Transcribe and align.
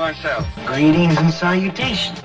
myself. 0.00 0.46
Greetings 0.64 1.18
and 1.18 1.30
salutations. 1.30 2.22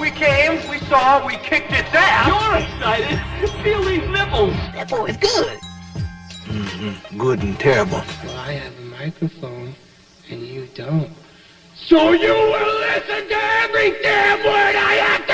We 0.00 0.10
came, 0.10 0.56
we 0.70 0.78
saw, 0.88 1.24
we 1.26 1.36
kicked 1.36 1.70
its 1.70 1.90
ass. 1.92 2.26
You're 2.26 2.56
excited! 2.64 3.20
Feel 3.62 3.84
these 3.84 4.08
nipples! 4.08 4.54
That 4.72 4.88
boy's 4.88 5.18
good. 5.18 5.58
Mm-hmm. 6.48 7.18
Good 7.18 7.42
and 7.42 7.60
terrible. 7.60 8.02
Well, 8.24 8.38
I 8.38 8.52
have 8.52 8.78
a 8.78 8.84
microphone, 9.02 9.74
and 10.30 10.40
you 10.46 10.66
don't. 10.74 11.10
So 11.76 12.12
you 12.12 12.32
will 12.32 12.80
listen 12.80 13.28
to 13.28 13.38
every 13.62 13.90
damn 14.00 14.38
word 14.38 14.74
I 14.74 14.94
have 15.04 15.26
to 15.26 15.33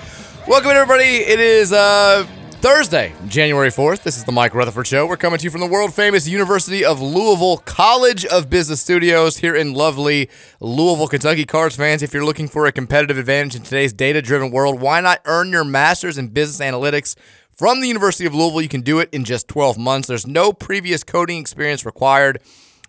Welcome, 0.47 0.71
everybody. 0.71 1.03
It 1.03 1.39
is 1.39 1.71
uh, 1.71 2.25
Thursday, 2.53 3.13
January 3.27 3.69
4th. 3.69 4.01
This 4.01 4.17
is 4.17 4.23
the 4.23 4.31
Mike 4.31 4.55
Rutherford 4.55 4.87
Show. 4.87 5.05
We're 5.05 5.15
coming 5.15 5.37
to 5.37 5.43
you 5.43 5.51
from 5.51 5.61
the 5.61 5.67
world 5.67 5.93
famous 5.93 6.27
University 6.27 6.83
of 6.83 6.99
Louisville 6.99 7.57
College 7.59 8.25
of 8.25 8.49
Business 8.49 8.81
Studios 8.81 9.37
here 9.37 9.55
in 9.55 9.75
lovely 9.75 10.29
Louisville, 10.59 11.07
Kentucky. 11.07 11.45
Cards 11.45 11.75
fans, 11.75 12.01
if 12.01 12.11
you're 12.11 12.25
looking 12.25 12.47
for 12.47 12.65
a 12.65 12.71
competitive 12.71 13.19
advantage 13.19 13.55
in 13.55 13.61
today's 13.61 13.93
data 13.93 14.19
driven 14.19 14.49
world, 14.49 14.81
why 14.81 14.99
not 14.99 15.21
earn 15.25 15.51
your 15.51 15.63
master's 15.63 16.17
in 16.17 16.29
business 16.29 16.65
analytics? 16.67 17.15
From 17.51 17.79
the 17.79 17.87
University 17.87 18.25
of 18.25 18.33
Louisville, 18.33 18.63
you 18.63 18.67
can 18.67 18.81
do 18.81 18.97
it 18.97 19.09
in 19.11 19.23
just 19.23 19.47
12 19.47 19.77
months. 19.77 20.07
There's 20.07 20.25
no 20.25 20.51
previous 20.51 21.03
coding 21.03 21.39
experience 21.39 21.85
required. 21.85 22.41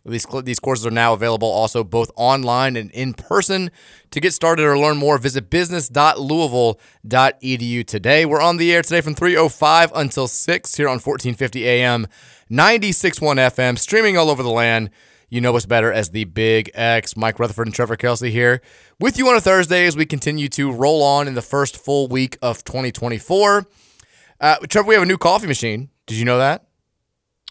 These, 0.04 0.26
these 0.42 0.58
courses 0.58 0.84
are 0.86 0.90
now 0.90 1.12
available 1.12 1.46
also 1.48 1.84
both 1.84 2.10
online 2.16 2.74
and 2.76 2.90
in 2.90 3.14
person. 3.14 3.70
To 4.10 4.18
get 4.20 4.32
started 4.32 4.64
or 4.64 4.76
learn 4.76 4.96
more, 4.96 5.16
visit 5.16 5.48
business.louisville.edu 5.48 7.86
today. 7.86 8.26
We're 8.26 8.40
on 8.40 8.56
the 8.56 8.72
air 8.72 8.82
today 8.82 9.00
from 9.00 9.14
3.05 9.14 9.92
until 9.94 10.26
6 10.26 10.76
here 10.76 10.88
on 10.88 10.94
1450 10.94 11.64
AM, 11.66 12.08
96.1 12.50 13.36
FM, 13.36 13.78
streaming 13.78 14.16
all 14.16 14.28
over 14.28 14.42
the 14.42 14.50
land. 14.50 14.90
You 15.30 15.40
know 15.40 15.54
us 15.56 15.64
better 15.64 15.92
as 15.92 16.10
the 16.10 16.24
Big 16.24 16.70
X. 16.74 17.16
Mike 17.16 17.38
Rutherford 17.38 17.68
and 17.68 17.74
Trevor 17.74 17.96
Kelsey 17.96 18.30
here 18.30 18.60
with 19.00 19.16
you 19.16 19.26
on 19.28 19.36
a 19.36 19.40
Thursday 19.40 19.86
as 19.86 19.96
we 19.96 20.04
continue 20.04 20.48
to 20.48 20.70
roll 20.70 21.02
on 21.02 21.26
in 21.26 21.32
the 21.34 21.40
first 21.40 21.78
full 21.78 22.06
week 22.08 22.36
of 22.42 22.64
2024. 22.64 23.66
Uh, 24.40 24.56
Trevor, 24.68 24.88
we 24.88 24.94
have 24.94 25.04
a 25.04 25.06
new 25.06 25.16
coffee 25.16 25.46
machine. 25.46 25.88
Did 26.06 26.18
you 26.18 26.26
know 26.26 26.36
that? 26.38 26.66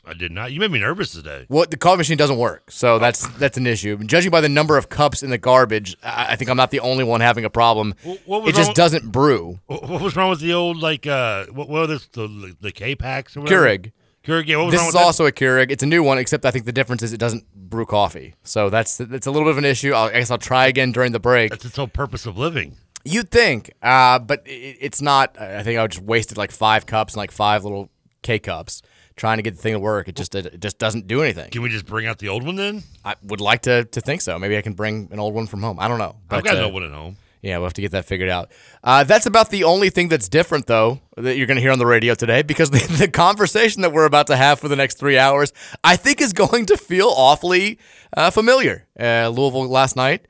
I 0.04 0.14
did 0.14 0.32
not. 0.32 0.52
You 0.52 0.60
made 0.60 0.72
me 0.72 0.80
nervous 0.80 1.12
today. 1.12 1.46
Well, 1.48 1.66
the 1.70 1.78
coffee 1.78 1.98
machine 1.98 2.18
doesn't 2.18 2.38
work, 2.38 2.72
so 2.72 2.98
that's 2.98 3.28
that's 3.38 3.58
an 3.58 3.68
issue. 3.68 3.98
Judging 4.00 4.32
by 4.32 4.42
the 4.42 4.50
number 4.50 4.78
of 4.78 4.90
cups 4.90 5.22
in 5.22 5.30
the 5.30 5.38
garbage, 5.38 5.96
I, 6.04 6.30
I 6.34 6.36
think 6.36 6.50
I'm 6.50 6.58
not 6.58 6.72
the 6.72 6.80
only 6.80 7.04
one 7.04 7.22
having 7.22 7.46
a 7.46 7.50
problem. 7.52 7.94
Wh- 8.04 8.28
what 8.28 8.42
was 8.44 8.54
it 8.54 8.56
just 8.56 8.70
wrong- 8.70 8.74
doesn't 8.76 9.12
brew. 9.12 9.60
What, 9.68 9.88
what 9.88 10.02
was 10.02 10.16
wrong 10.16 10.32
with 10.32 10.40
the 10.40 10.54
old 10.54 10.78
like 10.78 11.06
uh 11.06 11.46
what 11.48 11.70
what 11.70 11.86
this 11.86 12.08
the 12.08 12.56
the 12.62 12.72
K 12.72 12.96
packs 12.96 13.38
or 13.38 13.42
whatever? 13.42 13.68
Keurig. 13.68 13.92
Keurig. 14.24 14.48
Yeah, 14.48 14.58
what 14.58 14.66
was 14.66 14.74
This 14.74 14.80
wrong 14.82 14.88
is 14.90 14.94
with 14.94 15.02
that? 15.02 15.06
also 15.06 15.26
a 15.28 15.32
Keurig. 15.32 15.72
It's 15.72 15.84
a 15.84 15.88
new 15.88 16.02
one, 16.04 16.18
except 16.18 16.46
I 16.46 16.52
think 16.52 16.66
the 16.66 16.72
difference 16.72 17.04
is 17.04 17.14
it 17.14 17.20
doesn't 17.20 17.46
brew 17.56 17.86
coffee. 17.86 18.34
So 18.44 18.70
that's 18.72 18.98
that's 18.98 19.28
a 19.28 19.32
little 19.32 19.46
bit 19.48 19.52
of 19.52 19.58
an 19.60 19.66
issue. 19.66 19.94
I'll, 19.94 20.06
I 20.08 20.14
guess 20.14 20.32
I'll 20.32 20.38
try 20.40 20.66
again 20.66 20.92
during 20.92 21.12
the 21.12 21.20
break. 21.20 21.52
That's 21.52 21.66
its 21.66 21.76
whole 21.76 21.88
purpose 21.88 22.26
of 22.26 22.38
living. 22.38 22.78
You'd 23.04 23.30
think, 23.32 23.72
uh, 23.82 24.18
but 24.20 24.42
it, 24.46 24.78
it's 24.82 25.02
not. 25.02 25.40
I 25.40 25.62
think 25.64 25.80
I 25.80 25.86
just 25.88 26.04
wasted 26.04 26.38
like 26.38 26.52
five 26.52 26.86
cups 26.88 27.14
and 27.14 27.18
like 27.20 27.32
five 27.32 27.64
little 27.64 27.90
K 28.24 28.38
cups 28.40 28.82
trying 29.22 29.38
to 29.38 29.44
get 29.44 29.56
the 29.56 29.62
thing 29.62 29.74
to 29.74 29.80
work. 29.80 30.08
It 30.08 30.16
just 30.16 30.34
it 30.34 30.60
just 30.60 30.80
doesn't 30.80 31.06
do 31.06 31.22
anything. 31.22 31.52
Can 31.52 31.62
we 31.62 31.70
just 31.70 31.86
bring 31.86 32.08
out 32.08 32.18
the 32.18 32.30
old 32.30 32.44
one 32.44 32.56
then? 32.56 32.82
I 33.06 33.14
would 33.22 33.40
like 33.40 33.62
to 33.62 33.86
to 33.86 34.02
think 34.02 34.20
so. 34.22 34.38
Maybe 34.40 34.58
I 34.58 34.64
can 34.64 34.74
bring 34.74 35.10
an 35.12 35.20
old 35.20 35.36
one 35.36 35.46
from 35.46 35.62
home. 35.62 35.78
I 35.80 35.88
don't 35.88 36.00
know. 36.00 36.16
I've 36.32 36.44
But, 36.44 36.46
got 36.46 36.58
uh, 36.58 36.62
no 36.62 36.70
one 36.70 36.84
at 36.84 36.92
home. 36.92 37.18
Yeah, 37.44 37.58
we'll 37.58 37.66
have 37.68 37.74
to 37.74 37.82
get 37.82 37.92
that 37.92 38.06
figured 38.06 38.30
out. 38.30 38.52
Uh, 38.84 39.04
that's 39.04 39.26
about 39.28 39.50
the 39.50 39.64
only 39.64 39.90
thing 39.90 40.10
that's 40.10 40.30
different, 40.30 40.68
though, 40.68 41.02
that 41.18 41.38
you're 41.38 41.48
going 41.48 41.56
to 41.56 41.62
hear 41.62 41.72
on 41.72 41.80
the 41.80 41.88
radio 41.88 42.14
today, 42.14 42.44
because 42.44 42.70
the, 42.78 42.80
the 43.00 43.08
conversation 43.08 43.82
that 43.84 43.92
we're 43.92 44.06
about 44.06 44.28
to 44.28 44.36
have 44.36 44.60
for 44.60 44.68
the 44.68 44.76
next 44.76 45.00
three 45.00 45.18
hours, 45.18 45.52
I 45.84 45.96
think, 45.96 46.22
is 46.22 46.34
going 46.34 46.68
to 46.68 46.78
feel 46.78 47.08
awfully 47.10 47.80
uh, 48.16 48.30
familiar. 48.30 48.86
Uh, 49.00 49.30
Louisville 49.30 49.68
last 49.68 49.96
night, 49.96 50.28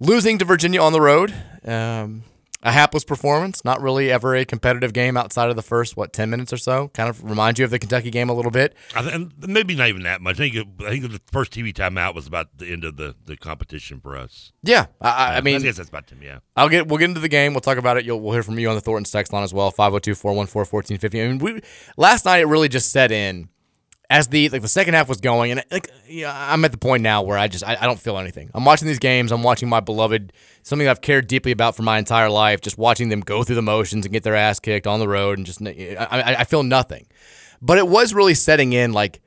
losing 0.00 0.38
to 0.38 0.44
Virginia 0.44 0.80
on 0.80 0.92
the 0.92 1.00
road. 1.00 1.32
Um, 1.64 2.22
a 2.66 2.72
hapless 2.72 3.04
performance, 3.04 3.64
not 3.64 3.80
really 3.80 4.10
ever 4.10 4.34
a 4.34 4.44
competitive 4.44 4.92
game 4.92 5.16
outside 5.16 5.48
of 5.48 5.56
the 5.56 5.62
first, 5.62 5.96
what, 5.96 6.12
10 6.12 6.28
minutes 6.28 6.52
or 6.52 6.56
so. 6.56 6.88
Kind 6.88 7.08
of 7.08 7.22
reminds 7.22 7.58
you 7.60 7.64
of 7.64 7.70
the 7.70 7.78
Kentucky 7.78 8.10
game 8.10 8.28
a 8.28 8.34
little 8.34 8.50
bit. 8.50 8.74
I 8.94 9.02
th- 9.02 9.14
and 9.14 9.32
maybe 9.46 9.74
not 9.76 9.88
even 9.88 10.02
that 10.02 10.20
much. 10.20 10.34
I 10.34 10.38
think 10.38 10.54
it, 10.56 10.66
I 10.84 10.90
think 10.90 11.10
the 11.12 11.20
first 11.30 11.52
TV 11.52 11.72
timeout 11.72 12.14
was 12.14 12.26
about 12.26 12.58
the 12.58 12.66
end 12.72 12.84
of 12.84 12.96
the, 12.96 13.14
the 13.24 13.36
competition 13.36 14.00
for 14.00 14.16
us. 14.16 14.52
Yeah, 14.62 14.86
I, 15.00 15.08
I- 15.08 15.36
I 15.36 15.40
mean, 15.42 15.56
I 15.56 15.58
guess 15.60 15.76
that's 15.76 15.88
about 15.88 16.08
Tim. 16.08 16.20
Yeah. 16.22 16.40
I'll 16.56 16.68
get 16.68 16.88
we'll 16.88 16.98
get 16.98 17.08
into 17.08 17.20
the 17.20 17.28
game. 17.28 17.54
We'll 17.54 17.60
talk 17.60 17.78
about 17.78 17.96
it. 17.98 18.04
You'll 18.04 18.20
we'll 18.20 18.32
hear 18.32 18.42
from 18.42 18.58
you 18.58 18.68
on 18.68 18.74
the 18.74 18.80
Thornton 18.80 19.04
text 19.10 19.32
line 19.32 19.44
as 19.44 19.54
well. 19.54 19.70
502-414-1450. 19.72 21.24
I 21.24 21.28
mean, 21.28 21.38
we 21.38 21.60
last 21.96 22.24
night 22.24 22.38
it 22.40 22.46
really 22.46 22.68
just 22.68 22.90
set 22.90 23.12
in 23.12 23.48
as 24.08 24.28
the 24.28 24.48
like 24.50 24.62
the 24.62 24.68
second 24.68 24.94
half 24.94 25.08
was 25.08 25.20
going, 25.20 25.50
and 25.50 25.64
like 25.70 25.90
yeah, 26.06 26.32
I'm 26.52 26.64
at 26.64 26.72
the 26.72 26.78
point 26.78 27.02
now 27.02 27.22
where 27.22 27.36
I 27.36 27.48
just 27.48 27.64
I, 27.64 27.76
I 27.80 27.86
don't 27.86 27.98
feel 27.98 28.18
anything. 28.18 28.50
I'm 28.54 28.64
watching 28.64 28.86
these 28.86 28.98
games. 28.98 29.32
I'm 29.32 29.42
watching 29.42 29.68
my 29.68 29.80
beloved, 29.80 30.32
something 30.62 30.86
I've 30.86 31.00
cared 31.00 31.26
deeply 31.26 31.52
about 31.52 31.74
for 31.74 31.82
my 31.82 31.98
entire 31.98 32.30
life. 32.30 32.60
Just 32.60 32.78
watching 32.78 33.08
them 33.08 33.20
go 33.20 33.42
through 33.42 33.56
the 33.56 33.62
motions 33.62 34.06
and 34.06 34.12
get 34.12 34.22
their 34.22 34.36
ass 34.36 34.60
kicked 34.60 34.86
on 34.86 35.00
the 35.00 35.08
road, 35.08 35.38
and 35.38 35.46
just 35.46 35.60
I, 35.62 36.36
I, 36.38 36.44
feel 36.44 36.62
nothing. 36.62 37.06
But 37.60 37.78
it 37.78 37.88
was 37.88 38.14
really 38.14 38.34
setting 38.34 38.72
in 38.72 38.92
like 38.92 39.20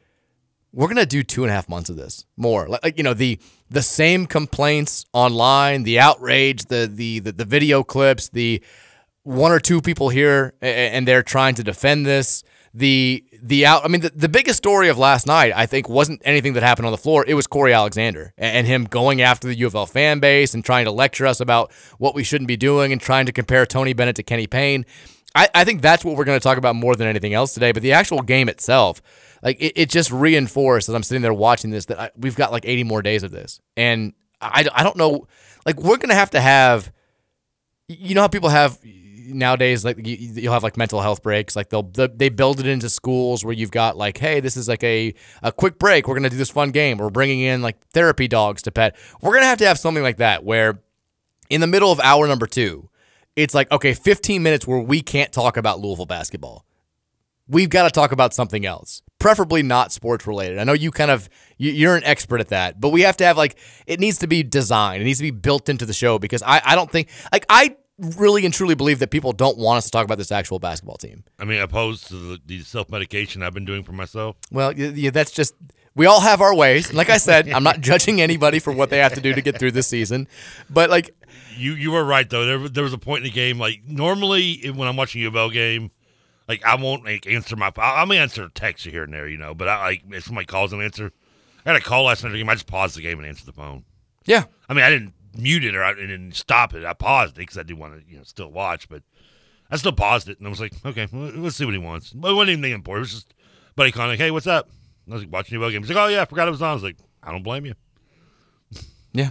we're 0.72 0.88
gonna 0.88 1.06
do 1.06 1.24
two 1.24 1.44
and 1.44 1.52
a 1.52 1.54
half 1.54 1.68
months 1.68 1.90
of 1.90 1.96
this 1.96 2.26
more 2.38 2.68
like, 2.68 2.98
you 2.98 3.04
know 3.04 3.14
the 3.14 3.40
the 3.70 3.82
same 3.82 4.26
complaints 4.28 5.06
online 5.14 5.84
the 5.84 6.00
outrage 6.00 6.66
the, 6.66 6.90
the 6.92 7.20
the 7.20 7.32
the 7.32 7.46
video 7.46 7.84
clips 7.84 8.30
the 8.30 8.64
one 9.24 9.52
or 9.52 9.60
two 9.60 9.82
people 9.82 10.10
here 10.10 10.54
and 10.62 11.08
they're 11.08 11.24
trying 11.24 11.56
to 11.56 11.64
defend 11.64 12.06
this 12.06 12.44
the 12.74 13.24
the 13.42 13.66
out 13.66 13.84
i 13.86 13.88
mean 13.88 14.02
the, 14.02 14.10
the 14.16 14.30
biggest 14.30 14.58
story 14.58 14.90
of 14.90 14.98
last 14.98 15.28
night 15.28 15.52
i 15.56 15.66
think 15.66 15.88
wasn't 15.90 16.22
anything 16.26 16.54
that 16.54 16.64
happened 16.64 16.86
on 16.86 16.92
the 16.92 16.98
floor 16.98 17.24
it 17.28 17.34
was 17.34 17.48
corey 17.48 17.74
alexander 17.74 18.34
a- 18.38 18.44
and 18.44 18.68
him 18.68 18.86
going 18.86 19.22
after 19.22 19.48
the 19.48 19.56
U 19.56 19.68
of 19.68 19.76
L 19.76 19.86
fan 19.86 20.20
base 20.20 20.54
and 20.54 20.64
trying 20.64 20.86
to 20.86 20.92
lecture 20.92 21.26
us 21.26 21.40
about 21.40 21.72
what 21.98 22.16
we 22.16 22.24
shouldn't 22.24 22.48
be 22.48 22.58
doing 22.58 22.92
and 22.92 23.02
trying 23.02 23.26
to 23.26 23.32
compare 23.32 23.66
tony 23.66 23.94
bennett 23.94 24.16
to 24.16 24.24
kenny 24.24 24.48
payne 24.48 24.86
I, 25.36 25.48
I 25.54 25.64
think 25.64 25.82
that's 25.82 26.04
what 26.04 26.16
we're 26.18 26.26
going 26.26 26.40
to 26.40 26.44
talk 26.44 26.58
about 26.58 26.76
more 26.76 26.96
than 26.96 27.08
anything 27.08 27.36
else 27.36 27.54
today. 27.54 27.72
But 27.72 27.84
the 27.84 27.92
actual 27.94 28.22
game 28.24 28.50
itself, 28.50 29.00
like 29.44 29.62
it, 29.62 29.74
it 29.76 29.90
just 29.90 30.12
reinforced 30.12 30.90
as 30.90 30.96
I'm 30.96 31.04
sitting 31.04 31.22
there 31.22 31.34
watching 31.34 31.70
this 31.70 31.86
that 31.86 32.00
I, 32.00 32.10
we've 32.18 32.36
got 32.36 32.52
like 32.52 32.66
80 32.66 32.84
more 32.86 33.04
days 33.04 33.22
of 33.22 33.30
this, 33.30 33.62
and 33.78 34.14
I, 34.42 34.68
I 34.74 34.84
don't 34.84 34.98
know, 34.98 35.28
like 35.68 35.78
we're 35.78 35.98
going 35.98 36.10
to 36.10 36.16
have 36.16 36.32
to 36.32 36.42
have, 36.42 36.92
you 37.88 38.16
know 38.16 38.22
how 38.22 38.28
people 38.28 38.50
have 38.50 38.80
nowadays 39.34 39.86
like 39.86 40.06
you, 40.06 40.16
you'll 40.16 40.54
have 40.54 40.64
like 40.64 40.78
mental 40.78 41.02
health 41.02 41.22
breaks. 41.24 41.56
Like 41.56 41.70
they'll 41.70 41.84
they 41.84 42.30
build 42.30 42.60
it 42.60 42.66
into 42.68 42.90
schools 42.90 43.44
where 43.46 43.54
you've 43.54 43.72
got 43.72 43.98
like 43.98 44.18
hey 44.18 44.40
this 44.40 44.58
is 44.58 44.68
like 44.68 44.84
a 44.84 45.14
a 45.44 45.52
quick 45.52 45.80
break. 45.80 46.08
We're 46.08 46.16
gonna 46.16 46.30
do 46.30 46.38
this 46.38 46.50
fun 46.50 46.72
game. 46.72 46.98
We're 46.98 47.10
bringing 47.10 47.40
in 47.42 47.62
like 47.62 47.78
therapy 47.94 48.28
dogs 48.28 48.62
to 48.64 48.72
pet. 48.72 48.96
We're 49.22 49.34
gonna 49.34 49.46
have 49.46 49.58
to 49.60 49.68
have 49.68 49.80
something 49.80 50.04
like 50.04 50.18
that 50.18 50.44
where 50.44 50.80
in 51.50 51.62
the 51.62 51.68
middle 51.68 51.92
of 51.92 52.00
hour 52.02 52.28
number 52.28 52.48
two 52.48 52.90
it's 53.36 53.54
like 53.54 53.72
okay 53.72 53.94
15 53.94 54.44
minutes 54.44 54.68
where 54.68 54.80
we 54.80 55.02
can't 55.02 55.32
talk 55.32 55.56
about 55.58 55.80
louisville 55.80 56.06
basketball. 56.06 56.66
We've 57.48 57.70
got 57.70 57.84
to 57.86 57.90
talk 57.90 58.12
about 58.12 58.34
something 58.34 58.66
else 58.66 59.02
preferably 59.18 59.64
not 59.64 59.92
sports 59.92 60.26
related. 60.28 60.60
I 60.60 60.64
know 60.64 60.74
you 60.74 60.92
kind 60.92 61.12
of 61.12 61.28
you- 61.58 61.72
you're 61.74 61.96
an 61.96 62.04
expert 62.06 62.40
at 62.40 62.50
that 62.50 62.80
but 62.80 62.90
we 62.90 63.02
have 63.02 63.18
to 63.18 63.26
have 63.26 63.38
like 63.38 63.58
it 63.88 64.00
needs 64.00 64.18
to 64.20 64.28
be 64.28 64.44
designed. 64.44 65.02
It 65.02 65.06
needs 65.06 65.20
to 65.20 65.24
be 65.24 65.32
built 65.32 65.68
into 65.70 65.86
the 65.86 65.94
show 65.94 66.20
because 66.20 66.44
i, 66.44 66.62
I 66.64 66.76
don't 66.76 66.92
think 66.92 67.10
like 67.32 67.46
i 67.50 67.76
really 68.18 68.46
and 68.46 68.54
truly 68.54 68.76
believe 68.76 69.00
that 69.00 69.10
people 69.12 69.32
don't 69.34 69.58
want 69.58 69.78
us 69.78 69.86
to 69.86 69.92
talk 69.92 70.06
about 70.06 70.18
this 70.18 70.32
actual 70.32 70.58
basketball 70.60 70.98
team 70.98 71.24
I 71.40 71.46
mean, 71.46 71.60
opposed 71.62 72.08
to 72.08 72.16
the, 72.16 72.40
the 72.46 72.60
self 72.62 72.90
medication 72.90 73.44
I've 73.44 73.54
been 73.54 73.66
doing 73.66 73.84
for 73.84 73.92
myself. 73.92 74.36
well 74.52 74.72
yeah, 74.74 75.10
that's 75.12 75.32
just 75.32 75.54
We 75.96 76.06
all 76.06 76.22
have 76.22 76.40
our 76.42 76.56
ways. 76.56 76.94
Like 76.94 77.10
I 77.10 77.18
said, 77.18 77.50
I'm 77.50 77.64
not 77.64 77.82
judging 77.90 78.22
anybody 78.22 78.60
for 78.60 78.72
what 78.72 78.90
they 78.90 79.00
have 79.00 79.14
to 79.16 79.22
do 79.22 79.34
to 79.34 79.42
get 79.42 79.60
through 79.60 79.72
this 79.72 79.88
season. 79.88 80.28
But 80.70 80.90
like 80.90 81.14
You 81.58 81.74
you 81.74 81.92
were 81.92 82.04
right 82.06 82.30
though. 82.30 82.46
There, 82.46 82.70
there 82.70 82.84
was 82.84 82.94
a 82.94 82.98
point 82.98 83.20
in 83.20 83.24
the 83.26 83.36
game 83.36 83.60
like 83.60 83.82
normally 83.86 84.70
when 84.74 84.88
I'm 84.88 84.96
watching 84.96 85.20
a 85.22 85.24
U 85.24 85.28
of 85.30 85.36
L 85.36 85.50
game, 85.50 85.92
like 86.48 86.64
I 86.64 86.76
won't 86.76 87.04
like 87.04 87.28
answer 87.28 87.56
my. 87.56 87.72
I- 87.78 88.02
I'm 88.02 88.08
gonna 88.08 88.22
answer 88.22 88.44
a 88.46 88.50
text 88.50 88.86
here 88.86 89.04
and 89.04 89.14
there, 89.14 89.28
you 89.28 89.38
know. 89.38 89.54
But 89.54 89.68
I 89.68 89.84
like 89.84 90.04
if 90.12 90.24
somebody 90.24 90.46
calls 90.46 90.72
and 90.74 90.82
answer. 90.82 91.12
I 91.66 91.74
had 91.74 91.82
a 91.82 91.84
call 91.84 92.06
last 92.06 92.24
night 92.24 92.34
game. 92.34 92.48
I 92.50 92.54
just 92.56 92.68
paused 92.68 92.96
the 92.96 93.02
game 93.02 93.20
and 93.20 93.28
answered 93.28 93.46
the 93.46 93.52
phone. 93.52 93.84
Yeah. 94.26 94.46
I 94.70 94.74
mean, 94.74 94.86
I 94.86 94.90
didn't 94.90 95.14
mute 95.38 95.64
it 95.66 95.76
or 95.76 95.84
I 95.84 95.94
didn't 95.94 96.34
stop 96.36 96.74
it. 96.74 96.84
I 96.86 96.94
paused 96.94 97.36
it 97.38 97.40
because 97.42 97.58
I 97.58 97.64
do 97.64 97.76
want 97.76 97.96
to, 98.00 98.10
you 98.12 98.18
know, 98.18 98.24
still 98.24 98.52
watch. 98.52 98.88
But 98.90 99.04
I 99.72 99.78
still 99.78 99.92
paused 99.92 100.30
it 100.30 100.38
and 100.40 100.48
I 100.48 100.50
was 100.50 100.60
like, 100.60 100.74
okay, 100.86 101.08
well, 101.12 101.32
let's 101.36 101.56
see 101.56 101.66
what 101.66 101.74
he 101.74 101.80
wants. 101.80 102.12
But 102.12 102.32
it 102.32 102.34
wasn't 102.34 102.52
anything 102.60 102.74
important. 102.74 103.08
It 103.08 103.14
was 103.14 103.24
just 103.24 103.34
buddy 103.76 103.92
calling 103.92 104.12
like, 104.12 104.20
hey, 104.20 104.32
what's 104.32 104.48
up? 104.48 104.70
I 105.10 105.14
was 105.14 105.24
like, 105.24 105.32
watching 105.32 105.56
the 105.58 105.60
U 105.62 105.64
of 105.66 105.70
L 105.70 105.72
game. 105.72 105.82
He's 105.84 105.90
like, 105.96 106.04
oh 106.04 106.08
yeah, 106.08 106.22
I 106.22 106.26
forgot 106.26 106.48
it 106.48 106.52
was 106.52 106.62
on. 106.62 106.72
I 106.72 106.74
was 106.74 106.84
like, 106.84 106.98
I 107.24 107.32
don't 107.32 107.44
blame 107.44 107.66
you. 107.66 107.74
Yeah. 109.14 109.30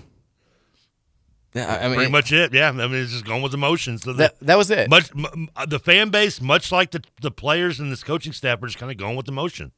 Yeah, 1.54 1.78
I- 1.82 1.86
mean, 1.88 1.96
Pretty 1.96 2.12
much 2.12 2.30
it. 2.32 2.52
Yeah, 2.52 2.68
I 2.68 2.72
mean, 2.72 2.94
it's 2.94 3.12
just 3.12 3.24
going 3.24 3.42
with 3.42 3.54
emotions. 3.54 4.02
So 4.02 4.12
the- 4.12 4.18
That- 4.18 4.40
that 4.40 4.58
was 4.58 4.70
it. 4.70 4.90
Much 4.90 5.10
m- 5.16 5.26
m- 5.32 5.48
uh, 5.56 5.66
the 5.66 5.78
fan 5.78 6.10
base, 6.10 6.40
much 6.40 6.70
like 6.70 6.90
the 6.90 7.02
the 7.22 7.30
players 7.30 7.80
and 7.80 7.90
this 7.90 8.04
coaching 8.04 8.32
staff, 8.32 8.62
are 8.62 8.66
just 8.66 8.78
kind 8.78 8.92
of 8.92 8.98
going 8.98 9.16
with 9.16 9.28
emotion. 9.28 9.72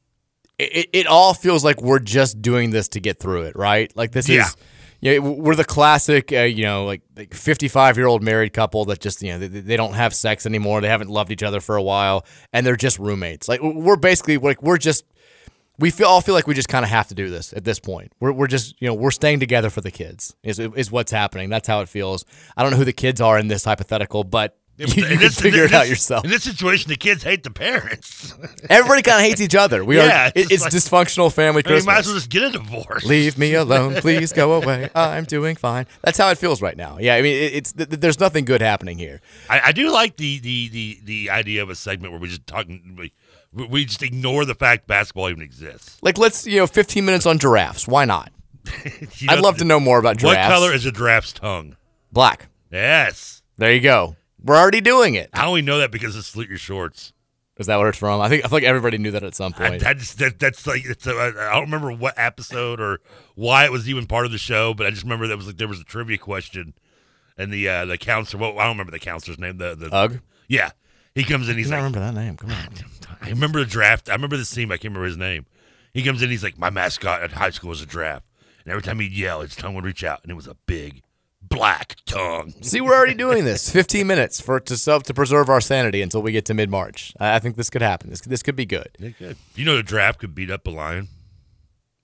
it, 0.59 0.89
it 0.93 1.07
all 1.07 1.33
feels 1.33 1.63
like 1.63 1.81
we're 1.81 1.97
just 1.97 2.39
doing 2.39 2.69
this 2.69 2.87
to 2.89 2.99
get 2.99 3.19
through 3.19 3.43
it, 3.43 3.55
right? 3.55 3.95
Like 3.97 4.11
this 4.11 4.29
Yeah. 4.29 4.45
is, 4.45 4.55
yeah, 5.01 5.17
we're 5.17 5.55
the 5.55 5.65
classic, 5.65 6.31
uh, 6.31 6.41
you 6.41 6.63
know, 6.63 6.85
like 6.85 7.01
like 7.17 7.33
55 7.33 7.97
year 7.97 8.05
old 8.05 8.21
married 8.21 8.53
couple 8.53 8.85
that 8.85 8.99
just, 8.99 9.23
you 9.23 9.31
know, 9.31 9.39
they, 9.39 9.47
they 9.47 9.75
don't 9.75 9.93
have 9.93 10.13
sex 10.13 10.45
anymore. 10.45 10.79
They 10.79 10.89
haven't 10.89 11.09
loved 11.09 11.31
each 11.31 11.41
other 11.41 11.59
for 11.59 11.75
a 11.75 11.81
while, 11.81 12.23
and 12.53 12.65
they're 12.65 12.75
just 12.75 12.99
roommates. 12.99 13.49
Like 13.49 13.61
we're 13.63 13.95
basically 13.95 14.37
like 14.37 14.61
we're 14.61 14.77
just, 14.77 15.05
we 15.79 15.89
feel 15.89 16.07
all 16.07 16.21
feel 16.21 16.35
like 16.35 16.45
we 16.45 16.53
just 16.53 16.69
kind 16.69 16.85
of 16.85 16.91
have 16.91 17.07
to 17.07 17.15
do 17.15 17.31
this 17.31 17.51
at 17.51 17.63
this 17.63 17.79
point. 17.79 18.13
We're 18.19 18.31
we're 18.31 18.47
just, 18.47 18.79
you 18.79 18.87
know, 18.87 18.93
we're 18.93 19.09
staying 19.11 19.39
together 19.39 19.71
for 19.71 19.81
the 19.81 19.89
kids. 19.89 20.35
Is 20.43 20.59
is 20.59 20.91
what's 20.91 21.11
happening. 21.11 21.49
That's 21.49 21.67
how 21.67 21.81
it 21.81 21.89
feels. 21.89 22.23
I 22.55 22.61
don't 22.61 22.71
know 22.71 22.77
who 22.77 22.85
the 22.85 22.93
kids 22.93 23.19
are 23.19 23.39
in 23.39 23.47
this 23.47 23.65
hypothetical, 23.65 24.23
but. 24.23 24.57
You, 24.89 25.05
you 25.05 25.17
this- 25.17 25.39
figure 25.39 25.63
in 25.63 25.69
it 25.69 25.73
out 25.73 25.87
yourself. 25.87 26.23
In 26.25 26.31
this 26.31 26.43
situation, 26.43 26.89
the 26.89 26.95
kids 26.95 27.23
hate 27.23 27.43
the 27.43 27.51
parents. 27.51 28.33
Everybody 28.69 29.01
kind 29.01 29.19
of 29.19 29.25
hates 29.25 29.39
each 29.41 29.55
other. 29.55 29.85
We 29.85 29.97
Yeah, 29.97 30.27
are. 30.27 30.31
it's 30.35 30.51
it's 30.51 30.63
like- 30.63 30.73
dysfunctional 30.73 31.31
family 31.31 31.61
I 31.65 31.69
mean, 31.69 31.79
you 31.79 31.85
might 31.85 31.99
as 31.99 32.05
well 32.07 32.15
just 32.15 32.29
get 32.29 32.43
a 32.43 32.49
divorce. 32.51 33.05
Leave 33.05 33.37
me 33.37 33.53
alone, 33.53 33.95
please 34.01 34.33
go 34.33 34.53
away. 34.53 34.89
I'm 34.95 35.25
doing 35.25 35.55
fine. 35.55 35.85
That's 36.01 36.17
how 36.17 36.29
it 36.29 36.37
feels 36.37 36.61
right 36.61 36.75
now. 36.77 36.97
Yeah, 36.99 37.15
I 37.15 37.21
mean, 37.21 37.35
it's 37.53 37.73
th- 37.73 37.89
th- 37.89 37.99
there's 38.01 38.19
nothing 38.19 38.45
good 38.45 38.61
happening 38.61 38.97
here. 38.97 39.21
I, 39.49 39.61
I 39.65 39.71
do 39.71 39.91
like 39.91 40.17
the, 40.17 40.39
the 40.39 40.69
the 40.69 40.99
the 41.03 41.29
idea 41.29 41.61
of 41.63 41.69
a 41.69 41.75
segment 41.75 42.11
where 42.13 42.19
we 42.21 42.27
just 42.29 42.47
talking 42.47 42.97
we, 42.97 43.13
we 43.67 43.85
just 43.85 44.01
ignore 44.01 44.45
the 44.45 44.55
fact 44.55 44.87
basketball 44.87 45.29
even 45.29 45.41
exists. 45.43 45.97
Like, 46.01 46.17
let's 46.17 46.47
you 46.47 46.57
know, 46.57 46.67
15 46.67 47.05
minutes 47.05 47.25
on 47.25 47.37
giraffes. 47.37 47.87
Why 47.87 48.05
not? 48.05 48.31
I'd 49.27 49.35
know, 49.35 49.41
love 49.41 49.57
to 49.57 49.65
know 49.65 49.79
more 49.79 49.99
about 49.99 50.17
giraffes. 50.17 50.37
What 50.37 50.47
color 50.55 50.73
is 50.73 50.85
a 50.85 50.91
giraffe's 50.91 51.33
tongue? 51.33 51.75
Black. 52.11 52.47
Yes. 52.71 53.41
There 53.57 53.73
you 53.73 53.81
go. 53.81 54.15
We're 54.43 54.57
already 54.57 54.81
doing 54.81 55.15
it. 55.15 55.29
How 55.33 55.47
do 55.47 55.51
we 55.53 55.61
know 55.61 55.77
that? 55.79 55.91
Because 55.91 56.15
of 56.15 56.25
Salute 56.25 56.49
Your 56.49 56.57
Shorts. 56.57 57.13
Is 57.57 57.67
that 57.67 57.77
where 57.77 57.89
it's 57.89 57.97
from? 57.97 58.21
I 58.21 58.29
think 58.29 58.43
I 58.43 58.47
feel 58.47 58.57
like 58.57 58.63
everybody 58.63 58.97
knew 58.97 59.11
that 59.11 59.23
at 59.23 59.35
some 59.35 59.53
point. 59.53 59.85
I 59.85 59.93
just 59.93 60.17
that, 60.17 60.39
that's 60.39 60.65
like 60.65 60.83
it's 60.83 61.05
a, 61.05 61.11
I 61.11 61.53
don't 61.53 61.65
remember 61.65 61.91
what 61.91 62.15
episode 62.17 62.79
or 62.79 63.01
why 63.35 63.65
it 63.65 63.71
was 63.71 63.87
even 63.87 64.07
part 64.07 64.25
of 64.25 64.31
the 64.31 64.39
show, 64.39 64.73
but 64.73 64.87
I 64.87 64.89
just 64.89 65.03
remember 65.03 65.27
that 65.27 65.37
was 65.37 65.47
like 65.47 65.57
there 65.57 65.67
was 65.67 65.79
a 65.79 65.83
trivia 65.83 66.17
question, 66.17 66.73
and 67.37 67.51
the 67.53 67.69
uh, 67.69 67.85
the 67.85 67.99
counselor. 67.99 68.41
Well, 68.41 68.57
I 68.57 68.63
don't 68.63 68.71
remember 68.71 68.91
the 68.91 68.99
counselor's 68.99 69.37
name. 69.37 69.57
The 69.57 69.75
the 69.75 69.93
Ug? 69.93 70.21
Yeah, 70.47 70.71
he 71.13 71.23
comes 71.23 71.49
in. 71.49 71.57
He's 71.57 71.69
I 71.69 71.75
like, 71.75 71.83
remember 71.83 71.99
that 71.99 72.19
name. 72.19 72.35
Come 72.35 72.51
on. 72.51 72.69
I 73.21 73.29
remember 73.29 73.59
the 73.59 73.65
draft. 73.69 74.09
I 74.09 74.13
remember 74.13 74.37
the 74.37 74.45
scene. 74.45 74.71
I 74.71 74.77
can't 74.77 74.85
remember 74.85 75.05
his 75.05 75.17
name. 75.17 75.45
He 75.93 76.01
comes 76.01 76.23
in. 76.23 76.31
He's 76.31 76.43
like, 76.43 76.57
my 76.57 76.71
mascot 76.71 77.21
at 77.21 77.33
high 77.33 77.51
school 77.51 77.69
was 77.69 77.81
a 77.81 77.85
draft, 77.85 78.25
and 78.63 78.71
every 78.71 78.81
time 78.81 78.99
he'd 79.01 79.11
yell, 79.11 79.41
his 79.41 79.55
tongue 79.55 79.75
would 79.75 79.85
reach 79.85 80.03
out, 80.03 80.21
and 80.23 80.31
it 80.31 80.35
was 80.35 80.47
a 80.47 80.55
big 80.65 81.03
black 81.51 81.97
tongue. 82.05 82.53
See, 82.61 82.81
we're 82.81 82.95
already 82.95 83.13
doing 83.13 83.45
this. 83.45 83.69
15 83.71 84.07
minutes 84.07 84.41
for 84.41 84.59
to 84.59 84.77
sub 84.77 85.03
to 85.03 85.13
preserve 85.13 85.49
our 85.49 85.61
sanity 85.61 86.01
until 86.01 86.21
we 86.21 86.31
get 86.31 86.45
to 86.45 86.53
mid 86.53 86.69
March. 86.69 87.13
I, 87.19 87.35
I 87.35 87.39
think 87.39 87.57
this 87.57 87.69
could 87.69 87.81
happen. 87.81 88.09
This 88.09 88.21
this 88.21 88.41
could 88.41 88.55
be 88.55 88.65
good. 88.65 88.89
It 88.99 89.17
could. 89.17 89.37
You 89.55 89.65
know, 89.65 89.75
the 89.75 89.83
draft 89.83 90.19
could 90.19 90.33
beat 90.33 90.49
up 90.49 90.65
a 90.65 90.71
lion. 90.71 91.09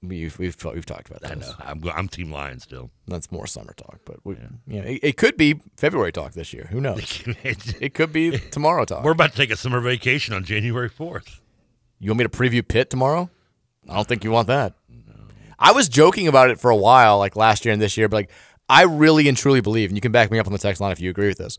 We've 0.04 0.38
we've, 0.38 0.64
we've 0.64 0.86
talked 0.86 1.10
about 1.10 1.22
that. 1.22 1.32
I 1.32 1.36
know. 1.36 1.52
I'm 1.60 1.84
I'm 1.90 2.08
team 2.08 2.32
lion 2.32 2.60
still. 2.60 2.92
That's 3.08 3.32
more 3.32 3.48
summer 3.48 3.74
talk, 3.74 4.02
but 4.06 4.18
we, 4.24 4.38
yeah, 4.68 4.82
it, 4.82 5.00
it 5.02 5.18
could 5.18 5.38
be 5.38 5.60
February 5.76 6.12
talk 6.12 6.34
this 6.34 6.54
year. 6.54 6.68
Who 6.70 6.80
knows? 6.80 7.24
it 7.26 7.96
could 7.96 8.14
be 8.14 8.38
tomorrow 8.38 8.86
talk. 8.86 9.04
We're 9.04 9.12
about 9.12 9.32
to 9.32 9.38
take 9.38 9.50
a 9.50 9.58
summer 9.58 9.80
vacation 9.80 10.36
on 10.36 10.44
January 10.44 10.90
fourth. 10.90 11.42
You 12.00 12.12
want 12.12 12.20
me 12.20 12.24
to 12.26 12.30
preview 12.30 12.68
Pitt 12.68 12.92
tomorrow? 12.92 13.32
I 13.90 13.96
don't 13.96 14.08
think 14.08 14.24
you 14.24 14.32
want 14.32 14.48
that. 14.48 14.76
I 15.60 15.72
was 15.72 15.90
joking 15.90 16.28
about 16.28 16.52
it 16.52 16.60
for 16.60 16.70
a 16.70 16.76
while, 16.76 17.18
like 17.18 17.36
last 17.36 17.66
year 17.66 17.74
and 17.74 17.82
this 17.82 17.98
year, 17.98 18.08
but 18.08 18.18
like 18.18 18.32
I 18.70 18.84
really 18.84 19.28
and 19.28 19.38
truly 19.38 19.62
believe, 19.62 19.90
and 19.90 19.98
you 19.98 20.02
can 20.02 20.12
back 20.12 20.32
me 20.32 20.40
up 20.40 20.48
on 20.48 20.54
the 20.54 20.60
text 20.60 20.82
line 20.82 20.92
if 20.92 21.00
you 21.00 21.10
agree 21.10 21.28
with 21.28 21.38
this. 21.38 21.58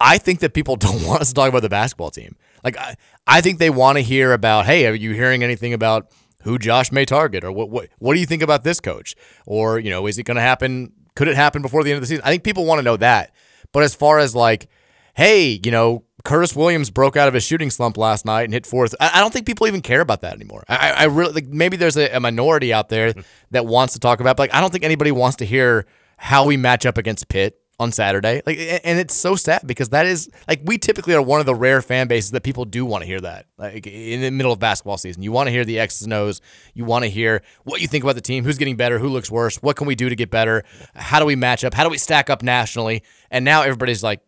I 0.00 0.18
think 0.18 0.40
that 0.40 0.54
people 0.54 0.76
don't 0.76 1.04
want 1.06 1.22
us 1.22 1.28
to 1.28 1.34
talk 1.34 1.48
about 1.48 1.62
the 1.62 1.68
basketball 1.68 2.10
team. 2.10 2.36
Like 2.62 2.76
I, 2.76 2.96
I 3.26 3.40
think 3.40 3.58
they 3.58 3.70
want 3.70 3.98
to 3.98 4.02
hear 4.02 4.32
about, 4.32 4.66
hey, 4.66 4.86
are 4.86 4.94
you 4.94 5.12
hearing 5.12 5.42
anything 5.42 5.72
about 5.72 6.10
who 6.42 6.58
Josh 6.58 6.92
may 6.92 7.04
target, 7.04 7.44
or 7.44 7.50
what 7.50 7.70
what 7.70 7.88
what 7.98 8.14
do 8.14 8.20
you 8.20 8.26
think 8.26 8.42
about 8.42 8.62
this 8.62 8.80
coach, 8.80 9.16
or 9.46 9.78
you 9.78 9.90
know, 9.90 10.06
is 10.06 10.18
it 10.18 10.22
going 10.24 10.36
to 10.36 10.40
happen? 10.40 10.92
Could 11.14 11.28
it 11.28 11.36
happen 11.36 11.62
before 11.62 11.82
the 11.82 11.90
end 11.90 11.96
of 11.96 12.02
the 12.02 12.06
season? 12.06 12.22
I 12.24 12.30
think 12.30 12.44
people 12.44 12.64
want 12.64 12.78
to 12.78 12.82
know 12.82 12.96
that. 12.98 13.34
But 13.72 13.82
as 13.82 13.94
far 13.94 14.18
as 14.18 14.36
like, 14.36 14.68
hey, 15.14 15.60
you 15.64 15.70
know, 15.72 16.04
Curtis 16.24 16.54
Williams 16.54 16.90
broke 16.90 17.16
out 17.16 17.26
of 17.26 17.34
his 17.34 17.42
shooting 17.42 17.70
slump 17.70 17.96
last 17.96 18.24
night 18.24 18.42
and 18.42 18.52
hit 18.52 18.66
fourth. 18.66 18.94
I, 19.00 19.12
I 19.14 19.20
don't 19.20 19.32
think 19.32 19.46
people 19.46 19.66
even 19.66 19.80
care 19.80 20.00
about 20.00 20.20
that 20.20 20.34
anymore. 20.34 20.64
I, 20.68 20.92
I 20.92 21.04
really 21.04 21.32
like 21.32 21.46
maybe 21.46 21.76
there's 21.76 21.96
a, 21.96 22.10
a 22.10 22.20
minority 22.20 22.72
out 22.72 22.90
there 22.90 23.12
hmm. 23.12 23.20
that 23.50 23.66
wants 23.66 23.94
to 23.94 24.00
talk 24.00 24.20
about, 24.20 24.36
but 24.36 24.44
like 24.44 24.54
I 24.54 24.60
don't 24.60 24.70
think 24.70 24.84
anybody 24.84 25.10
wants 25.10 25.36
to 25.38 25.46
hear 25.46 25.86
how 26.16 26.44
we 26.44 26.56
match 26.56 26.86
up 26.86 26.98
against 26.98 27.28
Pitt 27.28 27.60
on 27.78 27.92
Saturday. 27.92 28.42
Like, 28.46 28.58
and 28.58 28.98
it's 28.98 29.14
so 29.14 29.36
sad 29.36 29.62
because 29.66 29.90
that 29.90 30.06
is 30.06 30.30
like 30.48 30.60
we 30.64 30.78
typically 30.78 31.14
are 31.14 31.22
one 31.22 31.40
of 31.40 31.46
the 31.46 31.54
rare 31.54 31.82
fan 31.82 32.08
bases 32.08 32.30
that 32.30 32.42
people 32.42 32.64
do 32.64 32.86
want 32.86 33.02
to 33.02 33.06
hear 33.06 33.20
that. 33.20 33.46
Like 33.58 33.86
in 33.86 34.22
the 34.22 34.30
middle 34.30 34.52
of 34.52 34.58
basketball 34.58 34.96
season, 34.96 35.22
you 35.22 35.32
want 35.32 35.48
to 35.48 35.50
hear 35.50 35.64
the 35.64 35.78
X's 35.78 36.02
and 36.02 36.12
O's. 36.12 36.40
You 36.74 36.84
want 36.84 37.04
to 37.04 37.10
hear 37.10 37.42
what 37.64 37.80
you 37.80 37.88
think 37.88 38.02
about 38.02 38.14
the 38.14 38.22
team, 38.22 38.44
who's 38.44 38.58
getting 38.58 38.76
better, 38.76 38.98
who 38.98 39.08
looks 39.08 39.30
worse, 39.30 39.56
what 39.62 39.76
can 39.76 39.86
we 39.86 39.94
do 39.94 40.08
to 40.08 40.16
get 40.16 40.30
better, 40.30 40.64
how 40.94 41.18
do 41.18 41.26
we 41.26 41.36
match 41.36 41.64
up, 41.64 41.74
how 41.74 41.84
do 41.84 41.90
we 41.90 41.98
stack 41.98 42.30
up 42.30 42.42
nationally. 42.42 43.02
And 43.30 43.44
now 43.44 43.62
everybody's 43.62 44.02
like, 44.02 44.20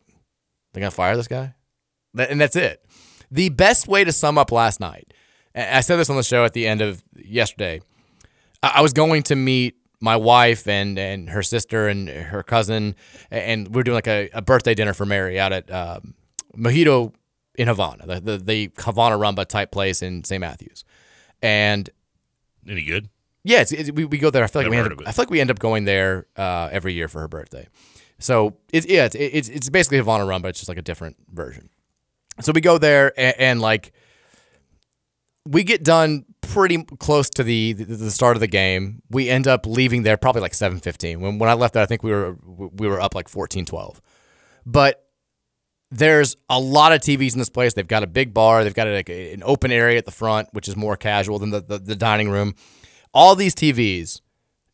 they're 0.72 0.82
gonna 0.82 0.90
fire 0.90 1.16
this 1.16 1.28
guy. 1.28 1.54
And 2.18 2.40
that's 2.40 2.56
it. 2.56 2.84
The 3.30 3.48
best 3.50 3.88
way 3.88 4.04
to 4.04 4.12
sum 4.12 4.38
up 4.38 4.52
last 4.52 4.80
night, 4.80 5.12
I 5.54 5.80
said 5.80 5.96
this 5.96 6.10
on 6.10 6.16
the 6.16 6.22
show 6.22 6.44
at 6.44 6.52
the 6.52 6.66
end 6.66 6.82
of 6.82 7.02
yesterday. 7.16 7.80
I 8.62 8.72
I 8.76 8.80
was 8.80 8.92
going 8.92 9.22
to 9.24 9.36
meet 9.36 9.76
my 10.00 10.16
wife 10.16 10.66
and 10.68 10.98
and 10.98 11.30
her 11.30 11.42
sister 11.42 11.88
and 11.88 12.08
her 12.08 12.42
cousin, 12.42 12.94
and 13.30 13.74
we 13.74 13.80
are 13.80 13.84
doing 13.84 13.94
like 13.96 14.06
a, 14.06 14.28
a 14.32 14.42
birthday 14.42 14.74
dinner 14.74 14.92
for 14.94 15.06
Mary 15.06 15.38
out 15.40 15.52
at 15.52 15.70
um, 15.70 16.14
Mojito 16.56 17.12
in 17.56 17.68
Havana, 17.68 18.06
the, 18.06 18.20
the 18.20 18.38
the 18.38 18.70
Havana 18.78 19.16
Rumba 19.16 19.46
type 19.46 19.70
place 19.72 20.02
in 20.02 20.22
St. 20.24 20.40
Matthews, 20.40 20.84
and 21.42 21.90
Any 22.68 22.82
good? 22.84 23.08
yeah, 23.44 23.60
it's, 23.60 23.72
it's, 23.72 23.90
we, 23.90 24.04
we 24.04 24.18
go 24.18 24.30
there. 24.30 24.44
I 24.44 24.46
feel 24.46 24.62
like 24.62 24.70
Never 24.70 24.88
we 24.88 24.92
end 24.92 25.00
up. 25.00 25.08
I 25.08 25.12
feel 25.12 25.22
like 25.22 25.30
we 25.30 25.40
end 25.40 25.50
up 25.50 25.58
going 25.58 25.84
there 25.84 26.26
uh, 26.36 26.68
every 26.70 26.92
year 26.94 27.08
for 27.08 27.20
her 27.20 27.28
birthday. 27.28 27.66
So 28.20 28.56
it's 28.72 28.86
yeah, 28.86 29.04
it's, 29.06 29.14
it's 29.14 29.48
it's 29.48 29.70
basically 29.70 29.98
Havana 29.98 30.24
Rumba. 30.24 30.46
it's 30.46 30.58
just 30.60 30.68
like 30.68 30.78
a 30.78 30.82
different 30.82 31.16
version. 31.32 31.70
So 32.40 32.52
we 32.52 32.60
go 32.60 32.78
there 32.78 33.12
and, 33.18 33.34
and 33.38 33.60
like 33.60 33.92
we 35.46 35.64
get 35.64 35.82
done 35.82 36.24
pretty 36.52 36.82
close 36.98 37.28
to 37.30 37.44
the, 37.44 37.72
the 37.72 37.84
the 37.84 38.10
start 38.10 38.36
of 38.36 38.40
the 38.40 38.46
game. 38.46 39.02
We 39.10 39.28
end 39.28 39.46
up 39.46 39.66
leaving 39.66 40.02
there 40.02 40.16
probably 40.16 40.42
like 40.42 40.54
seven 40.54 40.80
fifteen. 40.80 41.20
When 41.20 41.38
when 41.38 41.48
I 41.48 41.54
left 41.54 41.74
there, 41.74 41.82
I 41.82 41.86
think 41.86 42.02
we 42.02 42.10
were 42.10 42.36
we 42.44 42.88
were 42.88 43.00
up 43.00 43.14
like 43.14 43.28
14-12. 43.28 43.98
But 44.66 45.04
there's 45.90 46.36
a 46.50 46.60
lot 46.60 46.92
of 46.92 47.00
TVs 47.00 47.32
in 47.32 47.38
this 47.38 47.48
place. 47.48 47.72
They've 47.74 47.86
got 47.86 48.02
a 48.02 48.06
big 48.06 48.34
bar. 48.34 48.62
They've 48.62 48.74
got 48.74 48.88
like 48.88 49.08
an 49.08 49.42
open 49.44 49.72
area 49.72 49.96
at 49.98 50.04
the 50.04 50.10
front, 50.10 50.48
which 50.52 50.68
is 50.68 50.76
more 50.76 50.96
casual 50.96 51.38
than 51.38 51.50
the, 51.50 51.60
the, 51.62 51.78
the 51.78 51.96
dining 51.96 52.28
room. 52.28 52.54
All 53.14 53.34
these 53.34 53.54
TVs, 53.54 54.20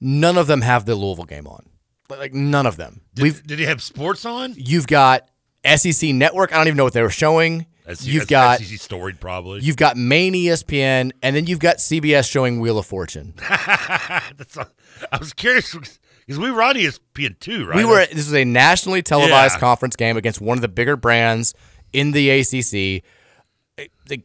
none 0.01 0.37
of 0.37 0.49
them 0.49 0.63
have 0.63 0.87
the 0.87 0.97
Louisville 0.97 1.25
game 1.25 1.47
on. 1.47 1.67
Like- 2.11 2.35
none 2.35 2.67
of 2.67 2.77
them. 2.77 3.03
We've 3.21 3.37
Did, 3.43 3.47
did 3.47 3.59
he 3.61 3.65
have 3.67 3.81
sports 3.83 4.25
on? 4.25 4.55
you've 4.57 4.89
got 4.89 5.29
SEC 5.65 6.11
Network. 6.11 6.53
I 6.53 6.57
don't 6.57 6.67
even 6.67 6.77
know 6.77 6.85
what 6.85 6.93
they 6.95 7.03
were 7.03 7.11
showing. 7.11 7.67
As 7.87 8.07
you've 8.09 8.27
got 8.29 8.61
SEC 8.61 8.79
storied 8.81 9.21
probably. 9.21 9.61
you've 9.61 9.77
got 9.77 9.97
main 9.97 10.33
ESPN, 10.33 11.13
and 11.23 11.37
then 11.37 11.47
you've 11.47 11.59
got 11.59 11.77
CBS 11.79 12.31
showing 12.31 12.61
Wheel 12.61 12.79
of 12.79 12.87
Fortune. 12.87 13.35
That's 13.39 14.57
I 14.57 15.19
was 15.19 15.33
curious 15.35 15.75
because 15.75 16.39
we 16.39 16.51
were 16.51 16.63
on 16.63 16.77
ESPN 16.77 17.39
too, 17.39 17.67
right? 17.67 17.77
We 17.77 17.85
were. 17.85 18.07
This 18.07 18.17
was 18.27 18.35
a 18.35 18.45
nationally 18.45 19.03
televised 19.03 19.57
Yeah. 19.57 19.61
conference 19.61 19.97
game 19.97 20.17
against 20.17 20.41
one 20.41 20.57
of 20.57 20.63
the 20.63 20.69
bigger 20.69 20.97
brands 20.97 21.53
in 21.93 22.13
the 22.13 22.31
ACC. 22.31 23.03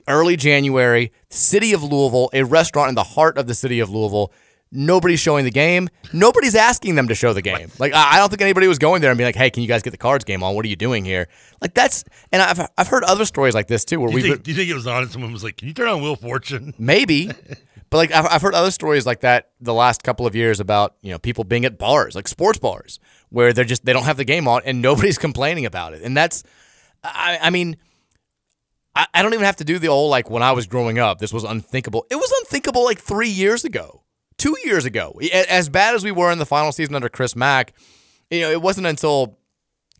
Early 0.07 0.35
January, 0.37 1.11
city 1.29 1.73
of 1.73 1.83
Louisville, 1.83 2.29
a 2.33 2.43
restaurant 2.43 2.89
in 2.89 2.95
the 2.95 3.03
heart 3.03 3.37
of 3.37 3.47
the 3.47 3.55
city 3.55 3.79
of 3.79 3.89
Louisville. 3.89 4.31
Nobody's 4.71 5.19
showing 5.19 5.45
the 5.45 5.51
game. 5.51 5.89
Nobody's 6.13 6.53
asking 6.53 6.93
them 6.93 7.07
to 7.07 7.15
show 7.15 7.33
the 7.33 7.41
game. 7.41 7.71
Like 7.79 7.93
I 7.93 8.17
don't 8.17 8.29
think 8.29 8.41
anybody 8.41 8.67
was 8.67 8.77
going 8.77 9.01
there 9.01 9.09
and 9.09 9.17
being 9.17 9.27
like, 9.27 9.35
"Hey, 9.35 9.49
can 9.49 9.63
you 9.63 9.67
guys 9.67 9.81
get 9.81 9.91
the 9.91 9.97
cards 9.97 10.23
game 10.23 10.43
on? 10.43 10.53
What 10.53 10.63
are 10.63 10.67
you 10.67 10.75
doing 10.75 11.05
here?" 11.05 11.27
Like 11.59 11.73
that's. 11.73 12.03
And 12.31 12.41
I've 12.41 12.67
I've 12.77 12.87
heard 12.87 13.03
other 13.03 13.25
stories 13.25 13.55
like 13.55 13.67
this 13.67 13.83
too, 13.83 13.99
where 13.99 14.11
we 14.11 14.21
you, 14.21 14.31
think, 14.33 14.43
do 14.43 14.51
you 14.51 14.57
think 14.57 14.69
it 14.69 14.75
was 14.75 14.85
on 14.85 15.01
and 15.03 15.11
someone 15.11 15.33
was 15.33 15.43
like, 15.43 15.57
"Can 15.57 15.67
you 15.69 15.73
turn 15.73 15.87
on 15.87 16.01
Wheel 16.03 16.15
Fortune?" 16.15 16.75
maybe, 16.79 17.31
But 17.89 17.97
like 17.97 18.11
I've, 18.11 18.27
I've 18.27 18.41
heard 18.41 18.53
other 18.53 18.71
stories 18.71 19.05
like 19.05 19.21
that 19.21 19.49
the 19.59 19.73
last 19.73 20.03
couple 20.03 20.27
of 20.27 20.35
years 20.35 20.59
about 20.59 20.95
you 21.01 21.11
know 21.11 21.17
people 21.19 21.43
being 21.43 21.65
at 21.65 21.79
bars 21.79 22.15
like 22.15 22.27
sports 22.27 22.59
bars 22.59 22.99
where 23.29 23.53
they're 23.53 23.65
just 23.65 23.85
they 23.85 23.93
don't 23.93 24.03
have 24.03 24.17
the 24.17 24.25
game 24.25 24.47
on 24.47 24.61
and 24.65 24.81
nobody's 24.81 25.17
complaining 25.27 25.65
about 25.65 25.93
it. 25.93 26.03
And 26.03 26.15
that's 26.15 26.43
I, 27.03 27.39
I 27.41 27.49
mean. 27.49 27.77
I, 28.95 29.05
I 29.13 29.21
don't 29.21 29.33
even 29.35 29.45
have 29.45 29.57
to 29.57 29.63
do 29.63 29.77
the 29.77 29.87
old 29.87 30.09
like 30.09 30.31
when 30.31 30.41
I 30.41 30.51
was 30.51 30.65
growing 30.65 30.97
up, 30.97 31.19
this 31.19 31.31
was 31.31 31.43
unthinkable. 31.43 32.07
It 32.09 32.15
was 32.15 32.33
unthinkable 32.41 32.83
like 32.83 32.99
three 32.99 33.29
years 33.29 33.63
ago, 33.63 34.01
two 34.39 34.55
years 34.63 34.85
ago. 34.85 35.19
As 35.47 35.69
bad 35.69 35.93
as 35.93 36.03
we 36.03 36.11
were 36.11 36.31
in 36.31 36.39
the 36.39 36.45
final 36.45 36.71
season 36.71 36.95
under 36.95 37.09
Chris 37.09 37.35
Mack, 37.35 37.73
you 38.31 38.41
know, 38.41 38.49
it 38.49 38.61
wasn't 38.61 38.87
until 38.87 39.37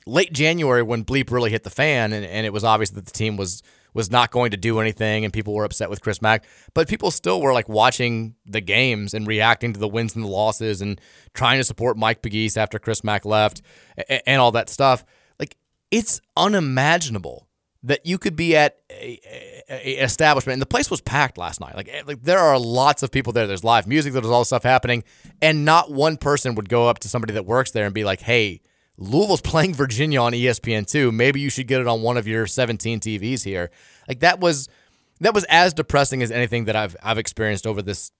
late 0.07 0.33
January 0.33 0.81
when 0.81 1.05
bleep 1.05 1.29
really 1.29 1.51
hit 1.51 1.63
the 1.63 1.69
fan, 1.69 2.13
and, 2.13 2.25
and 2.25 2.45
it 2.47 2.53
was 2.53 2.63
obvious 2.63 2.89
that 2.91 3.05
the 3.05 3.11
team 3.11 3.37
was 3.37 3.61
was 3.91 4.11
not 4.11 4.29
going 4.31 4.51
to 4.51 4.57
do 4.57 4.79
anything, 4.79 5.23
and 5.23 5.33
people 5.33 5.53
were 5.53 5.65
upset 5.65 5.89
with 5.89 6.01
Chris 6.01 6.21
Mack. 6.21 6.45
But 6.75 6.87
people 6.87 7.09
still 7.09 7.41
were 7.41 7.53
like 7.53 7.67
watching 7.67 8.35
the 8.45 8.61
games 8.61 9.15
and 9.15 9.25
reacting 9.27 9.73
to 9.73 9.79
the 9.79 9.87
wins 9.87 10.15
and 10.15 10.23
the 10.23 10.29
losses, 10.29 10.81
and 10.81 10.99
trying 11.33 11.59
to 11.59 11.63
support 11.63 11.97
Mike 11.97 12.21
Pegues 12.21 12.57
after 12.57 12.79
Chris 12.79 13.03
Mack 13.03 13.25
left, 13.25 13.61
and, 14.09 14.21
and 14.25 14.41
all 14.41 14.51
that 14.53 14.69
stuff. 14.69 15.03
Like 15.39 15.55
it's 15.91 16.21
unimaginable 16.37 17.48
that 17.83 18.05
you 18.05 18.17
could 18.17 18.35
be 18.35 18.55
at 18.55 18.77
a, 18.89 19.19
a, 19.69 19.89
a 19.99 20.03
establishment 20.03 20.53
and 20.53 20.61
the 20.61 20.65
place 20.65 20.91
was 20.91 20.99
packed 21.01 21.37
last 21.37 21.61
night. 21.61 21.75
Like, 21.75 21.89
eh, 21.89 22.01
like 22.05 22.23
there 22.23 22.39
are 22.39 22.59
lots 22.59 23.03
of 23.03 23.11
people 23.11 23.31
there. 23.31 23.47
There's 23.47 23.63
live 23.63 23.87
music. 23.87 24.13
There's 24.13 24.25
all 24.25 24.41
this 24.41 24.49
stuff 24.49 24.63
happening, 24.63 25.03
and 25.41 25.63
not 25.65 25.91
one 25.91 26.17
person 26.17 26.55
would 26.55 26.69
go 26.69 26.87
up 26.89 26.99
to 26.99 27.09
somebody 27.09 27.33
that 27.33 27.45
works 27.45 27.71
there 27.71 27.85
and 27.85 27.93
be 27.93 28.03
like, 28.03 28.21
"Hey, 28.21 28.61
Louisville's 28.97 29.41
playing 29.53 29.73
Virginia 29.73 30.21
on 30.21 30.33
E 30.33 30.43
ESPN 30.43 30.85
two. 30.89 31.11
Maybe 31.11 31.39
you 31.39 31.49
should 31.49 31.67
get 31.67 31.79
it 31.81 31.87
on 31.87 32.01
one 32.01 32.17
of 32.17 32.27
your 32.27 32.47
17 32.47 32.99
TVs 32.99 33.43
here." 33.43 33.71
Like 34.07 34.19
that 34.19 34.39
was 34.39 34.67
that 35.21 35.33
was 35.33 35.45
as 35.49 35.73
depressing 35.73 36.21
as 36.21 36.31
anything 36.31 36.65
that 36.65 36.75
I've 36.75 36.95
I've 37.01 37.17
experienced 37.17 37.65
over 37.65 37.81
this 37.81 38.11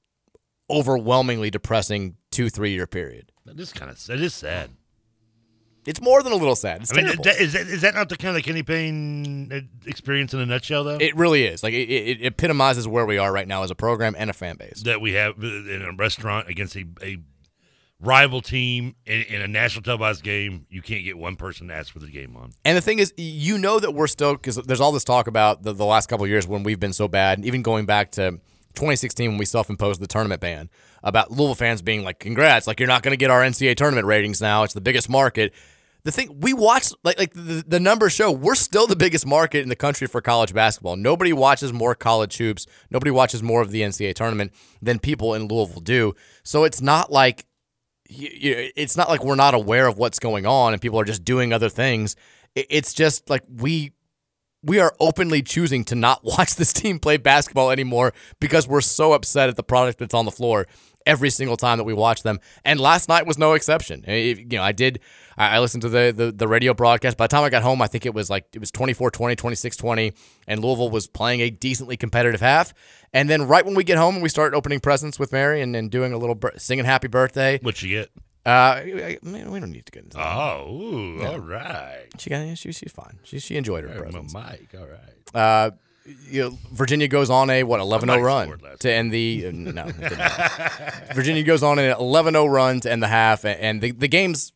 overwhelmingly 0.70 1.50
depressing 1.50 2.16
two 2.32 2.50
three 2.50 2.72
year 2.72 2.88
period. 2.88 3.32
That 3.46 3.60
is 3.60 3.74
kind 3.74 3.92
of 3.92 4.06
that 4.06 4.22
is 4.22 4.34
sad. 4.34 4.70
It's 5.89 6.01
more 6.01 6.22
than 6.22 6.31
a 6.31 6.36
little 6.36 6.55
sad. 6.55 6.81
It's 6.81 6.93
I 6.93 6.98
mean, 6.98 7.05
terrible. 7.08 7.27
is 7.29 7.53
that, 7.53 7.62
is 7.67 7.81
that 7.81 7.96
not 7.96 8.10
the 8.10 8.15
kind 8.15 8.38
of 8.38 8.43
Kenny 8.43 8.62
Payne 8.62 9.51
uh, 9.51 9.89
experience 9.89 10.36
in 10.36 10.39
a 10.39 10.46
nutshell, 10.46 10.84
though? 10.84 10.98
It 10.98 11.15
really 11.15 11.46
is. 11.46 11.63
Like 11.63 11.74
it, 11.74 11.89
it 11.89 12.24
epitomizes 12.24 12.88
where 12.88 13.08
we 13.08 13.17
are 13.17 13.34
right 13.34 13.48
now 13.48 13.63
as 13.63 13.72
a 13.72 13.75
program 13.75 14.13
and 14.15 14.29
a 14.29 14.34
fan 14.34 14.55
base. 14.58 14.84
that 14.84 15.01
we 15.01 15.13
have 15.13 15.43
in 15.43 15.84
a 15.84 15.91
restaurant 15.96 16.48
against 16.48 16.75
a, 16.75 16.86
a 17.01 17.17
rival 18.00 18.39
team 18.39 18.98
in, 19.08 19.24
in 19.24 19.41
a 19.41 19.48
national 19.48 19.81
televised 19.81 20.22
game, 20.22 20.67
you 20.69 20.84
can't 20.84 21.03
get 21.03 21.17
one 21.17 21.36
person 21.36 21.69
to 21.69 21.74
ask 21.74 21.91
for 21.91 21.98
the 21.98 22.12
game 22.12 22.38
on. 22.38 22.51
And 22.63 22.77
the 22.77 22.81
thing 22.81 23.00
is, 23.00 23.12
you 23.17 23.58
know 23.58 23.79
that 23.79 23.96
we're 23.96 24.05
still 24.05 24.34
because 24.34 24.58
there's 24.58 24.81
all 24.81 24.91
this 24.91 25.03
talk 25.03 25.25
about 25.25 25.63
the, 25.63 25.74
the 25.74 25.86
last 25.86 26.05
couple 26.05 26.24
of 26.24 26.29
years 26.29 26.48
when 26.48 26.62
we've 26.62 26.79
been 26.79 26.93
so 26.93 27.08
bad, 27.08 27.39
and 27.39 27.48
even 27.48 27.63
going 27.63 27.88
back 27.88 28.12
to 28.12 28.34
2016 28.75 29.31
when 29.31 29.39
we 29.39 29.46
self-imposed 29.46 30.00
the 30.00 30.08
tournament 30.08 30.39
ban. 30.39 30.69
About 31.01 31.31
Louisville 31.31 31.55
fans 31.55 31.81
being 31.81 32.03
like, 32.03 32.19
"Congrats! 32.19 32.67
Like 32.67 32.79
you're 32.79 32.88
not 32.88 33.01
going 33.01 33.13
to 33.13 33.17
get 33.17 33.31
our 33.31 33.41
NCAA 33.41 33.75
tournament 33.75 34.05
ratings 34.05 34.39
now. 34.39 34.62
It's 34.62 34.75
the 34.75 34.81
biggest 34.81 35.10
market." 35.10 35.51
The 36.03 36.12
thing 36.12 36.39
we 36.39 36.53
watch, 36.53 36.91
like 37.03 37.20
like 37.20 37.34
the, 37.34 37.63
the 37.68 37.79
numbers 37.79 38.13
show, 38.13 38.32
we're 38.32 38.56
still 38.56 38.88
the 38.88 38.96
biggest 38.96 39.25
market 39.25 39.62
in 39.62 39.70
the 39.70 39.75
country 39.75 40.08
for 40.08 40.22
college 40.22 40.53
basketball. 40.53 40.96
Nobody 40.96 41.34
watches 41.34 41.74
more 41.74 41.94
college 41.94 42.38
hoops. 42.38 42.65
Nobody 42.89 43.12
watches 43.12 43.44
more 43.44 43.62
of 43.62 43.72
the 43.72 43.82
NCAA 43.82 44.15
tournament 44.15 44.53
than 44.82 45.00
people 45.00 45.34
in 45.34 45.48
Louisville 45.48 45.82
do. 45.82 46.13
So 46.44 46.63
it's 46.63 46.82
not 46.82 47.12
like 47.12 47.46
it's 48.10 48.98
not 48.98 49.10
like 49.10 49.24
we're 49.24 49.36
not 49.36 49.53
aware 49.53 49.88
of 49.88 49.98
what's 49.98 50.20
going 50.20 50.46
on 50.46 50.74
and 50.74 50.82
people 50.82 51.00
are 51.00 51.06
just 51.06 51.24
doing 51.24 51.53
other 51.53 51.70
things. 51.70 52.15
It, 52.56 52.68
it's 52.70 52.94
just 52.94 53.29
like 53.29 53.44
we 53.48 53.94
we 54.63 54.79
are 54.79 54.94
openly 55.00 55.41
choosing 55.41 55.84
to 55.86 55.96
not 55.96 56.24
watch 56.24 56.56
this 56.56 56.74
team 56.74 57.00
play 57.00 57.18
basketball 57.18 57.72
anymore 57.72 58.13
because 58.39 58.68
we're 58.68 58.82
so 58.82 59.13
upset 59.13 59.50
at 59.50 59.56
the 59.56 59.63
product 59.63 60.00
that's 60.00 60.13
on 60.13 60.25
the 60.25 60.32
floor 60.32 60.68
every 61.06 61.29
single 61.29 61.58
time 61.58 61.77
that 61.77 61.86
we 61.86 61.94
watch 61.94 62.24
them. 62.24 62.39
And 62.63 62.79
last 62.79 63.10
night 63.10 63.25
was 63.25 63.38
no 63.38 63.53
exception. 63.53 64.03
You 64.08 64.46
know, 64.46 64.63
I 64.63 64.72
did 64.72 65.00
I 65.39 65.55
I 65.55 65.60
listened 65.60 65.81
to 65.81 65.89
the, 65.89 66.13
the 66.15 66.31
the 66.31 66.48
radio 66.48 66.74
broadcast. 66.75 67.17
By 67.17 67.24
the 67.25 67.29
time 67.29 67.43
I 67.43 67.50
got 67.50 67.63
home, 67.63 67.81
I 67.81 67.88
think 67.88 68.05
it 68.05 68.13
was 68.13 68.29
like 68.29 68.46
it 68.53 68.60
was 68.60 68.72
24-20, 68.72 69.36
26-20 69.36 70.13
and 70.48 70.62
Louisville 70.63 70.89
was 70.91 71.08
playing 71.08 71.39
a 71.39 71.50
decently 71.50 71.98
competitive 71.98 72.41
half. 72.41 72.74
And 73.13 73.29
then 73.29 73.48
right 73.48 73.65
when 73.65 73.74
we 73.75 73.84
get 73.84 73.98
home 73.98 74.15
and 74.15 74.22
we 74.24 74.29
start 74.29 74.53
opening 74.53 74.79
presents 74.79 75.17
with 75.17 75.31
Mary 75.31 75.62
and, 75.62 75.75
and 75.75 75.89
doing 75.89 76.13
a 76.13 76.17
little 76.17 76.36
bir- 76.36 76.53
singing 76.58 76.86
happy 76.86 77.08
birthday. 77.08 77.58
What'd 77.63 77.81
you 77.81 77.98
get? 78.01 78.12
Uh, 78.46 78.81
man, 79.22 79.51
we 79.51 79.60
don't 79.60 79.72
need 79.72 79.86
to 79.86 79.91
get 79.91 80.03
into 80.03 80.17
that. 80.17 80.25
Oh, 80.38 80.69
ooh, 80.72 81.24
all 81.25 81.39
right. 81.39 82.05
She 82.17 82.29
got 82.29 82.58
she, 82.58 82.72
she's 82.72 82.91
fine. 82.91 83.19
She 83.24 83.39
she 83.39 83.55
enjoyed 83.58 83.84
her 83.86 83.93
Hey, 83.93 84.00
presents. 84.00 84.34
Mike, 84.34 84.69
all 84.79 84.88
right. 84.88 85.36
Uh, 85.36 85.72
you 86.27 86.41
know, 86.41 86.58
Virginia 86.72 87.08
goes 87.08 87.29
on 87.29 87.50
a 87.50 87.63
what 87.63 87.79
11-0 87.79 88.24
run 88.24 88.58
to 88.79 88.91
end 88.91 89.12
the 89.12 89.46
uh, 89.48 89.51
no. 89.53 89.86
it 89.88 90.00
did 90.00 90.17
not. 90.17 90.93
Virginia 91.13 91.43
goes 91.43 91.62
on 91.62 91.77
an 91.79 91.93
11-0 91.96 92.51
run 92.51 92.79
to 92.79 92.91
end 92.91 93.03
the 93.03 93.08
half, 93.08 93.43
a- 93.46 93.62
and 93.63 93.81
the 93.81 93.91
the 93.91 94.08
game's 94.08 94.51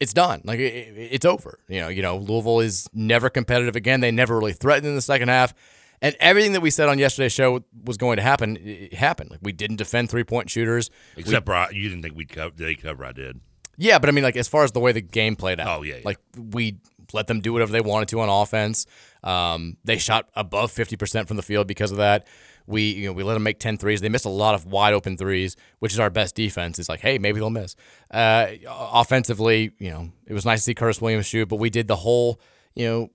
it's 0.00 0.12
done. 0.12 0.42
Like 0.44 0.58
it, 0.58 0.72
it- 0.74 1.08
it's 1.12 1.26
over. 1.26 1.58
You 1.68 1.80
know, 1.80 1.88
you 1.88 2.02
know 2.02 2.16
Louisville 2.18 2.60
is 2.60 2.88
never 2.92 3.28
competitive 3.30 3.76
again. 3.76 4.00
They 4.00 4.10
never 4.10 4.38
really 4.38 4.52
threatened 4.52 4.86
in 4.86 4.94
the 4.94 5.02
second 5.02 5.28
half. 5.28 5.54
And 6.02 6.14
everything 6.20 6.52
that 6.52 6.60
we 6.60 6.68
said 6.70 6.88
on 6.90 6.98
yesterday's 6.98 7.32
show 7.32 7.64
was 7.84 7.96
going 7.96 8.16
to 8.18 8.22
happen, 8.22 8.58
it 8.60 8.92
happened. 8.92 9.30
Like 9.30 9.40
we 9.42 9.52
didn't 9.52 9.76
defend 9.76 10.10
three 10.10 10.24
point 10.24 10.50
shooters. 10.50 10.90
We- 11.16 11.22
Except 11.22 11.46
Bri- 11.46 11.68
you 11.72 11.88
didn't 11.88 12.02
think 12.02 12.14
we'd 12.16 12.28
cover. 12.28 12.54
They 12.54 12.74
cover. 12.74 13.04
I 13.04 13.12
did. 13.12 13.40
yeah, 13.78 13.98
but 13.98 14.08
I 14.08 14.12
mean, 14.12 14.24
like 14.24 14.36
as 14.36 14.48
far 14.48 14.64
as 14.64 14.72
the 14.72 14.80
way 14.80 14.92
the 14.92 15.00
game 15.00 15.36
played 15.36 15.58
out, 15.60 15.78
Oh, 15.78 15.82
yeah, 15.82 15.96
yeah. 15.96 16.00
like 16.04 16.18
we 16.36 16.76
let 17.12 17.28
them 17.28 17.40
do 17.40 17.52
whatever 17.52 17.72
they 17.72 17.80
wanted 17.80 18.08
to 18.08 18.20
on 18.20 18.28
offense. 18.28 18.84
Um, 19.24 19.76
they 19.84 19.96
shot 19.96 20.28
above 20.34 20.70
fifty 20.70 20.96
percent 20.96 21.28
from 21.28 21.36
the 21.38 21.42
field 21.42 21.66
because 21.66 21.90
of 21.92 21.96
that. 21.98 22.26
We 22.66 22.92
you 22.92 23.06
know 23.06 23.12
we 23.12 23.22
let 23.22 23.34
them 23.34 23.42
make 23.42 23.58
10 23.58 23.78
threes. 23.78 24.00
They 24.00 24.08
missed 24.08 24.24
a 24.24 24.30
lot 24.30 24.54
of 24.54 24.66
wide 24.66 24.94
open 24.94 25.16
threes, 25.16 25.56
which 25.78 25.92
is 25.92 26.00
our 26.00 26.10
best 26.10 26.34
defense. 26.34 26.78
It's 26.78 26.88
like, 26.88 27.00
hey, 27.00 27.18
maybe 27.18 27.38
they'll 27.38 27.50
miss. 27.50 27.76
Uh, 28.10 28.48
offensively, 28.68 29.72
you 29.78 29.90
know, 29.90 30.10
it 30.26 30.34
was 30.34 30.44
nice 30.44 30.60
to 30.60 30.64
see 30.64 30.74
Curtis 30.74 31.00
Williams 31.00 31.26
shoot, 31.26 31.48
but 31.48 31.56
we 31.56 31.70
did 31.70 31.88
the 31.88 31.96
whole, 31.96 32.40
you 32.74 32.86
know, 32.86 33.10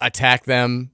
attack 0.00 0.44
them 0.44 0.90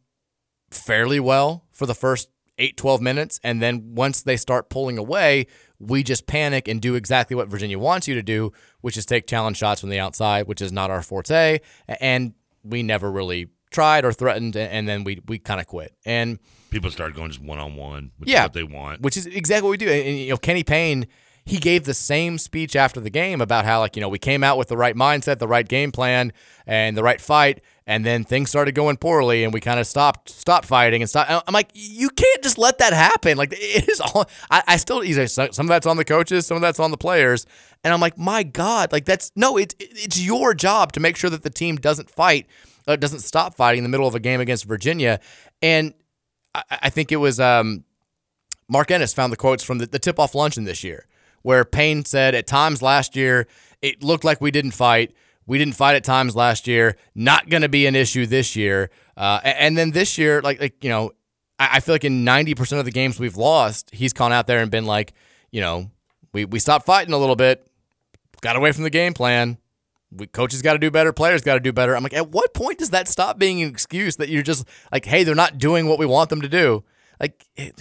fairly 0.71 1.21
well 1.21 1.65
for 1.71 1.87
the 1.87 1.95
first 1.95 2.29
8 2.59 2.77
12 2.77 3.01
minutes 3.01 3.41
and 3.45 3.63
then 3.63 3.95
once 3.95 4.23
they 4.23 4.37
start 4.37 4.71
pulling 4.71 4.99
away 4.99 5.47
we 5.79 6.03
just 6.03 6.27
panic 6.27 6.69
and 6.69 6.81
do 6.81 6.95
exactly 6.95 7.37
what 7.37 7.49
Virginia 7.49 7.79
wants 7.79 8.09
you 8.09 8.15
to 8.15 8.23
do 8.23 8.53
which 8.81 8.97
is 8.97 9.05
take 9.05 9.27
challenge 9.27 9.59
shots 9.59 9.81
from 9.81 9.91
the 9.91 10.01
outside 10.01 10.47
which 10.47 10.61
is 10.61 10.73
not 10.73 10.91
our 10.91 11.03
forte 11.03 11.61
and 12.01 12.35
we 12.65 12.83
never 12.83 13.11
really 13.11 13.49
tried 13.71 14.05
or 14.05 14.13
threatened 14.13 14.57
and 14.57 14.89
then 14.89 15.05
we 15.05 15.21
we 15.27 15.39
kind 15.39 15.61
of 15.61 15.67
quit 15.67 15.95
and 16.05 16.39
People 16.71 16.91
start 16.91 17.15
going 17.15 17.31
just 17.31 17.43
one 17.43 17.59
on 17.59 17.77
one, 17.77 18.11
which 18.19 18.31
yeah, 18.31 18.41
is 18.41 18.45
what 18.45 18.53
they 18.55 18.63
want. 18.63 19.01
which 19.01 19.17
is 19.17 19.27
exactly 19.27 19.67
what 19.67 19.71
we 19.73 19.77
do. 19.77 19.89
And, 19.89 20.07
and, 20.07 20.19
you 20.19 20.31
know, 20.31 20.37
Kenny 20.37 20.65
Payne, 20.65 21.07
he 21.47 21.59
gave 21.59 21.85
the 21.85 21.95
same 21.95 22.39
speech 22.39 22.75
after 22.75 23.01
the 23.01 23.09
game 23.09 23.41
about 23.41 23.65
how 23.65 23.79
like 23.79 23.97
you 23.97 24.03
know 24.03 24.09
we 24.09 24.19
came 24.19 24.43
out 24.43 24.59
with 24.59 24.69
the 24.69 24.77
right 24.77 24.97
mindset, 24.97 25.39
the 25.39 25.47
right 25.47 25.67
game 25.67 25.93
plan, 25.93 26.33
and 26.67 26.97
the 26.97 27.05
right 27.05 27.21
fight, 27.21 27.63
and 27.87 28.05
then 28.05 28.25
things 28.25 28.51
started 28.51 28.75
going 28.75 28.97
poorly, 28.97 29.45
and 29.45 29.55
we 29.55 29.61
kind 29.61 29.79
of 29.79 29.87
stopped 29.87 30.29
stopped 30.29 30.67
fighting 30.67 31.03
and 31.03 31.09
stop. 31.09 31.45
I'm 31.47 31.55
like, 31.55 31.71
you 31.73 32.11
can't 32.11 32.43
just 32.43 32.59
let 32.59 32.79
that 32.79 32.93
happen. 32.93 33.39
Like 33.39 33.53
it 33.53 33.89
is 33.89 34.01
all. 34.01 34.29
I, 34.51 34.65
I 34.67 34.77
still 34.77 35.05
some 35.29 35.67
of 35.67 35.69
that's 35.69 35.87
on 35.87 35.97
the 35.97 36.05
coaches, 36.05 36.47
some 36.47 36.57
of 36.57 36.63
that's 36.63 36.81
on 36.81 36.91
the 36.91 36.97
players, 36.97 37.47
and 37.85 37.95
I'm 37.95 38.01
like, 38.01 38.19
my 38.19 38.43
God, 38.43 38.91
like 38.91 39.05
that's 39.05 39.31
no, 39.37 39.57
it's 39.57 39.77
it's 39.79 40.21
your 40.21 40.53
job 40.53 40.93
to 40.93 41.01
make 41.01 41.17
sure 41.17 41.31
that 41.31 41.45
the 41.45 41.51
team 41.51 41.77
doesn't 41.77 42.11
fight, 42.11 42.49
uh, 42.89 42.97
doesn't 42.97 43.21
stop 43.21 43.55
fighting 43.55 43.79
in 43.79 43.85
the 43.85 43.91
middle 43.91 44.09
of 44.09 44.17
a 44.17 44.21
game 44.21 44.41
against 44.41 44.65
Virginia, 44.65 45.21
and 45.63 45.95
I, 46.71 46.91
think 46.91 47.13
it 47.13 47.17
was 47.17 47.41
um, 47.41 47.85
Mark 48.69 48.91
Ennis 48.91 49.13
found 49.13 49.33
the 49.33 49.37
quotes 49.37 49.63
from 49.63 49.79
the, 49.79 49.87
the 49.87 49.99
tip 49.99 50.19
off 50.19 50.35
luncheon 50.35 50.65
this 50.65 50.85
year, 50.85 51.07
where 51.43 51.65
Payne 51.65 52.05
said, 52.05 52.35
At 52.35 52.47
times 52.47 52.83
last 52.83 53.17
year, 53.17 53.47
it 53.83 54.03
looked 54.03 54.25
like 54.25 54.41
we 54.41 54.51
didn't 54.51 54.73
fight. 54.73 55.15
We 55.47 55.59
didn't 55.59 55.75
fight 55.75 55.95
at 55.95 56.05
times 56.05 56.35
last 56.35 56.67
year. 56.67 56.97
Not 57.15 57.49
going 57.49 57.63
to 57.63 57.69
be 57.69 57.87
an 57.87 57.95
issue 57.95 58.27
this 58.27 58.57
year. 58.57 58.91
Uh, 59.17 59.41
and 59.45 59.79
then 59.79 59.93
this 59.93 60.19
year, 60.19 60.43
like, 60.43 60.61
like 60.61 60.83
you 60.83 60.91
know, 60.91 61.13
I, 61.59 61.77
I 61.77 61.81
feel 61.81 61.95
like 61.95 62.05
in 62.05 62.25
90% 62.25 62.79
of 62.79 62.85
the 62.85 62.91
games 62.91 63.19
we've 63.19 63.37
lost, 63.37 63.91
he's 63.93 64.13
gone 64.13 64.33
out 64.33 64.47
there 64.47 64.61
and 64.61 64.71
been 64.71 64.87
like, 64.87 65.13
you 65.51 65.61
know, 65.61 65.91
we, 66.33 66.45
we 66.45 66.59
stopped 66.59 66.87
fighting 66.87 67.15
a 67.15 67.19
little 67.19 67.37
bit, 67.37 67.67
got 68.41 68.57
away 68.57 68.73
from 68.73 68.85
the 68.85 68.91
game 68.91 69.15
plan. 69.15 69.59
We, 70.17 70.27
coaches 70.27 70.63
got 70.63 70.75
to 70.75 70.79
do 70.79 70.91
better. 70.91 71.13
Players 71.13 71.43
got 71.43 71.55
to 71.55 71.61
do 71.61 71.73
better. 71.73 71.97
I'm 71.97 72.03
like, 72.03 72.15
at 72.15 72.31
what 72.31 72.55
point 72.55 72.79
does 72.79 72.91
that 72.91 73.09
stop 73.09 73.39
being 73.39 73.63
an 73.63 73.69
excuse 73.69 74.17
that 74.17 74.29
you're 74.29 74.43
just 74.43 74.67
like, 74.93 75.05
hey, 75.05 75.25
they're 75.25 75.35
not 75.35 75.59
doing 75.59 75.87
what 75.87 75.99
we 75.99 76.07
want 76.07 76.31
them 76.31 76.41
to 76.43 76.49
do? 76.49 76.85
Like, 77.21 77.47
it, 77.57 77.75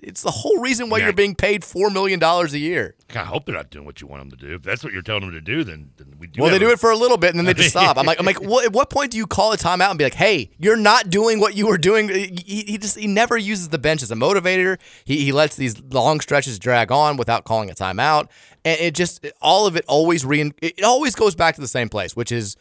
it's 0.00 0.22
the 0.22 0.30
whole 0.30 0.58
reason 0.60 0.88
why 0.90 0.98
Yeah. 0.98 1.04
you're 1.04 1.12
being 1.12 1.34
paid 1.34 1.62
$4 1.62 1.92
million 1.92 2.22
a 2.22 2.46
year. 2.56 2.94
I 3.14 3.18
hope 3.20 3.46
they're 3.46 3.54
not 3.54 3.70
doing 3.70 3.84
what 3.84 4.00
you 4.00 4.06
want 4.06 4.22
them 4.22 4.38
to 4.38 4.46
do. 4.46 4.54
If 4.54 4.62
that's 4.62 4.84
what 4.84 4.92
you're 4.92 5.02
telling 5.02 5.22
them 5.22 5.32
to 5.32 5.40
do, 5.40 5.64
then, 5.64 5.90
then 5.96 6.14
we 6.18 6.26
do. 6.26 6.42
well, 6.42 6.50
they 6.50 6.58
do 6.58 6.70
it 6.70 6.78
for 6.78 6.90
a 6.90 6.96
little 6.96 7.16
bit 7.16 7.30
and 7.30 7.38
then 7.38 7.46
they 7.46 7.54
just 7.62 7.70
stop. 7.70 7.96
I'm 7.96 8.06
like, 8.06 8.18
I'm 8.20 8.26
like, 8.26 8.40
what, 8.42 8.64
at 8.66 8.72
what 8.72 8.90
point 8.90 9.10
do 9.12 9.16
you 9.16 9.26
call 9.26 9.52
a 9.52 9.56
timeout 9.56 9.90
and 9.90 9.98
be 9.98 10.04
like, 10.04 10.14
hey, 10.14 10.50
you're 10.58 10.76
not 10.76 11.10
doing 11.10 11.40
what 11.40 11.54
you 11.56 11.66
were 11.66 11.78
doing? 11.78 12.08
He, 12.08 12.64
he 12.66 12.78
just 12.78 12.98
he 12.98 13.06
never 13.06 13.36
uses 13.36 13.70
the 13.70 13.78
bench 13.78 14.02
as 14.02 14.10
a 14.10 14.14
motivator. 14.14 14.78
He, 15.04 15.24
he 15.24 15.32
lets 15.32 15.56
these 15.56 15.80
long 15.82 16.20
stretches 16.20 16.58
drag 16.58 16.92
on 16.92 17.16
without 17.16 17.44
calling 17.44 17.70
a 17.70 17.74
timeout, 17.74 18.28
and 18.64 18.78
it 18.80 18.94
just 18.94 19.26
all 19.40 19.66
of 19.66 19.76
it 19.76 19.84
always 19.88 20.24
re 20.24 20.52
it 20.62 20.82
always 20.84 21.14
goes 21.14 21.34
back 21.34 21.54
to 21.54 21.60
the 21.60 21.68
same 21.68 21.88
place, 21.88 22.14
which 22.14 22.30
is 22.32 22.56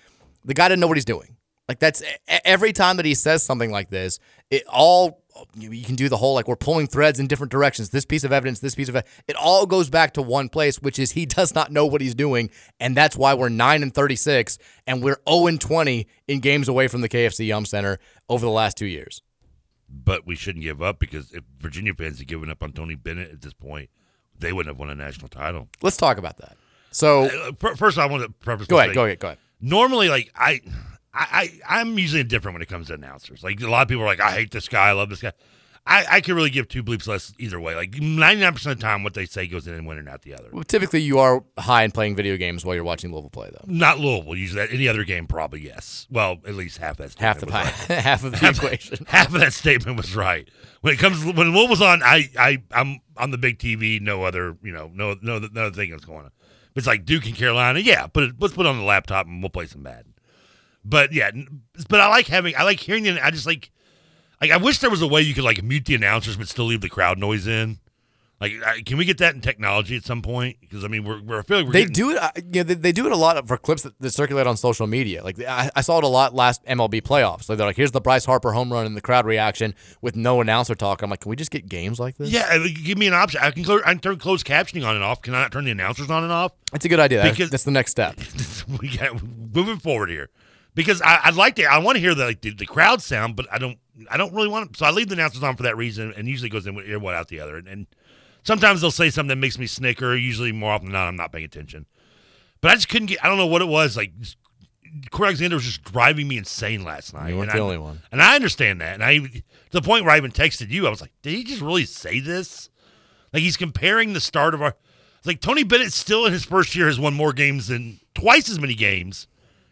the 0.46 0.54
guy 0.54 0.68
didn't 0.70 0.80
know 0.82 0.88
what 0.88 0.98
he's 0.98 1.06
doing. 1.06 1.36
Like 1.68 1.80
that's 1.80 2.02
every 2.46 2.72
time 2.72 2.96
that 2.98 3.06
he 3.06 3.14
says 3.14 3.44
something 3.44 3.72
like 3.72 3.90
this, 3.90 4.20
it 4.50 4.64
all 4.68 5.22
you 5.58 5.84
can 5.84 5.96
do 5.96 6.10
the 6.10 6.18
whole 6.18 6.34
like 6.34 6.48
we're 6.48 6.56
pulling 6.56 6.88
threads 6.88 7.20
in 7.20 7.28
different 7.28 7.52
directions. 7.52 7.90
This 7.90 8.06
piece 8.06 8.24
of 8.24 8.32
evidence, 8.32 8.60
this 8.60 8.76
piece 8.76 8.90
of 8.90 8.96
it 8.96 9.36
all 9.40 9.66
goes 9.66 9.90
back 9.90 10.14
to 10.14 10.22
one 10.22 10.50
place, 10.50 10.78
which 10.82 11.00
is 11.00 11.12
he 11.12 11.26
does 11.38 11.54
not 11.56 11.72
know 11.72 11.86
what 11.86 12.02
he's 12.02 12.16
doing, 12.16 12.50
and 12.80 12.96
that's 12.96 13.16
why 13.16 13.34
we're 13.34 13.50
nine 13.50 13.84
and 13.84 13.94
thirty 13.94 14.16
six, 14.16 14.58
and 14.86 15.04
we're 15.04 15.18
zero 15.28 15.48
and 15.48 15.60
twenty 15.62 16.08
in 16.28 16.40
games 16.40 16.68
away 16.68 16.88
from 16.88 17.02
the 17.02 17.10
KFC 17.10 17.48
Yum 17.48 17.66
Center 17.66 18.00
over 18.30 18.46
the 18.46 18.52
last 18.52 18.78
two 18.78 18.86
years. 18.88 19.22
But 19.90 20.28
we 20.28 20.36
shouldn't 20.36 20.64
give 20.64 20.82
up 20.82 21.00
because 21.00 21.32
if 21.32 21.44
Virginia 21.60 21.94
fans 21.94 22.18
had 22.20 22.28
given 22.28 22.50
up 22.50 22.62
on 22.62 22.74
Tony 22.74 22.96
Bennett 22.96 23.32
at 23.32 23.42
this 23.42 23.54
point, 23.54 23.90
they 24.38 24.52
wouldn't 24.52 24.74
have 24.76 24.80
won 24.80 24.90
a 24.90 24.96
national 24.96 25.30
title. 25.30 25.70
Let's 25.82 25.96
talk 25.98 26.18
about 26.18 26.38
that. 26.40 26.58
So 26.92 27.26
Uh, 27.26 27.74
First, 27.76 27.98
I 27.98 28.06
want 28.06 28.24
to 28.24 28.30
preface. 28.30 28.68
go 28.68 28.78
ahead, 28.80 28.88
saying, 28.88 28.96
go 28.96 29.06
ahead, 29.06 29.20
go 29.20 29.28
ahead. 29.30 29.38
Normally, 29.62 30.10
like 30.10 30.30
I, 30.36 30.60
I, 31.18 31.52
I, 31.68 31.80
I'm 31.80 31.98
usually 31.98 32.22
indifferent 32.22 32.54
when 32.54 32.62
it 32.62 32.70
comes 32.70 32.88
to 32.88 32.94
announcers. 32.94 33.44
Like 33.44 33.60
a 33.62 33.68
lot 33.68 33.82
of 33.82 33.88
people 33.88 34.04
are 34.04 34.08
like, 34.08 34.20
I 34.20 34.32
hate 34.32 34.52
this 34.52 34.68
guy, 34.68 34.90
I 34.90 34.92
love 34.92 35.10
this 35.10 35.22
guy. 35.22 35.32
I, 35.90 36.06
I 36.12 36.22
can 36.22 36.36
really 36.36 36.50
give 36.50 36.68
two 36.68 36.84
bleeps 36.84 37.08
less 37.08 37.34
either 37.40 37.60
way. 37.62 37.74
Like 37.74 38.00
99 38.00 38.54
percent 38.54 38.74
of 38.74 38.80
the 38.80 38.84
time, 38.84 39.04
what 39.04 39.14
they 39.14 39.26
say 39.26 39.48
goes 39.48 39.68
in 39.68 39.74
and 39.74 39.88
one 39.88 39.98
and 39.98 40.10
out 40.10 40.24
the 40.24 40.34
other. 40.34 40.50
Well, 40.52 40.66
typically, 40.66 41.02
you 41.02 41.18
are 41.20 41.46
high 41.58 41.84
in 41.84 41.92
playing 41.92 42.18
video 42.18 42.36
games 42.36 42.66
while 42.66 42.76
you're 42.76 42.84
watching 42.84 43.12
Louisville 43.12 43.30
play, 43.30 43.50
though. 43.52 43.64
Not 43.68 43.98
Louisville. 43.98 44.36
Usually, 44.36 44.68
any 44.70 44.90
other 44.90 45.06
game, 45.06 45.28
probably 45.28 45.62
yes. 45.62 46.06
Well, 46.12 46.40
at 46.46 46.56
least 46.56 46.80
half 46.80 46.98
that. 46.98 47.14
Half 47.18 47.38
statement 47.38 47.40
the 47.40 47.46
was 47.46 47.54
pie- 47.88 47.94
right. 47.96 48.04
half 48.04 48.24
of 48.26 48.32
the 48.34 48.50
equation. 48.50 49.06
Half 49.08 49.34
of 49.34 49.40
that 49.40 49.54
statement 49.54 49.96
was 49.96 50.14
right. 50.14 50.50
When 50.82 50.94
it 50.94 51.00
comes 51.00 51.24
when 51.24 51.56
Louisville's 51.56 51.82
on, 51.82 52.04
I 52.04 52.30
I 52.38 52.62
I'm 52.72 53.00
on 53.16 53.32
the 53.32 53.38
big 53.38 53.58
TV. 53.58 54.02
No 54.02 54.24
other, 54.24 54.58
you 54.62 54.74
know, 54.74 54.92
no 54.94 55.16
no 55.22 55.40
no 55.40 55.68
other 55.68 55.72
thing 55.76 55.94
is 55.94 56.04
going 56.04 56.20
on. 56.26 56.32
If 56.72 56.82
it's 56.82 56.88
like 56.88 57.06
Duke 57.06 57.26
and 57.26 57.36
Carolina, 57.36 57.80
yeah, 57.80 58.08
but 58.08 58.24
it, 58.24 58.36
let's 58.40 58.54
put 58.54 58.66
it 58.66 58.70
on 58.70 58.78
the 58.78 58.84
laptop 58.84 59.26
and 59.26 59.42
we'll 59.42 59.50
play 59.50 59.68
some 59.68 59.84
Madden. 59.84 60.14
But 60.90 61.12
yeah, 61.12 61.32
but 61.90 62.00
I 62.00 62.08
like 62.08 62.28
having 62.28 62.56
I 62.56 62.64
like 62.64 62.80
hearing 62.80 63.04
the 63.04 63.24
I 63.26 63.30
just 63.32 63.46
like 63.46 63.72
like 64.42 64.52
I 64.52 64.58
wish 64.58 64.80
there 64.80 64.90
was 64.90 65.02
a 65.02 65.08
way 65.08 65.22
you 65.22 65.34
could 65.34 65.44
like 65.44 65.62
mute 65.64 65.86
the 65.86 65.96
announcers 65.96 66.38
but 66.38 66.48
still 66.48 66.66
leave 66.66 66.82
the 66.82 66.90
crowd 66.90 67.18
noise 67.18 67.46
in. 67.48 67.80
Like, 68.40 68.54
I, 68.64 68.82
can 68.82 68.98
we 69.00 69.06
get 69.06 69.18
that 69.18 69.34
in 69.34 69.42
technology 69.42 69.96
at 69.96 70.04
some 70.04 70.22
point? 70.22 70.58
Because 70.62 70.86
I 70.86 70.88
mean, 70.90 71.04
we're 71.04 71.20
we're 71.24 71.40
I 71.40 71.42
feel 71.42 71.58
like 71.58 71.66
we're 71.66 71.74
they 71.74 71.80
getting, 71.86 71.94
do 71.94 72.12
it. 72.12 72.18
uh, 72.20 72.30
You 72.36 72.44
know, 72.60 72.64
they, 72.64 72.74
they 72.76 72.92
do 72.92 73.08
it 73.08 73.12
a 73.12 73.16
lot 73.16 73.48
for 73.48 73.58
clips 73.58 73.82
that, 73.82 74.00
that 74.00 74.12
circulate 74.12 74.46
on 74.46 74.56
social 74.56 74.86
media. 74.86 75.24
Like 75.24 75.42
I, 75.42 75.72
I 75.76 75.82
saw 75.82 75.98
it 75.98 76.04
a 76.04 76.08
lot 76.08 76.36
last 76.36 76.64
MLB 76.66 77.02
playoffs. 77.02 77.50
Like 77.50 77.58
they're 77.58 77.66
like, 77.66 77.76
"Here's 77.78 77.94
the 77.94 78.00
Bryce 78.00 78.26
Harper 78.26 78.52
home 78.54 78.72
run," 78.72 78.86
and 78.86 78.96
the 78.96 79.02
crowd 79.02 79.26
reaction 79.26 79.74
with 80.04 80.16
no 80.16 80.40
announcer 80.40 80.76
talk. 80.76 81.02
I'm 81.02 81.10
like, 81.10 81.22
can 81.22 81.32
we 81.32 81.36
just 81.36 81.50
get 81.50 81.68
games 81.68 82.00
like 82.00 82.18
this? 82.18 82.30
Yeah, 82.30 82.60
give 82.68 83.00
me 83.00 83.08
an 83.08 83.16
option. 83.16 83.42
I 83.44 83.50
can 83.50 83.64
clear, 83.64 83.82
I 83.84 83.94
can 83.94 84.00
turn 84.02 84.18
closed 84.20 84.46
captioning 84.46 84.86
on 84.88 84.94
and 84.94 85.04
off. 85.04 85.24
Can 85.24 85.34
I 85.34 85.42
not 85.42 85.52
turn 85.52 85.66
the 85.66 85.72
announcers 85.72 86.12
on 86.12 86.22
and 86.22 86.32
off? 86.32 86.52
That's 86.72 86.86
a 86.86 86.90
good 86.90 87.00
idea. 87.00 87.24
Because- 87.24 87.50
that's 87.50 87.64
the 87.64 87.72
next 87.72 87.90
step. 87.90 88.20
we 88.82 88.96
got 88.98 89.20
moving 89.52 89.80
forward 89.80 90.10
here 90.10 90.30
because 90.78 91.02
I, 91.02 91.20
I'd 91.26 91.34
like 91.36 91.56
to. 91.56 91.64
I 91.66 91.80
want 91.80 91.96
to 91.96 92.00
hear 92.00 92.14
the, 92.14 92.26
like, 92.26 92.40
the 92.42 92.52
the 92.52 92.66
crowd 92.68 93.02
sound, 93.02 93.36
but 93.36 93.48
I 93.52 93.58
don't. 93.58 93.80
I 94.12 94.16
don't 94.16 94.32
really 94.34 94.48
want. 94.48 94.74
To, 94.74 94.78
so 94.78 94.86
I 94.86 94.92
leave 94.92 95.10
the 95.10 95.16
announcers 95.16 95.42
on 95.42 95.58
for 95.58 95.64
that 95.64 95.76
reason, 95.76 96.14
and 96.16 96.28
usually 96.28 96.50
goes 96.52 96.68
in 96.68 96.76
with 96.76 96.88
ear 96.88 97.00
one 97.00 97.16
out 97.16 97.28
the 97.30 97.40
other. 97.40 97.58
And, 97.58 97.68
and 97.68 97.88
sometimes 98.44 98.80
they'll 98.80 98.92
say 98.92 99.10
something 99.10 99.30
that 99.30 99.38
makes 99.38 99.58
me 99.58 99.66
snicker. 99.66 100.16
Usually, 100.16 100.52
more 100.52 100.72
often 100.72 100.86
than 100.86 100.94
not, 100.94 101.08
I'm 101.08 101.16
not 101.16 101.32
paying 101.34 101.44
attention. 101.46 101.88
But 102.62 102.72
I 102.72 102.76
just 102.76 102.90
couldn't 102.90 103.08
get. 103.08 103.26
I 103.26 103.28
don't 103.28 103.38
know 103.38 103.48
what 103.48 103.64
it 103.64 103.68
was. 103.68 103.98
Like 103.98 104.12
Corey 105.12 105.28
Alexander 105.30 105.56
was 105.56 105.66
just 105.66 105.84
driving 105.84 106.28
me 106.28 106.38
insane 106.38 106.84
last 106.84 107.14
night. 107.14 107.30
You 107.30 107.38
weren't 107.38 107.50
and 107.50 107.58
the 107.58 107.62
I- 107.62 107.66
only 107.66 107.78
one. 107.80 108.02
and 108.12 108.22
I 108.22 108.36
understand 108.36 108.80
that. 108.82 108.94
And 108.94 109.04
I 109.04 109.18
to 109.18 109.42
the 109.72 109.82
point 109.82 110.06
where 110.06 110.14
I 110.14 110.18
even 110.18 110.32
texted 110.32 110.70
you, 110.70 110.86
I 110.88 110.92
was 110.92 111.02
like, 111.02 111.12
did 111.24 111.34
he 111.34 111.44
just 111.44 111.62
really 111.62 111.86
say 111.86 112.20
this? 112.20 112.70
Like 113.34 113.42
he's 113.42 113.58
comparing 113.58 114.14
the 114.14 114.22
start 114.22 114.54
of 114.54 114.62
our 114.62 114.76
like 115.26 115.42
Tony 115.42 115.64
Bennett 115.64 115.92
still 115.92 116.26
in 116.28 116.34
his 116.34 116.46
first 116.46 116.76
year 116.76 116.86
has 116.86 117.00
won 117.00 117.16
more 117.16 117.34
games 117.34 117.68
than 117.68 118.00
twice 118.14 118.48
as 118.50 118.60
many 118.60 118.76
games 118.76 119.28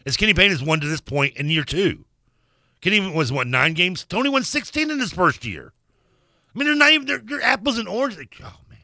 as 0.05 0.17
Kenny 0.17 0.33
Payne 0.33 0.51
has 0.51 0.63
won 0.63 0.79
to 0.79 0.87
this 0.87 1.01
point 1.01 1.35
in 1.35 1.49
year 1.49 1.63
two. 1.63 2.05
Kenny 2.81 3.09
was 3.11 3.31
what 3.31 3.47
nine 3.47 3.73
games. 3.73 4.03
Tony 4.03 4.29
won 4.29 4.43
sixteen 4.43 4.91
in 4.91 4.99
his 4.99 5.11
first 5.11 5.45
year. 5.45 5.73
I 6.53 6.59
mean, 6.59 6.67
they're 6.67 6.75
not 6.75 6.91
even 6.91 7.07
they're, 7.07 7.19
they're 7.19 7.41
apples 7.41 7.77
and 7.77 7.87
oranges. 7.87 8.19
Like, 8.19 8.37
oh 8.43 8.59
man, 8.69 8.79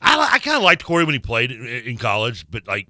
I 0.00 0.30
I 0.34 0.38
kind 0.38 0.56
of 0.56 0.62
liked 0.62 0.84
Corey 0.84 1.04
when 1.04 1.14
he 1.14 1.18
played 1.18 1.50
in, 1.50 1.66
in 1.66 1.96
college, 1.96 2.46
but 2.50 2.66
like 2.66 2.88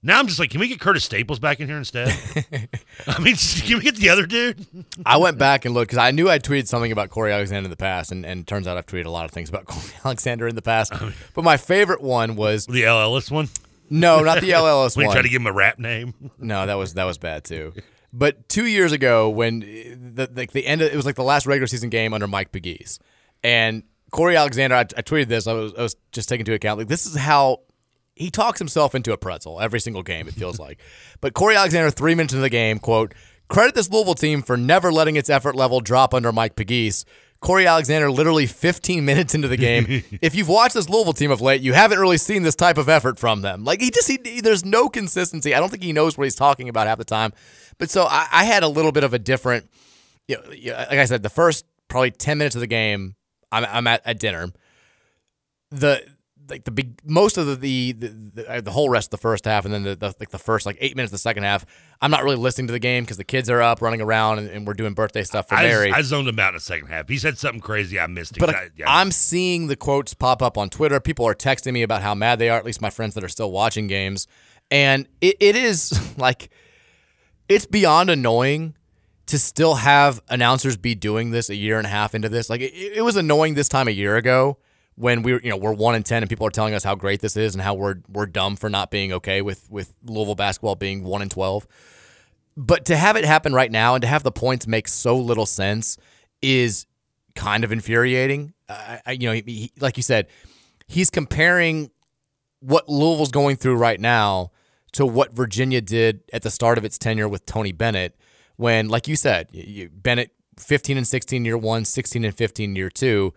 now 0.00 0.20
I'm 0.20 0.28
just 0.28 0.38
like, 0.38 0.50
can 0.50 0.60
we 0.60 0.68
get 0.68 0.78
Curtis 0.78 1.04
Staples 1.04 1.40
back 1.40 1.58
in 1.58 1.66
here 1.66 1.76
instead? 1.76 2.08
I 3.06 3.18
mean, 3.20 3.34
can 3.62 3.78
we 3.78 3.84
get 3.84 3.96
the 3.96 4.10
other 4.10 4.26
dude? 4.26 4.64
I 5.04 5.16
went 5.16 5.38
back 5.38 5.64
and 5.64 5.74
looked 5.74 5.90
because 5.90 5.98
I 5.98 6.12
knew 6.12 6.30
I 6.30 6.38
tweeted 6.38 6.68
something 6.68 6.92
about 6.92 7.10
Corey 7.10 7.32
Alexander 7.32 7.66
in 7.66 7.70
the 7.70 7.76
past, 7.76 8.12
and, 8.12 8.24
and 8.24 8.46
turns 8.46 8.68
out 8.68 8.76
I've 8.76 8.86
tweeted 8.86 9.06
a 9.06 9.10
lot 9.10 9.24
of 9.24 9.32
things 9.32 9.48
about 9.48 9.64
Corey 9.66 9.92
Alexander 10.04 10.46
in 10.46 10.54
the 10.54 10.62
past. 10.62 10.92
But 11.34 11.42
my 11.42 11.56
favorite 11.56 12.00
one 12.00 12.36
was 12.36 12.66
the 12.66 12.84
El 12.84 13.00
Ellis 13.00 13.30
one. 13.30 13.48
No, 13.90 14.20
not 14.22 14.40
the 14.40 14.52
El 14.52 14.66
Ellis 14.66 14.96
when 14.96 15.06
one. 15.06 15.12
he 15.12 15.16
tried 15.16 15.22
to 15.22 15.28
give 15.28 15.40
him 15.40 15.46
a 15.46 15.52
rap 15.52 15.78
name. 15.78 16.14
No, 16.38 16.66
that 16.66 16.74
was 16.74 16.94
that 16.94 17.04
was 17.04 17.18
bad 17.18 17.44
too. 17.44 17.72
But 18.12 18.48
two 18.48 18.66
years 18.66 18.92
ago, 18.92 19.28
when 19.28 19.60
the 19.60 20.30
like 20.34 20.52
the 20.52 20.66
end, 20.66 20.80
of, 20.80 20.92
it 20.92 20.96
was 20.96 21.06
like 21.06 21.16
the 21.16 21.22
last 21.24 21.46
regular 21.46 21.66
season 21.66 21.90
game 21.90 22.14
under 22.14 22.26
Mike 22.26 22.52
Pegues, 22.52 22.98
and 23.42 23.82
Corey 24.10 24.36
Alexander. 24.36 24.76
I, 24.76 24.80
I 24.80 25.02
tweeted 25.02 25.28
this. 25.28 25.46
I 25.46 25.52
was 25.52 25.74
I 25.74 25.82
was 25.82 25.96
just 26.12 26.28
taking 26.28 26.40
into 26.42 26.54
account 26.54 26.78
like 26.78 26.88
this 26.88 27.06
is 27.06 27.16
how 27.16 27.60
he 28.14 28.30
talks 28.30 28.58
himself 28.58 28.94
into 28.94 29.12
a 29.12 29.18
pretzel 29.18 29.60
every 29.60 29.80
single 29.80 30.02
game. 30.02 30.26
It 30.28 30.34
feels 30.34 30.58
like. 30.58 30.80
But 31.20 31.34
Corey 31.34 31.56
Alexander, 31.56 31.90
three 31.90 32.14
minutes 32.14 32.32
into 32.32 32.42
the 32.42 32.48
game, 32.48 32.78
quote: 32.78 33.12
"Credit 33.48 33.74
this 33.74 33.90
Louisville 33.90 34.14
team 34.14 34.40
for 34.40 34.56
never 34.56 34.92
letting 34.92 35.16
its 35.16 35.28
effort 35.28 35.56
level 35.56 35.80
drop 35.80 36.14
under 36.14 36.32
Mike 36.32 36.54
Pegues." 36.56 37.04
Corey 37.40 37.66
Alexander, 37.66 38.10
literally 38.10 38.46
15 38.46 39.04
minutes 39.04 39.34
into 39.34 39.46
the 39.46 39.56
game. 39.56 39.86
if 40.20 40.34
you've 40.34 40.48
watched 40.48 40.74
this 40.74 40.88
Louisville 40.88 41.12
team 41.12 41.30
of 41.30 41.40
late, 41.40 41.60
you 41.60 41.72
haven't 41.72 41.98
really 41.98 42.18
seen 42.18 42.42
this 42.42 42.56
type 42.56 42.78
of 42.78 42.88
effort 42.88 43.18
from 43.18 43.42
them. 43.42 43.64
Like 43.64 43.80
he 43.80 43.90
just, 43.90 44.08
he, 44.08 44.40
there's 44.40 44.64
no 44.64 44.88
consistency. 44.88 45.54
I 45.54 45.60
don't 45.60 45.68
think 45.68 45.82
he 45.82 45.92
knows 45.92 46.18
what 46.18 46.24
he's 46.24 46.34
talking 46.34 46.68
about 46.68 46.88
half 46.88 46.98
the 46.98 47.04
time. 47.04 47.32
But 47.78 47.90
so 47.90 48.04
I, 48.04 48.26
I 48.32 48.44
had 48.44 48.64
a 48.64 48.68
little 48.68 48.90
bit 48.90 49.04
of 49.04 49.14
a 49.14 49.18
different, 49.18 49.70
you 50.26 50.36
know, 50.36 50.76
like 50.76 50.98
I 50.98 51.04
said, 51.04 51.22
the 51.22 51.30
first 51.30 51.64
probably 51.86 52.10
10 52.10 52.38
minutes 52.38 52.56
of 52.56 52.60
the 52.60 52.66
game, 52.66 53.14
I'm, 53.52 53.64
I'm 53.64 53.86
at, 53.86 54.02
at 54.04 54.18
dinner. 54.18 54.48
The 55.70 56.04
like 56.48 56.64
the 56.64 56.70
big 56.70 57.00
most 57.04 57.36
of 57.36 57.46
the 57.46 57.92
the, 57.92 57.92
the 57.92 58.62
the 58.62 58.70
whole 58.70 58.88
rest 58.88 59.08
of 59.08 59.10
the 59.12 59.18
first 59.18 59.44
half 59.44 59.64
and 59.64 59.72
then 59.72 59.82
the, 59.82 59.96
the 59.96 60.14
like 60.18 60.30
the 60.30 60.38
first 60.38 60.66
like 60.66 60.76
eight 60.80 60.96
minutes 60.96 61.10
of 61.10 61.14
the 61.14 61.18
second 61.18 61.42
half 61.42 61.64
I'm 62.00 62.10
not 62.10 62.22
really 62.22 62.36
listening 62.36 62.68
to 62.68 62.72
the 62.72 62.78
game 62.78 63.02
because 63.02 63.16
the 63.16 63.24
kids 63.24 63.50
are 63.50 63.60
up 63.60 63.82
running 63.82 64.00
around 64.00 64.38
and, 64.38 64.48
and 64.48 64.66
we're 64.66 64.74
doing 64.74 64.94
birthday 64.94 65.24
stuff 65.24 65.48
for 65.48 65.56
I, 65.56 65.62
Mary. 65.62 65.92
I 65.92 66.02
zoned 66.02 66.28
him 66.28 66.38
out 66.38 66.50
in 66.50 66.54
the 66.54 66.60
second 66.60 66.88
half. 66.88 67.08
He 67.08 67.18
said 67.18 67.38
something 67.38 67.60
crazy. 67.60 67.98
I 67.98 68.06
missed 68.06 68.36
it. 68.36 68.40
But 68.40 68.54
I, 68.54 68.68
yeah. 68.76 68.86
I'm 68.86 69.10
seeing 69.10 69.66
the 69.66 69.74
quotes 69.74 70.14
pop 70.14 70.40
up 70.40 70.56
on 70.56 70.70
Twitter. 70.70 71.00
People 71.00 71.26
are 71.26 71.34
texting 71.34 71.72
me 71.72 71.82
about 71.82 72.02
how 72.02 72.14
mad 72.14 72.38
they 72.38 72.48
are, 72.48 72.58
at 72.58 72.64
least 72.64 72.80
my 72.80 72.90
friends 72.90 73.14
that 73.14 73.24
are 73.24 73.28
still 73.28 73.50
watching 73.50 73.88
games. 73.88 74.28
And 74.70 75.08
it, 75.20 75.36
it 75.40 75.56
is 75.56 76.14
like, 76.16 76.50
it's 77.48 77.66
beyond 77.66 78.10
annoying 78.10 78.76
to 79.26 79.38
still 79.38 79.74
have 79.76 80.20
announcers 80.28 80.76
be 80.76 80.94
doing 80.94 81.32
this 81.32 81.50
a 81.50 81.56
year 81.56 81.78
and 81.78 81.86
a 81.86 81.90
half 81.90 82.14
into 82.14 82.28
this. 82.28 82.48
Like, 82.48 82.60
it, 82.60 82.72
it 82.74 83.02
was 83.02 83.16
annoying 83.16 83.54
this 83.54 83.68
time 83.68 83.88
a 83.88 83.92
year 83.92 84.16
ago 84.16 84.58
when 84.98 85.22
we 85.22 85.32
were, 85.32 85.40
you 85.42 85.50
know, 85.50 85.56
we're 85.56 85.72
one 85.72 85.94
in 85.94 86.02
10 86.02 86.24
and 86.24 86.28
people 86.28 86.46
are 86.46 86.50
telling 86.50 86.74
us 86.74 86.82
how 86.82 86.96
great 86.96 87.20
this 87.20 87.36
is 87.36 87.54
and 87.54 87.62
how 87.62 87.74
we're, 87.74 87.96
we're 88.08 88.26
dumb 88.26 88.56
for 88.56 88.68
not 88.68 88.90
being 88.90 89.12
okay 89.12 89.40
with, 89.42 89.70
with 89.70 89.94
Louisville 90.04 90.34
basketball 90.34 90.74
being 90.74 91.04
one 91.04 91.22
in 91.22 91.28
12. 91.28 91.66
But 92.56 92.84
to 92.86 92.96
have 92.96 93.14
it 93.16 93.24
happen 93.24 93.52
right 93.52 93.70
now 93.70 93.94
and 93.94 94.02
to 94.02 94.08
have 94.08 94.24
the 94.24 94.32
points 94.32 94.66
make 94.66 94.88
so 94.88 95.16
little 95.16 95.46
sense 95.46 95.96
is 96.42 96.86
kind 97.36 97.62
of 97.62 97.70
infuriating. 97.70 98.54
I, 98.68 99.00
I, 99.06 99.12
you 99.12 99.28
know, 99.28 99.34
he, 99.34 99.42
he, 99.46 99.72
like 99.78 99.96
you 99.96 100.02
said, 100.02 100.26
he's 100.88 101.10
comparing 101.10 101.92
what 102.58 102.88
Louisville's 102.88 103.30
going 103.30 103.54
through 103.54 103.76
right 103.76 104.00
now 104.00 104.50
to 104.92 105.06
what 105.06 105.32
Virginia 105.32 105.80
did 105.80 106.22
at 106.32 106.42
the 106.42 106.50
start 106.50 106.76
of 106.76 106.84
its 106.84 106.98
tenure 106.98 107.28
with 107.28 107.46
Tony 107.46 107.70
Bennett. 107.70 108.16
When, 108.56 108.88
like 108.88 109.06
you 109.06 109.14
said, 109.14 109.48
you, 109.52 109.90
Bennett 109.90 110.32
15 110.58 110.96
and 110.96 111.06
16 111.06 111.44
year 111.44 111.56
one, 111.56 111.84
16 111.84 112.24
and 112.24 112.34
15 112.34 112.74
year 112.74 112.90
two, 112.90 113.32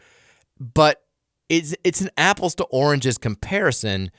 but 0.60 1.04
it's 1.52 1.76
it's 1.84 2.00
an 2.02 2.10
apples 2.18 2.56
to 2.56 2.64
oranges 2.66 3.18
comparison. 3.18 4.10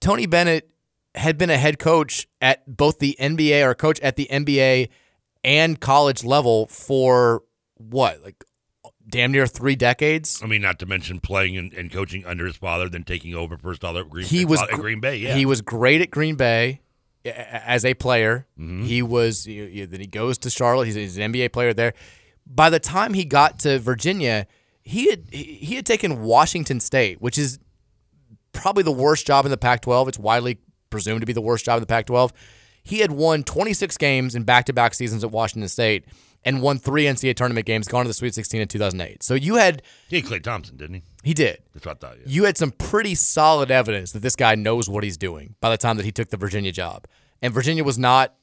Tony 0.00 0.26
Bennett 0.26 0.70
had 1.16 1.36
been 1.36 1.50
a 1.50 1.56
head 1.58 1.78
coach 1.80 2.28
at 2.40 2.76
both 2.76 3.00
the 3.00 3.16
NBA 3.20 3.66
or 3.66 3.74
coach 3.74 3.98
at 4.00 4.14
the 4.14 4.28
NBA 4.30 4.88
and 5.42 5.80
college 5.80 6.22
level 6.22 6.66
for 6.68 7.42
what, 7.76 8.22
like 8.22 8.44
damn 9.08 9.32
near 9.32 9.48
three 9.48 9.74
decades. 9.74 10.40
I 10.42 10.46
mean, 10.46 10.62
not 10.62 10.78
to 10.78 10.86
mention 10.86 11.18
playing 11.18 11.56
and, 11.56 11.74
and 11.74 11.90
coaching 11.90 12.24
under 12.24 12.46
his 12.46 12.56
father, 12.56 12.88
then 12.88 13.02
taking 13.02 13.34
over 13.34 13.56
first 13.58 13.84
all 13.84 13.98
at 13.98 14.08
Green, 14.08 14.24
He 14.26 14.44
was 14.44 14.62
at 14.62 14.70
Green 14.70 15.00
Bay. 15.00 15.16
Yeah, 15.16 15.34
he 15.34 15.44
was 15.46 15.60
great 15.62 16.00
at 16.00 16.10
Green 16.12 16.36
Bay 16.36 16.80
as 17.24 17.84
a 17.84 17.94
player. 17.94 18.46
Mm-hmm. 18.56 18.84
He 18.84 19.02
was 19.02 19.44
you 19.46 19.64
you- 19.64 19.86
then 19.86 20.00
he 20.00 20.06
goes 20.06 20.38
to 20.38 20.50
Charlotte. 20.50 20.86
He's, 20.86 20.94
he's 20.94 21.18
an 21.18 21.32
NBA 21.32 21.52
player 21.52 21.74
there. 21.74 21.94
By 22.46 22.70
the 22.70 22.78
time 22.80 23.14
he 23.14 23.24
got 23.24 23.58
to 23.60 23.78
Virginia, 23.80 24.46
he 24.90 25.08
had 25.08 25.24
he 25.32 25.76
had 25.76 25.86
taken 25.86 26.22
Washington 26.22 26.80
State, 26.80 27.20
which 27.20 27.38
is 27.38 27.58
probably 28.52 28.82
the 28.82 28.92
worst 28.92 29.26
job 29.26 29.44
in 29.44 29.50
the 29.50 29.56
Pac-12. 29.56 30.08
It's 30.08 30.18
widely 30.18 30.58
presumed 30.90 31.20
to 31.20 31.26
be 31.26 31.32
the 31.32 31.40
worst 31.40 31.64
job 31.64 31.76
in 31.76 31.80
the 31.80 31.86
Pac-12. 31.86 32.32
He 32.82 32.98
had 32.98 33.12
won 33.12 33.44
26 33.44 33.96
games 33.98 34.34
in 34.34 34.42
back-to-back 34.42 34.94
seasons 34.94 35.22
at 35.22 35.30
Washington 35.30 35.68
State 35.68 36.06
and 36.44 36.60
won 36.62 36.78
three 36.78 37.04
NCAA 37.04 37.36
tournament 37.36 37.66
games, 37.66 37.86
gone 37.86 38.04
to 38.04 38.08
the 38.08 38.14
Sweet 38.14 38.34
16 38.34 38.62
in 38.62 38.66
2008. 38.66 39.22
So 39.22 39.34
you 39.34 39.56
had 39.56 39.82
he 40.08 40.16
had 40.20 40.24
Klay 40.24 40.42
Thompson, 40.42 40.76
didn't 40.76 40.96
he? 40.96 41.02
he 41.22 41.34
did. 41.34 41.58
That's 41.72 41.86
what 41.86 42.02
I 42.02 42.08
thought. 42.08 42.16
Yeah. 42.18 42.24
You 42.26 42.44
had 42.44 42.56
some 42.56 42.72
pretty 42.72 43.14
solid 43.14 43.70
evidence 43.70 44.12
that 44.12 44.20
this 44.20 44.36
guy 44.36 44.54
knows 44.54 44.88
what 44.88 45.04
he's 45.04 45.16
doing 45.16 45.54
by 45.60 45.70
the 45.70 45.76
time 45.76 45.96
that 45.98 46.04
he 46.04 46.12
took 46.12 46.30
the 46.30 46.36
Virginia 46.36 46.72
job. 46.72 47.06
And 47.42 47.54
Virginia 47.54 47.84
was 47.84 47.98
not 47.98 48.34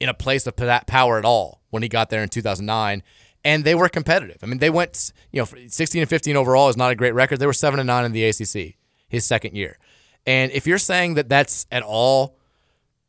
in 0.00 0.08
a 0.08 0.14
place 0.14 0.46
of 0.46 0.56
that 0.56 0.86
power 0.86 1.18
at 1.18 1.24
all 1.24 1.62
when 1.70 1.82
he 1.82 1.88
got 1.88 2.10
there 2.10 2.22
in 2.22 2.28
2009. 2.28 3.02
And 3.44 3.64
they 3.64 3.74
were 3.74 3.88
competitive. 3.88 4.38
I 4.42 4.46
mean, 4.46 4.58
they 4.58 4.70
went, 4.70 5.12
you 5.32 5.40
know, 5.40 5.48
16 5.68 6.02
and 6.02 6.08
15 6.08 6.36
overall 6.36 6.68
is 6.68 6.76
not 6.76 6.90
a 6.90 6.94
great 6.94 7.14
record. 7.14 7.38
They 7.38 7.46
were 7.46 7.52
7 7.52 7.78
and 7.80 7.86
9 7.86 8.04
in 8.04 8.12
the 8.12 8.24
ACC 8.24 8.76
his 9.08 9.24
second 9.24 9.54
year. 9.54 9.78
And 10.26 10.52
if 10.52 10.66
you're 10.66 10.78
saying 10.78 11.14
that 11.14 11.28
that's 11.28 11.66
at 11.70 11.82
all 11.82 12.36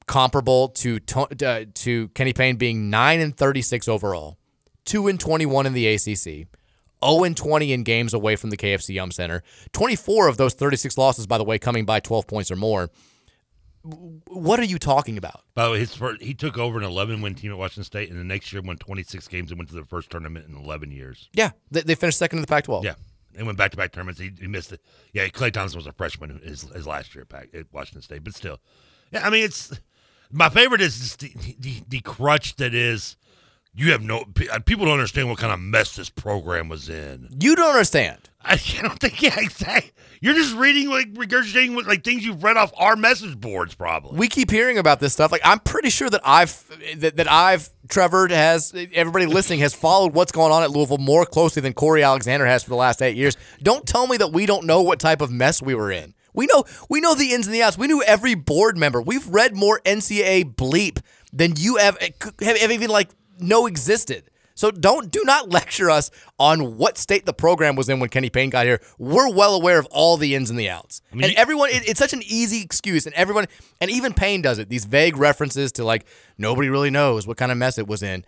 comparable 0.08 0.69
to 0.69 1.00
uh, 1.46 1.65
to 1.74 2.08
Kenny 2.10 2.34
Payne 2.34 2.58
being 2.58 2.89
9 2.89 3.19
and 3.19 3.36
36 3.38 3.88
overall, 3.88 4.38
2 4.86 5.08
and 5.08 5.19
21 5.19 5.65
in 5.65 5.74
the 5.74 5.88
ACC, 5.88 6.48
0 7.06 7.24
and 7.24 7.38
20 7.38 7.74
in 7.74 7.84
games 7.84 8.13
away 8.13 8.36
from 8.36 8.50
the 8.50 8.58
KFC 8.58 8.96
Yum 8.96 9.12
Center, 9.12 9.43
24 9.72 10.28
of 10.28 10.38
those 10.38 10.54
36 10.54 10.98
losses 10.98 11.28
by 11.28 11.38
the 11.38 11.43
way 11.43 11.60
coming 11.60 11.86
by 11.86 12.00
12 12.00 12.28
points 12.28 12.52
or 12.52 12.56
more. 12.56 12.89
What 13.84 14.60
are 14.60 14.65
you 14.65 14.80
talking 14.80 15.17
about? 15.17 15.43
By 15.56 15.65
the 15.65 15.72
way, 15.72 15.80
his 15.80 15.93
first, 15.93 16.22
he 16.22 16.34
took 16.34 16.58
over 16.58 16.78
an 16.78 16.86
11 16.86 17.22
win 17.22 17.36
team 17.36 17.52
at 17.52 17.58
Washington 17.58 17.84
State, 17.84 18.10
and 18.10 18.17
the 18.17 18.24
next 18.24 18.54
year 18.54 18.62
won 18.62 18.78
26 18.78 19.28
games 19.28 19.52
and 19.52 19.60
went 19.60 19.69
to 19.69 19.76
the 19.76 19.84
first 19.84 20.10
tournament 20.10 20.48
in 20.48 20.56
11 20.56 20.91
years. 20.91 21.30
Yeah, 21.34 21.52
they, 21.69 21.82
they 21.82 21.96
finished 21.96 22.17
second 22.17 22.38
in 22.38 22.41
the 22.41 22.48
Pac-12. 22.48 22.86
Yeah, 22.86 22.96
they 23.34 23.43
went 23.43 23.58
back 23.58 23.72
to 23.72 23.78
back 23.78 23.91
tournaments. 23.91 24.22
He, 24.22 24.32
he 24.39 24.48
missed 24.48 24.72
it. 24.72 24.82
Yeah, 25.12 25.28
Klay 25.28 25.52
Thompson 25.52 25.78
was 25.78 25.88
a 25.88 25.91
freshman 25.91 26.39
his, 26.43 26.62
his 26.62 26.88
last 26.88 27.13
year 27.13 27.24
at, 27.24 27.30
Pac, 27.30 27.50
at 27.54 27.65
Washington 27.74 28.02
State, 28.02 28.24
but 28.24 28.34
still, 28.34 28.60
yeah. 29.12 29.26
I 29.26 29.30
mean, 29.30 29.43
it's 29.43 29.78
my 30.32 30.48
favorite 30.50 30.82
is 30.82 31.15
the, 31.17 31.34
the 31.60 31.84
the 31.88 32.00
crutch 32.00 32.56
that 32.56 32.74
is. 32.74 33.17
You 33.75 33.91
have 33.91 34.03
no 34.03 34.23
uh, 34.51 34.59
people 34.59 34.86
don't 34.86 34.93
understand 34.93 35.29
what 35.29 35.39
kind 35.39 35.51
of 35.51 35.59
mess 35.59 35.95
this 35.95 36.09
program 36.09 36.69
was 36.69 36.89
in. 36.89 37.27
You 37.39 37.55
don't 37.55 37.71
understand. 37.71 38.29
I 38.39 38.55
don't 38.81 38.99
think 38.99 39.21
yeah, 39.21 39.36
exactly. 39.38 39.91
You're 40.21 40.36
just 40.36 40.55
reading 40.55 40.89
like 40.89 41.12
regurgitating 41.13 41.73
what 41.73 41.88
like 41.88 42.03
things 42.03 42.23
you've 42.23 42.43
read 42.43 42.55
off 42.55 42.71
our 42.77 42.95
message 42.95 43.39
boards, 43.39 43.73
probably. 43.73 44.17
We 44.17 44.27
keep 44.27 44.51
hearing 44.51 44.77
about 44.77 44.99
this 44.99 45.13
stuff. 45.13 45.31
Like 45.31 45.41
I'm 45.43 45.59
pretty 45.59 45.89
sure 45.89 46.09
that 46.09 46.21
I've 46.23 46.63
that, 46.99 47.17
that 47.17 47.31
I've 47.31 47.69
Trevor 47.89 48.27
has 48.27 48.73
everybody 48.93 49.25
listening 49.25 49.59
has 49.59 49.73
followed 49.73 50.13
what's 50.13 50.31
going 50.31 50.51
on 50.51 50.62
at 50.62 50.69
Louisville 50.69 50.99
more 50.99 51.25
closely 51.25 51.62
than 51.62 51.73
Corey 51.73 52.03
Alexander 52.03 52.45
has 52.45 52.63
for 52.63 52.69
the 52.69 52.75
last 52.75 53.01
eight 53.01 53.17
years. 53.17 53.36
Don't 53.63 53.88
tell 53.88 54.05
me 54.05 54.17
that 54.17 54.31
we 54.31 54.45
don't 54.45 54.65
know 54.65 54.83
what 54.83 54.99
type 54.99 55.19
of 55.21 55.31
mess 55.31 55.62
we 55.63 55.73
were 55.73 55.91
in. 55.91 56.13
We 56.33 56.45
know 56.45 56.63
we 56.89 57.01
know 57.01 57.15
the 57.15 57.33
ins 57.33 57.47
and 57.47 57.55
the 57.55 57.63
outs. 57.63 57.77
We 57.77 57.88
knew 57.88 58.03
every 58.03 58.36
board 58.36 58.77
member. 58.77 59.01
We've 59.01 59.27
read 59.27 59.55
more 59.55 59.81
NCAA 59.83 60.55
bleep 60.55 60.99
than 61.31 61.55
you 61.57 61.77
have 61.77 61.97
have, 62.39 62.57
have 62.59 62.71
even 62.71 62.89
like 62.89 63.09
know 63.39 63.65
existed. 63.67 64.30
So 64.56 64.72
don't 64.72 65.12
do 65.12 65.24
not 65.24 65.50
lecture 65.52 65.89
us 65.89 66.12
on 66.39 66.78
what 66.78 66.98
state 66.98 67.26
the 67.26 67.34
program 67.34 67.76
was 67.76 67.89
in 67.89 68.00
when 68.00 68.10
Kenny 68.10 68.30
Payne 68.30 68.50
got 68.50 68.65
here. 68.65 68.80
We're 68.98 69.32
well 69.34 69.56
aware 69.56 69.80
of 69.80 69.88
all 69.91 70.17
the 70.17 70.36
ins 70.36 70.50
and 70.50 70.60
the 70.60 70.69
outs. 70.69 71.02
I 71.12 71.15
mean, 71.15 71.26
and 71.26 71.34
everyone 71.36 71.69
it, 71.69 71.88
it's 71.88 72.00
such 72.00 72.13
an 72.13 72.22
easy 72.24 72.62
excuse 72.62 73.06
and 73.06 73.15
everyone 73.15 73.46
and 73.82 73.89
even 73.89 74.13
Payne 74.13 74.41
does 74.41 74.60
it. 74.60 74.69
These 74.69 74.86
vague 74.86 75.17
references 75.17 75.72
to 75.74 75.84
like 75.84 76.06
nobody 76.38 76.69
really 76.69 76.91
knows 76.91 77.28
what 77.28 77.38
kind 77.38 77.52
of 77.52 77.58
mess 77.58 77.78
it 77.78 77.88
was 77.88 78.04
in. 78.04 78.26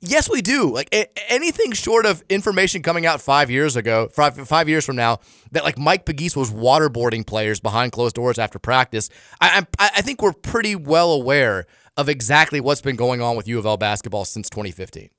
Yes, 0.00 0.30
we 0.30 0.42
do. 0.42 0.72
Like 0.72 0.88
a- 0.94 1.08
anything 1.28 1.72
short 1.72 2.06
of 2.06 2.22
information 2.28 2.84
coming 2.84 3.04
out 3.04 3.20
5 3.20 3.50
years 3.50 3.74
ago, 3.74 4.08
5 4.12 4.46
5 4.48 4.68
years 4.68 4.84
from 4.86 4.94
now 4.94 5.18
that 5.50 5.64
like 5.64 5.76
Mike 5.76 6.04
Pegues 6.06 6.36
was 6.36 6.52
waterboarding 6.52 7.26
players 7.26 7.58
behind 7.58 7.92
closed 7.92 8.14
doors 8.14 8.38
after 8.38 8.58
practice. 8.58 9.10
I 9.40 9.66
I, 9.78 9.90
I 9.96 10.02
think 10.02 10.22
we're 10.22 10.32
pretty 10.32 10.76
well 10.76 11.12
aware 11.12 11.66
of 11.98 12.08
exactly 12.08 12.60
what's 12.60 12.80
been 12.80 12.96
going 12.96 13.20
on 13.20 13.36
with 13.36 13.48
U 13.48 13.58
of 13.58 13.66
L 13.66 13.76
basketball 13.76 14.24
since 14.24 14.48
2015. 14.48 15.10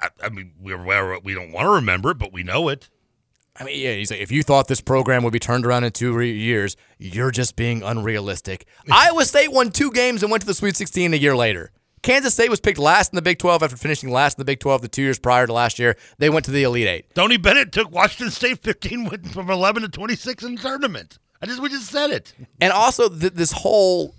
I, 0.00 0.08
I 0.22 0.28
mean, 0.30 0.52
we're, 0.58 1.20
we 1.20 1.34
don't 1.34 1.52
want 1.52 1.66
to 1.66 1.70
remember 1.70 2.10
it, 2.10 2.18
but 2.18 2.32
we 2.32 2.42
know 2.42 2.68
it. 2.68 2.88
I 3.58 3.64
mean, 3.64 3.78
yeah, 3.78 3.92
he's 3.92 4.10
like, 4.10 4.20
if 4.20 4.32
you 4.32 4.42
thought 4.42 4.68
this 4.68 4.80
program 4.80 5.22
would 5.22 5.32
be 5.32 5.38
turned 5.38 5.64
around 5.64 5.84
in 5.84 5.92
two 5.92 6.14
re- 6.14 6.32
years, 6.32 6.76
you're 6.98 7.30
just 7.30 7.56
being 7.56 7.82
unrealistic. 7.82 8.66
Iowa 8.90 9.24
State 9.24 9.52
won 9.52 9.70
two 9.70 9.90
games 9.92 10.22
and 10.22 10.30
went 10.30 10.42
to 10.42 10.46
the 10.46 10.54
Sweet 10.54 10.76
16 10.76 11.14
a 11.14 11.16
year 11.16 11.36
later. 11.36 11.70
Kansas 12.02 12.34
State 12.34 12.50
was 12.50 12.60
picked 12.60 12.78
last 12.78 13.12
in 13.12 13.16
the 13.16 13.22
Big 13.22 13.38
12 13.38 13.62
after 13.62 13.76
finishing 13.76 14.10
last 14.10 14.38
in 14.38 14.40
the 14.40 14.44
Big 14.44 14.60
12 14.60 14.82
the 14.82 14.88
two 14.88 15.02
years 15.02 15.18
prior 15.18 15.46
to 15.46 15.52
last 15.52 15.78
year. 15.78 15.96
They 16.18 16.30
went 16.30 16.44
to 16.46 16.50
the 16.50 16.62
Elite 16.62 16.86
Eight. 16.86 17.14
Tony 17.14 17.36
Bennett 17.36 17.72
took 17.72 17.90
Washington 17.90 18.30
State 18.30 18.62
15 18.62 19.08
from 19.24 19.50
11 19.50 19.82
to 19.82 19.88
26 19.88 20.44
in 20.44 20.54
the 20.54 20.62
tournament. 20.62 21.18
I 21.40 21.46
just 21.46 21.60
we 21.60 21.68
just 21.68 21.90
said 21.90 22.10
it. 22.10 22.32
And 22.60 22.72
also 22.72 23.08
th- 23.08 23.34
this 23.34 23.52
whole 23.52 24.14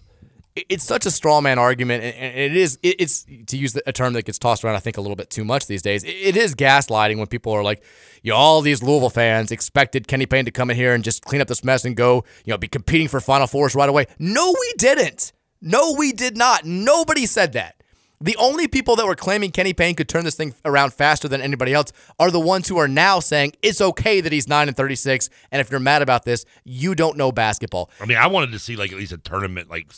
it's 0.70 0.84
such 0.84 1.06
a 1.06 1.12
straw 1.12 1.42
man 1.42 1.60
argument, 1.60 2.04
and 2.04 2.36
it 2.36 2.56
is 2.56 2.80
it's 2.84 3.26
to 3.48 3.58
use 3.58 3.78
a 3.86 3.94
term 3.94 4.14
that 4.14 4.26
gets 4.26 4.40
tossed 4.40 4.64
around, 4.64 4.76
I 4.76 4.80
think, 4.80 4.98
a 4.98 5.02
little 5.02 5.16
bit 5.16 5.30
too 5.30 5.44
much 5.44 5.68
these 5.68 5.82
days. 5.82 6.04
It 6.04 6.36
is 6.36 6.56
gaslighting 6.56 7.18
when 7.18 7.28
people 7.28 7.54
are 7.54 7.64
like, 7.64 7.84
you 8.24 8.32
know, 8.32 8.38
all 8.38 8.62
these 8.62 8.82
Louisville 8.84 9.10
fans 9.10 9.52
expected 9.52 10.08
Kenny 10.08 10.26
Payne 10.26 10.46
to 10.46 10.52
come 10.52 10.70
in 10.70 10.76
here 10.76 10.94
and 10.94 11.04
just 11.04 11.24
clean 11.24 11.42
up 11.42 11.48
this 11.48 11.64
mess 11.64 11.86
and 11.86 11.96
go, 11.96 12.24
you 12.46 12.52
know, 12.52 12.58
be 12.58 12.68
competing 12.68 13.08
for 13.08 13.20
Final 13.20 13.48
Fours 13.48 13.76
right 13.76 13.90
away. 13.90 14.08
No, 14.20 14.52
we 14.52 14.74
didn't. 14.78 15.32
No, 15.62 15.94
we 15.98 16.12
did 16.12 16.38
not. 16.38 16.66
Nobody 16.66 17.26
said 17.26 17.54
that. 17.54 17.77
The 18.20 18.36
only 18.38 18.68
people 18.68 18.96
that 18.96 19.06
were 19.06 19.16
claiming 19.16 19.52
Kenny 19.52 19.74
Payne 19.74 19.94
could 19.96 20.10
turn 20.10 20.26
this 20.26 20.36
thing 20.36 20.56
around 20.66 20.94
faster 20.94 21.28
than 21.28 21.40
anybody 21.40 21.74
else 21.74 21.92
are 22.20 22.32
the 22.32 22.40
ones 22.40 22.68
who 22.68 22.78
are 22.78 22.88
now 22.88 23.20
saying 23.20 23.54
it's 23.62 23.80
okay 23.80 24.22
that 24.22 24.32
he's 24.32 24.48
9 24.48 24.68
and 24.68 24.76
36 24.76 25.30
and 25.52 25.62
if 25.62 25.70
you're 25.70 25.80
mad 25.80 26.02
about 26.02 26.26
this, 26.26 26.44
you 26.64 26.96
don't 26.96 27.16
know 27.16 27.32
basketball. 27.32 27.92
I 28.02 28.06
mean, 28.06 28.18
I 28.18 28.26
wanted 28.26 28.52
to 28.54 28.60
see 28.60 28.76
like 28.76 28.92
at 28.92 28.98
least 28.98 29.12
a 29.12 29.20
tournament 29.20 29.70
like 29.70 29.92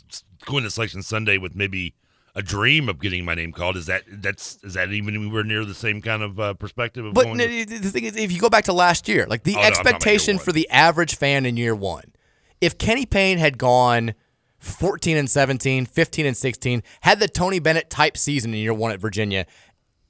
going 0.46 0.64
to 0.64 0.70
selection 0.72 1.02
Sunday 1.02 1.38
with 1.38 1.56
maybe 1.56 1.94
a 2.36 2.42
dream 2.42 2.90
of 2.90 3.00
getting 3.00 3.24
my 3.24 3.36
name 3.36 3.54
called. 3.54 3.78
Is 3.78 3.86
that 3.86 4.04
that's 4.10 4.60
is 4.64 4.74
that 4.74 4.92
even 4.92 5.16
anywhere 5.16 5.44
near 5.44 5.64
the 5.64 5.74
same 5.74 6.02
kind 6.02 6.22
of 6.22 6.40
uh, 6.40 6.54
perspective? 6.56 7.06
Of 7.06 7.14
but 7.14 7.28
no, 7.28 7.48
to- 7.48 7.66
the 7.66 7.90
thing 7.90 8.04
is, 8.04 8.18
if 8.18 8.32
you 8.32 8.40
go 8.40 8.50
back 8.50 8.66
to 8.66 8.74
last 8.74 9.08
year, 9.08 9.26
like 9.28 9.44
the 9.44 9.54
Oh, 9.56 9.56
no, 9.56 9.62
I'm 9.62 9.72
talking 9.72 9.82
about 9.82 9.96
expectation 9.96 10.36
one. 10.38 10.46
for 10.46 10.52
the 10.52 10.70
average 10.70 11.16
fan 11.16 11.46
in 11.46 11.56
year 11.58 11.74
one, 11.76 12.14
if 12.60 12.78
Kenny 12.78 13.06
Payne 13.06 13.38
had 13.38 13.58
gone 13.58 14.14
14 14.60 15.18
and 15.18 15.30
17, 15.30 15.86
15 15.86 16.26
and 16.26 16.38
16, 16.38 16.84
had 17.02 17.20
the 17.20 17.28
Tony 17.28 17.60
Bennett 17.60 17.90
type 17.90 18.18
season 18.18 18.54
in 18.54 18.60
year 18.60 18.74
one 18.74 18.92
at 18.92 19.00
Virginia, 19.00 19.46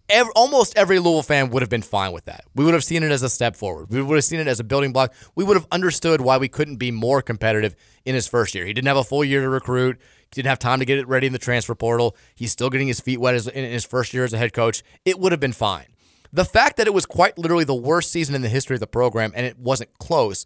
ev 0.10 0.28
almost 0.36 0.76
every 0.78 1.00
Louisville 1.00 1.24
fan 1.24 1.50
would 1.50 1.62
have 1.62 1.70
been 1.70 1.82
fine 1.82 2.12
with 2.12 2.26
that. 2.26 2.44
We 2.56 2.66
would 2.66 2.74
have 2.74 2.84
seen 2.84 3.04
it 3.04 3.12
as 3.12 3.24
a 3.24 3.30
step 3.30 3.56
forward. 3.56 3.90
We 3.90 4.02
would 4.02 4.16
have 4.16 4.24
seen 4.24 4.40
it 4.40 4.48
as 4.48 4.60
a 4.60 4.64
building 4.64 4.92
block. 4.92 5.14
We 5.36 5.44
would 5.44 5.56
have 5.56 5.68
understood 5.72 6.22
why 6.22 6.38
we 6.38 6.48
couldn't 6.48 6.78
be 6.78 6.92
more 6.92 7.22
competitive 7.22 7.76
in 8.06 8.16
his 8.16 8.28
first 8.28 8.56
year. 8.56 8.66
He 8.66 8.74
didn't 8.74 8.88
have 8.88 8.98
a 8.98 9.04
full 9.04 9.24
year 9.24 9.42
to 9.42 9.50
recruit. 9.50 10.00
He 10.00 10.36
didn't 10.36 10.50
have 10.50 10.60
time 10.60 10.80
to 10.80 10.86
get 10.86 10.98
it 10.98 11.08
ready 11.08 11.28
in 11.28 11.34
the 11.34 11.40
transfer 11.40 11.76
portal. 11.76 12.16
He's 12.36 12.52
still 12.52 12.70
getting 12.70 12.88
his 12.88 13.00
feet 13.00 13.20
wet 13.20 13.36
as, 13.36 13.48
in 13.48 13.64
his 13.64 13.86
first 13.86 14.14
year 14.14 14.24
as 14.24 14.34
a 14.34 14.38
head 14.38 14.54
coach. 14.54 14.84
It 15.06 15.20
would 15.20 15.32
have 15.32 15.42
been 15.42 15.54
fine. 15.54 15.86
The 16.32 16.46
fact 16.46 16.78
that 16.78 16.88
it 16.88 16.94
was 16.94 17.06
quite 17.06 17.38
literally 17.38 17.64
the 17.64 17.76
worst 17.76 18.12
season 18.12 18.36
in 18.36 18.42
the 18.42 18.50
history 18.50 18.76
of 18.76 18.80
the 18.80 18.88
program 18.88 19.32
and 19.36 19.46
it 19.46 19.58
wasn't 19.58 19.98
close, 19.98 20.46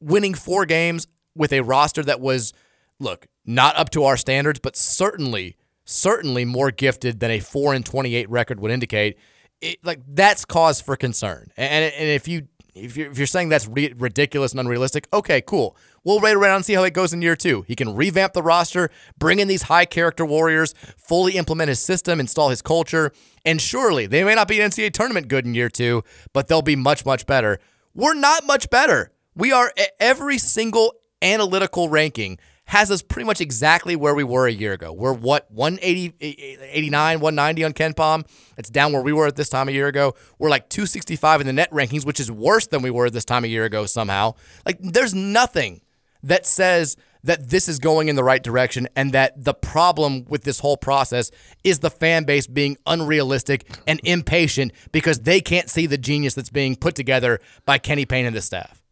winning 0.00 0.34
four 0.34 0.66
games 0.66 1.06
with 1.34 1.52
a 1.52 1.60
roster 1.60 2.02
that 2.02 2.20
was, 2.20 2.52
look, 2.98 3.26
not 3.44 3.76
up 3.76 3.90
to 3.90 4.04
our 4.04 4.16
standards, 4.16 4.58
but 4.60 4.76
certainly, 4.76 5.56
certainly 5.84 6.44
more 6.44 6.70
gifted 6.70 7.20
than 7.20 7.30
a 7.30 7.40
four 7.40 7.74
and 7.74 7.84
twenty-eight 7.84 8.28
record 8.30 8.60
would 8.60 8.70
indicate. 8.70 9.16
It, 9.60 9.78
like 9.84 10.00
that's 10.06 10.44
cause 10.44 10.80
for 10.80 10.96
concern. 10.96 11.50
And 11.56 11.92
and 11.92 12.08
if 12.08 12.28
you 12.28 12.48
if 12.74 12.96
you're, 12.96 13.10
if 13.10 13.18
you're 13.18 13.26
saying 13.26 13.48
that's 13.48 13.66
ri- 13.66 13.94
ridiculous 13.96 14.52
and 14.52 14.60
unrealistic, 14.60 15.08
okay, 15.12 15.40
cool. 15.40 15.76
We'll 16.04 16.20
wait 16.20 16.36
around 16.36 16.56
and 16.56 16.64
see 16.64 16.74
how 16.74 16.84
it 16.84 16.92
goes 16.92 17.12
in 17.12 17.22
year 17.22 17.34
two. 17.34 17.62
He 17.66 17.74
can 17.74 17.94
revamp 17.94 18.32
the 18.32 18.42
roster, 18.42 18.90
bring 19.18 19.38
in 19.40 19.48
these 19.48 19.62
high 19.62 19.86
character 19.86 20.24
warriors, 20.24 20.74
fully 20.96 21.36
implement 21.36 21.68
his 21.68 21.80
system, 21.80 22.20
install 22.20 22.50
his 22.50 22.62
culture, 22.62 23.12
and 23.44 23.60
surely 23.60 24.06
they 24.06 24.22
may 24.22 24.34
not 24.34 24.46
be 24.46 24.58
NCAA 24.58 24.92
tournament 24.92 25.28
good 25.28 25.46
in 25.46 25.54
year 25.54 25.68
two, 25.68 26.04
but 26.32 26.48
they'll 26.48 26.62
be 26.62 26.76
much 26.76 27.04
much 27.06 27.26
better. 27.26 27.58
We're 27.94 28.14
not 28.14 28.46
much 28.46 28.68
better. 28.68 29.10
We 29.34 29.52
are 29.52 29.72
e- 29.78 29.84
every 29.98 30.38
single 30.38 30.94
analytical 31.22 31.88
ranking 31.88 32.38
has 32.66 32.90
us 32.90 33.00
pretty 33.00 33.26
much 33.26 33.40
exactly 33.40 33.96
where 33.96 34.14
we 34.14 34.24
were 34.24 34.46
a 34.46 34.52
year 34.52 34.72
ago. 34.72 34.92
We're 34.92 35.12
what 35.12 35.50
180 35.50 36.14
89 36.20 37.20
190 37.20 37.64
on 37.64 37.72
KenPom. 37.72 38.28
It's 38.58 38.70
down 38.70 38.92
where 38.92 39.02
we 39.02 39.12
were 39.12 39.26
at 39.26 39.36
this 39.36 39.48
time 39.48 39.68
a 39.68 39.72
year 39.72 39.86
ago. 39.86 40.14
We're 40.38 40.50
like 40.50 40.68
265 40.68 41.40
in 41.40 41.46
the 41.46 41.52
net 41.52 41.70
rankings, 41.70 42.04
which 42.04 42.20
is 42.20 42.30
worse 42.30 42.66
than 42.66 42.82
we 42.82 42.90
were 42.90 43.08
this 43.08 43.24
time 43.24 43.44
a 43.44 43.48
year 43.48 43.64
ago 43.64 43.86
somehow. 43.86 44.34
Like 44.64 44.78
there's 44.80 45.14
nothing 45.14 45.80
that 46.24 46.44
says 46.44 46.96
that 47.22 47.50
this 47.50 47.68
is 47.68 47.78
going 47.78 48.08
in 48.08 48.16
the 48.16 48.24
right 48.24 48.42
direction 48.42 48.88
and 48.96 49.12
that 49.12 49.44
the 49.44 49.54
problem 49.54 50.24
with 50.28 50.44
this 50.44 50.60
whole 50.60 50.76
process 50.76 51.30
is 51.64 51.80
the 51.80 51.90
fan 51.90 52.24
base 52.24 52.46
being 52.46 52.76
unrealistic 52.86 53.68
and 53.86 54.00
impatient 54.04 54.72
because 54.92 55.20
they 55.20 55.40
can't 55.40 55.68
see 55.70 55.86
the 55.86 55.98
genius 55.98 56.34
that's 56.34 56.50
being 56.50 56.74
put 56.76 56.94
together 56.94 57.40
by 57.64 57.78
Kenny 57.78 58.06
Payne 58.06 58.26
and 58.26 58.34
the 58.34 58.42
staff. 58.42 58.82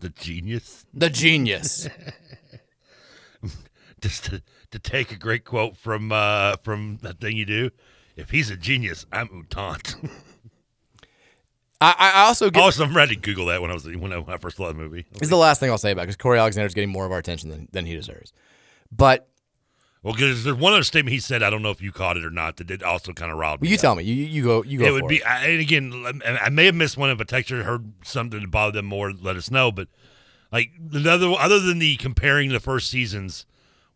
the 0.00 0.08
genius. 0.10 0.86
The 0.94 1.10
genius. 1.10 1.88
Just 4.02 4.26
to, 4.26 4.42
to 4.70 4.78
take 4.78 5.10
a 5.10 5.16
great 5.16 5.44
quote 5.44 5.76
from 5.76 6.12
uh, 6.12 6.56
from 6.62 6.98
that 7.02 7.20
thing 7.20 7.36
you 7.36 7.44
do. 7.44 7.70
If 8.16 8.30
he's 8.30 8.50
a 8.50 8.56
genius, 8.56 9.06
I'm 9.12 9.28
Utant. 9.32 9.94
I, 11.80 11.94
I 11.98 12.26
also 12.26 12.50
get, 12.50 12.60
also 12.60 12.84
I'm 12.84 12.96
ready 12.96 13.14
to 13.14 13.20
Google 13.20 13.46
that 13.46 13.62
when 13.62 13.70
I 13.70 13.74
was 13.74 13.86
when 13.86 14.12
I, 14.12 14.18
when 14.18 14.34
I 14.34 14.38
first 14.38 14.56
saw 14.56 14.66
the 14.66 14.74
movie. 14.74 15.06
Is 15.20 15.30
the 15.30 15.36
last 15.36 15.60
thing 15.60 15.70
I'll 15.70 15.78
say 15.78 15.92
about 15.92 16.02
because 16.02 16.16
Corey 16.16 16.38
Alexander's 16.38 16.74
getting 16.74 16.90
more 16.90 17.06
of 17.06 17.12
our 17.12 17.18
attention 17.18 17.50
than, 17.50 17.68
than 17.70 17.86
he 17.86 17.94
deserves. 17.94 18.32
But 18.90 19.28
Well, 20.02 20.14
because 20.14 20.42
there's 20.42 20.56
one 20.56 20.72
other 20.72 20.82
statement 20.82 21.12
he 21.12 21.20
said. 21.20 21.44
I 21.44 21.50
don't 21.50 21.62
know 21.62 21.70
if 21.70 21.80
you 21.80 21.92
caught 21.92 22.16
it 22.16 22.24
or 22.24 22.30
not. 22.30 22.56
That 22.56 22.66
did 22.66 22.82
also 22.82 23.12
kind 23.12 23.30
of 23.30 23.38
riled 23.38 23.62
me. 23.62 23.68
you 23.68 23.76
up. 23.76 23.80
tell 23.80 23.94
me, 23.94 24.02
you 24.02 24.14
you 24.14 24.42
go 24.42 24.64
you 24.64 24.80
go. 24.80 24.86
it 24.86 24.92
would 24.92 25.06
be, 25.06 25.22
I, 25.22 25.44
and 25.44 25.60
again, 25.60 26.20
I 26.26 26.46
I 26.46 26.48
may 26.48 26.66
have 26.66 26.74
missed 26.74 26.96
one. 26.96 27.10
If 27.10 27.20
a 27.20 27.24
texture 27.24 27.62
heard 27.62 27.92
something 28.02 28.40
that 28.40 28.50
bothered 28.50 28.74
them 28.74 28.86
more, 28.86 29.12
let 29.12 29.36
us 29.36 29.48
know. 29.48 29.70
But 29.70 29.86
like 30.50 30.72
another, 30.92 31.32
other 31.38 31.60
than 31.60 31.78
the 31.78 31.96
comparing 31.96 32.50
the 32.50 32.60
first 32.60 32.90
seasons, 32.90 33.46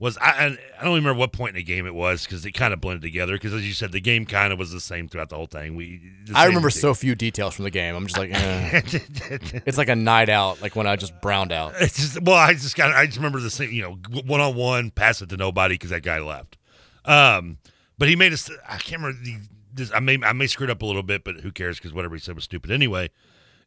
was 0.02 0.18
I, 0.20 0.58
I 0.80 0.84
don't 0.84 0.96
remember 0.96 1.14
what 1.14 1.30
point 1.30 1.50
in 1.50 1.54
the 1.54 1.62
game 1.62 1.86
it 1.86 1.94
was 1.94 2.24
because 2.24 2.44
it 2.44 2.50
kind 2.52 2.74
of 2.74 2.80
blended 2.80 3.02
together. 3.02 3.34
Because 3.34 3.54
as 3.54 3.64
you 3.64 3.72
said, 3.72 3.92
the 3.92 4.00
game 4.00 4.26
kind 4.26 4.52
of 4.52 4.58
was 4.58 4.72
the 4.72 4.80
same 4.80 5.06
throughout 5.06 5.28
the 5.28 5.36
whole 5.36 5.46
thing. 5.46 5.76
We 5.76 6.02
I 6.34 6.46
remember 6.46 6.70
thing. 6.70 6.80
so 6.80 6.92
few 6.92 7.14
details 7.14 7.54
from 7.54 7.62
the 7.62 7.70
game. 7.70 7.94
I'm 7.94 8.08
just 8.08 8.18
like, 8.18 8.30
eh. 8.32 8.80
it's 9.64 9.78
like 9.78 9.88
a 9.88 9.94
night 9.94 10.28
out, 10.28 10.60
like 10.60 10.74
when 10.74 10.88
I 10.88 10.96
just 10.96 11.12
browned 11.20 11.52
out. 11.52 11.74
It's 11.80 11.96
just 11.98 12.20
well, 12.20 12.34
I 12.34 12.52
just 12.54 12.74
got 12.74 12.92
I 12.92 13.06
just 13.06 13.18
remember 13.18 13.38
the 13.38 13.48
same, 13.48 13.70
you 13.70 13.82
know, 13.82 13.92
one 14.26 14.40
on 14.40 14.56
one, 14.56 14.90
pass 14.90 15.22
it 15.22 15.28
to 15.28 15.36
nobody 15.36 15.74
because 15.74 15.90
that 15.90 16.02
guy 16.02 16.18
left. 16.18 16.58
Um, 17.04 17.58
but 17.96 18.08
he 18.08 18.16
made 18.16 18.32
us. 18.32 18.50
I 18.68 18.78
can't 18.78 19.02
remember 19.02 19.22
the. 19.22 19.36
This, 19.72 19.92
I 19.94 20.00
may 20.00 20.18
I 20.24 20.32
may 20.32 20.48
screw 20.48 20.64
it 20.64 20.70
up 20.70 20.82
a 20.82 20.86
little 20.86 21.04
bit, 21.04 21.22
but 21.22 21.36
who 21.36 21.52
cares? 21.52 21.78
Because 21.78 21.92
whatever 21.92 22.16
he 22.16 22.20
said 22.20 22.34
was 22.34 22.42
stupid 22.42 22.72
anyway. 22.72 23.08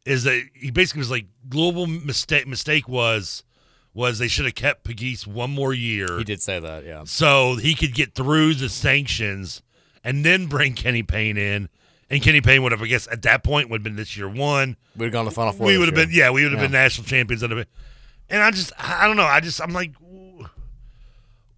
Is 0.04 0.24
that 0.24 0.44
he 0.52 0.70
basically 0.70 0.98
was 0.98 1.10
like 1.10 1.24
global 1.48 1.86
mistake? 1.86 2.46
Mistake 2.46 2.88
was 2.88 3.42
was 3.96 4.18
they 4.18 4.28
should 4.28 4.44
have 4.44 4.54
kept 4.54 4.84
Pegues 4.84 5.26
one 5.26 5.50
more 5.50 5.72
year. 5.72 6.18
He 6.18 6.24
did 6.24 6.42
say 6.42 6.60
that, 6.60 6.84
yeah. 6.84 7.02
So 7.06 7.56
he 7.56 7.74
could 7.74 7.94
get 7.94 8.14
through 8.14 8.54
the 8.54 8.68
sanctions 8.68 9.62
and 10.04 10.24
then 10.24 10.46
bring 10.46 10.74
Kenny 10.74 11.02
Payne 11.02 11.36
in. 11.36 11.68
And 12.10 12.22
Kenny 12.22 12.40
Payne 12.40 12.62
would 12.62 12.70
have, 12.72 12.82
I 12.82 12.86
guess, 12.86 13.08
at 13.10 13.22
that 13.22 13.42
point 13.42 13.68
would 13.70 13.78
have 13.80 13.84
been 13.84 13.96
this 13.96 14.16
year 14.16 14.28
one. 14.28 14.76
We'd 14.96 15.06
have 15.06 15.12
gone 15.12 15.24
to 15.24 15.30
the 15.30 15.34
Final 15.34 15.52
Four. 15.52 15.66
We 15.66 15.78
would 15.78 15.88
have 15.88 15.96
year. 15.96 16.06
been, 16.06 16.14
yeah, 16.14 16.30
we 16.30 16.42
would 16.44 16.52
have 16.52 16.60
Yeah. 16.60 16.66
been 16.66 16.72
national 16.72 17.06
champions. 17.06 17.42
And 17.42 17.64
I 18.30 18.50
just, 18.52 18.72
I 18.78 19.06
don't 19.08 19.16
know. 19.16 19.24
I 19.24 19.40
just, 19.40 19.60
I'm 19.60 19.72
like, 19.72 19.92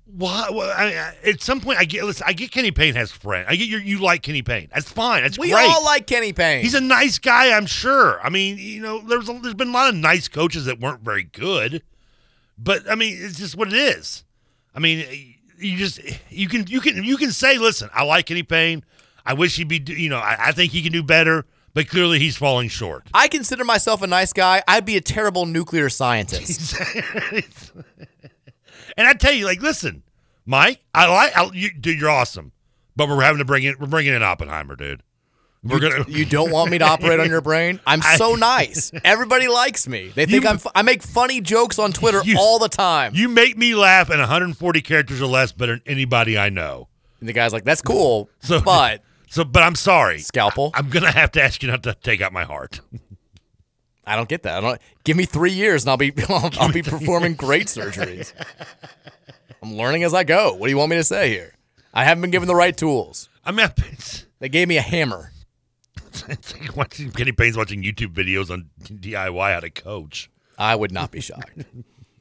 why? 0.06 0.48
Well, 0.50 0.70
I, 0.74 0.86
I- 0.94 1.28
at 1.28 1.42
some 1.42 1.60
point, 1.60 1.78
I 1.78 1.84
get, 1.84 2.04
listen, 2.04 2.24
I 2.26 2.32
get 2.32 2.50
Kenny 2.50 2.70
Payne 2.70 2.94
has 2.94 3.10
friends. 3.10 3.46
I 3.50 3.56
get 3.56 3.68
you, 3.68 3.78
you 3.78 3.98
like 4.00 4.22
Kenny 4.22 4.42
Payne. 4.42 4.68
That's 4.72 4.90
fine. 4.90 5.22
That's 5.22 5.38
We 5.38 5.50
great. 5.50 5.68
all 5.68 5.84
like 5.84 6.06
Kenny 6.06 6.32
Payne. 6.32 6.62
He's 6.62 6.74
a 6.74 6.80
nice 6.80 7.18
guy, 7.18 7.54
I'm 7.54 7.66
sure. 7.66 8.20
I 8.22 8.30
mean, 8.30 8.56
you 8.58 8.80
know, 8.80 9.00
there's 9.00 9.28
a, 9.28 9.34
there's 9.34 9.54
been 9.54 9.68
a 9.68 9.72
lot 9.72 9.90
of 9.90 9.96
nice 9.96 10.28
coaches 10.28 10.64
that 10.64 10.80
weren't 10.80 11.00
very 11.00 11.24
good, 11.24 11.82
but 12.58 12.90
I 12.90 12.94
mean, 12.94 13.16
it's 13.18 13.38
just 13.38 13.56
what 13.56 13.68
it 13.68 13.74
is. 13.74 14.24
I 14.74 14.80
mean, 14.80 15.34
you 15.58 15.76
just 15.76 16.00
you 16.30 16.48
can 16.48 16.66
you 16.66 16.80
can 16.80 17.02
you 17.04 17.16
can 17.16 17.32
say, 17.32 17.58
listen, 17.58 17.90
I 17.94 18.04
like 18.04 18.26
Kenny 18.26 18.42
Payne. 18.42 18.84
I 19.24 19.34
wish 19.34 19.56
he'd 19.56 19.68
be, 19.68 19.82
you 19.86 20.08
know, 20.08 20.18
I, 20.18 20.36
I 20.48 20.52
think 20.52 20.72
he 20.72 20.82
can 20.82 20.92
do 20.92 21.02
better, 21.02 21.44
but 21.74 21.88
clearly 21.88 22.18
he's 22.18 22.36
falling 22.36 22.68
short. 22.68 23.06
I 23.12 23.28
consider 23.28 23.62
myself 23.62 24.00
a 24.00 24.06
nice 24.06 24.32
guy. 24.32 24.62
I'd 24.66 24.86
be 24.86 24.96
a 24.96 25.02
terrible 25.02 25.44
nuclear 25.44 25.90
scientist. 25.90 26.74
And 28.98 29.06
I 29.06 29.12
tell 29.12 29.32
you, 29.32 29.44
like, 29.44 29.62
listen, 29.62 30.02
Mike, 30.44 30.80
I 30.92 31.06
like, 31.08 31.36
I, 31.36 31.48
you, 31.54 31.72
dude, 31.72 32.00
you're 32.00 32.10
awesome, 32.10 32.50
but 32.96 33.08
we're 33.08 33.22
having 33.22 33.38
to 33.38 33.44
bring 33.44 33.62
in, 33.62 33.76
we're 33.78 33.86
bringing 33.86 34.12
in 34.12 34.24
Oppenheimer, 34.24 34.74
dude. 34.74 35.04
We're 35.64 35.82
you, 35.82 35.90
gonna, 35.90 36.04
you 36.08 36.24
don't 36.24 36.50
want 36.52 36.70
me 36.70 36.78
to 36.78 36.84
operate 36.84 37.18
on 37.18 37.28
your 37.28 37.40
brain? 37.40 37.80
I'm 37.86 38.00
so 38.00 38.34
nice. 38.36 38.92
Everybody 39.04 39.48
likes 39.48 39.88
me. 39.88 40.12
They 40.14 40.24
think 40.26 40.44
You- 40.44 40.48
I'm. 40.50 40.58
fu- 40.58 40.70
I 40.74 40.82
make 40.82 41.02
funny 41.02 41.40
jokes 41.40 41.78
on 41.78 41.92
Twitter 41.92 42.20
You- 42.24 42.38
all 42.38 42.58
the 42.58 42.68
time. 42.68 43.12
You 43.14 43.28
make 43.28 43.58
me 43.58 43.74
laugh 43.74 44.08
in 44.10 44.18
140 44.20 44.80
characters 44.82 45.20
or 45.20 45.26
less 45.26 45.50
better 45.52 45.72
than 45.74 45.82
anybody 45.86 46.38
I 46.38 46.48
know. 46.48 46.88
and 47.20 47.28
the 47.28 47.32
guy's 47.32 47.52
like, 47.52 47.64
"That's 47.64 47.82
cool, 47.82 48.30
So, 48.40 48.60
but 48.60 49.02
so, 49.28 49.42
but 49.44 49.62
I'm 49.64 49.74
sorry, 49.74 50.20
scalpel. 50.20 50.70
I'm 50.74 50.88
gonna 50.90 51.10
have 51.10 51.32
to 51.32 51.42
ask 51.42 51.62
you 51.62 51.68
not 51.68 51.82
to 51.82 51.94
take 52.02 52.20
out 52.20 52.32
my 52.32 52.44
heart. 52.44 52.80
I 54.06 54.16
don't 54.16 54.28
get 54.28 54.44
that. 54.44 54.58
I 54.58 54.60
don't. 54.60 54.80
Give 55.04 55.16
me 55.16 55.24
three 55.26 55.52
years, 55.52 55.82
and 55.82 55.90
I'll 55.90 55.96
be. 55.96 56.12
I'll, 56.28 56.50
I'll 56.60 56.72
be 56.72 56.82
performing 56.82 57.34
great 57.34 57.66
surgeries. 57.66 58.32
I'm 59.62 59.74
learning 59.74 60.04
as 60.04 60.14
I 60.14 60.22
go. 60.24 60.54
What 60.54 60.68
do 60.68 60.70
you 60.70 60.78
want 60.78 60.90
me 60.90 60.96
to 60.96 61.04
say 61.04 61.30
here? 61.30 61.54
I 61.92 62.04
haven't 62.04 62.20
been 62.22 62.30
given 62.30 62.46
the 62.46 62.54
right 62.54 62.76
tools. 62.76 63.28
I 63.44 63.50
mean, 63.50 63.68
it's, 63.76 64.24
They 64.38 64.48
gave 64.48 64.68
me 64.68 64.76
a 64.76 64.82
hammer. 64.82 65.32
It's 66.28 66.58
like 66.58 66.76
watching 66.76 67.10
Kenny 67.10 67.32
Payne's 67.32 67.56
watching 67.56 67.82
YouTube 67.82 68.14
videos 68.14 68.50
on 68.50 68.70
DIY 68.82 69.54
how 69.54 69.60
to 69.60 69.70
coach. 69.70 70.30
I 70.58 70.74
would 70.74 70.92
not 70.92 71.10
be 71.10 71.20
shocked. 71.20 71.64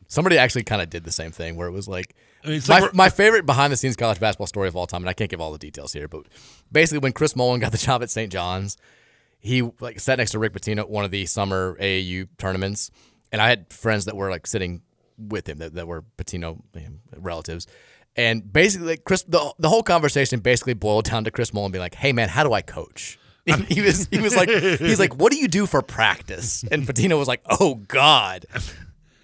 Somebody 0.07 0.37
actually 0.37 0.63
kind 0.63 0.81
of 0.81 0.89
did 0.89 1.03
the 1.03 1.11
same 1.11 1.31
thing 1.31 1.55
where 1.55 1.67
it 1.67 1.71
was 1.71 1.87
like, 1.87 2.15
I 2.43 2.49
mean, 2.49 2.61
my, 2.69 2.79
like 2.79 2.93
my 2.93 3.09
favorite 3.09 3.45
behind 3.45 3.73
the 3.73 3.77
scenes 3.77 3.95
college 3.95 4.19
basketball 4.19 4.47
story 4.47 4.67
of 4.67 4.75
all 4.75 4.87
time, 4.87 5.01
and 5.01 5.09
I 5.09 5.13
can't 5.13 5.29
give 5.29 5.41
all 5.41 5.51
the 5.51 5.57
details 5.57 5.91
here, 5.91 6.07
but 6.07 6.27
basically 6.71 6.99
when 6.99 7.11
Chris 7.11 7.35
Mullin 7.35 7.59
got 7.59 7.71
the 7.71 7.77
job 7.77 8.01
at 8.03 8.09
St. 8.09 8.31
John's, 8.31 8.77
he 9.39 9.63
like 9.79 9.99
sat 9.99 10.17
next 10.17 10.31
to 10.31 10.39
Rick 10.39 10.53
Pitino 10.53 10.79
at 10.79 10.89
one 10.89 11.03
of 11.03 11.11
the 11.11 11.25
summer 11.25 11.77
AAU 11.79 12.27
tournaments, 12.37 12.91
and 13.31 13.41
I 13.41 13.49
had 13.49 13.71
friends 13.71 14.05
that 14.05 14.15
were 14.15 14.29
like 14.29 14.47
sitting 14.47 14.81
with 15.17 15.49
him 15.49 15.57
that, 15.57 15.73
that 15.73 15.87
were 15.87 16.03
Pitino 16.17 16.61
um, 16.75 16.99
relatives. 17.17 17.67
And 18.15 18.51
basically, 18.51 18.87
like, 18.87 19.03
Chris, 19.03 19.23
the, 19.23 19.53
the 19.59 19.69
whole 19.69 19.83
conversation 19.83 20.39
basically 20.39 20.73
boiled 20.73 21.05
down 21.05 21.23
to 21.25 21.31
Chris 21.31 21.53
Mullin 21.53 21.71
being 21.71 21.81
like, 21.83 21.95
"Hey 21.95 22.13
man, 22.13 22.29
how 22.29 22.43
do 22.43 22.53
I 22.53 22.61
coach?" 22.61 23.19
And 23.53 23.63
he 23.65 23.81
was 23.81 24.07
he 24.11 24.19
was 24.19 24.35
like 24.35 24.49
he's 24.49 24.99
like, 24.99 25.15
"What 25.15 25.31
do 25.31 25.37
you 25.37 25.47
do 25.47 25.65
for 25.65 25.81
practice?" 25.81 26.65
And 26.69 26.85
Pitino 26.85 27.17
was 27.17 27.29
like, 27.29 27.41
"Oh 27.49 27.75
God." 27.75 28.45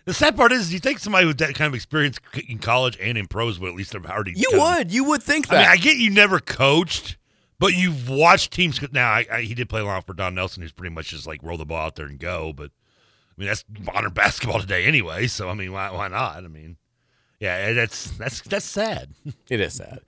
The 0.05 0.13
sad 0.13 0.35
part 0.35 0.51
is, 0.51 0.73
you 0.73 0.79
think 0.79 0.99
somebody 0.99 1.25
with 1.25 1.37
that 1.37 1.55
kind 1.55 1.67
of 1.67 1.75
experience 1.75 2.19
in 2.49 2.59
college 2.59 2.97
and 3.01 3.17
in 3.17 3.27
pros 3.27 3.57
would 3.59 3.69
at 3.69 3.75
least 3.75 3.93
have 3.93 4.05
already. 4.05 4.33
You 4.35 4.49
would. 4.53 4.91
You 4.91 5.05
would 5.05 5.23
think 5.23 5.51
I 5.51 5.55
mean, 5.55 5.63
that. 5.63 5.71
I 5.71 5.77
get 5.77 5.95
you 5.97 6.09
never 6.09 6.39
coached, 6.39 7.17
but 7.57 7.73
you've 7.73 8.09
watched 8.09 8.51
teams. 8.51 8.81
Now, 8.91 9.11
I, 9.11 9.25
I, 9.31 9.41
he 9.41 9.53
did 9.53 9.69
play 9.69 9.79
along 9.79 10.01
for 10.01 10.13
Don 10.13 10.35
Nelson, 10.35 10.61
who's 10.61 10.73
pretty 10.73 10.93
much 10.93 11.09
just 11.09 11.25
like 11.25 11.39
roll 11.41 11.57
the 11.57 11.65
ball 11.65 11.85
out 11.85 11.95
there 11.95 12.05
and 12.05 12.19
go. 12.19 12.51
But 12.51 12.71
I 12.71 13.33
mean, 13.37 13.47
that's 13.47 13.63
modern 13.79 14.11
basketball 14.13 14.59
today 14.59 14.85
anyway. 14.85 15.27
So 15.27 15.49
I 15.49 15.53
mean, 15.53 15.71
why, 15.71 15.89
why 15.91 16.09
not? 16.09 16.43
I 16.43 16.47
mean, 16.47 16.75
yeah, 17.39 17.71
that's 17.73 18.11
that's 18.11 18.41
that's 18.41 18.65
sad. 18.65 19.11
it 19.49 19.59
is 19.61 19.73
sad. 19.73 19.99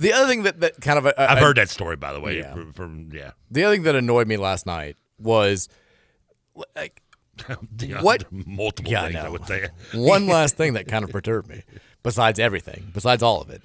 The 0.00 0.12
other 0.12 0.26
thing 0.28 0.42
that, 0.44 0.60
that 0.60 0.80
kind 0.80 0.98
of 0.98 1.06
uh, 1.06 1.12
I've 1.16 1.38
I- 1.38 1.40
heard 1.40 1.56
that 1.56 1.68
story 1.68 1.96
by 1.96 2.12
the 2.12 2.20
way. 2.20 2.38
Yeah. 2.38 2.52
From, 2.54 2.72
from 2.72 3.08
yeah, 3.12 3.32
The 3.50 3.64
other 3.64 3.74
thing 3.76 3.84
that 3.84 3.94
annoyed 3.94 4.26
me 4.26 4.36
last 4.36 4.66
night 4.66 4.96
was 5.18 5.68
like 6.76 7.02
The- 7.76 7.94
What- 8.00 8.24
multiple 8.32 8.90
Yeah, 8.90 9.04
things 9.04 9.16
I, 9.16 9.22
know. 9.24 9.32
would 9.32 9.46
say. 9.46 9.68
one 9.94 10.26
last 10.26 10.56
thing 10.56 10.72
that 10.74 10.88
kind 10.88 11.04
of 11.04 11.10
perturbed 11.10 11.48
me, 11.48 11.62
besides 12.02 12.38
everything, 12.38 12.90
besides 12.92 13.22
all 13.22 13.40
of 13.40 13.50
it. 13.50 13.64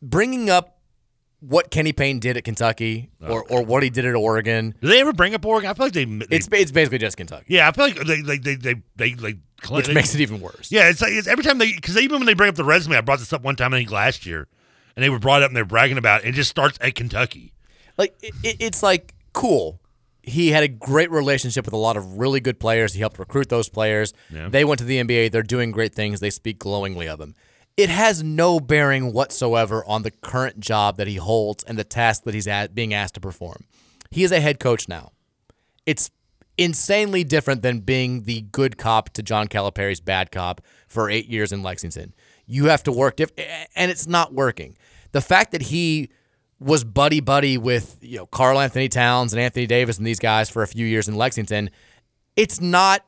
Bringing 0.00 0.48
up 0.48 0.76
what 1.40 1.70
Kenny 1.70 1.92
Payne 1.92 2.18
did 2.18 2.36
at 2.36 2.44
Kentucky 2.44 3.10
or, 3.20 3.44
or 3.44 3.62
what 3.64 3.82
he 3.84 3.90
did 3.90 4.04
at 4.04 4.14
Oregon, 4.14 4.74
Do 4.80 4.88
they 4.88 5.00
ever 5.00 5.12
bring 5.12 5.34
up 5.34 5.44
Oregon? 5.44 5.70
I 5.70 5.74
feel 5.74 5.86
like 5.86 5.92
they. 5.92 6.04
they 6.04 6.26
it's 6.30 6.48
it's 6.50 6.70
basically 6.72 6.98
just 6.98 7.16
Kentucky, 7.16 7.44
yeah, 7.48 7.68
I 7.68 7.72
feel 7.72 7.84
like 7.86 7.96
they 8.06 8.20
they 8.22 8.38
they 8.38 8.54
they 8.56 8.74
they, 8.96 9.14
they 9.14 9.34
which 9.70 9.86
they- 9.86 9.94
makes 9.94 10.14
it 10.14 10.20
even 10.20 10.40
worse. 10.40 10.70
Yeah, 10.70 10.88
it's 10.88 11.00
like 11.00 11.12
it's 11.12 11.26
every 11.28 11.44
time 11.44 11.58
they 11.58 11.72
because 11.72 11.96
even 11.96 12.18
when 12.18 12.26
they 12.26 12.34
bring 12.34 12.48
up 12.48 12.54
the 12.56 12.64
resume, 12.64 12.96
I 12.96 13.00
brought 13.02 13.18
this 13.20 13.32
up 13.32 13.42
one 13.42 13.54
time 13.56 13.72
I 13.74 13.78
think 13.78 13.90
last 13.90 14.26
year, 14.26 14.46
and 14.98 15.04
they 15.04 15.10
were 15.10 15.20
brought 15.20 15.44
up 15.44 15.48
and 15.50 15.56
they're 15.56 15.64
bragging 15.64 15.96
about 15.96 16.24
it. 16.24 16.30
It 16.30 16.32
just 16.32 16.50
starts 16.50 16.76
at 16.80 16.96
Kentucky. 16.96 17.52
Like 17.96 18.16
it, 18.20 18.34
it- 18.42 18.56
it's 18.58 18.82
like 18.82 19.14
cool. 19.32 19.80
He 20.24 20.48
had 20.48 20.64
a 20.64 20.68
great 20.68 21.08
relationship 21.12 21.64
with 21.64 21.72
a 21.72 21.76
lot 21.78 21.96
of 21.96 22.18
really 22.18 22.40
good 22.40 22.58
players. 22.58 22.94
He 22.94 22.98
helped 23.00 23.20
recruit 23.20 23.48
those 23.48 23.68
players. 23.68 24.12
Yeah. 24.28 24.48
They 24.48 24.64
went 24.64 24.80
to 24.80 24.84
the 24.84 24.98
NBA. 24.98 25.30
They're 25.30 25.44
doing 25.44 25.70
great 25.70 25.94
things. 25.94 26.18
They 26.18 26.30
speak 26.30 26.58
glowingly 26.58 27.06
of 27.06 27.20
him. 27.20 27.36
It 27.76 27.90
has 27.90 28.24
no 28.24 28.58
bearing 28.58 29.12
whatsoever 29.12 29.84
on 29.86 30.02
the 30.02 30.10
current 30.10 30.58
job 30.58 30.96
that 30.96 31.06
he 31.06 31.14
holds 31.14 31.62
and 31.62 31.78
the 31.78 31.84
task 31.84 32.24
that 32.24 32.34
he's 32.34 32.48
at, 32.48 32.74
being 32.74 32.92
asked 32.92 33.14
to 33.14 33.20
perform. 33.20 33.64
He 34.10 34.24
is 34.24 34.32
a 34.32 34.40
head 34.40 34.58
coach 34.58 34.88
now. 34.88 35.12
It's 35.86 36.10
insanely 36.58 37.24
different 37.24 37.62
than 37.62 37.80
being 37.80 38.24
the 38.24 38.40
good 38.42 38.76
cop 38.78 39.10
to 39.10 39.22
John 39.22 39.46
Calipari's 39.48 40.00
bad 40.00 40.30
cop 40.32 40.60
for 40.88 41.08
eight 41.08 41.28
years 41.28 41.52
in 41.52 41.62
Lexington. 41.62 42.14
You 42.46 42.64
have 42.66 42.82
to 42.84 42.92
work, 42.92 43.16
diff- 43.16 43.30
and 43.76 43.90
it's 43.90 44.06
not 44.06 44.34
working. 44.34 44.76
The 45.12 45.20
fact 45.20 45.52
that 45.52 45.62
he 45.62 46.10
was 46.60 46.82
buddy 46.84 47.20
buddy 47.20 47.56
with 47.56 47.96
you 48.00 48.16
know 48.18 48.26
Karl-Anthony 48.26 48.88
Towns 48.88 49.32
and 49.32 49.40
Anthony 49.40 49.66
Davis 49.66 49.96
and 49.98 50.06
these 50.06 50.18
guys 50.18 50.50
for 50.50 50.62
a 50.62 50.66
few 50.66 50.86
years 50.86 51.08
in 51.08 51.14
Lexington, 51.14 51.70
it's 52.36 52.60
not 52.60 53.04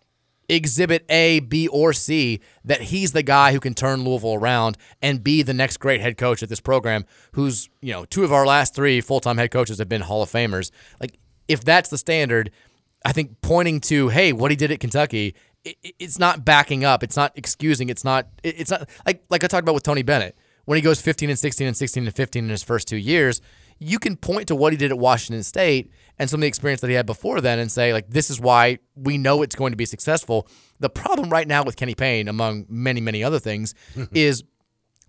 exhibit 0.48 1.04
A, 1.08 1.40
B, 1.40 1.68
or 1.68 1.92
C 1.92 2.40
that 2.64 2.80
he's 2.82 3.12
the 3.12 3.22
guy 3.22 3.52
who 3.52 3.60
can 3.60 3.74
turn 3.74 4.02
Louisville 4.04 4.34
around 4.34 4.76
and 5.00 5.22
be 5.22 5.42
the 5.42 5.54
next 5.54 5.76
great 5.76 6.00
head 6.00 6.16
coach 6.16 6.42
at 6.42 6.48
this 6.48 6.60
program. 6.60 7.04
Who's 7.32 7.68
you 7.80 7.92
know 7.92 8.04
two 8.04 8.24
of 8.24 8.32
our 8.32 8.46
last 8.46 8.74
three 8.74 9.00
full 9.00 9.20
time 9.20 9.36
head 9.38 9.50
coaches 9.50 9.78
have 9.78 9.88
been 9.88 10.02
Hall 10.02 10.22
of 10.22 10.30
Famers. 10.30 10.70
Like 11.00 11.18
if 11.48 11.62
that's 11.64 11.90
the 11.90 11.98
standard, 11.98 12.50
I 13.04 13.12
think 13.12 13.40
pointing 13.42 13.80
to 13.82 14.08
hey 14.08 14.32
what 14.32 14.50
he 14.50 14.56
did 14.56 14.70
at 14.70 14.80
Kentucky. 14.80 15.34
It's 15.64 16.18
not 16.18 16.42
backing 16.44 16.84
up. 16.84 17.02
It's 17.02 17.16
not 17.16 17.32
excusing. 17.36 17.90
It's 17.90 18.02
not. 18.04 18.28
it- 18.42 18.58
It's 18.60 18.70
not 18.70 18.88
like 19.04 19.22
like 19.28 19.44
I 19.44 19.46
talked 19.46 19.62
about 19.62 19.74
with 19.74 19.82
Tony 19.82 20.02
Bennett 20.02 20.36
when 20.70 20.76
he 20.76 20.83
goes 20.83 21.00
15 21.00 21.30
and 21.30 21.37
16 21.37 21.66
and 21.66 21.76
16 21.76 22.04
and 22.04 22.14
15 22.14 22.44
in 22.44 22.48
his 22.48 22.62
first 22.62 22.87
two 22.87 22.96
years. 22.96 23.40
You 23.80 23.98
can 23.98 24.14
point 24.14 24.46
to 24.46 24.54
what 24.54 24.72
he 24.72 24.76
did 24.76 24.92
at 24.92 24.98
Washington 25.00 25.42
State 25.42 25.90
and 26.16 26.30
some 26.30 26.38
of 26.38 26.42
the 26.42 26.46
experience 26.46 26.80
that 26.83 26.87
he 26.87 26.94
had 26.94 27.06
before 27.06 27.40
then 27.40 27.59
and 27.59 27.72
say, 27.72 27.92
like, 27.92 28.09
this 28.09 28.30
is 28.30 28.38
why 28.38 28.78
we 28.94 29.18
know 29.18 29.42
it's 29.42 29.56
going 29.56 29.72
to 29.72 29.76
be 29.76 29.85
successful. 29.85 30.46
The 30.78 30.88
problem 30.88 31.28
right 31.28 31.48
now 31.48 31.64
with 31.64 31.74
Kenny 31.74 31.96
Payne, 31.96 32.28
among 32.28 32.66
many, 32.68 33.00
many 33.00 33.24
other 33.24 33.40
things, 33.40 33.74
is 34.12 34.44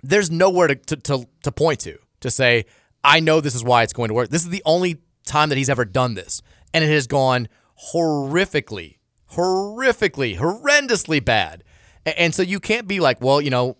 there's 0.01 0.31
nowhere 0.31 0.67
to, 0.67 0.75
to, 0.75 0.95
to, 0.95 1.29
to 1.43 1.51
point 1.51 1.81
to 1.81 1.99
to 2.21 2.31
say, 2.31 2.65
I 3.03 3.19
know 3.19 3.39
this 3.39 3.53
is 3.53 3.63
why 3.63 3.83
it's 3.83 3.93
going 3.93 4.07
to 4.07 4.15
work. 4.15 4.29
This 4.29 4.41
is 4.41 4.49
the 4.49 4.63
only 4.65 4.97
time 5.27 5.49
that 5.49 5.59
he's 5.59 5.69
ever 5.69 5.85
done 5.85 6.15
this. 6.15 6.41
And 6.73 6.83
it 6.83 6.89
has 6.89 7.05
gone 7.05 7.47
horrifically, 7.93 8.97
horrifically, 9.33 10.39
horrendously 10.39 11.23
bad. 11.23 11.63
And 12.03 12.33
so 12.33 12.41
you 12.41 12.59
can't 12.59 12.87
be 12.87 12.99
like, 12.99 13.21
well, 13.21 13.39
you 13.39 13.51
know, 13.51 13.77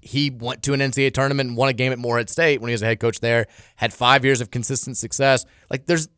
he 0.00 0.30
went 0.30 0.62
to 0.64 0.72
an 0.72 0.80
NCAA 0.80 1.12
tournament 1.12 1.48
and 1.48 1.56
won 1.56 1.68
a 1.68 1.72
game 1.72 1.92
at 1.92 1.98
Morehead 1.98 2.30
State 2.30 2.60
when 2.60 2.68
he 2.68 2.72
was 2.72 2.82
a 2.82 2.86
head 2.86 3.00
coach 3.00 3.20
there, 3.20 3.46
had 3.76 3.92
five 3.92 4.24
years 4.24 4.40
of 4.40 4.50
consistent 4.50 4.96
success. 4.96 5.44
Like 5.70 5.86
there's 5.86 6.08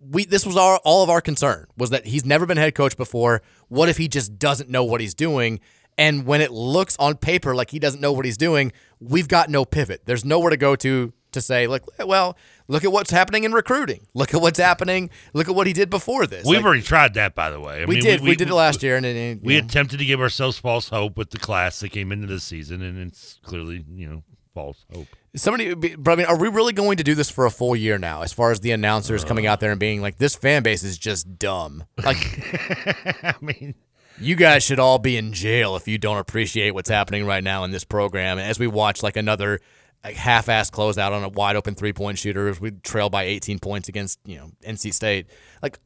we 0.00 0.24
this 0.24 0.46
was 0.46 0.56
our 0.56 0.78
all 0.84 1.02
of 1.02 1.10
our 1.10 1.20
concern 1.20 1.66
was 1.76 1.90
that 1.90 2.06
he's 2.06 2.24
never 2.24 2.46
been 2.46 2.56
head 2.56 2.74
coach 2.74 2.96
before. 2.96 3.42
What 3.68 3.88
if 3.88 3.96
he 3.96 4.08
just 4.08 4.38
doesn't 4.38 4.70
know 4.70 4.84
what 4.84 5.00
he's 5.00 5.14
doing? 5.14 5.60
And 5.98 6.24
when 6.24 6.40
it 6.40 6.50
looks 6.50 6.96
on 6.98 7.16
paper 7.16 7.54
like 7.54 7.70
he 7.70 7.78
doesn't 7.78 8.00
know 8.00 8.12
what 8.12 8.24
he's 8.24 8.38
doing, 8.38 8.72
we've 9.00 9.28
got 9.28 9.50
no 9.50 9.64
pivot. 9.64 10.02
There's 10.06 10.24
nowhere 10.24 10.50
to 10.50 10.56
go 10.56 10.74
to 10.76 11.12
to 11.32 11.40
say, 11.40 11.66
like, 11.66 11.82
well, 12.04 12.36
look 12.68 12.84
at 12.84 12.92
what's 12.92 13.10
happening 13.10 13.44
in 13.44 13.52
recruiting. 13.52 14.06
Look 14.14 14.34
at 14.34 14.40
what's 14.40 14.58
happening. 14.58 15.10
Look 15.32 15.48
at 15.48 15.54
what 15.54 15.66
he 15.66 15.72
did 15.72 15.90
before 15.90 16.26
this. 16.26 16.44
We've 16.46 16.58
Like, 16.58 16.64
already 16.64 16.82
tried 16.82 17.14
that, 17.14 17.34
by 17.34 17.50
the 17.50 17.60
way. 17.60 17.82
I 17.82 17.84
we 17.84 17.96
mean, 17.96 18.04
did. 18.04 18.20
We, 18.20 18.36
did 18.36 18.48
it 18.48 18.54
last 18.54 18.82
year, 18.82 18.96
and, 18.96 19.06
and, 19.06 19.16
and, 19.16 19.42
We 19.42 19.58
know, 19.58 19.66
attempted 19.66 19.98
to 19.98 20.04
give 20.04 20.20
ourselves 20.20 20.58
false 20.58 20.88
hope 20.88 21.16
with 21.16 21.30
the 21.30 21.38
class 21.38 21.80
that 21.80 21.90
came 21.90 22.12
into 22.12 22.26
this 22.26 22.44
season, 22.44 22.82
and 22.82 22.98
it's 22.98 23.38
clearly, 23.42 23.84
you 23.94 24.08
know, 24.08 24.22
false 24.54 24.84
hope. 24.94 25.08
Somebody, 25.36 25.74
but 25.74 26.12
I 26.12 26.16
mean, 26.16 26.26
are 26.26 26.38
we 26.38 26.48
really 26.48 26.72
going 26.72 26.96
to 26.96 27.04
do 27.04 27.14
this 27.14 27.30
for 27.30 27.46
a 27.46 27.50
full 27.50 27.76
year 27.76 27.98
now? 27.98 28.22
As 28.22 28.32
far 28.32 28.50
as 28.50 28.60
the 28.60 28.72
announcers 28.72 29.24
coming 29.24 29.46
uh. 29.46 29.52
out 29.52 29.60
there 29.60 29.70
and 29.70 29.78
being 29.78 30.02
like, 30.02 30.16
"This 30.16 30.34
fan 30.34 30.62
base 30.64 30.82
is 30.82 30.98
just 30.98 31.38
dumb." 31.38 31.84
Like, 32.02 32.16
I 33.22 33.34
mean, 33.40 33.76
you 34.20 34.36
guys 34.36 34.62
should 34.62 34.78
all 34.78 34.98
be 34.98 35.16
in 35.16 35.32
jail 35.32 35.76
if 35.76 35.88
you 35.88 35.98
don't 35.98 36.18
appreciate 36.18 36.72
what's 36.72 36.90
happening 36.90 37.24
right 37.26 37.42
now 37.42 37.64
in 37.64 37.70
this 37.70 37.84
program. 37.84 38.38
And 38.38 38.46
As 38.46 38.58
we 38.58 38.66
watch 38.66 39.02
like 39.02 39.16
another 39.16 39.60
like 40.04 40.16
half-ass 40.16 40.70
closeout 40.70 41.12
on 41.12 41.22
a 41.22 41.28
wide 41.28 41.56
open 41.56 41.74
three-point 41.74 42.18
shooter, 42.18 42.54
we 42.60 42.70
trail 42.70 43.10
by 43.10 43.24
18 43.24 43.58
points 43.58 43.88
against 43.88 44.18
you 44.24 44.36
know 44.36 44.50
NC 44.66 44.92
State. 44.94 45.26
Like, 45.62 45.78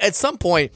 at 0.00 0.14
some 0.14 0.38
point. 0.38 0.72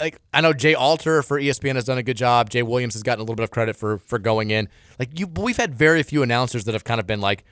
Like 0.00 0.22
I 0.32 0.40
know 0.40 0.54
Jay 0.54 0.72
Alter 0.72 1.22
for 1.22 1.38
ESPN 1.38 1.74
has 1.74 1.84
done 1.84 1.98
a 1.98 2.02
good 2.02 2.16
job. 2.16 2.48
Jay 2.48 2.62
Williams 2.62 2.94
has 2.94 3.02
gotten 3.02 3.20
a 3.20 3.24
little 3.24 3.36
bit 3.36 3.42
of 3.44 3.50
credit 3.50 3.76
for 3.76 3.98
for 3.98 4.18
going 4.18 4.50
in. 4.50 4.70
Like 4.98 5.18
you, 5.20 5.26
we've 5.26 5.58
had 5.58 5.74
very 5.74 6.02
few 6.02 6.22
announcers 6.22 6.64
that 6.64 6.72
have 6.72 6.82
kind 6.82 6.98
of 6.98 7.06
been 7.06 7.20
like, 7.20 7.44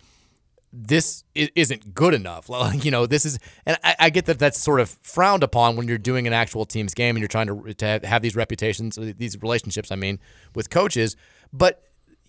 this 0.72 1.24
isn't 1.34 1.94
good 1.94 2.14
enough. 2.14 2.48
Like, 2.60 2.84
you 2.84 2.90
know, 2.90 3.06
this 3.06 3.24
is, 3.24 3.38
and 3.64 3.78
I, 3.82 3.96
I 3.98 4.10
get 4.10 4.26
that 4.26 4.38
that's 4.38 4.58
sort 4.60 4.80
of 4.80 4.90
frowned 5.02 5.42
upon 5.42 5.76
when 5.76 5.88
you're 5.88 5.98
doing 5.98 6.26
an 6.26 6.32
actual 6.32 6.66
team's 6.66 6.94
game 6.94 7.16
and 7.16 7.20
you're 7.20 7.28
trying 7.28 7.46
to, 7.46 7.74
to 7.74 8.00
have- 8.06 8.22
these 8.22 8.36
reputations, 8.36 8.98
these 9.16 9.40
relationships, 9.40 9.90
I 9.90 9.96
mean, 9.96 10.18
with 10.54 10.68
coaches. 10.68 11.16
But 11.52 11.82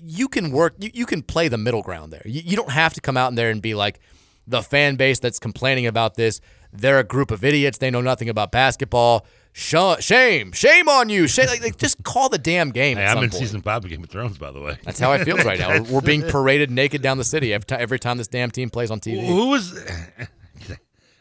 you 0.04 0.28
can 0.28 0.52
work, 0.52 0.76
you, 0.80 0.90
you 0.94 1.06
can 1.06 1.22
play 1.22 1.48
the 1.48 1.58
middle 1.58 1.82
ground 1.82 2.12
there. 2.12 2.22
You, 2.26 2.42
you 2.44 2.58
don't 2.58 2.72
have 2.72 2.94
to 2.94 3.02
come 3.02 3.18
out 3.18 3.30
in 3.30 3.36
there 3.36 3.50
and 3.50 3.62
be 3.62 3.74
like, 3.74 4.00
the 4.48 4.62
fan 4.62 4.96
base 4.96 5.20
that's 5.20 5.40
complaining 5.40 5.86
about 5.86 6.16
this, 6.16 6.42
they're 6.74 7.00
a 7.00 7.04
group 7.04 7.32
of 7.32 7.44
idiots. 7.44 7.78
They 7.78 7.92
know 7.92 8.02
nothing 8.02 8.30
about 8.30 8.52
basketball. 8.52 9.26
Sh- 9.54 9.76
shame, 10.00 10.52
shame 10.52 10.88
on 10.90 11.10
you. 11.10 11.28
Shame, 11.28 11.48
like, 11.48 11.62
like, 11.62 11.78
just 11.78 12.04
call 12.04 12.30
the 12.30 12.38
damn 12.38 12.72
game. 12.72 12.98
Hey, 12.98 13.06
I'm 13.06 13.18
in 13.18 13.30
point. 13.30 13.34
season 13.34 13.62
five 13.62 13.84
of 13.84 13.90
Game 13.90 14.04
of 14.04 14.10
Thrones, 14.10 14.38
by 14.38 14.52
the 14.52 14.62
way. 14.62 14.78
That's 14.84 15.00
how 15.00 15.12
I 15.12 15.24
feel 15.24 15.38
right 15.38 15.60
now. 15.60 15.70
We're, 15.84 15.96
we're 15.96 16.02
being 16.02 16.24
paraded 16.24 16.72
naked 16.72 17.02
down 17.02 17.18
the 17.18 17.24
city 17.24 17.54
every 17.54 17.66
time, 17.66 17.82
every 17.82 18.00
time 18.00 18.18
this 18.18 18.28
damn 18.28 18.50
team 18.50 18.70
plays 18.70 18.92
on 18.92 19.00
TV. 19.00 19.26
Who 19.26 19.50
was? 19.50 19.78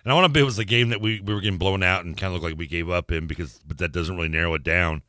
And 0.03 0.11
I 0.11 0.15
want 0.15 0.25
to 0.25 0.33
bet 0.33 0.43
it 0.43 0.47
was 0.47 0.57
the 0.57 0.65
game 0.65 0.89
that 0.91 1.01
we, 1.01 1.21
we 1.21 1.35
were 1.35 1.43
getting 1.43 1.59
blown 1.59 1.83
out 1.83 2.05
and 2.05 2.17
kind 2.17 2.29
of 2.29 2.33
looked 2.41 2.51
like 2.51 2.59
we 2.59 2.67
gave 2.67 2.89
up 2.89 3.13
in 3.13 3.27
because, 3.27 3.61
but 3.67 3.79
that 3.79 3.93
doesn't 3.93 4.17
really 4.17 4.29
narrow 4.29 4.55
it 4.55 4.65
down. 4.65 5.03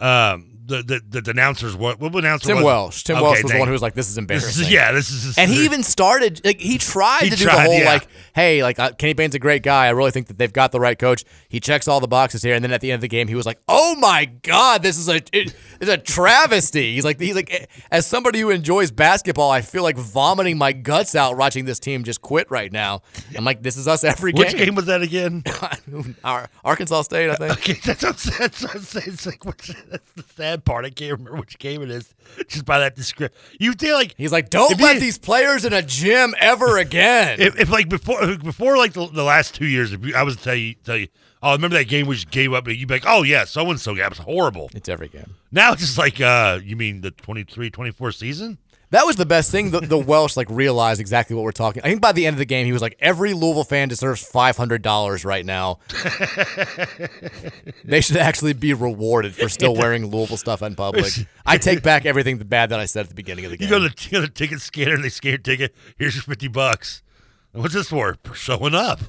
Um, 0.00 0.51
the 0.64 1.00
the 1.10 1.20
the, 1.20 1.30
announcers 1.30 1.74
what 1.74 1.98
what 1.98 2.14
announcer 2.14 2.46
Tim 2.48 2.56
was? 2.56 2.64
Welsh. 2.64 3.02
Tim 3.04 3.16
Okay, 3.16 3.22
Welsh 3.24 3.42
was 3.42 3.52
the 3.52 3.58
one 3.58 3.68
who 3.68 3.72
was 3.72 3.82
like, 3.82 3.94
"This 3.94 4.06
is 4.08 4.14
This 4.14 4.18
embarrassing." 4.18 4.64
is- 4.66 4.70
yeah, 4.72 4.92
this 4.92 5.10
is. 5.10 5.36
and 5.38 5.50
he 5.50 5.64
even 5.64 5.82
started 5.82 6.40
like 6.44 6.60
he 6.60 6.78
tried 6.78 7.24
He 7.24 7.30
to 7.30 7.36
do 7.36 7.44
tried, 7.44 7.56
the 7.56 7.60
whole 7.70 7.78
yeah. 7.78 7.84
like, 7.94 8.06
"Hey, 8.34 8.62
like 8.62 8.78
uh, 8.78 8.92
Kenny 8.92 9.14
Payne's 9.14 9.34
a 9.34 9.38
great 9.38 9.62
guy. 9.62 9.86
I 9.86 9.90
really 9.90 10.10
think 10.10 10.28
that 10.28 10.38
they've 10.38 10.52
got 10.52 10.72
the 10.72 10.80
right 10.80 10.98
coach. 10.98 11.24
He 11.48 11.58
checks 11.60 11.88
all 11.88 12.00
the 12.00 12.08
boxes 12.08 12.42
here." 12.42 12.54
And 12.54 12.62
then 12.64 12.72
at 12.72 12.80
the 12.80 12.90
end 12.92 12.96
of 12.96 13.00
the 13.02 13.08
game, 13.08 13.28
he 13.28 13.34
was 13.34 13.46
like, 13.46 13.58
"Oh 13.68 13.96
my 13.96 14.26
god, 14.26 14.82
this 14.82 14.98
is 14.98 15.08
a 15.08 15.16
it, 15.16 15.54
it's 15.80 15.90
a 15.90 15.98
travesty." 15.98 16.94
He's 16.94 17.04
like, 17.04 17.18
he's 17.20 17.34
like, 17.34 17.52
"Eh, 17.52 17.66
as 17.90 18.06
somebody 18.06 18.40
who 18.40 18.50
enjoys 18.50 18.90
basketball, 18.90 19.50
I 19.50 19.60
feel 19.62 19.82
like 19.82 19.96
vomiting 19.96 20.58
my 20.58 20.72
guts 20.72 21.14
out 21.14 21.36
watching 21.36 21.64
this 21.64 21.78
team 21.80 22.04
just 22.04 22.22
quit 22.22 22.50
right 22.50 22.70
now. 22.72 23.02
I'm 23.36 23.44
like, 23.44 23.62
this 23.62 23.76
is 23.76 23.88
us 23.88 24.04
every 24.04 24.32
game. 24.32 24.44
Which 24.46 24.56
game. 24.56 24.74
was 24.74 24.86
that 24.86 25.02
again? 25.02 25.42
Our, 26.24 26.48
Arkansas 26.64 27.02
State, 27.02 27.30
I 27.30 27.34
think. 27.36 27.52
Okay, 27.52 27.72
that's 27.84 28.02
what, 28.02 28.30
I'm- 28.30 28.38
that's 28.38 28.62
what 28.62 28.74
I'm 28.76 28.82
saying. 28.82 29.04
It's 29.08 29.26
like 29.26 29.44
which, 29.44 29.72
that's 29.90 30.12
the 30.12 30.24
sad 30.36 30.51
part. 30.60 30.84
I 30.84 30.90
can't 30.90 31.12
remember 31.18 31.38
which 31.40 31.58
game 31.58 31.82
it 31.82 31.90
is 31.90 32.14
just 32.48 32.64
by 32.64 32.78
that 32.80 32.94
description. 32.96 33.36
You 33.58 33.72
feel 33.72 33.96
like 33.96 34.14
He's 34.16 34.32
like, 34.32 34.50
don't 34.50 34.80
let 34.80 34.94
you- 34.94 35.00
these 35.00 35.18
players 35.18 35.64
in 35.64 35.72
a 35.72 35.82
gym 35.82 36.34
ever 36.38 36.78
again. 36.78 37.40
if, 37.40 37.58
if 37.58 37.70
like 37.70 37.88
before 37.88 38.36
before 38.36 38.76
like 38.76 38.92
the, 38.92 39.06
the 39.08 39.24
last 39.24 39.54
two 39.54 39.66
years, 39.66 39.92
if 39.92 40.04
you, 40.04 40.14
I 40.14 40.22
was 40.22 40.36
to 40.36 40.42
tell 40.42 40.54
you 40.54 40.74
tell 40.74 40.96
you, 40.96 41.08
oh, 41.42 41.52
remember 41.52 41.76
that 41.76 41.88
game 41.88 42.06
we 42.06 42.14
just 42.14 42.30
gave 42.30 42.52
up? 42.52 42.68
You'd 42.68 42.86
be 42.88 42.94
like, 42.94 43.04
oh 43.06 43.22
yeah, 43.22 43.44
so 43.44 43.68
and 43.70 43.80
so 43.80 43.94
that 43.94 44.08
was 44.10 44.18
horrible. 44.18 44.70
it's 44.74 44.88
every 44.88 45.08
game. 45.08 45.34
Now 45.50 45.72
it's 45.72 45.82
just 45.82 45.98
like, 45.98 46.20
uh, 46.20 46.60
you 46.62 46.76
mean 46.76 47.00
the 47.02 47.10
23-24 47.12 48.14
season? 48.14 48.58
That 48.92 49.06
was 49.06 49.16
the 49.16 49.26
best 49.26 49.50
thing. 49.50 49.70
The, 49.70 49.80
the 49.80 49.98
Welsh 49.98 50.36
like 50.36 50.48
realized 50.50 51.00
exactly 51.00 51.34
what 51.34 51.44
we're 51.44 51.52
talking. 51.52 51.82
I 51.82 51.88
think 51.88 52.00
by 52.00 52.12
the 52.12 52.26
end 52.26 52.34
of 52.34 52.38
the 52.38 52.44
game, 52.44 52.66
he 52.66 52.72
was 52.72 52.82
like, 52.82 52.96
"Every 53.00 53.32
Louisville 53.32 53.64
fan 53.64 53.88
deserves 53.88 54.22
five 54.22 54.56
hundred 54.56 54.82
dollars 54.82 55.24
right 55.24 55.44
now. 55.44 55.78
they 57.84 58.00
should 58.00 58.16
actually 58.18 58.52
be 58.52 58.74
rewarded 58.74 59.34
for 59.34 59.48
still 59.48 59.74
wearing 59.74 60.06
Louisville 60.06 60.36
stuff 60.36 60.62
in 60.62 60.74
public." 60.74 61.12
I 61.46 61.58
take 61.58 61.82
back 61.82 62.06
everything 62.06 62.38
the 62.38 62.44
bad 62.44 62.70
that 62.70 62.80
I 62.80 62.84
said 62.84 63.04
at 63.04 63.08
the 63.08 63.14
beginning 63.14 63.44
of 63.46 63.50
the 63.50 63.56
You 63.58 63.68
game. 63.68 63.70
go 63.70 63.78
to 63.78 63.88
the, 63.88 64.04
you 64.04 64.10
go 64.10 64.20
to 64.20 64.26
the 64.26 64.32
ticket 64.32 64.60
scanner 64.60 64.94
and 64.94 65.04
they 65.04 65.08
scan 65.08 65.30
your 65.32 65.38
ticket. 65.38 65.74
Here's 65.98 66.14
your 66.14 66.22
fifty 66.24 66.48
bucks. 66.48 67.02
What's 67.52 67.74
this 67.74 67.88
for? 67.88 68.16
For 68.24 68.34
showing 68.34 68.74
up. 68.74 69.00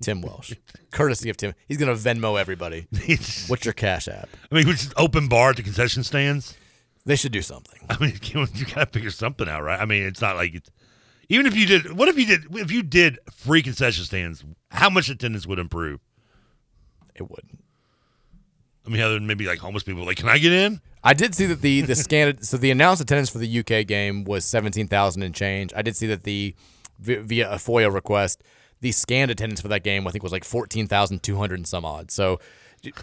Tim 0.00 0.20
Welsh, 0.20 0.52
courtesy 0.90 1.30
of 1.30 1.38
Tim. 1.38 1.54
He's 1.66 1.78
gonna 1.78 1.94
Venmo 1.94 2.38
everybody. 2.38 2.86
What's 3.46 3.64
your 3.64 3.72
cash 3.72 4.06
app? 4.06 4.28
I 4.52 4.54
mean, 4.54 4.66
which 4.66 4.82
is 4.82 4.92
open 4.98 5.28
bar 5.28 5.50
at 5.50 5.56
the 5.56 5.62
concession 5.62 6.02
stands. 6.02 6.54
They 7.06 7.16
should 7.16 7.32
do 7.32 7.42
something. 7.42 7.80
I 7.90 7.98
mean, 7.98 8.18
you, 8.22 8.46
gotta 8.66 8.86
figure 8.86 9.10
something 9.10 9.48
out, 9.48 9.62
right? 9.62 9.80
I 9.80 9.84
mean, 9.84 10.04
it's 10.04 10.20
not 10.20 10.36
like 10.36 10.54
it's 10.54 10.70
even 11.28 11.46
if 11.46 11.56
you 11.56 11.66
did. 11.66 11.96
What 11.96 12.08
if 12.08 12.18
you 12.18 12.26
did? 12.26 12.44
If 12.52 12.70
you 12.70 12.82
did 12.82 13.18
free 13.30 13.62
concession 13.62 14.04
stands, 14.04 14.44
how 14.70 14.90
much 14.90 15.08
attendance 15.08 15.46
would 15.46 15.58
improve? 15.58 16.00
It 17.14 17.30
wouldn't. 17.30 17.64
I 18.86 18.90
mean, 18.90 19.00
other 19.00 19.14
than 19.14 19.26
maybe 19.26 19.46
like 19.46 19.58
homeless 19.58 19.82
people, 19.82 20.04
like, 20.04 20.18
can 20.18 20.28
I 20.28 20.38
get 20.38 20.52
in? 20.52 20.80
I 21.02 21.14
did 21.14 21.34
see 21.34 21.46
that 21.46 21.60
the 21.60 21.82
the 21.82 21.94
scanned 21.94 22.44
so 22.44 22.56
the 22.56 22.70
announced 22.70 23.02
attendance 23.02 23.30
for 23.30 23.38
the 23.38 23.58
UK 23.60 23.86
game 23.86 24.24
was 24.24 24.44
seventeen 24.44 24.88
thousand 24.88 25.22
and 25.22 25.34
change. 25.34 25.72
I 25.74 25.82
did 25.82 25.96
see 25.96 26.06
that 26.08 26.24
the 26.24 26.54
via 26.98 27.50
a 27.50 27.56
FOIA 27.56 27.92
request, 27.92 28.42
the 28.80 28.92
scanned 28.92 29.30
attendance 29.30 29.60
for 29.60 29.68
that 29.68 29.82
game 29.82 30.06
I 30.06 30.10
think 30.10 30.22
was 30.22 30.32
like 30.32 30.44
fourteen 30.44 30.86
thousand 30.86 31.22
two 31.22 31.36
hundred 31.36 31.56
and 31.56 31.66
some 31.66 31.84
odd. 31.84 32.10
So 32.10 32.40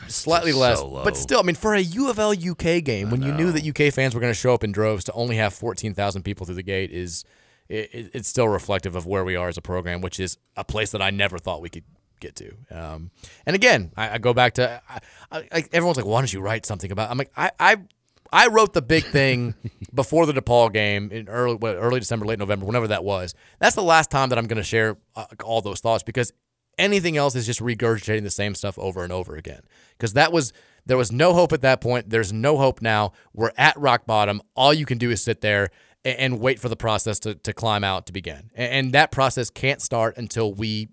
slightly 0.08 0.52
less, 0.54 0.82
low. 0.82 1.04
but 1.04 1.16
still, 1.18 1.40
I 1.40 1.44
mean, 1.44 1.56
for 1.56 1.74
a 1.74 1.80
U 1.82 2.10
of 2.10 2.20
L 2.20 2.32
UK 2.32 2.84
game, 2.84 3.10
when 3.10 3.22
you 3.22 3.34
knew 3.34 3.52
that 3.52 3.66
UK 3.66 3.94
fans 3.94 4.14
were 4.14 4.22
going 4.22 4.34
to 4.34 4.40
show 4.40 4.54
up 4.54 4.64
in 4.64 4.72
droves 4.72 5.04
to 5.06 5.12
only 5.14 5.36
have 5.38 5.54
fourteen 5.54 5.94
thousand 5.94 6.24
people 6.24 6.46
through 6.46 6.56
the 6.56 6.64
gate 6.64 6.92
is 6.92 7.24
it, 7.70 7.90
it- 7.94 8.12
it's 8.14 8.28
still 8.28 8.48
reflective 8.50 8.96
of 8.96 9.06
where 9.06 9.24
we 9.24 9.36
are 9.36 9.48
as 9.50 9.58
a 9.58 9.62
program, 9.62 10.02
which 10.02 10.20
is 10.20 10.38
a 10.58 10.64
place 10.64 10.92
that 10.92 11.02
I 11.02 11.10
never 11.10 11.38
thought 11.38 11.62
we 11.62 11.70
could 11.70 11.84
get 12.20 12.36
to. 12.36 12.54
Um, 12.70 13.12
and 13.46 13.56
again, 13.56 13.92
I, 13.98 14.12
I 14.12 14.18
go 14.18 14.34
back 14.34 14.54
to 14.56 14.82
I, 14.90 15.00
I, 15.32 15.48
I, 15.52 15.64
everyone's 15.72 15.98
like, 15.98 16.06
why 16.06 16.20
don't 16.22 16.32
you 16.32 16.42
write 16.42 16.66
something 16.66 16.92
about? 16.92 17.10
I'm 17.10 17.18
like, 17.18 17.32
I, 17.36 17.52
I, 17.60 17.78
I 18.34 18.48
wrote 18.48 18.74
the 18.74 18.82
big 18.82 19.04
thing 19.06 19.56
before 19.94 20.26
the 20.26 20.34
DePaul 20.34 20.72
game 20.72 21.12
in 21.12 21.28
early 21.28 21.56
what, 21.56 21.76
early 21.76 22.00
December, 22.00 22.26
late 22.26 22.40
November, 22.40 22.66
whenever 22.66 22.88
that 22.90 23.04
was. 23.04 23.34
That's 23.60 23.76
the 23.76 23.84
last 23.84 24.12
time 24.12 24.30
that 24.30 24.38
I'm 24.38 24.46
going 24.46 24.58
to 24.58 24.64
share 24.64 24.98
uh, 25.16 25.26
all 25.44 25.62
those 25.62 25.80
thoughts 25.80 26.04
because 26.04 26.32
anything 26.82 27.16
else 27.16 27.36
is 27.36 27.46
just 27.46 27.60
regurgitating 27.62 28.24
the 28.24 28.32
same 28.32 28.56
stuff 28.56 28.78
over 28.80 29.04
and 29.04 29.14
over 29.14 29.36
again. 29.36 29.62
Because 29.98 30.14
that 30.14 30.34
was 30.34 30.52
there 30.86 30.98
was 30.98 31.12
no 31.12 31.34
hope 31.34 31.54
at 31.54 31.62
that 31.62 31.80
point. 31.80 32.10
There's 32.10 32.34
no 32.34 32.58
hope 32.58 32.82
now. 32.82 33.14
We're 33.34 33.52
at 33.58 33.78
rock 33.78 34.06
bottom. 34.06 34.42
All 34.56 34.74
you 34.74 34.86
can 34.86 34.98
do 34.98 35.12
is 35.12 35.24
sit 35.24 35.42
there 35.42 35.70
and, 36.04 36.18
and 36.18 36.40
wait 36.40 36.60
for 36.60 36.70
the 36.70 36.76
process 36.76 37.20
to, 37.20 37.36
to 37.36 37.54
climb 37.54 37.84
out 37.84 38.08
to 38.08 38.14
begin. 38.14 38.50
And, 38.56 38.74
and 38.74 38.92
that 38.94 39.12
process 39.12 39.50
can't 39.50 39.82
start 39.82 40.18
until 40.18 40.54
we 40.54 40.90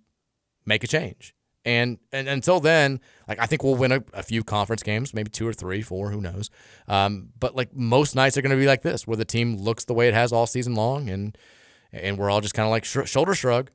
make 0.66 0.84
a 0.84 0.86
change. 0.86 1.34
And, 1.64 1.98
and 2.12 2.28
until 2.28 2.60
then, 2.60 3.00
like 3.26 3.38
I 3.38 3.46
think 3.46 3.62
we'll 3.62 3.74
win 3.74 3.92
a, 3.92 4.02
a 4.12 4.22
few 4.22 4.44
conference 4.44 4.82
games, 4.82 5.12
maybe 5.12 5.30
two 5.30 5.46
or 5.48 5.52
three, 5.52 5.82
four, 5.82 6.10
who 6.10 6.20
knows. 6.20 6.50
Um, 6.86 7.30
but 7.38 7.56
like 7.56 7.74
most 7.74 8.14
nights 8.14 8.36
are 8.36 8.42
going 8.42 8.56
to 8.56 8.60
be 8.60 8.66
like 8.66 8.82
this, 8.82 9.06
where 9.06 9.16
the 9.16 9.24
team 9.24 9.56
looks 9.56 9.84
the 9.84 9.94
way 9.94 10.08
it 10.08 10.14
has 10.14 10.32
all 10.32 10.46
season 10.46 10.74
long, 10.74 11.08
and 11.10 11.36
and 11.92 12.18
we're 12.18 12.30
all 12.30 12.40
just 12.40 12.54
kind 12.54 12.66
of 12.66 12.70
like 12.70 12.84
sh- 12.84 13.10
shoulder 13.10 13.34
shrug, 13.34 13.70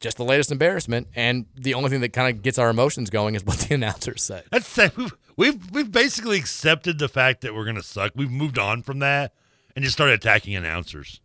just 0.00 0.16
the 0.16 0.24
latest 0.24 0.52
embarrassment. 0.52 1.08
And 1.14 1.46
the 1.54 1.74
only 1.74 1.90
thing 1.90 2.00
that 2.00 2.12
kind 2.12 2.34
of 2.34 2.42
gets 2.42 2.58
our 2.58 2.68
emotions 2.70 3.10
going 3.10 3.34
is 3.34 3.44
what 3.44 3.58
the 3.58 3.74
announcers 3.76 4.22
say. 4.22 4.42
That's 4.50 4.66
sad. 4.66 4.96
We've, 4.96 5.12
we've 5.36 5.70
we've 5.72 5.92
basically 5.92 6.38
accepted 6.38 6.98
the 6.98 7.08
fact 7.08 7.40
that 7.42 7.54
we're 7.54 7.64
gonna 7.64 7.82
suck. 7.82 8.12
We've 8.14 8.30
moved 8.30 8.58
on 8.58 8.82
from 8.82 8.98
that 9.00 9.32
and 9.74 9.84
just 9.84 9.96
started 9.96 10.14
attacking 10.14 10.54
announcers. 10.54 11.20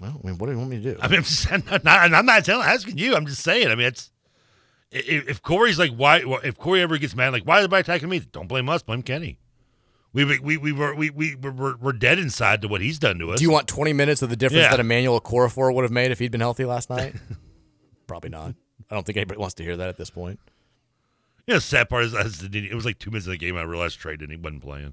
Well, 0.00 0.20
I 0.22 0.26
mean, 0.26 0.38
what 0.38 0.46
do 0.46 0.52
you 0.52 0.58
want 0.58 0.70
me 0.70 0.76
to 0.80 0.94
do? 0.94 0.98
I 1.00 1.08
mean, 1.08 1.18
I'm, 1.18 1.24
just, 1.24 1.52
I'm 1.52 1.62
not, 1.84 2.12
I'm 2.12 2.26
not 2.26 2.44
telling, 2.44 2.66
asking 2.66 2.98
you. 2.98 3.14
I'm 3.14 3.26
just 3.26 3.42
saying. 3.42 3.68
I 3.68 3.74
mean, 3.74 3.86
it's 3.86 4.10
if, 4.90 5.28
if 5.28 5.42
Corey's 5.42 5.78
like, 5.78 5.92
why? 5.92 6.22
If 6.44 6.58
Corey 6.58 6.80
ever 6.82 6.98
gets 6.98 7.14
mad, 7.14 7.32
like, 7.32 7.44
why 7.44 7.56
is 7.58 7.64
everybody 7.64 7.80
attacking 7.80 8.08
me? 8.08 8.18
Don't 8.20 8.48
blame 8.48 8.68
us. 8.68 8.82
Blame 8.82 9.02
Kenny. 9.02 9.38
We 10.14 10.24
we 10.26 10.38
we, 10.40 10.56
we 10.58 10.72
were 10.72 10.94
we 10.94 11.10
we 11.10 11.34
we're, 11.36 11.76
we're 11.76 11.92
dead 11.92 12.18
inside 12.18 12.60
to 12.62 12.68
what 12.68 12.80
he's 12.82 12.98
done 12.98 13.18
to 13.20 13.30
us. 13.32 13.38
Do 13.38 13.44
you 13.44 13.50
want 13.50 13.66
20 13.68 13.92
minutes 13.94 14.20
of 14.22 14.28
the 14.28 14.36
difference 14.36 14.64
Yeah. 14.64 14.70
that 14.72 14.80
Emmanuel 14.80 15.18
Okorafor 15.20 15.74
would 15.74 15.84
have 15.84 15.90
made 15.92 16.10
if 16.10 16.18
he'd 16.18 16.30
been 16.32 16.40
healthy 16.42 16.64
last 16.64 16.90
night? 16.90 17.14
Probably 18.12 18.28
not. 18.28 18.54
I 18.90 18.94
don't 18.94 19.06
think 19.06 19.16
anybody 19.16 19.40
wants 19.40 19.54
to 19.54 19.62
hear 19.62 19.74
that 19.78 19.88
at 19.88 19.96
this 19.96 20.10
point. 20.10 20.38
Yeah, 21.46 21.54
the 21.54 21.60
sad 21.62 21.88
part 21.88 22.04
is, 22.04 22.12
it 22.12 22.74
was 22.74 22.84
like 22.84 22.98
two 22.98 23.10
minutes 23.10 23.26
of 23.26 23.30
the 23.30 23.38
game. 23.38 23.56
I 23.56 23.62
realized 23.62 23.98
Tre 23.98 24.18
didn't. 24.18 24.32
He 24.32 24.36
wasn't 24.36 24.62
playing. 24.62 24.92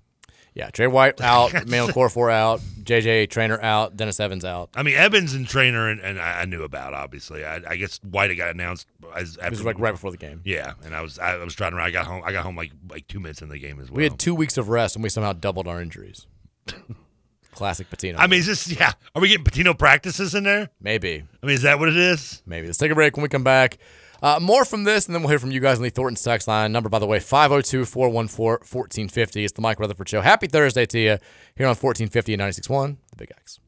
Yeah, 0.53 0.70
Tre 0.70 0.88
White 0.88 1.20
out, 1.22 1.51
Manuel 1.67 1.89
Okorafor 1.89 2.32
out, 2.32 2.61
JJ 2.82 3.30
Traynor 3.30 3.61
out, 3.61 3.97
Dennis 3.97 4.22
Evans 4.22 4.45
out. 4.45 4.70
I 4.74 4.84
mean, 4.84 4.95
Evans 4.95 5.34
and 5.34 5.45
Traynor, 5.45 5.89
and, 5.89 5.99
and 5.99 6.17
I 6.17 6.43
I 6.43 6.45
knew 6.45 6.63
about 6.63 6.93
obviously. 6.93 7.43
I, 7.43 7.59
I 7.67 7.76
guess 7.76 7.99
White 8.09 8.34
got 8.38 8.51
announced 8.51 8.88
as 9.13 9.36
after, 9.36 9.47
It 9.47 9.51
was 9.51 9.65
like 9.65 9.80
right 9.80 9.91
before 9.91 10.11
the 10.11 10.17
game. 10.17 10.39
Yeah, 10.45 10.76
and 10.86 10.95
I 10.95 11.01
was 11.01 11.20
I 11.20 11.36
was 11.43 11.53
trying 11.53 11.74
to. 11.74 11.78
I 11.82 11.91
got 11.91 12.05
home. 12.05 12.22
I 12.24 12.32
got 12.32 12.45
home 12.45 12.55
like 12.55 12.72
like 12.89 13.05
two 13.09 13.20
minutes 13.20 13.41
in 13.41 13.49
the 13.49 13.59
game 13.59 13.82
as 13.82 13.91
well. 13.91 13.97
We 13.97 14.03
had 14.03 14.17
two 14.17 14.34
weeks 14.34 14.57
of 14.57 14.70
rest 14.70 14.95
and 14.95 15.03
we 15.03 15.09
somehow 15.09 15.34
doubled 15.34 15.67
our 15.67 15.82
injuries. 15.82 16.26
Classic 17.52 17.89
Pitino. 17.89 18.16
I 18.18 18.28
mean, 18.28 18.39
is 18.39 18.45
this 18.47 18.72
yeah? 18.72 18.93
Are 19.16 19.22
we 19.22 19.28
getting 19.30 19.43
Pitino 19.43 19.78
practices 19.78 20.36
in 20.36 20.43
there? 20.43 20.70
Maybe. 20.82 21.24
I 21.41 21.45
mean, 21.45 21.56
is 21.56 21.64
that 21.64 21.80
what 21.80 21.89
it 21.89 21.97
is? 21.97 22.41
Maybe. 22.45 22.68
Let's 22.68 22.78
take 22.78 22.91
a 22.91 22.95
break 22.95 23.16
when 23.16 23.24
we 23.24 23.30
come 23.30 23.43
back. 23.43 23.78
Uh, 24.22 24.38
more 24.41 24.66
from 24.66 24.84
this, 24.84 25.06
and 25.06 25.16
then 25.16 25.22
we'll 25.22 25.30
hear 25.30 25.39
from 25.39 25.52
you 25.52 25.62
guys 25.62 25.78
on 25.78 25.84
the 25.84 25.89
Thornton's 25.89 26.22
text 26.22 26.47
line. 26.47 26.72
Number, 26.74 26.89
by 26.89 27.00
the 27.00 27.06
way, 27.08 27.20
502 27.20 27.86
414 27.86 28.68
1450. 28.68 29.43
It's 29.45 29.54
the 29.54 29.62
Mike 29.62 29.80
Rutherford 29.80 30.10
Show. 30.10 30.22
Happy 30.22 30.47
Thursday 30.47 30.86
to 30.88 31.00
you 31.00 31.18
here 31.56 31.68
on 31.68 31.76
1450 31.76 32.34
and 32.34 32.41
96.1, 32.41 32.97
The 33.12 33.16
Big 33.16 33.32
X. 33.32 33.60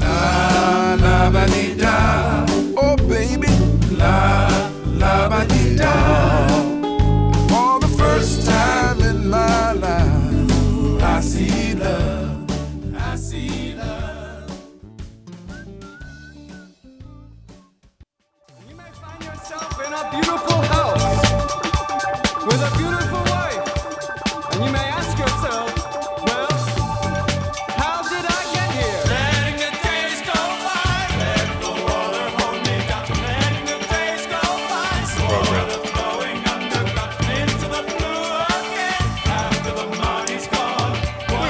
La 0.00 0.94
la 1.00 1.30
ba 1.30 1.46
dee 1.48 1.74
da, 1.76 2.46
oh 2.76 2.96
baby, 3.08 3.48
la 3.96 4.46
la 4.84 5.28
ba 5.28 5.46
dee 5.48 5.76
da. 5.76 6.46
For 7.48 7.80
the 7.80 7.88
first 7.98 8.46
time 8.46 8.55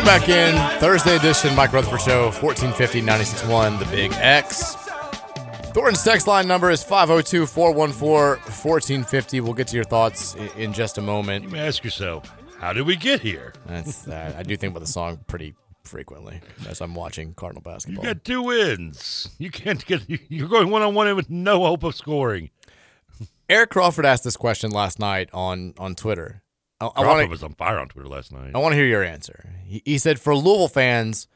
back 0.06 0.28
in 0.28 0.80
Thursday 0.80 1.16
edition, 1.16 1.54
Mike 1.54 1.72
Rutherford 1.72 2.00
Show, 2.00 2.30
1450 2.30 3.02
96.1, 3.02 3.78
The 3.78 3.84
Big 3.86 4.12
X. 4.14 4.85
Thornton's 5.76 6.02
text 6.02 6.26
line 6.26 6.48
number 6.48 6.70
is 6.70 6.82
502 6.82 7.44
414 7.44 8.42
1450. 8.42 9.40
We'll 9.42 9.52
get 9.52 9.66
to 9.68 9.74
your 9.76 9.84
thoughts 9.84 10.34
i- 10.34 10.50
in 10.58 10.72
just 10.72 10.96
a 10.96 11.02
moment. 11.02 11.44
You 11.44 11.50
may 11.50 11.66
ask 11.66 11.84
yourself, 11.84 12.32
how 12.58 12.72
did 12.72 12.86
we 12.86 12.96
get 12.96 13.20
here? 13.20 13.52
That's 13.66 14.08
uh, 14.08 14.32
I 14.38 14.42
do 14.42 14.56
think 14.56 14.70
about 14.70 14.80
the 14.80 14.90
song 14.90 15.20
pretty 15.26 15.54
frequently 15.84 16.40
as 16.66 16.80
I'm 16.80 16.94
watching 16.94 17.34
Cardinal 17.34 17.60
basketball. 17.60 18.02
You 18.06 18.14
got 18.14 18.24
two 18.24 18.40
wins. 18.44 19.28
You 19.36 19.50
can't 19.50 19.84
get. 19.84 20.00
You're 20.08 20.48
going 20.48 20.70
one 20.70 20.80
on 20.80 20.94
one 20.94 21.14
with 21.14 21.28
no 21.28 21.66
hope 21.66 21.82
of 21.82 21.94
scoring. 21.94 22.48
Eric 23.50 23.68
Crawford 23.68 24.06
asked 24.06 24.24
this 24.24 24.38
question 24.38 24.70
last 24.70 24.98
night 24.98 25.28
on 25.34 25.74
on 25.76 25.94
Twitter. 25.94 26.40
I, 26.80 26.86
I 26.86 26.88
Crawford 26.88 27.06
want 27.06 27.30
was 27.30 27.42
on 27.42 27.52
fire 27.52 27.78
on 27.78 27.88
Twitter 27.88 28.08
last 28.08 28.32
night. 28.32 28.52
I 28.54 28.58
want 28.60 28.72
to 28.72 28.76
hear 28.76 28.86
your 28.86 29.04
answer. 29.04 29.50
He, 29.66 29.82
he 29.84 29.98
said, 29.98 30.18
for 30.18 30.34
Louisville 30.34 30.68
fans, 30.68 31.28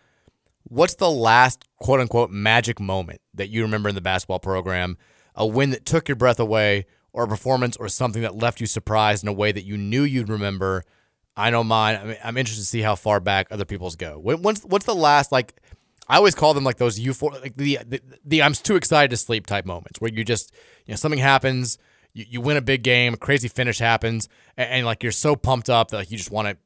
what's 0.71 0.95
the 0.95 1.11
last 1.11 1.65
quote 1.79 2.01
unquote 2.01 2.31
magic 2.31 2.81
moment 2.81 3.21
that 3.35 3.49
you 3.49 3.63
remember 3.63 3.91
in 3.91 3.95
the 3.95 4.01
basketball 4.01 4.39
program? 4.39 4.97
A 5.35 5.47
win 5.47 5.71
that 5.71 5.85
took 5.85 6.09
your 6.09 6.17
breath 6.17 6.41
away, 6.41 6.87
or 7.13 7.25
a 7.25 7.29
performance, 7.29 7.77
or 7.77 7.89
something 7.89 8.23
that 8.23 8.37
left 8.37 8.61
you 8.61 8.67
surprised 8.67 9.23
in 9.23 9.29
a 9.29 9.33
way 9.33 9.53
that 9.53 9.65
you 9.65 9.77
knew 9.77 10.03
you'd 10.03 10.29
remember? 10.29 10.85
I 11.37 11.51
know 11.51 11.65
mine. 11.65 11.97
I 11.97 12.05
mean, 12.05 12.17
I'm 12.25 12.37
interested 12.37 12.63
to 12.63 12.69
see 12.69 12.81
how 12.81 12.95
far 12.95 13.21
back 13.21 13.49
other 13.51 13.65
people's 13.65 13.97
go. 13.97 14.19
What's, 14.19 14.65
what's 14.65 14.85
the 14.85 14.95
last, 14.95 15.33
like, 15.33 15.55
I 16.09 16.17
always 16.17 16.35
call 16.35 16.55
them 16.55 16.65
like 16.65 16.77
those 16.77 16.99
euphor, 16.99 17.41
like 17.41 17.57
the, 17.57 17.79
the, 17.87 18.01
the 18.25 18.43
I'm 18.43 18.53
too 18.53 18.77
excited 18.77 19.11
to 19.11 19.17
sleep 19.17 19.47
type 19.47 19.65
moments 19.65 20.01
where 20.01 20.11
you 20.11 20.25
just, 20.25 20.53
you 20.85 20.93
know, 20.93 20.97
something 20.97 21.21
happens, 21.21 21.79
you, 22.13 22.25
you 22.29 22.41
win 22.41 22.57
a 22.57 22.61
big 22.63 22.83
game, 22.83 23.15
a 23.15 23.17
crazy 23.17 23.49
finish 23.49 23.79
happens, 23.79 24.29
and, 24.57 24.69
and 24.71 24.87
like 24.87 25.03
you're 25.03 25.13
so 25.13 25.37
pumped 25.37 25.71
up 25.71 25.91
that 25.91 25.97
like 25.97 26.11
you 26.11 26.19
just 26.19 26.33
want 26.33 26.49
to 26.49 26.57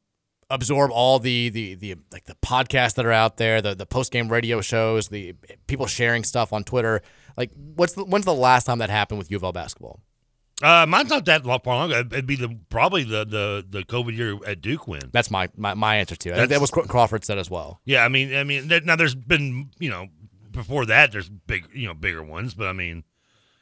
absorb 0.55 0.91
all 0.91 1.19
the 1.19 1.49
the 1.49 1.75
the 1.75 1.97
like 2.13 2.25
the 2.25 2.37
podcasts 2.37 2.95
that 2.95 3.05
are 3.05 3.13
out 3.13 3.37
there, 3.37 3.61
the 3.61 3.75
the 3.75 3.87
post 3.87 4.13
game 4.13 4.29
radio 4.29 4.61
shows, 4.61 5.09
the 5.09 5.35
people 5.67 5.87
sharing 5.87 6.25
stuff 6.25 6.53
on 6.53 6.65
Twitter. 6.65 7.03
Like, 7.37 7.51
what's 7.55 7.95
the, 7.95 8.05
when's 8.05 8.25
the 8.25 8.35
last 8.35 8.65
time 8.65 8.79
that 8.79 8.91
happened 8.91 9.19
with 9.19 9.31
U 9.31 9.37
of 9.37 9.43
L 9.43 9.53
basketball? 9.53 10.01
Uh, 10.63 10.87
mine's 10.89 11.11
not 11.11 11.25
that 11.25 11.45
long. 11.45 11.91
It'd 11.91 12.27
be 12.27 12.37
the 12.37 12.57
probably 12.69 13.03
the 13.03 13.25
the 13.25 13.67
the 13.69 13.83
COVID 13.83 14.17
year 14.17 14.39
at 14.47 14.61
Duke 14.61 14.87
win. 14.87 15.11
That's 15.13 15.31
my 15.31 15.49
my, 15.57 15.75
my 15.75 15.97
answer 15.97 16.15
too. 16.15 16.31
That 16.31 16.61
was 16.61 16.71
Crawford 16.71 17.25
said 17.25 17.39
as 17.39 17.51
well. 17.51 17.81
Yeah, 17.85 18.05
I 18.05 18.09
mean, 18.09 18.35
I 18.35 18.45
mean, 18.45 18.69
now 18.85 18.97
there's 18.97 19.17
been 19.17 19.71
you 19.79 19.91
know 19.91 20.09
before 20.53 20.87
that 20.87 21.11
there's 21.11 21.29
big 21.29 21.67
you 21.75 21.89
know 21.89 21.95
bigger 21.95 22.23
ones, 22.23 22.55
but 22.55 22.69
I 22.69 22.73
mean, 22.73 23.03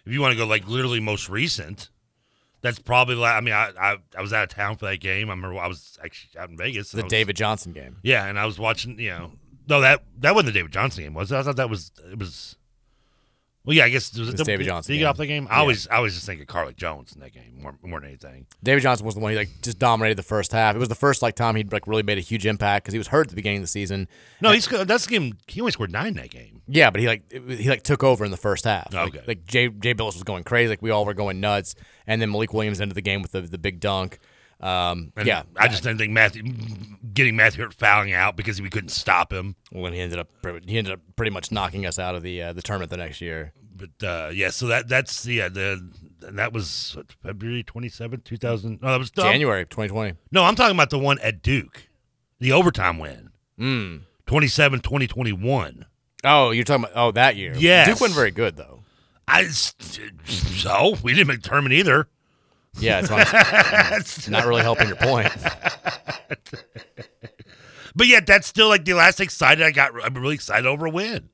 if 0.05 0.13
you 0.13 0.21
want 0.21 0.33
to 0.33 0.39
go 0.39 0.47
like 0.47 0.69
literally 0.69 1.01
most 1.01 1.31
recent, 1.31 1.89
that's 2.63 2.79
probably 2.79 3.17
like 3.17 3.35
I 3.35 3.41
mean 3.41 3.55
I, 3.55 3.71
I 3.79 3.97
I 4.17 4.23
was 4.23 4.33
out 4.33 4.45
of 4.45 4.49
town 4.49 4.77
for 4.77 4.87
that 4.87 5.01
game. 5.01 5.29
I 5.29 5.33
remember 5.33 5.59
I 5.59 5.67
was 5.67 5.99
actually 6.03 6.39
out 6.41 6.49
in 6.49 6.57
Vegas. 6.57 6.93
The 6.93 7.03
was- 7.03 7.11
David 7.11 7.37
Johnson 7.37 7.73
game. 7.73 7.99
Yeah, 8.03 8.27
and 8.27 8.39
I 8.39 8.47
was 8.47 8.59
watching. 8.59 8.99
You 8.99 9.11
know, 9.11 9.33
no 9.69 9.81
that 9.81 10.03
that 10.21 10.35
wasn't 10.35 10.55
the 10.55 10.59
David 10.59 10.73
Johnson 10.73 11.05
game, 11.05 11.15
was 11.15 11.31
it? 11.31 11.37
I 11.37 11.43
thought 11.43 11.57
that 11.57 11.69
was 11.69 11.93
it 12.11 12.19
was. 12.19 12.57
Well, 13.65 13.77
yeah, 13.77 13.85
I 13.85 13.91
guess 13.91 14.17
was 14.19 14.29
It 14.29 14.37
the, 14.39 14.45
David 14.45 14.67
Johnson 14.67 14.91
Did 14.91 14.95
he 14.95 14.99
game. 14.99 15.05
get 15.05 15.11
off 15.11 15.17
the 15.19 15.27
game? 15.27 15.47
I 15.49 15.55
Yeah. 15.55 15.61
always 15.61 15.87
I 15.89 16.01
was 16.01 16.15
just 16.15 16.27
thinking 16.27 16.47
Carlik 16.47 16.75
Jones 16.77 17.13
in 17.15 17.21
that 17.21 17.33
game 17.33 17.61
more, 17.63 17.77
more 17.83 18.01
than 18.01 18.09
anything. 18.09 18.47
David 18.63 18.83
Johnson 18.83 19.07
was 19.07 19.15
the 19.15 19.21
one 19.21 19.31
he 19.31 19.39
like 19.39 19.51
just 19.63 19.79
dominated 19.79 20.17
the 20.17 20.25
first 20.25 20.51
half. 20.51 20.75
It 20.75 20.79
was 20.81 20.89
the 20.89 20.97
first 20.97 21.23
like 21.23 21.37
time 21.37 21.55
he'd 21.55 21.73
like 21.73 21.87
really 21.87 22.03
made 22.03 22.19
a 22.19 22.23
huge 22.23 22.45
impact 22.45 22.85
because 22.85 22.93
he 22.93 22.99
was 22.99 23.09
hurt 23.09 23.27
at 23.27 23.29
the 23.31 23.37
beginning 23.37 23.59
of 23.59 23.63
the 23.63 23.69
season. 23.69 24.09
No, 24.41 24.51
he's 24.51 24.67
that's 24.67 25.07
the 25.07 25.11
game. 25.11 25.39
He 25.47 25.61
only 25.61 25.71
scored 25.71 25.93
nine 25.93 26.15
that 26.15 26.31
game. 26.31 26.63
Yeah, 26.67 26.91
but 26.91 27.01
he 27.01 27.07
like 27.07 27.23
he 27.33 27.69
like 27.71 27.85
took 27.85 28.03
over 28.03 28.25
in 28.25 28.33
the 28.33 28.37
first 28.37 28.65
half. 28.65 28.93
Like, 28.93 29.15
Okay. 29.15 29.25
like 29.29 29.45
Jay 29.47 29.69
Jay 29.69 29.95
Bilas 29.95 30.15
was 30.15 30.25
going 30.25 30.43
crazy. 30.43 30.69
Like 30.71 30.83
we 30.83 30.91
all 30.91 31.05
were 31.05 31.15
going 31.15 31.39
nuts, 31.41 31.77
and 32.07 32.21
then 32.21 32.33
Malik 32.33 32.53
Williams 32.53 32.81
ended 32.81 32.97
the 32.97 33.01
game 33.03 33.23
with 33.23 33.31
the 33.31 33.43
the 33.43 33.59
big 33.59 33.79
dunk. 33.79 34.19
Um, 34.63 35.13
And 35.17 35.27
yeah, 35.27 35.43
I 35.57 35.69
just 35.69 35.83
didn't 35.83 35.99
think 35.99 36.13
Matthew 36.13 36.43
getting 37.13 37.35
Matthew 37.37 37.65
Hurt 37.65 37.75
fouling 37.75 38.13
out 38.13 38.37
because 38.37 38.61
we 38.63 38.71
couldn't 38.71 38.91
stop 38.91 39.33
him. 39.33 39.57
when 39.71 39.93
he 39.93 40.01
ended 40.01 40.19
up 40.19 40.29
he 40.67 40.79
ended 40.79 40.93
up 40.93 41.01
pretty 41.17 41.31
much 41.31 41.51
knocking 41.51 41.85
us 41.85 41.99
out 41.99 42.15
of 42.15 42.23
the 42.23 42.41
uh, 42.43 42.53
the 42.53 42.63
tournament 42.63 42.91
the 42.91 42.97
next 42.97 43.21
year. 43.21 43.53
But 43.75 44.07
uh, 44.07 44.31
yeah, 44.33 44.51
so 44.51 44.67
that 44.69 44.89
that's 44.89 45.27
yeah 45.27 45.49
the 45.49 45.91
and 46.27 46.39
that 46.39 46.53
was 46.53 46.97
February 47.23 47.65
twenty 47.65 47.89
seventh, 47.89 48.23
two 48.25 48.37
thousand. 48.37 48.81
No, 48.81 48.93
that 48.93 48.99
was 48.99 49.11
January 49.11 49.65
2020. 49.65 50.15
No, 50.31 50.45
I'm 50.45 50.55
talking 50.55 50.77
about 50.77 50.91
the 50.91 50.99
one 50.99 51.19
at 51.19 51.43
Duke, 51.43 51.89
the 52.39 52.53
overtime 52.53 52.99
win, 53.01 53.31
Mm. 53.59 54.03
27 54.27 54.81
2021. 54.81 55.87
Oh, 56.25 56.53
you're 56.53 56.63
talking 56.63 56.85
about 56.85 56.97
oh 56.97 57.11
that 57.13 57.35
year. 57.35 57.55
Yeah, 57.57 57.85
Duke 57.87 58.01
wasn't 58.01 58.17
very 58.17 58.31
good 58.31 58.57
though. 58.57 58.85
I 59.27 59.47
so 59.47 60.97
we 61.03 61.15
didn't 61.15 61.29
make 61.29 61.43
the 61.43 61.49
tournament 61.49 61.73
either. 61.75 62.09
Yeah, 62.79 63.01
it's 63.01 63.11
not, 63.11 64.29
not 64.41 64.47
really 64.47 64.63
helping 64.63 64.89
your 64.89 64.97
point. 64.97 65.33
But 67.95 68.07
yet, 68.07 68.27
that's 68.27 68.47
still 68.47 68.69
like 68.69 68.87
the 68.87 68.95
last 68.95 69.21
excited 69.21 69.63
I 69.63 69.71
got. 69.71 69.93
I'm 70.03 70.15
really 70.15 70.35
excited 70.35 70.65
over 70.65 70.87
a 70.87 70.91
win. 70.91 71.29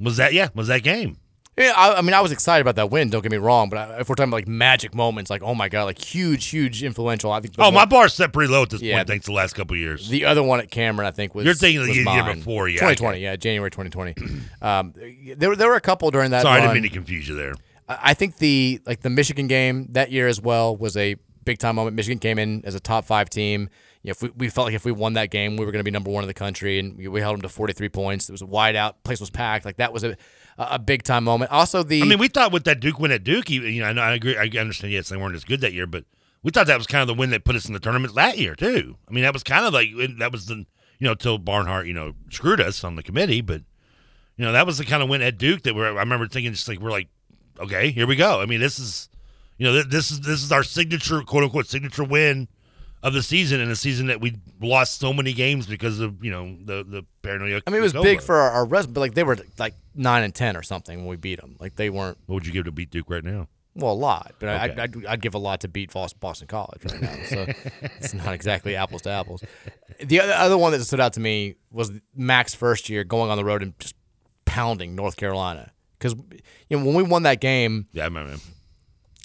Was 0.00 0.16
that 0.16 0.32
yeah? 0.32 0.48
Was 0.56 0.66
that 0.66 0.82
game? 0.82 1.18
Yeah, 1.56 1.72
I, 1.76 1.98
I 1.98 2.00
mean, 2.00 2.14
I 2.14 2.20
was 2.20 2.32
excited 2.32 2.62
about 2.62 2.74
that 2.76 2.90
win. 2.90 3.10
Don't 3.10 3.22
get 3.22 3.30
me 3.30 3.38
wrong, 3.38 3.68
but 3.68 3.76
I, 3.78 4.00
if 4.00 4.08
we're 4.08 4.16
talking 4.16 4.30
about 4.30 4.38
like 4.38 4.48
magic 4.48 4.92
moments, 4.92 5.30
like 5.30 5.40
oh 5.44 5.54
my 5.54 5.68
god, 5.68 5.84
like 5.84 5.98
huge, 6.02 6.46
huge, 6.48 6.82
influential. 6.82 7.30
I 7.30 7.38
think. 7.40 7.54
the 7.54 7.62
Oh, 7.62 7.70
my 7.70 7.82
one- 7.82 7.88
bar's 7.90 8.12
set 8.12 8.32
pretty 8.32 8.50
low 8.52 8.62
at 8.64 8.70
this 8.70 8.82
Yeah, 8.82 8.96
point. 8.96 9.08
Thanks 9.08 9.26
to 9.26 9.30
the 9.30 9.36
last 9.36 9.54
couple 9.54 9.74
of 9.74 9.80
years. 9.80 10.08
The 10.08 10.24
other 10.24 10.42
one 10.42 10.58
at 10.58 10.68
Cameron, 10.72 11.06
I 11.06 11.12
think, 11.12 11.32
was 11.32 11.44
You're 11.44 11.54
thinking 11.54 11.82
the 11.82 11.88
was 11.90 11.96
year 11.96 12.04
mine. 12.06 12.38
before, 12.38 12.68
yeah, 12.68 12.80
2020, 12.80 13.20
yeah, 13.20 13.36
January 13.36 13.70
2020. 13.70 14.14
um, 14.62 14.94
there, 15.36 15.50
were- 15.50 15.56
there 15.56 15.68
were 15.68 15.76
a 15.76 15.80
couple 15.80 16.10
during 16.10 16.32
that. 16.32 16.42
Sorry, 16.42 16.58
I 16.58 16.62
didn't 16.62 16.74
mean 16.74 16.82
to 16.82 16.88
confuse 16.88 17.28
you 17.28 17.36
there. 17.36 17.54
I 18.00 18.14
think 18.14 18.38
the 18.38 18.80
like 18.86 19.00
the 19.00 19.10
Michigan 19.10 19.46
game 19.46 19.88
that 19.90 20.10
year 20.10 20.28
as 20.28 20.40
well 20.40 20.76
was 20.76 20.96
a 20.96 21.16
big 21.44 21.58
time 21.58 21.76
moment. 21.76 21.96
Michigan 21.96 22.18
came 22.18 22.38
in 22.38 22.64
as 22.64 22.74
a 22.74 22.80
top 22.80 23.04
five 23.04 23.28
team. 23.28 23.68
You 24.02 24.08
know, 24.08 24.10
if 24.12 24.22
we, 24.22 24.30
we 24.30 24.48
felt 24.48 24.66
like 24.66 24.74
if 24.74 24.84
we 24.84 24.92
won 24.92 25.12
that 25.14 25.30
game, 25.30 25.56
we 25.56 25.64
were 25.64 25.70
going 25.70 25.80
to 25.80 25.84
be 25.84 25.90
number 25.90 26.10
one 26.10 26.24
in 26.24 26.28
the 26.28 26.34
country, 26.34 26.78
and 26.78 26.96
we, 26.96 27.06
we 27.08 27.20
held 27.20 27.34
them 27.34 27.42
to 27.42 27.48
43 27.48 27.88
points. 27.88 28.28
It 28.28 28.32
was 28.32 28.42
a 28.42 28.46
wide 28.46 28.74
out, 28.74 29.02
place 29.04 29.20
was 29.20 29.30
packed. 29.30 29.64
Like 29.64 29.76
that 29.76 29.92
was 29.92 30.04
a 30.04 30.16
a 30.58 30.78
big 30.78 31.02
time 31.02 31.24
moment. 31.24 31.50
Also, 31.50 31.82
the 31.82 32.02
I 32.02 32.04
mean, 32.04 32.18
we 32.18 32.28
thought 32.28 32.52
with 32.52 32.64
that 32.64 32.80
Duke 32.80 32.98
win 32.98 33.10
at 33.10 33.24
Duke, 33.24 33.48
you 33.50 33.80
know, 33.80 33.86
I, 33.86 33.92
know, 33.92 34.02
I 34.02 34.14
agree. 34.14 34.36
I 34.36 34.48
understand. 34.60 34.92
Yes, 34.92 35.08
they 35.08 35.16
weren't 35.16 35.34
as 35.34 35.44
good 35.44 35.60
that 35.60 35.72
year, 35.72 35.86
but 35.86 36.04
we 36.42 36.50
thought 36.50 36.66
that 36.66 36.78
was 36.78 36.86
kind 36.86 37.02
of 37.02 37.08
the 37.08 37.18
win 37.18 37.30
that 37.30 37.44
put 37.44 37.56
us 37.56 37.66
in 37.66 37.72
the 37.72 37.80
tournament 37.80 38.14
that 38.14 38.38
year 38.38 38.54
too. 38.54 38.96
I 39.08 39.12
mean, 39.12 39.22
that 39.24 39.32
was 39.32 39.42
kind 39.42 39.64
of 39.64 39.72
like 39.72 39.88
that 40.18 40.32
was 40.32 40.46
the 40.46 40.66
you 40.98 41.08
know 41.08 41.14
till 41.14 41.38
Barnhart 41.38 41.86
you 41.86 41.94
know 41.94 42.14
screwed 42.30 42.60
us 42.60 42.84
on 42.84 42.96
the 42.96 43.02
committee, 43.02 43.40
but 43.40 43.62
you 44.36 44.44
know 44.44 44.52
that 44.52 44.66
was 44.66 44.78
the 44.78 44.84
kind 44.84 45.02
of 45.02 45.08
win 45.08 45.22
at 45.22 45.38
Duke 45.38 45.62
that 45.62 45.74
we're. 45.74 45.86
I 45.86 46.00
remember 46.00 46.26
thinking 46.26 46.52
just 46.52 46.68
like 46.68 46.80
we're 46.80 46.90
like, 46.90 47.08
okay, 47.58 47.90
here 47.90 48.06
we 48.06 48.16
go. 48.16 48.40
I 48.40 48.46
mean, 48.46 48.60
this 48.60 48.78
is 48.78 49.08
you 49.58 49.66
know 49.66 49.82
this 49.82 50.10
is 50.10 50.20
this 50.20 50.42
is 50.42 50.52
our 50.52 50.62
signature 50.62 51.20
quote 51.22 51.44
unquote 51.44 51.66
signature 51.66 52.04
win 52.04 52.48
of 53.02 53.12
the 53.12 53.22
season 53.22 53.60
and 53.60 53.70
a 53.70 53.76
season 53.76 54.06
that 54.06 54.20
we 54.20 54.36
lost 54.60 55.00
so 55.00 55.12
many 55.12 55.32
games 55.32 55.66
because 55.66 56.00
of 56.00 56.24
you 56.24 56.30
know 56.30 56.56
the 56.64 56.84
the 56.84 57.04
paranoia. 57.22 57.60
I 57.66 57.70
mean, 57.70 57.80
it 57.80 57.82
was 57.82 57.92
big 57.92 58.20
for 58.20 58.36
our, 58.36 58.50
our 58.50 58.66
but 58.66 58.96
like 58.96 59.14
they 59.14 59.24
were 59.24 59.38
like 59.58 59.74
nine 59.94 60.22
and 60.22 60.34
ten 60.34 60.56
or 60.56 60.62
something 60.62 60.98
when 60.98 61.08
we 61.08 61.16
beat 61.16 61.40
them. 61.40 61.56
Like 61.60 61.76
they 61.76 61.90
weren't. 61.90 62.18
What 62.26 62.34
would 62.34 62.46
you 62.46 62.52
give 62.52 62.64
to 62.66 62.72
beat 62.72 62.90
Duke 62.90 63.10
right 63.10 63.24
now? 63.24 63.48
Well, 63.74 63.92
a 63.92 63.94
lot, 63.94 64.34
but 64.38 64.50
I, 64.50 64.64
I'd, 64.64 65.06
I'd 65.06 65.22
give 65.22 65.34
a 65.34 65.38
lot 65.38 65.60
to 65.60 65.68
beat 65.68 65.92
Boston 65.92 66.46
College 66.46 66.84
right 66.84 67.00
now. 67.00 67.16
So 67.24 67.46
it's 67.80 68.12
not 68.12 68.34
exactly 68.34 68.76
apples 68.76 69.00
to 69.02 69.10
apples. 69.10 69.42
The 69.98 70.20
other, 70.20 70.32
other 70.34 70.58
one 70.58 70.72
that 70.72 70.84
stood 70.84 71.00
out 71.00 71.14
to 71.14 71.20
me 71.20 71.54
was 71.70 71.90
Mack's 72.14 72.54
first 72.54 72.90
year 72.90 73.02
going 73.02 73.30
on 73.30 73.38
the 73.38 73.44
road 73.44 73.62
and 73.62 73.78
just 73.78 73.94
pounding 74.44 74.94
North 74.94 75.16
Carolina. 75.16 75.72
Because 76.02 76.14
you 76.68 76.76
know 76.78 76.84
when 76.84 76.94
we 76.94 77.02
won 77.02 77.22
that 77.22 77.40
game, 77.40 77.86
Yeah, 77.92 78.02
I 78.02 78.06
remember. 78.06 78.36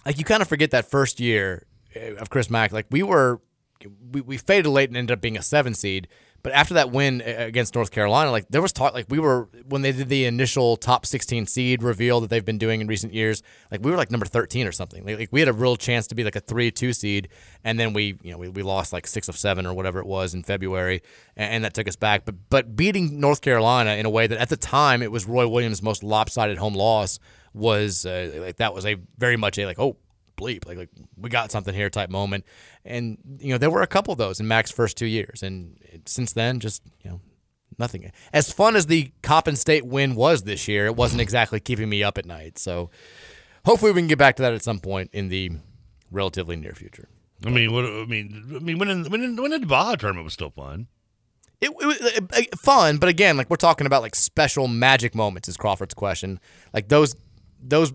like 0.06 0.20
you 0.20 0.24
kind 0.26 0.42
of 0.42 0.48
forget 0.48 0.72
that 0.72 0.90
first 0.90 1.20
year 1.20 1.66
uh, 1.96 2.16
of 2.16 2.30
Chris 2.30 2.50
Mack. 2.50 2.72
Like 2.72 2.86
we 2.92 3.02
were, 3.04 3.42
we, 4.12 4.22
we 4.22 4.38
faded 4.38 4.70
late 4.70 4.90
and 4.90 4.98
ended 4.98 5.14
up 5.18 5.22
being 5.22 5.38
a 5.38 5.42
seven 5.42 5.74
seed. 5.74 6.08
But 6.44 6.54
after 6.54 6.76
that 6.76 6.92
win 6.92 7.22
against 7.22 7.76
North 7.76 7.92
Carolina, 7.92 8.32
like 8.32 8.48
there 8.50 8.62
was 8.62 8.72
talk, 8.72 8.94
like 8.94 9.08
we 9.10 9.20
were 9.20 9.50
when 9.68 9.82
they 9.82 9.92
did 9.92 10.10
the 10.10 10.26
initial 10.26 10.78
top 10.78 11.06
16 11.06 11.48
seed 11.48 11.84
reveal 11.84 12.22
that 12.22 12.30
they've 12.30 12.46
been 12.46 12.58
doing 12.58 12.82
in 12.82 12.88
recent 12.88 13.14
years. 13.14 13.44
Like 13.72 13.84
we 13.84 13.92
were 13.92 13.98
like 13.98 14.12
number 14.12 14.26
13 14.26 14.68
or 14.68 14.72
something. 14.72 15.06
Like, 15.06 15.20
like 15.20 15.30
we 15.32 15.42
had 15.42 15.50
a 15.50 15.54
real 15.54 15.76
chance 15.76 16.08
to 16.08 16.16
be 16.16 16.24
like 16.24 16.36
a 16.36 16.40
three 16.40 16.72
two 16.72 16.94
seed, 16.94 17.30
and 17.64 17.80
then 17.80 17.94
we 17.94 18.18
you 18.22 18.32
know 18.32 18.38
we, 18.38 18.50
we 18.50 18.64
lost 18.64 18.94
like 18.94 19.08
six 19.08 19.28
of 19.28 19.38
seven 19.38 19.66
or 19.66 19.74
whatever 19.74 20.00
it 20.00 20.06
was 20.06 20.34
in 20.34 20.44
February, 20.44 21.02
and, 21.36 21.54
and 21.54 21.64
that 21.64 21.74
took 21.74 21.88
us 21.88 21.96
back. 21.96 22.26
But 22.26 22.36
but 22.50 22.76
beating 22.76 23.20
North 23.20 23.42
Carolina 23.42 23.92
in 23.92 24.06
a 24.06 24.10
way 24.10 24.28
that 24.28 24.38
at 24.38 24.50
the 24.50 24.58
time 24.58 25.02
it 25.02 25.12
was 25.12 25.26
Roy 25.26 25.48
Williams' 25.48 25.82
most 25.82 26.04
lopsided 26.04 26.58
home 26.58 26.74
loss 26.74 27.20
was 27.54 28.06
uh, 28.06 28.32
like 28.36 28.58
that 28.58 28.74
was 28.74 28.86
a 28.86 28.96
very 29.18 29.36
much 29.36 29.58
a 29.58 29.66
like 29.66 29.80
oh 29.80 29.98
bleep 30.38 30.66
like 30.66 30.78
like 30.78 30.90
we 31.18 31.30
got 31.30 31.52
something 31.52 31.74
here 31.74 31.90
type 31.90 32.10
moment 32.10 32.46
and 32.86 33.18
you 33.40 33.52
know 33.52 33.58
there 33.58 33.70
were 33.70 33.82
a 33.82 33.88
couple 33.88 34.12
of 34.12 34.18
those 34.18 34.40
in 34.40 34.48
Mack's 34.48 34.72
first 34.72 34.96
two 34.98 35.06
years 35.06 35.44
and 35.44 35.78
since 36.06 36.32
then 36.34 36.60
just 36.60 36.82
you 37.04 37.10
know 37.10 37.20
nothing 37.78 38.12
as 38.32 38.52
fun 38.52 38.76
as 38.76 38.86
the 38.86 39.12
Coppin 39.22 39.56
State 39.56 39.86
win 39.86 40.16
was 40.16 40.44
this 40.44 40.68
year 40.68 40.86
it 40.86 40.96
wasn't 40.96 41.22
exactly 41.22 41.60
keeping 41.60 41.90
me 41.90 42.04
up 42.04 42.18
at 42.18 42.26
night 42.26 42.58
so 42.58 42.90
hopefully 43.66 43.92
we 43.92 44.00
can 44.00 44.08
get 44.08 44.18
back 44.18 44.36
to 44.36 44.44
that 44.44 44.54
at 44.54 44.64
some 44.64 44.80
point 44.80 45.10
in 45.12 45.30
the 45.30 45.52
relatively 46.12 46.56
near 46.56 46.74
future 46.74 47.10
I 47.46 47.50
mean, 47.50 47.72
what? 47.72 47.86
I 47.86 48.06
mean, 48.06 48.52
I 48.56 48.60
mean, 48.60 48.80
winning, 48.80 49.10
winning, 49.10 49.36
winning 49.36 49.62
the 49.62 49.68
Baja 49.68 49.96
tournament 49.96 50.24
was 50.24 50.34
still 50.34 50.50
fun. 50.50 50.88
it, 51.62 51.70
it 51.70 52.52
was 52.54 52.60
fun, 52.60 52.98
but 52.98 53.10
again, 53.10 53.38
like 53.38 53.50
we're 53.50 53.58
talking 53.58 53.86
about 53.86 54.02
like 54.02 54.16
special 54.16 54.68
magic 54.68 55.14
moments 55.14 55.48
is 55.48 55.58
Crawford's 55.58 55.94
question. 55.94 56.40
Like 56.74 56.88
those 56.88 57.16
those 57.62 57.94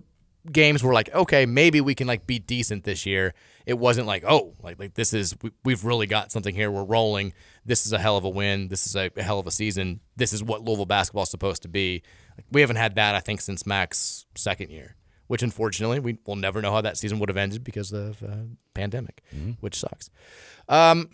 games 0.50 0.82
were 0.82 0.92
like, 0.92 1.14
okay, 1.14 1.46
maybe 1.46 1.80
we 1.80 1.94
can 1.94 2.06
like 2.06 2.26
be 2.26 2.38
decent 2.38 2.84
this 2.84 3.06
year. 3.06 3.34
It 3.66 3.78
wasn't 3.78 4.06
like, 4.06 4.24
oh, 4.26 4.54
like 4.62 4.78
like 4.78 4.94
this 4.94 5.12
is 5.12 5.36
we, 5.42 5.50
we've 5.64 5.84
really 5.84 6.06
got 6.06 6.32
something 6.32 6.54
here. 6.54 6.70
We're 6.70 6.84
rolling. 6.84 7.32
This 7.64 7.86
is 7.86 7.92
a 7.92 7.98
hell 7.98 8.16
of 8.16 8.24
a 8.24 8.28
win. 8.28 8.68
This 8.68 8.86
is 8.86 8.96
a, 8.96 9.10
a 9.16 9.22
hell 9.22 9.38
of 9.38 9.46
a 9.46 9.52
season. 9.52 10.00
This 10.16 10.32
is 10.32 10.42
what 10.42 10.62
Louisville 10.62 10.86
basketball 10.86 11.22
is 11.22 11.30
supposed 11.30 11.62
to 11.62 11.68
be. 11.68 12.02
Like, 12.36 12.46
we 12.50 12.60
haven't 12.60 12.76
had 12.76 12.96
that, 12.96 13.14
I 13.14 13.20
think, 13.20 13.40
since 13.40 13.66
Mack's 13.66 14.26
second 14.34 14.70
year. 14.70 14.96
Which 15.28 15.42
unfortunately 15.42 15.98
we 15.98 16.18
will 16.26 16.36
never 16.36 16.60
know 16.60 16.72
how 16.72 16.82
that 16.82 16.98
season 16.98 17.18
would 17.18 17.30
have 17.30 17.38
ended 17.38 17.64
because 17.64 17.90
of 17.90 18.22
uh, 18.22 18.48
pandemic, 18.74 19.22
which 19.60 19.76
sucks. 19.76 20.10
Um, 20.68 21.08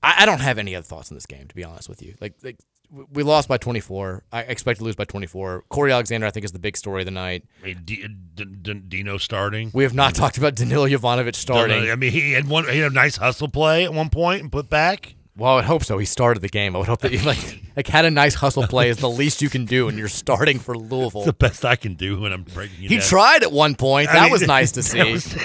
I, 0.00 0.16
I 0.18 0.26
don't 0.26 0.40
have 0.40 0.58
any 0.58 0.76
other 0.76 0.84
thoughts 0.84 1.10
on 1.10 1.16
this 1.16 1.26
game, 1.26 1.48
to 1.48 1.54
be 1.54 1.64
honest 1.64 1.88
with 1.88 2.00
you. 2.00 2.14
Like, 2.20 2.34
like 2.44 2.58
we 2.90 3.22
lost 3.22 3.48
by 3.48 3.58
24. 3.58 4.24
I 4.32 4.40
expect 4.42 4.78
to 4.78 4.84
lose 4.84 4.96
by 4.96 5.04
24. 5.04 5.64
Corey 5.68 5.92
Alexander, 5.92 6.26
I 6.26 6.30
think, 6.30 6.44
is 6.44 6.52
the 6.52 6.58
big 6.58 6.76
story 6.76 7.02
of 7.02 7.06
the 7.06 7.10
night. 7.10 7.44
I 7.62 7.66
mean, 7.66 7.80
D, 7.84 8.02
uh, 8.04 8.08
D, 8.34 8.44
D, 8.44 8.74
Dino 8.74 9.18
starting. 9.18 9.70
We 9.74 9.82
have 9.84 9.94
not 9.94 10.14
talked 10.16 10.38
about 10.38 10.54
Danilo 10.54 10.86
Jovanovic 10.86 11.34
starting. 11.34 11.90
I 11.90 11.96
mean, 11.96 12.12
he 12.12 12.32
had 12.32 12.48
one. 12.48 12.68
He 12.68 12.78
had 12.78 12.90
a 12.92 12.94
nice 12.94 13.16
hustle 13.16 13.48
play 13.48 13.84
at 13.84 13.92
one 13.92 14.10
point 14.10 14.42
and 14.42 14.50
put 14.52 14.70
back. 14.70 15.14
Well, 15.36 15.52
I 15.52 15.54
would 15.56 15.66
hope 15.66 15.84
so. 15.84 15.98
He 15.98 16.04
started 16.04 16.40
the 16.40 16.48
game. 16.48 16.74
I 16.74 16.80
would 16.80 16.88
hope 16.88 17.00
that 17.02 17.12
he 17.12 17.18
like 17.24 17.60
like 17.76 17.86
had 17.86 18.04
a 18.04 18.10
nice 18.10 18.34
hustle 18.34 18.66
play 18.66 18.88
is 18.88 18.96
the 18.96 19.08
least 19.10 19.40
you 19.42 19.48
can 19.48 19.66
do, 19.66 19.88
and 19.88 19.96
you're 19.96 20.08
starting 20.08 20.58
for 20.58 20.76
Louisville. 20.76 21.20
It's 21.20 21.26
the 21.26 21.32
best 21.32 21.64
I 21.64 21.76
can 21.76 21.94
do 21.94 22.20
when 22.20 22.32
I'm 22.32 22.42
breaking. 22.42 22.82
You 22.82 22.88
He 22.88 22.96
down. 22.96 23.04
tried 23.06 23.42
at 23.44 23.52
one 23.52 23.76
point. 23.76 24.08
I 24.08 24.14
That 24.14 24.22
mean, 24.24 24.32
was 24.32 24.42
nice 24.42 24.72
to 24.72 24.82
see. 24.82 25.12
was- 25.12 25.36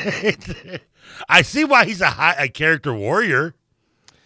I 1.29 1.41
see 1.43 1.63
why 1.63 1.85
he's 1.85 2.01
a 2.01 2.07
high 2.09 2.35
a 2.39 2.47
character 2.49 2.93
warrior. 2.93 3.53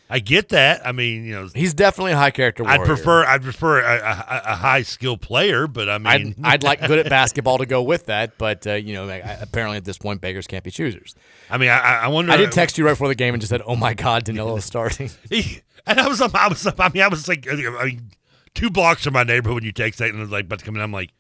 I 0.10 0.20
get 0.20 0.50
that. 0.50 0.88
I 0.88 0.94
mean, 0.94 1.26
you 1.26 1.34
know, 1.34 1.50
He's 1.54 1.74
definitely 1.74 2.14
a 2.14 2.18
high 2.18 2.32
character 2.32 2.66
I'd 2.66 2.86
prefer 2.86 3.26
I'd 3.26 3.42
prefer 3.44 3.82
a, 3.82 3.98
a, 3.98 4.42
a 4.54 4.56
high 4.56 4.82
skill 4.84 5.18
player, 5.18 5.68
but 5.68 5.90
I 5.90 5.98
mean, 5.98 6.08
I'd, 6.08 6.36
I'd 6.44 6.64
like 6.64 6.86
good 6.88 7.00
at 7.00 7.10
basketball 7.10 7.58
to 7.58 7.66
go 7.66 7.84
with 7.84 8.06
that, 8.06 8.38
but 8.38 8.66
uh, 8.66 8.74
you 8.76 8.94
know, 8.94 9.10
I, 9.10 9.18
apparently 9.42 9.78
at 9.78 9.84
this 9.86 9.98
point, 9.98 10.22
beggars 10.22 10.48
can't 10.48 10.64
be 10.64 10.72
choosers. 10.72 11.14
I 11.50 11.58
mean, 11.58 11.70
I, 11.70 12.04
I 12.04 12.08
wonder. 12.08 12.32
I 12.32 12.38
did 12.38 12.52
text 12.54 12.78
you 12.78 12.86
right 12.86 12.94
before 12.94 13.10
the 13.10 13.16
game 13.16 13.34
and 13.34 13.42
just 13.42 13.50
said, 13.50 13.62
"Oh 13.66 13.76
my 13.76 13.94
God, 13.94 14.24
Danilo's 14.24 14.66
starting." 14.66 15.10
He, 15.30 15.62
and 15.86 16.00
I 16.00 16.08
was, 16.08 16.20
up- 16.22 16.36
I 16.36 16.48
was, 16.48 16.66
up- 16.68 16.80
I 16.80 16.90
mean, 16.90 17.04
I 17.04 17.08
was 17.08 17.28
like, 17.28 17.48
I 17.50 17.56
mean, 17.56 18.12
two 18.54 18.70
blocks 18.70 19.04
from 19.06 19.14
my 19.14 19.24
neighborhood 19.24 19.56
when 19.56 19.64
you 19.64 19.72
text 19.72 20.00
that, 20.00 20.10
and 20.10 20.18
I 20.18 20.22
was 20.22 20.32
like, 20.32 20.46
about 20.46 20.60
to 20.60 20.66
come 20.66 20.76
in. 20.76 20.82
I'm 20.82 20.92
like, 20.92 21.12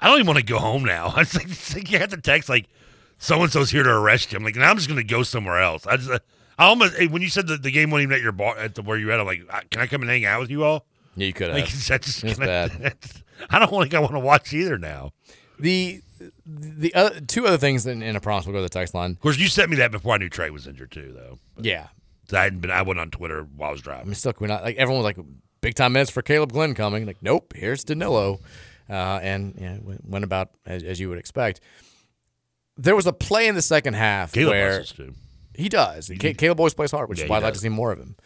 I 0.00 0.08
don't 0.08 0.16
even 0.16 0.26
want 0.26 0.38
to 0.38 0.44
go 0.44 0.58
home 0.58 0.84
now. 0.84 1.06
I 1.16 1.20
was 1.20 1.34
like, 1.34 1.48
like 1.74 1.90
you 1.90 1.98
had 1.98 2.10
to 2.10 2.16
text 2.18 2.48
like, 2.48 2.66
so 3.18 3.42
and 3.42 3.50
so's 3.52 3.70
here 3.70 3.82
to 3.82 3.90
arrest 3.90 4.32
you. 4.32 4.38
I'm 4.38 4.44
like, 4.44 4.56
now 4.56 4.70
I'm 4.70 4.76
just 4.76 4.88
gonna 4.88 5.02
go 5.04 5.22
somewhere 5.22 5.60
else. 5.60 5.86
I 5.86 5.96
just, 5.96 6.10
uh, 6.10 6.18
I 6.58 6.66
almost 6.66 6.98
when 7.10 7.22
you 7.22 7.28
said 7.28 7.46
that 7.48 7.62
the 7.62 7.70
game 7.70 7.90
wasn't 7.90 8.04
even 8.10 8.16
at 8.16 8.22
your 8.22 8.32
bar 8.32 8.56
at 8.58 8.74
the 8.74 8.82
where 8.82 8.96
you 8.98 9.10
at, 9.12 9.20
I'm 9.20 9.26
like, 9.26 9.42
"Uh, 9.50 9.60
can 9.70 9.80
I 9.80 9.86
come 9.86 10.02
and 10.02 10.10
hang 10.10 10.24
out 10.24 10.40
with 10.40 10.50
you 10.50 10.64
all? 10.64 10.86
Yeah, 11.16 11.26
you 11.26 11.32
could 11.32 11.48
have. 11.48 11.56
Like, 11.56 11.68
that 11.68 12.02
just, 12.02 12.22
It's 12.24 12.34
can 12.38 12.42
I- 12.42 12.46
bad. 12.46 12.94
I 13.50 13.58
don't 13.58 13.68
think 13.70 13.94
I 13.94 13.98
want 14.00 14.12
to 14.12 14.20
watch 14.20 14.52
either 14.52 14.78
now. 14.78 15.12
The 15.58 16.00
the 16.46 16.94
other, 16.94 17.20
two 17.20 17.46
other 17.46 17.58
things, 17.58 17.86
in, 17.86 18.02
in 18.02 18.16
a 18.16 18.20
promise, 18.20 18.46
we'll 18.46 18.52
go 18.54 18.58
to 18.58 18.62
the 18.62 18.68
text 18.68 18.94
line. 18.94 19.10
Of 19.12 19.20
course, 19.20 19.36
you 19.38 19.48
sent 19.48 19.70
me 19.70 19.76
that 19.76 19.90
before 19.90 20.14
I 20.14 20.18
knew 20.18 20.28
Tre 20.28 20.50
was 20.50 20.66
injured 20.66 20.90
too, 20.92 21.12
though. 21.14 21.38
Yeah, 21.60 21.88
I 22.32 22.44
hadn't 22.44 22.60
been. 22.60 22.70
I 22.70 22.82
went 22.82 22.98
on 23.00 23.10
Twitter 23.10 23.42
while 23.56 23.68
I 23.70 23.72
was 23.72 23.80
driving. 23.82 24.00
I 24.00 24.02
driving. 24.02 24.08
mean, 24.10 24.14
still, 24.14 24.32
we 24.40 24.46
not 24.48 24.62
like 24.62 24.76
everyone 24.76 25.02
was 25.02 25.16
like 25.16 25.26
big 25.60 25.74
time 25.74 25.92
minutes 25.92 26.10
for 26.10 26.22
Caleb 26.22 26.52
Glenn 26.52 26.74
coming. 26.74 27.06
Like, 27.06 27.18
nope, 27.22 27.52
here's 27.56 27.82
Danilo, 27.84 28.40
uh, 28.88 28.92
and 29.22 29.54
yeah, 29.60 29.78
went- 29.82 30.08
went 30.08 30.24
about 30.24 30.50
as, 30.66 30.82
as 30.84 31.00
you 31.00 31.08
would 31.08 31.18
expect. 31.18 31.60
There 32.76 32.96
was 32.96 33.06
a 33.06 33.12
play 33.12 33.46
in 33.46 33.54
the 33.54 33.62
second 33.62 33.94
half 33.94 34.32
Caleb 34.32 34.50
where 34.52 34.82
too. 34.84 35.14
He 35.54 35.68
does. 35.68 36.08
Ca- 36.08 36.14
mm-hmm. 36.14 36.32
Caleb 36.36 36.60
always 36.60 36.74
plays 36.74 36.90
hard, 36.90 37.08
which 37.08 37.18
Yeah, 37.18 37.24
is 37.24 37.30
why 37.30 37.36
I'd 37.38 37.42
like 37.42 37.54
to 37.54 37.60
see 37.60 37.68
more 37.68 37.92
of 37.92 37.98
him. 37.98 38.16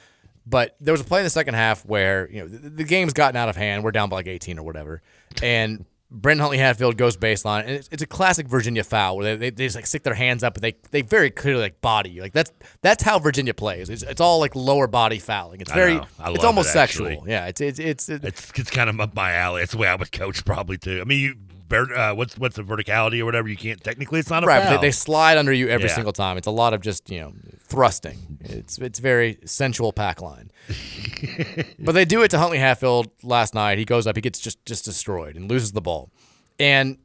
But 0.47 0.77
there 0.81 0.93
was 0.93 1.01
a 1.01 1.05
play 1.05 1.21
in 1.21 1.25
the 1.25 1.31
second 1.31 1.55
half 1.55 1.85
where 1.85 2.31
you 2.31 2.41
know 2.41 2.49
the, 2.49 2.71
the 2.71 2.85
game's 2.85 3.13
gotten 3.13 3.37
out 3.37 3.49
of 3.49 3.57
hand. 3.57 3.85
We're 3.85 3.93
down 3.93 4.09
by 4.09 4.17
like 4.17 4.27
18 4.27 4.59
or 4.59 4.63
whatever, 4.63 5.03
and 5.43 5.85
Brandon 6.11 6.41
Huntley 6.41 6.57
Hatfield 6.57 6.97
goes 6.97 7.19
baseline, 7.19 7.63
and 7.63 7.71
it's, 7.71 7.89
it's 7.93 8.03
a 8.03 8.07
classic 8.07 8.49
Virginia 8.49 8.83
foul 8.83 9.17
where 9.19 9.25
they, 9.27 9.37
they, 9.37 9.51
they 9.51 9.65
just 9.67 9.77
like 9.77 9.87
stick 9.87 10.05
their 10.05 10.15
hands 10.15 10.43
up 10.43 10.55
and 10.57 10.65
they 10.65 10.75
they 10.91 11.03
very 11.03 11.31
clearly 11.31 11.61
like 11.61 11.83
body 11.83 12.09
you. 12.09 12.23
Like 12.23 12.33
that's 12.33 12.51
that's 12.81 13.03
how 13.03 13.19
Virginia 13.19 13.53
plays. 13.53 13.91
It's, 13.91 14.03
it's 14.03 14.21
all 14.21 14.41
like 14.41 14.57
lower 14.57 14.87
body 14.87 15.19
fouling. 15.19 15.61
It's 15.61 15.71
I 15.71 15.75
very 15.75 15.97
it's 15.97 16.45
almost 16.45 16.71
it, 16.71 16.73
sexual. 16.73 17.29
Yeah, 17.29 17.47
it's 17.47 17.61
it's 17.61 17.79
it's, 17.79 18.09
it's 18.09 18.25
It's 18.25 18.53
it's 18.59 18.71
kind 18.71 18.89
of 18.89 18.99
up 19.01 19.15
my 19.15 19.35
alley. 19.35 19.63
It's 19.63 19.73
the 19.73 19.79
way 19.79 19.89
I 19.89 19.97
would 19.97 20.11
coach 20.11 20.47
probably 20.47 20.79
too. 20.79 20.99
I 21.03 21.05
mean, 21.05 21.21
you 21.21 21.35
ver- 21.69 21.95
uh, 21.95 22.15
what's 22.15 22.37
what's 22.39 22.57
the 22.57 22.63
verticality 22.63 23.21
or 23.21 23.25
whatever? 23.25 23.49
You 23.49 23.57
can't 23.57 23.83
technically. 23.83 24.21
It's 24.21 24.31
not 24.31 24.45
a 24.45 24.47
right. 24.47 24.65
but. 24.65 24.81
They, 24.81 24.89
they 24.89 24.91
slide 24.91 25.39
under 25.39 25.53
you 25.53 25.69
every 25.69 25.89
Yeah. 25.89 25.95
single 25.95 26.13
time. 26.13 26.37
It's 26.37 26.47
a 26.47 26.51
lot 26.53 26.75
of 26.75 26.81
just 26.81 27.11
you 27.11 27.21
know 27.21 27.33
thrusting. 27.61 28.39
It's 28.41 28.79
it's 28.79 28.99
very 28.99 29.39
sensual 29.45 29.93
pack 29.93 30.21
line. 30.21 30.51
but 31.79 31.93
they 31.93 32.05
do 32.05 32.23
it 32.23 32.31
to 32.33 32.39
Huntley 32.39 32.59
Hatfield 32.59 33.11
last 33.23 33.55
night. 33.55 33.79
He 33.79 33.85
goes 33.85 34.07
up, 34.07 34.17
he 34.17 34.23
gets 34.23 34.39
just 34.39 34.65
just 34.67 34.85
destroyed 34.85 35.37
and 35.37 35.49
loses 35.51 35.73
the 35.73 35.81
ball. 35.81 36.11
And 36.59 36.99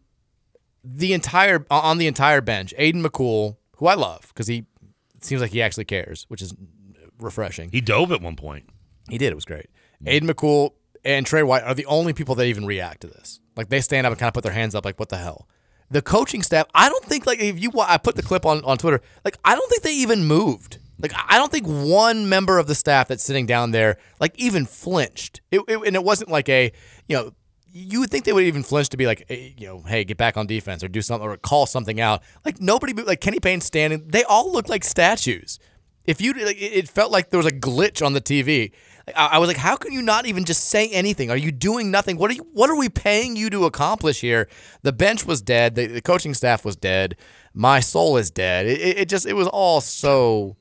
the 0.83 1.13
entire 1.13 1.65
on 1.69 1.97
the 1.97 2.07
entire 2.07 2.41
bench, 2.41 2.73
Aidan 2.77 3.03
McCool, 3.03 3.57
who 3.77 3.87
I 3.87 3.93
love 3.95 4.27
because 4.29 4.47
he 4.47 4.65
seems 5.21 5.41
like 5.41 5.51
he 5.51 5.61
actually 5.61 5.85
cares, 5.85 6.25
which 6.27 6.41
is 6.41 6.53
refreshing. 7.19 7.69
he 7.71 7.79
dove 7.81 8.11
at 8.11 8.21
one 8.21 8.35
point. 8.35 8.69
He 9.09 9.17
did. 9.17 9.31
It 9.31 9.35
was 9.35 9.45
great. 9.45 9.67
Aidan 10.05 10.27
McCool 10.27 10.71
and 11.05 11.25
Tre 11.25 11.43
White 11.43 11.63
are 11.63 11.73
the 11.73 11.85
only 11.85 12.11
people 12.13 12.35
that 12.35 12.45
even 12.45 12.65
react 12.65 13.01
to 13.01 13.07
this. 13.07 13.39
Like 13.55 13.69
they 13.69 13.81
stand 13.81 14.07
up 14.07 14.11
and 14.11 14.19
kind 14.19 14.27
of 14.27 14.33
put 14.33 14.43
their 14.43 14.53
hands 14.53 14.75
up, 14.75 14.85
like 14.85 14.99
what 14.99 15.09
the 15.09 15.17
hell. 15.17 15.47
The 15.91 16.01
coaching 16.01 16.41
staff, 16.41 16.65
I 16.73 16.89
don't 16.89 17.03
think 17.05 17.25
like 17.25 17.39
if 17.39 17.59
you 17.61 17.71
I 17.79 17.97
put 17.97 18.15
the 18.15 18.23
clip 18.23 18.45
on 18.45 18.63
on 18.65 18.77
Twitter, 18.77 19.01
like 19.23 19.37
I 19.45 19.55
don't 19.55 19.69
think 19.69 19.83
they 19.83 19.93
even 19.95 20.25
moved. 20.25 20.79
Like 20.99 21.13
I 21.15 21.37
don't 21.37 21.51
think 21.51 21.67
one 21.67 22.29
member 22.29 22.57
of 22.57 22.67
the 22.67 22.75
staff 22.75 23.07
that's 23.07 23.23
sitting 23.23 23.45
down 23.45 23.71
there 23.71 23.97
like 24.19 24.33
even 24.39 24.65
flinched. 24.65 25.41
It, 25.51 25.61
it- 25.67 25.85
and 25.85 25.95
it 25.95 26.03
wasn't 26.03 26.29
like 26.29 26.49
a 26.49 26.71
you 27.07 27.15
know 27.17 27.31
you 27.75 27.99
would 28.01 28.11
think 28.11 28.25
they 28.25 28.33
would 28.33 28.43
even 28.43 28.61
flinch 28.63 28.89
to 28.89 28.97
be 28.97 29.05
like 29.07 29.25
you 29.29 29.67
know 29.67 29.81
hey 29.83 30.03
get 30.03 30.17
back 30.17 30.37
on 30.37 30.47
defense 30.47 30.83
or 30.83 30.87
do 30.87 31.01
something 31.01 31.27
or 31.27 31.35
call 31.37 31.65
something 31.65 31.99
out. 31.99 32.21
Like 32.45 32.59
nobody. 32.61 32.93
Like 32.93 33.19
Kenny 33.21 33.39
Payne 33.39 33.61
standing, 33.61 34.07
they 34.07 34.23
all 34.23 34.51
looked 34.51 34.69
like 34.69 34.83
statues 34.83 35.59
if 36.05 36.19
you 36.19 36.33
like, 36.33 36.57
it 36.59 36.89
felt 36.89 37.11
like 37.11 37.29
there 37.29 37.37
was 37.37 37.45
a 37.47 37.51
glitch 37.51 38.05
on 38.05 38.13
the 38.13 38.21
TV. 38.21 38.71
I 39.15 39.37
was 39.37 39.47
like, 39.47 39.57
how 39.57 39.75
can 39.75 39.91
you 39.91 40.01
not 40.01 40.25
even 40.25 40.45
just 40.45 40.69
say 40.69 40.87
anything? 40.89 41.29
Are 41.29 41.37
you 41.37 41.51
doing 41.51 41.91
nothing? 41.91 42.17
What 42.17 42.31
are 42.31 42.35
you? 42.35 42.47
What 42.53 42.69
are 42.69 42.75
we 42.77 42.87
paying 42.87 43.35
you 43.35 43.49
to 43.49 43.65
accomplish 43.65 44.21
here? 44.21 44.47
The 44.83 44.93
bench 44.93 45.25
was 45.25 45.41
dead. 45.41 45.75
The, 45.75 45.87
the 45.87 46.01
coaching 46.01 46.33
staff 46.33 46.63
was 46.63 46.77
dead. 46.77 47.17
My 47.53 47.81
soul 47.81 48.15
is 48.15 48.31
dead. 48.31 48.65
It, 48.65 48.97
it, 48.97 49.09
just 49.09 49.25
it 49.25 49.33
was 49.33 49.47
all 49.47 49.81
so. 49.81 50.55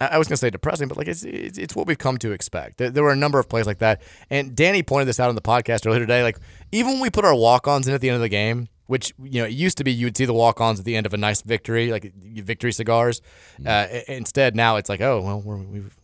I 0.00 0.16
was 0.16 0.28
gonna 0.28 0.36
say 0.36 0.48
depressing, 0.48 0.88
but 0.88 0.96
like 0.96 1.08
it's, 1.08 1.24
it's 1.24 1.58
it's 1.58 1.76
what 1.76 1.86
we've 1.86 1.98
come 1.98 2.16
to 2.18 2.32
expect. 2.32 2.78
There, 2.78 2.88
there 2.88 3.02
were 3.02 3.12
a 3.12 3.16
number 3.16 3.38
of 3.38 3.48
plays 3.48 3.66
like 3.66 3.78
that, 3.78 4.00
and 4.30 4.54
Danny 4.54 4.82
pointed 4.82 5.08
this 5.08 5.20
out 5.20 5.28
on 5.28 5.34
the 5.34 5.42
podcast 5.42 5.86
earlier 5.86 6.00
today. 6.00 6.22
Like 6.22 6.38
even 6.72 6.92
when 6.92 7.00
we 7.02 7.10
put 7.10 7.24
our 7.24 7.34
walk-ons 7.34 7.86
in 7.86 7.92
at 7.94 8.00
the 8.00 8.08
end 8.08 8.14
of 8.14 8.22
the 8.22 8.28
game, 8.28 8.68
which 8.88 9.14
you 9.22 9.40
know 9.40 9.46
it 9.46 9.52
used 9.52 9.78
to 9.78 9.84
be 9.84 9.92
you 9.92 10.06
would 10.06 10.16
see 10.16 10.24
the 10.24 10.32
walk-ons 10.34 10.80
at 10.80 10.84
the 10.84 10.96
end 10.96 11.06
of 11.06 11.14
a 11.14 11.16
nice 11.16 11.42
victory, 11.42 11.92
like 11.92 12.12
victory 12.16 12.72
cigars. 12.72 13.22
Uh, 13.64 13.86
instead, 14.08 14.56
now 14.56 14.76
it's 14.76 14.88
like, 14.88 15.00
oh 15.00 15.20
well, 15.20 15.40
we're 15.40 15.56
we've, 15.58 15.96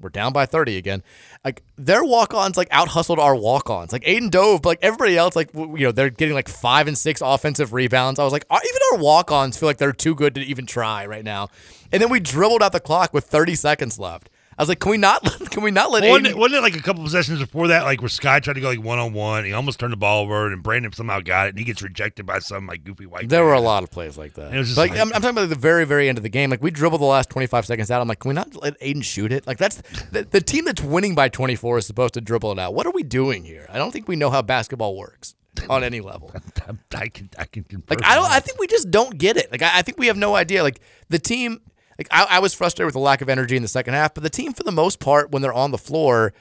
we're 0.00 0.08
down 0.08 0.32
by 0.32 0.46
thirty 0.46 0.76
again. 0.76 1.02
Like 1.44 1.62
their 1.76 2.02
walk-ons 2.02 2.56
like 2.56 2.68
out 2.70 2.88
hustled 2.88 3.18
our 3.18 3.36
walk-ons. 3.36 3.92
Like 3.92 4.02
Aidan 4.06 4.30
Dove, 4.30 4.62
but 4.62 4.70
like 4.70 4.78
everybody 4.82 5.16
else, 5.16 5.36
like 5.36 5.52
w- 5.52 5.76
you 5.78 5.84
know 5.86 5.92
they're 5.92 6.10
getting 6.10 6.34
like 6.34 6.48
five 6.48 6.88
and 6.88 6.96
six 6.98 7.20
offensive 7.20 7.72
rebounds. 7.72 8.18
I 8.18 8.24
was 8.24 8.32
like, 8.32 8.46
"Are- 8.50 8.60
even 8.66 8.80
our 8.92 8.98
walk-ons 8.98 9.58
feel 9.58 9.68
like 9.68 9.78
they're 9.78 9.92
too 9.92 10.14
good 10.14 10.34
to 10.34 10.40
even 10.40 10.66
try 10.66 11.06
right 11.06 11.24
now. 11.24 11.48
And 11.92 12.02
then 12.02 12.08
we 12.08 12.20
dribbled 12.20 12.62
out 12.62 12.72
the 12.72 12.80
clock 12.80 13.12
with 13.12 13.24
thirty 13.24 13.54
seconds 13.54 13.98
left. 13.98 14.30
I 14.60 14.62
was 14.62 14.68
like, 14.68 14.78
can 14.78 14.90
we 14.90 14.98
not? 14.98 15.24
Can 15.50 15.62
we 15.62 15.70
not 15.70 15.90
let 15.90 16.02
wasn't, 16.02 16.26
Aidan? 16.26 16.36
it, 16.36 16.38
wasn't 16.38 16.58
it 16.58 16.62
like 16.62 16.76
a 16.76 16.82
couple 16.82 17.02
possessions 17.02 17.40
before 17.40 17.68
that, 17.68 17.84
like 17.84 18.02
where 18.02 18.10
Sky 18.10 18.40
tried 18.40 18.52
to 18.52 18.60
go 18.60 18.68
like 18.68 18.82
one 18.82 18.98
on 18.98 19.14
one, 19.14 19.46
he 19.46 19.54
almost 19.54 19.80
turned 19.80 19.92
the 19.92 19.96
ball 19.96 20.22
over, 20.22 20.46
and 20.46 20.62
Brandon 20.62 20.92
somehow 20.92 21.18
got 21.20 21.46
it, 21.46 21.48
and 21.50 21.58
he 21.58 21.64
gets 21.64 21.80
rejected 21.80 22.26
by 22.26 22.40
some 22.40 22.66
like 22.66 22.84
goofy 22.84 23.06
white. 23.06 23.26
There 23.30 23.40
guy. 23.40 23.46
were 23.46 23.54
a 23.54 23.60
lot 23.60 23.82
of 23.82 23.90
plays 23.90 24.18
like 24.18 24.34
that. 24.34 24.48
And 24.48 24.54
it 24.54 24.58
was 24.58 24.68
just 24.68 24.78
like, 24.78 24.90
like- 24.90 25.00
I'm, 25.00 25.08
I'm 25.14 25.22
talking 25.22 25.30
about 25.30 25.48
the 25.48 25.54
very, 25.54 25.86
very 25.86 26.10
end 26.10 26.18
of 26.18 26.22
the 26.22 26.28
game. 26.28 26.50
Like 26.50 26.62
we 26.62 26.70
dribbled 26.70 27.00
the 27.00 27.06
last 27.06 27.30
25 27.30 27.64
seconds 27.64 27.90
out. 27.90 28.02
I'm 28.02 28.06
like, 28.06 28.20
can 28.20 28.28
we 28.28 28.34
not 28.34 28.54
let 28.62 28.76
Aidan 28.82 29.00
shoot 29.00 29.32
it? 29.32 29.46
Like 29.46 29.56
that's 29.56 29.76
the, 30.10 30.24
the 30.30 30.42
team 30.42 30.66
that's 30.66 30.82
winning 30.82 31.14
by 31.14 31.30
24 31.30 31.78
is 31.78 31.86
supposed 31.86 32.12
to 32.14 32.20
dribble 32.20 32.52
it 32.52 32.58
out. 32.58 32.74
What 32.74 32.86
are 32.86 32.92
we 32.92 33.02
doing 33.02 33.44
here? 33.44 33.66
I 33.70 33.78
don't 33.78 33.92
think 33.92 34.08
we 34.08 34.14
know 34.14 34.28
how 34.28 34.42
basketball 34.42 34.94
works 34.94 35.34
on 35.68 35.82
any 35.82 36.00
level. 36.00 36.32
I 36.94 37.08
can, 37.08 37.30
I 37.38 37.44
can 37.46 37.64
confirm. 37.64 37.96
Like 37.98 38.04
I 38.04 38.14
don't. 38.14 38.30
I 38.30 38.40
think 38.40 38.58
we 38.58 38.66
just 38.66 38.90
don't 38.90 39.18
get 39.18 39.36
it. 39.36 39.50
Like 39.50 39.62
I, 39.62 39.78
I 39.78 39.82
think 39.82 39.98
we 39.98 40.06
have 40.08 40.16
no 40.16 40.36
idea. 40.36 40.62
Like 40.62 40.80
the 41.08 41.18
team. 41.18 41.60
Like 42.00 42.08
I, 42.10 42.36
I 42.36 42.38
was 42.38 42.54
frustrated 42.54 42.86
with 42.86 42.94
the 42.94 43.00
lack 43.00 43.20
of 43.20 43.28
energy 43.28 43.56
in 43.56 43.62
the 43.62 43.68
second 43.68 43.92
half, 43.92 44.14
but 44.14 44.22
the 44.22 44.30
team 44.30 44.54
for 44.54 44.62
the 44.62 44.72
most 44.72 45.00
part, 45.00 45.32
when 45.32 45.42
they're 45.42 45.52
on 45.52 45.70
the 45.70 45.76
floor, 45.76 46.32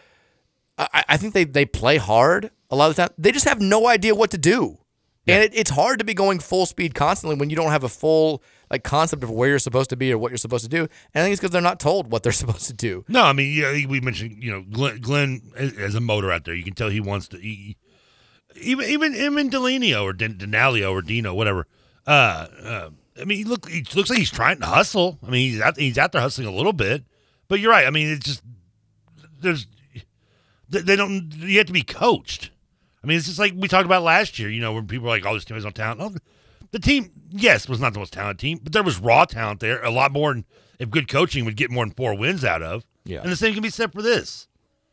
I, 0.78 1.04
I 1.10 1.18
think 1.18 1.34
they 1.34 1.44
they 1.44 1.66
play 1.66 1.98
hard 1.98 2.52
a 2.70 2.78
lot 2.78 2.90
of 2.90 2.96
the 2.96 3.02
time. 3.02 3.14
They 3.18 3.34
just 3.34 3.46
have 3.46 3.60
no 3.60 3.86
idea 3.86 4.16
what 4.16 4.32
to 4.32 4.38
do, 4.38 4.78
and 5.28 5.44
it, 5.44 5.52
it's 5.54 5.72
hard 5.72 6.00
to 6.00 6.06
be 6.06 6.14
going 6.14 6.40
full 6.40 6.66
speed 6.66 6.96
constantly 6.96 7.38
when 7.38 7.50
you 7.50 7.58
don't 7.58 7.72
have 7.72 7.84
a 7.84 7.90
full 7.90 8.42
like 8.72 8.86
concept 8.86 9.22
of 9.22 9.32
where 9.32 9.50
you're 9.50 9.60
supposed 9.60 9.90
to 9.90 9.98
be 9.98 10.14
or 10.14 10.18
what 10.18 10.32
you're 10.32 10.38
supposed 10.38 10.64
to 10.64 10.70
do. 10.70 10.84
And 11.14 11.22
I 11.22 11.22
think 11.24 11.34
it's 11.34 11.42
because 11.42 11.52
they're 11.52 11.62
not 11.62 11.82
told 11.82 12.10
what 12.10 12.24
they're 12.24 12.32
supposed 12.44 12.68
to 12.68 12.74
do. 12.74 13.04
No, 13.10 13.26
I 13.26 13.34
mean, 13.34 13.54
yeah, 13.54 13.86
we 13.86 14.00
mentioned 14.00 14.42
you 14.42 14.54
know 14.54 14.62
Glenn, 14.62 15.02
Glenn 15.02 15.42
as 15.58 15.94
a 15.94 16.00
motor 16.00 16.32
out 16.32 16.46
there. 16.46 16.56
You 16.56 16.64
can 16.64 16.74
tell 16.74 16.88
he 16.88 17.02
wants 17.02 17.28
to. 17.28 17.38
He, 17.38 17.76
even 18.62 18.86
even 18.86 19.14
even 19.14 19.50
Delanio 19.50 20.04
or 20.04 20.14
Den- 20.14 20.38
Denalio 20.38 20.94
or 20.94 21.02
Dino, 21.02 21.34
whatever. 21.34 21.68
Uh, 22.08 22.48
uh, 22.64 22.90
I 23.20 23.26
mean, 23.26 23.38
he 23.38 23.44
look 23.44 23.70
he 23.70 23.86
looks 23.96 24.10
like 24.10 24.20
he's 24.20 24.32
trying 24.32 24.60
to 24.60 24.66
hustle. 24.66 25.20
I 25.26 25.30
mean, 25.30 25.52
he's 25.52 25.62
out 25.62 25.78
he's 25.78 25.98
out 25.98 26.12
there 26.12 26.22
hustling 26.22 26.48
a 26.48 26.52
little 26.52 26.74
bit. 26.74 27.04
But 27.48 27.60
you're 27.60 27.72
right. 27.72 27.88
I 27.88 27.90
mean, 27.90 28.10
it's 28.10 28.26
just 28.26 28.44
there's 29.40 29.68
they 30.70 30.96
don't. 30.96 31.34
You 31.36 31.58
have 31.58 31.68
to 31.68 31.74
be 31.74 31.82
coached. 31.82 32.52
I 33.04 33.08
mean, 33.08 33.18
it's 33.18 33.28
just 33.28 33.40
like 33.40 33.54
we 33.56 33.68
talked 33.68 33.86
about 33.86 34.04
last 34.04 34.38
year. 34.40 34.50
You 34.50 34.62
know, 34.62 34.74
when 34.74 34.88
people 34.88 35.06
were 35.06 35.12
like, 35.12 35.26
"Oh, 35.26 35.34
this 35.34 35.46
team 35.46 35.56
has 35.56 35.66
no 35.66 35.72
talent." 35.72 36.02
Oh, 36.02 36.16
the 36.72 36.80
team, 36.80 37.12
yes, 37.32 37.68
was 37.68 37.80
not 37.80 37.94
the 37.94 38.00
most 38.00 38.14
talented 38.14 38.40
team, 38.40 38.60
but 38.62 38.74
there 38.74 38.84
was 38.84 39.00
raw 39.00 39.26
talent 39.26 39.60
there. 39.60 39.84
A 39.84 39.90
lot 39.90 40.12
more. 40.12 40.34
Than, 40.34 40.46
if 40.80 40.90
good 40.90 41.08
coaching 41.08 41.46
would 41.46 41.58
get 41.58 41.70
more 41.70 41.86
than 41.86 41.94
four 41.94 42.18
wins 42.18 42.44
out 42.44 42.64
of. 42.64 42.86
Yeah. 43.04 43.22
And 43.22 43.32
the 43.32 43.36
same 43.36 43.54
can 43.54 43.62
be 43.62 43.70
said 43.70 43.92
for 43.92 44.02
this. 44.02 44.48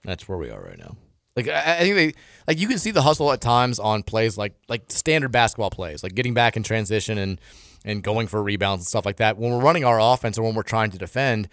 That's 0.05 0.29
where 0.29 0.39
we 0.39 0.51
are 0.51 0.61
right 0.61 0.79
now. 0.79 0.97
Like 1.37 1.49
I 1.49 1.81
think 1.81 1.95
they 1.95 2.14
like 2.49 2.59
you 2.59 2.66
can 2.66 2.79
see 2.79 2.91
the 2.91 3.03
hustle 3.03 3.31
at 3.31 3.43
times 3.43 3.79
on 3.79 4.03
plays 4.03 4.39
like 4.39 4.55
like 4.68 4.85
standard 4.89 5.33
basketball 5.33 5.70
plays, 5.70 6.03
like 6.03 6.14
getting 6.14 6.33
back 6.33 6.57
in 6.57 6.62
transition 6.62 7.18
and 7.18 7.39
and 7.87 8.03
going 8.03 8.26
for 8.26 8.43
rebounds 8.43 8.82
and 8.82 8.87
stuff 8.87 9.07
like 9.07 9.16
that. 9.16 9.39
When 9.39 9.53
we're 9.53 9.61
running 9.61 9.84
our 9.84 10.01
offense 10.01 10.37
or 10.37 10.43
when 10.43 10.55
we're 10.55 10.62
trying 10.64 10.91
to 10.91 10.99
defend, 10.99 11.49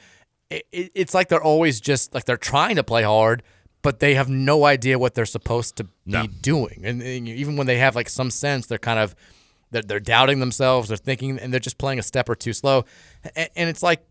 it, 0.50 0.66
it, 0.72 0.92
it's 0.96 1.14
like 1.14 1.30
they're 1.30 1.44
always 1.44 1.80
just 1.80 2.14
like 2.14 2.26
they're 2.26 2.36
trying 2.36 2.76
to 2.76 2.84
play 2.84 3.04
hard, 3.04 3.44
but 3.84 4.00
they 4.00 4.16
have 4.16 4.30
no 4.30 4.66
idea 4.66 4.98
what 4.98 5.14
they're 5.14 5.26
supposed 5.26 5.78
to 5.78 5.88
be 6.06 6.28
doing. 6.42 6.82
And, 6.84 7.02
and 7.02 7.30
even 7.30 7.56
when 7.56 7.68
they 7.68 7.78
have 7.78 7.96
like 7.96 8.10
some 8.10 8.32
sense, 8.32 8.66
they're 8.66 8.80
kind 8.80 9.00
of 9.00 9.16
they're, 9.72 9.84
they're 9.84 10.00
doubting 10.00 10.40
themselves. 10.40 10.88
They're 10.88 10.98
thinking 10.98 11.38
and 11.38 11.54
they're 11.54 11.60
just 11.60 11.78
playing 11.78 12.00
a 12.00 12.04
step 12.04 12.28
or 12.28 12.36
two 12.36 12.52
slow. 12.52 12.84
And, 13.36 13.50
and 13.56 13.70
it's 13.70 13.84
like 13.84 14.04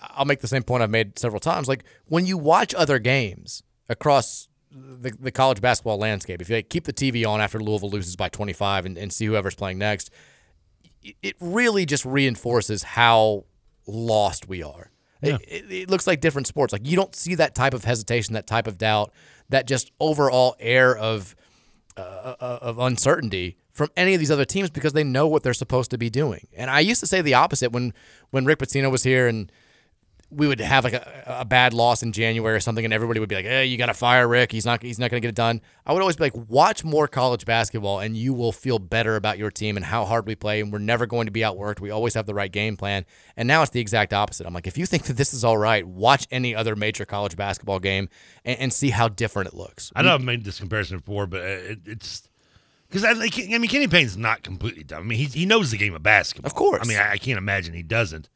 I'll 0.00 0.24
make 0.24 0.40
the 0.40 0.48
same 0.48 0.62
point 0.62 0.82
I've 0.82 0.90
made 0.90 1.18
several 1.18 1.40
times. 1.40 1.68
Like 1.68 1.84
when 2.06 2.24
you 2.24 2.38
watch 2.38 2.74
other 2.74 2.98
games 2.98 3.62
across 3.90 4.48
the, 4.70 5.12
the 5.18 5.30
college 5.30 5.60
basketball 5.60 5.98
landscape, 5.98 6.40
if 6.40 6.48
you 6.48 6.56
like, 6.56 6.70
keep 6.70 6.84
the 6.84 6.92
TV 6.94 7.28
on 7.28 7.42
after 7.42 7.60
Louisville 7.60 7.90
loses 7.90 8.16
by 8.16 8.28
25 8.30 8.86
and, 8.86 8.98
and 8.98 9.12
see 9.12 9.26
whoever's 9.26 9.54
playing 9.54 9.78
next, 9.78 10.10
it- 11.22 11.36
really 11.40 11.86
just 11.86 12.04
reinforces 12.04 12.82
how 12.82 13.44
lost 13.86 14.48
we 14.48 14.62
are. 14.62 14.90
It, 15.20 15.40
it, 15.48 15.72
it 15.72 15.90
looks 15.90 16.06
like 16.06 16.20
different 16.20 16.46
sports. 16.46 16.72
Like 16.72 16.86
you 16.86 16.94
don't 16.94 17.14
see 17.14 17.34
that 17.36 17.54
type 17.54 17.74
of 17.74 17.84
hesitation, 17.84 18.34
that 18.34 18.46
type 18.46 18.66
of 18.68 18.78
doubt, 18.78 19.12
that 19.48 19.66
just 19.66 19.90
overall 19.98 20.54
air 20.60 20.96
of 20.96 21.34
uh, 21.96 22.34
of 22.40 22.78
uncertainty 22.78 23.56
from 23.72 23.88
any 23.96 24.14
of 24.14 24.20
these 24.20 24.30
other 24.30 24.44
teams 24.44 24.70
because 24.70 24.92
they 24.92 25.02
know 25.02 25.26
what 25.26 25.42
they're 25.42 25.54
supposed 25.54 25.90
to 25.90 25.98
be 25.98 26.08
doing. 26.10 26.46
And 26.56 26.70
I 26.70 26.80
used 26.80 27.00
to 27.00 27.06
say 27.08 27.20
the 27.22 27.34
opposite 27.34 27.72
when 27.72 27.92
when 28.30 28.44
Rick 28.44 28.60
Pitino 28.60 28.90
was 28.90 29.02
here 29.02 29.26
and 29.26 29.50
we 30.30 30.46
would 30.46 30.60
have 30.60 30.84
like 30.84 30.92
a, 30.92 31.24
a 31.40 31.44
bad 31.44 31.72
loss 31.72 32.02
in 32.02 32.12
January 32.12 32.54
or 32.54 32.60
something, 32.60 32.84
and 32.84 32.92
everybody 32.92 33.18
would 33.18 33.28
be 33.28 33.34
like, 33.34 33.46
"Hey, 33.46 33.64
you 33.64 33.78
got 33.78 33.86
to 33.86 33.94
fire 33.94 34.28
Rick. 34.28 34.52
He's 34.52 34.66
not. 34.66 34.82
He's 34.82 34.98
not 34.98 35.10
going 35.10 35.22
to 35.22 35.26
get 35.26 35.30
it 35.30 35.34
done." 35.34 35.62
I 35.86 35.92
would 35.92 36.02
always 36.02 36.16
be 36.16 36.24
like, 36.24 36.36
"Watch 36.48 36.84
more 36.84 37.08
college 37.08 37.46
basketball, 37.46 38.00
and 38.00 38.16
you 38.16 38.34
will 38.34 38.52
feel 38.52 38.78
better 38.78 39.16
about 39.16 39.38
your 39.38 39.50
team 39.50 39.76
and 39.76 39.86
how 39.86 40.04
hard 40.04 40.26
we 40.26 40.34
play. 40.34 40.60
And 40.60 40.70
we're 40.70 40.80
never 40.80 41.06
going 41.06 41.26
to 41.26 41.32
be 41.32 41.40
outworked. 41.40 41.80
We 41.80 41.90
always 41.90 42.14
have 42.14 42.26
the 42.26 42.34
right 42.34 42.52
game 42.52 42.76
plan." 42.76 43.06
And 43.36 43.48
now 43.48 43.62
it's 43.62 43.70
the 43.70 43.80
exact 43.80 44.12
opposite. 44.12 44.46
I'm 44.46 44.52
like, 44.52 44.66
if 44.66 44.76
you 44.76 44.84
think 44.84 45.04
that 45.04 45.16
this 45.16 45.32
is 45.32 45.44
all 45.44 45.56
right, 45.56 45.86
watch 45.86 46.26
any 46.30 46.54
other 46.54 46.76
major 46.76 47.06
college 47.06 47.36
basketball 47.36 47.78
game 47.78 48.08
and, 48.44 48.58
and 48.58 48.72
see 48.72 48.90
how 48.90 49.08
different 49.08 49.48
it 49.48 49.54
looks. 49.54 49.92
I 49.96 50.02
know 50.02 50.14
I've 50.14 50.22
made 50.22 50.44
this 50.44 50.60
comparison 50.60 50.98
before, 50.98 51.26
but 51.26 51.40
uh, 51.40 51.44
it, 51.44 51.78
it's 51.86 52.28
because 52.90 53.04
I, 53.04 53.10
I 53.10 53.58
mean, 53.58 53.68
Kenny 53.68 53.88
Payne's 53.88 54.16
not 54.16 54.42
completely 54.42 54.82
dumb. 54.82 55.00
I 55.00 55.04
mean, 55.04 55.18
he 55.18 55.24
he 55.24 55.46
knows 55.46 55.70
the 55.70 55.78
game 55.78 55.94
of 55.94 56.02
basketball. 56.02 56.48
Of 56.48 56.54
course. 56.54 56.82
I 56.82 56.86
mean, 56.86 56.98
I, 56.98 57.12
I 57.12 57.18
can't 57.18 57.38
imagine 57.38 57.72
he 57.72 57.82
doesn't. 57.82 58.28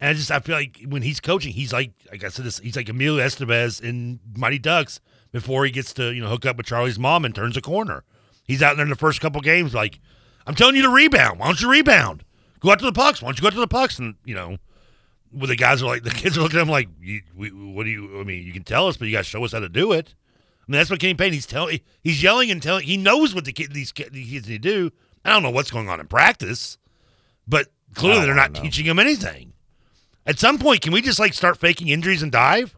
And 0.00 0.10
I 0.10 0.12
just 0.14 0.30
I 0.30 0.40
feel 0.40 0.56
like 0.56 0.80
when 0.86 1.02
he's 1.02 1.20
coaching, 1.20 1.52
he's 1.52 1.72
like 1.72 1.92
like 2.10 2.24
I 2.24 2.28
said, 2.28 2.44
this 2.44 2.58
he's 2.58 2.76
like 2.76 2.88
Emilio 2.88 3.24
Estevez 3.24 3.82
in 3.82 4.20
Mighty 4.36 4.58
Ducks 4.58 5.00
before 5.32 5.64
he 5.64 5.70
gets 5.70 5.92
to 5.94 6.12
you 6.12 6.22
know 6.22 6.28
hook 6.28 6.46
up 6.46 6.56
with 6.56 6.66
Charlie's 6.66 6.98
mom 6.98 7.24
and 7.24 7.34
turns 7.34 7.56
a 7.56 7.60
corner. 7.60 8.04
He's 8.44 8.62
out 8.62 8.76
there 8.76 8.84
in 8.84 8.90
the 8.90 8.96
first 8.96 9.20
couple 9.20 9.40
games 9.40 9.74
like, 9.74 10.00
I'm 10.46 10.54
telling 10.54 10.76
you 10.76 10.82
to 10.82 10.88
rebound. 10.88 11.38
Why 11.38 11.46
don't 11.46 11.60
you 11.60 11.70
rebound? 11.70 12.24
Go 12.60 12.70
out 12.70 12.78
to 12.78 12.84
the 12.86 12.92
pucks. 12.92 13.20
Why 13.20 13.28
don't 13.28 13.38
you 13.38 13.42
go 13.42 13.48
out 13.48 13.54
to 13.54 13.60
the 13.60 13.68
pucks? 13.68 13.98
And 13.98 14.14
you 14.24 14.34
know, 14.34 14.56
where 15.30 15.46
the 15.46 15.56
guys 15.56 15.82
are 15.82 15.86
like, 15.86 16.04
the 16.04 16.10
kids 16.10 16.38
are 16.38 16.42
looking 16.42 16.58
at 16.58 16.62
him 16.62 16.68
like, 16.68 16.88
you, 17.00 17.22
we, 17.34 17.50
what 17.50 17.84
do 17.84 17.90
you? 17.90 18.20
I 18.20 18.24
mean, 18.24 18.46
you 18.46 18.52
can 18.52 18.64
tell 18.64 18.88
us, 18.88 18.96
but 18.96 19.06
you 19.06 19.12
got 19.12 19.18
to 19.18 19.24
show 19.24 19.44
us 19.44 19.52
how 19.52 19.60
to 19.60 19.68
do 19.68 19.92
it. 19.92 20.14
I 20.66 20.72
mean, 20.72 20.78
that's 20.78 20.90
what 20.90 21.00
Kenny 21.00 21.14
Payne. 21.14 21.32
He's 21.32 21.46
telling, 21.46 21.80
he's 22.02 22.22
yelling 22.22 22.50
and 22.50 22.62
telling. 22.62 22.84
He 22.84 22.96
knows 22.96 23.34
what 23.34 23.44
the 23.44 23.52
kid, 23.52 23.72
these, 23.72 23.90
kids 23.92 24.12
need 24.12 24.44
to 24.44 24.58
do. 24.58 24.90
I 25.24 25.32
don't 25.32 25.42
know 25.42 25.50
what's 25.50 25.70
going 25.70 25.88
on 25.88 26.00
in 26.00 26.06
practice, 26.06 26.78
but 27.46 27.68
clearly 27.94 28.24
they're 28.24 28.34
not 28.34 28.52
know. 28.52 28.62
teaching 28.62 28.86
him 28.86 28.98
anything. 28.98 29.47
At 30.28 30.38
some 30.38 30.58
point, 30.58 30.82
can 30.82 30.92
we 30.92 31.00
just 31.00 31.18
like 31.18 31.32
start 31.32 31.56
faking 31.56 31.88
injuries 31.88 32.22
and 32.22 32.30
dive? 32.30 32.76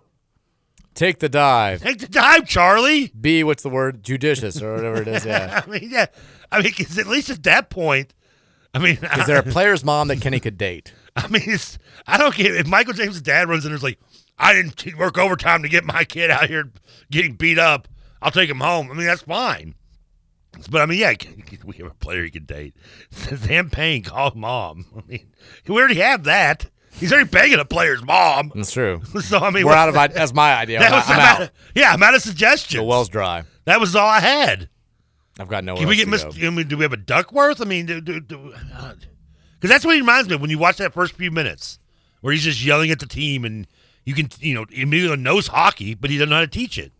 Take 0.94 1.18
the 1.18 1.28
dive. 1.28 1.82
Take 1.82 1.98
the 1.98 2.07
dive, 2.09 2.46
Charlie. 2.46 3.09
Be 3.20 3.42
what's 3.42 3.64
the 3.64 3.68
word? 3.68 4.05
Judicious 4.05 4.62
or 4.62 4.74
whatever 4.74 5.03
it 5.03 5.09
is. 5.09 5.26
Yeah. 5.26 5.61
I 5.66 5.68
mean, 5.68 5.90
yeah. 5.90 6.07
I 6.53 6.62
mean, 6.62 6.72
'cause 6.72 6.96
at 6.96 7.09
least 7.09 7.28
at 7.28 7.42
that 7.42 7.68
point, 7.68 8.14
I 8.72 8.78
mean, 8.78 8.98
Is 9.18 9.26
there 9.26 9.38
a 9.38 9.42
player's 9.42 9.84
mom 9.84 10.09
that 10.09 10.20
Kenny 10.20 10.38
could 10.38 10.57
date? 10.57 10.92
I 11.16 11.26
mean, 11.26 11.42
it's, 11.46 11.76
I 12.07 12.18
don't 12.18 12.34
get 12.34 12.55
if 12.55 12.68
Michael 12.68 12.92
James' 12.92 13.20
dad 13.20 13.48
runs 13.48 13.64
in 13.64 13.72
there's 13.72 13.82
like, 13.82 13.98
I 14.38 14.53
didn't 14.53 14.96
work 14.96 15.18
overtime 15.18 15.62
to 15.64 15.68
get 15.68 15.84
my 15.84 16.05
kid 16.05 16.30
out 16.30 16.46
here 16.48 16.70
getting 17.11 17.34
beat 17.34 17.59
up. 17.59 17.88
I'll 18.22 18.30
take 18.30 18.48
him 18.48 18.61
home. 18.61 18.90
I 18.92 18.94
mean, 18.94 19.07
that's 19.07 19.22
fine. 19.22 19.74
But 20.70 20.82
I 20.82 20.86
mean, 20.86 20.98
yeah, 21.01 21.14
we 21.64 21.76
have 21.78 21.86
a 21.86 21.94
player 21.94 22.22
he 22.24 22.30
can 22.30 22.44
date. 22.44 22.74
Sam 23.11 23.70
Payne, 23.70 24.05
call 24.05 24.32
mom. 24.36 24.86
I 24.96 25.01
mean, 25.09 25.32
we 25.66 25.74
already 25.74 25.96
have 26.01 26.22
that. 26.24 26.70
He's 26.93 27.12
already 27.12 27.28
begging 27.28 27.59
a 27.59 27.64
player's 27.64 28.03
mom. 28.03 28.53
That's 28.55 28.72
true. 28.72 29.01
So 29.22 29.38
I 29.38 29.51
mean, 29.51 29.64
we're 29.64 29.70
what- 29.70 29.78
out 29.78 29.88
of. 29.88 29.97
i- 29.97 30.09
That's 30.09 30.34
my 30.34 30.55
idea. 30.55 30.80
That 30.80 30.93
I'm, 30.93 30.99
was 30.99 31.05
I'm 31.09 31.14
about- 31.16 31.41
out. 31.43 31.51
Yeah, 31.74 31.93
I'm 31.93 32.03
out 32.03 32.14
of 32.14 32.22
suggestions. 32.22 32.78
The 32.80 32.82
well's 32.84 33.09
dry. 33.09 33.45
That 33.64 33.80
was 33.80 33.95
all 33.97 34.07
I 34.09 34.20
had. 34.20 34.68
I've 35.38 35.49
got 35.49 35.64
no. 35.64 35.76
Can 35.76 35.88
we 35.88 35.97
get 35.97 36.09
Miss? 36.09 36.24
I 36.24 36.51
mean, 36.51 36.68
do 36.68 36.76
we 36.76 36.82
have 36.82 36.93
a 36.93 36.97
Duckworth? 36.99 37.61
I 37.62 37.64
mean, 37.64 37.86
do 37.86 38.01
because 38.03 38.55
uh, 38.76 38.95
that's 39.62 39.84
what 39.84 39.95
he 39.95 40.01
reminds 40.01 40.28
me 40.28 40.34
of 40.34 40.41
when 40.41 40.51
you 40.51 40.59
watch 40.59 40.76
that 40.78 40.93
first 40.93 41.14
few 41.14 41.30
minutes 41.30 41.78
where 42.20 42.32
he's 42.32 42.43
just 42.45 42.62
yelling 42.62 42.91
at 42.91 42.99
the 42.99 43.07
team, 43.07 43.45
and 43.47 43.66
you 44.05 44.14
can, 44.14 44.28
you 44.41 44.55
know, 44.55 44.66
Emilio 44.76 45.14
knows 45.14 45.47
hockey, 45.47 45.95
but 45.95 46.11
he 46.11 46.18
doesn't 46.18 46.28
know 46.28 46.36
how 46.36 46.41
to 46.43 46.47
teach 46.47 46.76
it. 46.76 46.93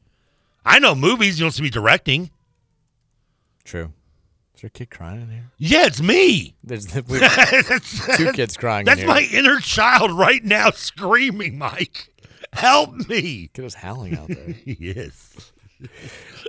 I 0.65 0.79
know 0.79 0.95
movies. 0.95 1.39
You 1.39 1.45
don't 1.45 1.53
see 1.53 1.63
me 1.63 1.69
directing. 1.71 2.31
True. 3.65 3.93
Is 4.61 4.63
there 4.63 4.69
a 4.69 4.71
kid 4.73 4.91
crying 4.91 5.23
in 5.23 5.31
here? 5.31 5.51
Yeah, 5.57 5.87
it's 5.87 6.03
me. 6.03 6.55
There's 6.63 6.85
two 8.19 8.33
kids 8.35 8.59
crying. 8.59 8.85
That's 8.85 9.01
in 9.01 9.07
here. 9.07 9.15
my 9.15 9.27
inner 9.33 9.59
child 9.59 10.13
right 10.13 10.45
now 10.45 10.69
screaming, 10.69 11.57
Mike. 11.57 12.13
Help 12.53 13.09
me. 13.09 13.49
Kid 13.55 13.63
was 13.63 13.77
howling 13.77 14.19
out 14.19 14.29
there. 14.29 14.55
yes. 14.67 15.51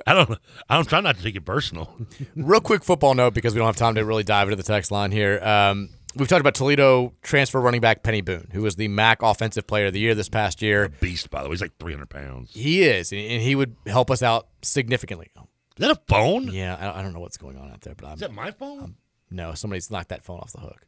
I 0.05 0.14
don't. 0.14 0.38
I 0.70 0.76
don't 0.76 0.89
try 0.89 0.99
not 0.99 1.16
to 1.16 1.24
take 1.24 1.38
it 1.38 1.45
personal. 1.45 1.89
Real 2.36 2.59
quick 2.59 2.84
football 2.84 3.14
note 3.14 3.34
because 3.34 3.53
we 3.53 3.59
don't 3.59 3.68
have 3.68 3.78
time 3.78 3.95
to 3.95 4.03
really 4.03 4.24
dive 4.24 4.49
into 4.49 4.57
the 4.57 4.64
text 4.64 4.91
line 4.91 5.12
here. 5.12 5.41
Um, 5.41 5.91
we've 6.18 6.28
talked 6.28 6.41
about 6.41 6.55
Toledo 6.55 7.14
transfer 7.22 7.62
running 7.62 7.80
back 7.80 8.03
Peny 8.03 8.26
Boone, 8.26 8.49
who 8.51 8.62
was 8.62 8.76
the 8.76 8.89
MAC 8.89 9.22
Offensive 9.22 9.66
Player 9.68 9.86
of 9.86 9.93
the 9.93 10.01
Year 10.01 10.16
this 10.16 10.28
past 10.28 10.62
year. 10.62 10.89
Beast, 10.99 11.30
by 11.30 11.43
the 11.43 11.47
way, 11.47 11.53
he's 11.53 11.62
like 11.62 11.78
300 11.80 12.09
pounds. 12.09 12.51
He 12.53 12.84
is, 12.84 13.14
and 13.14 13.41
he 13.41 13.55
would 13.55 13.78
help 13.88 14.12
us 14.12 14.22
out 14.22 14.49
significantly. 14.62 15.30
Is 15.78 15.88
that 15.88 15.91
a 15.91 16.01
phone? 16.07 16.47
Yeah, 16.53 16.76
I, 16.80 16.99
I 16.99 17.01
don't 17.01 17.13
know 17.13 17.19
what's 17.19 17.38
going 17.38 17.57
on 17.57 17.72
out 17.72 17.82
there, 17.82 17.95
but 17.95 18.05
I'm. 18.07 18.13
Is 18.15 18.19
that 18.22 18.34
my 18.34 18.51
phone? 18.51 18.95
no, 19.30 19.53
somebody's 19.53 19.89
knocked 19.89 20.09
that 20.09 20.24
phone 20.24 20.39
off 20.39 20.51
the 20.51 20.59
hook. 20.59 20.86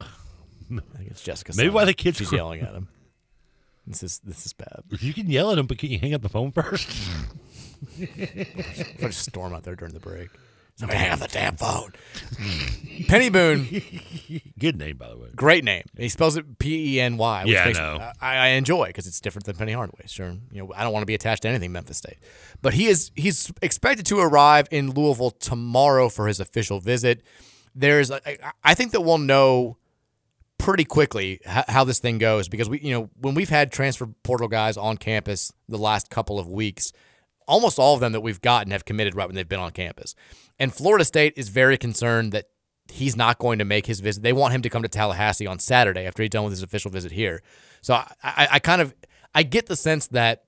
I 0.00 0.96
think 0.98 1.10
it's 1.10 1.22
Jessica. 1.22 1.52
Maybe 1.56 1.68
why 1.70 1.84
the 1.84 1.92
kids 1.94 2.18
She's 2.18 2.28
cry- 2.28 2.38
yelling 2.38 2.60
at 2.62 2.74
him. 2.74 2.88
This 3.86 4.02
is 4.02 4.20
this 4.20 4.46
is 4.46 4.52
bad. 4.52 4.82
You 5.00 5.12
can 5.12 5.28
yell 5.28 5.50
at 5.52 5.58
him, 5.58 5.66
but 5.66 5.78
can 5.78 5.90
you 5.90 5.98
hang 5.98 6.14
up 6.14 6.22
the 6.22 6.28
phone 6.28 6.52
first? 6.52 6.88
I 8.00 8.46
just 9.00 9.22
storm 9.22 9.54
out 9.54 9.62
there 9.64 9.74
during 9.74 9.94
the 9.94 10.00
break. 10.00 10.28
Somebody 10.80 10.98
hang 10.98 11.12
up 11.12 11.18
the 11.20 11.28
damn 11.28 11.56
phone. 11.56 11.92
Peny 13.06 13.30
Boone. 13.30 14.42
Good 14.58 14.76
name, 14.78 14.96
by 14.96 15.08
the 15.10 15.16
way. 15.16 15.28
Great 15.36 15.62
name. 15.64 15.84
He 15.96 16.08
spells 16.08 16.36
it 16.36 16.58
P 16.58 16.96
E 16.96 17.00
N 17.00 17.16
Y. 17.16 17.44
which 17.44 17.52
Yeah, 17.52 17.62
I 17.62 17.66
makes- 17.66 17.78
know. 17.78 18.10
I, 18.20 18.36
I 18.36 18.46
enjoy 18.48 18.86
because 18.86 19.06
it's 19.06 19.20
different 19.20 19.44
than 19.46 19.56
Penny 19.56 19.72
Hardaway. 19.72 20.04
Sure, 20.06 20.30
you 20.50 20.62
know 20.62 20.72
I 20.74 20.82
don't 20.82 20.92
want 20.92 21.02
to 21.02 21.06
be 21.06 21.14
attached 21.14 21.42
to 21.42 21.48
anything 21.48 21.72
Memphis 21.72 21.98
State, 21.98 22.18
but 22.62 22.74
he 22.74 22.86
is 22.86 23.10
he's 23.14 23.52
expected 23.62 24.06
to 24.06 24.18
arrive 24.20 24.68
in 24.70 24.90
Louisville 24.92 25.30
tomorrow 25.32 26.08
for 26.08 26.26
his 26.28 26.40
official 26.40 26.80
visit. 26.80 27.22
There's 27.74 28.10
I, 28.10 28.38
I 28.64 28.74
think 28.74 28.92
that 28.92 29.02
we'll 29.02 29.18
know 29.18 29.76
pretty 30.58 30.84
quickly 30.84 31.40
how, 31.46 31.64
how 31.68 31.84
this 31.84 31.98
thing 32.00 32.18
goes 32.18 32.48
because 32.48 32.68
we 32.68 32.80
you 32.80 32.92
know 32.92 33.10
when 33.20 33.34
we've 33.34 33.48
had 33.48 33.72
transfer 33.72 34.06
portal 34.22 34.48
guys 34.48 34.76
on 34.76 34.96
campus 34.96 35.52
the 35.68 35.78
last 35.78 36.10
couple 36.10 36.38
of 36.38 36.48
weeks 36.48 36.92
almost 37.50 37.78
all 37.78 37.94
of 37.94 38.00
them 38.00 38.12
that 38.12 38.20
we've 38.20 38.40
gotten 38.40 38.70
have 38.70 38.84
committed 38.84 39.14
right 39.14 39.26
when 39.26 39.34
they've 39.34 39.48
been 39.48 39.60
on 39.60 39.70
campus 39.70 40.14
and 40.58 40.72
florida 40.72 41.04
state 41.04 41.32
is 41.36 41.48
very 41.48 41.76
concerned 41.76 42.32
that 42.32 42.46
he's 42.88 43.16
not 43.16 43.38
going 43.38 43.58
to 43.58 43.64
make 43.64 43.86
his 43.86 44.00
visit 44.00 44.22
they 44.22 44.32
want 44.32 44.54
him 44.54 44.62
to 44.62 44.70
come 44.70 44.82
to 44.82 44.88
tallahassee 44.88 45.46
on 45.46 45.58
saturday 45.58 46.06
after 46.06 46.22
he's 46.22 46.30
done 46.30 46.44
with 46.44 46.52
his 46.52 46.62
official 46.62 46.90
visit 46.90 47.12
here 47.12 47.42
so 47.82 47.94
i, 47.94 48.12
I, 48.22 48.48
I 48.52 48.58
kind 48.58 48.80
of 48.80 48.94
i 49.34 49.42
get 49.42 49.66
the 49.66 49.76
sense 49.76 50.06
that 50.08 50.44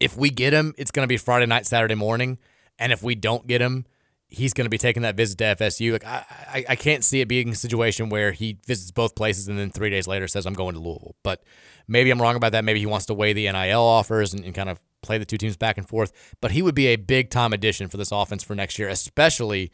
if 0.00 0.16
we 0.16 0.30
get 0.30 0.52
him 0.52 0.74
it's 0.78 0.90
going 0.90 1.04
to 1.04 1.08
be 1.08 1.16
friday 1.16 1.46
night 1.46 1.66
saturday 1.66 1.94
morning 1.94 2.38
and 2.78 2.92
if 2.92 3.02
we 3.02 3.14
don't 3.14 3.46
get 3.46 3.60
him 3.60 3.86
he's 4.34 4.52
going 4.52 4.64
to 4.64 4.70
be 4.70 4.78
taking 4.78 5.02
that 5.02 5.16
visit 5.16 5.38
to 5.38 5.44
FSU. 5.44 5.92
Like 5.92 6.04
I, 6.04 6.24
I, 6.48 6.64
I 6.70 6.76
can't 6.76 7.04
see 7.04 7.20
it 7.20 7.28
being 7.28 7.50
a 7.50 7.54
situation 7.54 8.08
where 8.08 8.32
he 8.32 8.58
visits 8.66 8.90
both 8.90 9.14
places 9.14 9.48
and 9.48 9.58
then 9.58 9.70
three 9.70 9.90
days 9.90 10.06
later 10.06 10.28
says 10.28 10.46
I'm 10.46 10.54
going 10.54 10.74
to 10.74 10.80
Louisville. 10.80 11.14
But 11.22 11.44
maybe 11.86 12.10
I'm 12.10 12.20
wrong 12.20 12.36
about 12.36 12.52
that. 12.52 12.64
Maybe 12.64 12.80
he 12.80 12.86
wants 12.86 13.06
to 13.06 13.14
weigh 13.14 13.32
the 13.32 13.50
NIL 13.50 13.80
offers 13.80 14.34
and, 14.34 14.44
and 14.44 14.54
kind 14.54 14.68
of 14.68 14.80
play 15.04 15.18
the 15.18 15.24
two 15.24 15.38
teams 15.38 15.56
back 15.56 15.78
and 15.78 15.88
forth. 15.88 16.12
But 16.40 16.52
he 16.52 16.62
would 16.62 16.74
be 16.74 16.86
a 16.88 16.96
big 16.96 17.30
time 17.30 17.52
addition 17.52 17.88
for 17.88 17.96
this 17.96 18.12
offense 18.12 18.42
for 18.42 18.54
next 18.54 18.78
year, 18.78 18.88
especially 18.88 19.70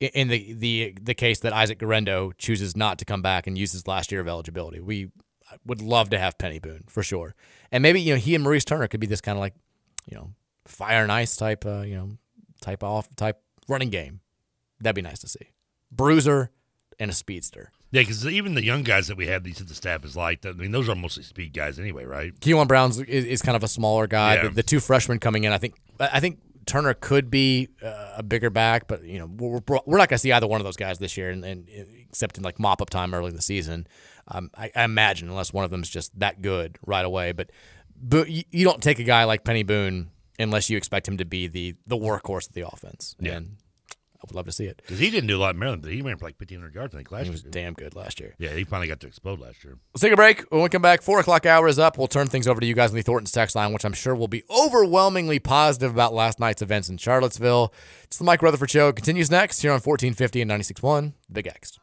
in 0.00 0.28
the 0.28 0.52
the 0.52 0.96
the 1.00 1.14
case 1.14 1.40
that 1.40 1.52
Isaac 1.52 1.78
Guerendo 1.78 2.32
chooses 2.32 2.76
not 2.76 2.98
to 2.98 3.04
come 3.04 3.22
back 3.22 3.46
and 3.46 3.56
use 3.56 3.72
his 3.72 3.86
last 3.86 4.10
year 4.12 4.20
of 4.20 4.28
eligibility. 4.28 4.80
We 4.80 5.10
would 5.64 5.80
love 5.80 6.10
to 6.10 6.18
have 6.18 6.38
Peny 6.38 6.60
Boone 6.60 6.84
for 6.88 7.02
sure, 7.02 7.34
and 7.70 7.82
maybe 7.82 8.00
you 8.00 8.14
know 8.14 8.20
he 8.20 8.34
and 8.34 8.42
Maurice 8.42 8.64
Turner 8.64 8.88
could 8.88 9.00
be 9.00 9.06
this 9.06 9.20
kind 9.20 9.36
of 9.36 9.40
like 9.40 9.54
you 10.06 10.16
know 10.16 10.30
fire 10.66 11.02
and 11.02 11.12
ice 11.12 11.36
type 11.36 11.64
uh, 11.64 11.82
you 11.82 11.96
know 11.96 12.10
type 12.60 12.82
off 12.82 13.08
type 13.16 13.40
running 13.68 13.90
game. 13.90 14.20
That'd 14.80 14.96
be 14.96 15.02
nice 15.02 15.20
to 15.20 15.28
see. 15.28 15.50
Bruiser 15.90 16.50
and 16.98 17.10
a 17.10 17.14
speedster. 17.14 17.70
Yeah, 17.94 18.02
because 18.02 18.26
even 18.26 18.54
the 18.54 18.64
young 18.64 18.82
guys 18.82 19.06
that 19.06 19.16
we 19.16 19.28
have, 19.28 19.44
these 19.44 19.60
at 19.60 19.68
the 19.68 19.74
staff 19.74 20.04
is 20.04 20.16
like. 20.16 20.44
I 20.44 20.50
mean, 20.50 20.72
those 20.72 20.88
are 20.88 20.96
mostly 20.96 21.22
speed 21.22 21.52
guys 21.52 21.78
anyway, 21.78 22.04
right? 22.04 22.34
Keelan 22.40 22.66
Brown's 22.66 22.98
is, 22.98 23.24
is 23.24 23.40
kind 23.40 23.54
of 23.54 23.62
a 23.62 23.68
smaller 23.68 24.08
guy. 24.08 24.34
Yeah. 24.34 24.42
The, 24.42 24.50
the 24.50 24.62
two 24.64 24.80
freshmen 24.80 25.20
coming 25.20 25.44
in, 25.44 25.52
I 25.52 25.58
think. 25.58 25.76
I 26.00 26.18
think 26.18 26.40
Turner 26.66 26.94
could 26.94 27.30
be 27.30 27.68
uh, 27.80 28.14
a 28.16 28.22
bigger 28.24 28.50
back, 28.50 28.88
but 28.88 29.04
you 29.04 29.20
know 29.20 29.26
we're, 29.26 29.60
we're 29.86 29.98
not 29.98 30.08
going 30.08 30.16
to 30.16 30.18
see 30.18 30.32
either 30.32 30.48
one 30.48 30.60
of 30.60 30.64
those 30.64 30.76
guys 30.76 30.98
this 30.98 31.16
year, 31.16 31.30
and, 31.30 31.44
and 31.44 31.68
except 31.68 32.36
in 32.36 32.42
like 32.42 32.58
mop 32.58 32.82
up 32.82 32.90
time 32.90 33.14
early 33.14 33.28
in 33.28 33.36
the 33.36 33.42
season. 33.42 33.86
Um, 34.26 34.50
I, 34.56 34.72
I 34.74 34.82
imagine 34.82 35.28
unless 35.28 35.52
one 35.52 35.64
of 35.64 35.70
them 35.70 35.82
is 35.82 35.88
just 35.88 36.18
that 36.18 36.42
good 36.42 36.78
right 36.84 37.04
away. 37.04 37.30
But 37.30 37.52
but 37.94 38.28
you, 38.28 38.64
don't 38.64 38.82
take 38.82 38.98
a 38.98 39.04
guy 39.04 39.22
like 39.22 39.44
Peny 39.44 39.64
Boone 39.64 40.10
unless 40.36 40.68
you 40.68 40.76
expect 40.76 41.06
him 41.06 41.18
to 41.18 41.24
be 41.24 41.46
the 41.46 41.76
the 41.86 41.96
workhorse 41.96 42.48
of 42.48 42.54
the 42.54 42.66
offense. 42.66 43.14
Yeah. 43.20 43.34
And 43.34 43.56
would 44.28 44.36
love 44.36 44.46
to 44.46 44.52
see 44.52 44.66
it. 44.66 44.78
Because 44.78 44.98
he 44.98 45.10
didn't 45.10 45.28
do 45.28 45.36
a 45.36 45.40
lot 45.40 45.54
in 45.54 45.58
Maryland, 45.58 45.82
but 45.82 45.92
he 45.92 46.02
ran 46.02 46.16
for 46.16 46.24
like 46.26 46.34
1,500 46.40 46.74
yards, 46.74 46.94
I 46.94 46.98
think, 46.98 47.10
last 47.12 47.20
He 47.22 47.26
year. 47.26 47.32
was 47.32 47.42
damn 47.42 47.72
good 47.74 47.94
last 47.94 48.20
year. 48.20 48.34
Yeah, 48.38 48.50
he 48.54 48.64
finally 48.64 48.88
got 48.88 49.00
to 49.00 49.06
explode 49.06 49.40
last 49.40 49.64
year. 49.64 49.76
Let's 49.94 50.02
take 50.02 50.12
a 50.12 50.16
break. 50.16 50.40
When 50.50 50.62
we 50.62 50.68
come 50.68 50.82
back, 50.82 51.02
four 51.02 51.20
o'clock 51.20 51.46
hour 51.46 51.68
is 51.68 51.78
up. 51.78 51.98
We'll 51.98 52.06
turn 52.08 52.26
things 52.26 52.46
over 52.48 52.60
to 52.60 52.66
you 52.66 52.74
guys 52.74 52.90
on 52.90 52.96
the 52.96 53.02
Thornton's 53.02 53.32
text 53.32 53.54
line, 53.56 53.72
which 53.72 53.84
I'm 53.84 53.92
sure 53.92 54.14
will 54.14 54.28
be 54.28 54.42
overwhelmingly 54.50 55.38
positive 55.38 55.90
about 55.90 56.14
last 56.14 56.38
night's 56.40 56.62
events 56.62 56.88
in 56.88 56.96
Charlottesville. 56.96 57.72
It's 58.04 58.18
the 58.18 58.24
Mike 58.24 58.42
Rutherford 58.42 58.70
Show. 58.70 58.88
It 58.88 58.96
continues 58.96 59.30
next 59.30 59.60
here 59.62 59.70
on 59.72 59.80
1450 59.80 60.42
and 60.42 60.50
96.1 60.50 61.12
Big 61.32 61.46
X. 61.46 61.78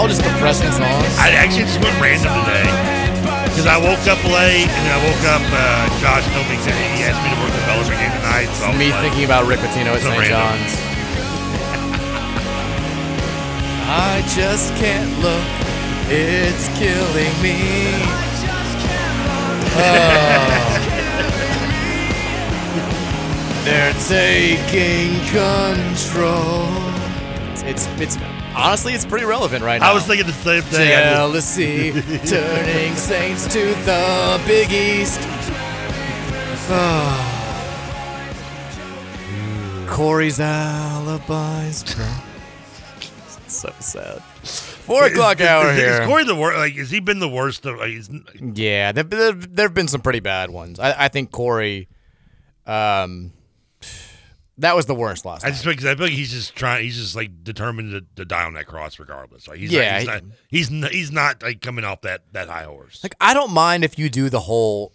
all 0.00 0.08
just 0.08 0.24
depressing 0.24 0.72
songs? 0.72 1.12
I 1.20 1.36
actually 1.36 1.68
just 1.68 1.76
went 1.84 1.92
random 2.00 2.32
today 2.48 2.64
because 3.52 3.68
I 3.68 3.76
woke 3.76 4.00
up 4.08 4.16
late 4.24 4.64
and 4.64 4.86
I 4.88 4.96
woke 5.04 5.24
up. 5.28 5.44
Uh, 5.52 5.84
Josh 6.00 6.24
told 6.32 6.48
me 6.48 6.56
that 6.64 6.72
he 6.96 7.04
asked 7.04 7.20
me 7.20 7.28
to 7.28 7.36
work 7.44 7.52
the 7.52 7.60
Bellarmine 7.68 8.00
game 8.00 8.08
tonight. 8.16 8.48
So 8.56 8.72
Me 8.72 8.88
like- 8.88 9.04
thinking 9.04 9.28
about 9.28 9.44
Rick 9.44 9.60
Pitino 9.60 9.92
at 9.92 10.00
St. 10.00 10.16
random. 10.16 10.40
John's. 10.40 10.72
I 13.92 14.24
just 14.32 14.72
can't 14.80 15.12
look. 15.20 15.44
It's 16.08 16.72
killing 16.80 17.36
me. 17.44 17.60
Oh. 19.72 19.76
They're 23.64 23.92
taking 24.08 25.14
control. 25.30 26.66
It's, 27.52 27.62
it's 27.62 27.86
it's 28.00 28.16
honestly 28.54 28.94
it's 28.94 29.04
pretty 29.04 29.26
relevant 29.26 29.64
right 29.64 29.80
now. 29.80 29.90
I 29.90 29.94
was 29.94 30.06
thinking 30.06 30.26
the 30.26 30.32
same 30.32 30.62
thing. 30.62 30.88
Jealousy 30.88 31.92
turning 32.26 32.94
saints 32.94 33.46
to 33.52 33.74
the 33.84 34.40
Big 34.46 34.70
East. 34.70 35.20
Corey's 39.88 40.40
alibis. 40.40 41.94
Bro. 41.94 42.06
So 43.50 43.72
sad. 43.80 44.22
Four 44.44 45.06
o'clock 45.06 45.40
Is- 45.40 45.46
hour 45.48 45.72
is, 45.72 45.76
here. 45.76 46.02
Is 46.02 46.06
Corey 46.06 46.22
the 46.22 46.36
worst? 46.36 46.56
Like, 46.56 46.72
has 46.74 46.88
he 46.88 47.00
been 47.00 47.18
the 47.18 47.28
worst? 47.28 47.66
Of, 47.66 47.78
like, 47.78 47.88
he's, 47.88 48.08
Yeah, 48.40 48.92
there, 48.92 49.02
there, 49.02 49.32
there 49.32 49.66
have 49.66 49.74
been 49.74 49.88
some 49.88 50.02
pretty 50.02 50.20
bad 50.20 50.50
ones. 50.50 50.78
I, 50.78 51.06
I 51.06 51.08
think 51.08 51.32
Corey, 51.32 51.88
um, 52.64 53.32
that 54.60 54.76
was 54.76 54.86
the 54.86 54.94
worst 54.94 55.24
loss. 55.24 55.42
I 55.42 55.50
just 55.50 55.64
because 55.64 55.86
I 55.86 55.94
feel 55.94 56.06
like 56.06 56.14
he's 56.14 56.30
just 56.30 56.54
trying. 56.54 56.84
He's 56.84 56.96
just 56.96 57.16
like 57.16 57.42
determined 57.42 57.92
to, 57.92 58.04
to 58.16 58.24
die 58.24 58.44
on 58.44 58.54
that 58.54 58.66
cross, 58.66 58.98
regardless. 58.98 59.48
Like, 59.48 59.58
he's 59.58 59.72
Yeah, 59.72 59.90
not, 59.90 59.98
he's, 59.98 60.06
not, 60.06 60.22
he's 60.48 60.70
not. 60.70 60.90
He's 60.92 61.12
not 61.12 61.42
like 61.42 61.60
coming 61.60 61.84
off 61.84 62.02
that 62.02 62.22
that 62.32 62.48
high 62.48 62.64
horse. 62.64 63.02
Like, 63.02 63.14
I 63.20 63.34
don't 63.34 63.52
mind 63.52 63.84
if 63.84 63.98
you 63.98 64.08
do 64.08 64.28
the 64.28 64.40
whole. 64.40 64.92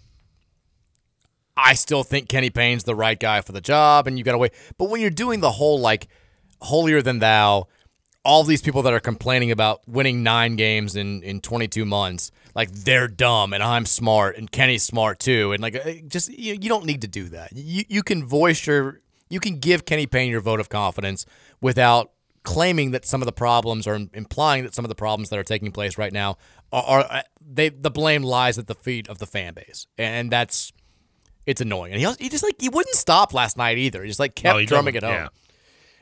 I 1.57 1.74
still 1.74 2.03
think 2.03 2.28
Kenny 2.28 2.49
Payne's 2.49 2.84
the 2.84 2.95
right 2.95 3.20
guy 3.20 3.41
for 3.41 3.53
the 3.53 3.61
job, 3.61 4.07
and 4.07 4.18
you 4.18 4.24
got 4.24 4.34
to 4.34 4.38
wait. 4.38 4.53
But 4.78 4.89
when 4.89 5.01
you're 5.01 5.09
doing 5.09 5.39
the 5.39 5.51
whole 5.51 5.80
like 5.80 6.07
holier 6.61 7.01
than 7.01 7.20
thou, 7.20 7.68
all 8.24 8.43
these 8.43 8.61
people 8.61 8.82
that 8.84 8.93
are 8.93 8.99
complaining 8.99 9.51
about 9.51 9.82
winning 9.88 10.22
nine 10.22 10.57
games 10.57 10.95
in 10.95 11.24
in 11.24 11.39
22 11.41 11.86
months, 11.86 12.32
like 12.53 12.72
they're 12.72 13.07
dumb 13.07 13.53
and 13.53 13.63
I'm 13.63 13.86
smart 13.86 14.38
and 14.38 14.51
Kenny's 14.51 14.84
smart 14.84 15.20
too, 15.20 15.53
and 15.53 15.61
like 15.63 15.76
uh, 15.76 15.93
just 16.07 16.30
you, 16.30 16.53
you 16.53 16.70
don't 16.70 16.86
need 16.86 17.01
to 17.01 17.07
do 17.07 17.30
that. 17.30 17.51
You 17.53 17.84
you 17.88 18.03
can 18.03 18.26
voice 18.26 18.68
your 18.68 18.99
you 19.30 19.39
can 19.39 19.59
give 19.59 19.86
Kenny 19.86 20.05
Payne 20.05 20.30
your 20.30 20.41
vote 20.41 20.59
of 20.59 20.69
confidence 20.69 21.26
without 21.61 22.11
claiming 22.43 22.91
that 22.91 23.05
some 23.05 23.21
of 23.21 23.26
the 23.26 23.32
problems 23.32 23.88
or 23.88 23.95
implying 24.13 24.63
that 24.63 24.73
some 24.73 24.86
of 24.86 24.89
the 24.89 24.95
problems 24.95 25.30
that 25.30 25.39
are 25.39 25.43
taking 25.43 25.71
place 25.71 25.97
right 25.97 26.13
now 26.13 26.38
are, 26.71 26.84
are 26.84 26.99
uh, 27.09 27.21
they 27.45 27.69
the 27.69 27.91
blame 27.91 28.23
lies 28.23 28.57
at 28.57 28.67
the 28.67 28.76
feet 28.76 29.07
of 29.07 29.19
the 29.19 29.26
fan 29.26 29.53
base, 29.53 29.88
and 29.97 30.32
that's 30.32 30.71
it's 31.45 31.61
annoying. 31.61 31.91
And 31.91 31.99
he 31.99 32.05
also, 32.05 32.17
he 32.19 32.30
just 32.30 32.43
like 32.43 32.55
he 32.59 32.69
wouldn't 32.69 32.95
stop 32.95 33.34
last 33.34 33.57
night 33.57 33.78
either. 33.78 34.03
He 34.03 34.07
just 34.07 34.19
like 34.19 34.36
kept 34.36 34.59
he 34.59 34.65
drumming 34.65 34.95
it 34.95 35.03
home. 35.03 35.13
yeah. 35.13 35.28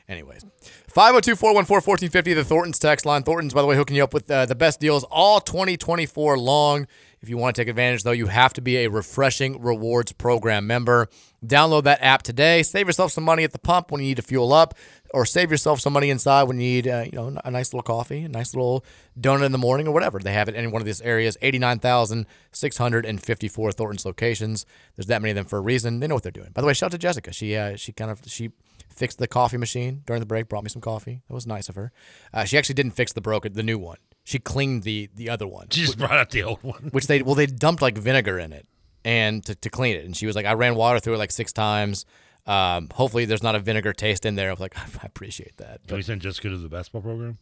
Anyways, 0.06 0.44
502 0.88 1.34
414 1.34 1.76
1450, 1.76 2.34
the 2.34 2.44
Thornton's 2.44 2.78
text 2.78 3.06
line. 3.06 3.22
Thornton's, 3.22 3.54
by 3.54 3.62
the 3.62 3.66
way, 3.66 3.74
hooking 3.74 3.96
you 3.96 4.04
up 4.04 4.12
with 4.12 4.30
uh, 4.30 4.44
the 4.44 4.54
best 4.54 4.78
deals 4.78 5.02
all 5.04 5.40
2024 5.40 6.38
long. 6.38 6.86
If 7.24 7.30
you 7.30 7.38
want 7.38 7.56
to 7.56 7.62
take 7.62 7.68
advantage, 7.68 8.02
though, 8.02 8.10
you 8.10 8.26
have 8.26 8.52
to 8.52 8.60
be 8.60 8.76
a 8.76 8.90
Refreshing 8.90 9.62
Rewards 9.62 10.12
Program 10.12 10.66
member. 10.66 11.08
Download 11.42 11.84
that 11.84 12.02
app 12.02 12.22
today. 12.22 12.62
Save 12.62 12.86
yourself 12.86 13.12
some 13.12 13.24
money 13.24 13.44
at 13.44 13.52
the 13.52 13.58
pump 13.58 13.90
when 13.90 14.02
you 14.02 14.08
need 14.08 14.18
to 14.18 14.22
fuel 14.22 14.52
up, 14.52 14.74
or 15.14 15.24
save 15.24 15.50
yourself 15.50 15.80
some 15.80 15.94
money 15.94 16.10
inside 16.10 16.42
when 16.42 16.60
you 16.60 16.64
need, 16.64 16.86
uh, 16.86 17.06
you 17.10 17.12
know, 17.12 17.40
a 17.42 17.50
nice 17.50 17.72
little 17.72 17.82
coffee, 17.82 18.24
a 18.24 18.28
nice 18.28 18.52
little 18.52 18.84
donut 19.18 19.46
in 19.46 19.52
the 19.52 19.58
morning, 19.58 19.88
or 19.88 19.94
whatever. 19.94 20.18
They 20.18 20.34
have 20.34 20.50
it 20.50 20.54
in 20.54 20.70
one 20.70 20.82
of 20.82 20.86
these 20.86 21.00
areas. 21.00 21.38
89,654 21.40 23.72
Thornton's 23.72 24.04
locations. 24.04 24.66
There's 24.94 25.06
that 25.06 25.22
many 25.22 25.30
of 25.30 25.36
them 25.36 25.46
for 25.46 25.56
a 25.56 25.62
reason. 25.62 26.00
They 26.00 26.06
know 26.06 26.16
what 26.16 26.24
they're 26.24 26.30
doing. 26.30 26.50
By 26.52 26.60
the 26.60 26.66
way, 26.66 26.74
shout 26.74 26.88
out 26.88 26.92
to 26.92 26.98
Jessica. 26.98 27.32
She 27.32 27.56
uh, 27.56 27.76
she 27.76 27.92
kind 27.92 28.10
of 28.10 28.20
she 28.26 28.50
fixed 28.90 29.18
the 29.18 29.28
coffee 29.28 29.56
machine 29.56 30.02
during 30.04 30.20
the 30.20 30.26
break. 30.26 30.50
Brought 30.50 30.64
me 30.64 30.68
some 30.68 30.82
coffee. 30.82 31.22
That 31.26 31.34
was 31.34 31.46
nice 31.46 31.70
of 31.70 31.76
her. 31.76 31.90
Uh, 32.34 32.44
she 32.44 32.58
actually 32.58 32.74
didn't 32.74 32.92
fix 32.92 33.14
the 33.14 33.22
broken, 33.22 33.54
the 33.54 33.62
new 33.62 33.78
one. 33.78 33.96
She 34.24 34.38
cleaned 34.38 34.82
the 34.84 35.08
the 35.14 35.28
other 35.30 35.46
one. 35.46 35.66
She 35.70 35.82
just 35.82 35.98
brought 35.98 36.16
out 36.18 36.30
the 36.30 36.42
old 36.42 36.62
one. 36.62 36.88
which 36.92 37.06
they 37.06 37.22
well 37.22 37.34
they 37.34 37.46
dumped 37.46 37.82
like 37.82 37.96
vinegar 37.98 38.38
in 38.38 38.52
it 38.52 38.66
and 39.04 39.44
to, 39.44 39.54
to 39.54 39.68
clean 39.68 39.96
it 39.96 40.04
and 40.06 40.16
she 40.16 40.24
was 40.26 40.34
like 40.34 40.46
i 40.46 40.54
ran 40.54 40.74
water 40.76 40.98
through 40.98 41.12
it 41.12 41.18
like 41.18 41.30
six 41.30 41.52
times 41.52 42.06
um, 42.46 42.88
hopefully 42.94 43.26
there's 43.26 43.42
not 43.42 43.54
a 43.54 43.58
vinegar 43.58 43.92
taste 43.92 44.24
in 44.24 44.34
there 44.34 44.48
i 44.48 44.52
was 44.52 44.60
like 44.60 44.74
i 44.78 44.86
appreciate 45.06 45.54
that 45.58 45.86
Can 45.86 45.96
we 45.98 46.02
send 46.02 46.22
Jessica 46.22 46.48
to 46.48 46.56
the 46.56 46.70
basketball 46.70 47.02
program? 47.02 47.36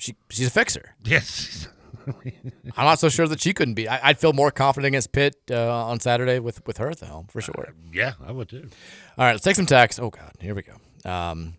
she 0.00 0.16
she's 0.28 0.48
a 0.48 0.50
fixer 0.50 0.96
Yes. 1.04 1.68
i'm 2.76 2.84
not 2.84 2.98
so 2.98 3.08
sure 3.08 3.28
that 3.28 3.40
she 3.40 3.52
couldn't 3.54 3.74
be 3.74 3.88
I, 3.88 4.08
i'd 4.08 4.18
feel 4.18 4.32
more 4.32 4.50
confident 4.50 4.88
against 4.88 5.12
pitt 5.12 5.36
uh, 5.52 5.84
on 5.86 6.00
saturday 6.00 6.40
with 6.40 6.66
with 6.66 6.78
her 6.78 6.90
at 6.90 6.98
the 6.98 7.06
helm 7.06 7.26
for 7.28 7.40
sure 7.40 7.74
yeah, 7.92 8.14
I 8.26 8.32
would 8.32 8.48
too. 8.48 8.68
all 9.16 9.24
right 9.24 9.32
let's 9.32 9.44
take 9.44 9.54
some 9.56 9.66
text 9.66 10.00
oh 10.00 10.10
god 10.10 10.32
here 10.40 10.54
we 10.56 10.62
go 10.62 10.74
um, 11.08 11.54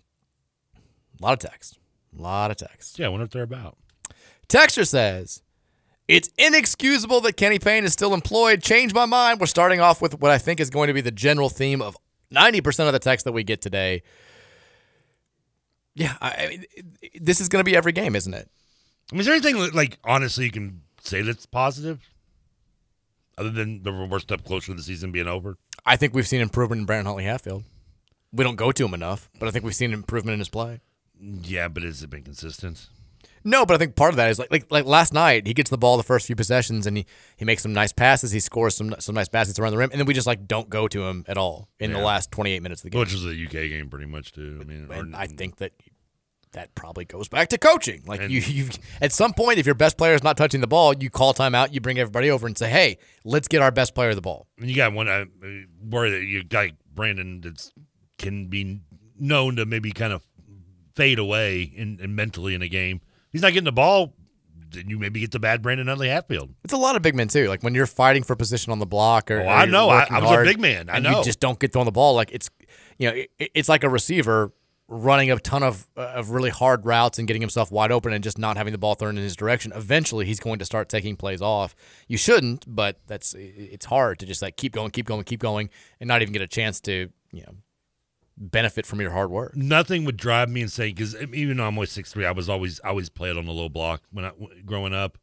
a 1.22 1.24
lot 1.24 1.32
of 1.34 1.40
text 1.40 1.80
a 2.18 2.22
lot 2.22 2.52
of 2.52 2.58
text 2.58 3.00
Yeah, 3.00 3.06
I 3.06 3.10
wonder 3.10 3.24
what 3.24 3.32
they're 3.32 3.44
about. 3.44 3.78
Texture 4.50 4.84
says, 4.84 5.42
It's 6.08 6.30
inexcusable 6.38 7.22
that 7.22 7.38
Kenny 7.38 7.60
Payne 7.60 7.86
is 7.86 7.94
still 7.94 8.14
employed. 8.14 8.62
Change 8.62 8.94
my 8.94 9.06
mind. 9.06 9.40
We're 9.40 9.46
starting 9.46 9.80
off 9.80 10.02
with 10.02 10.20
what 10.20 10.32
I 10.32 10.38
think 10.38 10.60
is 10.60 10.70
going 10.70 10.88
to 10.88 10.94
be 10.94 11.02
the 11.02 11.12
general 11.12 11.50
theme 11.50 11.82
of 11.82 11.96
90% 12.34 12.88
of 12.88 12.94
the 12.94 13.00
text 13.00 13.26
that 13.26 13.32
we 13.32 13.44
get 13.44 13.62
today. 13.62 14.02
Yeah, 15.96 16.16
I, 16.22 16.30
I 16.32 16.48
mean, 16.48 16.66
this 17.22 17.40
is 17.40 17.48
going 17.50 17.60
to 17.62 17.70
be 17.70 17.76
every 17.76 17.92
game, 17.92 18.16
isn't 18.16 18.34
it? 18.34 18.50
I 19.12 19.16
mean, 19.16 19.22
is 19.22 19.26
there 19.26 19.36
anything 19.36 19.72
like 19.74 19.98
honestly 20.04 20.46
you 20.46 20.52
can 20.52 20.82
say 21.04 21.22
that's 21.22 21.46
positive, 21.46 22.00
other 23.38 23.50
than 23.50 23.84
the 23.84 23.92
we're 23.92 24.20
step 24.20 24.46
closer 24.46 24.68
to 24.68 24.76
the 24.76 24.84
season 24.84 25.12
being 25.12 25.28
over? 25.28 25.58
I 25.86 25.96
think 25.96 26.14
we've 26.14 26.28
seen 26.28 26.42
improvement 26.42 26.82
in 26.82 26.86
Brandon 26.86 27.08
Huntley 27.08 27.24
Hatfield. 27.24 27.64
We 28.32 28.44
don't 28.44 28.56
go 28.56 28.72
to 28.72 28.86
him 28.86 28.94
enough, 28.94 29.30
but 29.40 29.48
I 29.48 29.52
think 29.52 29.66
we've 29.66 29.76
seen 29.76 29.92
improvement 29.92 30.34
in 30.34 30.40
his 30.40 30.50
play. 30.50 30.82
Yeah, 31.20 31.68
but 31.68 31.84
has 31.84 32.04
it 32.04 32.10
been 32.12 32.24
consistent? 32.24 32.88
No, 33.44 33.66
but 33.66 33.74
I 33.76 33.78
think 33.78 33.96
part 33.96 34.12
of 34.12 34.18
that 34.18 34.30
is 34.30 34.40
like 34.40 34.52
like 34.52 34.66
like 34.72 34.86
last 34.86 35.14
night 35.14 35.48
he 35.48 35.54
gets 35.54 35.70
the 35.70 35.78
ball 35.78 35.98
the 35.98 36.04
first 36.04 36.28
few 36.28 36.36
possessions 36.36 36.86
and 36.88 36.98
he, 36.98 37.06
he 37.38 37.46
makes 37.46 37.62
some 37.64 37.74
nice 37.74 37.92
passes, 37.94 38.32
he 38.32 38.40
scores 38.40 38.76
some 38.76 38.96
some 39.00 39.16
nice 39.16 39.30
baskets 39.30 39.60
around 39.60 39.72
the 39.72 39.78
rim, 39.78 39.90
and 39.92 40.00
then 40.00 40.06
we 40.06 40.14
just 40.14 40.28
like 40.28 40.48
don't 40.48 40.70
go 40.70 40.88
to 40.88 41.04
him 41.06 41.24
at 41.28 41.38
all 41.38 41.70
in 41.80 41.94
the 41.94 42.00
last 42.00 42.32
28 42.32 42.62
minutes 42.62 42.82
of 42.82 42.84
the 42.86 42.90
game. 42.92 43.00
Which 43.00 43.14
was 43.14 43.26
a 43.26 43.30
UK 43.46 43.70
game, 43.70 43.90
pretty 43.90 44.06
much 44.08 44.32
too. 44.32 44.58
I 44.62 44.64
mean, 44.66 44.88
or- 44.90 44.94
and 44.96 45.16
I 45.16 45.28
think 45.28 45.58
that 45.58 45.72
that 46.52 46.74
probably 46.74 47.06
goes 47.06 47.28
back 47.28 47.48
to 47.50 47.60
coaching. 47.60 48.02
Like 48.08 48.22
you, 48.22 48.40
you, 48.42 48.70
at 49.02 49.12
some 49.12 49.34
point, 49.34 49.60
if 49.60 49.68
your 49.68 49.76
best 49.76 49.98
player 50.00 50.16
is 50.16 50.24
not 50.24 50.36
touching 50.36 50.62
the 50.62 50.68
ball, 50.68 50.96
you 50.96 51.10
call 51.12 51.34
timeout, 51.34 51.72
you 51.74 51.80
bring 51.80 52.00
everybody 52.00 52.32
over 52.32 52.48
and 52.48 52.58
say, 52.58 52.70
"Hey, 52.70 52.98
let's 53.24 53.48
get 53.48 53.62
our 53.62 53.70
best 53.72 53.94
player 53.94 54.16
the 54.16 54.22
ball." 54.22 54.48
And 54.58 54.68
you 54.70 54.76
got 54.76 54.92
one 54.94 55.08
uh, 55.08 55.26
worry 55.88 56.10
that 56.10 56.24
you 56.24 56.44
got 56.44 56.70
Brandon 56.94 57.42
that's 57.42 57.72
can 58.18 58.48
be 58.48 58.80
known 59.20 59.58
to 59.58 59.66
maybe 59.66 59.92
kind 59.92 60.12
of 60.12 60.24
fade 60.96 61.20
away 61.20 61.62
in, 61.62 62.00
in 62.02 62.16
mentally 62.16 62.56
in 62.56 62.62
a 62.64 62.68
game. 62.68 63.00
He's 63.32 63.42
not 63.42 63.50
getting 63.50 63.66
the 63.66 63.72
ball. 63.72 64.14
Then 64.72 64.88
you 64.88 65.00
maybe 65.00 65.20
get 65.20 65.32
the 65.32 65.40
bad 65.40 65.62
Brandon 65.64 65.88
Huntley 65.88 66.10
Hatfield. 66.10 66.54
It's 66.64 66.74
a 66.74 66.78
lot 66.78 66.96
of 66.96 67.02
big 67.02 67.16
men 67.16 67.28
too. 67.28 67.48
Like 67.48 67.64
when 67.64 67.74
you're 67.74 67.88
fighting 67.88 68.22
for 68.24 68.36
position 68.36 68.72
on 68.72 68.78
the 68.80 68.86
block, 68.86 69.32
or 69.32 69.40
Oh, 69.42 69.46
or 69.46 69.50
I 69.50 69.66
know. 69.66 69.90
I- 69.90 70.08
I 70.12 70.20
was 70.20 70.32
a 70.32 70.44
big 70.44 70.60
man. 70.60 70.90
I 70.90 70.96
and 70.98 71.04
know. 71.06 71.18
you 71.20 71.24
just 71.24 71.40
don't 71.40 71.60
get 71.60 71.74
thrown 71.74 71.86
the 71.86 71.92
ball. 71.92 72.14
Like 72.14 72.32
it's, 72.32 72.50
you 73.00 73.10
know, 73.10 73.16
it, 73.16 73.30
it's 73.56 73.68
like 73.70 73.84
a 73.84 73.90
receiver 73.90 74.52
running 74.92 75.32
a 75.32 75.38
ton 75.38 75.62
of 75.64 75.88
uh, 75.98 76.02
of 76.02 76.32
really 76.32 76.50
hard 76.52 76.86
routes 76.86 77.18
and 77.20 77.28
getting 77.28 77.42
himself 77.42 77.72
wide 77.72 77.92
open 77.92 78.12
and 78.14 78.24
just 78.24 78.38
not 78.38 78.58
having 78.58 78.72
the 78.72 78.78
ball 78.78 78.94
thrown 78.96 79.18
in 79.18 79.24
his 79.24 79.36
direction. 79.36 79.72
Eventually, 79.76 80.26
he's 80.26 80.40
going 80.40 80.60
to 80.60 80.66
start 80.66 80.88
taking 80.90 81.16
plays 81.16 81.42
off. 81.42 81.76
You 82.08 82.18
shouldn't, 82.18 82.66
but 82.68 83.00
that's 83.08 83.34
it's 83.38 83.86
hard 83.88 84.20
to 84.20 84.26
just 84.28 84.42
like 84.44 84.56
keep 84.56 84.72
going, 84.74 84.92
keep 84.92 85.08
going, 85.08 85.24
keep 85.24 85.40
going, 85.40 85.70
and 86.00 86.08
not 86.08 86.22
even 86.22 86.32
get 86.32 86.42
a 86.44 86.48
chance 86.48 86.80
to 86.82 87.10
you 87.32 87.42
know 87.42 87.54
benefit 88.40 88.86
from 88.86 89.02
your 89.02 89.12
hard 89.12 89.30
work. 89.30 89.56
Nothing 89.56 90.06
would 90.06 90.18
drive 90.18 90.50
me 90.50 90.62
insane 90.62 90.96
because 90.96 91.16
even 91.16 91.58
though 91.58 91.68
I'm 91.68 91.78
only 91.78 91.88
six 91.88 92.12
three, 92.12 92.26
I 92.26 92.32
was 92.32 92.50
always 92.50 92.80
I 92.84 92.90
always 92.90 93.10
played 93.10 93.38
on 93.38 93.46
the 93.46 93.52
low 93.52 93.70
block 93.70 94.04
when 94.12 94.26
I 94.26 94.32
growing 94.66 94.94
up. 94.94 95.18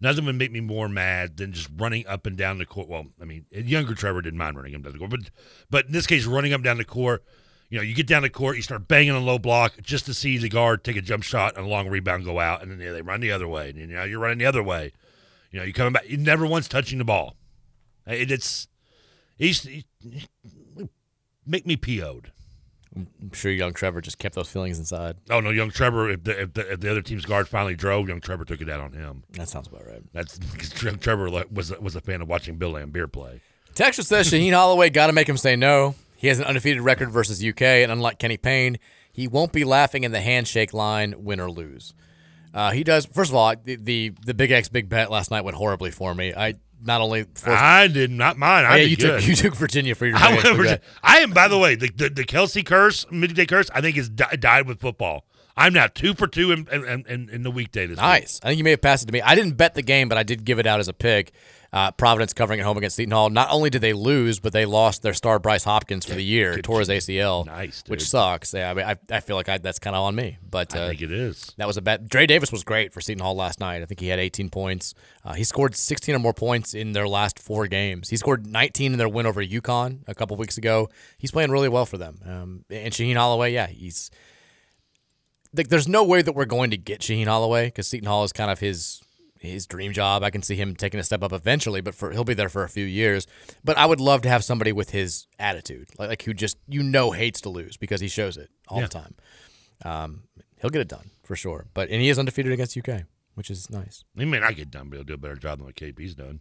Nothing 0.00 0.24
would 0.24 0.34
make 0.34 0.50
me 0.50 0.60
more 0.60 0.88
mad 0.88 1.36
than 1.36 1.52
just 1.52 1.70
running 1.76 2.04
up 2.08 2.26
and 2.26 2.36
down 2.36 2.58
the 2.58 2.66
court. 2.66 2.88
Well, 2.88 3.06
I 3.20 3.24
mean, 3.24 3.46
younger 3.52 3.94
Trevor 3.94 4.20
didn't 4.20 4.38
mind 4.38 4.56
running 4.56 4.74
up 4.74 4.82
down 4.82 4.92
the 4.92 4.98
court, 4.98 5.10
but 5.10 5.30
but 5.70 5.86
in 5.86 5.92
this 5.92 6.06
case, 6.06 6.24
running 6.26 6.52
up 6.52 6.58
and 6.58 6.64
down 6.64 6.78
the 6.78 6.84
court, 6.84 7.24
you 7.68 7.78
know, 7.78 7.84
you 7.84 7.94
get 7.94 8.06
down 8.06 8.22
the 8.22 8.30
court, 8.30 8.56
you 8.56 8.62
start 8.62 8.88
banging 8.88 9.12
on 9.12 9.24
low 9.24 9.38
block 9.38 9.74
just 9.80 10.06
to 10.06 10.14
see 10.14 10.38
the 10.38 10.48
guard 10.48 10.84
take 10.84 10.96
a 10.96 11.00
jump 11.00 11.22
shot 11.22 11.56
and 11.56 11.64
a 11.64 11.68
long 11.68 11.88
rebound 11.88 12.24
go 12.24 12.40
out, 12.40 12.62
and 12.62 12.70
then 12.70 12.78
they 12.78 13.02
run 13.02 13.20
the 13.20 13.30
other 13.30 13.48
way, 13.48 13.70
and 13.70 13.78
you 13.78 13.86
know 13.86 14.04
you're 14.04 14.18
running 14.18 14.38
the 14.38 14.46
other 14.46 14.62
way. 14.62 14.92
You 15.52 15.58
know, 15.58 15.64
you're 15.64 15.74
coming 15.74 15.92
back. 15.92 16.08
You 16.08 16.16
never 16.16 16.46
once 16.46 16.66
touching 16.66 16.98
the 16.98 17.04
ball. 17.04 17.36
It, 18.06 18.30
it's 18.32 18.66
he's 19.36 19.62
he, 19.62 19.84
make 21.46 21.66
me 21.66 21.76
PO'd. 21.76 22.32
I'm 22.94 23.32
sure 23.32 23.50
young 23.50 23.72
Trevor 23.72 24.00
just 24.00 24.18
kept 24.18 24.34
those 24.34 24.48
feelings 24.48 24.78
inside. 24.78 25.16
Oh 25.30 25.40
no, 25.40 25.50
young 25.50 25.70
Trevor. 25.70 26.10
If 26.10 26.24
the, 26.24 26.42
if 26.42 26.52
the 26.54 26.72
if 26.72 26.80
the 26.80 26.90
other 26.90 27.02
team's 27.02 27.24
guard 27.24 27.48
finally 27.48 27.74
drove, 27.74 28.08
young 28.08 28.20
Trevor 28.20 28.44
took 28.44 28.60
it 28.60 28.68
out 28.68 28.80
on 28.80 28.92
him. 28.92 29.24
That 29.32 29.48
sounds 29.48 29.68
about 29.68 29.86
right. 29.86 30.02
That's 30.12 30.38
because 30.52 30.82
young 30.82 30.98
Trevor 30.98 31.30
was 31.50 31.78
was 31.80 31.96
a 31.96 32.00
fan 32.00 32.20
of 32.22 32.28
watching 32.28 32.56
Bill 32.56 32.72
Laimbeer 32.74 33.10
play. 33.10 33.40
Texas 33.74 34.08
says 34.08 34.30
Shaheen 34.30 34.52
Holloway 34.52 34.90
got 34.90 35.06
to 35.06 35.12
make 35.12 35.28
him 35.28 35.38
say 35.38 35.56
no. 35.56 35.94
He 36.16 36.28
has 36.28 36.38
an 36.38 36.44
undefeated 36.44 36.82
record 36.82 37.10
versus 37.10 37.42
UK, 37.42 37.62
and 37.62 37.90
unlike 37.90 38.18
Kenny 38.18 38.36
Payne, 38.36 38.78
he 39.12 39.26
won't 39.26 39.52
be 39.52 39.64
laughing 39.64 40.04
in 40.04 40.12
the 40.12 40.20
handshake 40.20 40.72
line, 40.72 41.24
win 41.24 41.40
or 41.40 41.50
lose. 41.50 41.94
Uh, 42.54 42.70
he 42.70 42.84
does. 42.84 43.06
First 43.06 43.30
of 43.30 43.34
all, 43.34 43.54
the, 43.64 43.76
the 43.76 44.12
the 44.24 44.34
Big 44.34 44.50
X 44.50 44.68
Big 44.68 44.88
Bet 44.88 45.10
last 45.10 45.30
night 45.30 45.42
went 45.42 45.56
horribly 45.56 45.90
for 45.90 46.14
me. 46.14 46.34
I 46.34 46.54
not 46.84 47.00
only 47.00 47.24
forced, 47.24 47.46
I 47.48 47.88
did 47.88 48.10
not 48.10 48.36
mine. 48.36 48.64
I 48.64 48.78
yeah, 48.78 48.84
you 48.84 48.96
good. 48.96 49.20
took 49.20 49.28
you 49.28 49.34
took 49.34 49.54
Virginia 49.54 49.94
for 49.94 50.06
your 50.06 50.16
I, 50.16 50.34
went 50.34 50.56
Virginia. 50.56 50.80
I 51.02 51.18
am, 51.18 51.32
by 51.32 51.48
the 51.48 51.58
way, 51.58 51.74
the, 51.74 51.90
the, 51.90 52.08
the 52.10 52.24
Kelsey 52.24 52.62
curse, 52.62 53.06
midday 53.10 53.46
curse. 53.46 53.70
I 53.74 53.80
think 53.80 53.96
is 53.96 54.08
di- 54.08 54.36
died 54.36 54.66
with 54.66 54.80
football. 54.80 55.24
I'm 55.56 55.72
now 55.72 55.86
two 55.86 56.14
for 56.14 56.26
two 56.26 56.50
in 56.52 56.66
in, 56.72 57.04
in, 57.06 57.28
in 57.28 57.42
the 57.42 57.50
weekday 57.50 57.86
this 57.86 57.96
week. 57.96 58.02
Nice. 58.02 58.40
I 58.42 58.48
think 58.48 58.58
you 58.58 58.64
may 58.64 58.70
have 58.70 58.80
passed 58.80 59.02
it 59.04 59.06
to 59.06 59.12
me. 59.12 59.20
I 59.20 59.34
didn't 59.34 59.56
bet 59.56 59.74
the 59.74 59.82
game, 59.82 60.08
but 60.08 60.18
I 60.18 60.22
did 60.22 60.44
give 60.44 60.58
it 60.58 60.66
out 60.66 60.80
as 60.80 60.88
a 60.88 60.94
pick. 60.94 61.32
Uh, 61.72 61.90
Providence 61.92 62.34
covering 62.34 62.60
at 62.60 62.66
home 62.66 62.76
against 62.76 62.96
Seton 62.96 63.12
Hall. 63.12 63.30
Not 63.30 63.48
only 63.50 63.70
did 63.70 63.80
they 63.80 63.94
lose, 63.94 64.40
but 64.40 64.52
they 64.52 64.66
lost 64.66 65.00
their 65.00 65.14
star 65.14 65.38
Bryce 65.38 65.64
Hopkins 65.64 66.04
for 66.04 66.14
the 66.14 66.22
year, 66.22 66.58
tore 66.58 66.80
his 66.80 66.90
ACL, 66.90 67.46
Nice, 67.46 67.82
which 67.86 68.06
sucks. 68.06 68.52
Yeah, 68.52 68.70
I 68.70 68.74
mean, 68.74 68.84
I, 68.84 68.96
I 69.10 69.20
feel 69.20 69.36
like 69.36 69.48
I, 69.48 69.56
that's 69.56 69.78
kind 69.78 69.96
of 69.96 70.02
on 70.02 70.14
me. 70.14 70.36
But 70.48 70.76
uh, 70.76 70.84
I 70.84 70.88
think 70.88 71.00
it 71.00 71.12
is. 71.12 71.54
That 71.56 71.66
was 71.66 71.78
a 71.78 71.82
bet. 71.82 72.10
Dre 72.10 72.26
Davis 72.26 72.52
was 72.52 72.62
great 72.62 72.92
for 72.92 73.00
Seton 73.00 73.22
Hall 73.22 73.34
last 73.34 73.58
night. 73.58 73.80
I 73.80 73.86
think 73.86 74.00
he 74.00 74.08
had 74.08 74.18
18 74.18 74.50
points. 74.50 74.92
Uh, 75.24 75.32
he 75.32 75.44
scored 75.44 75.74
16 75.74 76.14
or 76.14 76.18
more 76.18 76.34
points 76.34 76.74
in 76.74 76.92
their 76.92 77.08
last 77.08 77.38
four 77.38 77.66
games. 77.66 78.10
He 78.10 78.18
scored 78.18 78.46
19 78.46 78.92
in 78.92 78.98
their 78.98 79.08
win 79.08 79.24
over 79.24 79.42
UConn 79.42 80.00
a 80.06 80.14
couple 80.14 80.36
weeks 80.36 80.58
ago. 80.58 80.90
He's 81.16 81.30
playing 81.30 81.50
really 81.50 81.70
well 81.70 81.86
for 81.86 81.96
them. 81.96 82.18
Um, 82.26 82.64
and 82.68 82.92
Shaheen 82.92 83.16
Holloway, 83.16 83.52
yeah, 83.52 83.68
he's. 83.68 84.10
Like, 85.54 85.68
there's 85.68 85.88
no 85.88 86.04
way 86.04 86.20
that 86.20 86.32
we're 86.34 86.44
going 86.44 86.70
to 86.70 86.76
get 86.78 87.00
Shaheen 87.00 87.26
Holloway 87.26 87.66
because 87.66 87.86
Seton 87.86 88.08
Hall 88.08 88.24
is 88.24 88.32
kind 88.32 88.50
of 88.50 88.60
his 88.60 89.02
his 89.50 89.66
dream 89.66 89.92
job. 89.92 90.22
I 90.22 90.30
can 90.30 90.42
see 90.42 90.56
him 90.56 90.74
taking 90.76 91.00
a 91.00 91.04
step 91.04 91.22
up 91.22 91.32
eventually, 91.32 91.80
but 91.80 91.94
for 91.94 92.12
he'll 92.12 92.24
be 92.24 92.34
there 92.34 92.48
for 92.48 92.62
a 92.64 92.68
few 92.68 92.84
years. 92.84 93.26
But 93.64 93.76
I 93.76 93.86
would 93.86 94.00
love 94.00 94.22
to 94.22 94.28
have 94.28 94.44
somebody 94.44 94.72
with 94.72 94.90
his 94.90 95.26
attitude, 95.38 95.88
like, 95.98 96.08
like 96.08 96.22
who 96.22 96.34
just 96.34 96.56
you 96.68 96.82
know 96.82 97.10
hates 97.12 97.40
to 97.42 97.48
lose 97.50 97.76
because 97.76 98.00
he 98.00 98.08
shows 98.08 98.36
it 98.36 98.50
all 98.68 98.78
Yeah. 98.80 98.86
the 98.86 98.88
time. 98.92 99.14
Um, 99.84 100.22
he'll 100.60 100.70
get 100.70 100.80
it 100.82 100.88
done 100.88 101.10
for 101.24 101.34
sure. 101.36 101.66
But 101.74 101.88
and 101.90 102.00
he 102.00 102.08
is 102.08 102.18
undefeated 102.18 102.52
against 102.52 102.76
UK, 102.76 103.02
which 103.34 103.50
is 103.50 103.68
nice. 103.70 104.04
He 104.16 104.24
may 104.24 104.38
not 104.40 104.54
get 104.56 104.70
done, 104.70 104.88
but 104.88 104.96
he'll 104.96 105.04
do 105.04 105.14
a 105.14 105.18
better 105.18 105.36
job 105.36 105.58
than 105.58 105.66
what 105.66 105.74
KP's 105.76 106.14
done. 106.14 106.40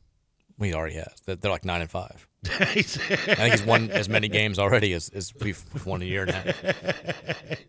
Well, 0.57 0.67
he 0.67 0.75
already 0.75 0.95
has. 0.95 1.13
They're 1.25 1.49
like 1.49 1.65
nine 1.65 1.81
and 1.81 1.89
five. 1.89 2.27
I 2.45 2.65
think 2.83 3.51
he's 3.53 3.63
won 3.65 3.89
as 3.89 4.07
many 4.09 4.27
games 4.27 4.59
already 4.59 4.93
as, 4.93 5.09
as 5.09 5.33
we've, 5.41 5.63
won 5.87 6.01
a 6.03 6.05
year 6.05 6.25
half. 6.27 6.63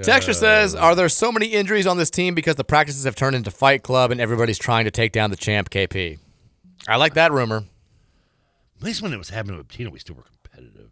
Texture 0.00 0.32
says, 0.32 0.74
"Are 0.74 0.94
there 0.94 1.08
so 1.10 1.30
many 1.30 1.48
injuries 1.48 1.86
on 1.86 1.98
this 1.98 2.08
team 2.08 2.34
because 2.34 2.56
the 2.56 2.64
practices 2.64 3.04
have 3.04 3.14
turned 3.14 3.36
into 3.36 3.50
Fight 3.50 3.82
Club 3.82 4.10
and 4.10 4.20
everybody's 4.20 4.58
trying 4.58 4.86
to 4.86 4.90
take 4.90 5.12
down 5.12 5.30
the 5.30 5.36
champ 5.36 5.68
KP?" 5.68 6.18
I 6.88 6.96
like 6.96 7.14
that 7.14 7.30
rumor. 7.30 7.64
At 8.78 8.82
least 8.82 9.02
when 9.02 9.12
it 9.12 9.18
was 9.18 9.28
happening 9.28 9.58
with 9.58 9.68
Tino, 9.68 9.90
we 9.90 9.98
still 9.98 10.16
were 10.16 10.22
competitive. 10.24 10.90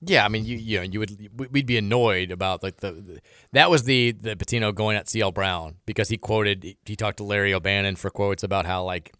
Yeah, 0.00 0.24
I 0.24 0.28
mean, 0.28 0.44
you 0.44 0.56
you 0.56 0.78
know, 0.78 0.82
you 0.84 1.00
would 1.00 1.50
we'd 1.52 1.66
be 1.66 1.76
annoyed 1.76 2.30
about 2.30 2.62
like 2.62 2.76
the, 2.78 2.92
the 2.92 3.20
that 3.52 3.68
was 3.68 3.84
the 3.84 4.12
the 4.12 4.36
Pitino 4.36 4.74
going 4.74 4.96
at 4.96 5.08
CL 5.08 5.32
Brown 5.32 5.76
because 5.86 6.10
he 6.10 6.16
quoted 6.16 6.76
he 6.84 6.94
talked 6.96 7.16
to 7.16 7.24
Larry 7.24 7.52
O'Bannon 7.52 7.96
for 7.96 8.10
quotes 8.10 8.42
about 8.42 8.64
how 8.64 8.84
like 8.84 9.12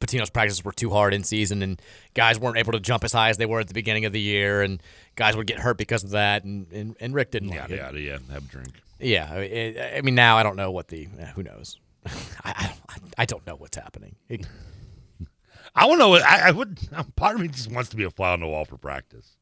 Pitino's 0.00 0.30
practices 0.30 0.64
were 0.64 0.72
too 0.72 0.90
hard 0.90 1.14
in 1.14 1.22
season 1.24 1.62
and 1.62 1.80
guys 2.14 2.38
weren't 2.38 2.58
able 2.58 2.72
to 2.72 2.80
jump 2.80 3.02
as 3.04 3.12
high 3.12 3.30
as 3.30 3.38
they 3.38 3.46
were 3.46 3.60
at 3.60 3.68
the 3.68 3.74
beginning 3.74 4.04
of 4.04 4.12
the 4.12 4.20
year 4.20 4.60
and 4.62 4.82
guys 5.14 5.36
would 5.36 5.46
get 5.46 5.58
hurt 5.58 5.78
because 5.78 6.04
of 6.04 6.10
that 6.10 6.44
and 6.44 6.70
and, 6.72 6.96
and 7.00 7.14
Rick 7.14 7.30
didn't 7.30 7.48
like 7.48 7.68
Yeah, 7.70 7.88
it. 7.88 7.94
yeah, 7.94 7.98
yeah. 8.12 8.18
Have 8.32 8.44
a 8.44 8.48
drink. 8.48 8.68
Yeah, 9.00 9.28
I 9.32 9.38
mean, 9.40 9.76
I 9.96 10.00
mean 10.02 10.14
now 10.14 10.36
I 10.36 10.42
don't 10.42 10.56
know 10.56 10.70
what 10.70 10.88
the 10.88 11.08
who 11.34 11.42
knows. 11.42 11.78
I, 12.06 12.12
I, 12.44 12.96
don't, 12.98 13.14
I 13.18 13.24
don't 13.24 13.46
know 13.46 13.56
what's 13.56 13.76
happening. 13.76 14.16
It- 14.28 14.46
I 15.74 15.86
don't 15.86 15.98
know. 15.98 16.14
I, 16.16 16.48
I 16.48 16.50
would. 16.52 16.78
Part 17.16 17.34
of 17.34 17.42
me 17.42 17.48
just 17.48 17.70
wants 17.70 17.90
to 17.90 17.96
be 17.96 18.04
a 18.04 18.10
fly 18.10 18.32
on 18.32 18.40
the 18.40 18.46
wall 18.46 18.64
for 18.64 18.78
practice. 18.78 19.36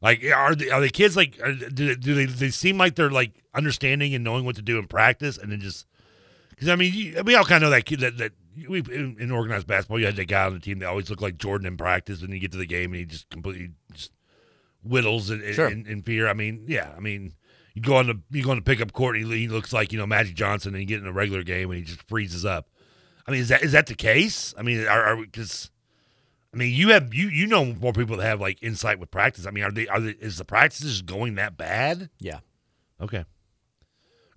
Like, 0.00 0.22
are 0.32 0.54
the 0.54 0.70
are 0.70 0.80
the 0.80 0.88
kids 0.90 1.16
like? 1.16 1.36
Are, 1.42 1.52
do 1.52 1.88
they, 1.88 1.94
do 1.96 2.14
they 2.14 2.26
they 2.26 2.50
seem 2.50 2.78
like 2.78 2.94
they're 2.94 3.10
like 3.10 3.32
understanding 3.54 4.14
and 4.14 4.22
knowing 4.22 4.44
what 4.44 4.54
to 4.56 4.62
do 4.62 4.78
in 4.78 4.86
practice, 4.86 5.36
and 5.36 5.50
then 5.50 5.60
just 5.60 5.86
because 6.50 6.68
I 6.68 6.76
mean, 6.76 6.92
you, 6.94 7.22
we 7.24 7.34
all 7.34 7.44
kind 7.44 7.64
of 7.64 7.68
know 7.68 7.70
that 7.70 7.86
kid 7.86 7.98
that 8.00 8.18
that 8.18 8.32
we 8.68 8.80
in, 8.80 9.16
in 9.20 9.30
organized 9.30 9.66
basketball, 9.66 9.98
you 10.00 10.06
had 10.06 10.16
that 10.16 10.26
guy 10.28 10.46
on 10.46 10.54
the 10.54 10.60
team 10.60 10.78
that 10.80 10.86
always 10.88 11.10
looked 11.10 11.22
like 11.22 11.38
Jordan 11.38 11.66
in 11.66 11.76
practice, 11.76 12.22
and 12.22 12.32
you 12.32 12.38
get 12.40 12.52
to 12.52 12.58
the 12.58 12.66
game 12.66 12.92
and 12.92 13.00
he 13.00 13.04
just 13.04 13.28
completely 13.30 13.70
just 13.92 14.12
whittles 14.82 15.30
in, 15.30 15.42
in- 15.42 15.54
Sure. 15.54 15.68
in, 15.68 15.86
in 15.86 16.02
fear. 16.02 16.28
I 16.28 16.32
mean, 16.34 16.64
yeah, 16.68 16.92
I 16.96 17.00
mean. 17.00 17.34
You 17.74 17.82
go 17.82 17.94
on 17.94 18.08
the 18.08 18.20
you 18.32 18.42
go 18.42 18.50
on 18.50 18.56
the 18.56 18.62
pickup 18.62 18.92
court 18.92 19.14
and 19.14 19.30
he, 19.32 19.38
he 19.42 19.46
looks 19.46 19.72
like 19.72 19.92
you 19.92 20.00
know 20.00 20.06
Magic 20.06 20.34
Johnson 20.34 20.74
and 20.74 20.80
you 20.82 20.86
get 20.88 21.00
in 21.00 21.06
a 21.06 21.12
regular 21.12 21.44
game 21.44 21.70
and 21.70 21.78
he 21.78 21.84
just 21.84 22.02
freezes 22.08 22.44
up. 22.44 22.68
I 23.24 23.30
mean, 23.30 23.40
is 23.40 23.50
that 23.50 23.62
is 23.62 23.70
that 23.70 23.86
the 23.86 23.94
case? 23.94 24.52
I 24.58 24.62
mean, 24.62 24.84
are 24.88 25.14
because 25.16 25.70
I 26.52 26.56
mean 26.56 26.74
you 26.74 26.88
have 26.88 27.14
you 27.14 27.28
you 27.28 27.46
know 27.46 27.66
more 27.66 27.92
people 27.92 28.16
that 28.16 28.24
have 28.24 28.40
like 28.40 28.60
insight 28.64 28.98
with 28.98 29.12
practice. 29.12 29.46
I 29.46 29.52
mean, 29.52 29.62
are 29.62 29.70
they 29.70 29.86
are 29.86 30.00
they, 30.00 30.10
is 30.10 30.38
the 30.38 30.44
practices 30.44 31.02
going 31.02 31.36
that 31.36 31.56
bad? 31.56 32.10
Yeah. 32.18 32.40
Okay. 33.00 33.24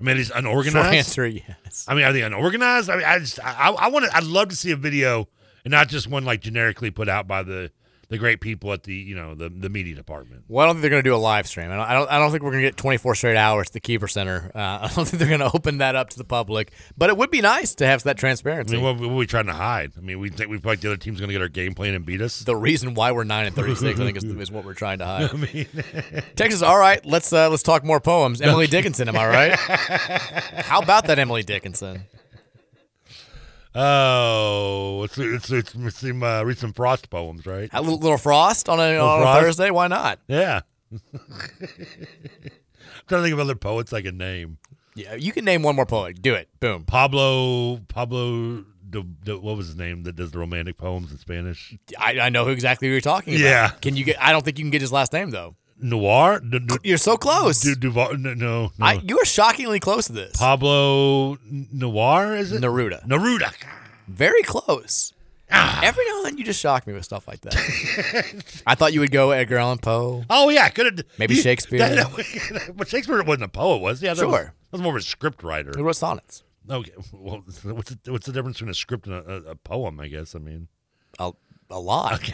I 0.01 0.03
mean, 0.03 0.17
it's 0.17 0.31
unorganized. 0.33 0.83
Short 0.83 0.95
answer, 0.95 1.27
yes. 1.27 1.85
I 1.87 1.93
mean, 1.93 2.05
are 2.05 2.11
they 2.11 2.23
unorganized? 2.23 2.89
I 2.89 2.95
mean, 2.95 3.05
I 3.05 3.19
just 3.19 3.39
I 3.43 3.69
I 3.69 3.87
want 3.89 4.05
to 4.05 4.15
I'd 4.15 4.23
love 4.23 4.49
to 4.49 4.55
see 4.55 4.71
a 4.71 4.75
video 4.75 5.27
and 5.63 5.71
not 5.71 5.89
just 5.89 6.07
one 6.07 6.25
like 6.25 6.41
generically 6.41 6.89
put 6.89 7.07
out 7.07 7.27
by 7.27 7.43
the 7.43 7.71
the 8.11 8.17
great 8.17 8.41
people 8.41 8.73
at 8.73 8.83
the 8.83 8.93
you 8.93 9.15
know 9.15 9.33
the 9.35 9.47
the 9.47 9.69
media 9.69 9.95
department. 9.95 10.43
Well, 10.49 10.65
I 10.65 10.67
don't 10.67 10.75
think 10.75 10.81
they're 10.81 10.89
going 10.89 11.03
to 11.03 11.09
do 11.09 11.15
a 11.15 11.17
live 11.17 11.47
stream. 11.47 11.71
I 11.71 11.77
don't. 11.77 11.85
I 11.85 11.93
don't, 11.93 12.11
I 12.11 12.19
don't 12.19 12.29
think 12.29 12.43
we're 12.43 12.51
going 12.51 12.63
to 12.63 12.67
get 12.67 12.75
24 12.75 13.15
straight 13.15 13.37
hours 13.37 13.67
at 13.67 13.73
the 13.73 13.79
Kueber 13.79 14.11
Center. 14.11 14.51
Uh, 14.53 14.59
I 14.81 14.91
don't 14.93 15.07
think 15.07 15.17
they're 15.17 15.29
going 15.29 15.39
to 15.39 15.55
open 15.55 15.77
that 15.77 15.95
up 15.95 16.09
to 16.09 16.17
the 16.17 16.25
public. 16.25 16.73
But 16.97 17.09
it 17.09 17.15
would 17.15 17.31
be 17.31 17.39
nice 17.39 17.73
to 17.75 17.87
have 17.87 18.03
that 18.03 18.17
transparency. 18.17 18.75
I 18.75 18.77
mean, 18.79 18.83
what, 18.83 18.99
what 18.99 19.13
are 19.13 19.15
we 19.15 19.25
trying 19.25 19.45
to 19.45 19.53
hide? 19.53 19.93
I 19.97 20.01
mean, 20.01 20.19
we 20.19 20.29
think 20.29 20.49
we 20.49 20.57
feel 20.57 20.73
like 20.73 20.81
the 20.81 20.89
other 20.89 20.97
team's 20.97 21.21
going 21.21 21.29
to 21.29 21.33
get 21.33 21.41
our 21.41 21.47
game 21.47 21.73
plan 21.73 21.93
and 21.93 22.05
beat 22.05 22.19
us. 22.21 22.41
the 22.41 22.55
reason 22.55 22.95
why 22.95 23.13
we're 23.13 23.23
nine 23.23 23.45
and 23.45 23.55
36, 23.55 23.97
I 23.97 24.03
think, 24.03 24.17
is, 24.17 24.25
is 24.25 24.51
what 24.51 24.65
we're 24.65 24.73
trying 24.73 24.97
to 24.99 25.05
hide. 25.05 25.29
I 25.33 25.37
mean, 25.37 25.67
Texas. 26.35 26.61
All 26.61 26.77
right, 26.77 27.03
let's 27.05 27.31
uh, 27.31 27.49
let's 27.49 27.63
talk 27.63 27.85
more 27.85 28.01
poems. 28.01 28.41
Emily 28.41 28.67
Dickinson. 28.67 29.07
Am 29.07 29.15
I 29.15 29.27
right? 29.27 29.55
How 29.55 30.81
about 30.81 31.05
that, 31.05 31.17
Emily 31.17 31.43
Dickinson? 31.43 32.03
Oh, 33.73 35.03
it's 35.03 35.17
it's 35.17 35.49
it's, 35.49 35.75
it's 35.75 35.97
some 35.97 36.23
uh, 36.23 36.43
read 36.43 36.57
some 36.57 36.73
Frost 36.73 37.09
poems, 37.09 37.45
right? 37.45 37.69
A 37.71 37.81
little, 37.81 37.99
little 37.99 38.17
frost 38.17 38.67
on 38.67 38.79
a, 38.79 38.97
on 38.97 39.21
a? 39.21 39.41
Thursday. 39.41 39.71
Why 39.71 39.87
not? 39.87 40.19
Yeah. 40.27 40.61
I'm 40.91 40.99
trying 43.07 43.21
to 43.21 43.21
think 43.21 43.33
of 43.33 43.39
other 43.39 43.55
poets 43.55 43.93
I 43.93 44.01
can 44.01 44.17
name. 44.17 44.57
Yeah, 44.95 45.15
you 45.15 45.31
can 45.31 45.45
name 45.45 45.63
one 45.63 45.77
more 45.77 45.85
poet. 45.85 46.21
Do 46.21 46.33
it. 46.33 46.49
Boom. 46.59 46.83
Pablo 46.83 47.77
Pablo. 47.87 48.65
De, 48.89 49.01
de, 49.03 49.39
what 49.39 49.55
was 49.55 49.67
his 49.67 49.77
name 49.77 50.01
that 50.01 50.17
does 50.17 50.31
the 50.31 50.39
romantic 50.39 50.77
poems 50.77 51.13
in 51.13 51.17
Spanish? 51.17 51.77
I, 51.97 52.19
I 52.19 52.27
know 52.29 52.43
who 52.43 52.51
exactly 52.51 52.89
you're 52.89 52.99
talking 52.99 53.35
about. 53.35 53.41
Yeah. 53.41 53.69
Can 53.81 53.95
you 53.95 54.03
get? 54.03 54.21
I 54.21 54.33
don't 54.33 54.43
think 54.43 54.59
you 54.59 54.65
can 54.65 54.69
get 54.69 54.81
his 54.81 54.91
last 54.91 55.13
name 55.13 55.31
though. 55.31 55.55
Noir. 55.81 56.39
Du, 56.39 56.59
du, 56.59 56.77
You're 56.83 56.97
so 56.97 57.17
close. 57.17 57.59
du, 57.61 57.75
Duval, 57.75 58.17
no, 58.17 58.33
no, 58.33 58.71
no. 58.77 58.85
I, 58.85 58.93
you 59.03 59.19
are 59.19 59.25
shockingly 59.25 59.79
close 59.79 60.07
to 60.07 60.13
this. 60.13 60.35
Pablo 60.37 61.37
Noir 61.49 62.35
is 62.35 62.51
it? 62.51 62.61
Neruda. 62.61 63.05
Neruda. 63.07 63.53
Very 64.07 64.43
close. 64.43 65.13
Ah. 65.53 65.81
Every 65.83 66.05
now 66.05 66.17
and 66.17 66.25
then 66.27 66.37
you 66.37 66.45
just 66.45 66.59
shock 66.61 66.87
me 66.87 66.93
with 66.93 67.03
stuff 67.03 67.27
like 67.27 67.41
that. 67.41 67.55
I 68.65 68.75
thought 68.75 68.93
you 68.93 69.01
would 69.01 69.11
go 69.11 69.31
Edgar 69.31 69.57
Allan 69.57 69.79
Poe. 69.79 70.23
Oh 70.29 70.47
yeah, 70.49 70.69
could 70.69 70.85
have 70.97 71.05
Maybe 71.17 71.35
Shakespeare. 71.35 71.79
but 72.75 72.87
Shakespeare 72.87 73.21
wasn't 73.23 73.43
a 73.43 73.47
poet, 73.49 73.81
was 73.81 73.99
he? 73.99 74.09
I 74.09 74.13
thought 74.13 74.27
was- 74.27 74.35
Sure. 74.37 74.53
was 74.71 74.81
more 74.81 74.93
of 74.95 75.01
a 75.01 75.03
script 75.05 75.43
writer. 75.43 75.71
Who 75.75 75.83
wrote 75.83 75.97
sonnets? 75.97 76.43
Okay, 76.69 76.91
well, 77.11 77.41
what's 77.45 77.59
the, 77.61 78.11
what's 78.13 78.25
the 78.27 78.31
difference 78.31 78.57
between 78.57 78.69
a 78.69 78.73
script 78.73 79.07
and 79.07 79.15
a, 79.15 79.29
a, 79.29 79.41
a 79.51 79.55
poem? 79.55 79.99
I 79.99 80.07
guess. 80.07 80.35
I 80.35 80.39
mean, 80.39 80.69
A, 81.19 81.33
a 81.69 81.79
lot. 81.79 82.21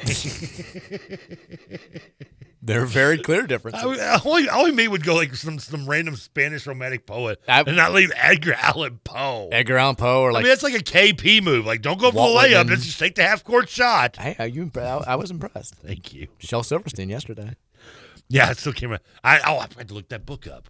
They're 2.68 2.86
very 2.86 3.18
clear 3.18 3.48
differences. 3.48 3.82
I, 3.82 4.20
only, 4.26 4.50
only 4.50 4.72
me 4.72 4.90
would 4.90 5.04
go 5.04 5.16
like 5.16 5.34
some 5.36 5.58
some 5.58 5.88
random 5.90 6.18
Spanish 6.18 6.68
romantic 6.68 7.06
poet 7.06 7.42
I- 7.48 7.62
and 7.62 7.78
not 7.78 7.94
leave 7.94 8.12
Edgar 8.16 8.56
Allan 8.56 9.00
Poe. 9.06 9.48
Edgar 9.52 9.78
Allan 9.78 9.96
Poe 9.96 10.22
or 10.22 10.32
I 10.32 10.34
like 10.34 10.44
mean, 10.44 10.50
that's 10.52 10.64
like 10.64 10.74
a 10.76 10.84
KP 10.84 11.42
move. 11.42 11.66
Like, 11.66 11.82
don't 11.82 11.98
go 12.00 12.12
for 12.12 12.18
Walt 12.18 12.34
the 12.42 12.48
layup. 12.48 12.58
Whitman. 12.60 12.68
Let's 12.68 12.86
just 12.86 13.00
take 13.00 13.16
the 13.16 13.24
half 13.24 13.44
court 13.46 13.70
shot. 13.70 14.18
Hey, 14.18 14.36
are 14.38 14.48
you 14.48 14.70
I, 14.76 14.80
I 15.08 15.16
was 15.16 15.32
impressed. 15.32 15.76
Thank 15.76 16.14
you. 16.14 16.28
Shel 16.40 16.62
Silverstein 16.62 17.10
yesterday. 17.10 17.56
Yeah, 18.28 18.52
it 18.52 18.58
still 18.58 18.74
came. 18.74 18.92
I 19.24 19.40
oh, 19.48 19.58
I 19.60 19.68
had 19.78 19.88
to 19.88 19.94
look 19.94 20.10
that 20.10 20.26
book 20.26 20.46
up. 20.46 20.70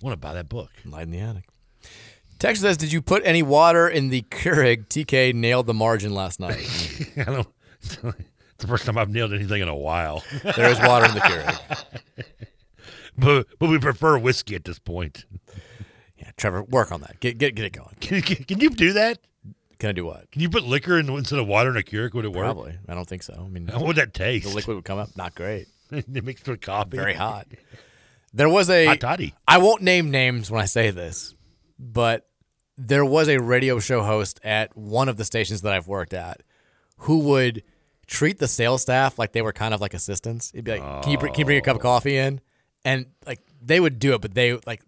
I 0.00 0.06
want 0.06 0.12
to 0.14 0.16
buy 0.24 0.34
that 0.34 0.48
book. 0.48 0.70
Light 0.84 1.02
in 1.02 1.10
the 1.10 1.18
attic. 1.18 1.44
Texas 2.38 2.62
says, 2.62 2.76
"Did 2.76 2.92
you 2.92 3.02
put 3.02 3.22
any 3.24 3.42
water 3.42 3.88
in 3.88 4.10
the 4.10 4.22
Keurig?" 4.22 4.86
TK 4.88 5.34
nailed 5.34 5.66
the 5.66 5.74
margin 5.74 6.14
last 6.14 6.38
night. 6.38 7.10
I 7.16 7.24
don't. 7.24 7.48
The 8.62 8.68
first 8.68 8.86
time 8.86 8.96
I've 8.96 9.10
nailed 9.10 9.32
anything 9.32 9.60
in 9.60 9.68
a 9.68 9.76
while. 9.76 10.22
There 10.56 10.70
is 10.70 10.78
water 10.78 11.06
in 11.06 11.14
the 11.14 11.20
Keurig. 11.20 11.84
but 13.18 13.46
but 13.58 13.68
we 13.68 13.78
prefer 13.78 14.16
whiskey 14.18 14.54
at 14.54 14.64
this 14.64 14.78
point. 14.78 15.24
Yeah, 16.16 16.30
Trevor, 16.36 16.62
work 16.62 16.92
on 16.92 17.00
that. 17.00 17.18
Get 17.20 17.38
get 17.38 17.54
get 17.56 17.64
it 17.64 17.72
going. 17.72 17.96
Can, 18.00 18.22
can, 18.22 18.44
can 18.44 18.60
you 18.60 18.70
do 18.70 18.92
that? 18.92 19.18
Can 19.80 19.88
I 19.88 19.92
do 19.92 20.06
what? 20.06 20.30
Can 20.30 20.42
you 20.42 20.48
put 20.48 20.62
liquor 20.62 20.96
in 20.96 21.08
instead 21.10 21.40
of 21.40 21.48
water 21.48 21.70
in 21.70 21.76
a 21.76 21.82
Keurig? 21.82 22.14
Would 22.14 22.24
it 22.24 22.32
work? 22.32 22.44
Probably. 22.44 22.78
I 22.88 22.94
don't 22.94 23.08
think 23.08 23.24
so. 23.24 23.34
I 23.34 23.48
mean, 23.48 23.66
How 23.72 23.84
would 23.84 23.96
that 23.96 24.14
taste? 24.14 24.48
the 24.48 24.54
liquid 24.54 24.76
would 24.76 24.84
come 24.84 24.98
up 24.98 25.16
not 25.16 25.34
great. 25.34 25.66
it 25.90 26.24
mixed 26.24 26.46
with 26.46 26.60
coffee. 26.60 26.96
Very 26.96 27.14
hot. 27.14 27.48
There 28.32 28.48
was 28.48 28.70
a. 28.70 28.86
Hot 28.86 29.00
toddy. 29.00 29.34
I 29.48 29.58
won't 29.58 29.82
name 29.82 30.12
names 30.12 30.52
when 30.52 30.62
I 30.62 30.66
say 30.66 30.90
this, 30.90 31.34
but 31.80 32.28
there 32.78 33.04
was 33.04 33.28
a 33.28 33.38
radio 33.38 33.80
show 33.80 34.02
host 34.02 34.38
at 34.44 34.76
one 34.76 35.08
of 35.08 35.16
the 35.16 35.24
stations 35.24 35.62
that 35.62 35.72
I've 35.72 35.88
worked 35.88 36.14
at 36.14 36.42
who 36.98 37.18
would 37.18 37.64
treat 38.12 38.38
the 38.38 38.46
sales 38.46 38.82
staff 38.82 39.18
like 39.18 39.32
they 39.32 39.40
were 39.40 39.54
kind 39.54 39.72
of 39.72 39.80
like 39.80 39.94
assistants. 39.94 40.52
He'd 40.52 40.64
be 40.64 40.72
like, 40.78 41.02
"Can 41.02 41.12
you, 41.12 41.18
br- 41.18 41.28
can 41.28 41.38
you 41.40 41.44
bring 41.46 41.58
a 41.58 41.62
cup 41.62 41.76
of 41.76 41.80
oh. 41.80 41.82
coffee 41.82 42.16
in?" 42.16 42.40
And 42.84 43.06
like 43.26 43.40
they 43.60 43.80
would 43.80 43.98
do 43.98 44.12
it, 44.14 44.20
but 44.20 44.34
they 44.34 44.58
like. 44.66 44.82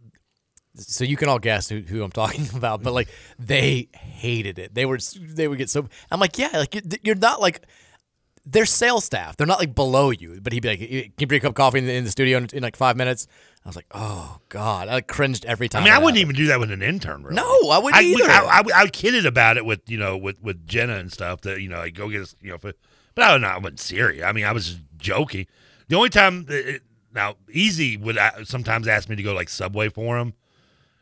So 0.77 1.05
you 1.05 1.17
can 1.17 1.29
all 1.29 1.39
guess 1.39 1.69
who, 1.69 1.81
who 1.81 2.03
I'm 2.03 2.11
talking 2.11 2.49
about, 2.55 2.83
but 2.83 2.93
like 2.93 3.09
they 3.39 3.89
hated 3.95 4.59
it. 4.59 4.75
They 4.75 4.85
were 4.85 4.99
they 5.19 5.49
would 5.49 5.59
get 5.59 5.71
so. 5.71 5.89
I'm 6.11 6.21
like, 6.21 6.37
yeah, 6.39 6.51
like 6.53 6.75
you're- 6.75 6.99
you're 7.03 7.15
not 7.15 7.41
like 7.41 7.63
they're 8.45 8.67
sales 8.67 9.05
staff. 9.05 9.37
They're 9.37 9.47
not 9.47 9.59
like 9.59 9.75
below 9.75 10.11
you. 10.11 10.39
But 10.43 10.53
he'd 10.53 10.61
be 10.61 10.69
like, 10.69 10.81
"Can 10.81 11.13
you 11.19 11.27
bring 11.27 11.39
a 11.39 11.41
cup 11.41 11.51
of 11.51 11.55
coffee 11.55 11.79
in 11.79 11.87
the, 11.87 11.95
in 11.95 12.05
the 12.05 12.11
studio 12.11 12.39
in, 12.39 12.49
in 12.53 12.63
like 12.63 12.77
five 12.77 12.97
minutes?" 12.97 13.27
I 13.65 13.69
was 13.69 13.77
like, 13.77 13.87
"Oh 13.93 14.41
God!" 14.51 14.89
I 14.89 14.95
like, 14.95 15.09
cringed 15.09 15.47
every 15.47 15.71
time. 15.71 15.83
I 15.83 15.85
mean, 15.87 15.95
I 15.95 15.99
wouldn't 15.99 16.19
happened. 16.19 16.37
even 16.37 16.45
do 16.45 16.49
that 16.49 16.61
with 16.61 16.71
an 16.71 16.83
intern. 16.83 17.23
Really. 17.23 17.37
No, 17.37 17.71
I 17.71 17.79
wouldn't 17.79 18.03
I, 18.03 18.05
either. 18.05 18.31
I, 18.31 18.61
I, 18.61 18.83
I 18.83 18.87
kidded 18.89 19.25
about 19.25 19.57
it 19.57 19.65
with 19.65 19.81
you 19.89 19.97
know 19.97 20.19
with 20.19 20.43
with 20.43 20.67
Jenna 20.67 20.97
and 20.97 21.11
stuff 21.11 21.41
that 21.43 21.63
you 21.63 21.69
know 21.71 21.79
I 21.79 21.89
go 21.89 22.11
get 22.11 22.35
you 22.43 22.51
know 22.51 22.59
but 23.15 23.25
I, 23.25 23.33
was 23.35 23.43
not, 23.43 23.55
I 23.55 23.59
wasn't 23.59 23.81
serious. 23.81 24.25
I 24.25 24.33
mean 24.33 24.45
I 24.45 24.53
was 24.53 24.79
joking. 24.97 25.47
The 25.89 25.97
only 25.97 26.11
time 26.11 26.47
it, 26.49 26.83
now 27.15 27.37
Easy 27.51 27.97
would 27.97 28.19
uh, 28.19 28.45
sometimes 28.45 28.89
ask 28.89 29.09
me 29.09 29.17
to 29.17 29.23
go 29.23 29.35
like 29.35 29.49
Subway 29.49 29.89
for 29.89 30.19
him 30.19 30.35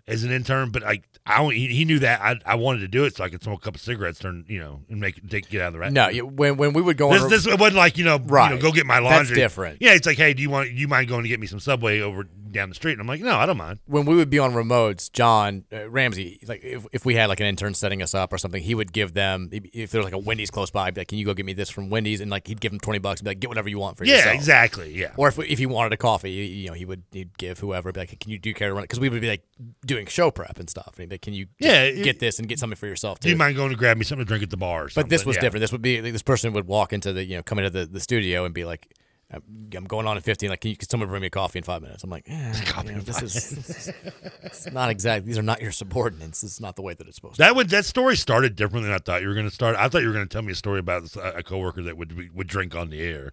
as 0.08 0.24
an 0.24 0.32
intern, 0.32 0.70
but 0.70 0.82
like 0.82 1.04
I 1.24 1.38
don't, 1.38 1.52
he, 1.54 1.68
he 1.68 1.84
knew 1.84 2.00
that 2.00 2.20
I, 2.20 2.40
I 2.44 2.54
wanted 2.56 2.80
to 2.80 2.88
do 2.88 3.04
it 3.04 3.14
so 3.14 3.22
I 3.22 3.28
could 3.28 3.42
smoke 3.42 3.60
a 3.60 3.64
couple 3.64 3.78
cigarettes, 3.78 4.18
turn 4.18 4.44
you 4.48 4.58
know, 4.58 4.80
and 4.88 5.00
make 5.00 5.28
take 5.30 5.48
get 5.48 5.62
out 5.62 5.68
of 5.68 5.72
the 5.74 5.78
rat. 5.78 5.92
No, 5.92 6.08
when 6.24 6.56
when 6.56 6.72
we 6.72 6.82
would 6.82 6.96
go 6.96 7.12
This, 7.12 7.22
on, 7.22 7.30
this 7.30 7.46
it 7.46 7.60
wasn't 7.60 7.76
like 7.76 7.96
you 7.98 8.04
know, 8.04 8.16
you 8.16 8.24
Right. 8.26 8.50
know, 8.50 8.58
go 8.60 8.72
get 8.72 8.86
my 8.86 8.98
laundry. 8.98 9.18
That's 9.26 9.30
different. 9.30 9.78
Yeah, 9.80 9.92
it's 9.92 10.06
like, 10.06 10.16
hey, 10.18 10.34
do 10.34 10.42
you 10.42 10.50
want, 10.50 10.70
you 10.72 10.88
mind 10.88 11.08
going 11.08 11.22
to 11.22 11.28
get 11.28 11.38
me 11.38 11.46
some 11.46 11.60
Subway 11.60 12.00
over 12.00 12.24
down 12.24 12.68
the 12.68 12.74
street? 12.74 12.92
And 12.92 13.00
I'm 13.00 13.06
like, 13.06 13.20
no, 13.20 13.36
I 13.36 13.46
don't 13.46 13.56
mind. 13.56 13.78
when 13.86 14.04
we 14.04 14.16
would 14.16 14.28
be 14.30 14.38
on 14.40 14.52
remotes, 14.52 15.10
John 15.12 15.64
uh, 15.72 15.88
Ramsey, 15.88 16.40
like 16.48 16.64
if, 16.64 16.84
if 16.92 17.04
we 17.04 17.14
had 17.14 17.26
like 17.26 17.38
an 17.40 17.46
intern 17.46 17.74
setting 17.74 18.02
us 18.02 18.14
up 18.14 18.32
or 18.32 18.38
something, 18.38 18.62
he 18.62 18.74
would 18.74 18.92
give 18.92 19.12
them 19.12 19.48
if 19.52 19.92
there 19.92 20.00
was 20.00 20.04
like 20.06 20.14
a 20.14 20.18
Wendy's 20.18 20.50
close 20.50 20.70
by, 20.72 20.90
like, 20.96 21.06
"Can 21.08 21.18
you 21.18 21.24
go 21.24 21.34
get 21.34 21.46
me 21.46 21.52
this 21.52 21.70
from 21.70 21.88
Wendy's?" 21.88 22.20
And 22.20 22.30
like 22.30 22.48
he'd 22.48 22.60
give 22.60 22.72
them 22.72 22.80
twenty 22.80 22.98
bucks 22.98 23.20
and 23.20 23.26
be 23.26 23.30
like, 23.30 23.40
"Get 23.40 23.48
whatever 23.48 23.68
you 23.68 23.78
want 23.78 23.96
for 23.96 24.04
Yeah, 24.04 24.14
yourself." 24.16 24.32
Yeah, 24.34 24.38
exactly. 24.38 24.94
Yeah. 24.98 25.12
Or 25.16 25.28
if 25.28 25.38
if 25.38 25.58
he 25.58 25.66
wanted 25.66 25.92
a 25.92 25.96
coffee, 25.96 26.30
you, 26.32 26.42
you 26.44 26.68
know, 26.68 26.74
he 26.74 26.84
would 26.84 27.04
he'd 27.12 27.38
give 27.38 27.60
whoever, 27.60 27.92
be 27.92 28.00
like, 28.00 28.18
"Can 28.18 28.30
you 28.30 28.38
do 28.38 28.48
you 28.50 28.54
care 28.54 28.68
to 28.68 28.74
run 28.74 28.82
it?" 28.82 28.88
Because 28.88 29.00
we 29.00 29.08
would 29.08 29.20
be 29.20 29.28
like 29.28 29.42
doing 29.94 30.06
show 30.06 30.30
prep 30.30 30.58
and 30.58 30.68
stuff. 30.70 30.92
And 30.94 31.00
he'd 31.00 31.08
be 31.08 31.14
like, 31.14 31.22
"Can 31.22 31.34
you 31.34 31.46
Yeah, 31.58 31.90
get 31.90 32.06
it- 32.06 32.18
this 32.20 32.38
and 32.38 32.48
get 32.48 32.58
something 32.58 32.76
for 32.76 32.86
yourself 32.86 33.20
too? 33.20 33.24
Do 33.26 33.30
you 33.30 33.36
mind 33.36 33.56
going 33.56 33.70
to 33.70 33.76
grab 33.76 33.96
me 33.96 34.04
something 34.04 34.24
to 34.24 34.28
drink 34.28 34.42
at 34.42 34.50
the 34.50 34.56
bar? 34.56 34.84
Or 34.84 34.88
But 34.94 35.08
this 35.08 35.24
was 35.24 35.36
Yeah. 35.36 35.42
different. 35.42 35.60
This 35.62 35.72
would 35.72 35.82
be 35.82 36.00
like, 36.02 36.12
this 36.12 36.22
person 36.22 36.52
would 36.52 36.66
walk 36.66 36.92
into 36.92 37.12
the 37.12 37.24
you 37.24 37.36
know 37.36 37.42
come 37.42 37.58
into 37.58 37.70
the, 37.70 37.86
the 37.86 38.00
studio 38.00 38.44
and 38.44 38.52
be 38.54 38.64
like, 38.64 38.88
"I'm 39.74 39.84
going 39.84 40.06
on 40.06 40.16
at 40.18 40.22
15. 40.24 40.50
Like, 40.50 40.60
can 40.60 40.70
you 40.70 40.76
could 40.76 40.90
someone 40.90 41.08
bring 41.08 41.22
me 41.22 41.28
a 41.28 41.30
coffee 41.30 41.58
in 41.58 41.64
five 41.64 41.80
minutes?" 41.82 42.04
I'm 42.04 42.10
like, 42.10 42.24
eh, 42.28 42.52
you 42.84 42.92
know, 42.92 43.00
"This 43.00 43.22
is 43.22 43.92
it's 44.42 44.70
not 44.72 44.90
exactly. 44.90 45.26
These 45.28 45.38
are 45.38 45.42
not 45.42 45.62
your 45.62 45.72
subordinates. 45.72 46.42
This 46.42 46.52
is 46.52 46.60
not 46.60 46.76
the 46.76 46.82
way 46.82 46.94
that 46.94 47.06
it's 47.06 47.16
supposed 47.16 47.36
to." 47.36 47.38
That 47.42 47.56
would 47.56 47.70
that 47.70 47.84
story 47.86 48.16
started 48.16 48.56
different 48.56 48.84
than 48.84 48.92
I 48.92 48.98
thought 48.98 49.22
you 49.22 49.28
were 49.28 49.34
going 49.34 49.48
to 49.48 49.54
start. 49.54 49.76
I 49.76 49.88
thought 49.88 50.02
you 50.02 50.08
were 50.08 50.14
going 50.14 50.28
to 50.28 50.32
tell 50.32 50.42
me 50.42 50.52
a 50.52 50.56
story 50.56 50.80
about 50.80 51.14
a, 51.16 51.42
coworker 51.42 51.82
that 51.82 51.96
would 51.96 52.34
would 52.34 52.46
drink 52.46 52.74
on 52.76 52.90
the 52.90 53.00
air. 53.00 53.32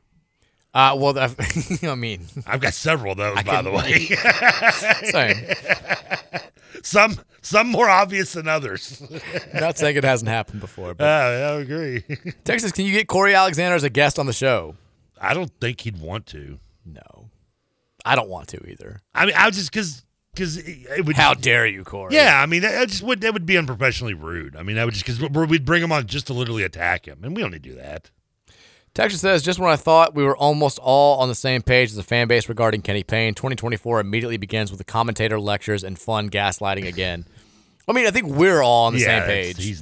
Uh, 0.72 0.96
well, 0.96 1.18
I 1.84 1.96
mean, 1.96 2.28
I've 2.46 2.62
got 2.62 2.76
several 2.76 3.14
of 3.14 3.18
those, 3.18 3.36
I 3.38 3.42
by 3.42 3.56
can- 3.56 3.64
the 3.66 3.72
way. 3.72 4.06
Same. 5.10 6.40
some 6.84 7.18
some 7.42 7.68
more 7.68 7.90
obvious 7.90 8.34
than 8.34 8.48
others. 8.48 9.02
Not 9.54 9.78
saying 9.78 9.96
it 9.98 10.04
hasn't 10.04 10.30
happened 10.30 10.60
before, 10.62 10.92
Uh, 10.92 10.94
but 10.96 11.08
I 11.08 11.60
agree. 11.60 12.04
Texas, 12.44 12.72
can 12.72 12.86
you 12.86 12.92
get 12.92 13.08
Corey 13.08 13.34
Alexander 13.36 13.76
as 13.76 13.84
a 13.84 13.90
guest 13.90 14.20
on 14.20 14.26
the 14.26 14.34
show? 14.34 14.76
I 15.22 15.34
don't 15.34 15.52
think 15.60 15.82
he'd 15.82 16.00
want 16.00 16.26
to. 16.28 16.60
No, 16.86 17.30
I 18.06 18.16
don't 18.16 18.30
want 18.30 18.48
to 18.50 18.70
either. 18.70 19.02
I 19.14 19.26
mean, 19.26 19.36
I 19.38 19.50
just 19.50 19.72
because 19.72 20.04
because 20.34 20.58
it 20.58 21.06
would. 21.06 21.16
How 21.16 21.34
dare 21.34 21.66
you, 21.68 21.84
Corey? 21.84 22.16
Yeah, 22.16 22.42
I 22.42 22.46
mean, 22.46 22.62
that 22.62 22.72
that 22.72 22.88
just 22.90 23.04
would 23.04 23.22
that 23.22 23.34
would 23.34 23.46
be 23.46 23.58
unprofessionally 23.58 24.14
rude. 24.14 24.56
I 24.56 24.64
mean, 24.64 24.76
that 24.78 24.86
would 24.86 24.94
just 24.94 25.06
because 25.06 25.20
we'd 25.48 25.66
bring 25.66 25.84
him 25.84 25.92
on 25.92 26.08
just 26.08 26.28
to 26.28 26.34
literally 26.34 26.64
attack 26.64 27.08
him, 27.08 27.20
and 27.24 27.36
we 27.36 27.42
don't 27.42 27.52
need 27.52 27.64
to 27.64 27.70
do 27.70 27.76
that. 27.76 28.12
Texas 28.94 29.22
says, 29.22 29.42
just 29.42 29.60
when 29.60 29.70
I 29.70 29.76
thought 29.76 30.16
we 30.16 30.24
were 30.24 30.36
almost 30.36 30.80
all 30.80 31.20
on 31.20 31.30
the 31.30 31.36
same 31.36 31.62
page 31.62 31.92
as 31.92 31.98
a 31.98 32.04
fan 32.04 32.28
base 32.28 32.50
regarding 32.50 32.82
Kenny 32.82 33.04
Payne, 33.04 33.36
2024 33.36 34.00
immediately 34.00 34.38
begins 34.38 34.72
with 34.72 34.78
the 34.78 34.84
commentator 34.84 35.40
lectures 35.40 35.84
and 35.84 35.98
fun 35.98 36.30
gaslighting 36.30 36.88
again. 36.88 37.26
I 37.88 37.92
mean, 37.92 38.06
I 38.06 38.12
think 38.12 38.28
we're 38.28 38.62
all 38.62 38.86
on 38.86 38.94
the 38.94 39.00
yeah, 39.00 39.20
same 39.20 39.24
page. 39.24 39.58
He's 39.58 39.82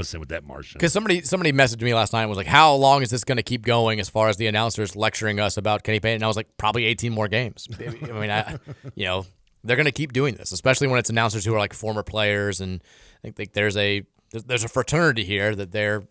us 0.00 0.14
in 0.14 0.20
with 0.20 0.30
that 0.30 0.42
Martian. 0.42 0.78
Because 0.78 0.92
somebody 0.92 1.20
somebody 1.20 1.52
messaged 1.52 1.82
me 1.82 1.92
last 1.92 2.14
night 2.14 2.22
and 2.22 2.30
was 2.30 2.38
like, 2.38 2.46
"How 2.46 2.72
long 2.74 3.02
is 3.02 3.10
this 3.10 3.24
going 3.24 3.36
to 3.36 3.42
keep 3.42 3.66
going?" 3.66 4.00
As 4.00 4.08
far 4.08 4.30
as 4.30 4.38
the 4.38 4.46
announcers 4.46 4.96
lecturing 4.96 5.38
us 5.38 5.58
about 5.58 5.82
Kenny 5.82 6.00
Payne, 6.00 6.14
and 6.14 6.24
I 6.24 6.28
was 6.28 6.36
like, 6.36 6.56
"Probably 6.56 6.86
18 6.86 7.12
more 7.12 7.28
games." 7.28 7.68
I 7.78 8.12
mean, 8.12 8.30
I, 8.30 8.58
you 8.94 9.04
know, 9.04 9.26
they're 9.62 9.76
going 9.76 9.84
to 9.84 9.92
keep 9.92 10.14
doing 10.14 10.34
this, 10.36 10.50
especially 10.50 10.86
when 10.86 10.98
it's 10.98 11.10
announcers 11.10 11.44
who 11.44 11.54
are 11.54 11.58
like 11.58 11.74
former 11.74 12.02
players, 12.02 12.62
and 12.62 12.82
I 13.18 13.20
think, 13.20 13.36
think 13.36 13.52
there's 13.52 13.76
a 13.76 14.02
there's 14.32 14.64
a 14.64 14.68
fraternity 14.68 15.24
here 15.24 15.54
that 15.54 15.72
they're 15.72 16.04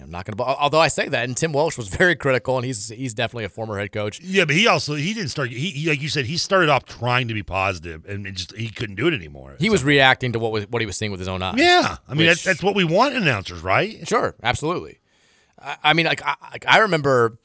you 0.00 0.06
know 0.06 0.10
not 0.10 0.24
going 0.24 0.36
to. 0.36 0.42
Although 0.42 0.80
I 0.80 0.88
say 0.88 1.08
that, 1.08 1.24
and 1.24 1.36
Tim 1.36 1.52
Welsh 1.52 1.76
was 1.76 1.88
very 1.88 2.16
critical, 2.16 2.56
and 2.56 2.64
he's 2.64 2.88
he's 2.88 3.14
definitely 3.14 3.44
a 3.44 3.48
former 3.48 3.78
head 3.78 3.92
coach. 3.92 4.20
Yeah, 4.20 4.44
but 4.44 4.54
he 4.56 4.66
also 4.66 4.94
he 4.94 5.12
didn't 5.14 5.28
start. 5.30 5.50
He, 5.50 5.70
he 5.70 5.88
like 5.88 6.00
you 6.00 6.08
said, 6.08 6.26
he 6.26 6.36
started 6.36 6.68
off 6.70 6.84
trying 6.86 7.28
to 7.28 7.34
be 7.34 7.42
positive, 7.42 8.04
and 8.06 8.26
just 8.34 8.56
he 8.56 8.70
couldn't 8.70 8.96
do 8.96 9.06
it 9.08 9.14
anymore. 9.14 9.56
He 9.58 9.70
was 9.70 9.84
reacting 9.84 10.32
to 10.32 10.38
what 10.38 10.52
was 10.52 10.64
what 10.68 10.80
he 10.80 10.86
was 10.86 10.96
seeing 10.96 11.10
with 11.10 11.20
his 11.20 11.28
own 11.28 11.42
eyes. 11.42 11.56
Yeah, 11.58 11.96
I 12.08 12.14
mean 12.14 12.18
which- 12.18 12.28
that's, 12.28 12.44
that's 12.44 12.62
what 12.62 12.74
we 12.74 12.84
want 12.84 13.14
in 13.14 13.22
announcers, 13.22 13.62
right? 13.62 14.06
Sure, 14.08 14.34
absolutely. 14.42 14.98
I, 15.58 15.76
I 15.82 15.92
mean, 15.92 16.06
like 16.06 16.22
I, 16.24 16.34
like 16.52 16.64
I 16.66 16.78
remember 16.78 17.38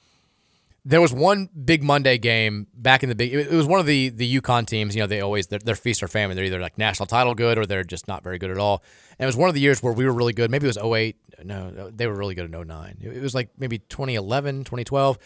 there 0.87 1.01
was 1.01 1.11
one 1.11 1.49
big 1.65 1.83
Monday 1.83 2.19
game 2.19 2.67
back 2.75 3.01
in 3.01 3.09
the 3.09 3.15
big. 3.15 3.33
It 3.33 3.51
was 3.51 3.65
one 3.65 3.79
of 3.79 3.87
the 3.87 4.09
the 4.09 4.39
UConn 4.39 4.67
teams. 4.67 4.95
You 4.95 5.01
know, 5.01 5.07
they 5.07 5.19
always 5.19 5.47
they're, 5.47 5.59
they're 5.59 5.75
feast 5.75 6.03
or 6.03 6.07
famine. 6.07 6.35
They're 6.35 6.45
either 6.45 6.59
like 6.59 6.77
national 6.77 7.07
title 7.07 7.33
good 7.33 7.57
or 7.57 7.65
they're 7.65 7.83
just 7.83 8.07
not 8.07 8.23
very 8.23 8.37
good 8.37 8.51
at 8.51 8.59
all. 8.59 8.83
And 9.17 9.25
it 9.25 9.27
was 9.27 9.35
one 9.35 9.49
of 9.49 9.55
the 9.55 9.61
years 9.61 9.81
where 9.81 9.93
we 9.93 10.05
were 10.05 10.13
really 10.13 10.33
good. 10.33 10.51
Maybe 10.51 10.67
it 10.67 10.75
was 10.75 10.77
08. 10.77 11.17
No, 11.43 11.89
they 11.89 12.05
were 12.05 12.13
really 12.13 12.35
good 12.35 12.53
in 12.53 12.67
09. 12.67 12.97
It 13.01 13.21
was 13.21 13.33
like 13.33 13.49
maybe 13.57 13.79
2011, 13.79 14.59
2012. 14.59 15.17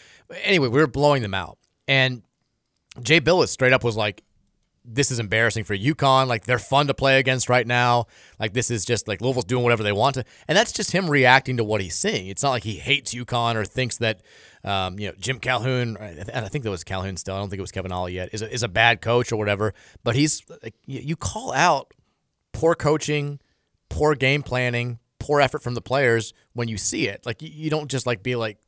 Anyway, 0.42 0.68
we 0.68 0.80
were 0.80 0.86
blowing 0.86 1.20
them 1.20 1.34
out. 1.34 1.58
And 1.86 2.22
Jay 3.02 3.20
Bilas 3.20 3.48
straight 3.48 3.74
up 3.74 3.84
was 3.84 3.96
like, 3.96 4.22
this 4.84 5.10
is 5.10 5.18
embarrassing 5.18 5.64
for 5.64 5.76
UConn. 5.76 6.26
Like 6.26 6.46
they're 6.46 6.58
fun 6.58 6.86
to 6.86 6.94
play 6.94 7.18
against 7.18 7.48
right 7.48 7.66
now. 7.66 8.06
Like 8.38 8.54
this 8.54 8.70
is 8.70 8.84
just 8.84 9.08
like 9.08 9.20
Louisville's 9.20 9.44
doing 9.44 9.62
whatever 9.62 9.82
they 9.82 9.92
want 9.92 10.14
to, 10.14 10.24
and 10.48 10.56
that's 10.56 10.72
just 10.72 10.92
him 10.92 11.08
reacting 11.08 11.58
to 11.58 11.64
what 11.64 11.80
he's 11.80 11.94
seeing. 11.94 12.28
It's 12.28 12.42
not 12.42 12.50
like 12.50 12.64
he 12.64 12.76
hates 12.76 13.14
UConn 13.14 13.56
or 13.56 13.64
thinks 13.64 13.98
that 13.98 14.22
um, 14.64 14.98
you 14.98 15.08
know 15.08 15.14
Jim 15.18 15.38
Calhoun. 15.38 15.96
I 15.98 16.48
think 16.48 16.64
that 16.64 16.70
was 16.70 16.84
Calhoun 16.84 17.16
still. 17.16 17.34
I 17.34 17.38
don't 17.38 17.48
think 17.48 17.58
it 17.58 17.62
was 17.62 17.72
Kevin 17.72 17.92
Ollie 17.92 18.14
yet. 18.14 18.30
Is 18.32 18.42
a, 18.42 18.52
is 18.52 18.62
a 18.62 18.68
bad 18.68 19.00
coach 19.00 19.32
or 19.32 19.36
whatever. 19.36 19.74
But 20.04 20.16
he's 20.16 20.42
you, 20.86 21.16
call 21.16 21.52
out 21.52 21.94
poor 22.52 22.74
coaching, 22.74 23.40
poor 23.88 24.14
game 24.14 24.42
planning, 24.42 24.98
poor 25.18 25.40
effort 25.40 25.62
from 25.62 25.74
the 25.74 25.80
players 25.80 26.34
when 26.52 26.68
you 26.68 26.76
see 26.76 27.08
it. 27.08 27.24
Like 27.24 27.40
you, 27.40 27.70
don't 27.70 27.90
just 27.90 28.06
like 28.06 28.22
be 28.22 28.36
like 28.36 28.58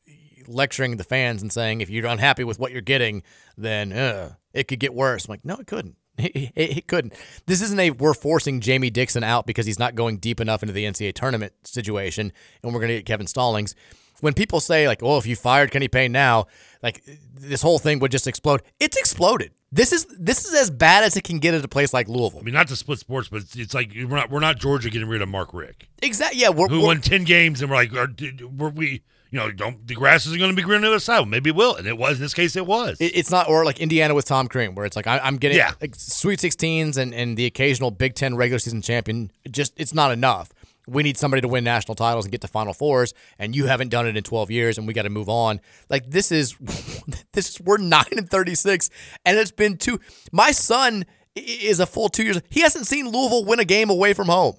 lecturing 0.47 0.97
the 0.97 1.05
fans 1.05 1.43
and 1.43 1.53
saying 1.53 1.81
if 1.81 1.91
you're 1.91 2.07
unhappy 2.07 2.45
with 2.45 2.59
what 2.59 2.73
you're 2.73 2.81
getting, 2.81 3.23
then 3.57 3.93
uh, 3.93 4.35
it 4.53 4.69
could 4.69 4.81
get 4.81 4.95
worse. 4.95 5.27
I'm 5.27 5.33
like, 5.33 5.45
no, 5.45 5.57
it 5.57 5.67
couldn't. 5.67 5.97
It 6.19 6.87
couldn't. 6.87 7.15
This 7.47 7.63
isn't 7.63 7.81
a 7.81 7.91
we're 7.91 8.15
forcing 8.15 8.61
Jamie 8.61 8.91
Dixon 8.91 9.25
out 9.25 9.47
because 9.47 9.65
he's 9.65 9.79
not 9.79 9.95
going 9.95 10.19
deep 10.19 10.41
enough 10.41 10.63
into 10.63 10.73
the 10.73 10.85
NCAA 10.85 11.15
tournament 11.15 11.55
situation, 11.65 12.33
and 12.63 12.73
we're 12.73 12.81
going 12.81 12.91
to 12.91 12.97
get 12.97 13.07
Kevin 13.07 13.27
Stallings. 13.27 13.75
When 14.23 14.33
people 14.35 14.61
say 14.61 14.87
like, 14.89 15.03
"Oh, 15.03 15.19
if 15.19 15.27
you 15.27 15.37
fired 15.37 15.71
Kenny 15.71 15.89
Payne 15.89 16.13
now, 16.13 16.47
like 16.83 17.03
this 17.35 17.61
whole 17.61 17.79
thing 17.79 17.99
would 17.99 18.11
just 18.11 18.27
explode," 18.27 18.63
it's 18.81 18.97
exploded. 18.97 19.51
This 19.71 19.93
is 19.93 20.07
this 20.19 20.45
is 20.47 20.55
as 20.55 20.71
bad 20.71 21.05
as 21.05 21.17
it 21.17 21.25
can 21.25 21.39
get 21.39 21.55
at 21.55 21.65
a 21.65 21.69
place 21.69 21.93
like 21.93 22.09
Louisville. 22.09 22.41
I 22.41 22.45
mean, 22.45 22.55
not 22.55 22.69
to 22.69 22.77
split 22.77 22.99
sports, 23.01 23.29
but 23.29 23.43
it's, 23.43 23.57
it's 23.57 23.75
like 23.75 23.93
we're 23.95 24.07
not 24.17 24.31
we're 24.31 24.41
not 24.41 24.59
Georgia 24.59 24.91
getting 24.91 25.09
rid 25.09 25.23
of 25.23 25.29
Mark 25.29 25.53
Richt, 25.53 25.87
Exactly. 26.03 26.41
Yeah, 26.41 26.51
we're, 26.51 26.69
who 26.69 26.77
we're- 26.77 26.87
won 26.87 27.01
ten 27.01 27.25
games, 27.25 27.61
and 27.63 27.71
we're 27.71 27.77
like, 27.77 27.93
are, 27.95 28.07
did- 28.07 28.59
were 28.61 28.71
we? 28.71 29.03
You 29.33 29.39
know, 29.39 29.51
don't 29.51 29.87
the 29.89 29.95
grass 29.95 30.27
isn't 30.27 30.39
going 30.39 30.51
to 30.51 30.57
be 30.57 30.63
green 30.63 30.77
on 30.77 30.83
the 30.83 30.89
other 30.89 30.99
side. 30.99 31.17
Well, 31.21 31.25
maybe 31.25 31.49
it 31.51 31.57
will, 31.57 31.75
and 31.75 31.87
it 31.87 31.97
was 31.97 32.17
in 32.19 32.23
this 32.23 32.35
case. 32.35 32.55
It 32.55 32.67
was. 32.67 32.99
It- 33.01 33.17
It's 33.17 33.31
not, 33.31 33.49
or 33.49 33.65
like 33.65 33.81
Indiana 33.81 34.15
with 34.15 34.27
Tom 34.27 34.47
Crean, 34.47 34.75
where 34.75 34.85
it's 34.85 34.95
like 34.95 35.07
I, 35.07 35.19
I'm 35.21 35.39
getting 35.39 35.57
Yeah. 35.57 35.73
like 35.81 35.95
Sweet 35.97 36.39
16s 36.39 36.99
and, 36.99 37.15
and 37.15 37.37
the 37.39 37.47
occasional 37.47 37.91
Big 37.91 38.15
Ten 38.15 38.37
regular 38.37 38.59
season 38.59 38.83
champion. 38.83 39.33
Just 39.51 39.73
it's 39.79 39.95
not 39.95 40.13
enough. 40.13 40.53
We 40.87 41.03
need 41.03 41.17
somebody 41.17 41.41
to 41.41 41.49
win 41.49 41.65
national 41.65 41.95
titles 41.95 42.25
and 42.25 42.33
get 42.33 42.41
to 42.41 42.49
Final 42.49 42.73
Fours, 42.73 43.15
and 43.39 43.55
you 43.55 43.67
haven't 43.67 43.91
done 43.91 44.07
it 44.07 44.17
in 44.17 44.23
12 44.25 44.51
years, 44.51 44.79
and 44.79 44.87
we 44.87 44.93
got 44.93 45.03
to 45.03 45.11
move 45.11 45.29
on. 45.29 45.61
Like 45.89 46.07
this 46.11 46.33
is 46.33 46.57
this 47.33 47.51
is 47.51 47.61
we're 47.61 47.79
nine 47.79 48.05
and 48.17 48.29
36, 48.29 48.91
and 49.25 49.39
it's 49.39 49.53
been 49.53 49.77
two. 49.77 50.01
My 50.33 50.51
son 50.51 51.05
is 51.35 51.81
a 51.81 51.87
full 51.87 52.09
two 52.09 52.25
years. 52.25 52.41
He 52.51 52.61
hasn't 52.61 52.87
seen 52.87 53.09
Louisville 53.09 53.45
win 53.45 53.61
a 53.61 53.65
game 53.65 53.91
away 53.91 54.13
from 54.13 54.29
home. 54.29 54.57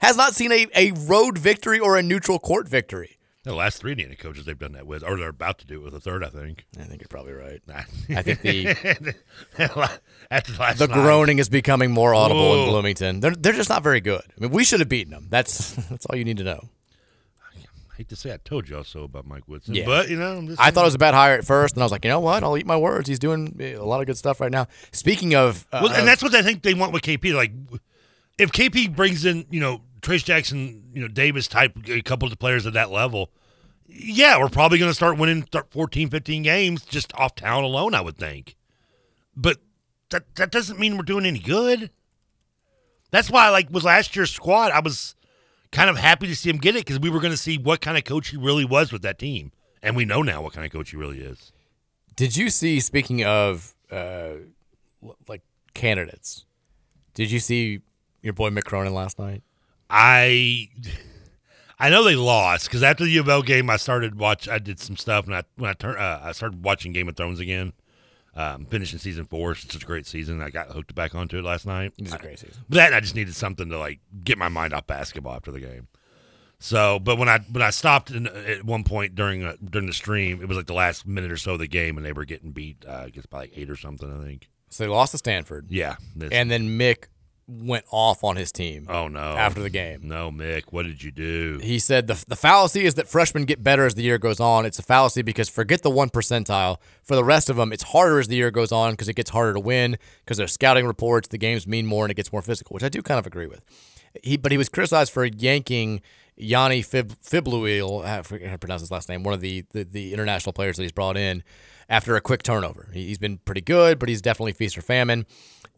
Has 0.00 0.16
not 0.16 0.34
seen 0.34 0.52
a, 0.52 0.66
a 0.74 0.92
road 0.92 1.38
victory 1.38 1.78
or 1.78 1.96
a 1.96 2.02
neutral 2.02 2.38
court 2.38 2.68
victory. 2.68 3.13
The 3.44 3.54
last 3.54 3.78
three 3.78 3.92
Indiana 3.92 4.16
coaches 4.16 4.44
they've 4.46 4.58
done 4.58 4.72
that 4.72 4.86
with, 4.86 5.02
or 5.04 5.16
they're 5.16 5.28
about 5.28 5.58
to 5.58 5.66
do 5.66 5.76
it 5.80 5.84
with 5.84 5.94
a 5.94 6.00
third. 6.00 6.24
I 6.24 6.28
think. 6.28 6.64
I 6.78 6.82
think 6.84 7.00
you're 7.00 7.08
probably 7.08 7.32
right. 7.34 7.60
I 8.10 8.22
think 8.22 8.40
the 8.42 9.14
after 10.30 10.52
the 10.52 10.58
last 10.58 10.78
the 10.78 10.86
night. 10.88 10.94
groaning 10.94 11.38
is 11.38 11.48
becoming 11.48 11.90
more 11.92 12.14
audible 12.14 12.62
in 12.62 12.68
Bloomington. 12.68 13.20
They're 13.20 13.34
they're 13.34 13.52
just 13.52 13.68
not 13.70 13.82
very 13.82 14.00
good. 14.00 14.22
I 14.22 14.40
mean, 14.40 14.50
we 14.50 14.64
should 14.64 14.80
have 14.80 14.88
beaten 14.88 15.12
them. 15.12 15.28
That's 15.30 15.70
that's 15.88 16.06
all 16.06 16.16
you 16.16 16.24
need 16.24 16.38
to 16.38 16.44
know. 16.44 16.68
I 17.92 17.98
hate 17.98 18.08
to 18.08 18.16
say 18.16 18.32
I 18.32 18.38
told 18.38 18.68
y'all 18.68 18.82
so 18.82 19.04
about 19.04 19.24
Mike 19.24 19.46
Woodson, 19.46 19.74
Yeah. 19.76 19.84
but 19.86 20.08
you 20.08 20.16
know, 20.18 20.56
I 20.58 20.72
thought 20.72 20.82
it 20.82 20.86
was 20.86 20.94
a 20.96 20.98
bad 20.98 21.14
hire 21.14 21.38
at 21.38 21.44
first, 21.44 21.74
and 21.76 21.82
I 21.82 21.84
was 21.84 21.92
like, 21.92 22.04
you 22.04 22.10
know 22.10 22.18
what? 22.18 22.42
I'll 22.42 22.58
eat 22.58 22.66
my 22.66 22.76
words. 22.76 23.08
He's 23.08 23.20
doing 23.20 23.56
a 23.60 23.76
lot 23.84 24.00
of 24.00 24.06
good 24.06 24.16
stuff 24.18 24.40
right 24.40 24.50
now. 24.50 24.66
Speaking 24.90 25.36
of, 25.36 25.64
uh, 25.70 25.78
Well, 25.84 25.92
and 25.92 26.08
that's 26.08 26.20
what 26.20 26.34
I 26.34 26.42
think 26.42 26.62
they 26.62 26.74
want 26.74 26.92
with 26.92 27.02
KP. 27.02 27.32
Like, 27.34 27.52
if 28.36 28.50
KP 28.50 28.96
brings 28.96 29.24
in, 29.24 29.46
you 29.48 29.60
know, 29.60 29.80
Trace 30.04 30.22
Jackson, 30.22 30.90
you 30.92 31.00
know, 31.00 31.08
Davis 31.08 31.48
type, 31.48 31.72
a 31.88 32.02
couple 32.02 32.26
of 32.26 32.30
the 32.30 32.36
players 32.36 32.66
at 32.66 32.74
that 32.74 32.90
level, 32.90 33.30
yeah, 33.86 34.38
we're 34.38 34.50
probably 34.50 34.78
going 34.78 34.90
to 34.90 34.94
start 34.94 35.18
winning 35.18 35.44
start 35.44 35.70
14, 35.70 36.10
15 36.10 36.42
games 36.42 36.84
just 36.84 37.14
off 37.14 37.34
talent 37.34 37.64
alone, 37.64 37.94
I 37.94 38.02
would 38.02 38.18
think. 38.18 38.54
But 39.34 39.58
that 40.10 40.34
that 40.36 40.50
doesn't 40.50 40.78
mean 40.78 40.96
we're 40.96 41.04
doing 41.04 41.24
any 41.24 41.38
good. 41.38 41.90
That's 43.10 43.30
why, 43.30 43.48
like, 43.48 43.70
with 43.70 43.84
last 43.84 44.14
year's 44.14 44.30
squad, 44.30 44.72
I 44.72 44.80
was 44.80 45.14
kind 45.70 45.88
of 45.88 45.96
happy 45.96 46.26
to 46.26 46.36
see 46.36 46.50
him 46.50 46.58
get 46.58 46.76
it 46.76 46.84
because 46.84 47.00
we 47.00 47.08
were 47.08 47.20
going 47.20 47.32
to 47.32 47.36
see 47.36 47.56
what 47.56 47.80
kind 47.80 47.96
of 47.96 48.04
coach 48.04 48.28
he 48.28 48.36
really 48.36 48.64
was 48.64 48.92
with 48.92 49.02
that 49.02 49.18
team. 49.18 49.52
And 49.82 49.96
we 49.96 50.04
know 50.04 50.20
now 50.20 50.42
what 50.42 50.52
kind 50.52 50.66
of 50.66 50.72
coach 50.72 50.90
he 50.90 50.96
really 50.96 51.20
is. 51.20 51.52
did 52.14 52.36
you 52.36 52.50
see? 52.50 52.78
Speaking 52.80 53.24
of, 53.24 53.74
uh, 53.90 54.34
like 55.28 55.42
candidates, 55.72 56.44
did 57.14 57.30
you 57.30 57.38
see 57.38 57.80
your 58.22 58.34
boy 58.34 58.50
Mick 58.50 58.64
Cronin 58.64 58.92
last 58.92 59.18
night? 59.18 59.42
I 59.96 60.68
I 61.78 61.88
know 61.88 62.02
they 62.02 62.16
lost 62.16 62.66
because 62.66 62.82
after 62.82 63.04
the 63.04 63.10
U 63.10 63.20
of 63.20 63.28
L 63.28 63.42
game, 63.42 63.70
I 63.70 63.76
started 63.76 64.18
watch. 64.18 64.48
I 64.48 64.58
did 64.58 64.80
some 64.80 64.96
stuff, 64.96 65.26
and 65.26 65.34
I 65.34 65.44
when 65.56 65.70
I 65.70 65.74
turned, 65.74 65.98
uh, 65.98 66.20
I 66.22 66.32
started 66.32 66.64
watching 66.64 66.92
Game 66.92 67.08
of 67.08 67.16
Thrones 67.16 67.38
again. 67.38 67.72
Um, 68.36 68.66
finishing 68.66 68.98
season 68.98 69.26
four, 69.26 69.52
it's 69.52 69.62
such 69.72 69.84
a 69.84 69.86
great 69.86 70.06
season. 70.08 70.42
I 70.42 70.50
got 70.50 70.72
hooked 70.72 70.92
back 70.96 71.14
onto 71.14 71.38
it 71.38 71.44
last 71.44 71.66
night. 71.66 71.92
It's 71.98 72.12
a 72.12 72.18
great 72.18 72.40
season. 72.40 72.64
But 72.68 72.76
that 72.78 72.92
I 72.92 72.98
just 72.98 73.14
needed 73.14 73.36
something 73.36 73.68
to 73.68 73.78
like 73.78 74.00
get 74.24 74.36
my 74.38 74.48
mind 74.48 74.72
off 74.74 74.88
basketball 74.88 75.34
after 75.36 75.52
the 75.52 75.60
game. 75.60 75.86
So, 76.58 76.98
but 76.98 77.16
when 77.16 77.28
I 77.28 77.38
when 77.52 77.62
I 77.62 77.70
stopped 77.70 78.10
in, 78.10 78.26
at 78.26 78.64
one 78.64 78.82
point 78.82 79.14
during 79.14 79.44
uh, 79.44 79.54
during 79.64 79.86
the 79.86 79.92
stream, 79.92 80.42
it 80.42 80.48
was 80.48 80.56
like 80.56 80.66
the 80.66 80.74
last 80.74 81.06
minute 81.06 81.30
or 81.30 81.36
so 81.36 81.52
of 81.52 81.60
the 81.60 81.68
game, 81.68 81.96
and 81.96 82.04
they 82.04 82.12
were 82.12 82.24
getting 82.24 82.50
beat. 82.50 82.84
Uh, 82.88 83.02
I 83.06 83.10
guess 83.10 83.26
by 83.26 83.38
like 83.38 83.52
eight 83.54 83.70
or 83.70 83.76
something. 83.76 84.10
I 84.12 84.24
think. 84.24 84.48
So 84.70 84.82
they 84.82 84.88
lost 84.88 85.12
to 85.12 85.18
Stanford. 85.18 85.66
Yeah, 85.70 85.96
this- 86.16 86.32
and 86.32 86.50
then 86.50 86.76
Mick 86.76 87.04
went 87.46 87.84
off 87.90 88.24
on 88.24 88.36
his 88.36 88.50
team. 88.52 88.86
Oh 88.88 89.08
no! 89.08 89.20
After 89.20 89.60
the 89.60 89.70
game. 89.70 90.00
No, 90.04 90.30
Mick, 90.30 90.64
what 90.70 90.84
did 90.84 91.02
you 91.02 91.10
do? 91.10 91.58
He 91.62 91.78
said 91.78 92.06
the, 92.06 92.22
the 92.26 92.36
fallacy 92.36 92.84
is 92.84 92.94
that 92.94 93.08
freshmen 93.08 93.44
get 93.44 93.62
better 93.62 93.84
as 93.86 93.94
the 93.94 94.02
year 94.02 94.18
goes 94.18 94.40
on. 94.40 94.64
It's 94.66 94.78
a 94.78 94.82
fallacy 94.82 95.22
because 95.22 95.48
forget 95.48 95.82
the 95.82 95.90
one 95.90 96.10
percentile. 96.10 96.78
For 97.02 97.16
the 97.16 97.24
rest 97.24 97.50
of 97.50 97.56
them, 97.56 97.72
it's 97.72 97.84
harder 97.84 98.18
as 98.18 98.28
the 98.28 98.36
year 98.36 98.50
goes 98.50 98.72
on 98.72 98.92
because 98.92 99.08
it 99.08 99.14
gets 99.14 99.30
harder 99.30 99.54
to 99.54 99.60
win 99.60 99.96
because 100.24 100.38
there's 100.38 100.52
scouting 100.52 100.86
reports, 100.86 101.28
the 101.28 101.38
games 101.38 101.66
mean 101.66 101.86
more, 101.86 102.04
and 102.04 102.10
it 102.10 102.14
gets 102.14 102.32
more 102.32 102.42
physical, 102.42 102.74
which 102.74 102.84
I 102.84 102.88
do 102.88 103.02
kind 103.02 103.18
of 103.18 103.26
agree 103.26 103.46
with. 103.46 103.62
He, 104.22 104.36
but 104.36 104.52
he 104.52 104.58
was 104.58 104.68
criticized 104.68 105.12
for 105.12 105.24
yanking 105.24 106.00
Yanni 106.36 106.82
Fib, 106.82 107.12
Fibluil, 107.22 108.02
I 108.04 108.22
forget 108.22 108.48
how 108.48 108.54
to 108.54 108.58
pronounce 108.58 108.82
his 108.82 108.90
last 108.90 109.08
name, 109.08 109.22
one 109.22 109.34
of 109.34 109.40
the, 109.40 109.64
the, 109.72 109.84
the 109.84 110.12
international 110.12 110.52
players 110.52 110.76
that 110.76 110.82
he's 110.82 110.92
brought 110.92 111.16
in 111.16 111.42
after 111.88 112.16
a 112.16 112.20
quick 112.20 112.42
turnover. 112.42 112.90
He, 112.92 113.06
he's 113.06 113.18
been 113.18 113.38
pretty 113.38 113.60
good, 113.60 113.98
but 113.98 114.08
he's 114.08 114.22
definitely 114.22 114.52
feast 114.52 114.76
or 114.76 114.82
famine. 114.82 115.26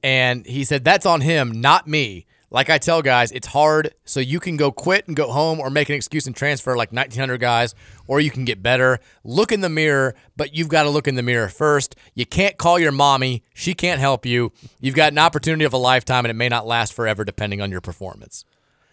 And 0.07 0.47
he 0.47 0.63
said, 0.63 0.85
that's 0.85 1.05
on 1.05 1.21
him, 1.21 1.61
not 1.61 1.89
me. 1.89 2.27
Like 2.49 2.71
I 2.71 2.79
tell 2.79 3.03
guys, 3.03 3.33
it's 3.33 3.49
hard, 3.49 3.93
so 4.05 4.21
you 4.21 4.39
can 4.39 4.57
go 4.57 4.71
quit 4.71 5.09
and 5.09 5.17
go 5.17 5.33
home 5.33 5.59
or 5.59 5.69
make 5.69 5.89
an 5.89 5.97
excuse 5.97 6.29
and 6.29 6.37
transfer 6.37 6.77
like 6.77 6.93
1,900 6.93 7.39
guys, 7.39 7.75
or 8.07 8.21
you 8.21 8.31
can 8.31 8.45
get 8.45 8.63
better. 8.63 9.01
Look 9.25 9.51
in 9.51 9.63
the 9.63 9.69
mirror, 9.69 10.15
but 10.37 10.55
you've 10.55 10.69
got 10.69 10.85
to 10.85 10.91
look 10.91 11.09
in 11.09 11.17
the 11.17 11.25
mirror 11.25 11.49
first. 11.49 11.97
You 12.15 12.25
can't 12.25 12.57
call 12.57 12.79
your 12.79 12.93
mommy, 12.93 13.43
she 13.53 13.75
can't 13.75 13.99
help 13.99 14.25
you. 14.25 14.53
You've 14.81 14.95
got 14.95 15.11
an 15.11 15.19
opportunity 15.19 15.65
of 15.65 15.73
a 15.73 15.77
lifetime, 15.77 16.25
and 16.25 16.31
it 16.31 16.35
may 16.35 16.49
not 16.49 16.69
last 16.69 16.93
forever 16.93 17.25
depending 17.25 17.61
on 17.61 17.73
your 17.73 17.81
performance. 17.81 18.45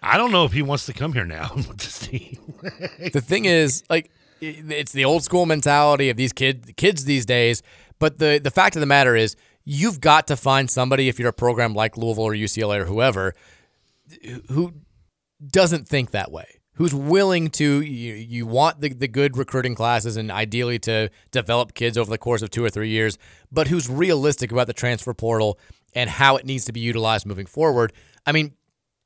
I 0.01 0.17
don't 0.17 0.31
know 0.31 0.45
if 0.45 0.53
he 0.53 0.63
wants 0.63 0.87
to 0.87 0.93
come 0.93 1.13
here 1.13 1.25
now 1.25 1.51
with 1.55 1.77
this 1.77 2.07
team. 2.07 2.39
the 3.13 3.21
thing 3.21 3.45
is, 3.45 3.83
like, 3.87 4.09
it's 4.41 4.91
the 4.91 5.05
old 5.05 5.23
school 5.23 5.45
mentality 5.45 6.09
of 6.09 6.17
these 6.17 6.33
kid 6.33 6.75
kids 6.75 7.05
these 7.05 7.27
days. 7.27 7.61
But 7.99 8.17
the 8.17 8.41
the 8.43 8.51
fact 8.51 8.75
of 8.75 8.79
the 8.79 8.85
matter 8.87 9.15
is, 9.15 9.37
you've 9.63 10.01
got 10.01 10.27
to 10.27 10.35
find 10.35 10.69
somebody 10.69 11.09
if 11.09 11.19
you're 11.19 11.29
a 11.29 11.33
program 11.33 11.73
like 11.73 11.97
Louisville 11.97 12.25
or 12.25 12.33
UCLA 12.33 12.81
or 12.81 12.85
whoever 12.85 13.33
who 14.49 14.73
doesn't 15.45 15.87
think 15.87 16.11
that 16.11 16.31
way. 16.31 16.59
Who's 16.75 16.93
willing 16.93 17.49
to 17.51 17.81
you, 17.81 18.13
you 18.15 18.47
want 18.47 18.81
the, 18.81 18.89
the 18.89 19.07
good 19.07 19.37
recruiting 19.37 19.75
classes 19.75 20.17
and 20.17 20.31
ideally 20.31 20.79
to 20.79 21.09
develop 21.29 21.75
kids 21.75 21.99
over 21.99 22.09
the 22.09 22.17
course 22.17 22.41
of 22.41 22.49
two 22.49 22.65
or 22.65 22.69
three 22.71 22.89
years, 22.89 23.19
but 23.51 23.67
who's 23.67 23.87
realistic 23.87 24.51
about 24.51 24.65
the 24.65 24.73
transfer 24.73 25.13
portal 25.13 25.59
and 25.93 26.09
how 26.09 26.35
it 26.35 26.45
needs 26.45 26.65
to 26.65 26.71
be 26.71 26.79
utilized 26.79 27.27
moving 27.27 27.45
forward. 27.45 27.93
I 28.25 28.31
mean, 28.31 28.53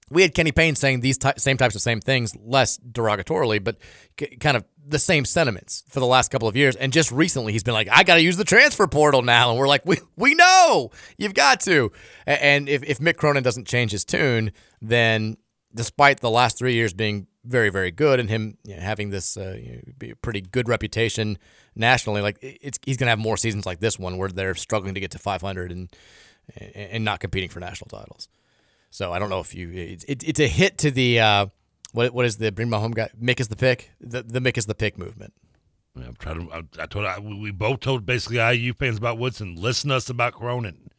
we 0.10 0.22
had 0.22 0.34
Kenny 0.34 0.52
Payne 0.52 0.76
saying 0.76 1.02
these 1.02 1.18
ty- 1.18 1.34
same 1.38 1.58
types 1.58 1.76
of 1.76 1.82
same 1.82 2.00
things, 2.00 2.36
less 2.42 2.78
derogatorily, 2.78 3.64
but 3.64 3.78
c- 4.20 4.38
kind 4.38 4.56
of 4.56 4.64
the 4.86 5.00
same 5.00 5.26
sentiments 5.26 5.84
for 5.90 6.00
the 6.00 6.06
last 6.06 6.32
couple 6.32 6.48
of 6.48 6.56
years. 6.56 6.76
And 6.76 6.94
just 6.94 7.12
recently, 7.12 7.52
he's 7.52 7.64
been 7.64 7.74
like, 7.74 7.90
"I 7.92 8.04
got 8.04 8.16
to 8.16 8.22
use 8.22 8.38
the 8.38 8.46
transfer 8.46 8.88
portal 8.88 9.22
now," 9.22 9.50
and 9.50 9.60
we're 9.60 9.68
like, 9.68 9.86
"We 9.86 9.98
we 10.16 10.34
know 10.36 10.92
you've 11.18 11.34
got 11.34 11.60
to." 11.62 11.92
And 12.26 12.70
if 12.70 12.84
if 12.84 13.00
Mick 13.00 13.18
Cronin 13.18 13.44
doesn't 13.44 13.68
change 13.68 13.92
his 13.92 14.06
tune, 14.06 14.52
then 14.82 15.38
despite 15.76 16.22
the 16.22 16.32
last 16.32 16.58
three 16.58 16.74
years 16.74 16.94
being 16.94 17.28
very 17.44 17.70
very 17.70 17.92
good 17.92 18.20
and 18.20 18.30
him 18.30 18.58
you 18.66 18.76
know, 18.76 18.82
having 18.82 19.10
this 19.10 19.38
uh, 19.38 19.58
you 19.62 19.82
know, 20.02 20.14
pretty 20.22 20.42
good 20.42 20.68
reputation 20.68 21.38
nationally, 21.76 22.22
like 22.22 22.38
it's 22.42 22.80
he's 22.86 22.98
gonna 22.98 23.12
have 23.12 23.20
more 23.20 23.38
seasons 23.38 23.66
like 23.66 23.80
this 23.80 24.00
one 24.00 24.18
where 24.18 24.30
they're 24.30 24.56
struggling 24.56 24.94
to 24.94 25.00
get 25.00 25.12
to 25.12 25.20
500 25.20 25.72
and 25.72 25.94
and 26.74 27.04
not 27.04 27.20
competing 27.20 27.50
for 27.50 27.60
national 27.60 27.90
titles. 27.90 28.30
So 28.98 29.14
I 29.14 29.20
don't 29.20 29.30
know 29.30 29.42
if 29.42 29.54
you 29.54 29.70
it, 29.70 30.06
it, 30.08 30.28
it's 30.28 30.40
a 30.40 30.48
hit 30.48 30.80
to 30.80 30.90
the 30.90 31.20
uh, 31.20 31.46
what 31.92 32.16
what 32.16 32.26
is 32.26 32.38
the 32.38 32.52
bring 32.52 32.68
my 32.68 32.80
home 32.80 32.94
guy 32.94 33.12
Mick 33.22 33.40
is 33.40 33.48
the 33.48 33.56
pick 33.56 33.92
the 34.02 34.24
the 34.24 34.40
Mick 34.40 34.58
is 34.58 34.66
the 34.66 34.74
pick 34.74 34.98
movement. 34.98 35.36
I'm 35.96 36.16
trying 36.16 36.48
to. 36.48 36.52
I, 36.52 36.64
I 36.82 36.86
told. 36.88 37.06
I, 37.06 37.20
we 37.20 37.52
both 37.52 37.80
told 37.80 38.08
basically 38.08 38.38
IU 38.38 38.74
fans 38.74 38.98
about 38.98 39.20
Woodson. 39.20 39.56
Listen 39.56 39.92
to 39.92 39.98
us 39.98 40.10
about 40.10 40.34
Cronin. 40.34 40.90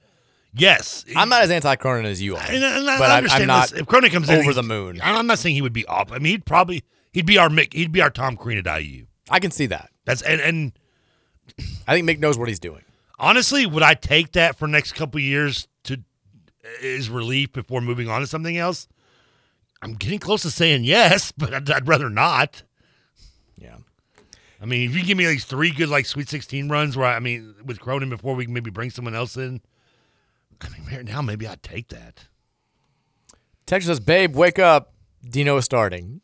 Yes, 0.54 1.06
I'm 1.16 1.28
not 1.28 1.42
as 1.42 1.50
anti 1.50 1.74
Cronin 1.74 2.06
as 2.06 2.22
you 2.22 2.36
are, 2.36 2.42
and 2.48 2.64
I 2.64 2.98
but 2.98 3.10
I'm, 3.10 3.16
understand 3.18 3.48
not 3.48 3.70
this. 3.70 3.80
If 3.80 3.88
Cronin 3.88 4.12
comes 4.12 4.30
over 4.30 4.42
he's- 4.42 4.54
the 4.54 4.62
moon. 4.62 5.00
I'm 5.02 5.26
not 5.26 5.40
saying 5.40 5.56
he 5.56 5.62
would 5.62 5.72
be 5.72 5.84
off. 5.86 6.12
I 6.12 6.18
mean, 6.18 6.30
he'd 6.30 6.46
probably 6.46 6.84
he'd 7.12 7.26
be 7.26 7.36
our 7.36 7.48
Mick. 7.48 7.74
He'd 7.74 7.90
be 7.90 8.00
our 8.00 8.10
Tom 8.10 8.36
Crean 8.36 8.64
at 8.64 8.80
IU. 8.80 9.06
I 9.28 9.40
can 9.40 9.50
see 9.50 9.66
that. 9.66 9.90
That's 10.04 10.22
and 10.22 10.40
and 10.40 10.72
I 11.88 11.94
think 11.94 12.08
Mick 12.08 12.20
knows 12.20 12.38
what 12.38 12.46
he's 12.46 12.60
doing. 12.60 12.84
honestly, 13.18 13.66
would 13.66 13.82
I 13.82 13.94
take 13.94 14.32
that 14.32 14.56
for 14.56 14.68
next 14.68 14.92
couple 14.92 15.20
years 15.20 15.66
is 16.80 17.08
relief 17.10 17.52
before 17.52 17.80
moving 17.80 18.08
on 18.08 18.20
to 18.20 18.26
something 18.26 18.56
else? 18.56 18.88
I'm 19.80 19.94
getting 19.94 20.18
close 20.18 20.42
to 20.42 20.50
saying 20.50 20.84
yes, 20.84 21.32
but 21.36 21.54
I'd, 21.54 21.70
I'd 21.70 21.88
rather 21.88 22.10
not. 22.10 22.62
Yeah. 23.56 23.76
I 24.60 24.66
mean, 24.66 24.90
if 24.90 24.96
you 24.96 25.04
give 25.04 25.16
me 25.16 25.26
these 25.26 25.44
three 25.44 25.70
good 25.70 25.88
like 25.88 26.06
Sweet 26.06 26.28
16 26.28 26.68
runs, 26.68 26.96
where 26.96 27.06
I 27.06 27.20
mean, 27.20 27.54
with 27.64 27.80
Cronin 27.80 28.10
before 28.10 28.34
we 28.34 28.44
can 28.44 28.54
maybe 28.54 28.70
bring 28.70 28.90
someone 28.90 29.14
else 29.14 29.36
in. 29.36 29.60
I 30.60 30.68
mean, 30.70 30.82
right 30.90 31.04
now 31.04 31.22
maybe 31.22 31.46
I'd 31.46 31.62
take 31.62 31.88
that. 31.88 32.24
Texas 33.66 33.88
says, 33.88 34.00
"Babe, 34.00 34.34
wake 34.34 34.58
up. 34.58 34.94
Dino 35.28 35.56
is 35.58 35.64
starting." 35.64 36.20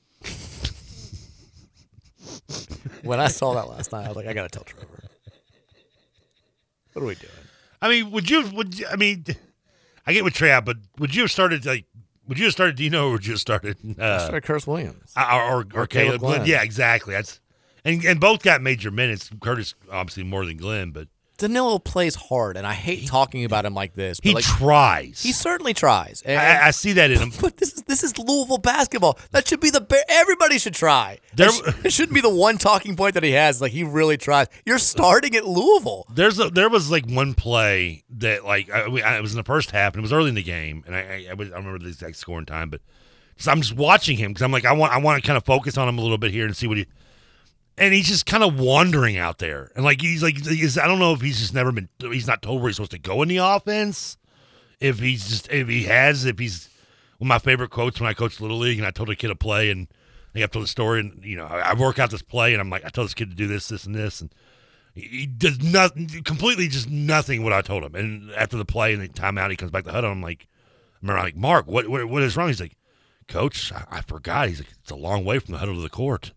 when 3.02 3.20
I 3.20 3.28
saw 3.28 3.54
that 3.54 3.68
last 3.68 3.92
night, 3.92 4.06
I 4.06 4.08
was 4.08 4.16
like, 4.16 4.26
"I 4.26 4.32
gotta 4.32 4.48
tell 4.48 4.64
Trevor." 4.64 5.04
What 6.94 7.02
are 7.02 7.06
we 7.06 7.14
doing? 7.16 7.32
I 7.82 7.88
mean, 7.88 8.10
would 8.12 8.30
you? 8.30 8.48
Would 8.50 8.78
you, 8.78 8.86
I 8.90 8.96
mean? 8.96 9.24
I 10.06 10.12
get 10.12 10.24
with 10.24 10.34
Trey 10.34 10.50
out, 10.50 10.64
but 10.64 10.76
would 10.98 11.14
you 11.14 11.22
have 11.22 11.30
started 11.30 11.64
like? 11.66 11.86
Would 12.26 12.38
you 12.38 12.44
have 12.46 12.52
started 12.54 12.76
Dino 12.76 13.08
or 13.08 13.12
would 13.12 13.26
you 13.26 13.32
have 13.34 13.40
started? 13.40 13.76
Uh, 13.98 14.18
started 14.18 14.42
Curtis 14.44 14.66
Williams 14.66 15.12
or 15.16 15.22
or, 15.24 15.42
or, 15.42 15.58
Or 15.60 15.64
Caleb 15.64 15.88
Caleb 15.88 16.20
Glenn? 16.20 16.36
Glenn. 16.38 16.48
Yeah, 16.48 16.62
exactly. 16.62 17.14
That's 17.14 17.40
and 17.84 18.04
and 18.04 18.18
both 18.20 18.42
got 18.42 18.62
major 18.62 18.90
minutes. 18.90 19.30
Curtis 19.40 19.74
obviously 19.90 20.22
more 20.24 20.44
than 20.46 20.56
Glenn, 20.56 20.90
but 20.90 21.08
Danilo 21.36 21.78
plays 21.80 22.14
hard, 22.14 22.56
and 22.56 22.64
I 22.66 22.74
hate 22.74 23.08
talking 23.08 23.44
about 23.44 23.64
him 23.64 23.74
like 23.74 23.94
this. 23.94 24.20
But 24.20 24.28
he 24.28 24.34
like, 24.34 24.44
tries. 24.44 25.22
He 25.22 25.32
certainly 25.32 25.74
tries. 25.74 26.22
And- 26.22 26.38
I, 26.38 26.68
I 26.68 26.70
see 26.70 26.92
that 26.92 27.10
in 27.10 27.18
him. 27.18 27.32
But 27.40 27.56
this 27.56 27.74
is 27.74 27.82
this 27.82 28.02
is 28.04 28.16
Louisville 28.18 28.58
basketball. 28.58 29.18
That 29.32 29.46
should 29.48 29.60
be 29.60 29.70
the 29.70 29.80
ba- 29.80 30.04
everybody 30.08 30.58
should 30.58 30.74
try. 30.74 31.18
There- 31.34 31.50
it 31.82 31.92
shouldn't 31.92 32.14
be 32.14 32.20
the 32.20 32.34
one 32.34 32.56
talking 32.58 32.96
point 32.96 33.14
that 33.14 33.22
he 33.22 33.32
has. 33.32 33.60
Like 33.60 33.72
he 33.72 33.82
really 33.82 34.16
tries. 34.16 34.46
You're 34.64 34.76
uh, 34.76 34.78
starting 34.78 35.34
at 35.34 35.44
Louisville. 35.46 36.06
There's 36.08 36.38
a, 36.38 36.50
there 36.50 36.68
was 36.68 36.90
like 36.90 37.06
one 37.06 37.34
play 37.34 38.04
that 38.10 38.44
like 38.44 38.70
I, 38.70 38.82
I, 38.82 39.16
it 39.18 39.22
was 39.22 39.32
in 39.32 39.36
the 39.36 39.44
first 39.44 39.72
half 39.72 39.94
and 39.94 40.00
it 40.00 40.02
was 40.02 40.12
early 40.12 40.28
in 40.28 40.34
the 40.36 40.42
game 40.42 40.84
and 40.86 40.94
I 40.94 41.00
I, 41.00 41.26
I 41.30 41.32
remember 41.32 41.78
the 41.78 41.88
exact 41.88 42.16
scoring 42.16 42.46
time, 42.46 42.70
but 42.70 42.80
so 43.36 43.50
I'm 43.50 43.60
just 43.60 43.74
watching 43.74 44.16
him 44.16 44.30
because 44.32 44.42
I'm 44.42 44.52
like 44.52 44.64
I 44.64 44.72
want 44.72 44.92
I 44.92 44.98
want 44.98 45.20
to 45.22 45.26
kind 45.26 45.36
of 45.36 45.44
focus 45.44 45.76
on 45.76 45.88
him 45.88 45.98
a 45.98 46.00
little 46.00 46.18
bit 46.18 46.30
here 46.30 46.46
and 46.46 46.56
see 46.56 46.68
what 46.68 46.78
he. 46.78 46.86
And 47.76 47.92
he's 47.92 48.06
just 48.06 48.26
kind 48.26 48.44
of 48.44 48.58
wandering 48.58 49.18
out 49.18 49.38
there, 49.38 49.72
and 49.74 49.84
like 49.84 50.00
he's 50.00 50.22
like 50.22 50.36
he's, 50.46 50.78
I 50.78 50.86
don't 50.86 51.00
know 51.00 51.12
if 51.12 51.20
he's 51.20 51.40
just 51.40 51.54
never 51.54 51.72
been 51.72 51.88
he's 51.98 52.26
not 52.26 52.40
told 52.40 52.60
where 52.60 52.68
he's 52.68 52.76
supposed 52.76 52.92
to 52.92 52.98
go 52.98 53.20
in 53.22 53.28
the 53.28 53.38
offense. 53.38 54.16
If 54.78 55.00
he's 55.00 55.28
just 55.28 55.50
if 55.50 55.66
he 55.66 55.84
has 55.84 56.24
if 56.24 56.38
he's 56.38 56.68
one 57.18 57.26
of 57.26 57.28
my 57.28 57.38
favorite 57.38 57.70
quotes 57.70 57.98
when 58.00 58.08
I 58.08 58.14
coached 58.14 58.40
little 58.40 58.58
league 58.58 58.78
and 58.78 58.86
I 58.86 58.92
told 58.92 59.10
a 59.10 59.16
kid 59.16 59.30
a 59.30 59.34
play 59.34 59.70
and 59.70 59.88
I 60.36 60.40
got 60.40 60.52
told 60.52 60.64
the 60.64 60.68
story 60.68 61.00
and 61.00 61.24
you 61.24 61.36
know 61.36 61.46
I, 61.46 61.70
I 61.70 61.74
work 61.74 61.98
out 61.98 62.10
this 62.10 62.22
play 62.22 62.52
and 62.52 62.60
I'm 62.60 62.70
like 62.70 62.84
I 62.84 62.90
tell 62.90 63.04
this 63.04 63.14
kid 63.14 63.30
to 63.30 63.36
do 63.36 63.48
this 63.48 63.66
this 63.66 63.86
and 63.86 63.94
this 63.94 64.20
and 64.20 64.32
he 64.94 65.26
does 65.26 65.60
nothing 65.60 66.08
completely 66.24 66.68
just 66.68 66.88
nothing 66.88 67.42
what 67.42 67.52
I 67.52 67.62
told 67.62 67.82
him. 67.82 67.94
And 67.94 68.30
after 68.32 68.56
the 68.56 68.64
play 68.64 68.92
and 68.92 69.02
the 69.02 69.08
timeout, 69.08 69.50
he 69.50 69.56
comes 69.56 69.72
back 69.72 69.82
to 69.84 69.88
the 69.88 69.92
huddle. 69.92 70.12
I'm 70.12 70.22
like, 70.22 70.46
I 70.46 70.98
remember 71.02 71.18
I'm 71.18 71.24
like, 71.24 71.36
Mark, 71.36 71.66
what, 71.66 71.88
what 71.88 72.08
what 72.08 72.22
is 72.22 72.36
wrong? 72.36 72.48
He's 72.48 72.60
like, 72.60 72.76
Coach, 73.26 73.72
I, 73.72 73.84
I 73.90 74.00
forgot. 74.02 74.48
He's 74.48 74.60
like, 74.60 74.70
it's 74.80 74.90
a 74.90 74.96
long 74.96 75.24
way 75.24 75.38
from 75.38 75.52
the 75.52 75.58
huddle 75.58 75.74
to 75.74 75.80
the 75.80 75.88
court. 75.88 76.32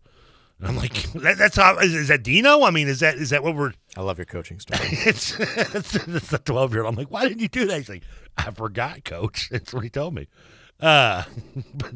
And 0.60 0.68
I'm 0.68 0.76
like, 0.76 0.94
that, 1.14 1.38
that's 1.38 1.56
how 1.56 1.78
is, 1.78 1.94
is 1.94 2.08
that 2.08 2.24
Dino? 2.24 2.64
I 2.64 2.72
mean, 2.72 2.88
is 2.88 3.00
that 3.02 3.16
is 3.16 3.30
that 3.30 3.44
what 3.44 3.56
we're? 3.56 3.74
I 3.96 4.02
love 4.02 4.18
your 4.18 4.26
coaching 4.26 4.60
story. 4.60 4.80
it's 4.92 5.40
it's, 5.40 5.96
it's 5.96 6.34
a 6.34 6.40
12 6.40 6.74
year 6.74 6.84
old. 6.84 6.94
I'm 6.94 6.98
like, 6.98 7.12
why 7.12 7.28
didn't 7.28 7.42
you 7.42 7.48
do 7.48 7.66
that? 7.68 7.78
He's 7.78 7.90
like, 7.90 8.04
I 8.38 8.52
forgot, 8.52 9.04
Coach. 9.04 9.50
That's 9.52 9.74
what 9.74 9.84
he 9.84 9.90
told 9.90 10.14
me. 10.14 10.28
Uh, 10.80 11.24
but 11.74 11.96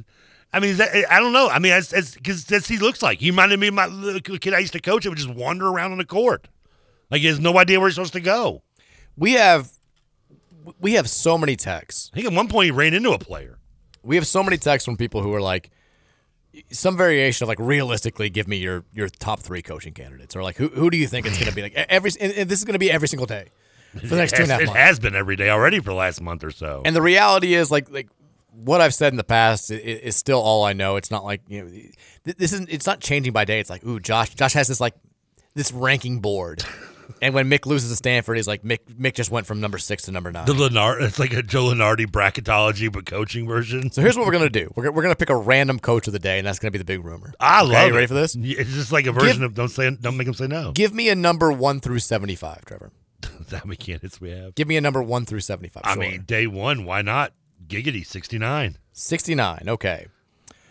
I 0.53 0.59
mean, 0.59 0.71
is 0.71 0.77
that, 0.77 0.89
I 1.09 1.19
don't 1.19 1.33
know. 1.33 1.47
I 1.47 1.59
mean, 1.59 1.71
as 1.71 2.15
because 2.15 2.45
that's 2.45 2.67
he 2.67 2.77
looks 2.77 3.01
like. 3.01 3.19
He 3.19 3.29
reminded 3.29 3.59
me 3.59 3.67
of 3.67 3.73
my 3.73 3.85
little 3.85 4.37
kid 4.37 4.53
I 4.53 4.59
used 4.59 4.73
to 4.73 4.81
coach. 4.81 5.03
That 5.03 5.09
would 5.09 5.17
just 5.17 5.29
wander 5.29 5.67
around 5.67 5.91
on 5.91 5.97
the 5.97 6.05
court, 6.05 6.47
like 7.09 7.21
he 7.21 7.27
has 7.27 7.39
no 7.39 7.57
idea 7.57 7.79
where 7.79 7.87
he's 7.87 7.95
supposed 7.95 8.13
to 8.13 8.21
go. 8.21 8.63
We 9.15 9.33
have 9.33 9.71
we 10.79 10.93
have 10.93 11.09
so 11.09 11.37
many 11.37 11.55
texts. 11.55 12.09
I 12.11 12.15
think 12.17 12.27
at 12.27 12.33
one 12.33 12.47
point 12.47 12.65
he 12.65 12.71
ran 12.71 12.93
into 12.93 13.11
a 13.11 13.19
player. 13.19 13.59
We 14.03 14.15
have 14.15 14.27
so 14.27 14.43
many 14.43 14.57
texts 14.57 14.85
from 14.85 14.97
people 14.97 15.21
who 15.21 15.33
are 15.33 15.41
like 15.41 15.69
some 16.71 16.97
variation 16.97 17.45
of 17.45 17.47
like 17.49 17.59
realistically 17.59 18.29
give 18.29 18.47
me 18.47 18.57
your 18.57 18.83
your 18.93 19.07
top 19.07 19.39
three 19.39 19.61
coaching 19.61 19.93
candidates 19.93 20.35
or 20.35 20.43
like 20.43 20.57
who 20.57 20.67
who 20.69 20.89
do 20.89 20.97
you 20.97 21.07
think 21.07 21.25
it's 21.25 21.37
going 21.37 21.49
to 21.49 21.55
be 21.55 21.61
like 21.61 21.73
every 21.73 22.11
and, 22.19 22.33
and 22.33 22.49
this 22.49 22.59
is 22.59 22.65
going 22.65 22.73
to 22.73 22.79
be 22.79 22.91
every 22.91 23.07
single 23.07 23.25
day 23.25 23.47
for 23.93 24.07
the 24.07 24.15
next 24.17 24.35
two 24.35 24.43
and 24.43 24.51
a 24.51 24.53
half 24.53 24.61
it 24.61 24.69
has 24.69 24.99
been 24.99 25.15
every 25.15 25.35
day 25.35 25.49
already 25.49 25.79
for 25.79 25.89
the 25.89 25.95
last 25.95 26.21
month 26.21 26.43
or 26.43 26.51
so. 26.51 26.81
And 26.85 26.95
the 26.95 27.01
reality 27.01 27.53
is, 27.53 27.71
like, 27.71 27.89
like 27.91 28.07
what 28.51 28.81
I've 28.81 28.93
said 28.93 29.11
in 29.11 29.17
the 29.17 29.23
past 29.23 29.69
is, 29.71 29.79
is 29.79 30.15
still 30.15 30.39
all 30.39 30.63
I 30.63 30.73
know. 30.73 30.95
It's 30.95 31.11
not 31.11 31.23
like 31.23 31.41
you 31.47 31.63
know, 31.63 31.71
this 32.23 32.53
isn't 32.53 32.69
it's 32.69 32.85
not 32.85 32.99
changing 32.99 33.33
by 33.33 33.45
day. 33.45 33.59
It's 33.59 33.69
like, 33.69 33.85
ooh, 33.85 33.99
Josh, 33.99 34.33
Josh 34.35 34.53
has 34.53 34.67
this 34.67 34.79
like 34.79 34.95
this 35.55 35.71
ranking 35.71 36.19
board, 36.19 36.63
and 37.21 37.33
when 37.33 37.49
Mick 37.49 37.65
loses 37.65 37.89
to 37.89 37.95
Stanford, 37.95 38.37
he's 38.37 38.47
like, 38.47 38.63
Mick, 38.63 38.79
Mick 38.99 39.13
just 39.13 39.29
went 39.31 39.45
from 39.45 39.59
number 39.61 39.77
six 39.77 40.03
to 40.03 40.11
number 40.11 40.31
nine. 40.31 40.45
the 40.45 40.53
Lenard, 40.53 41.01
it's 41.03 41.19
like 41.19 41.33
a 41.33 41.43
Joe 41.43 41.65
Lunardi 41.65 42.05
bracketology 42.07 42.91
but 42.91 43.05
coaching 43.05 43.47
version. 43.47 43.91
So 43.91 44.01
here's 44.01 44.17
what 44.17 44.25
we're 44.25 44.31
gonna 44.33 44.49
do. 44.49 44.71
We're, 44.75 44.91
we're 44.91 45.03
gonna 45.03 45.15
pick 45.15 45.29
a 45.29 45.35
random 45.35 45.79
coach 45.79 46.07
of 46.07 46.13
the 46.13 46.19
day, 46.19 46.37
and 46.39 46.47
that's 46.47 46.59
gonna 46.59 46.71
be 46.71 46.77
the 46.77 46.83
big 46.85 47.03
rumor. 47.05 47.33
I 47.39 47.61
Okay, 47.63 47.71
love 47.73 47.87
you 47.87 47.93
ready 47.93 48.05
it. 48.05 48.07
for 48.07 48.13
this? 48.15 48.35
It's 48.35 48.73
just 48.73 48.91
like 48.91 49.05
a 49.05 49.11
version 49.11 49.43
of 49.43 49.53
don't 49.53 49.69
say 49.69 49.89
don't 49.99 50.17
make 50.17 50.27
him 50.27 50.33
say 50.33 50.47
no. 50.47 50.71
Give 50.71 50.93
me 50.93 51.09
a 51.09 51.15
number 51.15 51.51
one 51.51 51.79
through 51.79 51.99
seventy-five, 51.99 52.65
Trevor. 52.65 52.91
Many 53.65 53.75
candidates 53.75 54.19
we 54.19 54.31
have? 54.31 54.55
Give 54.55 54.67
me 54.67 54.77
a 54.77 54.81
number 54.81 55.03
one 55.03 55.25
through 55.25 55.41
seventy-five. 55.41 55.83
I 55.85 55.93
Sure. 55.93 56.01
mean, 56.01 56.23
day 56.23 56.47
one, 56.47 56.85
why 56.85 57.01
not? 57.01 57.33
Giggity, 57.67 58.05
sixty 58.05 58.37
nine. 58.39 58.77
sixty-nine. 58.93 59.65
Okay. 59.67 60.07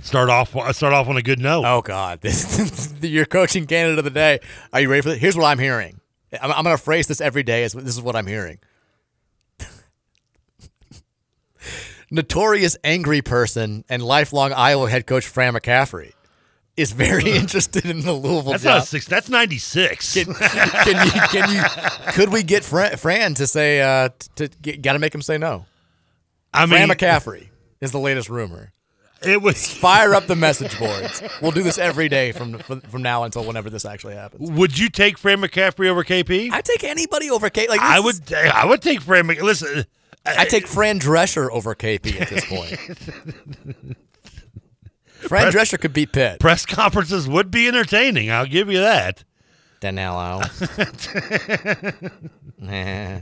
Start 0.02 0.30
off 0.30 0.50
start 0.74 0.94
off 0.94 1.08
on 1.08 1.16
a 1.18 1.22
good 1.22 1.38
note. 1.38 1.64
Oh 1.66 1.82
God, 1.82 2.22
this 2.22 2.92
your 3.02 3.26
coaching 3.26 3.66
candidate 3.66 3.98
of 3.98 4.04
the 4.04 4.10
day. 4.10 4.40
Are 4.72 4.80
you 4.80 4.88
ready 4.90 5.02
for 5.02 5.10
this? 5.10 5.18
Here's 5.18 5.36
what 5.36 5.44
I'm 5.44 5.58
hearing. 5.58 5.99
I'm, 6.40 6.52
I'm 6.52 6.64
going 6.64 6.76
to 6.76 6.82
phrase 6.82 7.06
this 7.08 7.20
every 7.20 7.42
day. 7.42 7.64
As 7.64 7.72
this 7.72 7.94
is 7.96 8.02
what 8.02 8.16
I'm 8.16 8.26
hearing. 8.26 8.58
Notorious 12.10 12.76
angry 12.82 13.22
person 13.22 13.84
and 13.88 14.02
lifelong 14.02 14.52
Iowa 14.52 14.90
head 14.90 15.06
coach 15.06 15.26
Fran 15.26 15.54
McCaffery 15.54 16.12
is 16.76 16.90
very 16.92 17.30
interested 17.36 17.84
in 17.86 18.00
the 18.00 18.12
Louisville 18.12 18.52
That's 18.52 18.64
job. 18.64 18.78
not 18.78 18.86
six. 18.86 19.06
That's 19.06 19.28
ninety 19.28 19.58
six. 19.58 20.14
Can, 20.14 20.32
can 20.34 21.06
you? 21.06 21.12
Can 21.28 21.54
you? 21.54 21.62
Could 22.12 22.32
we 22.32 22.42
get 22.42 22.64
Fran, 22.64 22.96
Fran 22.96 23.34
to 23.34 23.46
say? 23.46 23.80
Uh, 23.80 24.08
to 24.36 24.48
got 24.48 24.94
to 24.94 24.98
make 24.98 25.14
him 25.14 25.22
say 25.22 25.38
no. 25.38 25.66
I 26.52 26.66
Fran 26.66 26.88
mean- 26.88 26.96
McCaffery 26.96 27.48
is 27.80 27.92
the 27.92 28.00
latest 28.00 28.28
rumor. 28.28 28.72
It 29.22 29.42
was 29.42 29.70
fire 29.80 30.14
up 30.14 30.26
the 30.26 30.36
message 30.36 30.78
boards. 30.78 31.22
We'll 31.42 31.50
do 31.52 31.62
this 31.62 31.78
every 31.78 32.08
day 32.08 32.32
from 32.32 32.58
from, 32.58 33.02
now 33.02 33.24
until 33.24 33.44
whenever 33.44 33.68
this 33.70 33.84
actually 33.84 34.14
happens. 34.14 34.50
Would 34.50 34.78
you 34.78 34.88
take 34.88 35.18
Fran 35.18 35.40
McCaffery 35.40 35.88
over 35.88 36.04
KP? 36.04 36.50
I 36.52 36.60
take 36.62 36.84
anybody 36.84 37.30
over 37.30 37.50
KP. 37.50 37.68
Like 37.68 37.80
I 37.80 38.00
would. 38.00 38.32
I 38.32 38.64
would 38.66 38.80
take 38.82 39.02
Fran. 39.02 39.26
Mc, 39.26 39.42
listen, 39.42 39.84
uh, 40.26 40.34
I 40.38 40.44
take 40.46 40.66
Fran 40.66 40.98
Drescher 41.00 41.50
over 41.50 41.74
KP 41.74 42.20
at 42.20 42.28
this 42.28 42.44
point. 42.46 42.76
Fran 45.20 45.50
Press- 45.52 45.54
Drescher 45.54 45.78
could 45.78 45.92
beat 45.92 46.12
Pitt. 46.12 46.40
press 46.40 46.64
conferences 46.64 47.28
would 47.28 47.50
be 47.50 47.68
entertaining. 47.68 48.30
I'll 48.30 48.46
give 48.46 48.70
you 48.70 48.78
that. 48.80 49.24
Danilo. 49.80 50.42
Nah. 52.62 53.20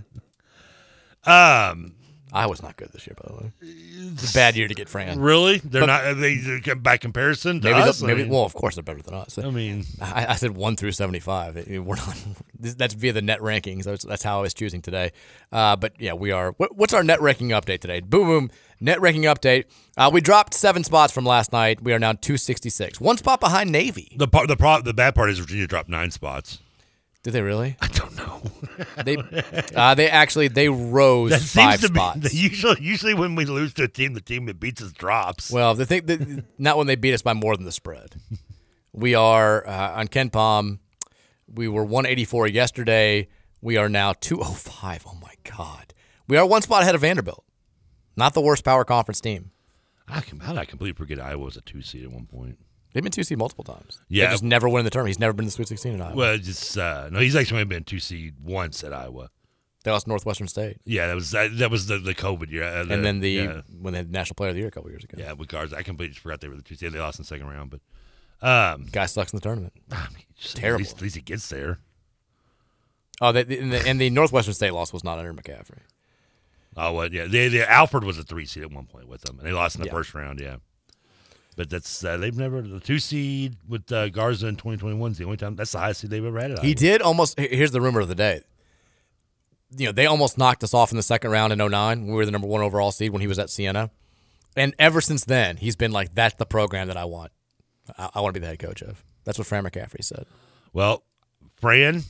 Um, 1.25 1.95
Um, 2.39 2.45
Iowa's 2.45 2.63
not 2.63 2.77
good 2.77 2.91
this 2.93 3.07
year, 3.07 3.17
by 3.21 3.29
the 3.29 3.37
way. 3.43 3.53
It's 3.61 4.31
a 4.31 4.35
bad 4.35 4.55
year 4.57 4.69
to 4.69 4.75
get 4.75 4.89
Fran. 4.89 5.19
Really? 5.19 5.59
They're 5.59 5.83
But- 5.83 5.87
not. 5.87 6.05
Are 6.05 6.15
they 6.15 6.61
by 6.77 6.97
comparison 6.97 7.61
to 7.61 7.69
Maybe, 7.71 7.81
us? 7.81 8.01
they'll- 8.01 8.11
I 8.11 8.15
mean- 8.15 8.29
well, 8.29 8.45
of 8.45 8.55
course 8.55 8.75
they're 8.77 8.83
better 8.83 9.03
than 9.03 9.15
us. 9.15 9.39
I 9.39 9.51
mean, 9.51 9.85
I, 10.01 10.27
I 10.29 10.35
said 10.37 10.53
one 10.57 10.77
through 10.77 10.93
seventy-five. 10.93 11.57
I 11.57 11.79
we're 11.79 11.97
not. 11.97 12.17
That's 12.61 12.95
via 12.95 13.13
the 13.13 13.23
net 13.23 13.41
rankings. 13.41 13.85
That's, 13.85 14.05
that's 14.05 14.23
how 14.25 14.39
I 14.39 14.43
was 14.43 14.53
choosing 14.55 14.83
today. 14.83 15.13
Uh, 15.53 15.77
but 15.77 15.93
yeah, 15.99 16.13
we 16.15 16.33
are. 16.33 16.53
What, 16.57 16.77
what's 16.77 16.93
our 16.93 17.05
net 17.05 17.21
ranking 17.21 17.51
update 17.51 17.81
today? 17.81 18.01
Boom, 18.01 18.27
boom. 18.27 18.51
Net 18.81 19.01
ranking 19.01 19.23
update. 19.25 19.65
Uh, 19.97 20.11
we 20.13 20.21
dropped 20.21 20.55
seven 20.55 20.83
spots 20.85 21.13
from 21.13 21.25
last 21.25 21.53
night. 21.53 21.83
We 21.83 21.93
are 21.93 21.99
now 21.99 22.13
two 22.13 22.37
sixty-six. 22.37 23.01
One 23.01 23.17
spot 23.17 23.41
behind 23.41 23.71
Navy. 23.73 24.13
the 24.17 24.29
part, 24.29 24.49
the 24.49 24.57
pro, 24.57 24.81
the 24.81 24.95
bad 24.95 25.15
part 25.15 25.31
is 25.31 25.39
Virginia 25.39 25.67
dropped 25.67 25.89
nine 25.89 26.11
spots. 26.11 26.59
Did 27.25 27.33
they 27.33 27.43
really? 27.43 27.77
I 27.81 27.89
don't 27.89 28.17
know. 28.17 28.43
They, 29.05 29.17
uh, 29.75 29.95
they 29.97 30.09
actually 30.09 30.47
they 30.49 30.69
rose 30.69 31.31
That 31.31 31.41
five 31.41 31.81
seems 31.81 31.81
to 31.81 31.87
spots. 31.89 32.31
be 32.33 32.37
usually. 32.39 32.77
Usually, 32.81 33.15
when 33.15 33.35
we 33.35 33.45
lose 33.45 33.75
to 33.75 33.85
a 33.85 33.89
team, 33.89 34.15
the 34.15 34.21
team 34.21 34.47
that 34.47 34.61
beats 34.61 34.81
us 34.81 34.93
drops. 34.93 35.51
Well, 35.51 35.75
the 35.75 35.85
thing 35.87 36.07
that 36.07 36.45
not 36.59 36.77
when 36.79 36.87
they 36.87 36.95
beat 36.95 37.13
us 37.15 37.23
by 37.23 37.33
more 37.33 37.57
than 37.57 37.65
the 37.65 37.73
spread. 37.73 38.17
We 38.93 39.15
are 39.17 39.67
uh, 39.67 39.93
on 40.01 40.09
KenPom. 40.09 40.79
We 41.53 41.67
were 41.69 41.85
184 41.85 42.47
yesterday. 42.49 43.29
We 43.61 43.77
are 43.77 43.89
now 43.89 44.13
205. 44.13 45.05
Oh 45.09 45.19
my 45.21 45.35
God. 45.57 45.95
We 46.29 46.37
are 46.37 46.47
one 46.47 46.63
spot 46.63 46.83
ahead 46.83 46.95
of 46.95 47.01
Vanderbilt. 47.01 47.45
Not 48.17 48.35
the 48.35 48.41
worst 48.41 48.65
power 48.65 48.85
conference 48.85 49.21
team. 49.21 49.51
I 50.07 50.21
can, 50.21 50.39
how 50.41 50.53
did 50.53 50.61
I 50.61 50.65
completely 50.65 50.97
forget 50.97 51.21
Iowa 51.21 51.45
was 51.45 51.57
a 51.57 51.61
two 51.63 51.83
seed 51.83 52.05
at 52.05 52.13
one 52.13 52.27
point? 52.27 52.59
They've 52.93 53.03
been 53.03 53.13
two 53.13 53.23
seed 53.23 53.39
multiple 53.39 53.65
times. 53.65 54.01
Yeah. 54.09 54.27
They 54.27 54.33
just 54.33 54.43
never 54.43 54.69
win 54.69 54.81
in 54.81 54.85
the 54.85 54.91
tournament. 54.91 55.11
He's 55.11 55.21
never 55.21 55.33
been 55.33 55.45
the 55.45 55.51
Sweet 55.51 55.69
16 55.69 55.95
in 55.95 56.01
Iowa. 56.01 56.17
Well, 56.17 56.39
just 56.39 56.77
uh, 56.79 57.09
no, 57.13 57.21
he's 57.21 57.37
actually 57.37 57.61
only 57.63 57.75
been 57.75 57.85
two 57.85 57.99
seed 58.01 58.35
once 58.43 58.83
at 58.83 58.93
Iowa. 58.93 59.31
They 59.85 59.91
lost 59.93 60.07
Northwestern 60.09 60.49
State. 60.49 60.79
Yeah, 60.85 61.07
that 61.07 61.15
was 61.15 61.31
that, 61.31 61.57
that 61.59 61.71
was 61.71 61.87
the, 61.87 61.99
the 61.99 62.15
COVID 62.15 62.51
year, 62.51 62.65
uh, 62.65 62.85
and 62.89 63.05
then 63.05 63.21
the 63.21 63.31
yeah, 63.31 63.61
when 63.81 63.93
they 63.93 63.99
had 63.99 64.11
National 64.11 64.35
Player 64.35 64.51
of 64.51 64.55
the 64.57 64.61
Year 64.61 64.69
a 64.69 64.71
couple 64.73 64.91
years 64.91 65.05
ago. 65.05 65.17
yeah 65.19 65.33
with 65.33 65.49
guards. 65.49 65.73
I 65.73 65.83
completely 65.83 66.15
forgot 66.15 66.41
they 66.41 66.49
were 66.49 66.57
the 66.57 66.63
two 66.63 66.75
seed. 66.75 66.93
They 66.93 66.99
lost 66.99 67.19
in 67.19 67.23
the 67.23 67.27
second 67.29 67.47
round, 67.47 67.71
but 67.71 67.81
um, 68.47 68.87
Guy 68.91 69.07
sucks 69.07 69.33
in 69.33 69.37
the 69.37 69.43
tournament. 69.43 69.73
just- 70.37 70.57
terrible. 70.57 70.77
At 70.83 70.87
least, 70.87 70.97
at 70.97 71.03
least 71.03 71.15
he 71.17 71.23
gets 71.23 71.49
there. 71.49 71.79
Oh, 73.21 73.33
they, 73.33 73.41
and, 73.59 73.73
the, 73.73 73.87
and 73.87 74.01
the 74.01 74.11
Northwestern 74.11 74.55
State 74.55 74.73
loss 74.73 74.93
was 74.93 75.03
not 75.05 75.19
under 75.19 75.33
McCaffery. 75.35 75.79
Oh, 76.77 76.93
what? 76.93 77.13
Yeah, 77.13 77.27
they, 77.27 77.49
they, 77.49 77.65
Alford 77.65 78.05
was 78.05 78.19
a 78.19 78.23
three 78.23 78.47
seed 78.47 78.63
at 78.63 78.71
one 78.73 78.87
point 78.87 79.09
with 79.09 79.23
them, 79.23 79.39
and 79.39 79.47
they 79.47 79.53
lost 79.53 79.75
in 79.77 79.81
the 79.83 79.87
Yeah. 79.87 79.93
first 79.93 80.15
round. 80.15 80.39
Yeah, 80.41 80.57
but 81.59 81.69
that's 81.69 82.05
uh, 82.05 82.17
they've 82.17 82.37
never 82.37 82.63
the 82.63 82.79
two 82.79 83.01
seed 83.01 83.57
with 83.69 83.91
uh, 83.91 84.09
Garza 84.11 84.47
in 84.47 84.55
twenty 84.55 84.79
twenty 84.79 84.97
one 84.97 85.11
is 85.11 85.19
the 85.19 85.25
only 85.25 85.37
time 85.37 85.57
that's 85.57 85.73
the 85.73 85.81
highest 85.81 86.01
seed 86.01 86.11
they've 86.11 86.25
ever 86.25 86.39
had. 86.41 86.53
At 86.53 86.65
He 86.65 86.73
did 86.73 87.03
almost. 87.03 87.37
Here's 87.37 87.73
the 87.73 87.81
rumor 87.81 87.99
of 87.99 88.07
the 88.07 88.15
day. 88.15 88.43
You 89.77 89.87
know, 89.87 89.93
they 89.93 90.07
almost 90.07 90.39
knocked 90.39 90.63
us 90.63 90.73
off 90.73 90.93
in 90.93 90.97
the 90.97 91.03
second 91.03 91.33
round 91.33 91.53
in 91.53 91.59
09 91.59 91.73
when 92.03 92.07
we 92.07 92.15
were 92.15 92.25
the 92.25 92.31
number 92.31 92.47
one 92.47 92.63
overall 92.63 92.93
seed 92.93 93.11
when 93.11 93.21
he 93.21 93.27
was 93.27 93.41
at 93.41 93.51
Siena. 93.51 93.91
And 94.57 94.73
ever 94.79 95.01
since 95.01 95.25
then, 95.25 95.57
he's 95.57 95.77
been 95.77 95.91
like, 95.93 96.15
that's 96.15 96.37
the 96.37 96.47
program 96.47 96.87
that 96.87 96.97
I 96.97 97.05
want. 97.05 97.33
I, 97.99 98.09
I 98.15 98.21
want 98.23 98.35
to 98.35 98.41
be 98.41 98.45
the 98.45 98.51
head 98.51 98.61
coach 98.61 98.81
of. 98.81 99.05
That's 99.25 99.37
what 99.37 99.47
Fran 99.47 99.65
McCaffery 99.65 100.03
said. 100.03 100.25
Well, 100.73 101.03
Fran, 101.61 102.05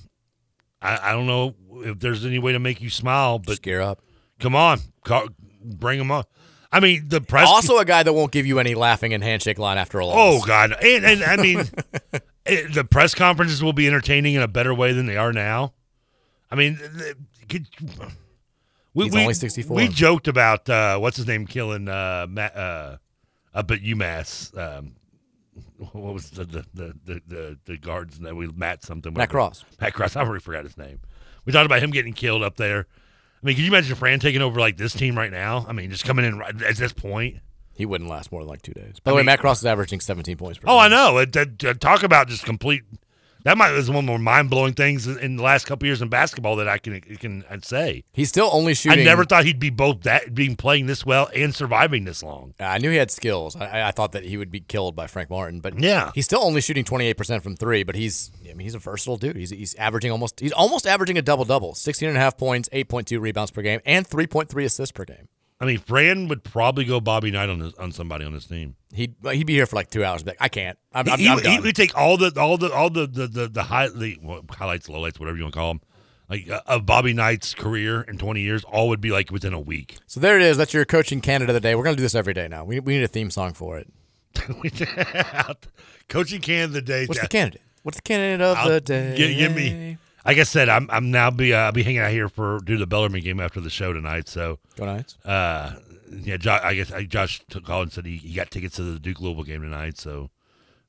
I, 0.80 1.10
I 1.10 1.12
don't 1.12 1.26
know 1.26 1.54
if 1.84 1.98
there's 1.98 2.24
any 2.24 2.38
way 2.38 2.52
to 2.52 2.60
make 2.60 2.80
you 2.80 2.90
smile, 2.90 3.40
but 3.40 3.60
gear 3.60 3.80
up. 3.80 4.02
Come 4.38 4.54
on, 4.54 4.78
call, 5.04 5.28
bring 5.64 5.98
him 5.98 6.12
up. 6.12 6.30
I 6.70 6.80
mean, 6.80 7.08
the 7.08 7.20
press 7.20 7.48
Also, 7.48 7.78
a 7.78 7.84
guy 7.84 8.02
that 8.02 8.12
won't 8.12 8.30
give 8.30 8.46
you 8.46 8.58
any 8.58 8.74
laughing 8.74 9.14
and 9.14 9.22
handshake 9.22 9.58
line 9.58 9.78
after 9.78 9.98
a 9.98 10.06
loss. 10.06 10.16
Oh 10.18 10.46
God, 10.46 10.72
and 10.82 11.04
and 11.04 11.22
I 11.22 11.36
mean, 11.36 11.60
it, 12.44 12.74
the 12.74 12.84
press 12.84 13.14
conferences 13.14 13.62
will 13.62 13.72
be 13.72 13.86
entertaining 13.86 14.34
in 14.34 14.42
a 14.42 14.48
better 14.48 14.74
way 14.74 14.92
than 14.92 15.06
they 15.06 15.16
are 15.16 15.32
now. 15.32 15.72
I 16.50 16.56
mean, 16.56 16.78
could, 17.48 17.66
we, 18.94 19.04
He's 19.04 19.14
we- 19.14 19.20
only 19.22 19.34
64. 19.34 19.76
We 19.76 19.88
joked 19.88 20.28
about 20.28 20.68
uh, 20.68 20.98
what's 20.98 21.16
his 21.16 21.26
name 21.26 21.46
killing 21.46 21.88
uh, 21.88 22.26
Matt, 22.28 22.56
uh, 22.56 22.96
up 23.54 23.70
at 23.70 23.80
UMass. 23.80 24.56
Um, 24.56 24.92
what 25.92 26.14
was 26.14 26.30
the 26.30 26.44
the 26.44 26.64
the 26.74 26.94
the, 27.04 27.22
the, 27.26 27.58
the 27.64 27.78
guards 27.78 28.18
that 28.18 28.36
we 28.36 28.48
Matt 28.48 28.84
something 28.84 29.12
Matt 29.14 29.30
Cross. 29.30 29.64
Matt 29.80 29.94
Cross. 29.94 30.16
I 30.16 30.22
already 30.22 30.42
forgot 30.42 30.64
his 30.64 30.76
name. 30.76 31.00
We 31.44 31.52
talked 31.52 31.66
about 31.66 31.82
him 31.82 31.90
getting 31.90 32.12
killed 32.12 32.42
up 32.42 32.56
there. 32.56 32.86
I 33.42 33.46
mean, 33.46 33.54
could 33.56 33.64
you 33.64 33.70
imagine 33.70 33.94
Fran 33.94 34.18
taking 34.20 34.42
over 34.42 34.58
like 34.58 34.76
this 34.76 34.92
team 34.92 35.16
right 35.16 35.30
now? 35.30 35.64
I 35.68 35.72
mean, 35.72 35.90
just 35.90 36.04
coming 36.04 36.24
in 36.24 36.38
right 36.38 36.60
at 36.62 36.76
this 36.76 36.92
point. 36.92 37.36
He 37.72 37.86
wouldn't 37.86 38.10
last 38.10 38.32
more 38.32 38.40
than 38.40 38.48
like 38.48 38.62
two 38.62 38.72
days. 38.72 38.98
By 38.98 39.10
the 39.10 39.12
I 39.12 39.14
way, 39.14 39.18
mean- 39.20 39.26
Matt 39.26 39.38
Cross 39.38 39.60
is 39.60 39.66
averaging 39.66 40.00
17 40.00 40.36
points 40.36 40.58
per 40.58 40.64
Oh, 40.68 40.72
game. 40.74 40.80
I 40.80 40.88
know. 40.88 41.18
It, 41.18 41.32
that- 41.34 41.80
talk 41.80 42.02
about 42.02 42.26
just 42.28 42.44
complete. 42.44 42.82
That 43.48 43.56
might 43.56 43.70
was 43.70 43.88
one 43.88 44.00
of 44.00 44.04
the 44.04 44.08
more 44.08 44.18
mind 44.18 44.50
blowing 44.50 44.74
things 44.74 45.06
in 45.06 45.36
the 45.36 45.42
last 45.42 45.64
couple 45.64 45.86
years 45.86 46.02
in 46.02 46.10
basketball 46.10 46.56
that 46.56 46.68
I 46.68 46.76
can 46.76 47.00
can 47.00 47.46
I'd 47.48 47.64
say. 47.64 48.04
He's 48.12 48.28
still 48.28 48.50
only 48.52 48.74
shooting. 48.74 49.00
I 49.00 49.04
never 49.04 49.24
thought 49.24 49.46
he'd 49.46 49.58
be 49.58 49.70
both 49.70 50.02
that 50.02 50.34
being 50.34 50.54
playing 50.54 50.84
this 50.84 51.06
well 51.06 51.30
and 51.34 51.54
surviving 51.54 52.04
this 52.04 52.22
long. 52.22 52.52
I 52.60 52.76
knew 52.76 52.90
he 52.90 52.98
had 52.98 53.10
skills. 53.10 53.56
I, 53.56 53.88
I 53.88 53.90
thought 53.92 54.12
that 54.12 54.24
he 54.24 54.36
would 54.36 54.50
be 54.50 54.60
killed 54.60 54.94
by 54.94 55.06
Frank 55.06 55.30
Martin, 55.30 55.60
but 55.60 55.80
Yeah. 55.80 56.10
he's 56.14 56.26
still 56.26 56.44
only 56.44 56.60
shooting 56.60 56.84
28% 56.84 57.42
from 57.42 57.56
three. 57.56 57.84
But 57.84 57.94
he's, 57.94 58.30
I 58.44 58.48
mean, 58.52 58.66
he's 58.66 58.74
a 58.74 58.78
versatile 58.78 59.16
dude. 59.16 59.36
He's, 59.36 59.48
he's 59.48 59.74
averaging 59.76 60.12
almost, 60.12 60.40
he's 60.40 60.52
almost 60.52 60.86
averaging 60.86 61.16
a 61.16 61.22
double 61.22 61.46
double, 61.46 61.74
16 61.74 62.06
and 62.06 62.18
a 62.18 62.20
half 62.20 62.36
points, 62.36 62.68
8.2 62.68 63.18
rebounds 63.18 63.50
per 63.50 63.62
game, 63.62 63.80
and 63.86 64.06
3.3 64.06 64.62
assists 64.66 64.92
per 64.92 65.06
game. 65.06 65.26
I 65.60 65.64
mean, 65.64 65.78
Fran 65.78 66.28
would 66.28 66.44
probably 66.44 66.84
go 66.84 67.00
Bobby 67.00 67.30
Knight 67.32 67.48
on 67.48 67.58
his, 67.58 67.74
on 67.74 67.90
somebody 67.90 68.24
on 68.24 68.32
his 68.32 68.46
team. 68.46 68.76
He'd 68.94 69.16
he'd 69.32 69.44
be 69.46 69.54
here 69.54 69.66
for 69.66 69.74
like 69.76 69.90
two 69.90 70.04
hours. 70.04 70.24
like, 70.24 70.36
I 70.40 70.48
can't. 70.48 70.78
I'm, 70.92 71.08
I'm, 71.08 71.18
he, 71.18 71.28
I'm 71.28 71.38
he 71.38 71.44
done. 71.44 71.62
would 71.62 71.74
take 71.76 71.96
all 71.96 72.16
the 72.16 72.32
all 72.40 72.56
the 72.58 72.72
all 72.72 72.90
the 72.90 73.06
the 73.08 73.26
the, 73.26 73.48
the 73.48 73.62
high 73.64 73.88
the 73.88 74.18
well, 74.22 74.44
highlights, 74.50 74.86
lowlights, 74.88 75.18
whatever 75.18 75.36
you 75.36 75.42
want 75.42 75.54
to 75.54 75.58
call 75.58 75.72
them, 75.74 75.80
like 76.30 76.48
uh, 76.48 76.60
of 76.66 76.86
Bobby 76.86 77.12
Knight's 77.12 77.54
career 77.54 78.02
in 78.02 78.18
twenty 78.18 78.42
years. 78.42 78.62
All 78.64 78.88
would 78.88 79.00
be 79.00 79.10
like 79.10 79.32
within 79.32 79.52
a 79.52 79.58
week. 79.60 79.96
so 80.06 80.20
there 80.20 80.36
it 80.36 80.42
is. 80.42 80.56
That's 80.56 80.72
your 80.72 80.84
coaching 80.84 81.20
Canada 81.20 81.52
today. 81.52 81.74
We're 81.74 81.82
gonna 81.84 81.96
do 81.96 82.02
this 82.02 82.14
every 82.14 82.34
day 82.34 82.46
now. 82.46 82.64
We, 82.64 82.78
we 82.78 82.94
need 82.96 83.02
a 83.04 83.08
theme 83.08 83.30
song 83.30 83.52
for 83.54 83.78
it. 83.78 83.88
Coaching 86.08 86.40
can 86.40 86.64
of 86.64 86.72
the 86.72 86.82
day. 86.82 87.06
What's 87.06 87.20
the 87.20 87.28
candidate? 87.28 87.62
What's 87.82 87.96
the 87.98 88.02
candidate 88.02 88.40
of 88.40 88.56
I'll- 88.56 88.68
the 88.68 88.80
day? 88.80 89.14
gi- 89.16 89.34
give 89.34 89.54
me. 89.54 89.98
Like 90.28 90.36
I 90.36 90.42
said, 90.42 90.68
I'm 90.68 90.90
I'm 90.90 91.10
now 91.10 91.30
be 91.30 91.54
uh, 91.54 91.60
I'll 91.60 91.72
be 91.72 91.82
hanging 91.82 92.00
out 92.02 92.10
here 92.10 92.28
for 92.28 92.58
do 92.58 92.76
the 92.76 92.86
Bellarmine 92.86 93.24
game 93.24 93.40
after 93.40 93.62
the 93.62 93.70
show 93.70 93.94
tonight. 93.94 94.28
So 94.28 94.58
Go 94.76 94.84
Knights. 94.84 95.16
Uh, 95.24 95.80
yeah, 96.10 96.36
I 96.62 96.74
guess 96.74 96.92
I, 96.92 97.04
Josh 97.04 97.40
took 97.48 97.64
called 97.64 97.84
and 97.84 97.92
said 97.92 98.04
he, 98.04 98.18
he 98.18 98.34
got 98.34 98.50
tickets 98.50 98.76
to 98.76 98.82
the 98.82 98.98
Duke 98.98 99.22
Louisville 99.22 99.44
game 99.44 99.62
tonight. 99.62 99.96
So 99.96 100.28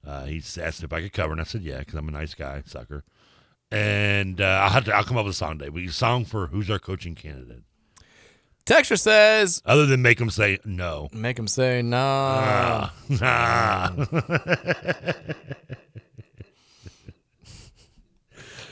uh, 0.05 0.25
he 0.25 0.39
asked 0.61 0.83
if 0.83 0.91
I 0.91 0.99
could 0.99 1.13
cover, 1.13 1.31
and 1.31 1.39
I 1.39 1.45
said 1.45 1.61
yeah, 1.61 1.79
because 1.79 1.93
I'm 1.93 2.09
a 2.09 2.11
nice 2.11 2.33
guy, 2.33 2.63
sucker. 2.65 3.05
And 3.71 4.41
uh, 4.41 4.59
I'll 4.61 4.71
have 4.71 4.83
to 4.85 4.93
I'll 4.93 5.05
come 5.05 5.15
up 5.15 5.23
with 5.23 5.35
a 5.35 5.37
song 5.37 5.59
today. 5.59 5.69
We 5.69 5.87
song 5.87 6.25
for 6.25 6.47
who's 6.47 6.69
our 6.69 6.77
coaching 6.77 7.15
candidate, 7.15 7.63
Texture 8.65 8.97
says, 8.97 9.61
other 9.65 9.85
than 9.85 10.01
make 10.01 10.19
him 10.19 10.29
say 10.29 10.59
no. 10.65 11.07
make 11.13 11.39
him 11.39 11.47
say 11.47 11.81
nah. 11.81 12.89
Nah. 13.07 13.91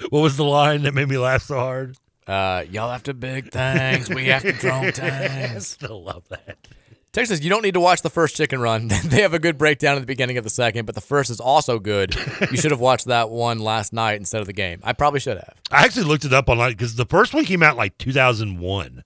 what 0.09 0.21
was 0.21 0.37
the 0.37 0.43
line 0.45 0.83
that 0.83 0.93
made 0.93 1.07
me 1.09 1.17
laugh 1.17 1.43
so 1.43 1.55
hard? 1.57 1.97
Uh, 2.25 2.63
y'all 2.69 2.91
have 2.91 3.03
to 3.03 3.13
big 3.13 3.51
things. 3.51 4.09
We 4.09 4.25
have 4.27 4.41
to 4.43 4.51
drone 4.59 4.85
I 4.87 4.91
tanks. 4.91 5.67
still 5.67 6.03
love 6.03 6.27
that. 6.29 6.57
Texas, 7.13 7.41
you 7.41 7.49
don't 7.49 7.63
need 7.63 7.73
to 7.73 7.79
watch 7.79 8.01
the 8.03 8.09
first 8.11 8.35
chicken 8.35 8.59
run. 8.59 8.89
they 9.05 9.21
have 9.21 9.33
a 9.33 9.39
good 9.39 9.57
breakdown 9.57 9.95
at 9.95 10.01
the 10.01 10.05
beginning 10.05 10.37
of 10.37 10.43
the 10.43 10.49
second, 10.51 10.85
but 10.85 10.93
the 10.93 11.01
first 11.01 11.31
is 11.31 11.39
also 11.39 11.79
good. 11.79 12.15
you 12.51 12.57
should 12.57 12.69
have 12.69 12.79
watched 12.79 13.05
that 13.05 13.31
one 13.31 13.57
last 13.59 13.91
night 13.91 14.17
instead 14.19 14.41
of 14.41 14.45
the 14.45 14.53
game. 14.53 14.81
I 14.83 14.93
probably 14.93 15.19
should 15.19 15.37
have. 15.37 15.55
I 15.71 15.83
actually 15.85 16.05
looked 16.05 16.25
it 16.25 16.33
up 16.33 16.47
online 16.47 16.73
because 16.73 16.95
the 16.95 17.05
first 17.05 17.33
one 17.33 17.45
came 17.45 17.63
out 17.63 17.75
like 17.75 17.97
2001. 17.97 19.03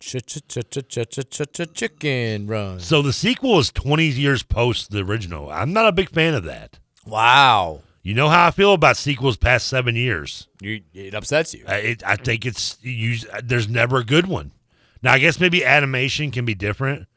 Chicken 1.73 2.47
run. 2.47 2.79
So 2.79 3.01
the 3.01 3.13
sequel 3.13 3.59
is 3.59 3.71
20 3.71 4.05
years 4.07 4.43
post 4.43 4.91
the 4.91 4.99
original. 5.03 5.49
I'm 5.49 5.71
not 5.71 5.87
a 5.87 5.91
big 5.93 6.09
fan 6.09 6.33
of 6.33 6.43
that. 6.43 6.79
Wow. 7.05 7.81
You 8.03 8.15
know 8.15 8.29
how 8.29 8.47
I 8.47 8.51
feel 8.51 8.73
about 8.73 8.97
sequels 8.97 9.37
past 9.37 9.67
seven 9.67 9.95
years. 9.95 10.47
You, 10.59 10.81
it 10.93 11.13
upsets 11.13 11.53
you. 11.53 11.63
I, 11.67 11.75
it, 11.77 12.03
I 12.05 12.15
think 12.15 12.45
it's 12.45 12.77
you, 12.81 13.17
there's 13.43 13.69
never 13.69 13.97
a 13.97 14.03
good 14.03 14.27
one. 14.27 14.51
Now 15.03 15.13
I 15.13 15.19
guess 15.19 15.39
maybe 15.39 15.63
animation 15.63 16.31
can 16.31 16.45
be 16.45 16.55
different. 16.55 17.07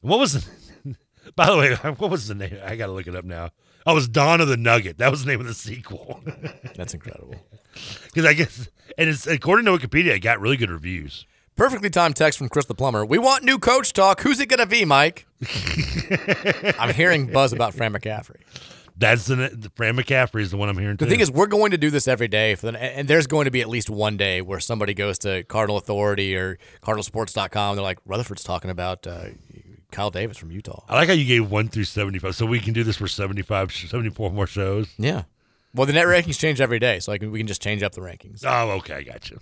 What 0.00 0.18
was 0.18 0.32
the? 0.32 0.96
By 1.36 1.46
the 1.50 1.56
way, 1.56 1.74
what 1.98 2.10
was 2.10 2.28
the 2.28 2.34
name? 2.34 2.58
I 2.64 2.76
got 2.76 2.86
to 2.86 2.92
look 2.92 3.06
it 3.06 3.14
up 3.14 3.24
now. 3.24 3.50
Oh, 3.86 3.92
it 3.92 3.94
was 3.94 4.08
Dawn 4.08 4.40
of 4.40 4.48
the 4.48 4.56
Nugget. 4.56 4.96
That 4.96 5.10
was 5.10 5.24
the 5.24 5.30
name 5.30 5.40
of 5.40 5.46
the 5.46 5.54
sequel. 5.54 6.20
That's 6.74 6.94
incredible. 6.94 7.36
Because 8.06 8.24
I 8.24 8.32
guess, 8.32 8.68
and 8.96 9.10
it's 9.10 9.26
according 9.26 9.66
to 9.66 9.72
Wikipedia, 9.72 10.16
it 10.16 10.20
got 10.20 10.40
really 10.40 10.56
good 10.56 10.70
reviews. 10.70 11.26
Perfectly 11.54 11.90
timed 11.90 12.16
text 12.16 12.38
from 12.38 12.48
Chris 12.48 12.64
the 12.64 12.74
Plumber. 12.74 13.04
We 13.04 13.18
want 13.18 13.44
new 13.44 13.58
coach 13.58 13.92
talk. 13.92 14.22
Who's 14.22 14.40
it 14.40 14.46
going 14.46 14.58
to 14.58 14.66
be, 14.66 14.84
Mike? 14.84 15.26
I'm 16.78 16.92
hearing 16.92 17.30
buzz 17.30 17.52
about 17.52 17.74
Fran 17.74 17.92
McCaffery. 17.92 18.40
That's 18.96 19.26
the, 19.26 19.34
the 19.34 19.70
Fran 19.74 19.96
McCaffrey 19.96 20.42
is 20.42 20.50
the 20.52 20.56
one 20.56 20.68
I'm 20.68 20.78
hearing. 20.78 20.96
The 20.96 21.04
too. 21.04 21.10
thing 21.10 21.20
is, 21.20 21.30
we're 21.30 21.46
going 21.48 21.72
to 21.72 21.78
do 21.78 21.90
this 21.90 22.06
every 22.06 22.28
day 22.28 22.54
for 22.54 22.70
the, 22.70 22.80
and 22.80 23.08
there's 23.08 23.26
going 23.26 23.46
to 23.46 23.50
be 23.50 23.60
at 23.60 23.68
least 23.68 23.90
one 23.90 24.16
day 24.16 24.40
where 24.40 24.60
somebody 24.60 24.94
goes 24.94 25.18
to 25.20 25.42
Cardinal 25.44 25.76
Authority 25.76 26.36
or 26.36 26.58
CardinalSports.com. 26.82 27.76
They're 27.76 27.82
like, 27.82 27.98
Rutherford's 28.04 28.44
talking 28.44 28.70
about 28.70 29.06
uh, 29.06 29.26
Kyle 29.90 30.10
Davis 30.10 30.36
from 30.36 30.52
Utah. 30.52 30.84
I 30.88 30.94
like 30.94 31.08
how 31.08 31.14
you 31.14 31.24
gave 31.24 31.50
one 31.50 31.68
through 31.68 31.84
75. 31.84 32.36
So 32.36 32.46
we 32.46 32.60
can 32.60 32.72
do 32.72 32.84
this 32.84 32.96
for 32.96 33.08
75, 33.08 33.72
74 33.72 34.30
more 34.30 34.46
shows. 34.46 34.88
Yeah. 34.96 35.24
Well, 35.74 35.86
the 35.86 35.92
net 35.92 36.06
rankings 36.06 36.38
change 36.38 36.60
every 36.60 36.78
day, 36.78 37.00
so 37.00 37.16
can, 37.18 37.32
we 37.32 37.40
can 37.40 37.48
just 37.48 37.60
change 37.60 37.82
up 37.82 37.92
the 37.92 38.00
rankings. 38.00 38.44
Oh, 38.46 38.70
okay. 38.72 38.94
I 38.94 39.02
got 39.02 39.28
you. 39.28 39.40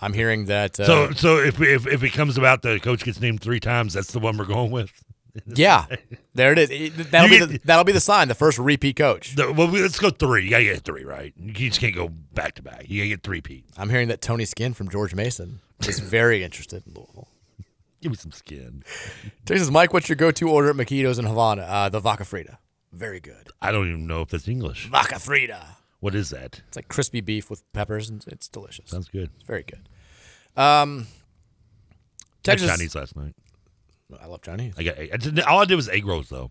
I'm 0.00 0.14
hearing 0.14 0.46
that. 0.46 0.80
Uh, 0.80 0.86
so 0.86 1.10
so 1.12 1.36
if, 1.38 1.58
we, 1.58 1.72
if 1.72 1.86
if 1.86 2.02
it 2.02 2.12
comes 2.12 2.38
about 2.38 2.62
the 2.62 2.80
coach 2.80 3.04
gets 3.04 3.20
named 3.20 3.40
three 3.40 3.60
times, 3.60 3.92
that's 3.92 4.12
the 4.12 4.18
one 4.18 4.36
we're 4.36 4.46
going 4.46 4.70
with. 4.70 4.90
yeah, 5.46 5.86
there 6.34 6.52
it 6.52 6.58
is. 6.58 6.70
It- 6.70 7.10
that'll 7.10 7.30
You 7.30 7.46
be 7.46 7.52
the, 7.58 7.60
that'll 7.64 7.84
be 7.84 7.92
the 7.92 8.00
sign. 8.00 8.28
The 8.28 8.34
first 8.34 8.58
repeat 8.58 8.96
coach. 8.96 9.34
The- 9.36 9.52
well, 9.52 9.68
let's 9.68 9.98
go 9.98 10.10
three. 10.10 10.44
You 10.44 10.50
gotta 10.50 10.64
get 10.64 10.82
three, 10.82 11.04
right? 11.04 11.32
You 11.36 11.52
just 11.52 11.80
can't 11.80 11.94
go 11.94 12.08
back 12.08 12.54
to 12.56 12.62
back. 12.62 12.84
You 12.88 13.00
gotta 13.02 13.08
get 13.08 13.22
three 13.22 13.40
Pete. 13.40 13.64
I'm 13.76 13.90
hearing 13.90 14.08
that 14.08 14.20
Tony 14.20 14.44
Skinn 14.44 14.74
from 14.74 14.88
George 14.88 15.14
Mason 15.14 15.60
is 15.86 15.98
very 16.00 16.42
interested 16.44 16.82
in 16.86 16.94
Louisville. 16.94 17.28
Give 18.02 18.12
me 18.12 18.16
some 18.16 18.32
skin. 18.32 18.82
Texas 19.44 19.70
Mike, 19.70 19.92
what's 19.92 20.08
your 20.08 20.16
go-to 20.16 20.48
order 20.48 20.70
at 20.70 20.76
Maquitos 20.76 21.18
in 21.18 21.26
Havana? 21.26 21.62
Uh, 21.62 21.88
the 21.90 22.00
Vaca 22.00 22.22
Frita. 22.24 22.56
Very 22.92 23.20
good. 23.20 23.48
I 23.60 23.70
don't 23.72 23.88
even 23.88 24.06
know 24.06 24.22
if 24.22 24.28
that's 24.30 24.48
English. 24.48 24.86
Vaca 24.86 25.16
Frita. 25.16 25.62
What 26.00 26.14
is 26.14 26.30
that? 26.30 26.62
It's 26.68 26.76
like 26.76 26.88
crispy 26.88 27.20
beef 27.20 27.50
with 27.50 27.62
peppers, 27.74 28.08
and 28.08 28.24
it's 28.28 28.48
delicious. 28.48 28.88
Sounds 28.90 29.08
good. 29.08 29.28
It's 29.34 29.44
very 29.44 29.64
good. 29.64 29.86
Um, 30.60 31.08
Texas 32.42 32.70
Chinese 32.70 32.94
last 32.94 33.16
night. 33.16 33.34
I 34.20 34.26
love 34.26 34.42
Chinese. 34.42 34.74
I 34.78 34.82
got 34.82 35.46
all 35.46 35.60
I 35.60 35.64
did 35.64 35.76
was 35.76 35.88
egg 35.88 36.06
rolls 36.06 36.28
though. 36.28 36.50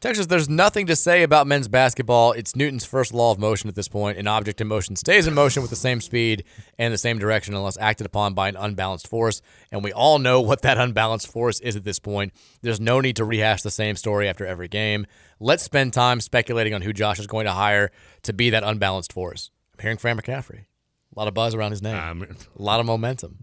Texas, 0.00 0.26
there's 0.26 0.48
nothing 0.48 0.86
to 0.86 0.94
say 0.94 1.24
about 1.24 1.48
men's 1.48 1.66
basketball. 1.66 2.30
It's 2.30 2.54
Newton's 2.54 2.84
first 2.84 3.12
law 3.12 3.32
of 3.32 3.40
motion 3.40 3.68
at 3.68 3.74
this 3.74 3.88
point. 3.88 4.16
An 4.16 4.28
object 4.28 4.60
in 4.60 4.68
motion 4.68 4.94
stays 4.94 5.26
in 5.26 5.34
motion 5.34 5.60
with 5.60 5.70
the 5.70 5.76
same 5.76 6.00
speed 6.00 6.44
and 6.78 6.94
the 6.94 6.98
same 6.98 7.18
direction 7.18 7.52
unless 7.52 7.76
acted 7.78 8.06
upon 8.06 8.32
by 8.32 8.48
an 8.48 8.54
unbalanced 8.56 9.08
force. 9.08 9.42
And 9.72 9.82
we 9.82 9.92
all 9.92 10.20
know 10.20 10.40
what 10.40 10.62
that 10.62 10.78
unbalanced 10.78 11.26
force 11.26 11.58
is 11.58 11.74
at 11.74 11.82
this 11.82 11.98
point. 11.98 12.32
There's 12.62 12.78
no 12.78 13.00
need 13.00 13.16
to 13.16 13.24
rehash 13.24 13.62
the 13.62 13.72
same 13.72 13.96
story 13.96 14.28
after 14.28 14.46
every 14.46 14.68
game. 14.68 15.04
Let's 15.40 15.64
spend 15.64 15.92
time 15.94 16.20
speculating 16.20 16.74
on 16.74 16.82
who 16.82 16.92
Josh 16.92 17.18
is 17.18 17.26
going 17.26 17.46
to 17.46 17.52
hire 17.52 17.90
to 18.22 18.32
be 18.32 18.50
that 18.50 18.62
unbalanced 18.62 19.12
force. 19.12 19.50
I'm 19.76 19.82
hearing 19.82 19.98
Fran 19.98 20.16
McCaffery. 20.16 20.60
A 20.60 21.18
lot 21.18 21.26
of 21.26 21.34
buzz 21.34 21.56
around 21.56 21.72
his 21.72 21.82
name. 21.82 21.96
Um, 21.96 22.22
a 22.22 22.62
lot 22.62 22.78
of 22.78 22.86
momentum. 22.86 23.42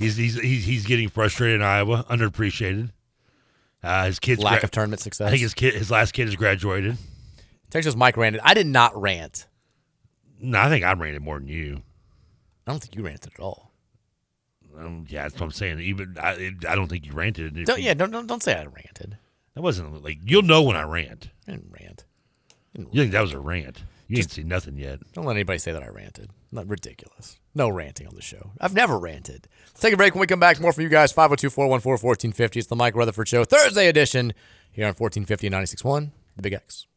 He's 0.00 0.16
he's 0.16 0.40
he's, 0.40 0.64
he's 0.64 0.86
getting 0.86 1.10
frustrated 1.10 1.56
in 1.56 1.62
Iowa, 1.62 2.06
underappreciated. 2.08 2.90
Uh, 3.82 4.06
his 4.06 4.18
kids 4.18 4.42
Lack 4.42 4.64
of 4.64 4.70
tournament 4.70 5.00
success. 5.00 5.26
I 5.26 5.30
think 5.30 5.42
his 5.42 5.52
kid, 5.52 5.74
his 5.74 5.90
last 5.90 6.12
kid, 6.12 6.24
has 6.24 6.36
graduated. 6.36 6.96
Texas 7.68 7.94
Mike 7.94 8.16
ranted. 8.16 8.40
I 8.42 8.54
did 8.54 8.66
not 8.66 8.98
rant. 8.98 9.46
No, 10.40 10.58
I 10.58 10.70
think 10.70 10.86
I 10.86 10.92
ranted 10.94 11.20
more 11.20 11.38
than 11.38 11.48
you. 11.48 11.82
I 12.66 12.70
don't 12.70 12.80
think 12.80 12.96
you 12.96 13.02
ranted 13.02 13.34
at 13.34 13.40
all. 13.40 13.72
Um, 14.78 15.04
yeah, 15.10 15.24
that's 15.24 15.34
what 15.34 15.42
I'm 15.42 15.50
saying. 15.50 15.80
Even 15.80 16.16
I, 16.18 16.32
it, 16.32 16.54
I 16.66 16.74
don't 16.74 16.88
think 16.88 17.04
you 17.04 17.12
ranted. 17.12 17.62
Don't, 17.66 17.82
yeah, 17.82 17.92
don't, 17.92 18.10
don't 18.10 18.26
don't 18.26 18.42
say 18.42 18.54
I 18.54 18.64
ranted. 18.64 19.18
that 19.54 19.60
wasn't 19.60 20.02
like 20.02 20.18
you'll 20.24 20.42
know 20.42 20.62
when 20.62 20.76
I 20.76 20.82
rant. 20.82 21.28
I 21.46 21.52
didn't 21.52 21.72
rant. 21.78 22.04
You 22.74 23.02
think 23.02 23.12
that 23.12 23.20
was 23.20 23.34
a 23.34 23.38
rant? 23.38 23.82
You 24.10 24.18
ain't 24.18 24.30
seen 24.32 24.48
nothing 24.48 24.76
yet. 24.76 24.98
Don't 25.12 25.24
let 25.24 25.36
anybody 25.36 25.60
say 25.60 25.70
that 25.70 25.84
I 25.84 25.88
ranted. 25.88 26.30
Not 26.50 26.66
ridiculous. 26.66 27.38
No 27.54 27.68
ranting 27.68 28.08
on 28.08 28.16
the 28.16 28.22
show. 28.22 28.50
I've 28.60 28.74
never 28.74 28.98
ranted. 28.98 29.46
Let's 29.68 29.78
take 29.78 29.94
a 29.94 29.96
break. 29.96 30.14
When 30.14 30.20
we 30.20 30.26
come 30.26 30.40
back, 30.40 30.58
more 30.58 30.72
from 30.72 30.82
you 30.82 30.88
guys. 30.88 31.12
502 31.12 31.48
414 31.48 32.04
1450. 32.04 32.58
It's 32.58 32.68
the 32.68 32.74
Mike 32.74 32.96
Rutherford 32.96 33.28
Show, 33.28 33.44
Thursday 33.44 33.86
edition, 33.86 34.32
here 34.72 34.86
on 34.86 34.94
1450 34.94 35.46
and 35.46 35.54
96.1, 35.54 36.10
The 36.34 36.42
Big 36.42 36.54
X. 36.54 36.88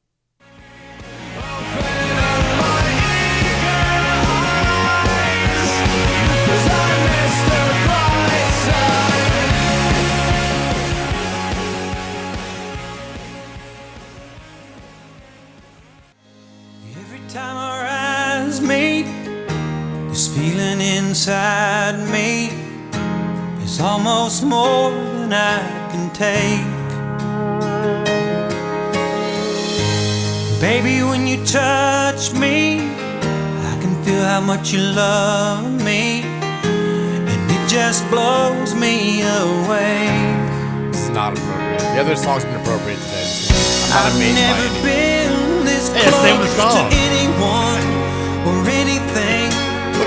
meet, 18.63 19.05
this 20.09 20.27
feeling 20.35 20.79
inside 20.79 21.97
me 22.11 22.49
is 23.63 23.79
almost 23.79 24.43
more 24.43 24.91
than 24.91 25.33
I 25.33 25.59
can 25.91 26.09
take. 26.13 26.63
Baby, 30.61 31.03
when 31.03 31.27
you 31.27 31.43
touch 31.45 32.33
me, 32.33 32.79
I 33.71 33.77
can 33.81 34.01
feel 34.03 34.23
how 34.23 34.39
much 34.41 34.71
you 34.71 34.79
love 34.79 35.69
me, 35.83 36.21
and 36.23 37.51
it 37.51 37.67
just 37.67 38.09
blows 38.09 38.73
me 38.73 39.21
away. 39.23 40.07
Is 40.91 41.09
not 41.09 41.37
appropriate. 41.37 41.79
The 41.79 41.99
other 41.99 42.15
song's 42.15 42.45
been 42.45 42.55
appropriate 42.61 42.99
today. 42.99 43.27
I'm 43.83 43.89
not 43.89 44.05
I've 44.05 44.15
amazed 44.15 44.35
by 44.35 44.55
never 44.55 44.63
anything. 44.63 44.83
been 44.83 45.65
this 45.65 45.89
Hey, 45.91 46.07
it's 46.07 46.17
the 46.17 46.23
name 46.23 46.39
of 46.39 46.47
the 46.47 46.55
close 46.55 46.73
song. 46.73 47.12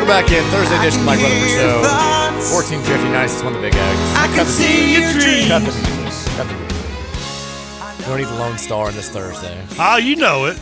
Welcome 0.06 0.24
back 0.24 0.38
in. 0.38 0.50
Thursday 0.52 0.78
edition 0.78 1.00
of 1.00 1.06
the 1.06 1.10
Mike 1.10 1.18
I 1.18 1.22
Rutherford 1.24 1.48
Show, 1.48 1.66
your 1.66 1.82
thoughts. 1.82 2.52
1450 2.54 3.42
96.1, 3.42 3.52
The 3.54 3.60
Big 3.60 3.74
X. 3.74 3.98
Cut 4.14 4.30
can 4.36 4.46
see 4.46 4.92
your 4.92 5.12
dreams. 5.12 5.48
Cut 5.48 5.58
the 5.58 5.72
music. 5.98 6.32
Cut 6.36 6.46
the 6.46 6.54
music. 6.54 7.98
We 7.98 8.04
don't 8.04 8.18
need 8.18 8.28
the 8.28 8.38
Lone 8.38 8.56
Star 8.56 8.86
on 8.86 8.94
this 8.94 9.08
Thursday. 9.08 9.60
Oh, 9.80 9.96
you 9.96 10.14
know 10.14 10.44
it. 10.44 10.60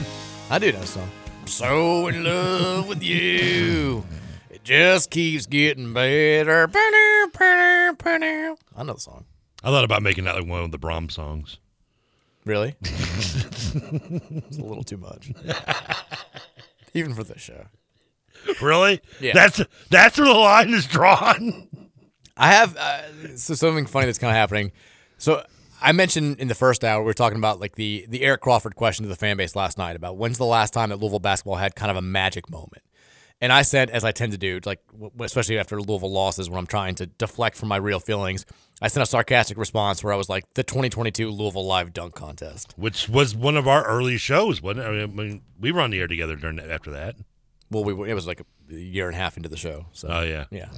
I 0.48 0.58
do 0.58 0.72
know 0.72 0.80
some. 0.84 1.10
I'm 1.42 1.46
so 1.46 2.06
in 2.06 2.24
love 2.24 2.88
with 2.88 3.02
you. 3.02 4.06
It 4.48 4.64
just 4.64 5.10
keeps 5.10 5.44
getting 5.44 5.92
better. 5.92 6.66
I 6.72 7.34
know 8.78 8.94
the 8.94 8.98
song. 8.98 9.26
I 9.62 9.68
thought 9.68 9.84
about 9.84 10.02
making 10.02 10.24
that 10.24 10.36
like 10.36 10.46
one 10.46 10.64
of 10.64 10.70
the 10.70 10.78
Brahms 10.78 11.12
songs. 11.12 11.58
Really? 12.46 12.76
it's 12.80 13.74
a 14.56 14.62
little 14.62 14.84
too 14.84 14.96
much. 14.96 15.32
Even 16.94 17.12
for 17.12 17.24
this 17.24 17.42
show. 17.42 17.66
Really? 18.60 19.00
Yeah. 19.20 19.32
That's 19.34 19.62
that's 19.90 20.18
where 20.18 20.26
the 20.26 20.34
line 20.34 20.70
is 20.70 20.86
drawn. 20.86 21.68
I 22.36 22.48
have 22.48 22.76
uh, 22.76 23.36
so 23.36 23.54
something 23.54 23.86
funny 23.86 24.06
that's 24.06 24.18
kind 24.18 24.30
of 24.30 24.36
happening. 24.36 24.72
So 25.18 25.44
I 25.80 25.92
mentioned 25.92 26.40
in 26.40 26.48
the 26.48 26.54
first 26.54 26.84
hour 26.84 27.00
we 27.02 27.06
were 27.06 27.14
talking 27.14 27.38
about 27.38 27.60
like 27.60 27.76
the 27.76 28.06
the 28.08 28.22
Eric 28.22 28.40
Crawford 28.40 28.74
question 28.74 29.04
to 29.04 29.08
the 29.08 29.16
fan 29.16 29.36
base 29.36 29.54
last 29.54 29.78
night 29.78 29.96
about 29.96 30.16
when's 30.16 30.38
the 30.38 30.46
last 30.46 30.72
time 30.72 30.90
that 30.90 30.96
Louisville 30.96 31.20
basketball 31.20 31.56
had 31.56 31.76
kind 31.76 31.90
of 31.90 31.96
a 31.96 32.02
magic 32.02 32.50
moment. 32.50 32.82
And 33.40 33.52
I 33.52 33.62
said, 33.62 33.90
as 33.90 34.04
I 34.04 34.12
tend 34.12 34.32
to 34.32 34.38
do, 34.38 34.60
like 34.64 34.80
especially 35.20 35.58
after 35.58 35.80
Louisville 35.80 36.10
losses, 36.10 36.48
when 36.48 36.58
I'm 36.58 36.66
trying 36.66 36.94
to 36.96 37.06
deflect 37.06 37.56
from 37.56 37.68
my 37.68 37.76
real 37.76 38.00
feelings, 38.00 38.46
I 38.80 38.88
sent 38.88 39.02
a 39.02 39.06
sarcastic 39.06 39.58
response 39.58 40.02
where 40.02 40.12
I 40.12 40.16
was 40.16 40.28
like, 40.28 40.44
"The 40.54 40.62
2022 40.62 41.30
Louisville 41.30 41.66
Live 41.66 41.92
Dunk 41.92 42.14
Contest." 42.14 42.74
Which 42.76 43.08
was 43.08 43.34
one 43.34 43.56
of 43.56 43.68
our 43.68 43.84
early 43.84 44.16
shows, 44.16 44.62
wasn't 44.62 44.86
it? 44.86 45.02
I 45.02 45.06
mean, 45.06 45.42
we 45.60 45.72
were 45.72 45.80
on 45.80 45.90
the 45.90 46.00
air 46.00 46.06
together 46.06 46.36
during 46.36 46.56
that, 46.56 46.70
after 46.70 46.90
that. 46.92 47.16
Well, 47.74 47.84
we 47.84 48.10
it 48.10 48.14
was 48.14 48.26
like 48.26 48.40
a 48.40 48.74
year 48.74 49.06
and 49.08 49.14
a 49.14 49.18
half 49.18 49.36
into 49.36 49.48
the 49.48 49.56
show. 49.56 49.86
So 49.92 50.08
Oh, 50.08 50.22
yeah. 50.22 50.44
yeah. 50.50 50.68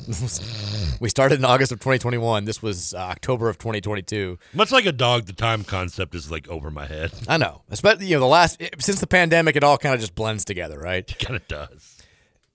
we 1.01 1.09
started 1.09 1.39
in 1.39 1.45
August 1.45 1.71
of 1.73 1.79
2021. 1.79 2.45
This 2.45 2.63
was 2.63 2.95
uh, 2.95 2.99
October 2.99 3.49
of 3.49 3.59
2022. 3.59 4.39
Much 4.55 4.73
like 4.73 4.87
a 4.87 4.93
dog, 4.93 5.27
the 5.27 5.33
time 5.33 5.63
concept 5.63 6.15
is 6.15 6.31
like 6.31 6.49
over 6.49 6.71
my 6.71 6.87
head. 6.87 7.13
I 7.29 7.37
know. 7.37 7.63
Especially, 7.71 8.07
you 8.07 8.17
know, 8.17 8.21
the 8.21 8.27
last 8.27 8.61
since 8.79 9.01
the 9.01 9.07
pandemic, 9.07 9.57
it 9.57 9.63
all 9.63 9.79
kind 9.79 9.95
of 9.95 10.01
just 10.01 10.15
blends 10.15 10.45
together, 10.45 10.79
right? 10.79 11.09
It 11.09 11.19
kind 11.19 11.37
of 11.37 11.47
does. 11.47 11.93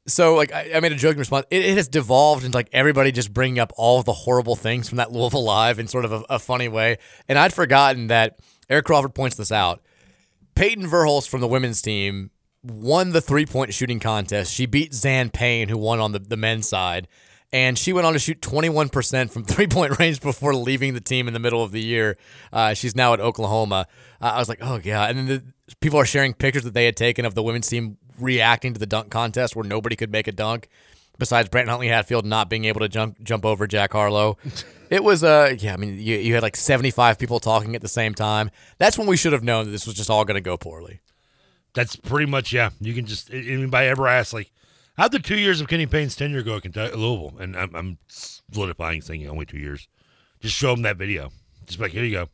So, 0.07 0.33
like, 0.35 0.51
I, 0.51 0.71
I 0.75 0.79
made 0.79 0.91
a 0.91 0.95
joking 0.95 1.19
response. 1.19 1.45
It, 1.51 1.63
it 1.63 1.77
has 1.77 1.87
devolved 1.87 2.43
into 2.43 2.57
like 2.57 2.69
everybody 2.73 3.11
just 3.11 3.31
bringing 3.33 3.59
up 3.59 3.71
all 3.77 4.01
the 4.01 4.11
horrible 4.13 4.55
things 4.55 4.89
from 4.89 4.97
that 4.97 5.11
Louisville 5.11 5.43
Live 5.43 5.77
in 5.77 5.87
sort 5.87 6.05
of 6.05 6.11
a, 6.11 6.23
a 6.27 6.39
funny 6.39 6.67
way. 6.67 6.97
And 7.29 7.37
I'd 7.37 7.53
forgotten 7.53 8.07
that 8.07 8.39
Eric 8.67 8.85
Crawford 8.85 9.13
points 9.13 9.37
this 9.37 9.51
out. 9.51 9.81
Peyton 10.55 10.87
Verhulst 10.87 11.29
from 11.29 11.39
the 11.39 11.47
women's 11.47 11.81
team 11.81 12.31
won 12.63 13.11
the 13.11 13.21
three 13.21 13.45
point 13.45 13.73
shooting 13.73 13.99
contest. 13.99 14.53
She 14.53 14.65
beat 14.65 14.93
Zan 14.93 15.29
Payne, 15.29 15.69
who 15.69 15.77
won 15.77 15.99
on 15.99 16.11
the, 16.11 16.19
the 16.19 16.37
men's 16.37 16.67
side. 16.67 17.07
And 17.53 17.77
she 17.77 17.91
went 17.91 18.07
on 18.07 18.13
to 18.13 18.19
shoot 18.19 18.39
21% 18.39 19.29
from 19.29 19.43
three 19.45 19.67
point 19.67 19.99
range 19.99 20.21
before 20.21 20.55
leaving 20.55 20.93
the 20.93 21.01
team 21.01 21.27
in 21.27 21.33
the 21.33 21.39
middle 21.39 21.63
of 21.63 21.71
the 21.71 21.81
year. 21.81 22.17
Uh, 22.53 22.73
she's 22.73 22.95
now 22.95 23.13
at 23.13 23.19
Oklahoma. 23.19 23.87
Uh, 24.21 24.31
I 24.35 24.39
was 24.39 24.49
like, 24.49 24.59
oh, 24.61 24.79
yeah. 24.83 25.05
And 25.07 25.17
then 25.17 25.25
the, 25.27 25.75
people 25.81 25.99
are 25.99 26.05
sharing 26.05 26.33
pictures 26.33 26.63
that 26.63 26.73
they 26.73 26.85
had 26.85 26.95
taken 26.95 27.25
of 27.25 27.35
the 27.35 27.43
women's 27.43 27.67
team 27.67 27.97
reacting 28.19 28.73
to 28.73 28.79
the 28.79 28.85
dunk 28.85 29.09
contest 29.09 29.55
where 29.55 29.65
nobody 29.65 29.95
could 29.95 30.11
make 30.11 30.27
a 30.27 30.31
dunk 30.31 30.69
besides 31.17 31.49
Brent 31.49 31.69
Huntley 31.69 31.87
Hatfield 31.87 32.25
not 32.25 32.49
being 32.49 32.65
able 32.65 32.79
to 32.81 32.89
jump 32.89 33.21
jump 33.23 33.45
over 33.45 33.67
Jack 33.67 33.93
Harlow. 33.93 34.37
It 34.91 35.05
was 35.05 35.23
uh 35.23 35.55
yeah, 35.57 35.73
I 35.73 35.77
mean 35.77 35.93
you, 35.93 36.17
you 36.17 36.33
had 36.33 36.43
like 36.43 36.57
75 36.57 37.17
people 37.17 37.39
talking 37.39 37.77
at 37.77 37.81
the 37.81 37.87
same 37.87 38.13
time. 38.13 38.51
That's 38.77 38.97
when 38.97 39.07
we 39.07 39.15
should 39.15 39.31
have 39.31 39.41
known 39.41 39.63
that 39.63 39.71
this 39.71 39.85
was 39.85 39.95
just 39.95 40.09
all 40.09 40.25
going 40.25 40.35
to 40.35 40.41
go 40.41 40.57
poorly. 40.57 40.99
That's 41.73 41.95
pretty 41.95 42.29
much 42.29 42.51
yeah. 42.51 42.71
You 42.79 42.93
can 42.93 43.05
just 43.05 43.31
anybody 43.31 43.87
ever 43.87 44.07
ask 44.07 44.33
like, 44.33 44.51
how'd 44.97 45.11
the 45.11 45.19
two 45.19 45.37
years 45.37 45.61
of 45.61 45.67
Kenny 45.67 45.85
Payne's 45.85 46.15
tenure 46.15 46.43
go 46.43 46.57
at 46.57 46.63
Kentucky, 46.63 46.95
Louisville? 46.95 47.37
And 47.39 47.55
I'm, 47.55 47.75
I'm 47.75 47.97
solidifying 48.07 49.01
saying 49.01 49.27
only 49.27 49.45
two 49.45 49.59
years. 49.59 49.87
Just 50.39 50.55
show 50.55 50.71
them 50.71 50.81
that 50.83 50.97
video. 50.97 51.31
Just 51.65 51.79
be 51.79 51.85
like 51.85 51.91
here 51.93 52.03
you 52.03 52.11
go. 52.11 52.29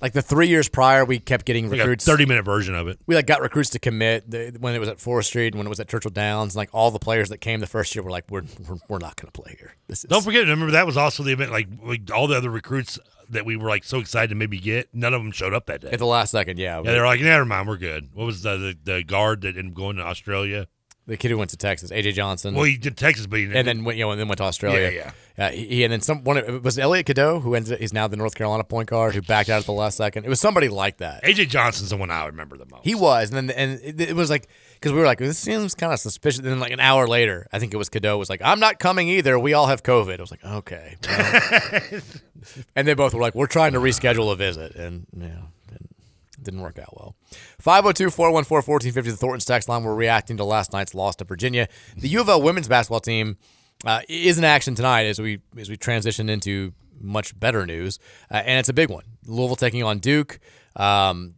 Like 0.00 0.12
the 0.12 0.22
3 0.22 0.46
years 0.46 0.68
prior 0.68 1.04
we 1.04 1.18
kept 1.18 1.44
getting 1.44 1.68
Like 1.68 1.80
recruits 1.80 2.04
30 2.04 2.24
minute 2.24 2.44
version 2.44 2.74
of 2.76 2.86
it. 2.86 3.00
we 3.06 3.16
like 3.16 3.26
got 3.26 3.40
recruits 3.40 3.70
to 3.70 3.80
commit 3.80 4.30
the, 4.30 4.56
when 4.60 4.76
it 4.76 4.78
was 4.78 4.88
at 4.88 5.00
Forest 5.00 5.30
Street 5.30 5.48
and 5.48 5.56
when 5.56 5.66
it 5.66 5.70
was 5.70 5.80
at 5.80 5.88
Churchill 5.88 6.12
Downs. 6.12 6.54
Like 6.54 6.70
all 6.72 6.92
the 6.92 7.00
players 7.00 7.30
that 7.30 7.38
came 7.38 7.58
the 7.58 7.66
first 7.66 7.94
year 7.94 8.04
were 8.04 8.10
like, 8.10 8.24
we're 8.30 8.44
we're, 8.68 8.76
we're 8.88 8.98
not 8.98 9.16
going 9.16 9.30
to 9.30 9.32
play 9.32 9.56
here. 9.58 9.74
This 9.88 10.04
is 10.04 10.04
Don't 10.04 10.22
forget, 10.22 10.42
remember 10.42 10.70
that 10.70 10.86
was 10.86 10.96
also 10.96 11.24
the 11.24 11.32
event. 11.32 11.50
Like, 11.50 11.66
like 11.82 12.10
all 12.14 12.28
the 12.28 12.36
other 12.36 12.48
recruits 12.48 12.98
that 13.30 13.44
we 13.44 13.56
were 13.56 13.68
like 13.68 13.84
so 13.84 13.98
excited 13.98 14.28
to 14.28 14.34
maybe 14.34 14.58
get, 14.58 14.88
none 14.94 15.14
of 15.14 15.22
them 15.22 15.32
showed 15.32 15.54
up 15.54 15.66
that 15.66 15.80
day. 15.82 15.90
at 15.90 15.98
the 15.98 16.06
last 16.06 16.30
second. 16.30 16.58
Yeah, 16.58 16.76
Yeah, 16.82 16.92
they're 16.92 17.06
like, 17.06 17.20
never 17.20 17.44
mind, 17.44 17.68
we're 17.68 17.76
good. 17.76 18.08
What 18.14 18.24
was 18.26 18.42
the 18.42 18.56
the, 18.84 18.92
the 18.92 19.02
guard 19.04 19.42
that 19.42 19.48
ended 19.56 19.68
up 19.68 19.74
going 19.74 19.96
to 19.96 20.02
Australia? 20.02 20.66
The 21.06 21.16
kid 21.16 21.30
who 21.30 21.38
went 21.38 21.48
to 21.52 21.56
Texas, 21.56 21.90
AJ 21.90 22.12
Johnson. 22.12 22.54
Well, 22.54 22.64
he 22.64 22.76
did 22.76 22.98
Texas, 22.98 23.26
but 23.26 23.38
he 23.38 23.46
and 23.46 23.66
then 23.66 23.82
went, 23.82 23.96
you 23.96 24.04
know, 24.04 24.10
and 24.10 24.20
then 24.20 24.28
went 24.28 24.36
to 24.38 24.44
Australia. 24.44 24.90
Yeah, 25.38 25.46
Uh, 25.46 25.50
he, 25.52 25.82
and 25.82 25.90
then 25.90 26.02
some 26.02 26.22
one 26.22 26.36
of- 26.36 26.62
was 26.62 26.78
Elliot 26.78 27.06
Cadeau 27.06 27.40
who 27.40 27.54
ended. 27.54 27.78
He's 27.80 27.94
now 27.94 28.08
the 28.08 28.16
North 28.18 28.34
Carolina 28.34 28.62
point 28.62 28.90
guard 28.90 29.14
who 29.14 29.22
backed 29.22 29.48
out 29.48 29.58
at 29.60 29.64
the 29.64 29.72
last 29.72 29.96
second. 29.96 30.26
It 30.26 30.28
was 30.28 30.38
somebody 30.38 30.68
like 30.68 30.98
that. 30.98 31.24
AJ 31.24 31.48
Johnson's 31.48 31.88
the 31.88 31.96
one 31.96 32.10
I 32.10 32.26
remember 32.26 32.58
the 32.58 32.66
most. 32.66 32.84
He 32.84 32.94
was, 32.94 33.32
and 33.32 33.48
then 33.48 33.56
and 33.56 33.80
it, 33.82 34.10
it 34.10 34.16
was 34.16 34.28
like 34.28 34.48
because 34.78 34.92
we 34.92 34.98
were 34.98 35.06
like 35.06 35.18
this 35.18 35.38
seems 35.38 35.74
kind 35.74 35.92
of 35.92 35.98
suspicious. 35.98 36.38
And 36.38 36.48
then 36.48 36.60
like 36.60 36.72
an 36.72 36.80
hour 36.80 37.06
later, 37.08 37.46
I 37.52 37.58
think 37.58 37.74
it 37.74 37.76
was 37.76 37.88
Cadeau 37.88 38.16
was 38.16 38.30
like, 38.30 38.40
"I'm 38.44 38.60
not 38.60 38.78
coming 38.78 39.08
either. 39.08 39.38
We 39.38 39.52
all 39.52 39.66
have 39.66 39.82
COVID." 39.82 40.18
I 40.18 40.20
was 40.20 40.30
like, 40.30 40.44
"Okay." 40.44 40.96
well." 41.06 42.00
and 42.76 42.86
they 42.86 42.94
both 42.94 43.14
were 43.14 43.20
like, 43.20 43.34
"We're 43.34 43.46
trying 43.46 43.72
to 43.72 43.80
reschedule 43.80 44.32
a 44.32 44.36
visit," 44.36 44.76
and 44.76 45.06
you 45.14 45.28
know, 45.28 45.48
didn't, 45.68 45.96
didn't 46.42 46.60
work 46.60 46.78
out 46.78 46.96
well. 46.96 47.16
502-414-1450, 47.62 48.92
the 48.92 49.16
Thornton's 49.16 49.44
text 49.44 49.68
line. 49.68 49.82
We're 49.82 49.94
reacting 49.94 50.36
to 50.36 50.44
last 50.44 50.72
night's 50.72 50.94
loss 50.94 51.16
to 51.16 51.24
Virginia. 51.24 51.68
The 51.96 52.08
U 52.08 52.20
of 52.20 52.28
L 52.28 52.40
women's 52.40 52.68
basketball 52.68 53.00
team 53.00 53.36
uh, 53.84 54.02
is 54.08 54.38
in 54.38 54.44
action 54.44 54.74
tonight 54.74 55.06
as 55.06 55.18
we 55.18 55.40
as 55.58 55.68
we 55.68 55.76
transition 55.76 56.28
into 56.28 56.72
much 57.00 57.38
better 57.38 57.66
news, 57.66 57.98
uh, 58.30 58.42
and 58.44 58.58
it's 58.58 58.68
a 58.68 58.74
big 58.74 58.90
one. 58.90 59.04
Louisville 59.26 59.56
taking 59.56 59.82
on 59.82 59.98
Duke. 59.98 60.38
Um, 60.76 61.34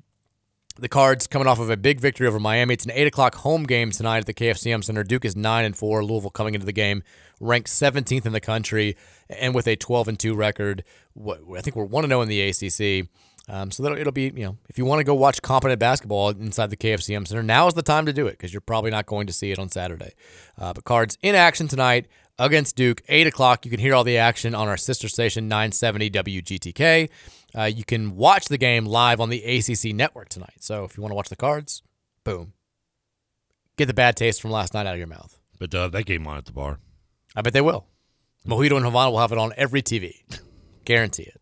the 0.80 0.88
Cards 0.88 1.26
coming 1.26 1.46
off 1.46 1.60
of 1.60 1.68
a 1.68 1.76
big 1.76 2.00
victory 2.00 2.26
over 2.26 2.40
Miami. 2.40 2.74
It's 2.74 2.84
an 2.84 2.90
eight 2.92 3.06
o'clock 3.06 3.34
home 3.36 3.64
game 3.64 3.90
tonight 3.90 4.18
at 4.18 4.26
the 4.26 4.34
KFC 4.34 4.66
Yum! 4.66 4.82
Center. 4.82 5.04
Duke 5.04 5.24
is 5.24 5.36
nine 5.36 5.64
and 5.64 5.76
four. 5.76 6.02
Louisville 6.02 6.30
coming 6.30 6.54
into 6.54 6.66
the 6.66 6.72
game 6.72 7.02
ranked 7.38 7.68
17th 7.68 8.26
in 8.26 8.32
the 8.32 8.40
country 8.40 8.96
and 9.28 9.54
with 9.54 9.66
a 9.66 9.76
12 9.76 10.08
and 10.08 10.18
two 10.18 10.34
record. 10.34 10.82
I 11.18 11.60
think 11.60 11.76
we're 11.76 11.84
one 11.84 12.04
and 12.04 12.10
zero 12.10 12.22
in 12.22 12.28
the 12.28 12.40
ACC. 12.40 13.08
Um, 13.48 13.70
so 13.70 13.84
it'll 13.84 14.12
be 14.12 14.32
you 14.34 14.44
know 14.44 14.58
if 14.68 14.78
you 14.78 14.84
want 14.84 15.00
to 15.00 15.04
go 15.04 15.14
watch 15.14 15.42
competent 15.42 15.80
basketball 15.80 16.30
inside 16.30 16.70
the 16.70 16.76
KFC 16.76 17.10
Yum! 17.10 17.26
Center, 17.26 17.42
now 17.42 17.66
is 17.66 17.74
the 17.74 17.82
time 17.82 18.06
to 18.06 18.12
do 18.12 18.26
it 18.26 18.32
because 18.32 18.52
you're 18.52 18.60
probably 18.60 18.90
not 18.90 19.06
going 19.06 19.26
to 19.26 19.32
see 19.32 19.50
it 19.50 19.58
on 19.58 19.68
Saturday. 19.68 20.12
Uh, 20.56 20.72
but 20.72 20.84
Cards 20.84 21.18
in 21.22 21.34
action 21.34 21.68
tonight 21.68 22.06
against 22.38 22.74
Duke, 22.74 23.02
eight 23.08 23.26
o'clock. 23.26 23.64
You 23.64 23.70
can 23.70 23.80
hear 23.80 23.94
all 23.94 24.04
the 24.04 24.18
action 24.18 24.54
on 24.54 24.66
our 24.66 24.76
sister 24.76 25.08
station 25.08 25.46
970 25.48 26.10
WGTK. 26.10 27.10
Uh, 27.56 27.64
you 27.64 27.84
can 27.84 28.16
watch 28.16 28.46
the 28.46 28.58
game 28.58 28.84
live 28.86 29.20
on 29.20 29.28
the 29.30 29.42
ACC 29.42 29.94
network 29.94 30.28
tonight. 30.28 30.56
So 30.60 30.84
if 30.84 30.96
you 30.96 31.02
want 31.02 31.10
to 31.10 31.16
watch 31.16 31.28
the 31.28 31.36
cards, 31.36 31.82
boom. 32.24 32.52
Get 33.76 33.86
the 33.86 33.94
bad 33.94 34.16
taste 34.16 34.40
from 34.40 34.50
last 34.50 34.74
night 34.74 34.86
out 34.86 34.94
of 34.94 34.98
your 34.98 35.06
mouth. 35.06 35.38
But 35.58 35.74
uh, 35.74 35.88
that 35.88 36.04
game 36.04 36.26
on 36.26 36.38
at 36.38 36.44
the 36.44 36.52
bar. 36.52 36.78
I 37.34 37.42
bet 37.42 37.52
they 37.52 37.60
will. 37.60 37.86
Mojito 38.46 38.76
and 38.76 38.84
Havana 38.84 39.10
will 39.10 39.18
have 39.18 39.32
it 39.32 39.38
on 39.38 39.52
every 39.56 39.82
TV. 39.82 40.22
Guarantee 40.84 41.24
it. 41.24 41.40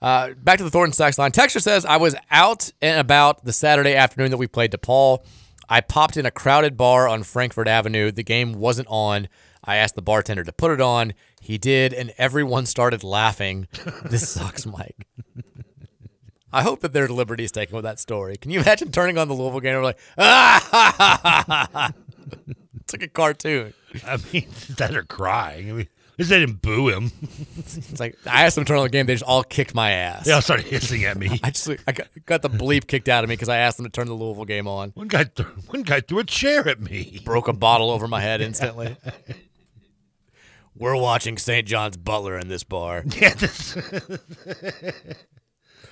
Uh, 0.00 0.30
back 0.34 0.58
to 0.58 0.64
the 0.64 0.70
Thornton 0.70 0.92
Stacks 0.92 1.18
line. 1.18 1.32
Texture 1.32 1.60
says, 1.60 1.84
I 1.84 1.96
was 1.96 2.14
out 2.30 2.70
and 2.80 3.00
about 3.00 3.44
the 3.44 3.52
Saturday 3.52 3.94
afternoon 3.94 4.30
that 4.30 4.36
we 4.36 4.46
played 4.46 4.70
DePaul. 4.70 5.24
I 5.68 5.80
popped 5.80 6.16
in 6.16 6.24
a 6.24 6.30
crowded 6.30 6.76
bar 6.76 7.08
on 7.08 7.22
Frankfort 7.22 7.68
Avenue. 7.68 8.12
The 8.12 8.22
game 8.22 8.54
wasn't 8.54 8.88
on. 8.88 9.28
I 9.64 9.76
asked 9.76 9.96
the 9.96 10.02
bartender 10.02 10.44
to 10.44 10.52
put 10.52 10.70
it 10.70 10.80
on. 10.80 11.12
He 11.40 11.58
did, 11.58 11.92
and 11.92 12.12
everyone 12.16 12.64
started 12.66 13.02
laughing. 13.02 13.66
this 14.04 14.28
sucks, 14.32 14.64
Mike. 14.64 15.06
I 16.52 16.62
hope 16.62 16.80
that 16.80 16.92
there's 16.92 17.10
liberties 17.10 17.52
taken 17.52 17.74
with 17.76 17.84
that 17.84 17.98
story. 17.98 18.36
Can 18.36 18.50
you 18.50 18.60
imagine 18.60 18.90
turning 18.90 19.18
on 19.18 19.28
the 19.28 19.34
Louisville 19.34 19.60
game 19.60 19.74
and 19.74 19.80
we're 19.80 19.84
like, 19.84 19.98
ah, 20.16 20.68
ha, 20.70 20.94
ha, 20.96 21.20
ha, 21.22 21.40
ha, 21.44 21.68
ha. 21.72 21.92
It's 22.80 22.94
like 22.94 23.02
a 23.02 23.08
cartoon. 23.08 23.74
I 24.06 24.18
mean, 24.32 24.46
that 24.78 24.94
are 24.94 25.02
crying. 25.02 25.68
I 25.68 25.72
mean, 25.72 25.88
at 26.18 26.18
least 26.18 26.30
they 26.30 26.38
didn't 26.38 26.62
boo 26.62 26.88
him. 26.88 27.12
It's 27.58 28.00
like 28.00 28.16
I 28.26 28.44
asked 28.44 28.54
them 28.54 28.64
to 28.64 28.68
turn 28.68 28.78
on 28.78 28.84
the 28.84 28.88
game. 28.88 29.04
They 29.04 29.14
just 29.14 29.24
all 29.24 29.44
kicked 29.44 29.74
my 29.74 29.90
ass. 29.90 30.24
They 30.24 30.32
all 30.32 30.40
started 30.40 30.66
hissing 30.66 31.04
at 31.04 31.18
me. 31.18 31.38
I 31.44 31.50
just 31.50 31.68
I 31.86 31.92
got, 31.92 32.08
got 32.24 32.42
the 32.42 32.48
bleep 32.48 32.86
kicked 32.86 33.08
out 33.08 33.24
of 33.24 33.28
me 33.28 33.34
because 33.34 33.50
I 33.50 33.58
asked 33.58 33.76
them 33.76 33.84
to 33.84 33.92
turn 33.92 34.06
the 34.06 34.14
Louisville 34.14 34.46
game 34.46 34.66
on. 34.66 34.90
One 34.94 35.08
guy, 35.08 35.24
th- 35.24 35.48
one 35.66 35.82
guy 35.82 36.00
threw 36.00 36.20
a 36.20 36.24
chair 36.24 36.66
at 36.66 36.80
me. 36.80 37.20
Broke 37.24 37.46
a 37.46 37.52
bottle 37.52 37.90
over 37.90 38.08
my 38.08 38.20
head 38.20 38.40
instantly. 38.40 38.96
We're 40.74 40.96
watching 40.96 41.36
St. 41.36 41.66
John's 41.66 41.96
Butler 41.96 42.38
in 42.38 42.48
this 42.48 42.64
bar. 42.64 43.04
Yeah, 43.20 43.34
this, 43.34 43.76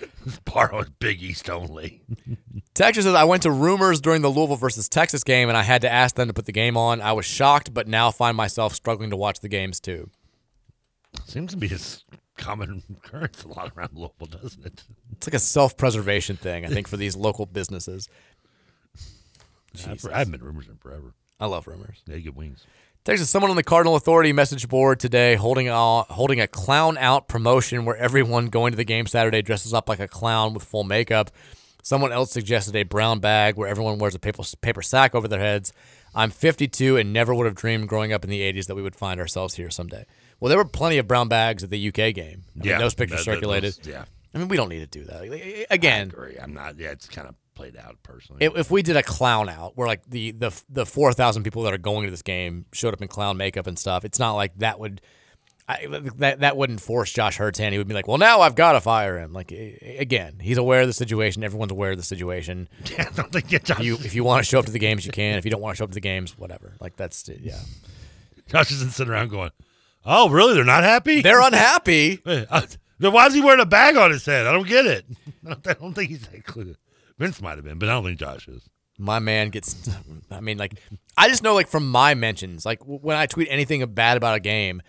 was 0.73 0.89
Big 0.98 1.23
East 1.23 1.48
only. 1.48 2.02
Texas 2.74 3.05
says 3.05 3.14
I 3.14 3.24
went 3.24 3.43
to 3.44 3.51
rumors 3.51 4.01
during 4.01 4.23
the 4.23 4.28
Louisville 4.28 4.56
versus 4.56 4.89
Texas 4.89 5.24
game 5.24 5.48
and 5.48 5.56
I 5.56 5.62
had 5.62 5.82
to 5.82 5.93
ask 5.93 6.14
them 6.14 6.28
to 6.28 6.35
put 6.35 6.47
the 6.47 6.52
game 6.52 6.77
on. 6.77 7.01
I 7.01 7.12
was 7.12 7.24
shocked, 7.24 7.73
but 7.73 7.89
now 7.89 8.10
find 8.10 8.36
myself 8.36 8.74
struggling 8.74 9.10
to 9.10 9.16
watch 9.16 9.40
the 9.40 9.48
games 9.48 9.81
too. 9.81 10.10
Seems 11.24 11.52
to 11.52 11.56
be 11.56 11.68
a 11.68 11.78
common 12.36 12.82
occurrence 12.90 13.44
a 13.44 13.48
lot 13.48 13.73
around 13.77 13.90
Louisville, 13.94 14.40
doesn't 14.40 14.64
it? 14.64 14.85
It's 15.12 15.27
like 15.27 15.35
a 15.35 15.39
self-preservation 15.39 16.36
thing, 16.36 16.66
I 16.66 16.68
think, 16.68 16.89
for 16.89 16.97
these 16.97 17.16
local 17.16 17.47
businesses. 17.47 18.09
I've, 19.86 20.05
I 20.12 20.18
haven't 20.18 20.32
been 20.32 20.44
rumors 20.44 20.68
in 20.68 20.77
forever. 20.77 21.14
I 21.40 21.47
love 21.47 21.66
rumors. 21.66 22.02
They 22.06 22.20
get 22.20 22.36
wings. 22.36 22.64
Texas, 23.07 23.31
someone 23.31 23.51
on 23.53 23.57
the 23.57 23.62
Cardinal 23.62 23.95
Authority 23.95 24.33
message 24.33 24.69
board 24.69 24.99
today 24.99 25.37
holding 25.37 25.69
a, 25.69 26.03
holding 26.03 26.41
a 26.41 26.49
clown 26.49 26.99
out 26.99 27.28
promotion 27.28 27.85
where 27.85 27.95
everyone 27.97 28.47
going 28.49 28.73
to 28.73 28.77
the 28.77 28.83
game 28.85 29.07
Saturday 29.07 29.43
dresses 29.43 29.73
up 29.73 29.89
like 29.89 30.01
a 30.01 30.09
clown 30.09 30.53
with 30.55 30.65
full 30.65 30.83
makeup. 30.83 31.31
Someone 31.85 32.11
else 32.12 32.33
suggested 32.33 32.74
a 32.74 32.83
brown 32.83 33.20
bag 33.20 33.57
where 33.57 33.69
everyone 33.69 33.99
wears 33.99 34.16
a 34.16 34.19
paper, 34.19 34.43
paper 34.61 34.83
sack 34.83 35.15
over 35.15 35.28
their 35.28 35.39
heads. 35.39 35.73
I'm 36.16 36.31
52 36.31 36.97
and 36.97 37.12
never 37.12 37.33
would 37.33 37.47
have 37.47 37.55
dreamed 37.55 37.89
growing 37.89 38.12
up 38.12 38.24
in 38.24 38.31
the 38.31 38.41
80s 38.41 38.66
that 38.66 38.74
we 38.74 38.83
would 38.83 38.97
find 38.97 39.20
ourselves 39.20 39.55
here 39.55 39.70
someday. 39.70 40.05
Well, 40.41 40.49
there 40.49 40.59
were 40.59 40.65
plenty 40.65 40.99
of 40.99 41.07
brown 41.07 41.28
bags 41.28 41.62
at 41.62 41.70
the 41.70 41.89
UK 41.89 42.12
game. 42.12 42.43
I 42.57 42.59
mean, 42.59 42.69
Yeah, 42.70 42.78
those 42.78 42.95
pictures 42.95 43.24
that- 43.24 43.31
that- 43.31 43.35
circulated. 43.37 43.78
yeah. 43.87 44.05
I 44.35 44.39
mean, 44.39 44.49
we 44.49 44.57
don't 44.57 44.69
need 44.69 44.81
to 44.81 44.87
do 44.99 45.05
that. 45.05 45.66
Again, 45.70 46.11
I 46.12 46.12
agree. 46.12 46.37
I'm 46.43 46.53
not. 46.55 46.77
Yeah, 46.77 46.91
it's 46.91 47.09
kind 47.09 47.28
of 47.28 47.37
played 47.57 47.77
out 47.77 47.97
personally. 48.05 48.45
if, 48.45 48.57
if 48.57 48.70
we 48.70 48.83
did 48.83 48.97
a 48.97 49.03
clown 49.03 49.49
out 49.49 49.77
where 49.77 49.89
like 49.89 50.09
the 50.09 50.31
the 50.31 50.62
the 50.69 50.87
four 50.87 51.12
thousand 51.12 51.43
people 51.43 51.62
that 51.62 51.74
are 51.74 51.78
going 51.78 52.05
to 52.05 52.11
this 52.11 52.23
game 52.23 52.66
showed 52.73 52.95
up 52.95 53.03
in 53.03 53.09
clown 53.09 53.37
makeup 53.37 53.66
and 53.66 53.78
stuff, 53.78 54.05
it's 54.05 54.20
not 54.20 54.35
like 54.35 54.57
that 54.59 54.78
would 54.78 55.01
I, 55.69 55.87
that 56.19 56.41
that 56.41 56.57
wouldn't 56.57 56.81
force 56.81 57.12
Josh 57.12 57.41
Heird's 57.41 57.59
hand. 57.59 57.73
He 57.73 57.78
would 57.78 57.89
be 57.89 57.95
like, 57.95 58.07
well, 58.07 58.19
now 58.19 58.41
I've 58.41 58.55
got 58.55 58.73
to 58.73 58.81
fire 58.81 59.19
him. 59.19 59.33
Like 59.33 59.51
again, 59.51 60.39
he's 60.41 60.59
aware 60.59 60.83
of 60.83 60.87
the 60.87 60.93
situation. 60.93 61.43
Everyone's 61.43 61.73
aware 61.73 61.91
of 61.91 61.97
the 61.97 62.05
situation. 62.05 62.69
Yeah, 62.97 63.09
I 63.11 63.15
don't 63.16 63.33
think 63.33 63.51
you, 63.51 63.59
Josh, 63.59 63.81
You 63.81 63.95
if 63.95 64.15
you 64.15 64.23
want 64.23 64.45
to 64.45 64.49
show 64.49 64.61
up 64.61 64.66
to 64.66 64.70
the 64.73 64.78
games, 64.78 65.05
you 65.05 65.11
can. 65.11 65.39
If 65.39 65.45
you 65.45 65.51
don't 65.51 65.61
want 65.61 65.74
to 65.74 65.78
show 65.78 65.85
up 65.85 65.91
to 65.91 65.95
the 65.95 66.01
games, 66.01 66.39
whatever. 66.39 66.77
Like 66.81 66.97
that's 66.97 67.28
yeah. 67.28 67.59
Josh 68.47 68.70
isn't 68.70 68.93
sitting 68.93 69.12
around 69.12 69.31
going, 69.31 69.51
"Oh, 70.05 70.31
really? 70.31 70.55
They're 70.55 70.65
not 70.65 70.85
happy? 70.85 71.20
They're 71.23 71.41
unhappy." 71.41 72.20
Uh, 72.27 72.62
then 72.99 73.12
why 73.12 73.27
is 73.27 73.35
he 73.35 73.41
wearing 73.43 73.61
a 73.61 73.66
bag 73.66 73.97
on 73.97 74.11
his 74.11 74.24
head? 74.24 74.47
I 74.47 74.53
don't 74.53 74.66
get 74.66 74.87
it. 74.87 75.05
I 75.45 75.49
don't, 75.49 75.66
I 75.66 75.73
don't 75.74 75.93
think 75.95 76.11
he's 76.11 76.27
that 76.28 76.45
clue. 76.45 76.74
Vince 77.19 77.41
might 77.41 77.57
have 77.57 77.65
been, 77.65 77.79
but 77.79 77.89
I 77.89 77.93
don't 77.93 78.05
think 78.05 78.19
Josh 78.19 78.47
is. 78.49 78.69
my 78.99 79.19
man 79.19 79.51
gets 79.51 79.89
i 80.31 80.41
mean 80.41 80.57
like 80.57 80.73
i 81.19 81.29
just 81.29 81.43
know 81.43 81.53
like 81.55 81.69
from 81.69 81.87
my 81.91 82.15
mentions 82.15 82.65
like 82.65 82.79
w- 82.81 82.99
when 83.03 83.15
i 83.15 83.27
tweet 83.27 83.47
anything 83.51 83.85
bad 83.93 84.17
about 84.17 84.35
a 84.35 84.41
game 84.41 84.81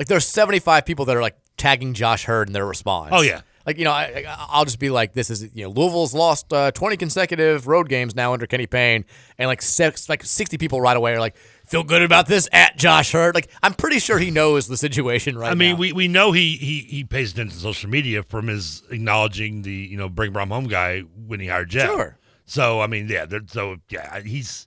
like 0.00 0.08
there's 0.08 0.26
75 0.26 0.84
people 0.84 1.04
that 1.04 1.16
are 1.16 1.22
like 1.22 1.36
tagging 1.56 1.94
josh 1.94 2.28
heird 2.28 2.48
in 2.48 2.54
their 2.54 2.66
response 2.66 3.10
Oh, 3.14 3.20
yeah. 3.22 3.42
like 3.64 3.78
you 3.78 3.84
know 3.84 3.92
I, 3.92 4.24
I- 4.28 4.46
i'll 4.50 4.64
just 4.64 4.80
be 4.80 4.90
like 4.90 5.12
this 5.12 5.30
is 5.30 5.54
you 5.54 5.62
know 5.62 5.70
louisville's 5.70 6.12
lost 6.12 6.52
uh, 6.52 6.72
20 6.72 6.96
consecutive 6.96 7.68
road 7.68 7.88
games 7.88 8.16
now 8.16 8.32
under 8.32 8.46
kenny 8.48 8.66
payne 8.66 9.04
and 9.38 9.46
like 9.46 9.62
six 9.62 10.08
like 10.08 10.24
60 10.24 10.58
people 10.58 10.80
right 10.80 10.96
away 10.96 11.12
are 11.14 11.20
like 11.20 11.36
feel 11.72 11.82
good 11.82 12.02
about 12.02 12.26
this 12.26 12.48
at 12.52 12.76
josh 12.76 13.14
heird 13.14 13.34
like 13.34 13.50
i'm 13.62 13.74
pretty 13.74 13.98
sure 13.98 14.18
he 14.18 14.30
knows 14.30 14.68
the 14.68 14.76
situation 14.76 15.36
right 15.36 15.50
I 15.52 15.54
mean, 15.54 15.72
now. 15.72 15.78
we, 15.78 15.92
we 15.92 16.08
know 16.08 16.32
he, 16.32 16.56
he 16.56 16.80
he 16.80 17.04
pays 17.04 17.32
attention 17.32 17.56
to 17.56 17.62
social 17.62 17.90
media 17.90 18.22
from 18.22 18.48
his 18.48 18.82
acknowledging 18.90 19.62
the 19.62 19.72
you 19.72 19.96
know 19.96 20.08
bring 20.08 20.32
Brom 20.32 20.50
home 20.50 20.66
guy 20.66 21.00
when 21.00 21.40
he 21.40 21.46
hired 21.46 21.68
Jeff. 21.70 21.88
Sure. 21.88 22.18
So 22.44 22.80
I 22.80 22.86
mean, 22.86 23.08
yeah. 23.08 23.26
So 23.46 23.76
yeah, 23.88 24.20
he's. 24.20 24.66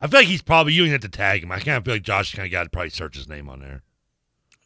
I 0.00 0.06
feel 0.06 0.20
like 0.20 0.28
he's 0.28 0.42
probably 0.42 0.74
you 0.74 0.88
have 0.90 1.00
to 1.00 1.08
tag 1.08 1.42
him. 1.42 1.50
I 1.50 1.58
kind 1.58 1.76
of 1.76 1.84
feel 1.84 1.94
like 1.94 2.02
Josh 2.02 2.34
kind 2.34 2.46
of 2.46 2.52
got 2.52 2.64
to 2.64 2.70
probably 2.70 2.90
search 2.90 3.16
his 3.16 3.28
name 3.28 3.48
on 3.48 3.60
there. 3.60 3.82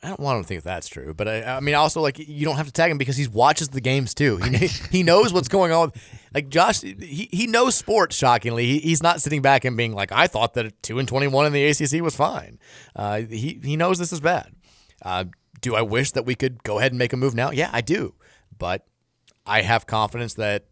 I 0.05 0.09
don't 0.09 0.21
want 0.21 0.43
to 0.43 0.49
think 0.49 0.65
that's 0.65 0.89
true, 0.89 1.15
but 1.15 1.29
I, 1.29 1.43
I 1.45 1.61
mean, 1.61 1.77
also 1.77 2.01
like 2.01 2.19
you 2.19 2.45
don't 2.45 2.57
have 2.57 2.67
to 2.67 2.73
tag 2.73 2.91
him 2.91 2.99
because 2.99 3.17
he 3.17 3.29
watches 3.29 3.69
the 3.69 3.81
games 3.81 4.15
too. 4.15 4.37
He, 4.39 4.67
he 4.67 5.03
knows 5.05 5.33
what's 5.33 5.49
going 5.49 5.71
on. 5.71 5.93
Like 6.35 6.49
Josh, 6.49 6.81
he, 6.81 7.29
he 7.31 7.47
knows 7.47 7.77
sports. 7.77 8.17
Shockingly, 8.17 8.67
he, 8.67 8.79
he's 8.81 9.03
not 9.03 9.21
sitting 9.21 9.43
back 9.43 9.65
and 9.65 9.77
being 9.77 9.93
like, 9.93 10.11
"I 10.11 10.27
thought 10.27 10.55
that 10.55 10.83
two 10.83 10.99
and 10.99 11.07
twenty 11.07 11.29
one 11.29 11.47
in 11.47 11.53
the 11.53 11.65
ACC 11.65 12.03
was 12.03 12.17
fine." 12.17 12.59
Uh, 12.97 13.21
he 13.21 13.61
he 13.63 13.77
knows 13.77 13.99
this 13.99 14.13
is 14.13 14.21
bad. 14.21 14.53
Uh, 15.03 15.27
do 15.61 15.77
I 15.77 15.83
wish 15.83 16.11
that 16.13 16.27
we 16.27 16.35
could 16.35 16.65
go 16.65 16.79
ahead 16.81 16.91
and 16.91 16.99
make 16.99 17.13
a 17.13 17.17
move 17.17 17.35
now? 17.35 17.53
Yeah, 17.53 17.71
I 17.73 17.81
do, 17.81 18.15
but 18.59 18.85
I 19.47 19.63
have 19.63 19.87
confidence 19.87 20.35
that 20.35 20.65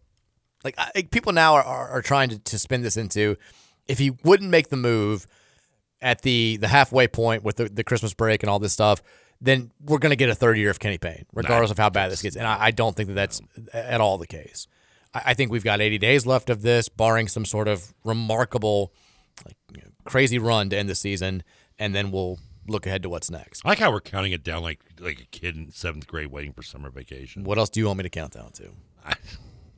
like 0.64 0.74
I, 0.76 0.90
like, 0.94 1.10
people 1.10 1.32
now 1.32 1.54
are, 1.54 1.62
are, 1.62 1.88
are 1.88 2.02
trying 2.02 2.30
to, 2.30 2.38
to 2.38 2.58
spin 2.58 2.82
this 2.82 2.96
into 2.96 3.36
if 3.86 3.98
he 3.98 4.10
wouldn't 4.24 4.50
make 4.50 4.70
the 4.70 4.76
move 4.76 5.26
at 6.02 6.22
the 6.22 6.56
the 6.58 6.68
halfway 6.68 7.08
point 7.08 7.42
with 7.42 7.56
the, 7.56 7.68
the 7.68 7.84
Christmas 7.84 8.14
break 8.14 8.42
and 8.42 8.50
all 8.50 8.58
this 8.58 8.72
stuff, 8.72 9.02
then 9.40 9.70
we're 9.80 9.98
going 9.98 10.10
to 10.10 10.16
get 10.16 10.28
a 10.28 10.34
third 10.34 10.58
year 10.58 10.70
of 10.70 10.78
Kenny 10.78 10.98
Payne, 10.98 11.26
regardless 11.32 11.70
of 11.70 11.78
how 11.78 11.90
bad 11.90 12.10
this 12.10 12.22
gets. 12.22 12.36
And 12.36 12.46
I, 12.46 12.66
I 12.66 12.70
don't 12.70 12.94
think 12.94 13.08
that 13.08 13.14
that's 13.14 13.40
at 13.72 14.00
all 14.00 14.18
the 14.18 14.26
case. 14.26 14.66
I, 15.14 15.22
I 15.26 15.34
think 15.34 15.50
we've 15.50 15.64
got 15.64 15.80
80 15.80 15.98
days 15.98 16.26
left 16.26 16.50
of 16.50 16.62
this, 16.62 16.88
barring 16.88 17.28
some 17.28 17.44
sort 17.44 17.68
of 17.68 17.94
remarkable, 18.04 18.92
like 19.44 19.56
you 19.74 19.82
know, 19.82 19.90
crazy 20.04 20.38
run 20.38 20.70
to 20.70 20.78
end 20.78 20.88
the 20.88 20.94
season, 20.94 21.42
and 21.78 21.94
then 21.94 22.10
we'll 22.10 22.38
look 22.68 22.86
ahead 22.86 23.02
to 23.02 23.08
what's 23.08 23.30
next. 23.30 23.62
I 23.64 23.70
like 23.70 23.78
how 23.78 23.90
we're 23.90 24.00
counting 24.00 24.32
it 24.32 24.44
down 24.44 24.62
like 24.62 24.80
like 24.98 25.20
a 25.20 25.26
kid 25.26 25.56
in 25.56 25.70
seventh 25.70 26.06
grade 26.06 26.28
waiting 26.28 26.52
for 26.52 26.62
summer 26.62 26.90
vacation. 26.90 27.44
What 27.44 27.58
else 27.58 27.70
do 27.70 27.80
you 27.80 27.86
want 27.86 27.98
me 27.98 28.02
to 28.04 28.10
count 28.10 28.32
down 28.32 28.52
to? 28.52 28.70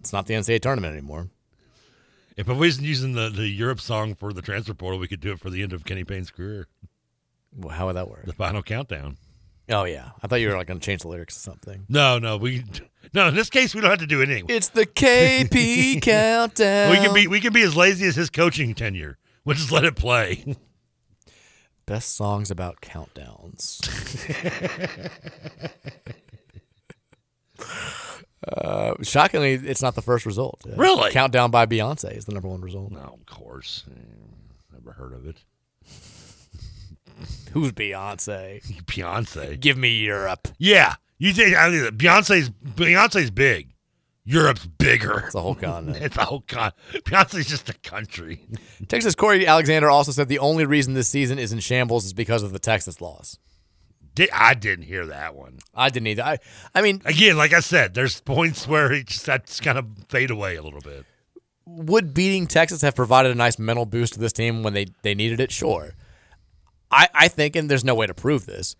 It's 0.00 0.12
not 0.12 0.26
the 0.26 0.34
NCAA 0.34 0.60
tournament 0.60 0.92
anymore. 0.92 1.28
If 2.36 2.48
I 2.48 2.52
wasn't 2.52 2.86
using 2.86 3.12
the, 3.12 3.28
the 3.28 3.48
Europe 3.48 3.80
song 3.80 4.14
for 4.14 4.32
the 4.32 4.42
transfer 4.42 4.74
portal, 4.74 4.98
we 4.98 5.08
could 5.08 5.20
do 5.20 5.32
it 5.32 5.40
for 5.40 5.50
the 5.50 5.62
end 5.62 5.72
of 5.72 5.84
Kenny 5.84 6.04
Payne's 6.04 6.30
career. 6.30 6.66
Well, 7.54 7.74
how 7.74 7.86
would 7.86 7.96
that 7.96 8.08
work? 8.08 8.24
The 8.24 8.32
final 8.32 8.62
countdown. 8.62 9.18
Oh 9.68 9.84
yeah, 9.84 10.10
I 10.22 10.26
thought 10.26 10.40
you 10.40 10.48
were 10.48 10.56
like 10.56 10.66
going 10.66 10.80
to 10.80 10.84
change 10.84 11.02
the 11.02 11.08
lyrics 11.08 11.36
or 11.36 11.40
something. 11.40 11.86
No, 11.88 12.18
no, 12.18 12.36
we 12.36 12.64
no. 13.14 13.28
In 13.28 13.34
this 13.34 13.48
case, 13.48 13.74
we 13.74 13.80
don't 13.80 13.90
have 13.90 14.00
to 14.00 14.06
do 14.06 14.20
it 14.20 14.28
anyway. 14.28 14.54
It's 14.54 14.68
the 14.68 14.86
KP 14.86 16.02
countdown. 16.02 16.90
We 16.90 16.96
can 16.96 17.14
be 17.14 17.26
we 17.28 17.40
can 17.40 17.52
be 17.52 17.62
as 17.62 17.76
lazy 17.76 18.06
as 18.06 18.16
his 18.16 18.28
coaching 18.28 18.74
tenure. 18.74 19.18
We'll 19.44 19.56
just 19.56 19.70
let 19.70 19.84
it 19.84 19.94
play. 19.96 20.56
Best 21.86 22.14
songs 22.14 22.50
about 22.50 22.80
countdowns. 22.80 23.80
uh, 28.48 28.94
shockingly, 29.02 29.52
it's 29.54 29.82
not 29.82 29.94
the 29.94 30.02
first 30.02 30.26
result. 30.26 30.62
Uh, 30.68 30.74
Really? 30.76 31.10
Countdown 31.12 31.50
by 31.50 31.66
Beyonce 31.66 32.16
is 32.16 32.24
the 32.24 32.32
number 32.32 32.48
one 32.48 32.60
result. 32.60 32.90
No, 32.92 33.00
of 33.20 33.26
course. 33.26 33.84
Eh, 33.90 34.00
Never 34.72 34.92
heard 34.92 35.12
of 35.12 35.26
it. 35.26 35.44
Who's 37.52 37.72
Beyonce? 37.72 38.62
Beyonce. 38.84 39.60
Give 39.60 39.76
me 39.76 39.96
Europe. 39.98 40.48
Yeah, 40.58 40.94
you 41.18 41.32
think 41.32 41.56
I 41.56 41.68
mean, 41.68 41.84
Beyonce's 41.92 42.50
Beyonce's 42.50 43.30
big. 43.30 43.68
Europe's 44.24 44.66
bigger. 44.66 45.24
It's 45.26 45.34
a 45.34 45.40
whole 45.40 45.54
continent. 45.66 46.02
it's 46.02 46.16
a 46.16 46.24
whole 46.24 46.44
con. 46.46 46.72
Beyonce's 46.92 47.46
just 47.46 47.68
a 47.68 47.74
country. 47.80 48.40
Texas 48.88 49.14
Corey 49.14 49.46
Alexander 49.46 49.90
also 49.90 50.12
said 50.12 50.28
the 50.28 50.38
only 50.38 50.64
reason 50.64 50.94
this 50.94 51.08
season 51.08 51.38
is 51.38 51.52
in 51.52 51.58
shambles 51.58 52.04
is 52.04 52.12
because 52.12 52.42
of 52.42 52.52
the 52.52 52.58
Texas 52.60 53.00
loss. 53.00 53.38
Did, 54.14 54.30
I 54.32 54.54
didn't 54.54 54.84
hear 54.84 55.06
that 55.06 55.34
one. 55.34 55.58
I 55.74 55.88
didn't 55.88 56.08
either. 56.08 56.22
I, 56.22 56.38
I 56.74 56.82
mean, 56.82 57.00
Again, 57.04 57.36
like 57.36 57.52
I 57.52 57.60
said, 57.60 57.94
there's 57.94 58.20
points 58.20 58.68
where 58.68 58.92
it 58.92 59.06
just 59.06 59.24
that's 59.24 59.60
kind 59.60 59.78
of 59.78 59.86
fade 60.08 60.30
away 60.30 60.56
a 60.56 60.62
little 60.62 60.80
bit. 60.80 61.06
would 61.64 62.12
beating 62.12 62.46
Texas 62.46 62.82
have 62.82 62.94
provided 62.94 63.32
a 63.32 63.34
nice 63.34 63.58
mental 63.58 63.86
boost 63.86 64.14
to 64.14 64.20
this 64.20 64.32
team 64.32 64.62
when 64.62 64.74
they, 64.74 64.86
they 65.02 65.14
needed 65.14 65.40
it? 65.40 65.50
Sure. 65.50 65.92
I, 66.90 67.08
I 67.14 67.28
think, 67.28 67.56
and 67.56 67.70
there's 67.70 67.84
no 67.84 67.94
way 67.94 68.06
to 68.06 68.14
prove 68.14 68.44
this, 68.44 68.76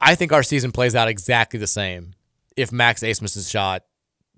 I 0.00 0.16
think 0.16 0.32
our 0.32 0.42
season 0.42 0.72
plays 0.72 0.94
out 0.94 1.08
exactly 1.08 1.60
the 1.60 1.66
same 1.68 2.14
if 2.56 2.72
Max 2.72 3.02
Abmas's 3.02 3.48
shot 3.48 3.84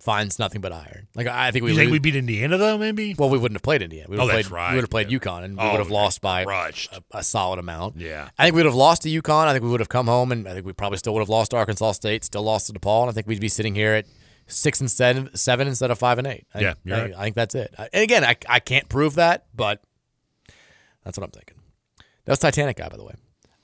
finds 0.01 0.39
nothing 0.39 0.61
but 0.61 0.73
iron. 0.73 1.09
Like 1.15 1.27
I 1.27 1.51
think 1.51 1.65
we 1.65 1.71
You 1.73 1.77
think 1.77 1.87
lose- 1.91 1.93
we 1.93 1.99
beat 1.99 2.17
Indiana 2.17 2.57
though? 2.59 2.79
Maybe. 2.79 3.15
well, 3.19 3.29
we 3.31 3.39
wouldn't 3.39 3.57
have 3.57 3.63
played 3.63 3.83
Indiana. 3.83 4.07
We 4.09 4.17
would 4.17 4.23
Oh, 4.23 4.27
have 4.29 4.37
that's 4.37 4.49
played, 4.49 4.57
right. 4.57 4.71
We 4.71 4.77
would 4.77 4.83
have 4.85 4.91
played 4.91 5.09
UConn, 5.09 5.45
and 5.45 5.57
we 5.57 5.63
Oh, 5.63 5.71
would 5.73 5.79
have 5.81 5.91
lost 5.91 6.21
by 6.21 6.45
crushed. 6.45 6.93
a, 6.93 7.03
a 7.19 7.23
solid 7.23 7.59
amount. 7.59 7.97
Yeah. 7.97 8.29
I 8.39 8.45
think 8.45 8.55
we 8.55 8.61
would 8.61 8.67
have 8.67 8.75
lost 8.75 9.03
to 9.03 9.09
UConn. 9.09 9.47
I 9.47 9.53
think 9.53 9.63
we 9.65 9.71
would 9.71 9.81
have 9.81 9.89
come 9.89 10.07
home, 10.07 10.33
and 10.33 10.49
I 10.49 10.55
think 10.55 10.65
we 10.67 10.73
probably 10.73 10.99
still 10.99 11.13
would 11.15 11.21
have 11.21 11.29
lost 11.29 11.51
to 11.53 11.57
Arkansas 11.59 11.93
State, 11.93 12.25
still 12.25 12.43
lost 12.43 12.67
to 12.69 12.73
DePaul, 12.73 13.03
and 13.03 13.11
I 13.11 13.13
think 13.13 13.27
we'd 13.27 13.41
be 13.41 13.49
sitting 13.49 13.75
here 13.75 13.93
at 13.95 14.07
six 14.47 14.81
and 14.81 14.91
seven, 14.91 15.35
seven 15.37 15.69
instead 15.69 15.91
of 15.91 15.99
five 15.99 16.19
and 16.19 16.27
eight. 16.27 16.47
I, 16.55 16.61
Yeah, 16.61 16.75
I, 16.87 16.91
right. 16.91 17.15
I 17.17 17.23
think 17.25 17.37
that's 17.37 17.55
it. 17.55 17.73
I- 17.79 17.89
And 17.93 18.03
again, 18.03 18.25
I, 18.25 18.37
I 18.49 18.59
can't 18.61 18.89
prove 18.89 19.15
that, 19.17 19.47
but 19.55 19.83
that's 21.05 21.17
what 21.19 21.25
I'm 21.25 21.31
thinking. 21.31 21.57
That 22.25 22.33
was 22.33 22.39
Titanic 22.39 22.77
guy, 22.77 22.89
by 22.89 22.97
the 22.97 23.05
way. 23.05 23.15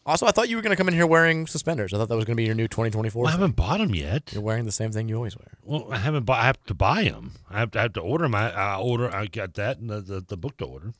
Also, 0.06 0.24
I 0.24 0.30
thought 0.30 0.48
you 0.48 0.54
were 0.54 0.62
going 0.62 0.70
to 0.70 0.76
come 0.76 0.86
in 0.86 0.94
here 0.94 1.06
wearing 1.06 1.48
suspenders. 1.48 1.92
I 1.92 1.98
thought 1.98 2.08
that 2.08 2.14
was 2.16 2.24
going 2.24 2.36
to 2.36 2.40
be 2.40 2.44
your 2.46 2.54
new 2.54 2.68
2024. 2.68 3.22
Well, 3.24 3.28
I 3.28 3.32
haven't 3.32 3.56
bought 3.56 3.78
them 3.78 3.92
yet. 3.92 4.32
You're 4.32 4.40
wearing 4.42 4.64
the 4.64 4.70
same 4.72 4.92
thing 4.92 5.08
you 5.08 5.16
always 5.16 5.36
wear. 5.36 5.48
Well, 5.64 5.88
I 5.92 5.98
haven't 5.98 6.24
bought. 6.24 6.38
I 6.38 6.44
have 6.46 6.62
to 6.66 6.74
buy 6.74 7.04
them. 7.04 7.32
I 7.50 7.58
have 7.58 7.72
to, 7.72 7.80
I 7.80 7.82
have 7.82 7.92
to 7.94 8.00
order 8.00 8.22
them. 8.24 8.34
I, 8.36 8.52
I 8.52 8.78
order. 8.78 9.12
I 9.12 9.26
got 9.26 9.54
that 9.54 9.78
and 9.78 9.90
the, 9.90 10.00
the, 10.00 10.20
the 10.20 10.36
book 10.36 10.58
to 10.58 10.64
order. 10.64 10.94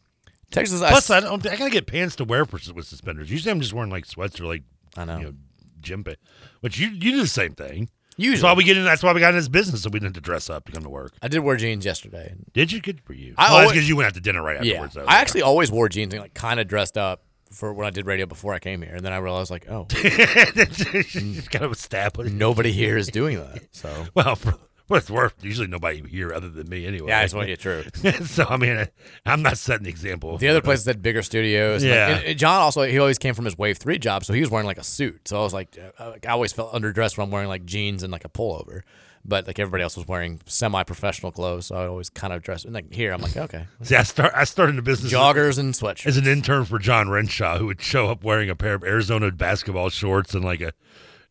Texas, 0.51 0.81
Plus, 0.81 1.11
I, 1.11 1.19
I, 1.19 1.21
don't, 1.21 1.47
I 1.47 1.57
gotta 1.57 1.71
get 1.71 1.87
pants 1.87 2.17
to 2.17 2.25
wear 2.25 2.45
for, 2.45 2.59
with 2.73 2.87
suspenders. 2.87 3.31
Usually, 3.31 3.51
I'm 3.51 3.61
just 3.61 3.73
wearing 3.73 3.91
like 3.91 4.07
sweats 4.07 4.41
or 4.41 4.45
like 4.45 4.63
I 4.97 5.05
know. 5.05 5.19
you 5.19 5.25
know 5.25 5.35
gym 5.81 6.05
pants. 6.05 6.21
But 6.61 6.79
you 6.79 6.89
you 6.89 7.13
do 7.13 7.21
the 7.21 7.27
same 7.27 7.55
thing. 7.55 7.91
Usually. 8.17 8.37
That's 8.37 8.45
why 8.45 8.55
we 8.55 8.65
get 8.65 8.77
in. 8.79 8.85
That's 8.85 9.03
why 9.03 9.13
we 9.13 9.21
got 9.21 9.31
in 9.31 9.37
this 9.37 9.49
business, 9.49 9.83
so 9.83 9.91
we 9.91 9.99
didn't 9.99 10.15
have 10.17 10.23
to 10.23 10.27
dress 10.27 10.49
up 10.49 10.65
to 10.67 10.73
come 10.73 10.83
to 10.85 10.89
work. 10.89 11.13
I 11.21 11.29
did 11.29 11.41
wear 11.41 11.57
jeans 11.57 11.85
yesterday. 11.85 12.35
Did 12.55 12.73
you? 12.73 12.81
Good 12.81 13.01
for 13.03 13.13
you. 13.13 13.35
I 13.37 13.51
well, 13.51 13.55
always- 13.59 13.73
because 13.73 13.89
you 13.89 13.97
went 13.97 14.07
out 14.07 14.15
to 14.15 14.21
dinner 14.21 14.43
right 14.43 14.65
Yeah, 14.65 14.75
afterwards. 14.75 14.95
though. 14.95 15.05
I 15.07 15.21
actually 15.21 15.43
always 15.43 15.71
wore 15.71 15.89
jeans 15.89 16.15
and 16.15 16.23
like 16.23 16.35
kind 16.35 16.59
of 16.59 16.67
dressed 16.67 16.97
up 16.97 17.26
for 17.51 17.73
when 17.73 17.87
I 17.87 17.91
did 17.91 18.07
radio 18.07 18.27
before 18.27 18.55
I 18.55 18.59
came 18.59 18.83
here, 18.83 18.95
and 18.95 19.05
then 19.05 19.13
I 19.13 19.19
realized 19.19 19.51
like, 19.51 19.69
oh, 19.69 19.87
Just 19.89 21.51
kind 21.51 21.65
of 21.65 21.77
stab. 21.77 22.17
nobody 22.19 22.73
here 22.73 22.97
is 22.97 23.09
doing 23.09 23.39
that. 23.39 23.63
So 23.73 24.07
Well, 24.15 24.37
for 24.37 24.55
what 24.89 24.99
it's 24.99 25.11
worth, 25.11 25.35
usually 25.43 25.67
nobody 25.67 26.01
here 26.09 26.33
other 26.33 26.49
than 26.49 26.69
me 26.69 26.87
anyway. 26.87 27.09
Yeah, 27.09 27.19
I 27.19 27.23
just 27.25 27.35
want 27.35 27.49
you 27.49 27.57
to 27.57 27.83
get 27.83 28.03
true. 28.03 28.25
so 28.27 28.47
I 28.49 28.57
mean, 28.57 28.77
I, 28.77 28.89
I'm 29.27 29.43
not 29.43 29.59
setting 29.59 29.83
the 29.85 29.91
example. 29.91 30.39
the 30.39 30.49
other 30.49 30.61
places 30.63 30.87
had 30.87 31.03
bigger 31.03 31.23
studios. 31.23 31.83
like, 31.83 31.93
Yeah. 31.93 32.17
and- 32.17 32.25
and 32.25 32.39
John 32.39 32.61
also 32.61 32.83
he 32.83 32.99
always 32.99 33.19
came 33.19 33.35
from 33.35 33.45
his 33.47 33.59
Wave 33.59 33.79
Three 33.79 33.99
job, 33.99 34.25
so 34.25 34.33
he 34.33 34.41
was 34.41 34.51
wearing 34.51 34.67
like 34.67 34.79
a 34.79 34.85
suit. 34.85 35.27
So 35.29 35.39
I 35.39 35.43
was 35.43 35.53
like, 35.53 35.77
uh, 35.99 36.13
I 36.25 36.29
always 36.29 36.53
felt 36.53 36.73
underdressed 36.73 37.17
when 37.19 37.25
I'm 37.27 37.31
wearing 37.33 37.49
like 37.49 37.65
jeans 37.65 38.03
and 38.05 38.13
like 38.13 38.25
a 38.25 38.29
pullover. 38.29 38.83
But 39.29 39.47
like 39.47 39.59
everybody 39.59 39.83
else 39.83 39.97
was 39.97 40.07
wearing 40.07 40.41
semi-professional 40.47 41.33
clothes, 41.33 41.67
so 41.67 41.75
I 41.77 41.87
always 41.87 42.09
kind 42.11 42.33
of 42.33 42.43
dressed. 42.43 42.65
And 42.65 42.75
like 42.75 42.93
here, 42.93 43.13
I'm 43.13 43.21
like, 43.21 43.37
okay, 43.37 43.67
See, 43.83 43.97
I 43.97 44.05
start. 44.05 44.33
I 44.37 44.45
started 44.45 44.79
a 44.79 44.83
business 44.83 45.13
joggers 45.13 45.59
and 45.59 45.75
sweatshirts. 45.75 46.07
as 46.07 46.17
an 46.17 46.27
intern 46.27 46.65
for 46.65 46.79
John 46.79 47.09
Renshaw, 47.09 47.59
who 47.59 47.67
would 47.67 47.83
show 47.83 48.09
up 48.09 48.23
wearing 48.23 48.49
a 48.49 48.55
pair 48.55 48.75
of 48.75 48.85
Arizona 48.85 49.31
basketball 49.33 49.89
shorts 49.91 50.35
and 50.35 50.45
like 50.45 50.61
a 50.61 50.73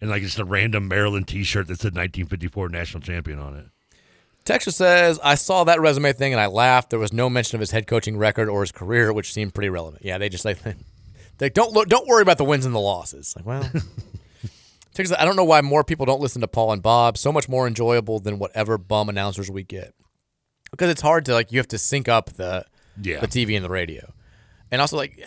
and 0.01 0.09
like 0.09 0.23
just 0.23 0.39
a 0.39 0.45
random 0.45 0.87
Maryland 0.87 1.27
T-shirt 1.27 1.67
that 1.67 1.79
said 1.79 1.95
1954 1.95 2.69
national 2.69 3.01
champion 3.01 3.39
on 3.39 3.55
it. 3.55 3.65
Texas 4.43 4.75
says, 4.75 5.19
I 5.23 5.33
saw 5.35 5.63
that 5.63 5.81
resume 5.81 6.13
thing 6.13 6.31
and 6.31 6.39
I 6.39 6.45
laughed. 6.45 6.91
There 6.91 6.99
was 6.99 7.11
no 7.11 7.29
mention 7.31 7.55
of 7.55 7.61
his 7.61 7.71
head 7.71 7.87
coaching 7.87 8.15
record 8.17 8.47
or 8.47 8.61
his 8.61 8.71
career, 8.71 9.11
which 9.11 9.33
seemed 9.33 9.55
pretty 9.55 9.69
relevant. 9.69 10.05
Yeah, 10.05 10.19
they 10.19 10.29
just 10.29 10.45
like, 10.45 10.59
they 11.39 11.49
don't 11.49 11.71
look, 11.73 11.87
don't 11.87 12.07
worry 12.07 12.21
about 12.21 12.37
the 12.37 12.43
wins 12.45 12.65
and 12.65 12.75
the 12.75 12.79
losses. 12.79 13.33
Like, 13.35 13.45
well, 13.45 13.67
I 15.17 15.25
don't 15.25 15.35
know 15.35 15.43
why 15.43 15.61
more 15.61 15.83
people 15.83 16.05
don't 16.05 16.21
listen 16.21 16.41
to 16.41 16.47
Paul 16.47 16.71
and 16.71 16.81
Bob. 16.81 17.17
So 17.17 17.31
much 17.31 17.47
more 17.49 17.67
enjoyable 17.67 18.19
than 18.19 18.39
whatever 18.39 18.77
bum 18.77 19.09
announcers 19.09 19.49
we 19.51 19.63
get. 19.63 19.93
Because 20.71 20.89
it's 20.89 21.01
hard 21.01 21.25
to 21.25 21.33
like, 21.33 21.51
you 21.51 21.59
have 21.59 21.67
to 21.69 21.77
sync 21.77 22.07
up 22.09 22.31
the 22.31 22.65
Yeah. 23.01 23.19
the 23.19 23.27
TV 23.27 23.55
and 23.55 23.63
the 23.65 23.69
radio, 23.69 24.13
and 24.71 24.81
also 24.81 24.97
like, 24.97 25.19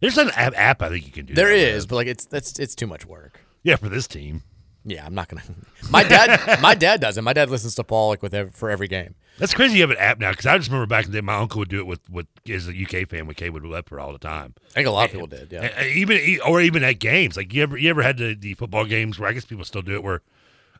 There's 0.00 0.18
an 0.18 0.30
app, 0.34 0.82
I 0.82 0.88
think 0.88 1.06
you 1.06 1.12
can 1.12 1.26
do. 1.26 1.34
there 1.34 1.52
is, 1.52 1.82
with. 1.84 1.88
but 1.90 1.96
like 1.96 2.06
it's 2.06 2.24
that's 2.26 2.58
it's 2.58 2.74
too 2.74 2.86
much 2.86 3.04
work. 3.06 3.40
Yeah, 3.62 3.76
for 3.76 3.88
this 3.88 4.06
team. 4.06 4.42
Yeah, 4.84 5.04
I'm 5.04 5.14
not 5.14 5.28
gonna. 5.28 5.42
My 5.90 6.04
dad, 6.04 6.60
my 6.62 6.74
dad 6.76 7.00
does 7.00 7.18
it. 7.18 7.22
My 7.22 7.32
dad 7.32 7.50
listens 7.50 7.74
to 7.74 7.82
Paul 7.84 8.10
like 8.10 8.22
with 8.22 8.32
every, 8.34 8.52
for 8.52 8.70
every 8.70 8.86
game. 8.86 9.16
That's 9.38 9.52
crazy. 9.54 9.76
You 9.76 9.82
have 9.82 9.90
an 9.90 9.98
app 9.98 10.18
now 10.18 10.30
because 10.30 10.46
I 10.46 10.56
just 10.56 10.70
remember 10.70 10.86
back 10.86 11.04
in 11.04 11.10
the 11.12 11.18
day, 11.18 11.20
my 11.24 11.34
uncle 11.36 11.58
would 11.58 11.68
do 11.68 11.78
it 11.78 11.86
with 11.86 12.08
with 12.08 12.26
as 12.48 12.68
a 12.68 12.70
uh, 12.70 12.74
UK 13.02 13.08
fan 13.08 13.26
with 13.26 13.36
Caywood 13.36 13.62
Ledford 13.62 14.00
all 14.00 14.12
the 14.12 14.18
time. 14.18 14.54
I 14.70 14.74
think 14.74 14.86
a 14.88 14.90
lot 14.90 15.06
of 15.06 15.12
people 15.12 15.26
did. 15.26 15.52
Yeah. 15.52 15.62
And- 15.62 15.72
and 15.74 15.86
even 15.96 16.38
or 16.46 16.60
even 16.60 16.82
at 16.82 16.98
games, 16.98 17.36
like 17.36 17.52
you 17.52 17.62
ever 17.62 17.76
you 17.76 17.90
ever 17.90 18.02
had 18.02 18.16
the, 18.18 18.34
the 18.34 18.54
football 18.54 18.84
games 18.86 19.18
where 19.18 19.28
I 19.28 19.32
guess 19.32 19.44
people 19.44 19.64
still 19.64 19.82
do 19.82 19.94
it 19.94 20.02
where, 20.02 20.22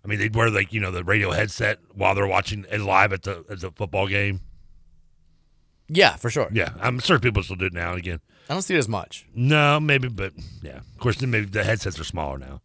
I 0.05 0.09
mean 0.09 0.19
they'd 0.19 0.35
wear 0.35 0.49
like 0.51 0.73
you 0.73 0.81
know 0.81 0.91
the 0.91 1.05
radio 1.05 1.33
headset 1.33 1.79
while 1.95 2.15
they're 2.15 2.27
watching 2.27 2.65
it 2.71 2.81
live 2.81 3.13
at 3.13 3.23
the 3.25 3.45
at 3.51 3.61
the 3.61 3.71
football 3.73 4.07
game. 4.09 4.41
Yeah, 5.89 6.17
for 6.17 6.31
sure. 6.31 6.49
Yeah, 6.53 6.71
I'm 6.81 6.99
sure 6.99 7.19
people 7.19 7.43
still 7.43 7.57
do 7.57 7.67
it 7.67 7.73
now 7.73 7.91
and 7.91 7.99
again. 7.99 8.21
I 8.49 8.55
don't 8.55 8.63
see 8.63 8.75
it 8.75 8.79
as 8.79 8.89
much. 8.89 9.27
No, 9.35 9.79
maybe, 9.81 10.09
but 10.09 10.33
yeah, 10.63 10.79
of 10.79 10.99
course, 10.99 11.17
then 11.19 11.31
maybe 11.31 11.47
the 11.47 11.65
headsets 11.65 11.99
are 12.01 12.05
smaller 12.05 12.39
now. 12.39 12.61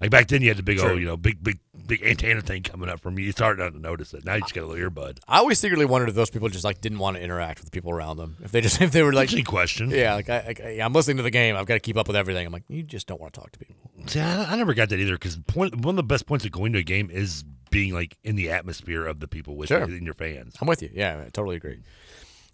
Like 0.00 0.10
back 0.10 0.28
then, 0.28 0.42
you 0.42 0.48
had 0.48 0.58
the 0.58 0.62
big 0.62 0.78
True. 0.78 0.90
old, 0.90 1.00
you 1.00 1.06
know, 1.06 1.16
big, 1.16 1.42
big, 1.42 1.58
big 1.88 2.02
antenna 2.04 2.40
thing 2.40 2.62
coming 2.62 2.88
up 2.88 3.00
from 3.00 3.18
you. 3.18 3.24
You 3.24 3.32
start 3.32 3.58
not 3.58 3.72
to 3.72 3.78
notice 3.80 4.14
it. 4.14 4.24
Now 4.24 4.34
you 4.34 4.42
just 4.42 4.54
got 4.54 4.62
a 4.62 4.66
little 4.66 4.88
earbud. 4.90 5.18
I 5.26 5.38
always 5.38 5.58
secretly 5.58 5.86
wondered 5.86 6.08
if 6.10 6.14
those 6.14 6.30
people 6.30 6.48
just 6.48 6.62
like 6.64 6.80
didn't 6.80 6.98
want 7.00 7.16
to 7.16 7.22
interact 7.22 7.58
with 7.58 7.64
the 7.64 7.70
people 7.72 7.90
around 7.90 8.18
them. 8.18 8.36
If 8.44 8.52
they 8.52 8.60
just 8.60 8.80
if 8.80 8.92
they 8.92 9.02
were 9.02 9.12
like, 9.12 9.24
Interesting 9.32 9.44
question. 9.46 9.90
yeah, 9.90 10.14
like 10.14 10.28
I, 10.28 10.54
I, 10.64 10.68
yeah, 10.70 10.84
I'm 10.84 10.92
listening 10.92 11.16
to 11.16 11.22
the 11.24 11.30
game. 11.30 11.56
I've 11.56 11.66
got 11.66 11.74
to 11.74 11.80
keep 11.80 11.96
up 11.96 12.06
with 12.06 12.16
everything. 12.16 12.46
I'm 12.46 12.52
like, 12.52 12.62
you 12.68 12.84
just 12.84 13.08
don't 13.08 13.20
want 13.20 13.32
to 13.34 13.40
talk 13.40 13.50
to 13.52 13.58
people. 13.58 13.74
See, 14.06 14.20
I, 14.20 14.52
I 14.52 14.56
never 14.56 14.74
got 14.74 14.90
that 14.90 14.98
either 15.00 15.14
because 15.14 15.36
point 15.48 15.74
one 15.76 15.94
of 15.94 15.96
the 15.96 16.02
best 16.04 16.26
points 16.26 16.44
of 16.44 16.52
going 16.52 16.72
to 16.74 16.78
a 16.78 16.82
game 16.84 17.10
is 17.10 17.42
being 17.70 17.92
like 17.92 18.16
in 18.22 18.36
the 18.36 18.50
atmosphere 18.50 19.06
of 19.06 19.20
the 19.20 19.28
people 19.28 19.56
with 19.56 19.68
Sure. 19.68 19.80
you 19.88 19.96
and 19.96 20.04
your 20.04 20.14
fans. 20.14 20.54
I'm 20.60 20.68
with 20.68 20.82
you. 20.82 20.90
Yeah, 20.92 21.24
I 21.26 21.30
totally 21.30 21.56
agree. 21.56 21.80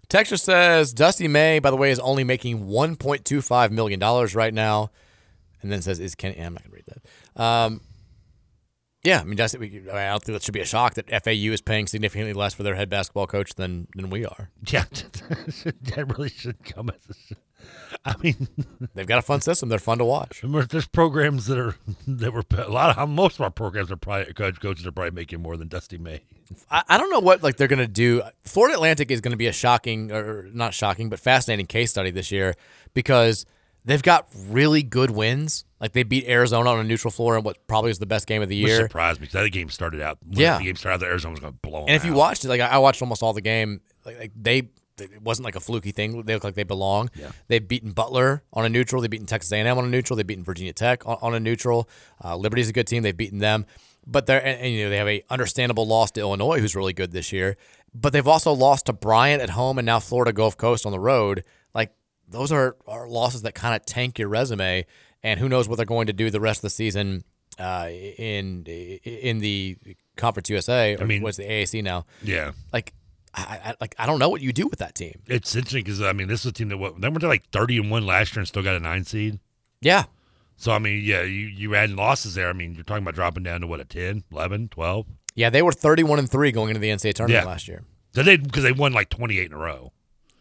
Texture 0.08 0.36
says 0.36 0.92
Dusty 0.92 1.28
May, 1.28 1.58
by 1.60 1.70
the 1.70 1.76
way, 1.76 1.90
is 1.90 1.98
only 1.98 2.24
making 2.24 2.66
1.25 2.66 3.70
million 3.70 3.98
dollars 3.98 4.34
right 4.34 4.52
now, 4.52 4.90
and 5.62 5.72
then 5.72 5.80
says 5.82 5.98
is 5.98 6.14
Kenny. 6.14 6.36
I'm 6.40 6.52
not 6.54 6.62
gonna 6.62 6.74
read 6.74 6.84
that. 6.86 7.42
Um, 7.42 7.80
yeah, 9.04 9.20
I 9.20 9.24
mean, 9.24 9.36
Dusty. 9.36 9.58
We, 9.58 9.66
I, 9.66 9.70
mean, 9.70 9.88
I 9.90 10.10
don't 10.10 10.24
think 10.24 10.34
that 10.36 10.42
should 10.42 10.54
be 10.54 10.60
a 10.60 10.66
shock 10.66 10.94
that 10.94 11.10
FAU 11.10 11.52
is 11.52 11.60
paying 11.60 11.86
significantly 11.86 12.32
less 12.32 12.54
for 12.54 12.62
their 12.62 12.74
head 12.74 12.88
basketball 12.88 13.26
coach 13.26 13.54
than 13.54 13.86
than 13.94 14.08
we 14.08 14.24
are. 14.24 14.50
Yeah, 14.66 14.84
that 14.90 16.14
really 16.16 16.30
should 16.30 16.64
come 16.64 16.90
as. 16.90 17.16
A, 17.30 17.36
I 18.04 18.14
mean, 18.22 18.48
They've 18.94 19.06
got 19.06 19.18
a 19.18 19.22
fun 19.22 19.40
system. 19.40 19.68
They're 19.68 19.78
fun 19.78 19.98
to 19.98 20.04
watch. 20.04 20.42
there's 20.42 20.86
programs 20.86 21.46
that 21.46 21.58
are 21.58 21.76
that 22.06 22.32
were 22.32 22.44
a 22.56 22.70
lot 22.70 22.96
of 22.96 23.08
most 23.08 23.36
of 23.36 23.42
our 23.42 23.50
programs 23.50 23.90
are 23.92 23.96
probably 23.96 24.32
coach 24.32 24.60
coaches 24.60 24.86
are 24.86 24.92
probably 24.92 25.12
making 25.12 25.42
more 25.42 25.56
than 25.56 25.68
Dusty 25.68 25.98
May. 25.98 26.22
I, 26.70 26.82
I 26.88 26.98
don't 26.98 27.10
know 27.10 27.20
what 27.20 27.42
like 27.42 27.56
they're 27.56 27.68
gonna 27.68 27.86
do. 27.86 28.22
Florida 28.44 28.74
Atlantic 28.74 29.10
is 29.10 29.20
gonna 29.20 29.36
be 29.36 29.46
a 29.46 29.52
shocking 29.52 30.12
or 30.12 30.48
not 30.52 30.74
shocking, 30.74 31.08
but 31.08 31.20
fascinating 31.20 31.66
case 31.66 31.90
study 31.90 32.10
this 32.10 32.30
year 32.32 32.54
because 32.94 33.44
they've 33.84 34.02
got 34.02 34.28
really 34.34 34.82
good 34.82 35.10
wins. 35.10 35.64
Like 35.84 35.92
they 35.92 36.02
beat 36.02 36.24
Arizona 36.26 36.70
on 36.70 36.80
a 36.80 36.84
neutral 36.84 37.10
floor 37.10 37.36
in 37.36 37.44
what 37.44 37.66
probably 37.66 37.90
is 37.90 37.98
the 37.98 38.06
best 38.06 38.26
game 38.26 38.40
of 38.40 38.48
the 38.48 38.62
Which 38.62 38.70
year. 38.70 38.80
surprised 38.82 39.20
me 39.20 39.26
because 39.26 39.42
that 39.44 39.50
game 39.50 39.68
started 39.68 40.00
out. 40.00 40.16
Yeah. 40.30 40.56
the 40.58 40.64
game 40.64 40.76
started 40.76 40.94
out. 40.94 41.00
The 41.00 41.06
Arizona 41.06 41.32
was 41.32 41.40
going 41.40 41.52
to 41.52 41.58
blow. 41.60 41.80
'em 41.82 41.88
And 41.88 41.96
if 41.96 42.06
you 42.06 42.12
out. 42.12 42.16
watched 42.16 42.44
it, 42.46 42.48
like 42.48 42.62
I 42.62 42.68
I 42.68 42.78
watched 42.78 43.02
almost 43.02 43.22
all 43.22 43.34
the 43.34 43.42
game, 43.42 43.82
like, 44.06 44.18
like 44.18 44.32
they, 44.34 44.70
it 44.98 45.20
wasn't 45.20 45.44
like 45.44 45.56
a 45.56 45.60
fluky 45.60 45.92
thing. 45.92 46.22
They 46.22 46.32
look 46.32 46.42
like 46.44 46.54
they 46.54 46.62
belong. 46.62 47.10
Yeah. 47.14 47.32
They've 47.48 47.66
beaten 47.68 47.90
Butler 47.92 48.44
on 48.54 48.64
a 48.64 48.68
neutral. 48.70 49.02
They've 49.02 49.10
beaten 49.10 49.26
Texas 49.26 49.52
A&M 49.52 49.66
on 49.76 49.84
a 49.84 49.88
neutral. 49.88 50.16
They've 50.16 50.26
beaten 50.26 50.42
Virginia 50.44 50.72
Tech 50.72 51.06
on, 51.06 51.18
on 51.20 51.34
a 51.34 51.40
neutral. 51.40 51.86
Uh, 52.24 52.34
Liberty's 52.36 52.70
a 52.70 52.72
good 52.72 52.86
team. 52.86 53.02
They've 53.02 53.14
beaten 53.14 53.38
them, 53.40 53.66
but 54.06 54.24
they're 54.26 54.42
and, 54.44 54.58
and, 54.62 54.72
you 54.72 54.84
know 54.84 54.90
they 54.90 54.96
have 54.96 55.08
a 55.08 55.22
understandable 55.28 55.86
loss 55.86 56.10
to 56.12 56.20
Illinois, 56.20 56.60
who's 56.60 56.74
really 56.74 56.94
good 56.94 57.12
this 57.12 57.30
year. 57.30 57.56
but 57.92 58.12
they've 58.14 58.26
also 58.26 58.52
lost 58.52 58.86
to 58.86 58.92
Bryant 58.94 59.42
at 59.42 59.50
home 59.50 59.78
and 59.78 59.84
now 59.86 60.00
Florida 60.00 60.32
Gulf 60.32 60.56
Coast 60.56 60.86
on 60.86 60.92
the 60.92 61.00
road. 61.00 61.44
Like 61.74 61.92
those 62.26 62.50
are, 62.52 62.76
are 62.86 63.06
losses 63.06 63.42
that 63.42 63.54
kind 63.54 63.74
of 63.76 63.84
tank 63.84 64.18
your 64.18 64.28
resume, 64.28 64.86
and 65.24 65.40
who 65.40 65.48
knows 65.48 65.68
what 65.68 65.76
they're 65.76 65.84
going 65.86 66.06
to 66.06 66.12
do 66.12 66.30
the 66.30 66.40
rest 66.40 66.58
of 66.58 66.62
the 66.62 66.70
season 66.70 67.24
uh, 67.58 67.88
in 67.90 68.62
in 68.64 69.38
the 69.40 69.76
Conference 70.16 70.48
USA. 70.50 70.94
Or 70.94 71.02
I 71.02 71.04
mean- 71.06 71.22
what's 71.22 71.38
the 71.38 71.44
AAC 71.44 71.82
now? 71.82 72.06
Yeah. 72.22 72.52
Like, 72.72 72.92
I, 73.34 73.58
I 73.64 73.74
like 73.80 73.96
I 73.98 74.06
don't 74.06 74.20
know 74.20 74.28
what 74.28 74.40
you 74.42 74.52
do 74.52 74.68
with 74.68 74.78
that 74.78 74.94
team. 74.94 75.20
It's 75.26 75.56
interesting 75.56 75.82
because 75.82 76.00
I 76.00 76.12
mean, 76.12 76.28
this 76.28 76.40
is 76.40 76.46
a 76.46 76.52
team 76.52 76.68
that 76.68 76.76
what 76.78 77.00
they 77.00 77.08
were 77.08 77.18
like 77.18 77.50
thirty 77.50 77.76
and 77.78 77.90
one 77.90 78.06
last 78.06 78.36
year 78.36 78.40
and 78.40 78.46
still 78.48 78.62
got 78.62 78.76
a 78.76 78.80
nine 78.80 79.04
seed. 79.04 79.40
Yeah. 79.80 80.04
So 80.56 80.70
I 80.70 80.78
mean, 80.78 81.02
yeah, 81.04 81.22
you 81.22 81.46
you 81.48 81.74
add 81.74 81.90
losses 81.90 82.34
there. 82.36 82.48
I 82.48 82.52
mean, 82.52 82.74
you're 82.76 82.84
talking 82.84 83.02
about 83.02 83.16
dropping 83.16 83.42
down 83.42 83.62
to 83.62 83.66
what 83.66 83.80
a 83.80 83.84
10, 83.84 84.22
11, 84.30 84.68
12? 84.68 85.06
Yeah, 85.34 85.50
they 85.50 85.62
were 85.62 85.72
thirty-one 85.72 86.20
and 86.20 86.30
three 86.30 86.52
going 86.52 86.68
into 86.70 86.78
the 86.78 86.90
NCAA 86.90 87.12
tournament 87.14 87.44
Yeah. 87.44 87.50
last 87.50 87.66
year. 87.66 87.82
Did 88.12 88.26
they 88.26 88.36
because 88.36 88.62
they 88.62 88.70
won 88.70 88.92
like 88.92 89.08
twenty 89.08 89.40
eight 89.40 89.46
in 89.46 89.52
a 89.52 89.58
row. 89.58 89.90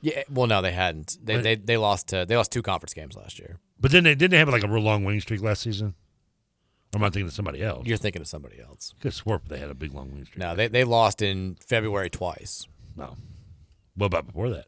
Yeah, 0.04 0.24
well, 0.30 0.48
no, 0.48 0.62
they 0.62 0.74
hadn't. 0.74 1.18
They 1.24 1.36
Right. 1.36 1.44
they, 1.44 1.56
they 1.56 1.78
lost 1.78 2.10
to, 2.10 2.26
they 2.26 2.36
lost 2.36 2.52
two 2.52 2.62
conference 2.62 2.94
games 2.94 3.16
last 3.16 3.40
year. 3.40 3.58
But 3.80 3.92
then 3.92 4.04
they 4.04 4.16
didn't 4.16 4.32
they 4.32 4.38
have 4.38 4.50
like 4.50 4.64
a 4.64 4.68
real 4.68 4.84
long 4.84 5.06
winning 5.06 5.22
streak 5.22 5.42
last 5.42 5.62
season. 5.62 5.96
Or 6.94 6.98
am 7.00 7.04
I 7.06 7.08
thinking 7.08 7.28
of 7.28 7.34
somebody 7.34 7.64
else? 7.64 7.88
You're 7.88 7.98
thinking 7.98 8.22
of 8.22 8.28
somebody 8.28 8.60
else. 8.62 8.94
Could 9.00 9.06
have 9.10 9.14
swore 9.16 9.42
they 9.48 9.58
had 9.60 9.70
a 9.70 9.74
big 9.74 9.94
long 9.94 10.10
winning 10.12 10.26
streak. 10.26 10.40
No, 10.40 10.56
they 10.56 10.68
they 10.68 10.84
lost 10.84 11.22
in 11.22 11.56
February 11.66 12.10
twice. 12.10 12.68
No. 12.98 13.16
What 13.96 14.08
about 14.08 14.28
before 14.28 14.50
that? 14.50 14.66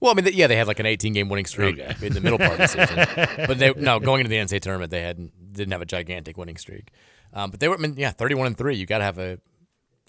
Well, 0.00 0.10
I 0.10 0.20
mean, 0.20 0.28
yeah, 0.34 0.48
they 0.48 0.56
had 0.56 0.66
like 0.66 0.80
an 0.80 0.86
18 0.86 1.12
game 1.12 1.28
winning 1.28 1.46
streak 1.46 1.78
Okay. 1.78 2.06
in 2.06 2.12
the 2.12 2.20
middle 2.20 2.38
part 2.38 2.52
of 2.52 2.58
the 2.58 2.66
season, 2.66 3.46
but 3.46 3.58
they 3.58 3.72
no 3.74 4.00
going 4.00 4.20
into 4.20 4.28
the 4.28 4.36
NCAA 4.36 4.60
tournament 4.60 4.90
they 4.90 5.02
hadn't 5.02 5.52
didn't 5.52 5.72
have 5.72 5.82
a 5.82 5.86
gigantic 5.86 6.36
winning 6.36 6.56
streak. 6.56 6.90
Um, 7.32 7.50
but 7.50 7.60
they 7.60 7.68
were, 7.68 7.74
I 7.76 7.78
mean, 7.78 7.94
yeah, 7.96 8.10
31 8.10 8.48
and 8.48 8.58
three. 8.58 8.74
You 8.76 8.86
got 8.86 8.98
to 8.98 9.04
have 9.04 9.18
a 9.18 9.38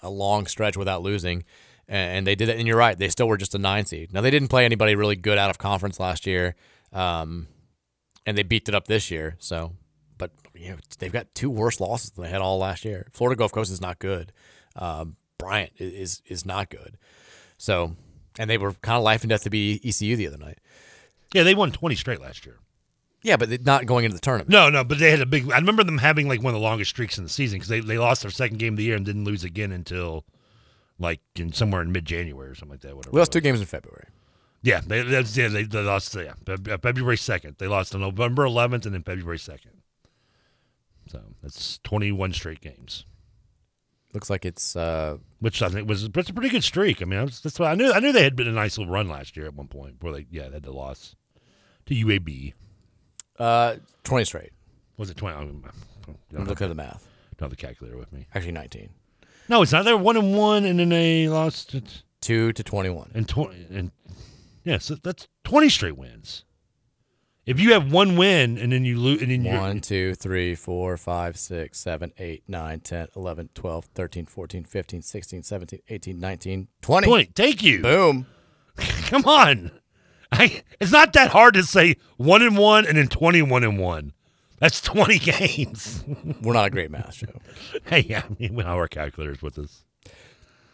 a 0.04 0.10
long 0.10 0.48
stretch 0.48 0.76
without 0.76 1.02
losing, 1.04 1.44
and, 1.88 2.26
they 2.26 2.36
did 2.36 2.50
it. 2.50 2.58
And 2.58 2.68
you're 2.68 2.78
right, 2.78 2.98
they 2.98 3.10
still 3.10 3.28
were 3.28 3.38
just 3.38 3.56
a 3.56 3.58
nine 3.58 3.86
seed. 3.86 4.14
Now 4.14 4.22
they 4.22 4.32
didn't 4.32 4.50
play 4.50 4.66
anybody 4.66 4.96
really 4.96 5.16
good 5.16 5.38
out 5.38 5.50
of 5.50 5.58
conference 5.58 6.00
last 6.00 6.26
year, 6.26 6.56
um, 6.94 7.48
and 8.26 8.38
they 8.38 8.44
beat 8.44 8.68
it 8.68 8.76
up 8.76 8.88
this 8.88 9.12
year. 9.12 9.36
So, 9.40 9.74
but 10.18 10.32
you 10.54 10.72
know, 10.72 10.78
they've 11.00 11.12
got 11.12 11.34
two 11.36 11.50
worse 11.50 11.80
losses 11.80 12.12
than 12.12 12.24
they 12.24 12.30
had 12.30 12.42
all 12.42 12.58
last 12.58 12.86
year. 12.86 13.08
Florida 13.12 13.38
Gulf 13.38 13.52
Coast 13.52 13.72
is 13.72 13.82
not 13.82 14.00
good. 14.00 14.32
Um, 14.76 15.18
Bryant 15.38 15.74
is 15.78 16.22
is 16.28 16.46
not 16.46 16.70
good. 16.70 16.98
So, 17.58 17.96
and 18.40 18.50
they 18.50 18.58
were 18.58 18.74
kind 18.74 18.98
of 18.98 19.04
life 19.04 19.22
and 19.22 19.30
death 19.30 19.44
to 19.44 19.50
be 19.50 19.80
ECU 19.84 20.16
the 20.16 20.28
other 20.28 20.38
night. 20.38 20.60
Yeah, 21.34 21.44
they 21.44 21.56
won 21.56 21.72
twenty 21.72 21.96
straight 21.96 22.22
last 22.22 22.46
year. 22.46 22.58
Yeah, 23.26 23.38
but 23.38 23.66
not 23.66 23.88
going 23.88 24.06
into 24.06 24.14
the 24.14 24.22
tournament. 24.22 24.50
No, 24.50 24.70
no, 24.70 24.84
but 24.84 25.00
they 25.00 25.10
had 25.10 25.20
a 25.20 25.26
big. 25.26 25.52
I 25.52 25.58
remember 25.58 25.84
them 25.84 25.98
having 25.98 26.28
like 26.28 26.44
one 26.44 26.54
of 26.54 26.60
the 26.60 26.64
longest 26.64 26.92
streaks 26.92 27.18
in 27.18 27.24
the 27.24 27.30
season 27.30 27.58
because 27.58 27.70
they, 27.70 27.80
they 27.80 27.98
lost 27.98 28.22
their 28.22 28.30
second 28.30 28.60
game 28.60 28.74
of 28.74 28.78
the 28.78 28.84
year 28.84 28.96
and 28.96 29.04
didn't 29.04 29.24
lose 29.24 29.44
again 29.44 29.72
until 29.72 30.26
like 31.00 31.22
in 31.36 31.52
somewhere 31.54 31.82
in 31.82 31.92
mid 31.92 32.06
January 32.06 32.50
or 32.50 32.56
something 32.56 32.74
like 32.74 32.82
that. 32.82 32.96
Whatever. 32.96 33.14
We 33.14 33.20
lost 33.20 33.32
two 33.32 33.42
games 33.42 33.60
in 33.60 33.66
February. 33.66 34.08
Yeah, 34.62 34.82
they, 34.86 35.04
that's, 35.04 35.38
yeah, 35.38 35.48
they, 35.48 35.64
they 35.64 35.82
lost. 35.84 36.16
Yeah, 36.16 36.34
February 36.78 37.18
second. 37.18 37.58
They 37.60 37.68
lost 37.68 37.94
on 37.94 38.02
November 38.02 38.46
eleventh 38.46 38.86
and 38.86 38.96
then 38.96 39.04
February 39.04 39.38
second. 39.40 39.82
So 41.08 41.22
that's 41.44 41.78
twenty 41.84 42.12
one 42.12 42.34
straight 42.34 42.62
games. 42.62 43.06
Looks 44.14 44.30
like 44.30 44.46
it's 44.46 44.76
uh, 44.76 45.18
which 45.40 45.62
I 45.62 45.70
think 45.70 45.88
was 45.88 46.10
that's 46.10 46.30
a 46.30 46.34
pretty 46.34 46.50
good 46.50 46.64
streak. 46.64 47.02
I 47.02 47.06
mean, 47.06 47.20
I 47.20 47.24
was, 47.26 47.42
that's 47.42 47.60
what 47.60 47.70
I 47.70 47.76
knew. 47.76 47.92
I 47.92 48.00
knew 48.00 48.12
they 48.12 48.24
had 48.24 48.36
been 48.36 48.48
a 48.48 48.52
nice 48.52 48.78
little 48.78 48.92
run 48.92 49.08
last 49.10 49.36
year 49.38 49.46
at 49.46 49.54
one 49.54 49.68
point 49.68 50.00
before 50.00 50.14
they 50.14 50.26
yeah 50.32 50.48
they 50.48 50.56
had 50.56 50.64
the 50.64 50.72
loss 50.72 51.16
to 51.86 51.94
UAB. 51.94 52.54
uh, 53.38 53.76
20 54.04 54.26
straight. 54.26 54.52
Was 54.98 55.10
it 55.10 55.18
twenty? 55.18 55.36
I'm, 55.38 55.64
I'm 56.36 56.46
looking 56.46 56.66
at 56.66 56.70
the 56.70 56.76
math. 56.76 57.08
Don't 57.38 57.48
have 57.48 57.50
the 57.52 57.58
calculator 57.58 57.98
with 57.98 58.14
me. 58.14 58.26
Actually, 58.34 58.54
19. 58.54 58.90
No, 59.48 59.62
it's 59.62 59.72
not. 59.72 59.86
They're 59.86 59.98
one 59.98 60.18
and 60.18 60.36
one, 60.36 60.66
and 60.66 60.80
then 60.80 60.90
they 60.90 61.28
lost 61.28 61.74
it. 61.76 62.04
Two 62.22 62.52
to 62.54 62.64
21. 62.64 63.12
And 63.14 63.28
twenty 63.30 63.68
and 63.70 63.92
yeah, 64.64 64.80
so 64.80 64.96
that's 64.96 65.28
twenty 65.44 65.70
straight 65.70 65.98
wins. 65.98 66.44
If 67.46 67.60
you 67.60 67.74
have 67.74 67.92
one 67.92 68.16
win 68.16 68.58
and 68.58 68.72
then 68.72 68.86
you 68.86 69.00
lose, 69.00 69.22
and 69.22 69.30
then 69.30 69.46
you 69.46 69.52
One, 69.52 69.80
two, 69.80 70.16
three, 70.16 70.56
four, 70.56 70.98
five, 70.98 71.38
six, 71.38 71.80
seven, 71.80 72.12
eight, 72.18 72.44
nine, 72.48 72.80
10, 72.80 73.10
11, 73.16 73.50
12, 73.54 73.86
13, 73.94 74.26
14, 74.26 74.64
15, 74.64 75.02
16, 75.04 75.44
17, 75.44 75.80
18, 75.88 76.20
19, 76.20 76.68
20. 76.82 77.08
20. 77.08 77.24
Thank 77.36 77.62
you. 77.62 77.84
Boom. 77.84 78.26
Come 78.78 79.26
on. 79.26 79.70
I, 80.32 80.64
it's 80.80 80.92
not 80.92 81.14
that 81.14 81.30
hard 81.30 81.54
to 81.54 81.62
say 81.62 81.98
one 82.18 82.42
and 82.42 82.58
one 82.58 82.88
and 82.88 82.98
then 82.98 83.08
twenty-one 83.08 83.64
and 83.64 83.78
one. 83.80 84.14
That's 84.60 84.82
twenty 84.82 85.20
games. 85.20 86.04
We're 86.42 86.54
not 86.54 86.68
a 86.68 86.70
great 86.70 86.92
math 86.92 87.16
show. 87.16 87.28
hey, 87.86 88.06
yeah, 88.08 88.24
I 88.30 88.36
mean, 88.40 88.56
we 88.56 88.64
have 88.64 88.74
our 88.74 88.88
calculators 88.88 89.42
with 89.42 89.58
us. 89.60 89.84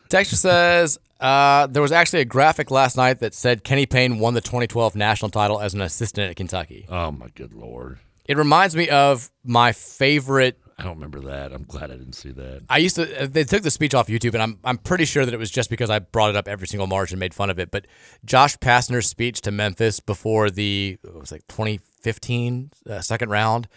Texture 0.10 0.36
says 0.36 1.00
uh, 1.20 1.68
there 1.68 1.82
was 1.82 1.92
actually 1.92 2.22
a 2.22 2.26
graphic 2.26 2.70
last 2.70 2.98
night 2.98 3.20
that 3.20 3.34
said 3.34 3.64
Kenny 3.64 3.86
Payne 3.86 4.20
won 4.20 4.34
the 4.34 4.42
2012 4.42 4.96
national 4.96 5.32
title 5.32 5.60
as 5.60 5.74
an 5.74 5.82
assistant 5.82 6.30
at 6.30 6.36
Kentucky. 6.36 6.86
Oh 6.90 7.12
my 7.12 7.30
good 7.34 7.54
lord! 7.54 8.00
It 8.26 8.38
reminds 8.38 8.76
me 8.76 8.90
of 8.90 9.32
my 9.44 9.72
favorite. 9.72 10.60
I 10.82 10.86
don't 10.86 10.96
remember 10.96 11.20
that. 11.30 11.52
I'm 11.54 11.64
glad 11.66 11.92
I 11.92 11.96
didn't 11.96 12.14
see 12.14 12.32
that. 12.32 12.64
I 12.68 12.80
used 12.80 12.96
to. 12.96 13.24
uh, 13.24 13.28
They 13.28 13.44
took 13.44 13.62
the 13.62 13.70
speech 13.70 13.94
off 13.94 14.08
YouTube, 14.08 14.34
and 14.34 14.42
I'm 14.42 14.58
I'm 14.64 14.80
pretty 14.80 15.06
sure 15.06 15.24
that 15.26 15.34
it 15.34 15.38
was 15.38 15.52
just 15.52 15.70
because 15.70 15.92
I 15.92 16.00
brought 16.00 16.32
it 16.32 16.36
up 16.36 16.48
every 16.48 16.68
single 16.68 16.88
March 16.88 17.12
and 17.12 17.20
made 17.20 17.36
fun 17.36 17.52
of 17.52 17.60
it. 17.60 17.70
But 17.70 17.86
Josh 18.26 18.58
Pastner's 18.58 19.06
speech 19.08 19.42
to 19.42 19.52
Memphis 19.52 20.00
before 20.00 20.50
the 20.50 20.98
it 21.04 21.14
was 21.14 21.32
like 21.32 21.48
2015 21.50 22.72
uh, 22.90 23.00
second 23.02 23.30
round, 23.30 23.68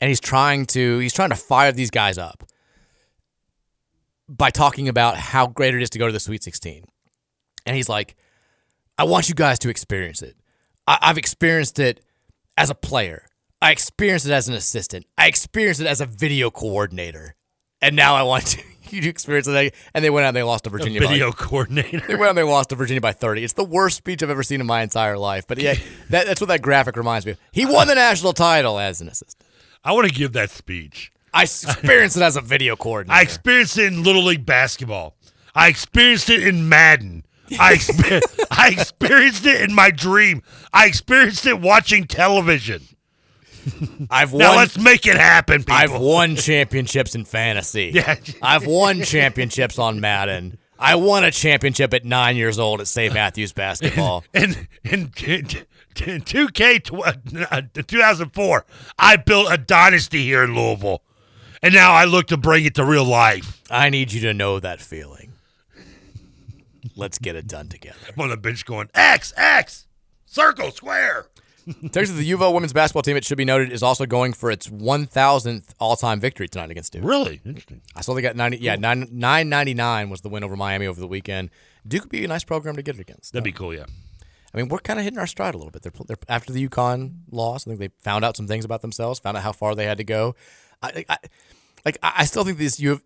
and 0.00 0.08
he's 0.08 0.18
trying 0.20 0.64
to 0.66 0.98
he's 0.98 1.12
trying 1.12 1.28
to 1.28 1.36
fire 1.36 1.72
these 1.72 1.90
guys 1.90 2.16
up 2.16 2.42
by 4.26 4.48
talking 4.50 4.88
about 4.88 5.16
how 5.18 5.46
great 5.46 5.74
it 5.74 5.82
is 5.82 5.90
to 5.90 5.98
go 5.98 6.06
to 6.06 6.12
the 6.12 6.20
Sweet 6.20 6.42
16, 6.42 6.84
and 7.66 7.76
he's 7.76 7.88
like, 7.90 8.16
I 8.96 9.04
want 9.04 9.28
you 9.28 9.34
guys 9.34 9.58
to 9.60 9.68
experience 9.68 10.22
it. 10.22 10.36
I, 10.86 10.98
I've 11.02 11.18
experienced 11.18 11.78
it 11.78 12.00
as 12.56 12.70
a 12.70 12.74
player. 12.74 13.26
I 13.62 13.72
experienced 13.72 14.26
it 14.26 14.32
as 14.32 14.48
an 14.48 14.54
assistant. 14.54 15.06
I 15.16 15.28
experienced 15.28 15.80
it 15.80 15.86
as 15.86 16.00
a 16.00 16.06
video 16.06 16.50
coordinator. 16.50 17.34
And 17.80 17.96
now 17.96 18.14
I 18.14 18.22
want 18.22 18.56
you 18.90 19.00
to 19.00 19.08
experience 19.08 19.46
it. 19.48 19.74
And 19.94 20.04
they 20.04 20.10
went 20.10 20.24
out 20.24 20.28
and 20.28 20.36
they 20.36 20.42
lost 20.42 20.64
to 20.64 20.70
Virginia. 20.70 21.00
by- 21.00 21.06
video 21.08 21.32
coordinator. 21.32 22.00
They 22.06 22.14
went 22.14 22.24
out 22.24 22.28
and 22.30 22.38
they 22.38 22.42
lost 22.42 22.70
to 22.70 22.76
Virginia 22.76 23.00
by 23.00 23.12
30. 23.12 23.44
It's 23.44 23.52
the 23.54 23.64
worst 23.64 23.96
speech 23.96 24.22
I've 24.22 24.30
ever 24.30 24.42
seen 24.42 24.60
in 24.60 24.66
my 24.66 24.82
entire 24.82 25.16
life. 25.18 25.46
But 25.46 25.58
yeah, 25.58 25.74
that, 26.10 26.26
that's 26.26 26.40
what 26.40 26.48
that 26.48 26.62
graphic 26.62 26.96
reminds 26.96 27.24
me 27.26 27.32
of. 27.32 27.38
He 27.52 27.64
won 27.66 27.88
the 27.88 27.94
national 27.94 28.32
title 28.34 28.78
as 28.78 29.00
an 29.00 29.08
assistant. 29.08 29.42
I 29.84 29.92
want 29.92 30.08
to 30.08 30.14
give 30.14 30.32
that 30.34 30.50
speech. 30.50 31.12
I 31.32 31.42
experienced 31.42 32.16
it 32.16 32.22
as 32.22 32.36
a 32.36 32.40
video 32.40 32.76
coordinator. 32.76 33.18
I 33.18 33.22
experienced 33.22 33.78
it 33.78 33.92
in 33.92 34.02
Little 34.02 34.24
League 34.24 34.46
basketball. 34.46 35.16
I 35.54 35.68
experienced 35.68 36.28
it 36.30 36.46
in 36.46 36.68
Madden. 36.68 37.24
I, 37.60 37.74
exper- 37.74 38.22
I 38.50 38.68
experienced 38.70 39.46
it 39.46 39.60
in 39.60 39.74
my 39.74 39.90
dream. 39.90 40.42
I 40.72 40.86
experienced 40.86 41.46
it 41.46 41.60
watching 41.60 42.04
television. 42.06 42.82
I've 44.10 44.32
Now 44.32 44.48
won- 44.50 44.56
let's 44.58 44.78
make 44.78 45.06
it 45.06 45.16
happen, 45.16 45.58
people. 45.64 45.74
I've 45.74 46.00
won 46.00 46.36
championships 46.36 47.14
in 47.14 47.24
fantasy. 47.24 47.90
Yeah. 47.94 48.16
I've 48.42 48.66
won 48.66 49.02
championships 49.02 49.78
on 49.78 50.00
Madden. 50.00 50.58
I 50.78 50.94
won 50.96 51.24
a 51.24 51.30
championship 51.30 51.94
at 51.94 52.04
nine 52.04 52.36
years 52.36 52.58
old 52.58 52.80
at 52.80 52.86
St. 52.86 53.12
Matthews 53.14 53.52
basketball. 53.52 54.24
in 54.34 54.68
in, 54.84 55.10
in, 55.26 55.46
in 56.04 56.20
2K 56.22 56.82
tw- 56.84 57.50
uh, 57.50 57.62
2004, 57.74 58.66
I 58.98 59.16
built 59.16 59.48
a 59.50 59.56
dynasty 59.56 60.22
here 60.24 60.44
in 60.44 60.54
Louisville, 60.54 61.02
and 61.62 61.72
now 61.72 61.92
I 61.92 62.04
look 62.04 62.26
to 62.26 62.36
bring 62.36 62.66
it 62.66 62.74
to 62.74 62.84
real 62.84 63.04
life. 63.06 63.62
I 63.70 63.88
need 63.88 64.12
you 64.12 64.20
to 64.22 64.34
know 64.34 64.60
that 64.60 64.80
feeling. 64.82 65.32
Let's 66.94 67.18
get 67.18 67.36
it 67.36 67.46
done 67.46 67.68
together. 67.68 67.96
I'm 68.14 68.20
on 68.22 68.30
the 68.30 68.36
bench 68.36 68.64
going 68.64 68.88
X 68.94 69.32
X 69.36 69.86
circle 70.26 70.70
square. 70.70 71.26
Texas, 71.90 72.16
the 72.16 72.24
U 72.24 72.36
of 72.36 72.42
L 72.42 72.54
women's 72.54 72.72
basketball 72.72 73.02
team, 73.02 73.16
it 73.16 73.24
should 73.24 73.38
be 73.38 73.44
noted, 73.44 73.72
is 73.72 73.82
also 73.82 74.06
going 74.06 74.32
for 74.32 74.50
its 74.50 74.68
1,000th 74.68 75.74
all-time 75.80 76.20
victory 76.20 76.48
tonight 76.48 76.70
against 76.70 76.92
Duke. 76.92 77.04
Really 77.04 77.40
interesting. 77.44 77.80
I 77.94 78.02
saw 78.02 78.14
they 78.14 78.22
got 78.22 78.36
90. 78.36 78.58
Yeah, 78.58 78.76
nine 78.76 79.08
nine 79.10 79.48
ninety 79.48 79.74
nine 79.74 80.08
was 80.08 80.20
the 80.20 80.28
win 80.28 80.44
over 80.44 80.56
Miami 80.56 80.86
over 80.86 81.00
the 81.00 81.08
weekend. 81.08 81.50
Duke 81.86 82.02
would 82.04 82.10
be 82.10 82.24
a 82.24 82.28
nice 82.28 82.44
program 82.44 82.76
to 82.76 82.82
get 82.82 82.96
it 82.96 83.00
against. 83.00 83.32
That'd 83.32 83.44
be 83.44 83.52
cool. 83.52 83.74
Yeah. 83.74 83.86
I 84.54 84.58
mean, 84.58 84.68
we're 84.68 84.78
kind 84.78 84.98
of 84.98 85.04
hitting 85.04 85.18
our 85.18 85.26
stride 85.26 85.54
a 85.54 85.58
little 85.58 85.70
bit. 85.70 85.82
They're, 85.82 85.92
they're 86.06 86.16
after 86.28 86.52
the 86.52 86.66
UConn 86.66 87.16
loss. 87.30 87.66
I 87.66 87.70
think 87.70 87.80
they 87.80 87.90
found 88.02 88.24
out 88.24 88.36
some 88.36 88.46
things 88.46 88.64
about 88.64 88.80
themselves, 88.80 89.18
found 89.18 89.36
out 89.36 89.42
how 89.42 89.52
far 89.52 89.74
they 89.74 89.84
had 89.84 89.98
to 89.98 90.04
go. 90.04 90.34
I, 90.82 91.04
I 91.08 91.18
like. 91.84 91.98
I 92.02 92.24
still 92.24 92.44
think 92.44 92.58
this. 92.58 92.80
You 92.80 92.90
have. 92.90 93.02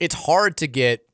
It's 0.00 0.14
hard 0.14 0.56
to 0.58 0.66
get. 0.66 1.06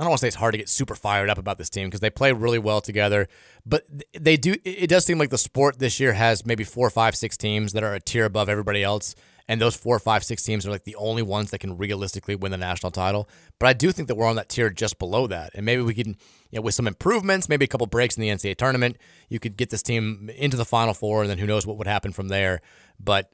I 0.00 0.04
don't 0.04 0.12
want 0.12 0.20
to 0.20 0.22
say 0.22 0.28
it's 0.28 0.36
hard 0.36 0.54
to 0.54 0.58
get 0.58 0.70
super 0.70 0.94
fired 0.94 1.28
up 1.28 1.36
about 1.36 1.58
this 1.58 1.68
team 1.68 1.88
because 1.88 2.00
they 2.00 2.08
play 2.08 2.32
really 2.32 2.58
well 2.58 2.80
together, 2.80 3.28
but 3.66 3.84
they 4.18 4.38
do. 4.38 4.56
It 4.64 4.88
does 4.88 5.04
seem 5.04 5.18
like 5.18 5.28
the 5.28 5.36
sport 5.36 5.78
this 5.78 6.00
year 6.00 6.14
has 6.14 6.46
maybe 6.46 6.64
four, 6.64 6.88
five, 6.88 7.14
six 7.14 7.36
teams 7.36 7.74
that 7.74 7.82
are 7.82 7.92
a 7.92 8.00
tier 8.00 8.24
above 8.24 8.48
everybody 8.48 8.82
else, 8.82 9.14
and 9.46 9.60
those 9.60 9.76
four, 9.76 9.98
five, 9.98 10.24
six 10.24 10.42
teams 10.42 10.66
are 10.66 10.70
like 10.70 10.84
the 10.84 10.96
only 10.96 11.20
ones 11.20 11.50
that 11.50 11.58
can 11.58 11.76
realistically 11.76 12.34
win 12.34 12.50
the 12.50 12.56
national 12.56 12.92
title. 12.92 13.28
But 13.58 13.66
I 13.66 13.74
do 13.74 13.92
think 13.92 14.08
that 14.08 14.14
we're 14.14 14.26
on 14.26 14.36
that 14.36 14.48
tier 14.48 14.70
just 14.70 14.98
below 14.98 15.26
that, 15.26 15.50
and 15.54 15.66
maybe 15.66 15.82
we 15.82 15.92
can, 15.92 16.16
you 16.50 16.56
know, 16.56 16.62
with 16.62 16.74
some 16.74 16.86
improvements, 16.86 17.46
maybe 17.46 17.66
a 17.66 17.68
couple 17.68 17.86
breaks 17.86 18.16
in 18.16 18.22
the 18.22 18.30
NCAA 18.30 18.56
tournament, 18.56 18.96
you 19.28 19.38
could 19.38 19.58
get 19.58 19.68
this 19.68 19.82
team 19.82 20.30
into 20.34 20.56
the 20.56 20.64
Final 20.64 20.94
Four, 20.94 21.20
and 21.20 21.30
then 21.30 21.36
who 21.36 21.46
knows 21.46 21.66
what 21.66 21.76
would 21.76 21.86
happen 21.86 22.12
from 22.12 22.28
there. 22.28 22.62
But 22.98 23.30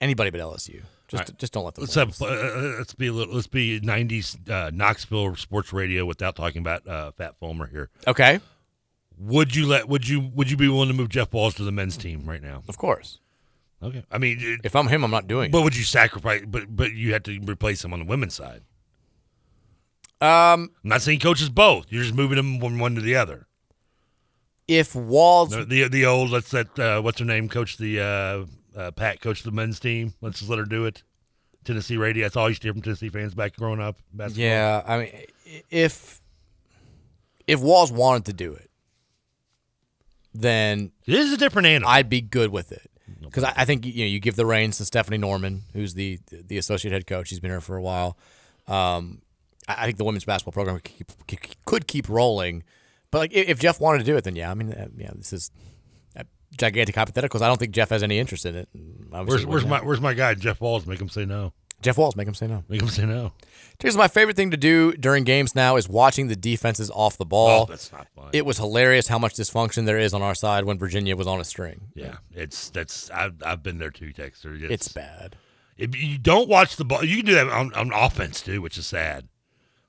anybody 0.00 0.30
but 0.30 0.38
LSU. 0.38 0.84
Just 1.08 1.28
right. 1.28 1.38
just 1.38 1.52
don't 1.52 1.64
let 1.64 1.74
them. 1.74 1.82
Let's 1.82 1.94
have 1.96 2.20
uh, 2.22 2.76
let's 2.78 2.94
be 2.94 3.08
a 3.08 3.12
little 3.12 3.34
let's 3.34 3.46
be 3.46 3.78
'90s 3.80 4.48
uh, 4.50 4.70
Knoxville 4.72 5.36
sports 5.36 5.72
radio 5.72 6.06
without 6.06 6.34
talking 6.36 6.60
about 6.60 6.86
uh, 6.88 7.10
Fat 7.12 7.36
Fulmer 7.38 7.66
here. 7.66 7.90
Okay. 8.06 8.40
Would 9.18 9.54
you 9.54 9.66
let 9.66 9.88
would 9.88 10.08
you 10.08 10.20
would 10.34 10.50
you 10.50 10.56
be 10.56 10.66
willing 10.68 10.88
to 10.88 10.94
move 10.94 11.08
Jeff 11.10 11.32
Walz 11.32 11.54
to 11.56 11.62
the 11.64 11.70
men's 11.72 11.96
team 11.96 12.24
right 12.24 12.42
now? 12.42 12.62
Of 12.68 12.78
course. 12.78 13.20
Okay. 13.82 14.02
I 14.10 14.16
mean, 14.18 14.38
it- 14.40 14.60
If 14.64 14.74
I'm 14.74 14.88
him, 14.88 15.04
I'm 15.04 15.10
not 15.10 15.26
doing 15.28 15.50
but 15.50 15.58
it. 15.58 15.64
would 15.64 15.76
you 15.76 15.84
sacrifice? 15.84 16.42
But 16.46 16.74
but 16.74 16.92
you 16.94 17.12
have 17.12 17.22
to 17.24 17.38
replace 17.44 17.84
him 17.84 17.92
on 17.92 17.98
the 18.00 18.06
women's 18.06 18.34
side. 18.34 18.62
Um, 20.20 20.70
I'm 20.82 20.88
not 20.90 21.02
saying 21.02 21.20
coaches 21.20 21.50
both. 21.50 21.86
You're 21.90 22.02
just 22.02 22.14
moving 22.14 22.36
them 22.36 22.58
from 22.60 22.78
one 22.78 22.94
to 22.94 23.00
the 23.02 23.14
other. 23.16 23.46
if 24.66 24.94
Walz, 24.94 25.50
The 25.50 25.64
the, 25.64 25.88
the 25.88 26.06
old 26.06 26.30
let's 26.30 26.52
let 26.52 26.78
uh, 26.78 27.02
what's 27.02 27.18
her 27.18 27.26
name 27.26 27.48
coach 27.48 27.76
the 27.76 28.00
uh, 28.00 28.46
uh, 28.76 28.90
Pat 28.90 29.20
coach 29.20 29.42
the 29.42 29.50
men's 29.50 29.78
team. 29.80 30.14
Let's 30.20 30.38
just 30.38 30.50
let 30.50 30.58
her 30.58 30.64
do 30.64 30.84
it. 30.86 31.02
Tennessee 31.64 31.96
radio. 31.96 32.24
That's 32.24 32.36
all 32.36 32.44
I 32.46 32.48
used 32.48 32.62
to 32.62 32.66
hear 32.66 32.72
from 32.74 32.82
Tennessee 32.82 33.08
fans 33.08 33.34
back 33.34 33.56
growing 33.56 33.80
up. 33.80 33.96
Basketball. 34.12 34.44
yeah, 34.44 34.82
I 34.86 34.98
mean, 34.98 35.10
if 35.70 36.20
if 37.46 37.60
Walz 37.60 37.90
wanted 37.90 38.26
to 38.26 38.32
do 38.34 38.52
it, 38.52 38.70
then 40.34 40.92
this 41.06 41.26
is 41.26 41.32
a 41.32 41.36
different 41.36 41.66
animal. 41.66 41.88
I'd 41.88 42.08
be 42.08 42.20
good 42.20 42.50
with 42.50 42.72
it 42.72 42.90
because 43.22 43.44
I, 43.44 43.52
I 43.56 43.64
think 43.64 43.86
you 43.86 44.04
know 44.04 44.08
you 44.10 44.20
give 44.20 44.36
the 44.36 44.46
reins 44.46 44.76
to 44.78 44.84
Stephanie 44.84 45.18
Norman, 45.18 45.62
who's 45.72 45.94
the 45.94 46.18
the 46.30 46.58
associate 46.58 46.92
head 46.92 47.06
coach. 47.06 47.28
She's 47.28 47.40
been 47.40 47.50
here 47.50 47.60
for 47.60 47.76
a 47.76 47.82
while. 47.82 48.18
Um, 48.66 49.22
I, 49.68 49.82
I 49.82 49.84
think 49.86 49.96
the 49.98 50.04
women's 50.04 50.24
basketball 50.24 50.52
program 50.52 50.76
could 50.80 50.84
keep, 51.26 51.56
could- 51.64 51.86
keep 51.86 52.08
rolling, 52.08 52.62
but 53.10 53.18
like 53.18 53.32
if 53.32 53.58
Jeff 53.60 53.80
wanted 53.80 53.98
to 53.98 54.04
do 54.04 54.16
it, 54.16 54.24
then 54.24 54.36
yeah, 54.36 54.50
I 54.50 54.54
mean, 54.54 54.72
uh, 54.72 54.88
yeah, 54.96 55.10
this 55.14 55.32
is 55.32 55.50
gigantic 56.56 56.94
hypotheticals. 56.94 57.42
I 57.42 57.48
don't 57.48 57.58
think 57.58 57.72
Jeff 57.72 57.90
has 57.90 58.02
any 58.02 58.18
interest 58.18 58.46
in 58.46 58.54
it. 58.54 58.68
obviously 59.12 59.46
Where's 59.46 59.64
where's 59.64 59.66
my 59.66 59.80
where's 59.80 60.00
my 60.00 60.14
guy 60.14 60.34
Jeff 60.34 60.60
Walz? 60.60 60.86
Make 60.86 61.00
him 61.00 61.08
say 61.08 61.24
no. 61.24 61.52
Jeff 61.82 61.98
Walz? 61.98 62.16
Make 62.16 62.26
him 62.26 62.34
say 62.34 62.46
no. 62.46 62.64
Make 62.68 62.80
him 62.80 62.88
say 62.88 63.04
no. 63.04 63.32
Here's 63.78 63.96
my 63.96 64.08
favorite 64.08 64.36
thing 64.36 64.52
to 64.52 64.56
do 64.56 64.92
during 64.92 65.24
games 65.24 65.54
now 65.54 65.76
is 65.76 65.88
watching 65.88 66.28
the 66.28 66.36
defenses 66.36 66.90
off 66.90 67.18
the 67.18 67.26
ball. 67.26 67.62
Oh, 67.62 67.66
that's 67.66 67.92
not 67.92 68.06
fun. 68.14 68.30
It 68.32 68.46
was 68.46 68.56
hilarious 68.56 69.08
how 69.08 69.18
much 69.18 69.34
dysfunction 69.34 69.84
there 69.84 69.98
is 69.98 70.14
on 70.14 70.22
our 70.22 70.34
side 70.34 70.64
when 70.64 70.78
Virginia 70.78 71.14
was 71.14 71.26
on 71.26 71.40
a 71.40 71.44
string. 71.44 71.88
Yeah, 71.94 72.16
it's 72.32 72.70
that's 72.70 73.10
I've 73.10 73.34
I've 73.44 73.62
been 73.62 73.78
there 73.78 73.90
too, 73.90 74.12
Texter. 74.14 74.58
It's 74.62 74.88
bad. 74.88 75.36
If 75.76 76.00
you 76.00 76.18
don't 76.18 76.48
watch 76.48 76.76
the 76.76 76.84
ball, 76.84 77.04
you 77.04 77.16
can 77.16 77.26
do 77.26 77.34
that 77.34 77.48
on, 77.48 77.74
on 77.74 77.92
offense 77.92 78.40
too, 78.40 78.62
which 78.62 78.78
is 78.78 78.86
sad. 78.86 79.28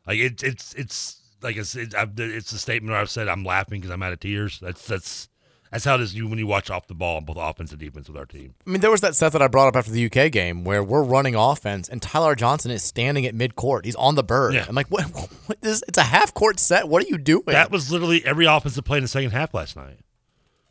Like 0.06 0.18
it's 0.20 0.44
it's 0.44 0.74
it's 0.74 1.22
like 1.42 1.56
it's 1.58 1.76
it's, 1.76 1.96
I've, 1.96 2.20
it's 2.20 2.52
a 2.52 2.58
statement 2.58 2.92
where 2.92 3.00
I've 3.00 3.10
said 3.10 3.28
I'm 3.28 3.44
laughing 3.44 3.80
because 3.80 3.92
I'm 3.92 4.04
out 4.04 4.14
of 4.14 4.20
tears. 4.20 4.60
That's 4.60 4.86
that's 4.86 5.30
that's 5.76 5.84
how 5.84 5.96
it 5.96 6.02
is 6.02 6.16
you 6.16 6.26
when 6.30 6.40
you 6.40 6.48
watch 6.48 6.70
off 6.70 6.88
the 6.88 6.94
ball 6.94 7.18
on 7.18 7.26
both 7.26 7.36
offense 7.38 7.72
and 7.72 7.80
defense 7.82 8.08
with 8.08 8.16
our 8.16 8.26
team. 8.26 8.56
I 8.66 8.70
mean, 8.70 8.80
there 8.80 8.90
was 8.90 9.02
that 9.02 9.14
set 9.14 9.34
that 9.34 9.42
I 9.42 9.50
brought 9.50 9.68
up 9.68 9.76
after 9.76 9.92
the 9.92 10.06
UK 10.06 10.32
game 10.32 10.64
where 10.64 10.82
we're 10.82 11.04
running 11.04 11.36
offense 11.36 11.90
and 11.90 12.02
Tyler 12.02 12.34
Johnson 12.34 12.72
is 12.72 12.82
standing 12.82 13.26
at 13.26 13.36
midcourt. 13.36 13.84
He's 13.84 13.96
on 13.96 14.16
the 14.16 14.24
bird. 14.24 14.54
Yeah. 14.54 14.66
I'm 14.70 14.74
like, 14.74 14.88
what? 14.88 15.04
what 15.48 15.60
this, 15.60 15.84
it's 15.86 15.98
a 15.98 16.04
half 16.04 16.34
court 16.34 16.62
set. 16.62 16.88
What 16.88 17.04
are 17.04 17.08
you 17.08 17.18
doing? 17.18 17.44
That 17.48 17.72
was 17.72 17.92
literally 17.92 18.26
every 18.26 18.46
offensive 18.46 18.86
play 18.86 19.00
in 19.00 19.04
the 19.04 19.10
second 19.10 19.32
half 19.32 19.54
last 19.54 19.76
night. 19.76 19.98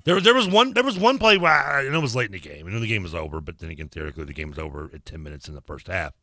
There, 0.05 0.23
there 0.23 0.35
was 0.35 0.49
one. 0.49 0.73
There 0.73 0.85
was 0.85 0.99
one 0.99 1.19
play 1.19 1.37
where 1.37 1.53
I, 1.53 1.85
know 1.85 1.99
it 1.99 2.03
was 2.03 2.17
late 2.17 2.27
in 2.27 2.33
the 2.33 2.39
game. 2.39 2.67
I 2.67 2.71
know 2.71 2.81
the 2.81 2.87
game 2.87 3.03
was 3.03 3.15
over, 3.15 3.43
but 3.43 3.59
then 3.59 3.71
again, 3.71 3.89
theoretically, 3.89 4.25
the 4.25 4.33
game 4.33 4.49
was 4.49 4.59
over 4.59 4.91
at 4.95 5.05
ten 5.05 5.23
minutes 5.23 5.49
in 5.49 5.55
the 5.55 5.63
first 5.63 5.87
half. 5.87 6.15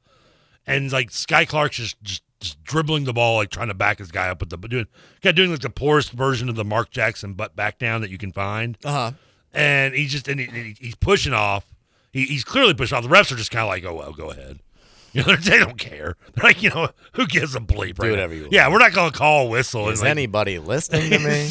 And 0.68 0.92
like 0.92 1.10
Skyy 1.10 1.48
Clark's 1.48 1.78
just, 1.78 2.02
just 2.04 2.24
just 2.40 2.64
dribbling 2.64 3.04
the 3.04 3.14
ball, 3.14 3.38
like 3.38 3.52
trying 3.52 3.68
to 3.68 3.74
back 3.76 4.00
his 4.00 4.12
guy 4.12 4.28
up 4.30 4.40
with 4.40 4.50
the 4.50 4.58
doing, 4.58 4.88
kind 5.22 5.30
of 5.32 5.36
doing 5.36 5.52
like 5.52 5.60
the 5.60 5.70
poorest 5.70 6.12
version 6.12 6.50
of 6.50 6.56
the 6.56 6.66
Mark 6.66 6.90
Jackson 6.90 7.34
butt 7.34 7.56
back 7.56 7.78
down 7.78 8.02
that 8.02 8.10
you 8.10 8.18
can 8.18 8.32
find. 8.32 8.78
Uh 8.84 8.92
huh. 8.92 9.12
And 9.54 9.94
he's 9.94 10.12
just 10.12 10.28
and 10.28 10.40
he, 10.40 10.48
he- 10.48 10.76
he's 10.80 10.96
pushing 10.96 11.34
off. 11.34 11.66
He, 12.12 12.26
he's 12.26 12.44
clearly 12.44 12.74
pushing 12.74 12.98
off. 12.98 13.04
The 13.04 13.10
refs 13.10 13.32
are 13.32 13.36
just 13.36 13.52
kind 13.52 13.62
of 13.64 13.70
like, 13.70 13.86
oh 13.86 13.94
well, 13.96 14.12
go 14.14 14.32
ahead. 14.32 14.60
You 15.14 15.26
know, 15.26 15.36
they 15.36 15.58
don't 15.60 15.78
care. 15.78 16.16
They're 16.36 16.44
like, 16.46 16.64
you 16.64 16.70
know, 16.70 16.88
who 17.16 17.28
gives 17.28 17.54
a 17.54 17.60
bleep? 17.60 18.00
Do 18.00 18.12
whatever 18.12 18.32
now? 18.32 18.38
you 18.38 18.42
want. 18.44 18.54
Yeah, 18.54 18.70
we're 18.72 18.78
not 18.78 18.94
going 18.94 19.12
to 19.12 19.18
call 19.18 19.46
a 19.48 19.50
whistle. 19.50 19.90
Is 19.90 20.00
like- 20.00 20.10
anybody 20.10 20.58
listening 20.58 21.10
to 21.12 21.20
me? 21.20 21.50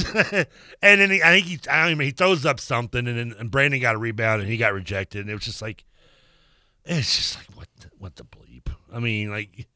and 0.82 0.98
then 0.98 1.10
he, 1.10 1.22
I 1.22 1.32
think 1.38 1.44
he, 1.44 1.60
I 1.70 1.82
don't 1.82 1.90
even, 1.90 2.06
he 2.06 2.10
throws 2.10 2.46
up 2.46 2.58
something, 2.58 3.06
and 3.06 3.18
then 3.18 3.34
and 3.38 3.50
Brandon 3.50 3.78
got 3.78 3.96
a 3.96 3.98
rebound, 3.98 4.40
and 4.40 4.50
he 4.50 4.56
got 4.56 4.72
rejected, 4.72 5.20
and 5.20 5.28
it 5.28 5.34
was 5.34 5.44
just 5.44 5.60
like, 5.60 5.84
it's 6.86 7.14
just 7.14 7.36
like 7.36 7.48
what, 7.54 7.68
the, 7.80 7.90
what 7.98 8.16
the 8.16 8.24
bleep? 8.24 8.39
I 8.92 8.98
mean, 8.98 9.30
like, 9.30 9.68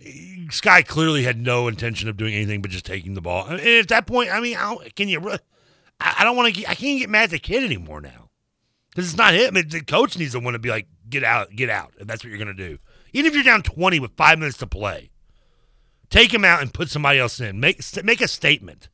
Skyy 0.00 0.86
clearly 0.86 1.24
had 1.24 1.40
no 1.40 1.68
intention 1.68 2.08
of 2.08 2.16
doing 2.16 2.34
anything 2.34 2.62
but 2.62 2.70
just 2.70 2.86
taking 2.86 3.14
the 3.14 3.20
ball. 3.20 3.46
And 3.46 3.60
at 3.60 3.88
that 3.88 4.06
point, 4.06 4.30
I 4.30 4.40
mean, 4.40 4.56
I 4.56 4.76
can 4.96 5.08
you? 5.08 5.38
I, 6.00 6.24
don't 6.24 6.36
want 6.36 6.54
to. 6.54 6.70
I 6.70 6.74
can't 6.74 6.98
get 6.98 7.10
mad 7.10 7.24
at 7.24 7.30
the 7.30 7.38
kid 7.38 7.62
anymore 7.62 8.00
now 8.00 8.30
because 8.90 9.08
it's 9.08 9.18
not 9.18 9.34
him. 9.34 9.54
The 9.54 9.82
coach 9.86 10.18
needs 10.18 10.32
to 10.32 10.40
want 10.40 10.54
to 10.54 10.58
be 10.58 10.70
like, 10.70 10.86
get 11.08 11.22
out, 11.22 11.54
get 11.54 11.68
out, 11.68 11.92
if 11.98 12.06
that's 12.06 12.24
what 12.24 12.30
you're 12.30 12.38
gonna 12.38 12.54
do. 12.54 12.78
Even 13.12 13.28
if 13.28 13.34
you're 13.34 13.44
down 13.44 13.62
twenty 13.62 14.00
with 14.00 14.16
five 14.16 14.38
minutes 14.38 14.58
to 14.58 14.66
play, 14.66 15.10
take 16.08 16.32
him 16.32 16.44
out 16.44 16.62
and 16.62 16.72
put 16.72 16.88
somebody 16.88 17.18
else 17.18 17.38
in. 17.40 17.60
Make 17.60 17.82
make 18.02 18.20
a 18.22 18.28
statement. 18.28 18.88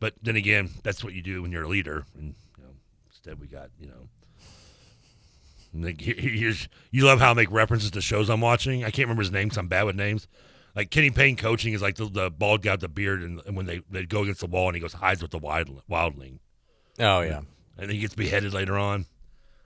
But 0.00 0.14
then 0.20 0.36
again, 0.36 0.70
that's 0.82 1.02
what 1.02 1.14
you 1.14 1.22
do 1.22 1.40
when 1.40 1.52
you're 1.52 1.62
a 1.62 1.68
leader. 1.68 2.04
And 2.18 2.34
you 2.58 2.64
know, 2.64 2.70
instead, 3.08 3.40
we 3.40 3.46
got 3.46 3.70
you 3.78 3.86
know. 3.86 4.08
Like, 5.74 6.00
here- 6.00 6.14
here's, 6.16 6.68
you 6.90 7.04
love 7.04 7.18
how 7.20 7.32
I 7.32 7.34
make 7.34 7.50
references 7.50 7.90
to 7.92 8.00
shows 8.00 8.30
I'm 8.30 8.40
watching. 8.40 8.82
I 8.84 8.90
can't 8.90 9.06
remember 9.08 9.22
his 9.22 9.32
name 9.32 9.48
because 9.48 9.58
I'm 9.58 9.68
bad 9.68 9.84
with 9.84 9.96
names. 9.96 10.28
Like 10.76 10.90
Kenny 10.90 11.10
Payne 11.10 11.36
coaching 11.36 11.72
is 11.72 11.82
like 11.82 11.96
the, 11.96 12.06
the 12.06 12.30
bald 12.30 12.62
guy 12.62 12.72
with 12.72 12.80
the 12.80 12.88
beard, 12.88 13.22
and, 13.22 13.40
and 13.46 13.56
when 13.56 13.66
they, 13.66 13.82
they 13.90 14.04
go 14.06 14.22
against 14.22 14.40
the 14.40 14.46
wall, 14.46 14.68
and 14.68 14.74
he 14.76 14.80
goes 14.80 14.92
hides 14.94 15.22
with 15.22 15.30
the 15.30 15.38
wild, 15.38 15.82
wildling, 15.88 16.38
Oh 16.98 17.20
yeah. 17.20 17.42
and 17.78 17.90
he 17.92 17.98
gets 17.98 18.14
beheaded 18.16 18.52
later 18.52 18.76
on. 18.76 19.06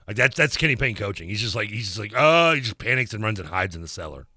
Like 0.07 0.15
that's 0.17 0.35
that's 0.37 0.55
Kenny 0.57 0.75
Payne 0.75 0.95
coaching. 0.95 1.27
He's 1.29 1.41
just 1.41 1.55
like 1.55 1.69
he's 1.69 1.87
just 1.87 1.97
like 1.99 2.13
oh, 2.15 2.53
he 2.53 2.61
just 2.61 2.77
panics 2.77 3.13
and 3.15 3.23
runs 3.23 3.39
and 3.39 3.49
hides 3.49 3.75
in 3.75 3.81
the 3.81 3.87
cellar. 3.87 4.27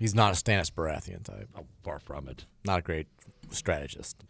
He's 0.00 0.14
not 0.14 0.32
a 0.32 0.36
Stannis 0.36 0.70
Baratheon 0.70 1.24
type. 1.24 1.48
Oh, 1.56 1.66
far 1.82 1.98
from 1.98 2.28
it. 2.28 2.46
Not 2.64 2.78
a 2.78 2.82
great 2.82 3.06
strategist. 3.50 4.22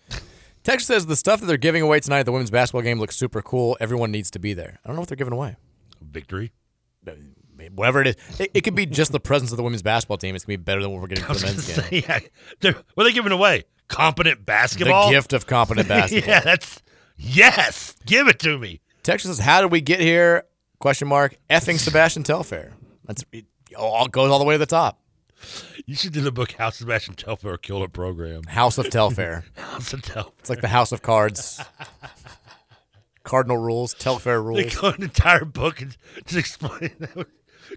Texas 0.65 0.87
says 0.87 1.07
the 1.07 1.17
stuff 1.17 1.41
that 1.41 1.47
they're 1.47 1.57
giving 1.57 1.83
away 1.83 2.01
tonight 2.01 2.21
at 2.21 2.27
the 2.27 2.33
women's 2.33 2.51
basketball 2.51 2.83
game 2.83 2.99
looks 2.99 3.17
super 3.17 3.43
cool. 3.43 3.77
Everyone 3.81 4.11
needs 4.11 4.31
to 4.31 4.39
be 4.39 4.55
there. 4.55 4.79
I 4.85 4.89
don't 4.89 4.97
know 4.97 5.01
what 5.01 5.09
they're 5.09 5.17
giving 5.17 5.33
away. 5.35 5.57
Victory. 6.13 6.53
Whatever 7.75 8.01
it 8.01 8.07
is, 8.09 8.17
it, 8.41 8.51
it 8.55 8.61
could 8.63 8.75
be 8.75 8.87
just 8.87 9.13
the 9.13 9.21
presence 9.21 9.51
of 9.53 9.57
the 9.57 9.63
women's 9.63 9.83
basketball 9.83 10.17
team. 10.19 10.35
It's 10.35 10.45
gonna 10.45 10.59
be 10.59 10.63
better 10.63 10.81
than 10.83 10.91
what 10.91 11.01
we're 11.01 11.07
getting 11.09 11.25
for 11.27 11.35
the 11.35 11.47
men's 11.47 11.77
game. 11.91 12.03
yeah, 12.09 12.19
They're- 12.61 12.77
what 12.95 13.05
are 13.07 13.11
they 13.11 13.15
giving 13.15 13.31
away? 13.33 13.65
Competent 13.89 14.45
basketball. 14.47 15.09
The 15.09 15.15
gift 15.17 15.33
of 15.33 15.47
competent 15.47 15.87
basketball. 15.89 16.29
yeah, 16.29 16.41
that's 16.41 16.81
yes. 17.17 17.95
Give 18.07 18.27
it 18.29 18.39
to 18.41 18.59
me. 18.59 18.81
Texas 19.03 19.37
says, 19.37 19.45
"How 19.45 19.61
did 19.61 19.71
we 19.71 19.81
get 19.81 20.01
here?" 20.01 20.45
Question 20.79 21.09
mark. 21.09 21.37
Effing 21.51 21.79
Sebastian 21.79 22.23
Telfair. 22.23 22.73
That's 23.05 23.25
it 23.33 23.45
all 23.77 24.07
goes 24.09 24.31
all 24.31 24.39
the 24.39 24.45
way 24.45 24.55
to 24.55 24.59
the 24.59 24.67
top. 24.67 24.99
You 25.87 25.95
should 25.95 26.13
do 26.13 26.21
the 26.21 26.33
book 26.33 26.53
House 26.53 26.77
Sebastian 26.77 27.15
Telfair 27.15 27.59
Killer 27.59 27.89
Program. 27.89 28.45
House 28.45 28.79
of 28.79 28.89
Telfair. 28.91 29.45
House 29.57 29.93
of 29.93 30.03
Telfair. 30.03 30.33
It's 30.39 30.49
like 30.51 30.61
the 30.63 30.69
House 30.69 30.91
of 30.93 31.03
Cards. 31.03 31.61
Cardinal 33.23 33.59
rules, 33.59 33.95
Telfair 33.95 34.43
rules. 34.43 34.65
They 34.65 34.71
go 34.71 34.89
an 34.89 35.03
entire 35.03 35.45
book 35.45 35.81
and 35.81 35.97
just 36.25 36.39
explain 36.39 36.93
that. 36.99 37.27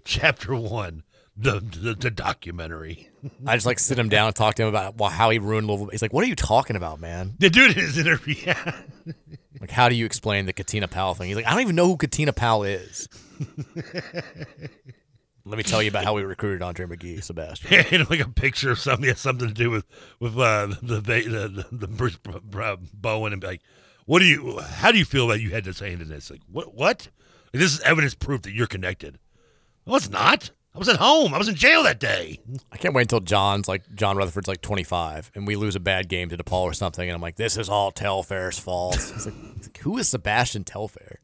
Chapter 0.04 0.54
one, 0.54 1.04
the, 1.36 1.60
the 1.60 1.94
the 1.94 2.10
documentary. 2.10 3.08
I 3.46 3.56
just 3.56 3.66
like 3.66 3.78
sit 3.78 3.98
him 3.98 4.08
down 4.08 4.28
and 4.28 4.36
talk 4.36 4.54
to 4.56 4.62
him 4.62 4.68
about 4.68 4.96
well, 4.96 5.10
how 5.10 5.30
he 5.30 5.38
ruined 5.38 5.66
Louisville. 5.66 5.88
He's 5.88 6.02
like, 6.02 6.12
"What 6.12 6.24
are 6.24 6.28
you 6.28 6.34
talking 6.34 6.76
about, 6.76 7.00
man?" 7.00 7.34
The 7.38 7.50
dude 7.50 7.76
in 7.76 7.82
his 7.82 7.98
interview. 7.98 8.34
Yeah. 8.46 8.72
Like, 9.60 9.70
how 9.70 9.88
do 9.88 9.94
you 9.94 10.04
explain 10.04 10.44
the 10.44 10.52
Katina 10.52 10.86
Powell 10.86 11.14
thing? 11.14 11.28
He's 11.28 11.36
like, 11.36 11.46
"I 11.46 11.52
don't 11.52 11.62
even 11.62 11.76
know 11.76 11.86
who 11.86 11.96
Katina 11.96 12.32
Powell 12.32 12.64
is." 12.64 13.08
Let 15.46 15.58
me 15.58 15.62
tell 15.62 15.80
you 15.80 15.88
about 15.88 16.04
how 16.04 16.12
we 16.12 16.24
recruited 16.24 16.60
Andre 16.60 16.86
McGee, 16.86 17.22
Sebastian. 17.22 17.86
and 17.92 18.10
like 18.10 18.18
a 18.18 18.28
picture 18.28 18.72
of 18.72 18.80
something 18.80 19.02
that 19.02 19.12
has 19.12 19.20
something 19.20 19.46
to 19.46 19.54
do 19.54 19.70
with 19.70 19.86
with 20.18 20.36
uh, 20.36 20.74
the, 20.82 21.00
the 21.00 21.00
the 21.00 21.66
the 21.70 21.86
Bruce 21.86 22.18
Bowen 22.92 23.32
and 23.32 23.42
like, 23.42 23.62
what 24.06 24.20
do 24.20 24.24
you? 24.24 24.60
How 24.60 24.92
do 24.92 24.98
you 24.98 25.04
feel 25.04 25.26
that 25.28 25.40
you 25.40 25.50
had 25.50 25.64
this 25.64 25.80
hand 25.80 26.00
in 26.00 26.08
this? 26.08 26.30
Like 26.30 26.40
what? 26.50 26.74
What? 26.74 27.08
Like, 27.52 27.60
this 27.60 27.72
is 27.72 27.80
evidence 27.80 28.14
proof 28.14 28.42
that 28.42 28.52
you're 28.52 28.66
connected. 28.66 29.18
No, 29.86 29.96
it's 29.96 30.10
not. 30.10 30.50
I 30.74 30.78
was 30.78 30.88
at 30.88 30.96
home. 30.96 31.32
I 31.32 31.38
was 31.38 31.48
in 31.48 31.54
jail 31.54 31.82
that 31.84 31.98
day. 31.98 32.38
I 32.70 32.76
can't 32.76 32.94
wait 32.94 33.02
until 33.02 33.20
John's 33.20 33.66
like 33.66 33.82
John 33.94 34.16
Rutherford's 34.16 34.46
like 34.46 34.60
25, 34.60 35.32
and 35.34 35.46
we 35.46 35.56
lose 35.56 35.74
a 35.74 35.80
bad 35.80 36.08
game 36.08 36.28
to 36.28 36.36
DePaul 36.36 36.62
or 36.62 36.74
something, 36.74 37.08
and 37.08 37.14
I'm 37.14 37.22
like, 37.22 37.36
this 37.36 37.56
is 37.56 37.68
all 37.68 37.90
Telfair's 37.90 38.58
fault. 38.58 38.98
like, 39.24 39.34
like, 39.62 39.78
who 39.78 39.96
is 39.96 40.08
Sebastian 40.08 40.64
Telfair? 40.64 41.20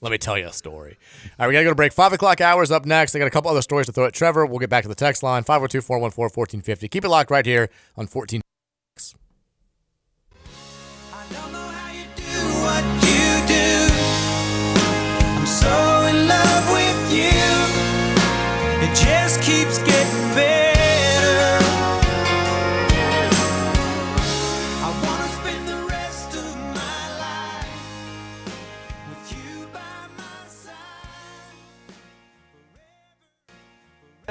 Let 0.00 0.10
me 0.10 0.16
tell 0.18 0.38
you 0.38 0.46
a 0.46 0.52
story. 0.52 0.96
All 1.24 1.30
right, 1.40 1.48
we 1.48 1.52
got 1.52 1.60
to 1.60 1.64
go 1.64 1.70
to 1.70 1.76
break. 1.76 1.92
Five 1.92 2.12
o'clock 2.12 2.40
hours 2.40 2.70
up 2.70 2.86
next. 2.86 3.14
I 3.14 3.18
got 3.18 3.26
a 3.26 3.30
couple 3.30 3.50
other 3.50 3.62
stories 3.62 3.86
to 3.86 3.92
throw 3.92 4.06
at 4.06 4.14
Trevor. 4.14 4.46
We'll 4.46 4.60
get 4.60 4.70
back 4.70 4.84
to 4.84 4.88
the 4.88 4.94
text 4.94 5.22
line 5.22 5.42
502 5.42 5.80
414 5.82 6.22
1450. 6.34 6.88
Keep 6.88 7.04
it 7.04 7.08
locked 7.08 7.30
right 7.30 7.44
here 7.44 7.68
on 7.96 8.06
14. 8.06 8.40
14- 8.40 9.14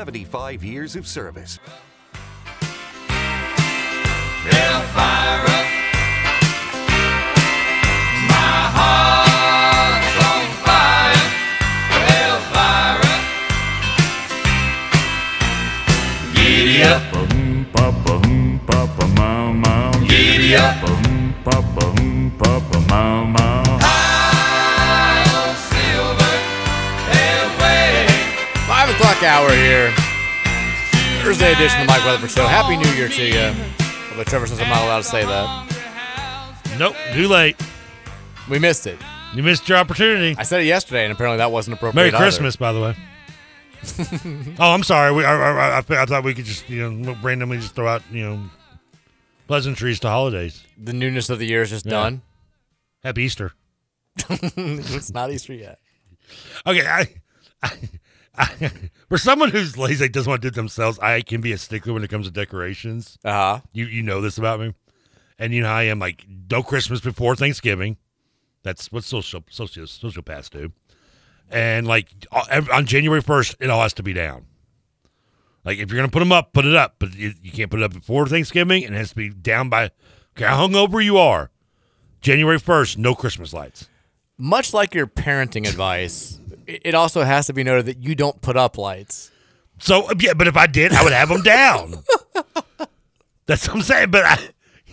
75 0.07 0.63
years 0.63 0.95
of 0.95 1.05
service. 1.05 1.59
Giddy 20.47 20.59
up. 20.59 20.75
High 23.83 25.27
on 25.35 25.51
silver. 25.67 26.35
They'll 27.11 27.51
wait. 27.59 28.07
Five 28.65 28.87
o'clock 28.95 29.19
hour 29.23 29.51
here. 29.51 29.91
Thursday 31.21 31.51
edition 31.51 31.81
of 31.81 31.87
the 31.87 31.91
Mike 31.91 32.05
Rutherford 32.05 32.31
Show. 32.31 32.47
Happy 32.47 32.77
New 32.77 32.89
Year 32.91 33.09
to 33.09 33.25
you. 33.25 33.53
Although 34.11 34.23
Trevor 34.23 34.47
says 34.47 34.61
I'm 34.61 34.69
not 34.69 34.83
allowed 34.83 34.99
to 34.99 35.03
say 35.03 35.25
that. 35.25 35.65
Nope, 36.79 36.95
too 37.11 37.27
late. 37.27 37.61
We 38.49 38.57
missed 38.57 38.87
it. 38.87 38.97
You 39.33 39.43
missed 39.43 39.67
your 39.67 39.77
opportunity. 39.79 40.33
I 40.37 40.43
said 40.43 40.61
it 40.61 40.67
yesterday, 40.67 41.03
and 41.03 41.11
apparently 41.11 41.39
that 41.39 41.51
wasn't 41.51 41.75
appropriate. 41.75 41.95
Merry 42.01 42.07
either. 42.07 42.19
Christmas, 42.19 42.55
by 42.55 42.71
the 42.71 42.79
way. 42.79 42.95
oh, 44.59 44.71
I'm 44.71 44.83
sorry. 44.83 45.11
We, 45.11 45.25
I, 45.25 45.35
I, 45.35 45.79
I, 45.79 45.79
I 45.79 46.05
thought 46.05 46.23
we 46.23 46.33
could 46.33 46.45
just, 46.45 46.69
you 46.69 46.89
know, 46.89 47.17
randomly 47.21 47.57
just 47.57 47.75
throw 47.75 47.89
out, 47.89 48.01
you 48.09 48.23
know, 48.23 48.39
pleasantries 49.47 49.99
to 50.01 50.09
holidays. 50.09 50.63
The 50.77 50.93
newness 50.93 51.29
of 51.29 51.39
the 51.39 51.45
year 51.47 51.61
is 51.61 51.69
just 51.69 51.85
Yeah. 51.85 51.91
done. 51.91 52.21
Happy 53.03 53.23
Easter. 53.23 53.53
it's 54.29 55.13
not 55.13 55.31
Easter 55.31 55.53
yet. 55.53 55.79
Okay, 56.65 56.85
I, 56.85 57.07
I, 57.63 57.71
I 58.37 58.71
for 59.07 59.17
someone 59.17 59.49
who's 59.51 59.77
lazy, 59.77 60.09
doesn't 60.09 60.29
want 60.29 60.41
to 60.41 60.47
do 60.49 60.53
it 60.53 60.55
themselves, 60.55 60.99
I 60.99 61.21
can 61.21 61.39
be 61.39 61.51
a 61.51 61.57
stickler 61.57 61.93
when 61.93 62.03
it 62.03 62.09
comes 62.09 62.25
to 62.25 62.31
decorations. 62.31 63.17
Uh 63.23 63.31
huh. 63.31 63.59
You 63.73 63.85
you 63.85 64.01
know 64.03 64.19
this 64.19 64.37
about 64.37 64.59
me, 64.59 64.73
and 65.39 65.53
you 65.53 65.61
know 65.61 65.67
how 65.69 65.75
I 65.75 65.83
am. 65.83 65.99
Like 65.99 66.25
no 66.51 66.63
Christmas 66.63 66.99
before 66.99 67.35
Thanksgiving. 67.35 67.97
That's 68.63 68.91
what 68.91 69.03
social 69.05 69.43
social 69.49 69.83
sociopaths 69.85 70.49
do. 70.49 70.73
And 71.49 71.87
like 71.87 72.09
uh, 72.31 72.61
on 72.73 72.85
January 72.87 73.21
first, 73.21 73.55
it 73.61 73.69
all 73.69 73.81
has 73.81 73.93
to 73.93 74.03
be 74.03 74.11
down. 74.13 74.46
Like 75.67 75.79
if 75.79 75.91
you're 75.91 75.97
gonna 75.97 76.09
put 76.09 76.19
them 76.19 76.31
up, 76.31 76.53
put 76.53 76.65
it 76.65 76.77
up, 76.77 76.95
but 76.97 77.13
you, 77.13 77.33
you 77.43 77.51
can't 77.51 77.69
put 77.69 77.81
it 77.81 77.83
up 77.83 77.91
before 77.91 78.25
Thanksgiving, 78.25 78.85
and 78.85 78.95
it 78.95 78.97
has 78.97 79.09
to 79.09 79.15
be 79.17 79.29
down 79.29 79.67
by 79.67 79.91
okay, 80.37 80.45
how 80.45 80.65
hungover 80.65 81.03
you 81.03 81.17
are. 81.17 81.51
January 82.21 82.57
first, 82.57 82.97
no 82.97 83.13
Christmas 83.13 83.51
lights. 83.51 83.89
Much 84.37 84.73
like 84.73 84.95
your 84.95 85.07
parenting 85.07 85.67
advice, 85.67 86.39
it 86.65 86.95
also 86.95 87.23
has 87.23 87.47
to 87.47 87.53
be 87.53 87.65
noted 87.65 87.85
that 87.87 88.01
you 88.01 88.15
don't 88.15 88.39
put 88.39 88.55
up 88.55 88.77
lights. 88.77 89.29
So 89.77 90.09
yeah, 90.17 90.35
but 90.35 90.47
if 90.47 90.55
I 90.55 90.67
did, 90.67 90.93
I 90.93 91.03
would 91.03 91.11
have 91.11 91.27
them 91.27 91.41
down. 91.41 91.95
That's 93.45 93.67
what 93.67 93.75
I'm 93.75 93.81
saying. 93.81 94.09
But 94.09 94.23
I, 94.23 94.49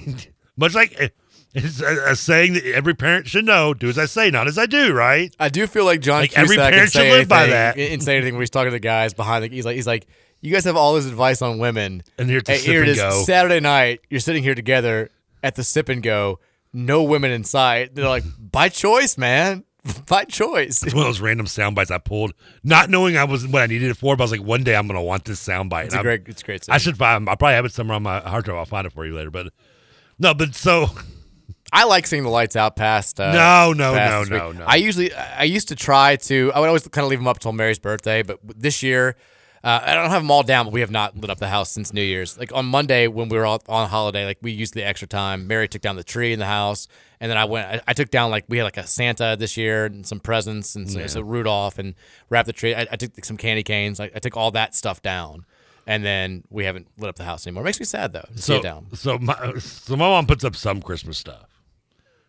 much 0.57 0.75
like 0.75 1.01
eh, 1.01 1.11
it's 1.55 1.81
a, 1.81 2.11
a 2.11 2.17
saying 2.17 2.55
that 2.55 2.67
every 2.67 2.95
parent 2.95 3.29
should 3.29 3.45
know: 3.45 3.75
"Do 3.75 3.89
as 3.89 3.97
I 3.97 4.07
say, 4.07 4.29
not 4.29 4.49
as 4.49 4.59
I 4.59 4.67
do." 4.67 4.93
Right? 4.93 5.33
I 5.39 5.51
do 5.51 5.69
feel 5.69 5.85
like 5.85 6.01
John 6.01 6.23
Like, 6.23 6.37
every 6.37 6.57
parent 6.57 6.91
should 6.91 7.03
live 7.03 7.29
by 7.29 7.47
that. 7.47 7.79
And 7.79 8.03
say 8.03 8.17
anything 8.17 8.35
when 8.35 8.43
he's 8.43 8.51
talking 8.51 8.73
to 8.73 8.73
the 8.73 8.81
guys 8.81 9.15
behind 9.15 9.45
the. 9.45 9.49
He's 9.51 9.65
like, 9.65 9.77
he's 9.77 9.87
like, 9.87 10.09
you 10.45 10.53
guys 10.53 10.65
have 10.65 10.77
all 10.77 10.95
this 10.95 11.07
advice 11.07 11.41
on 11.43 11.59
women, 11.59 12.03
And 12.19 12.29
here 12.29 12.41
sip 12.47 12.61
here 12.61 12.83
it 12.83 12.89
and 12.89 12.91
is, 12.91 12.99
go. 12.99 13.23
Saturday 13.25 13.61
night. 13.61 14.01
You're 14.11 14.21
sitting 14.21 14.43
here 14.43 14.55
together 14.55 15.11
at 15.43 15.55
the 15.57 15.65
sip 15.65 15.89
and 15.89 16.03
go. 16.03 16.39
No 16.73 17.03
women 17.03 17.31
in 17.31 17.45
sight. 17.45 17.95
They're 17.95 18.09
like, 18.09 18.25
by 18.39 18.69
choice, 18.69 19.17
man. 19.19 19.65
By 20.09 20.25
choice. 20.25 20.83
It's 20.83 20.95
one 20.95 21.03
of 21.03 21.09
those 21.09 21.21
random 21.21 21.47
sound 21.47 21.77
bites 21.77 21.91
I 21.91 21.99
pulled, 21.99 22.33
not 22.63 22.89
knowing 22.89 23.17
I 23.19 23.25
was 23.25 23.47
what 23.47 23.61
I 23.63 23.67
needed 23.67 23.91
it 23.91 23.97
for. 23.99 24.17
But 24.17 24.23
I 24.23 24.25
was 24.25 24.31
like, 24.33 24.43
one 24.43 24.65
day 24.65 24.75
I'm 24.77 24.87
gonna 24.87 25.03
want 25.03 25.27
this 25.27 25.41
sound 25.41 25.69
bite. 25.69 25.87
It's 25.87 25.95
And 25.95 26.03
great- 26.03 26.23
it's 26.27 26.43
great 26.43 26.67
I 26.71 26.79
should 26.79 26.97
find. 26.97 27.29
I 27.29 27.35
probably 27.35 27.55
have 27.57 27.67
it 27.67 27.73
somewhere 27.73 27.97
on 27.97 28.03
my 28.03 28.21
hard 28.21 28.47
drive. 28.47 28.57
I'll 28.57 28.65
find 28.65 28.87
it 28.87 28.95
for 28.95 29.05
you 29.05 29.15
later. 29.15 29.31
But 29.31 29.53
no, 30.19 30.33
but 30.33 30.55
so 30.55 30.87
I 31.71 31.85
like 31.85 32.07
seeing 32.07 32.23
the 32.23 32.31
lights 32.31 32.57
out 32.57 32.77
past. 32.77 33.21
Uh, 33.21 33.33
No, 33.33 33.73
no, 33.75 33.93
past 33.95 34.31
no, 34.31 34.37
week. 34.37 34.43
no, 34.57 34.61
no. 34.61 34.65
I 34.67 34.77
usually, 34.77 35.13
I 35.13 35.43
used 35.45 35.69
to 35.69 35.77
try 35.77 36.17
to. 36.17 36.51
I 36.55 36.61
would 36.61 36.67
always 36.69 36.89
kind 36.89 37.05
of 37.05 37.11
leave 37.11 37.19
them 37.19 37.29
up 37.29 37.37
until 37.37 37.53
Mary's 37.53 37.79
birthday, 37.79 38.23
but 38.23 38.39
this 38.59 38.83
year, 38.83 39.17
uh, 39.65 39.81
I 39.83 39.95
don't 39.95 40.11
have 40.11 40.23
them 40.23 40.31
all 40.31 40.43
down. 40.43 40.67
But 40.67 40.73
we 40.75 40.81
have 40.81 40.91
not 40.91 41.17
lit 41.17 41.31
up 41.31 41.39
the 41.39 41.49
house 41.49 41.71
since 41.73 41.93
New 41.93 42.03
Year's. 42.03 42.39
Like 42.39 42.53
on 42.55 42.67
Monday 42.67 43.09
when 43.09 43.29
we 43.29 43.37
were 43.39 43.47
all 43.47 43.63
on 43.69 43.89
holiday, 43.89 44.25
like 44.27 44.39
we 44.43 44.53
used 44.53 44.75
the 44.75 44.85
extra 44.87 45.09
time. 45.09 45.47
Mary 45.47 45.67
took 45.69 45.83
down 45.83 45.97
the 45.97 46.05
tree 46.05 46.33
in 46.33 46.39
the 46.39 46.47
house, 46.47 46.87
and 47.21 47.31
then 47.31 47.39
I 47.39 47.47
went. 47.47 47.67
I, 47.67 47.81
I 47.89 47.93
took 47.95 48.11
down 48.11 48.31
like 48.31 48.45
we 48.49 48.59
had 48.59 48.65
like 48.65 48.77
a 48.77 48.87
Santa 48.87 49.35
this 49.39 49.57
year 49.57 49.87
and 49.87 50.07
some 50.07 50.21
presents 50.21 50.77
and 50.77 50.89
so, 50.91 50.99
Yeah. 51.01 51.07
so 51.07 51.21
Rudolph 51.23 51.79
and 51.79 51.95
wrapped 52.31 52.47
the 52.47 52.53
tree. 52.53 52.75
I, 52.75 52.83
I 52.93 52.97
took 52.97 53.25
some 53.25 53.37
candy 53.39 53.63
canes. 53.63 53.99
I, 53.99 54.11
I 54.15 54.19
took 54.19 54.37
all 54.37 54.51
that 54.53 54.75
stuff 54.75 55.01
down. 55.03 55.47
And 55.87 56.03
then 56.03 56.45
we 56.49 56.65
haven't 56.65 56.89
lit 56.97 57.11
up 57.11 57.17
the 57.17 57.25
house 57.25 57.47
anymore. 57.47 57.63
It 57.63 57.67
makes 57.67 57.79
me 57.81 57.85
sad 57.85 58.15
though 58.15 58.25
so 58.37 58.63
down. 58.63 58.87
so 58.95 59.19
my 59.19 59.55
so 59.59 59.97
my 59.97 60.09
mom 60.09 60.27
puts 60.27 60.43
up 60.43 60.57
some 60.57 60.81
Christmas 60.81 61.19
stuff, 61.19 61.61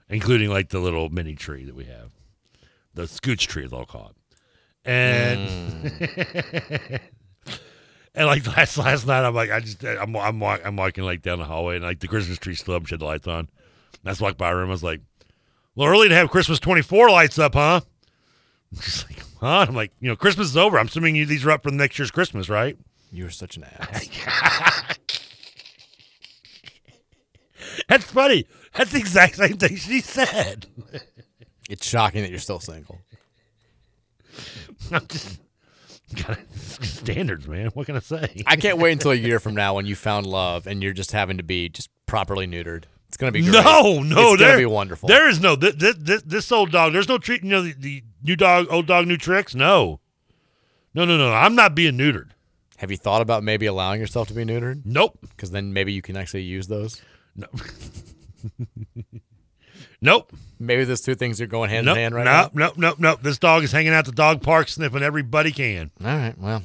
including 0.09 0.49
like 0.49 0.69
the 0.69 0.79
little 0.79 1.07
mini 1.09 1.35
tree 1.35 1.63
that 1.63 1.73
we 1.73 1.85
have, 1.85 2.11
the 2.93 3.03
scooch 3.03 3.47
tree, 3.47 3.65
I'll 3.71 3.85
call 3.85 4.11
it, 4.11 4.37
and. 4.89 5.49
Mm. 5.85 6.99
And 8.15 8.27
like 8.27 8.47
last 8.57 8.77
last 8.77 9.05
night, 9.05 9.25
I'm 9.25 9.35
like, 9.35 9.51
I 9.51 9.59
just 9.59 9.83
I'm 9.83 10.15
I'm 10.15 10.39
walk, 10.39 10.61
I'm 10.63 10.75
walking 10.77 11.03
like 11.03 11.21
down 11.21 11.39
the 11.39 11.45
hallway, 11.45 11.75
and 11.75 11.83
like 11.83 11.99
the 11.99 12.07
Christmas 12.07 12.37
tree 12.37 12.55
still 12.55 12.75
up, 12.75 12.87
she 12.87 12.93
had 12.93 13.01
the 13.01 13.05
lights 13.05 13.27
on. 13.27 13.39
And 13.39 13.49
I 14.05 14.11
just 14.11 14.21
walked 14.21 14.37
by 14.37 14.49
her 14.49 14.57
room. 14.57 14.69
I 14.69 14.71
was 14.71 14.83
like, 14.83 15.01
"Well, 15.75 15.87
early 15.87 16.09
to 16.09 16.15
have 16.15 16.29
Christmas 16.29 16.59
24 16.59 17.11
lights 17.11 17.37
up, 17.37 17.53
huh?" 17.53 17.81
She's 18.81 19.05
like, 19.05 19.19
"Huh?" 19.39 19.65
I'm 19.67 19.75
like, 19.75 19.91
"You 19.99 20.09
know, 20.09 20.15
Christmas 20.15 20.47
is 20.47 20.57
over. 20.57 20.79
I'm 20.79 20.87
assuming 20.87 21.15
you 21.15 21.25
these 21.25 21.45
are 21.45 21.51
up 21.51 21.63
for 21.63 21.71
next 21.71 21.99
year's 21.99 22.11
Christmas, 22.11 22.49
right?" 22.49 22.77
You 23.11 23.25
are 23.27 23.31
such 23.31 23.57
an 23.57 23.65
ass. 23.65 24.09
That's 27.87 28.05
funny. 28.05 28.45
That's 28.73 28.91
the 28.91 28.99
exact 28.99 29.35
same 29.35 29.57
thing 29.57 29.75
she 29.77 30.01
said. 30.01 30.67
It's 31.69 31.85
shocking 31.85 32.21
that 32.23 32.29
you're 32.29 32.39
still 32.39 32.59
single. 32.59 32.99
I'm 34.91 35.07
just 35.07 35.39
standards, 36.55 37.47
man. 37.47 37.67
What 37.67 37.85
can 37.85 37.95
I 37.95 37.99
say? 37.99 38.43
I 38.45 38.55
can't 38.55 38.77
wait 38.77 38.93
until 38.93 39.11
a 39.11 39.15
year 39.15 39.39
from 39.39 39.55
now 39.55 39.75
when 39.75 39.85
you 39.85 39.95
found 39.95 40.25
love 40.25 40.67
and 40.67 40.83
you're 40.83 40.93
just 40.93 41.11
having 41.11 41.37
to 41.37 41.43
be 41.43 41.69
just 41.69 41.89
properly 42.05 42.47
neutered. 42.47 42.85
It's 43.07 43.17
gonna 43.17 43.31
be 43.31 43.41
great. 43.41 43.53
No, 43.53 44.01
no, 44.03 44.33
it's 44.33 44.41
gonna 44.41 44.57
be 44.57 44.65
wonderful. 44.65 45.07
There 45.07 45.29
is 45.29 45.39
no 45.39 45.55
this, 45.55 45.95
this, 45.97 46.21
this 46.23 46.51
old 46.51 46.71
dog. 46.71 46.93
There's 46.93 47.07
no 47.07 47.17
treat. 47.17 47.43
You 47.43 47.49
know 47.49 47.61
the, 47.61 47.73
the 47.73 48.03
new 48.23 48.35
dog, 48.35 48.67
old 48.69 48.87
dog, 48.87 49.07
new 49.07 49.17
tricks. 49.17 49.55
No, 49.55 50.01
no, 50.93 51.05
no, 51.05 51.17
no. 51.17 51.31
I'm 51.31 51.55
not 51.55 51.75
being 51.75 51.97
neutered. 51.97 52.31
Have 52.77 52.91
you 52.91 52.97
thought 52.97 53.21
about 53.21 53.43
maybe 53.43 53.67
allowing 53.67 54.01
yourself 54.01 54.27
to 54.27 54.33
be 54.33 54.43
neutered? 54.43 54.81
Nope. 54.83 55.17
Because 55.21 55.51
then 55.51 55.71
maybe 55.71 55.93
you 55.93 56.01
can 56.01 56.17
actually 56.17 56.43
use 56.43 56.67
those. 56.67 57.01
No. 57.35 57.47
nope. 60.05 60.31
Maybe 60.57 60.85
those 60.85 61.01
two 61.01 61.15
things 61.15 61.41
are 61.41 61.47
going 61.47 61.69
hand 61.69 61.85
Nope. 61.85 61.97
in 61.97 62.01
hand 62.03 62.15
right 62.15 62.23
nope. 62.23 62.55
now. 62.55 62.67
Nope. 62.67 62.77
Nope. 62.77 62.95
Nope. 62.99 63.19
This 63.21 63.37
dog 63.37 63.63
is 63.63 63.73
hanging 63.73 63.91
out 63.91 64.05
the 64.05 64.13
dog 64.13 64.41
park, 64.41 64.69
sniffing 64.69 65.03
everybody 65.03 65.51
can. 65.51 65.91
All 65.99 66.07
right. 66.07 66.33
Well, 66.37 66.63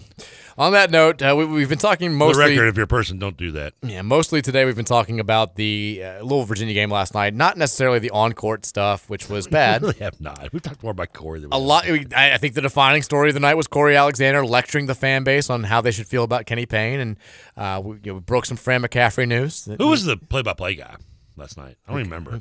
on 0.56 0.72
that 0.74 0.92
note, 0.92 1.20
uh, 1.22 1.34
we, 1.36 1.44
we've 1.44 1.68
been 1.68 1.76
talking 1.78 2.10
For 2.10 2.14
mostly. 2.16 2.44
the 2.44 2.50
record, 2.50 2.68
if 2.68 2.76
you're 2.76 2.84
a 2.84 2.86
person, 2.86 3.18
don't 3.18 3.36
do 3.36 3.50
that. 3.50 3.74
Yeah, 3.82 4.02
mostly 4.02 4.42
today 4.42 4.64
we've 4.64 4.76
been 4.76 4.84
talking 4.84 5.18
about 5.18 5.56
the 5.56 6.02
uh, 6.04 6.18
Louisville 6.20 6.44
Virginia 6.44 6.72
game 6.72 6.88
last 6.88 7.14
night. 7.14 7.34
Not 7.34 7.56
necessarily 7.56 7.98
the 7.98 8.10
on 8.10 8.32
court 8.32 8.64
stuff, 8.64 9.10
which 9.10 9.28
was 9.28 9.46
bad. 9.48 9.82
We 9.82 9.88
really 9.88 9.98
have 10.00 10.20
not. 10.20 10.52
We've 10.52 10.62
talked 10.62 10.84
more 10.84 10.92
about 10.92 11.12
Cory 11.12 11.40
than 11.40 11.50
we 11.50 11.56
a 11.56 11.58
lot. 11.58 11.84
I 12.14 12.34
I 12.34 12.38
think 12.38 12.54
the 12.54 12.60
defining 12.62 13.02
story 13.02 13.30
of 13.30 13.34
the 13.34 13.40
night 13.40 13.54
was 13.56 13.66
Cory 13.66 13.96
Alexander 13.96 14.46
lecturing 14.46 14.86
the 14.86 14.94
fan 14.94 15.24
base 15.24 15.50
on 15.50 15.64
how 15.64 15.80
they 15.80 15.90
should 15.90 16.06
feel 16.06 16.22
about 16.22 16.46
Kenny 16.46 16.64
Payne, 16.66 17.00
and 17.00 17.16
uh, 17.56 17.80
we, 17.84 17.96
you 17.96 18.00
know, 18.06 18.14
we 18.14 18.20
broke 18.20 18.46
some 18.46 18.56
Fran 18.56 18.82
McCaffery 18.82 19.26
news. 19.26 19.64
Who 19.78 19.88
was 19.88 20.04
the 20.04 20.16
play-by-play 20.16 20.76
guy 20.76 20.94
last 21.36 21.56
night? 21.56 21.76
I 21.88 21.90
don't 21.90 22.00
even 22.00 22.10
remember. 22.12 22.30
Who 22.30 22.38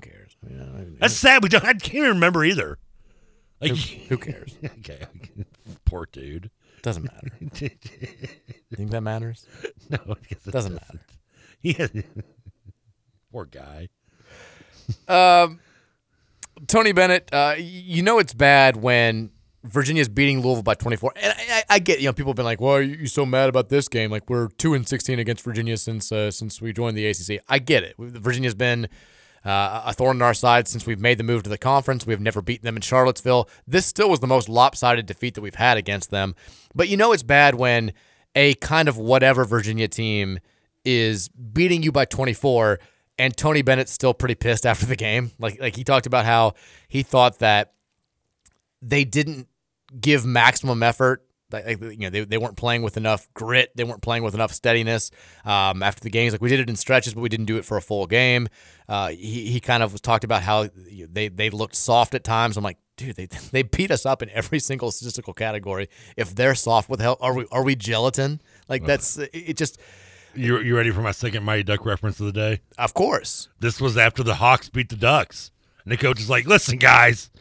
cares? 0.48 0.60
Yeah, 0.60 0.84
That's 1.00 1.16
sad. 1.16 1.44
We 1.44 1.50
don't. 1.50 1.64
I 1.64 1.74
can't 1.74 1.96
even 1.96 2.10
remember 2.10 2.44
either. 2.44 2.78
Like, 3.62 3.72
who 3.76 4.18
cares? 4.18 4.56
okay, 4.80 5.06
poor 5.86 6.08
dude. 6.12 6.50
Doesn't 6.82 7.04
matter. 7.04 7.30
think 8.76 8.92
that 8.92 9.02
matters? 9.02 9.46
No, 9.90 9.98
it 10.30 10.44
Doesn't 10.44 10.74
doesn't. 10.74 11.02
Yeah. 11.62 11.88
Poor 13.32 13.46
guy. 13.46 13.90
Um, 15.08 15.60
Tony 16.68 16.92
Bennett, 16.92 17.28
uh, 17.34 17.56
you 17.58 18.04
know 18.04 18.20
it's 18.20 18.36
bad 18.36 18.76
when 18.76 19.32
Virginia's 19.64 20.08
beating 20.08 20.42
Louisville 20.42 20.62
by 20.62 20.76
24. 20.76 21.14
And 21.16 21.34
I, 21.34 21.36
I, 21.50 21.64
I 21.72 21.80
get, 21.80 22.00
you 22.00 22.06
know, 22.06 22.14
people 22.14 22.32
have 22.32 22.36
been 22.36 22.46
like, 22.46 22.62
"Why 22.62 22.74
are 22.74 22.82
you 22.82 23.08
so 23.08 23.26
mad 23.26 23.50
about 23.50 23.70
this 23.70 23.88
game? 23.88 24.12
Like 24.12 24.30
we're 24.30 24.50
two 24.58 24.76
and 24.76 24.88
16 24.88 25.18
against 25.18 25.44
Virginia 25.44 25.76
since 25.78 26.12
uh, 26.12 26.30
since 26.32 26.62
we 26.62 26.72
joined 26.72 26.96
the 26.96 27.08
ACC." 27.08 27.42
I 27.50 27.58
get 27.60 27.84
it. 27.84 27.96
Virginia's 27.98 28.56
been 28.56 28.88
uh, 29.46 29.84
a 29.86 29.94
thorn 29.94 30.18
in 30.18 30.22
our 30.22 30.34
side 30.34 30.68
since 30.68 30.86
we've 30.86 31.00
made 31.00 31.18
the 31.18 31.24
move 31.24 31.44
to 31.44 31.50
the 31.50 31.58
conference. 31.58 32.06
We've 32.06 32.20
never 32.20 32.42
beaten 32.42 32.66
them 32.66 32.76
in 32.76 32.82
Charlottesville. 32.82 33.50
This 33.68 33.86
still 33.86 34.10
was 34.10 34.20
the 34.20 34.28
most 34.28 34.50
lopsided 34.50 35.06
defeat 35.06 35.36
that 35.36 35.42
we've 35.42 35.56
had 35.56 35.78
against 35.78 36.12
them. 36.12 36.36
But 36.76 36.90
you 36.90 36.98
know 36.98 37.12
it's 37.12 37.24
bad 37.24 37.56
when 37.56 37.94
a 38.36 38.54
kind 38.56 38.88
of 38.88 38.98
whatever 38.98 39.46
Virginia 39.46 39.88
team 39.88 40.40
is 40.86 41.30
beating 41.30 41.84
you 41.84 41.92
by 41.92 42.06
24 42.06 42.80
and 43.18 43.36
Tony 43.36 43.62
Bennett's 43.62 43.92
still 43.92 44.14
pretty 44.14 44.36
pissed 44.36 44.66
after 44.66 44.86
the 44.86 44.96
game. 44.96 45.32
Like 45.40 45.60
like 45.60 45.76
he 45.76 45.84
talked 45.84 46.06
about 46.06 46.26
how 46.26 46.54
he 46.88 47.04
thought 47.04 47.40
that 47.40 47.74
they 48.82 49.04
didn't 49.04 49.48
give 50.00 50.26
maximum 50.26 50.82
effort 50.84 51.26
Like, 51.52 51.82
you 51.82 51.98
know, 51.98 52.10
they, 52.10 52.24
they 52.26 52.38
weren't 52.38 52.58
playing 52.58 52.84
with 52.84 52.98
enough 52.98 53.28
grit. 53.34 53.72
They 53.76 53.84
weren't 53.84 54.02
playing 54.02 54.24
with 54.24 54.36
enough 54.36 54.54
steadiness. 54.54 55.10
Um, 55.46 55.82
after 55.82 56.02
the 56.02 56.10
games, 56.10 56.34
like 56.34 56.42
we 56.42 56.50
did 56.50 56.60
it 56.60 56.70
in 56.70 56.76
stretches, 56.76 57.14
but 57.14 57.22
we 57.22 57.30
didn't 57.30 57.48
do 57.48 57.58
it 57.58 57.66
for 57.66 57.78
a 57.78 57.82
full 57.82 58.06
game. 58.06 58.48
Uh, 58.88 59.10
he, 59.10 59.52
he 59.52 59.60
kind 59.60 59.82
of 59.84 60.00
talked 60.02 60.24
about 60.24 60.44
how 60.44 60.68
they, 61.10 61.28
they 61.28 61.50
looked 61.50 61.76
soft 61.76 62.14
at 62.14 62.24
times. 62.24 62.58
I'm 62.58 62.64
like, 62.64 62.78
dude, 63.00 63.16
they 63.16 63.26
they 63.52 63.64
beat 63.64 63.90
us 63.90 64.06
up 64.06 64.22
in 64.22 64.30
every 64.30 64.60
single 64.60 64.92
statistical 64.92 65.34
category. 65.34 65.90
If 66.16 66.36
they're 66.36 66.56
soft, 66.56 66.90
what 66.90 67.00
the 67.00 67.04
hell 67.04 67.18
are 67.22 67.34
we? 67.34 67.48
Are 67.52 67.64
we 67.64 67.76
gelatin? 67.76 68.42
Like 68.68 68.86
that's 68.86 69.18
it. 69.18 69.30
it 69.34 69.58
Just 69.58 69.80
You 70.36 70.60
you 70.60 70.76
ready 70.76 70.92
for 70.92 71.02
my 71.02 71.12
second 71.12 71.44
Mighty 71.44 71.64
Duck 71.64 71.86
reference 71.86 72.20
of 72.20 72.28
the 72.28 72.32
day? 72.32 72.62
Of 72.78 72.94
course. 72.94 73.50
This 73.60 73.82
was 73.82 73.98
after 73.98 74.22
the 74.22 74.36
Hawks 74.36 74.70
beat 74.70 74.90
the 74.90 74.96
Ducks, 74.96 75.50
and 75.84 75.92
the 75.92 75.98
coach 75.98 76.20
is 76.20 76.30
like, 76.30 76.46
"Listen, 76.46 76.78
guys, 76.78 77.32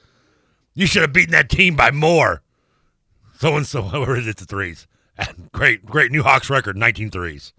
you 0.74 0.86
should 0.86 1.02
have 1.02 1.12
beaten 1.12 1.32
that 1.32 1.50
team 1.50 1.76
by 1.76 1.90
more." 1.90 2.42
So 3.40 3.56
and 3.56 3.66
so, 3.66 3.82
whoever 3.82 4.16
it 4.16 4.26
is, 4.26 4.34
the 4.34 4.44
threes. 4.44 4.86
And 5.16 5.48
great, 5.52 5.84
great 5.86 6.10
new 6.10 6.22
Hawks 6.22 6.50
record, 6.50 6.76
19 6.76 7.10
threes. 7.10 7.52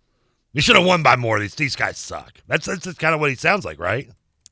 You 0.53 0.61
should 0.61 0.75
have 0.75 0.85
won 0.85 1.03
by 1.03 1.15
more. 1.15 1.39
These 1.39 1.55
these 1.55 1.75
guys 1.75 1.97
suck. 1.97 2.41
That's 2.47 2.65
that's, 2.65 2.83
that's 2.85 2.97
kind 2.97 3.13
of 3.13 3.21
what 3.21 3.29
he 3.29 3.35
sounds 3.35 3.63
like, 3.65 3.79
right? 3.79 4.09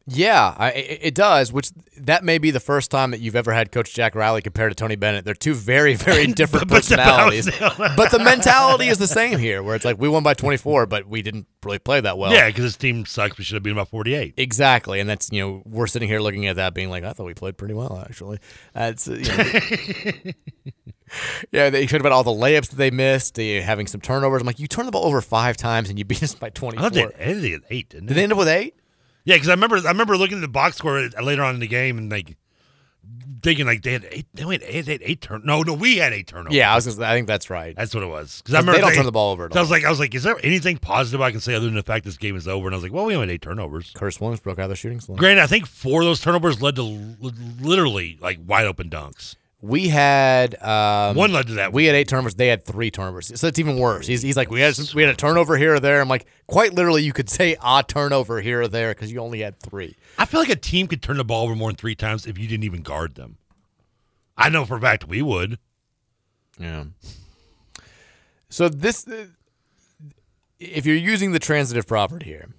Yeah, 0.09 0.55
I, 0.57 0.69
it 0.71 1.15
does. 1.15 1.51
Which 1.51 1.69
that 1.97 2.23
may 2.23 2.37
be 2.37 2.49
the 2.51 2.61
first 2.61 2.91
time 2.91 3.11
that 3.11 3.19
you've 3.19 3.35
ever 3.35 3.51
had 3.51 3.73
Coach 3.73 3.93
Jack 3.93 4.15
Riley 4.15 4.41
compared 4.41 4.71
to 4.71 4.75
Tony 4.75 4.95
Bennett. 4.95 5.25
They're 5.25 5.33
two 5.33 5.53
very, 5.53 5.95
very 5.95 6.27
different 6.41 6.69
But 6.69 6.75
personalities, 6.75 7.49
bounce- 7.59 7.77
but 7.97 8.11
the 8.11 8.19
mentality 8.19 8.87
is 8.87 8.99
the 8.99 9.07
same 9.07 9.37
here. 9.37 9.61
Where 9.61 9.75
it's 9.75 9.83
like 9.83 9.99
we 9.99 10.07
won 10.07 10.23
by 10.23 10.33
24, 10.33 10.85
but 10.85 11.07
we 11.07 11.21
didn't 11.21 11.45
really 11.65 11.79
play 11.79 11.99
that 11.99 12.17
well. 12.17 12.31
yeah, 12.31 12.47
because 12.47 12.63
this 12.63 12.77
team 12.77 13.05
sucks. 13.05 13.37
We 13.37 13.43
should 13.43 13.55
have 13.55 13.63
beaten 13.63 13.75
by 13.75 13.83
48. 13.83 14.35
Exactly, 14.37 15.01
and 15.01 15.09
that's 15.09 15.29
you 15.31 15.41
know 15.41 15.61
we're 15.65 15.87
sitting 15.87 16.07
here 16.07 16.21
looking 16.21 16.45
at 16.47 16.55
that, 16.55 16.73
being 16.73 16.89
like, 16.89 17.03
I 17.03 17.11
thought 17.11 17.25
we 17.25 17.33
played 17.33 17.57
pretty 17.57 17.73
well 17.73 18.01
actually. 18.07 18.39
That's 18.73 19.09
uh, 19.09 19.13
you 19.15 20.23
know, 20.23 20.31
yeah, 21.51 21.69
they 21.69 21.87
should 21.87 22.01
had 22.01 22.11
all 22.11 22.23
the 22.23 22.31
layups 22.31 22.69
that 22.69 22.75
they 22.75 22.91
missed, 22.91 23.35
the, 23.35 23.61
having 23.61 23.87
some 23.87 24.01
turnovers. 24.01 24.41
I'm 24.41 24.47
like, 24.47 24.59
you 24.59 24.67
turned 24.67 24.87
the 24.87 24.91
ball 24.91 25.05
over 25.05 25.21
five 25.21 25.57
times 25.57 25.89
and 25.89 25.97
you 25.97 26.05
beat 26.05 26.23
us 26.23 26.35
by 26.35 26.47
I 26.47 26.51
24. 26.51 26.89
thought 26.89 26.93
they 26.93 27.13
ended 27.23 27.53
at 27.53 27.61
eight, 27.69 27.89
didn't 27.89 28.07
Did 28.07 28.17
they 28.17 28.23
end 28.23 28.31
up 28.31 28.37
with 28.37 28.47
eight? 28.47 28.75
Yeah, 29.25 29.35
because 29.35 29.49
I 29.49 29.53
remember 29.53 29.77
I 29.77 29.89
remember 29.91 30.15
looking 30.17 30.37
at 30.37 30.41
the 30.41 30.47
box 30.47 30.77
score 30.77 31.09
later 31.21 31.43
on 31.43 31.55
in 31.55 31.59
the 31.59 31.67
game 31.67 31.97
and 31.97 32.09
like 32.09 32.37
thinking 33.43 33.65
like 33.65 33.81
they 33.83 33.93
had 33.93 34.07
eight. 34.09 34.25
They 34.33 34.43
had 34.43 34.63
eight, 34.63 34.87
eight, 34.87 35.01
eight 35.03 35.21
turn. 35.21 35.41
No, 35.43 35.63
no, 35.63 35.73
we 35.73 35.97
had 35.97 36.13
eight 36.13 36.27
turnovers. 36.27 36.53
Yeah, 36.55 36.71
I 36.71 36.75
was. 36.75 36.85
Gonna, 36.85 36.97
say- 36.97 37.09
I 37.11 37.13
think 37.13 37.27
that's 37.27 37.49
right. 37.49 37.75
That's 37.75 37.93
what 37.93 38.03
it 38.03 38.07
was. 38.07 38.41
Because 38.41 38.55
I 38.55 38.59
remember 38.59 38.77
they 38.79 38.87
don't 38.87 38.95
turn 38.95 39.05
the 39.05 39.11
ball 39.11 39.31
over 39.33 39.49
so 39.51 39.59
I 39.59 39.61
was 39.61 39.69
like, 39.71 39.85
I 39.85 39.89
was 39.89 39.99
like, 39.99 40.15
is 40.15 40.23
there 40.23 40.37
anything 40.43 40.77
positive 40.77 41.21
I 41.21 41.31
can 41.31 41.39
say 41.39 41.53
other 41.55 41.65
than 41.65 41.75
the 41.75 41.83
fact 41.83 42.05
this 42.05 42.17
game 42.17 42.35
is 42.35 42.47
over? 42.47 42.67
And 42.67 42.73
I 42.75 42.77
was 42.77 42.83
like, 42.83 42.93
well, 42.93 43.05
we 43.05 43.15
only 43.15 43.27
had 43.27 43.33
eight 43.33 43.41
turnovers. 43.41 43.91
Curtis 43.93 44.19
Williams 44.21 44.39
broke 44.39 44.59
out 44.59 44.63
of 44.63 44.69
the 44.69 44.75
shooting 44.75 44.99
slump. 44.99 45.19
Granted, 45.19 45.41
I 45.41 45.47
think 45.47 45.67
four 45.67 46.01
of 46.01 46.05
those 46.07 46.21
turnovers 46.21 46.61
led 46.61 46.75
to 46.75 46.83
li- 46.83 47.33
literally 47.61 48.17
like 48.21 48.39
wide 48.45 48.65
open 48.65 48.89
dunks. 48.89 49.35
We 49.67 49.89
had 49.89 50.61
um, 50.63 51.15
One 51.17 51.33
led 51.33 51.47
to 51.47 51.53
that. 51.55 51.73
We 51.73 51.85
had 51.85 51.95
eight 51.95 52.07
turnovers. 52.07 52.35
They 52.35 52.47
had 52.47 52.63
three 52.63 52.89
turnovers. 52.89 53.37
So 53.39 53.47
it's 53.47 53.59
even 53.59 53.77
worse. 53.77 54.07
He's, 54.07 54.21
he's 54.21 54.37
like, 54.37 54.49
we 54.49 54.61
had 54.61 54.77
we 54.95 55.01
had 55.01 55.11
a 55.11 55.15
turnover 55.15 55.57
here 55.57 55.75
or 55.75 55.79
there. 55.81 55.99
I'm 55.99 56.07
like, 56.07 56.25
quite 56.47 56.73
literally, 56.73 57.03
you 57.03 57.11
could 57.11 57.29
say 57.29 57.57
a 57.61 57.83
turnover 57.85 58.39
here 58.39 58.61
or 58.61 58.67
there 58.69 58.91
because 58.91 59.11
you 59.11 59.19
only 59.19 59.41
had 59.41 59.59
three. 59.59 59.95
I 60.17 60.25
feel 60.25 60.39
like 60.39 60.49
a 60.49 60.55
team 60.55 60.87
could 60.87 61.01
turn 61.01 61.17
the 61.17 61.25
ball 61.25 61.43
over 61.43 61.55
more 61.55 61.69
than 61.69 61.75
three 61.75 61.95
times 61.95 62.25
if 62.25 62.37
you 62.37 62.47
didn't 62.47 62.63
even 62.63 62.81
guard 62.81 63.15
them. 63.15 63.37
I 64.37 64.47
know 64.49 64.63
for 64.63 64.77
a 64.77 64.81
fact 64.81 65.07
we 65.07 65.21
would. 65.21 65.59
Yeah. 66.57 66.85
So 68.49 68.69
this, 68.69 69.05
if 70.59 70.85
you're 70.85 70.95
using 70.95 71.33
the 71.33 71.39
transitive 71.39 71.87
property 71.87 72.25
here, 72.25 72.49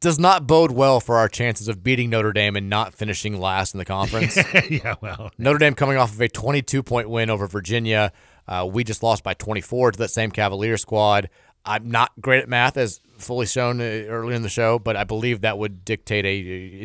does 0.00 0.18
not 0.18 0.46
bode 0.46 0.72
well 0.72 0.98
for 0.98 1.16
our 1.16 1.28
chances 1.28 1.68
of 1.68 1.82
beating 1.82 2.10
Notre 2.10 2.32
Dame 2.32 2.56
and 2.56 2.70
not 2.70 2.94
finishing 2.94 3.38
last 3.38 3.74
in 3.74 3.78
the 3.78 3.84
conference. 3.84 4.36
yeah, 4.70 4.94
well, 5.00 5.30
Notre 5.36 5.58
Dame 5.58 5.74
coming 5.74 5.98
off 5.98 6.12
of 6.12 6.20
a 6.20 6.28
22 6.28 6.82
point 6.82 7.10
win 7.10 7.28
over 7.28 7.46
Virginia. 7.46 8.12
Uh, 8.48 8.68
we 8.70 8.82
just 8.82 9.02
lost 9.02 9.22
by 9.22 9.34
24 9.34 9.92
to 9.92 9.98
that 9.98 10.08
same 10.08 10.30
Cavalier 10.30 10.78
squad. 10.78 11.28
I'm 11.64 11.90
not 11.90 12.12
great 12.20 12.42
at 12.42 12.48
math, 12.48 12.78
as 12.78 13.00
fully 13.18 13.44
shown 13.44 13.82
uh, 13.82 13.84
earlier 13.84 14.34
in 14.34 14.40
the 14.42 14.48
show, 14.48 14.78
but 14.78 14.96
I 14.96 15.04
believe 15.04 15.42
that 15.42 15.58
would 15.58 15.84
dictate 15.84 16.24
a 16.24 16.38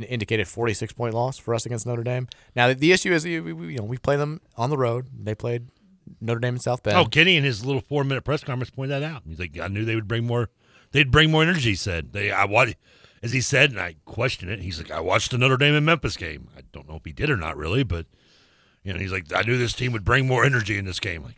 indicated 0.04 0.50
46 0.50 0.92
point 0.94 1.14
loss 1.14 1.38
for 1.38 1.56
us 1.56 1.66
against 1.66 1.86
Notre 1.86 2.04
Dame. 2.04 2.28
Now 2.56 2.74
the 2.74 2.92
issue 2.92 3.14
is, 3.14 3.26
you 3.26 3.42
know, 3.78 3.84
we 3.84 3.98
play 3.98 4.18
them 4.18 4.42
on 4.58 4.70
the 4.70 4.78
road. 4.78 5.08
They 5.18 5.34
played 5.34 5.70
Notre 6.20 6.42
Dame 6.42 6.56
in 6.56 6.60
South 6.60 6.84
Bend. 6.84 6.98
Oh, 6.98 7.06
Kenny 7.06 7.38
in 7.38 7.46
his 7.46 7.66
little 7.66 7.82
four 7.82 8.04
minute 8.04 8.24
press 8.26 8.44
conference 8.44 8.70
pointed 8.70 9.02
that 9.02 9.04
out. 9.04 9.24
He's 9.26 9.40
like, 9.40 9.58
I 9.58 9.70
knew 9.70 9.86
they 9.86 9.96
would 9.96 10.10
bring 10.10 10.28
more. 10.28 10.50
They'd 10.92 11.12
bring 11.12 11.32
more 11.32 11.44
energy. 11.44 11.70
He 11.70 11.76
said 11.76 12.12
they. 12.12 12.32
I 12.32 12.44
what 12.44 12.76
as 13.26 13.34
he 13.34 13.42
said, 13.42 13.72
and 13.72 13.80
I 13.80 13.96
questioned 14.06 14.52
it. 14.52 14.60
He's 14.60 14.78
like, 14.78 14.92
I 14.92 15.00
watched 15.00 15.32
the 15.32 15.40
Notre 15.40 15.58
Dame 15.58 15.74
and 15.74 15.86
Memphis 15.86 16.16
game. 16.16 16.48
I 16.56 16.62
don't 16.72 16.88
know 16.88 16.96
if 16.96 17.06
he 17.06 17.12
did 17.12 17.32
or 17.32 17.36
not 17.36 17.58
really, 17.58 17.82
but 17.82 18.06
you 18.84 18.94
know, 18.94 19.00
he's 19.00 19.12
like, 19.12 19.34
I 19.34 19.42
knew 19.42 19.58
this 19.58 19.74
team 19.74 19.94
would 19.94 20.06
bring 20.06 20.28
more 20.28 20.46
energy 20.46 20.78
in 20.78 20.86
this 20.86 21.00
game. 21.00 21.24
Like, 21.24 21.38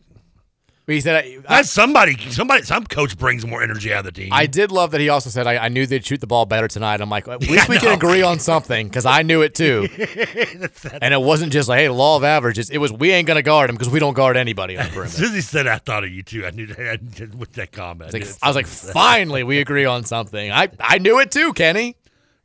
But 0.88 0.94
he 0.94 1.02
said, 1.02 1.22
I, 1.22 1.36
that's 1.46 1.68
somebody. 1.70 2.16
Somebody. 2.30 2.62
Some 2.62 2.86
coach 2.86 3.18
brings 3.18 3.44
more 3.46 3.62
energy 3.62 3.92
out 3.92 3.98
of 3.98 4.04
the 4.06 4.12
team. 4.22 4.30
I 4.32 4.46
did 4.46 4.72
love 4.72 4.92
that 4.92 5.02
he 5.02 5.10
also 5.10 5.28
said, 5.28 5.46
I, 5.46 5.66
I 5.66 5.68
knew 5.68 5.84
they'd 5.84 6.02
shoot 6.02 6.22
the 6.22 6.26
ball 6.26 6.46
better 6.46 6.66
tonight. 6.66 7.02
I'm 7.02 7.10
like, 7.10 7.28
at 7.28 7.40
least 7.42 7.52
Yeah, 7.52 7.66
we 7.68 7.76
I 7.76 7.80
can 7.80 7.92
agree 7.92 8.22
on 8.22 8.38
something 8.38 8.88
because 8.88 9.04
I 9.04 9.20
knew 9.20 9.42
it 9.42 9.54
too. 9.54 9.86
and 11.02 11.12
it 11.12 11.20
wasn't 11.20 11.52
just 11.52 11.68
like, 11.68 11.80
hey, 11.80 11.90
law 11.90 12.16
of 12.16 12.24
averages. 12.24 12.70
It 12.70 12.78
was, 12.78 12.90
we 12.90 13.10
ain't 13.10 13.26
going 13.26 13.36
to 13.36 13.42
guard 13.42 13.68
him 13.68 13.76
because 13.76 13.90
we 13.90 13.98
don't 13.98 14.14
guard 14.14 14.38
anybody 14.38 14.78
on 14.78 14.84
As 14.86 14.90
perimeter. 14.94 15.14
soon 15.14 15.26
as 15.26 15.34
he 15.34 15.40
said, 15.42 15.66
I 15.66 15.76
thought 15.76 16.04
of 16.04 16.10
you 16.10 16.22
too. 16.22 16.46
I 16.46 16.52
knew 16.52 16.66
that 16.68 17.34
with 17.36 17.52
that 17.52 17.70
comment. 17.70 18.14
It's 18.14 18.40
like- 18.40 18.42
I 18.42 18.48
was 18.48 18.56
like, 18.56 18.66
finally, 18.94 19.42
we 19.42 19.60
agree 19.60 19.84
on 19.84 20.04
something. 20.04 20.50
I, 20.50 20.70
I 20.80 20.96
knew 20.96 21.20
it 21.20 21.30
too, 21.30 21.52
Kenny. 21.52 21.96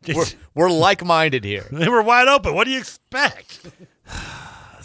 We're, 0.06 0.26
we're 0.54 0.70
like 0.70 1.02
minded 1.02 1.46
here. 1.46 1.66
They 1.72 1.88
were 1.88 2.02
wide 2.02 2.28
open. 2.28 2.54
What 2.56 2.66
do 2.66 2.72
you 2.72 2.80
expect? 2.80 3.62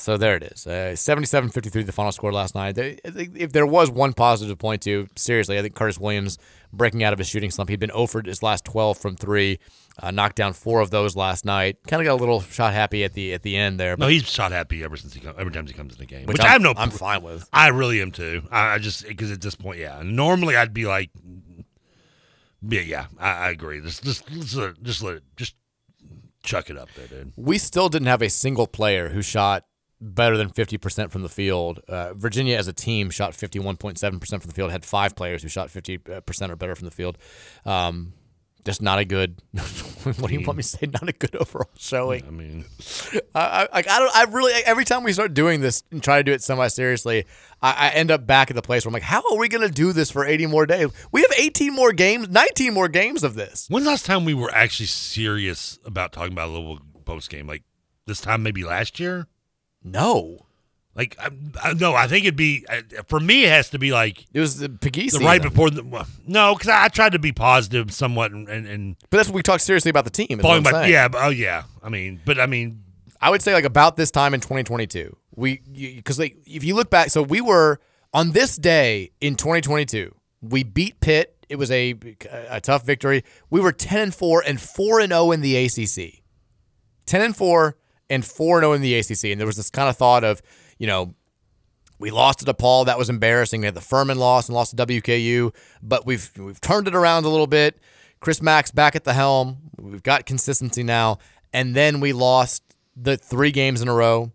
So 0.08 0.16
there 0.16 0.36
it 0.36 0.42
is. 0.42 0.66
Uh, 0.66 0.94
77-53 0.96 1.84
the 1.84 1.92
final 1.92 2.12
score 2.12 2.32
last 2.32 2.54
night. 2.54 2.76
They- 2.76 2.96
If 3.04 3.52
there 3.52 3.66
was 3.66 3.90
one 3.90 4.14
positive 4.14 4.50
to 4.50 4.56
point 4.58 4.80
to, 4.84 5.06
seriously, 5.16 5.58
I 5.58 5.60
think 5.62 5.74
Curtis 5.74 5.98
Williams 5.98 6.38
breaking 6.72 7.02
out 7.04 7.12
of 7.12 7.18
his 7.18 7.28
shooting 7.28 7.50
slump. 7.50 7.68
He'd 7.68 7.78
been 7.78 7.90
over 7.90 8.22
his 8.24 8.42
last 8.42 8.64
12 8.64 8.96
from 8.96 9.16
three, 9.16 9.58
uh, 10.02 10.10
knocked 10.10 10.36
down 10.36 10.54
four 10.54 10.80
of 10.80 10.88
those 10.88 11.14
last 11.14 11.44
night. 11.44 11.76
Kind 11.86 12.00
of 12.00 12.06
got 12.06 12.14
a 12.14 12.20
little 12.24 12.40
shot 12.40 12.72
happy 12.72 13.04
at 13.04 13.12
the 13.12 13.34
at 13.34 13.42
the 13.42 13.54
end 13.54 13.78
there. 13.78 13.98
No, 13.98 14.08
he's 14.08 14.26
shot 14.26 14.50
happy 14.50 14.82
ever 14.82 14.96
since 14.96 15.12
he 15.12 15.20
come, 15.20 15.34
every 15.38 15.52
time 15.52 15.66
he 15.66 15.74
comes 15.74 15.92
in 15.92 15.98
the 15.98 16.06
game, 16.06 16.24
Which 16.24 16.38
which, 16.38 16.40
I'm- 16.40 16.52
have 16.52 16.62
no. 16.62 16.72
I'm 16.74 16.88
fine 16.90 17.20
with. 17.22 17.46
I 17.52 17.68
really 17.68 18.00
am 18.00 18.10
too. 18.10 18.44
I, 18.50 18.76
I 18.76 18.78
just 18.78 19.06
because 19.06 19.30
at 19.30 19.42
this 19.42 19.56
point, 19.56 19.78
yeah. 19.78 20.00
Normally, 20.02 20.56
I'd 20.56 20.72
be 20.72 20.86
like, 20.86 21.10
yeah, 22.62 22.80
yeah. 22.80 23.06
I, 23.18 23.30
I 23.30 23.50
agree. 23.50 23.82
Just, 23.82 24.04
just, 24.04 24.26
just, 24.26 24.54
let 24.56 24.82
just 24.82 25.02
let 25.02 25.16
it, 25.16 25.22
just 25.36 25.54
chuck 26.42 26.70
it 26.70 26.78
up 26.78 26.88
there, 26.96 27.06
dude. 27.08 27.34
We 27.36 27.58
still 27.58 27.90
didn't 27.90 28.08
have 28.08 28.22
a 28.22 28.30
single 28.30 28.66
player 28.66 29.10
who 29.10 29.20
shot 29.20 29.64
better 30.00 30.36
than 30.36 30.50
50% 30.50 31.10
from 31.10 31.22
the 31.22 31.28
field. 31.28 31.80
Uh, 31.88 32.14
Virginia 32.14 32.56
as 32.56 32.68
a 32.68 32.72
team 32.72 33.10
shot 33.10 33.32
51.7% 33.32 33.98
from 34.28 34.40
the 34.40 34.54
field, 34.54 34.70
had 34.70 34.84
five 34.84 35.16
players 35.16 35.42
who 35.42 35.48
shot 35.48 35.68
50% 35.68 36.50
or 36.50 36.56
better 36.56 36.74
from 36.74 36.84
the 36.84 36.90
field. 36.90 37.18
Um, 37.64 38.12
just 38.64 38.82
not 38.82 38.98
a 38.98 39.04
good, 39.04 39.40
what 40.02 40.26
do 40.26 40.34
you 40.34 40.44
want 40.44 40.58
me 40.58 40.62
to 40.62 40.68
say? 40.68 40.86
Not 40.86 41.08
a 41.08 41.12
good 41.12 41.34
overall 41.36 41.70
showing. 41.78 42.24
I 42.26 42.30
mean, 42.30 42.64
I, 43.34 43.66
I, 43.72 43.78
I 43.78 43.82
don't, 43.82 44.14
I 44.14 44.24
really, 44.24 44.52
every 44.66 44.84
time 44.84 45.04
we 45.04 45.12
start 45.12 45.32
doing 45.32 45.60
this 45.60 45.82
and 45.90 46.02
try 46.02 46.18
to 46.18 46.24
do 46.24 46.32
it 46.32 46.42
semi 46.42 46.68
seriously, 46.68 47.24
I, 47.62 47.88
I 47.88 47.90
end 47.90 48.10
up 48.10 48.26
back 48.26 48.50
at 48.50 48.56
the 48.56 48.62
place 48.62 48.84
where 48.84 48.90
I'm 48.90 48.92
like, 48.92 49.02
how 49.04 49.22
are 49.30 49.38
we 49.38 49.48
going 49.48 49.66
to 49.66 49.72
do 49.72 49.92
this 49.92 50.10
for 50.10 50.24
80 50.24 50.46
more 50.46 50.66
days? 50.66 50.88
We 51.12 51.22
have 51.22 51.32
18 51.38 51.72
more 51.72 51.92
games, 51.92 52.28
19 52.28 52.74
more 52.74 52.88
games 52.88 53.24
of 53.24 53.34
this. 53.34 53.68
When's 53.68 53.84
the 53.84 53.90
last 53.90 54.04
time 54.06 54.24
we 54.24 54.34
were 54.34 54.54
actually 54.54 54.86
serious 54.86 55.78
about 55.84 56.12
talking 56.12 56.32
about 56.32 56.48
a 56.48 56.52
little 56.52 56.78
post 57.04 57.30
game? 57.30 57.46
Like 57.46 57.62
this 58.06 58.20
time, 58.20 58.42
maybe 58.42 58.64
last 58.64 59.00
year. 59.00 59.28
No. 59.82 60.46
Like 60.98 61.16
I, 61.20 61.30
I, 61.62 61.72
no, 61.74 61.94
I 61.94 62.08
think 62.08 62.24
it'd 62.24 62.34
be 62.34 62.66
for 63.06 63.20
me. 63.20 63.44
It 63.44 63.50
has 63.50 63.70
to 63.70 63.78
be 63.78 63.92
like 63.92 64.26
it 64.32 64.40
was 64.40 64.58
the 64.58 64.66
the 64.66 65.20
right 65.22 65.40
before 65.40 65.70
the 65.70 65.84
well, 65.84 66.08
no, 66.26 66.54
because 66.54 66.68
I, 66.68 66.86
I 66.86 66.88
tried 66.88 67.12
to 67.12 67.20
be 67.20 67.30
positive 67.30 67.92
somewhat 67.92 68.32
and 68.32 68.48
and, 68.48 68.66
and 68.66 68.96
But 69.08 69.18
that's 69.18 69.28
what 69.28 69.36
we 69.36 69.42
talk 69.42 69.60
seriously 69.60 69.90
about 69.90 70.04
the 70.04 70.10
team. 70.10 70.26
is 70.30 70.36
what 70.38 70.42
falling 70.42 70.66
I'm 70.66 70.72
back. 70.72 70.90
Yeah, 70.90 71.06
but, 71.06 71.22
oh 71.22 71.28
yeah. 71.28 71.62
I 71.84 71.88
mean, 71.88 72.20
but 72.24 72.40
I 72.40 72.46
mean, 72.46 72.82
I 73.20 73.30
would 73.30 73.42
say 73.42 73.52
like 73.54 73.64
about 73.64 73.96
this 73.96 74.10
time 74.10 74.34
in 74.34 74.40
2022. 74.40 75.16
We 75.36 75.60
because 75.94 76.18
like 76.18 76.36
if 76.46 76.64
you 76.64 76.74
look 76.74 76.90
back, 76.90 77.10
so 77.10 77.22
we 77.22 77.40
were 77.40 77.78
on 78.12 78.32
this 78.32 78.56
day 78.56 79.12
in 79.20 79.36
2022. 79.36 80.12
We 80.42 80.64
beat 80.64 80.98
Pitt. 80.98 81.36
It 81.48 81.56
was 81.56 81.70
a 81.70 81.94
a 82.50 82.60
tough 82.60 82.84
victory. 82.84 83.22
We 83.50 83.60
were 83.60 83.70
10 83.70 84.00
and 84.00 84.14
four 84.14 84.42
and 84.44 84.60
four 84.60 84.98
and 84.98 85.12
zero 85.12 85.30
in 85.30 85.42
the 85.42 85.56
ACC. 85.56 86.24
10 87.06 87.20
and 87.20 87.36
four 87.36 87.76
and 88.10 88.24
four 88.24 88.58
and 88.58 88.64
zero 88.64 88.72
in 88.72 88.82
the 88.82 88.94
ACC. 88.94 89.24
And 89.24 89.40
there 89.40 89.46
was 89.46 89.56
this 89.56 89.70
kind 89.70 89.88
of 89.88 89.96
thought 89.96 90.24
of 90.24 90.42
you 90.78 90.86
know. 90.86 91.14
We 92.00 92.12
lost 92.12 92.38
to 92.38 92.44
DePaul. 92.44 92.86
That 92.86 92.96
was 92.96 93.10
embarrassing. 93.10 93.62
We 93.62 93.64
had 93.64 93.74
the 93.74 93.80
Furman 93.80 94.20
loss 94.20 94.48
and 94.48 94.54
lost 94.54 94.76
to 94.76 94.86
WKU, 94.86 95.52
but 95.82 96.06
we've 96.06 96.30
we've 96.38 96.60
turned 96.60 96.86
it 96.86 96.94
around 96.94 97.24
a 97.24 97.28
little 97.28 97.48
bit. 97.48 97.80
Chris 98.20 98.40
Mack 98.40 98.72
back 98.72 98.94
at 98.94 99.02
the 99.02 99.14
helm. 99.14 99.58
We've 99.78 100.02
got 100.02 100.26
consistency 100.26 100.84
now. 100.84 101.18
And 101.52 101.74
then 101.74 102.00
we 102.00 102.12
lost 102.12 102.62
the 102.96 103.16
three 103.16 103.50
games 103.50 103.80
in 103.80 103.88
a 103.88 103.94
row 103.94 104.32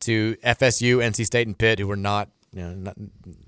to 0.00 0.36
FSU, 0.44 0.98
NC 0.98 1.24
State, 1.26 1.46
and 1.46 1.58
Pitt, 1.58 1.78
who 1.78 1.86
were 1.86 1.96
not 1.96 2.30
you 2.52 2.62
know 2.62 2.74
not, 2.74 2.96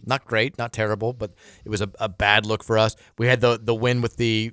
not 0.05 0.25
great, 0.25 0.59
not 0.59 0.73
terrible, 0.73 1.13
but 1.13 1.33
it 1.65 1.69
was 1.69 1.81
a, 1.81 1.91
a 2.01 2.09
bad 2.09 2.47
look 2.47 2.65
for 2.65 2.79
us. 2.79 2.97
We 3.19 3.27
had 3.27 3.41
the 3.41 3.59
the 3.63 3.75
win 3.75 4.03
with 4.03 4.17
the 4.17 4.53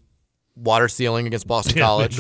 water 0.56 0.88
ceiling 0.88 1.26
against 1.28 1.48
Boston 1.48 1.80
College. 1.80 2.20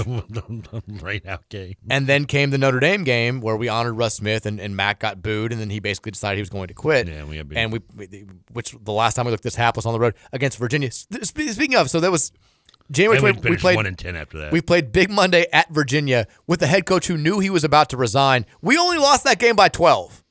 right 1.01 1.25
out 1.25 1.47
game. 1.49 1.75
And 1.89 2.07
then 2.07 2.25
came 2.25 2.49
the 2.49 2.57
Notre 2.57 2.79
Dame 2.79 3.03
game 3.03 3.41
where 3.41 3.55
we 3.55 3.69
honored 3.69 3.97
Russ 3.97 4.15
Smith 4.15 4.45
and, 4.45 4.59
and 4.59 4.75
Mack 4.75 4.99
got 4.99 5.21
booed, 5.21 5.51
and 5.51 5.61
then 5.61 5.69
he 5.69 5.79
basically 5.79 6.11
decided 6.11 6.37
he 6.37 6.41
was 6.41 6.49
going 6.49 6.67
to 6.67 6.73
quit. 6.73 7.07
Yeah, 7.07 7.23
we. 7.25 7.39
And 7.55 7.71
we, 7.71 7.79
we- 7.95 8.25
which 8.51 8.75
the 8.81 8.91
last 8.93 9.13
time 9.15 9.25
we 9.25 9.31
looked 9.31 9.43
this 9.43 9.55
hapless 9.55 9.85
on 9.85 9.93
the 9.93 9.99
road 9.99 10.15
against 10.31 10.57
Virginia. 10.57 10.89
Speaking 10.91 11.75
of, 11.75 11.89
so 11.89 11.99
that 11.99 12.11
was 12.11 12.31
January 12.91 13.17
And 13.17 13.23
we 13.25 13.31
20, 13.33 13.49
we 13.49 13.57
played 13.57 13.75
one 13.75 13.85
and 13.85 13.97
10 13.97 14.15
after 14.15 14.39
that. 14.39 14.51
We 14.51 14.61
played 14.61 14.91
Big 14.91 15.09
Monday 15.09 15.45
at 15.53 15.69
Virginia 15.69 16.27
with 16.47 16.59
the 16.59 16.67
head 16.67 16.85
coach 16.85 17.07
who 17.07 17.17
knew 17.17 17.39
he 17.39 17.49
was 17.49 17.63
about 17.63 17.89
to 17.89 17.97
resign. 17.97 18.45
We 18.61 18.77
only 18.77 18.97
lost 18.97 19.23
that 19.23 19.39
game 19.39 19.55
by 19.55 19.69
12. 19.69 20.22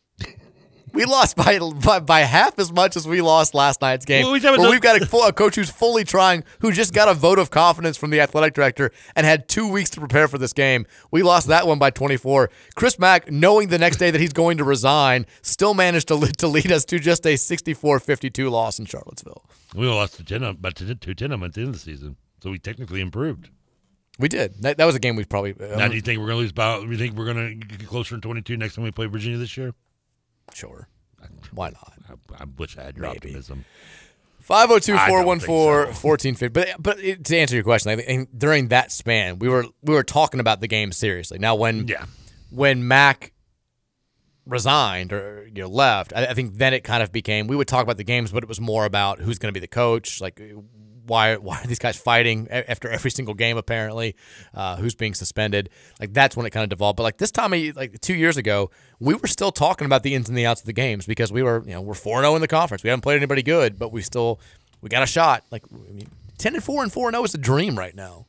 We 0.92 1.04
lost 1.06 1.36
by, 1.36 1.58
by 1.58 2.00
by 2.00 2.20
half 2.20 2.58
as 2.58 2.70
much 2.70 2.96
as 2.96 3.08
we 3.08 3.20
lost 3.22 3.54
last 3.54 3.80
night's 3.80 4.04
game. 4.04 4.24
Well, 4.24 4.32
we 4.32 4.40
haven't 4.40 4.60
where 4.60 4.70
we've 4.70 4.80
got 4.80 5.00
a, 5.00 5.06
full, 5.06 5.24
a 5.24 5.32
coach 5.32 5.54
who's 5.56 5.70
fully 5.70 6.04
trying, 6.04 6.44
who 6.60 6.70
just 6.70 6.92
got 6.92 7.08
a 7.08 7.14
vote 7.14 7.38
of 7.38 7.50
confidence 7.50 7.96
from 7.96 8.10
the 8.10 8.20
athletic 8.20 8.52
director 8.54 8.90
and 9.16 9.24
had 9.26 9.48
two 9.48 9.66
weeks 9.66 9.88
to 9.90 10.00
prepare 10.00 10.28
for 10.28 10.36
this 10.38 10.52
game. 10.52 10.86
We 11.10 11.22
lost 11.22 11.48
that 11.48 11.66
one 11.66 11.78
by 11.78 11.90
24. 11.90 12.50
Chris 12.74 12.98
Mack, 12.98 13.30
knowing 13.30 13.68
the 13.68 13.78
next 13.78 13.96
day 13.96 14.10
that 14.10 14.20
he's 14.20 14.32
going 14.34 14.58
to 14.58 14.64
resign, 14.64 15.24
still 15.40 15.72
managed 15.74 16.08
to, 16.08 16.14
lead- 16.14 16.36
to 16.38 16.46
lead 16.46 16.70
us 16.70 16.84
to 16.86 16.98
just 16.98 17.24
a 17.24 17.34
64-52 17.34 18.50
loss 18.50 18.78
in 18.78 18.84
Charlottesville. 18.84 19.44
We 19.74 19.86
lost 19.86 20.16
to 20.16 20.24
ten, 20.24 20.56
but 20.60 20.74
to 20.76 20.94
two 20.94 21.14
ten 21.14 21.32
at 21.32 21.52
the 21.54 21.60
end 21.60 21.68
of 21.68 21.72
the 21.74 21.78
season, 21.78 22.16
so 22.42 22.50
we 22.50 22.58
technically 22.58 23.00
improved. 23.00 23.48
We 24.18 24.28
did. 24.28 24.60
That, 24.62 24.76
that 24.76 24.84
was 24.84 24.94
a 24.94 24.98
game 25.00 25.16
we 25.16 25.24
probably. 25.24 25.54
uh, 25.58 25.76
now, 25.76 25.88
do 25.88 25.94
you 25.94 26.02
think 26.02 26.20
we're 26.20 26.26
going 26.26 26.36
to 26.36 26.42
lose? 26.42 26.50
About? 26.50 26.82
Do 26.84 26.90
you 26.90 26.98
think 26.98 27.16
we're 27.16 27.32
going 27.32 27.60
to 27.60 27.66
get 27.66 27.86
closer 27.88 28.14
in 28.14 28.20
twenty 28.20 28.42
two 28.42 28.58
next 28.58 28.74
time 28.74 28.84
we 28.84 28.90
play 28.90 29.06
Virginia 29.06 29.38
this 29.38 29.56
year? 29.56 29.72
Sure. 30.54 30.88
Why 31.52 31.68
not? 31.70 31.92
I, 32.08 32.42
I 32.42 32.44
wish 32.58 32.76
I 32.78 32.82
had 32.82 32.96
your 32.96 33.06
optimism. 33.06 33.64
502 34.40 34.92
414 34.96 35.40
think 35.40 36.04
1450. 36.04 36.48
But 36.48 36.82
but 36.82 36.98
it- 36.98 37.24
to 37.26 37.36
answer 37.38 37.54
your 37.54 37.62
question, 37.64 37.92
I 37.92 37.96
think 37.96 38.28
during 38.36 38.68
that 38.68 38.90
span, 38.90 39.38
we 39.38 39.48
were 39.48 39.64
we 39.82 39.94
were 39.94 40.02
talking 40.02 40.40
about 40.40 40.60
the 40.60 40.66
game 40.68 40.90
seriously. 40.92 41.38
Now 41.38 41.54
when 41.54 41.86
Yeah. 41.86 42.06
when 42.50 42.86
Mack 42.88 43.32
resigned 44.46 45.12
or 45.12 45.46
you 45.54 45.62
know 45.62 45.68
left, 45.68 46.12
I, 46.14 46.26
I 46.26 46.34
think 46.34 46.56
then 46.56 46.74
it 46.74 46.82
kind 46.82 47.02
of 47.02 47.12
became 47.12 47.46
we 47.46 47.54
would 47.56 47.68
talk 47.68 47.82
about 47.84 47.96
the 47.98 48.04
games, 48.04 48.32
but 48.32 48.42
it 48.42 48.48
was 48.48 48.60
more 48.60 48.84
about 48.84 49.20
who's 49.20 49.38
going 49.38 49.52
to 49.52 49.58
be 49.58 49.60
the 49.64 49.68
coach, 49.68 50.20
like 50.20 50.40
why 51.06 51.36
why 51.36 51.60
are 51.60 51.66
these 51.66 51.78
guys 51.78 51.96
fighting 51.96 52.48
after 52.50 52.88
every 52.88 53.10
single 53.10 53.34
game 53.34 53.56
apparently, 53.56 54.14
uh, 54.54 54.76
who's 54.76 54.94
being 54.94 55.14
suspended. 55.14 55.70
Like 56.00 56.12
that's 56.12 56.36
when 56.36 56.46
it 56.46 56.50
kind 56.50 56.64
of 56.64 56.70
devolved. 56.70 56.96
But 56.96 57.04
like 57.04 57.18
this 57.18 57.30
time, 57.30 57.52
like 57.74 58.00
two 58.00 58.14
years 58.14 58.36
ago, 58.36 58.70
we 59.00 59.14
were 59.14 59.26
still 59.26 59.52
talking 59.52 59.86
about 59.86 60.02
the 60.02 60.14
ins 60.14 60.28
and 60.28 60.36
the 60.36 60.46
outs 60.46 60.60
of 60.60 60.66
the 60.66 60.72
games 60.72 61.06
because 61.06 61.32
we 61.32 61.42
were 61.42 61.62
you 61.66 61.72
know 61.72 61.80
we're 61.80 61.94
four 61.94 62.20
zero 62.20 62.34
in 62.34 62.40
the 62.40 62.48
conference. 62.48 62.82
We 62.82 62.90
haven't 62.90 63.02
played 63.02 63.16
anybody 63.16 63.42
good, 63.42 63.78
but 63.78 63.92
we 63.92 64.02
still 64.02 64.40
we 64.80 64.88
got 64.88 65.02
a 65.02 65.06
shot. 65.06 65.44
Like 65.50 65.64
I 65.72 65.92
mean, 65.92 66.08
ten 66.38 66.54
and 66.54 66.62
four 66.62 66.82
and 66.82 66.92
four 66.92 67.08
and 67.08 67.14
zero 67.14 67.24
is 67.24 67.34
a 67.34 67.38
dream 67.38 67.78
right 67.78 67.94
now. 67.94 68.26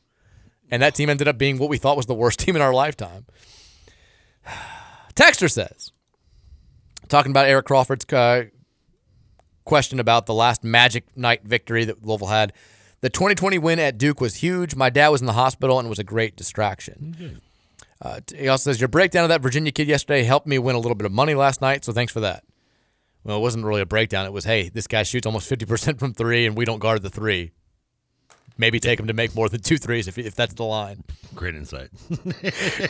And 0.70 0.82
that 0.82 0.94
team 0.94 1.10
ended 1.10 1.28
up 1.28 1.38
being 1.38 1.58
what 1.58 1.68
we 1.68 1.78
thought 1.78 1.96
was 1.96 2.06
the 2.06 2.14
worst 2.14 2.38
team 2.40 2.56
in 2.56 2.62
our 2.62 2.72
lifetime. 2.72 3.26
Texter 5.14 5.50
says, 5.50 5.92
talking 7.08 7.30
about 7.30 7.46
Eric 7.46 7.66
Crawford's 7.66 8.12
uh, 8.12 8.46
question 9.64 9.98
about 10.00 10.26
the 10.26 10.34
last 10.34 10.62
Magic 10.64 11.04
Night 11.16 11.42
victory 11.44 11.84
that 11.84 12.04
Louisville 12.04 12.28
had. 12.28 12.52
The 13.00 13.10
2020 13.10 13.58
win 13.58 13.78
at 13.78 13.98
Duke 13.98 14.20
was 14.20 14.36
huge. 14.36 14.74
My 14.74 14.90
dad 14.90 15.08
was 15.08 15.20
in 15.20 15.26
the 15.26 15.34
hospital 15.34 15.78
and 15.78 15.86
it 15.86 15.90
was 15.90 15.98
a 15.98 16.04
great 16.04 16.36
distraction. 16.36 17.40
Uh, 18.00 18.20
he 18.34 18.48
also 18.48 18.70
says, 18.70 18.80
Your 18.80 18.88
breakdown 18.88 19.24
of 19.24 19.28
that 19.28 19.40
Virginia 19.42 19.72
kid 19.72 19.88
yesterday 19.88 20.22
helped 20.22 20.46
me 20.46 20.58
win 20.58 20.74
a 20.74 20.78
little 20.78 20.94
bit 20.94 21.06
of 21.06 21.12
money 21.12 21.34
last 21.34 21.60
night, 21.60 21.84
so 21.84 21.92
thanks 21.92 22.12
for 22.12 22.20
that. 22.20 22.44
Well, 23.24 23.38
it 23.38 23.40
wasn't 23.40 23.64
really 23.64 23.80
a 23.80 23.86
breakdown. 23.86 24.26
It 24.26 24.32
was, 24.32 24.44
hey, 24.44 24.68
this 24.68 24.86
guy 24.86 25.02
shoots 25.02 25.26
almost 25.26 25.50
50% 25.50 25.98
from 25.98 26.12
three 26.12 26.46
and 26.46 26.56
we 26.56 26.64
don't 26.64 26.78
guard 26.78 27.02
the 27.02 27.10
three. 27.10 27.52
Maybe 28.56 28.78
take 28.78 29.00
him 29.00 29.08
to 29.08 29.12
make 29.12 29.34
more 29.34 29.48
than 29.48 29.62
two 29.62 29.78
threes 29.78 30.06
if, 30.06 30.16
if 30.16 30.34
that's 30.34 30.54
the 30.54 30.62
line. 30.62 31.02
Great 31.34 31.56
insight. 31.56 31.88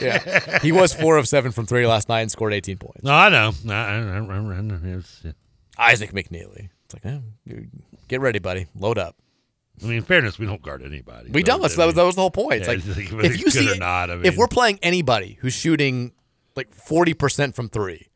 yeah. 0.00 0.58
He 0.58 0.72
was 0.72 0.92
four 0.92 1.16
of 1.16 1.26
seven 1.26 1.52
from 1.52 1.64
three 1.64 1.86
last 1.86 2.08
night 2.08 2.20
and 2.20 2.30
scored 2.30 2.52
18 2.52 2.76
points. 2.76 3.02
No, 3.02 3.12
I 3.12 3.30
know. 3.30 3.52
I, 3.68 3.72
I, 3.72 3.98
I, 3.98 4.18
I, 4.18 4.58
I, 4.58 4.96
it's, 4.96 5.22
yeah. 5.24 5.32
Isaac 5.78 6.12
McKneely. 6.12 6.70
It's 6.84 6.94
like, 6.94 7.06
eh, 7.06 7.60
get 8.08 8.20
ready, 8.20 8.38
buddy. 8.38 8.66
Load 8.74 8.98
up. 8.98 9.16
I 9.82 9.86
mean, 9.86 9.96
in 9.96 10.02
fairness, 10.02 10.38
we 10.38 10.46
don't 10.46 10.62
guard 10.62 10.82
anybody. 10.82 11.30
We 11.30 11.42
don't. 11.42 11.60
That's, 11.60 11.74
that, 11.76 11.86
was, 11.86 11.94
mean, 11.94 12.02
that 12.02 12.06
was 12.06 12.14
the 12.14 12.20
whole 12.20 12.30
point. 12.30 12.62
It's 12.62 12.68
yeah, 12.68 12.74
like, 12.74 12.86
it's 12.86 13.12
like, 13.12 13.24
if 13.24 13.40
you 13.40 13.50
see 13.50 13.76
not, 13.78 14.10
I 14.10 14.14
if 14.22 14.36
we're 14.36 14.46
playing 14.46 14.78
anybody 14.82 15.38
who's 15.40 15.52
shooting 15.52 16.12
like 16.54 16.74
40% 16.74 17.54
from 17.54 17.68
three, 17.68 18.08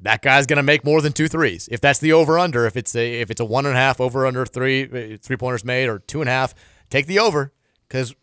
that 0.00 0.20
guy's 0.22 0.46
going 0.46 0.58
to 0.58 0.62
make 0.62 0.84
more 0.84 1.00
than 1.00 1.12
two 1.12 1.28
threes. 1.28 1.68
If 1.70 1.80
that's 1.80 1.98
the 1.98 2.12
over 2.12 2.38
under, 2.38 2.66
if 2.66 2.76
it's 2.76 2.94
a 2.94 3.20
if 3.20 3.30
it's 3.30 3.40
a 3.40 3.44
one 3.44 3.64
and 3.66 3.74
a 3.74 3.78
half 3.78 4.00
over 4.00 4.26
under 4.26 4.44
three 4.44 5.16
three 5.16 5.36
pointers 5.36 5.64
made 5.64 5.88
or 5.88 5.98
two 5.98 6.20
and 6.20 6.28
a 6.28 6.32
half, 6.32 6.54
take 6.90 7.06
the 7.06 7.18
over 7.18 7.52
because 7.88 8.14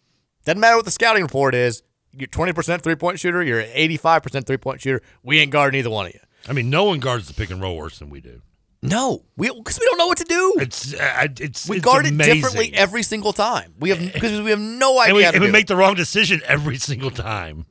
doesn't 0.45 0.59
matter 0.59 0.75
what 0.75 0.85
the 0.85 0.91
scouting 0.91 1.23
report 1.23 1.55
is. 1.55 1.81
You're 2.17 2.27
20% 2.29 2.81
three 2.81 2.95
point 2.95 3.19
shooter. 3.19 3.43
You're 3.43 3.59
an 3.59 3.69
85% 3.75 4.45
three 4.45 4.57
point 4.57 4.79
shooter. 4.79 5.01
We 5.23 5.39
ain't 5.39 5.51
guarding 5.51 5.79
either 5.79 5.89
one 5.89 6.05
of 6.05 6.13
you. 6.13 6.21
I 6.47 6.53
mean, 6.53 6.69
no 6.69 6.85
one 6.85 6.99
guards 6.99 7.27
the 7.27 7.33
pick 7.33 7.49
and 7.49 7.59
roll 7.59 7.75
worse 7.75 7.99
than 7.99 8.09
we 8.09 8.21
do. 8.21 8.41
No, 8.89 9.23
we 9.37 9.49
because 9.51 9.79
we 9.79 9.85
don't 9.85 9.97
know 9.97 10.07
what 10.07 10.17
to 10.19 10.23
do. 10.23 10.53
It's 10.57 10.93
uh, 10.93 11.27
it's 11.39 11.67
we 11.67 11.77
it's 11.77 11.85
guard 11.85 12.05
amazing. 12.05 12.31
it 12.31 12.35
differently 12.35 12.73
every 12.73 13.03
single 13.03 13.33
time. 13.33 13.73
We 13.79 13.89
have 13.89 13.99
because 13.99 14.41
we 14.41 14.49
have 14.49 14.59
no 14.59 14.99
idea. 14.99 15.09
and 15.09 15.17
we, 15.17 15.25
and 15.25 15.41
we 15.41 15.51
make 15.51 15.67
the 15.67 15.75
wrong 15.75 15.95
decision 15.95 16.41
every 16.45 16.77
single 16.77 17.11
time. 17.11 17.65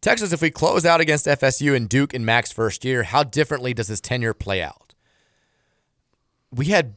Texas, 0.00 0.32
if 0.32 0.42
we 0.42 0.50
close 0.50 0.84
out 0.84 1.00
against 1.00 1.24
FSU 1.26 1.74
and 1.74 1.88
Duke 1.88 2.12
in 2.12 2.24
Mack's 2.24 2.52
first 2.52 2.84
year, 2.84 3.04
how 3.04 3.22
differently 3.24 3.72
does 3.72 3.88
his 3.88 4.00
tenure 4.02 4.34
play 4.34 4.62
out? 4.62 4.94
We 6.50 6.66
had 6.66 6.94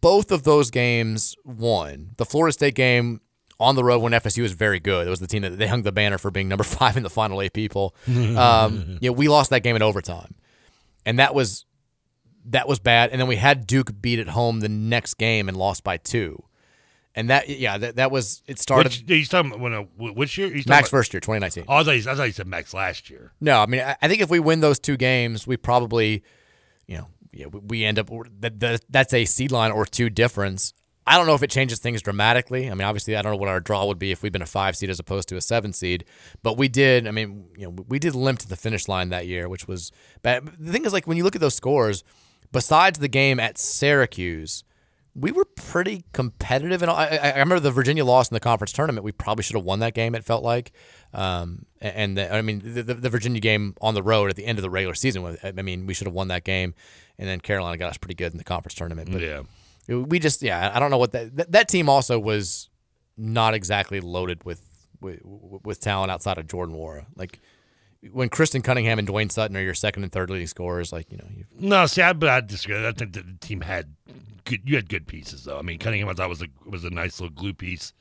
both 0.00 0.30
of 0.30 0.44
those 0.44 0.70
games 0.70 1.34
won. 1.44 2.12
The 2.18 2.24
Florida 2.24 2.52
State 2.52 2.76
game 2.76 3.20
on 3.58 3.74
the 3.74 3.82
road 3.82 4.00
when 4.00 4.12
FSU 4.12 4.42
was 4.42 4.52
very 4.52 4.78
good. 4.78 5.06
It 5.06 5.10
was 5.10 5.18
the 5.18 5.26
team 5.26 5.42
that 5.42 5.58
they 5.58 5.66
hung 5.66 5.82
the 5.82 5.92
banner 5.92 6.18
for 6.18 6.30
being 6.30 6.46
number 6.48 6.64
five 6.78 6.96
in 6.96 7.02
the 7.02 7.10
final 7.10 7.42
eight 7.42 7.52
people. 7.52 7.96
um, 8.06 8.98
yeah, 9.00 9.10
we 9.10 9.26
lost 9.28 9.50
that 9.50 9.64
game 9.64 9.74
in 9.76 9.82
overtime, 9.82 10.34
and 11.04 11.18
that 11.18 11.34
was 11.34 11.64
that 12.50 12.68
was 12.68 12.78
bad. 12.78 13.10
And 13.10 13.20
then 13.20 13.28
we 13.28 13.36
had 13.36 13.66
Duke 13.66 14.00
beat 14.00 14.18
at 14.18 14.28
home 14.28 14.60
the 14.60 14.68
next 14.68 15.14
game 15.14 15.48
and 15.48 15.56
lost 15.56 15.84
by 15.84 15.96
two. 15.96 16.42
And 17.14 17.30
that, 17.30 17.48
yeah, 17.48 17.78
that, 17.78 17.96
that 17.96 18.10
was 18.10 18.42
it. 18.46 18.58
Started 18.58 18.92
Which, 18.92 19.04
he's 19.08 19.28
talking 19.30 19.50
about 19.50 19.60
when, 19.60 19.72
uh, 19.72 19.82
which 20.12 20.36
year? 20.36 20.50
He's 20.50 20.66
Mack's 20.66 20.88
about- 20.88 20.98
first 20.98 21.14
year, 21.14 21.20
2019. 21.20 21.64
Oh, 21.66 21.76
I 21.76 21.82
thought, 21.82 21.94
he, 21.94 22.00
I 22.10 22.14
thought 22.14 22.26
he 22.26 22.32
said 22.32 22.46
Max 22.46 22.74
last 22.74 23.08
year. 23.08 23.32
No, 23.40 23.60
I 23.60 23.66
mean, 23.66 23.80
I 23.80 23.96
I 24.02 24.08
think 24.08 24.20
if 24.20 24.28
we 24.28 24.38
win 24.38 24.60
those 24.60 24.78
two 24.78 24.98
games, 24.98 25.46
we 25.46 25.56
probably, 25.56 26.22
you 26.86 26.98
know, 26.98 27.08
yeah, 27.32 27.46
we- 27.46 27.60
we 27.60 27.84
end 27.86 27.98
up 27.98 28.10
that, 28.40 28.60
that 28.60 28.82
that's 28.90 29.14
a 29.14 29.24
seed 29.24 29.50
line 29.50 29.70
or 29.72 29.86
two 29.86 30.10
difference. 30.10 30.74
I 31.08 31.16
don't 31.16 31.26
know 31.26 31.34
if 31.34 31.42
it 31.42 31.50
changes 31.50 31.78
things 31.78 32.02
dramatically. 32.02 32.68
I 32.70 32.74
mean, 32.74 32.82
obviously, 32.82 33.16
I 33.16 33.22
don't 33.22 33.32
know 33.32 33.38
what 33.38 33.48
our 33.48 33.60
draw 33.60 33.86
would 33.86 33.98
be 33.98 34.10
if 34.10 34.22
we'd 34.22 34.32
been 34.32 34.42
a 34.42 34.46
five 34.46 34.76
seed 34.76 34.90
as 34.90 34.98
opposed 34.98 35.28
to 35.28 35.36
a 35.36 35.40
seven 35.40 35.72
seed. 35.72 36.04
But 36.42 36.58
we 36.58 36.66
did. 36.68 37.06
I 37.06 37.12
mean, 37.12 37.46
you 37.56 37.64
know, 37.66 37.76
we 37.88 37.98
did 37.98 38.14
limp 38.14 38.40
to 38.40 38.48
the 38.48 38.56
finish 38.56 38.88
line 38.88 39.08
that 39.10 39.26
year, 39.26 39.48
which 39.48 39.66
was 39.68 39.90
bad. 40.22 40.46
The 40.58 40.72
thing 40.72 40.84
is, 40.84 40.92
like 40.92 41.06
when 41.06 41.16
you 41.16 41.22
look 41.24 41.34
at 41.36 41.40
those 41.40 41.54
scores, 41.54 42.02
besides 42.52 42.98
the 42.98 43.08
game 43.08 43.40
at 43.40 43.58
Syracuse, 43.58 44.64
we 45.14 45.32
were 45.32 45.46
pretty 45.46 46.04
competitive. 46.12 46.82
And 46.82 46.90
I, 46.90 47.16
I, 47.16 47.30
remember 47.30 47.58
the 47.58 47.70
Virginia 47.70 48.04
loss 48.04 48.30
in 48.30 48.34
the 48.34 48.40
conference 48.40 48.72
tournament. 48.72 49.02
We 49.02 49.12
probably 49.12 49.44
should 49.44 49.56
have 49.56 49.64
won 49.64 49.78
that 49.80 49.94
game. 49.94 50.14
It 50.14 50.24
felt 50.24 50.44
like, 50.44 50.72
um, 51.14 51.64
and 51.80 52.18
the, 52.18 52.32
I 52.32 52.42
mean 52.42 52.60
the, 52.62 52.82
the, 52.82 52.94
the 52.94 53.08
Virginia 53.08 53.40
game 53.40 53.74
on 53.80 53.94
the 53.94 54.02
road 54.02 54.28
at 54.28 54.36
the 54.36 54.44
end 54.44 54.58
of 54.58 54.62
the 54.62 54.68
regular 54.70 54.94
season. 54.94 55.38
I 55.42 55.52
mean, 55.52 55.86
we 55.86 55.94
should 55.94 56.06
have 56.06 56.14
won 56.14 56.28
that 56.28 56.44
game. 56.44 56.74
And 57.18 57.26
then 57.26 57.40
Carolina 57.40 57.78
got 57.78 57.90
us 57.90 57.96
pretty 57.96 58.14
good 58.14 58.32
in 58.32 58.38
the 58.38 58.44
conference 58.44 58.74
tournament. 58.74 59.10
But 59.10 59.22
Yeah. 59.22 59.42
we 59.88 60.18
just 60.18 60.42
yeah, 60.42 60.70
I 60.74 60.78
don't 60.78 60.90
know 60.90 60.98
what 60.98 61.12
that 61.12 61.34
that, 61.36 61.52
that 61.52 61.68
team 61.68 61.88
also 61.88 62.18
was 62.18 62.68
not 63.16 63.54
exactly 63.54 64.00
loaded 64.00 64.44
with, 64.44 64.62
with 65.00 65.20
with 65.24 65.80
talent 65.80 66.10
outside 66.10 66.36
of 66.36 66.46
Jordan 66.46 66.76
Nwora. 66.76 67.06
Like 67.16 67.40
when 68.12 68.28
Christen 68.28 68.62
Cunningham 68.62 68.98
and 68.98 69.08
Dwayne 69.08 69.30
Sutton 69.30 69.56
are 69.56 69.62
your 69.62 69.74
second 69.74 70.02
and 70.02 70.12
third 70.12 70.30
leading 70.30 70.46
scorers, 70.46 70.92
like 70.92 71.10
you 71.10 71.18
know, 71.18 71.26
you 71.34 71.44
No, 71.58 71.86
see, 71.86 72.02
I, 72.02 72.12
but 72.12 72.28
I 72.28 72.40
disagree. 72.40 72.86
I 72.86 72.92
think 72.92 73.12
that 73.14 73.26
the 73.26 73.46
team 73.46 73.62
had 73.62 73.94
good. 74.44 74.62
You 74.64 74.76
had 74.76 74.88
good 74.88 75.06
pieces, 75.06 75.44
though. 75.44 75.58
I 75.58 75.62
mean, 75.62 75.78
Cunningham 75.78 76.08
I 76.08 76.14
thought 76.14 76.28
was 76.28 76.42
a 76.42 76.48
was 76.68 76.84
a 76.84 76.90
nice 76.90 77.20
little 77.20 77.34
glue 77.34 77.54
piece. 77.54 77.92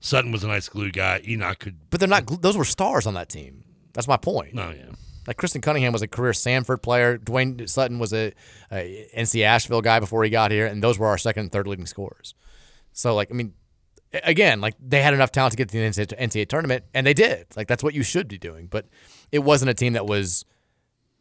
Sutton 0.00 0.32
was 0.32 0.42
a 0.42 0.48
nice 0.48 0.68
glue 0.68 0.90
guy. 0.90 1.20
Enoch 1.26 1.58
could. 1.60 1.90
But 1.90 2.00
they're 2.00 2.08
not. 2.08 2.42
Those 2.42 2.56
were 2.56 2.64
stars 2.64 3.06
on 3.06 3.14
that 3.14 3.28
team. 3.28 3.64
That's 3.92 4.08
my 4.08 4.16
point. 4.16 4.54
No, 4.54 4.70
yeah. 4.70 4.92
Like 5.26 5.36
Christen 5.36 5.60
Cunningham 5.60 5.92
was 5.92 6.02
a 6.02 6.08
career 6.08 6.32
Samford 6.32 6.82
player. 6.82 7.18
Dwayne 7.18 7.68
Sutton 7.68 7.98
was 8.00 8.12
a, 8.12 8.32
a 8.72 9.08
NC 9.16 9.44
Asheville 9.44 9.80
guy 9.80 10.00
before 10.00 10.24
he 10.24 10.30
got 10.30 10.50
here, 10.50 10.66
and 10.66 10.82
those 10.82 10.98
were 10.98 11.06
our 11.06 11.18
second 11.18 11.42
and 11.42 11.52
third 11.52 11.68
leading 11.68 11.86
scorers. 11.86 12.34
So, 12.92 13.14
like, 13.14 13.30
I 13.30 13.34
mean, 13.34 13.54
again, 14.24 14.60
like 14.60 14.74
they 14.80 15.00
had 15.02 15.14
enough 15.14 15.30
talent 15.32 15.52
to 15.52 15.56
get 15.56 15.68
to 15.68 15.78
the 15.78 15.84
NCAA 15.84 16.18
NCAA 16.18 16.48
tournament, 16.48 16.84
and 16.92 17.06
they 17.06 17.14
did. 17.14 17.46
Like 17.56 17.68
that's 17.68 17.82
what 17.82 17.94
you 17.94 18.02
should 18.02 18.28
be 18.28 18.38
doing. 18.38 18.66
But 18.66 18.86
it 19.32 19.40
wasn't 19.40 19.70
a 19.70 19.74
team 19.74 19.94
that 19.94 20.06
was 20.06 20.44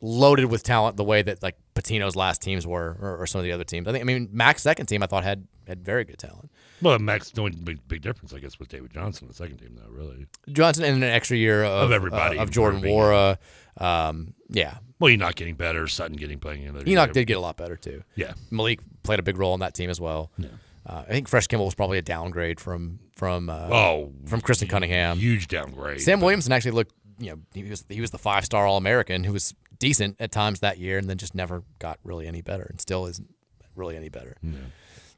loaded 0.01 0.45
with 0.45 0.63
talent 0.63 0.97
the 0.97 1.03
way 1.03 1.21
that 1.21 1.41
like 1.43 1.55
Pitino's 1.75 2.15
last 2.15 2.41
teams 2.41 2.65
were, 2.67 2.97
or, 2.99 3.17
or 3.17 3.27
some 3.27 3.39
of 3.39 3.43
the 3.45 3.51
other 3.51 3.63
teams. 3.63 3.87
I 3.87 3.91
think. 3.91 4.01
I 4.01 4.05
mean, 4.05 4.29
Mack's 4.31 4.61
second 4.63 4.87
team 4.87 5.01
I 5.03 5.07
thought 5.07 5.23
had 5.23 5.47
had 5.67 5.83
very 5.85 6.03
good 6.03 6.17
talent. 6.17 6.51
Well, 6.81 6.97
Max 6.99 7.29
the 7.31 7.41
only 7.41 7.55
big 7.55 7.87
big 7.87 8.01
difference, 8.01 8.33
I 8.33 8.39
guess, 8.39 8.57
was 8.59 8.67
David 8.67 8.91
Johnson, 8.91 9.27
the 9.27 9.33
second 9.33 9.57
team, 9.57 9.75
though. 9.81 9.89
Really. 9.91 10.25
Johnson 10.51 10.83
and 10.83 10.97
an 10.97 11.09
extra 11.09 11.37
year 11.37 11.63
of, 11.63 11.85
Of 11.85 11.91
everybody 11.91 12.37
uh, 12.39 12.43
of 12.43 12.51
Jordan. 12.51 12.81
Nwora. 12.81 13.37
Um, 13.77 14.33
yeah, 14.49 14.77
Well, 14.99 15.09
Enoch 15.11 15.33
getting 15.35 15.55
better, 15.55 15.87
Sutton 15.87 16.17
getting 16.17 16.39
playing. 16.39 16.67
Another 16.67 16.83
Enoch 16.85 17.13
did 17.13 17.25
get 17.25 17.37
a 17.37 17.39
lot 17.39 17.55
better 17.55 17.77
too. 17.77 18.03
Yeah. 18.15 18.33
Malik 18.51 18.81
played 19.03 19.17
a 19.19 19.23
big 19.23 19.37
role 19.37 19.53
on 19.53 19.61
that 19.61 19.73
team 19.73 19.89
as 19.89 19.99
well. 20.01 20.29
Yeah. 20.37 20.49
Uh, 20.85 21.03
I 21.07 21.11
think 21.11 21.29
Fresh 21.29 21.47
Kimble 21.47 21.65
was 21.65 21.73
probably 21.75 21.97
a 21.97 22.01
downgrade 22.01 22.59
from 22.59 22.99
from 23.15 23.49
uh, 23.49 23.69
Oh, 23.71 24.11
from 24.25 24.41
Christen 24.41 24.67
Cunningham. 24.67 25.17
Huge 25.17 25.47
downgrade. 25.47 26.01
Sam 26.01 26.19
Williamson 26.19 26.51
actually 26.51 26.71
looked, 26.71 26.93
you 27.21 27.31
know, 27.31 27.39
he 27.53 27.63
was 27.63 27.85
he 27.89 28.01
was 28.01 28.11
the 28.11 28.17
five 28.17 28.43
star 28.45 28.65
All 28.65 28.77
American 28.77 29.23
who 29.23 29.33
was 29.33 29.53
decent 29.79 30.17
at 30.19 30.31
times 30.31 30.59
that 30.59 30.77
year, 30.79 30.97
and 30.97 31.09
then 31.09 31.17
just 31.17 31.35
never 31.35 31.63
got 31.79 31.99
really 32.03 32.27
any 32.27 32.41
better, 32.41 32.67
and 32.69 32.81
still 32.81 33.05
isn't 33.05 33.29
really 33.75 33.95
any 33.95 34.09
better. 34.09 34.37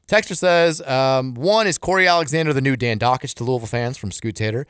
Texter 0.06 0.36
says 0.36 0.82
um, 0.82 1.34
one 1.34 1.66
is 1.66 1.78
Cory 1.78 2.06
Alexander 2.06 2.52
the 2.52 2.60
new 2.60 2.76
Dan 2.76 2.98
Dakich 2.98 3.34
to 3.34 3.44
Louisville 3.44 3.66
fans 3.66 3.96
from 3.96 4.10
Scoot 4.10 4.36
Tater. 4.36 4.66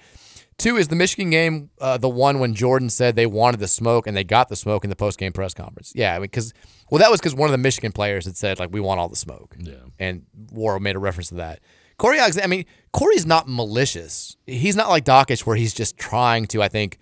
Two 0.57 0.77
is 0.77 0.87
the 0.87 0.95
Michigan 0.95 1.31
game, 1.31 1.71
uh, 1.81 1.99
the 1.99 2.09
one 2.09 2.39
when 2.39 2.55
Jordan 2.55 2.89
said 2.89 3.17
they 3.17 3.27
wanted 3.27 3.59
the 3.59 3.67
smoke 3.67 4.07
and 4.07 4.17
they 4.17 4.23
got 4.23 4.49
the 4.49 4.55
smoke 4.55 4.85
in 4.85 4.91
the 4.91 4.95
post 4.95 5.19
game 5.19 5.33
press 5.33 5.53
conference. 5.53 5.93
Yeah, 5.97 6.15
I 6.15 6.19
mean, 6.19 6.23
because 6.23 6.55
well, 6.91 7.01
that 7.01 7.11
was 7.11 7.19
because 7.21 7.35
one 7.35 7.49
of 7.49 7.53
the 7.53 7.59
Michigan 7.59 7.91
players 7.91 8.25
had 8.25 8.37
said 8.37 8.61
like 8.61 8.71
we 8.73 8.81
want 8.81 9.01
all 9.01 9.09
the 9.09 9.17
smoke. 9.17 9.57
Yeah, 9.59 9.75
and 9.99 10.27
Warren 10.53 10.83
made 10.83 10.95
a 10.95 11.01
reference 11.01 11.29
to 11.31 11.35
that. 11.37 11.61
Cory 11.97 12.19
Alexander, 12.19 12.45
I 12.45 12.49
mean, 12.49 12.65
Cory's 12.93 13.27
not 13.27 13.49
malicious. 13.49 14.37
He's 14.47 14.77
not 14.77 14.89
like 14.89 15.05
Dakich 15.05 15.47
where 15.47 15.57
he's 15.57 15.75
just 15.75 15.97
trying 15.97 16.47
to, 16.49 16.63
I 16.63 16.69
think, 16.69 16.99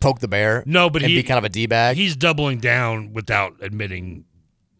poke 0.00 0.20
the 0.20 0.28
bear. 0.28 0.62
No, 0.66 0.90
but 0.90 1.02
and 1.02 1.10
he 1.10 1.18
be 1.18 1.22
kind 1.22 1.38
of 1.38 1.44
a 1.44 1.48
d 1.48 1.66
bag. 1.66 1.96
He's 1.96 2.16
doubling 2.16 2.58
down 2.58 3.12
without 3.12 3.54
admitting 3.60 4.24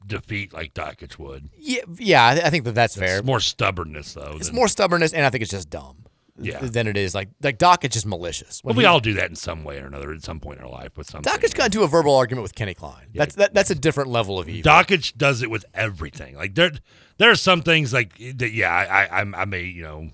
defeat 0.06 0.52
like 0.52 0.74
Dakich 0.74 1.18
would. 1.18 1.50
Yeah, 1.58 1.82
yeah, 1.98 2.24
I, 2.24 2.32
I 2.46 2.50
think 2.50 2.64
that 2.64 2.74
that's 2.74 2.96
fair. 2.96 3.18
It's 3.18 3.26
more 3.26 3.40
stubbornness 3.40 4.14
though. 4.14 4.34
It's 4.36 4.48
than- 4.48 4.56
more 4.56 4.68
stubbornness, 4.68 5.12
and 5.12 5.24
I 5.24 5.30
think 5.30 5.42
it's 5.42 5.50
just 5.50 5.70
dumb. 5.70 6.04
Yeah. 6.42 6.60
Than 6.60 6.86
it 6.86 6.96
is 6.96 7.14
like 7.14 7.28
like 7.42 7.58
Dakich 7.58 7.94
is 7.96 8.06
malicious. 8.06 8.62
Well, 8.64 8.74
we 8.74 8.86
all 8.86 8.98
do 9.00 9.12
that 9.14 9.28
in 9.28 9.36
some 9.36 9.62
way 9.62 9.78
or 9.78 9.86
another 9.86 10.10
at 10.12 10.22
some 10.22 10.40
point 10.40 10.58
in 10.58 10.64
our 10.64 10.70
life 10.70 10.96
with 10.96 11.10
something. 11.10 11.30
Dakich 11.30 11.54
got 11.54 11.66
into 11.66 11.82
a 11.82 11.86
verbal 11.86 12.14
argument 12.16 12.44
with 12.44 12.54
Kenny 12.54 12.72
Klein. 12.72 13.08
That's 13.14 13.34
that, 13.34 13.52
that's 13.52 13.68
a 13.68 13.74
different 13.74 14.08
level 14.08 14.38
of 14.38 14.48
evil. 14.48 14.70
Dakich 14.70 15.14
does 15.18 15.42
it 15.42 15.50
with 15.50 15.66
everything. 15.74 16.36
Like 16.36 16.54
there, 16.54 16.72
there 17.18 17.30
are 17.30 17.34
some 17.36 17.60
things 17.60 17.92
like 17.92 18.16
that. 18.16 18.52
Yeah, 18.52 18.70
I, 18.72 19.20
I, 19.20 19.42
I 19.42 19.44
may, 19.44 19.64
you 19.64 19.82
know, 19.82 20.10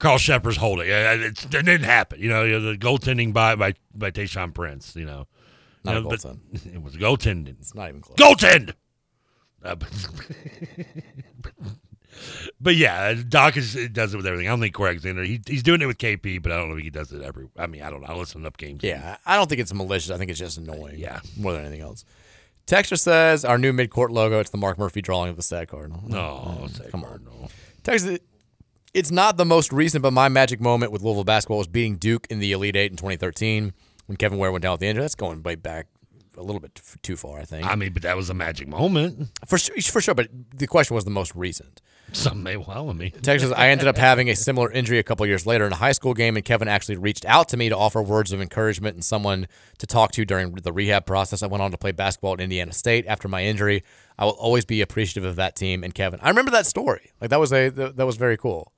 Carl 0.00 0.18
Shepard's 0.18 0.56
holding. 0.56 0.88
Yeah, 0.88 1.12
It's, 1.12 1.44
it 1.44 1.50
didn't 1.50 1.84
happen. 1.84 2.20
You 2.20 2.28
know, 2.30 2.42
you 2.42 2.58
know, 2.58 2.72
the 2.72 2.78
goaltending 2.78 3.32
by 3.32 3.54
by 3.54 3.74
by 3.94 4.10
Tayshaun 4.10 4.52
Prince. 4.52 4.96
You 4.96 5.04
know, 5.04 5.26
Not 5.84 5.92
You 5.92 5.98
a 5.98 6.02
know, 6.02 6.08
goaltend. 6.08 6.38
It 6.74 6.82
was 6.82 6.96
goaltending. 6.96 7.60
It's 7.60 7.74
not 7.74 7.88
even 7.88 8.00
close. 8.00 8.16
Goaltend. 8.16 8.74
Uh, 9.62 9.74
but, 9.74 9.88
but 12.60 12.76
yeah, 12.76 13.12
Dakich 13.14 13.92
does 13.92 14.14
it 14.14 14.16
with 14.16 14.26
everything. 14.26 14.48
I 14.48 14.50
don't 14.52 14.60
think 14.60 14.74
Cory 14.74 14.88
Alexander. 14.90 15.22
He, 15.22 15.40
he's 15.46 15.62
doing 15.62 15.82
it 15.82 15.86
with 15.86 15.98
KP, 15.98 16.42
but 16.42 16.50
I 16.50 16.56
don't 16.56 16.70
know 16.70 16.76
if 16.76 16.82
he 16.82 16.90
does 16.90 17.12
it 17.12 17.22
every. 17.22 17.46
I 17.58 17.66
mean, 17.66 17.82
I 17.82 17.90
don't 17.90 18.00
know. 18.00 18.08
I 18.08 18.16
listen 18.16 18.44
up 18.46 18.56
games. 18.56 18.82
Yeah, 18.82 19.16
I 19.26 19.36
don't 19.36 19.48
think 19.48 19.60
it's 19.60 19.72
malicious. 19.74 20.10
I 20.10 20.16
think 20.16 20.30
it's 20.30 20.38
just 20.40 20.58
annoying. 20.58 20.98
Yeah. 20.98 21.20
more 21.36 21.52
than 21.52 21.62
anything 21.62 21.82
else. 21.82 22.04
Texture 22.66 22.96
says 22.96 23.44
our 23.44 23.58
new 23.58 23.72
midcourt 23.72 24.10
logo. 24.10 24.38
It's 24.40 24.50
the 24.50 24.56
Mark 24.58 24.78
Murphy 24.78 25.02
drawing 25.02 25.28
of 25.30 25.36
the 25.36 25.42
sad 25.42 25.68
cardinal. 25.68 26.02
No, 26.06 26.68
come 26.90 27.04
on. 27.04 27.48
Texture, 27.82 28.18
it's 28.94 29.10
not 29.10 29.36
the 29.36 29.44
most 29.44 29.72
recent, 29.72 30.02
but 30.02 30.12
my 30.12 30.28
magic 30.28 30.60
moment 30.60 30.92
with 30.92 31.02
Louisville 31.02 31.24
basketball 31.24 31.58
was 31.58 31.68
beating 31.68 31.96
Duke 31.96 32.26
in 32.30 32.38
the 32.38 32.52
Elite 32.52 32.76
Eight 32.76 32.90
in 32.90 32.96
2013 32.96 33.72
when 34.06 34.16
Kevin 34.16 34.38
Ware 34.38 34.52
went 34.52 34.62
down 34.62 34.72
with 34.72 34.80
the 34.80 34.86
injury. 34.86 35.02
That's 35.02 35.14
going 35.14 35.42
way 35.42 35.54
back 35.54 35.86
a 36.36 36.42
little 36.42 36.60
bit 36.60 36.80
too 37.02 37.16
far, 37.16 37.38
I 37.38 37.44
think. 37.44 37.66
I 37.66 37.74
mean, 37.74 37.92
but 37.92 38.02
that 38.02 38.16
was 38.16 38.30
a 38.30 38.34
magic 38.34 38.66
moment. 38.66 39.28
For 39.46 39.58
sure, 39.58 39.76
for 39.82 40.00
sure. 40.00 40.14
But 40.14 40.28
the 40.54 40.66
question 40.66 40.94
was 40.94 41.04
the 41.04 41.10
most 41.10 41.34
recent. 41.34 41.80
Some 42.12 42.42
may 42.42 42.56
well. 42.56 42.90
I 42.90 42.92
mean, 42.92 43.12
Texas, 43.22 43.52
I 43.54 43.68
ended 43.68 43.86
up 43.86 43.96
having 43.96 44.28
a 44.28 44.34
similar 44.34 44.70
injury 44.70 44.98
a 44.98 45.02
couple 45.02 45.24
years 45.26 45.46
later 45.46 45.64
in 45.64 45.72
a 45.72 45.76
high 45.76 45.92
school 45.92 46.12
game, 46.12 46.36
and 46.36 46.44
Kevin 46.44 46.66
actually 46.66 46.96
reached 46.96 47.24
out 47.24 47.48
to 47.50 47.56
me 47.56 47.68
to 47.68 47.76
offer 47.76 48.02
words 48.02 48.32
of 48.32 48.40
encouragement 48.40 48.94
and 48.94 49.04
someone 49.04 49.46
to 49.78 49.86
talk 49.86 50.10
to 50.12 50.24
during 50.24 50.52
the 50.54 50.72
rehab 50.72 51.06
process. 51.06 51.42
I 51.42 51.46
went 51.46 51.62
on 51.62 51.70
to 51.70 51.78
play 51.78 51.92
basketball 51.92 52.32
at 52.32 52.40
Indiana 52.40 52.72
State 52.72 53.06
after 53.06 53.28
my 53.28 53.44
injury. 53.44 53.84
I 54.18 54.24
will 54.24 54.32
always 54.32 54.64
be 54.64 54.80
appreciative 54.80 55.24
of 55.24 55.36
that 55.36 55.54
team 55.54 55.84
and 55.84 55.94
Kevin. 55.94 56.18
I 56.20 56.28
remember 56.28 56.50
that 56.50 56.66
story. 56.66 57.12
Like 57.20 57.30
that 57.30 57.38
was 57.38 57.52
a 57.52 57.68
that 57.70 57.96
that 57.96 58.06
was 58.06 58.16
very 58.16 58.36
cool, 58.36 58.72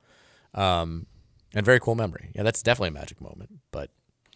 um, 0.54 1.06
and 1.54 1.64
very 1.64 1.80
cool 1.80 1.94
memory. 1.94 2.30
Yeah, 2.34 2.42
that's 2.42 2.62
definitely 2.62 2.88
a 2.88 3.00
magic 3.00 3.20
moment. 3.20 3.50
But 3.70 3.90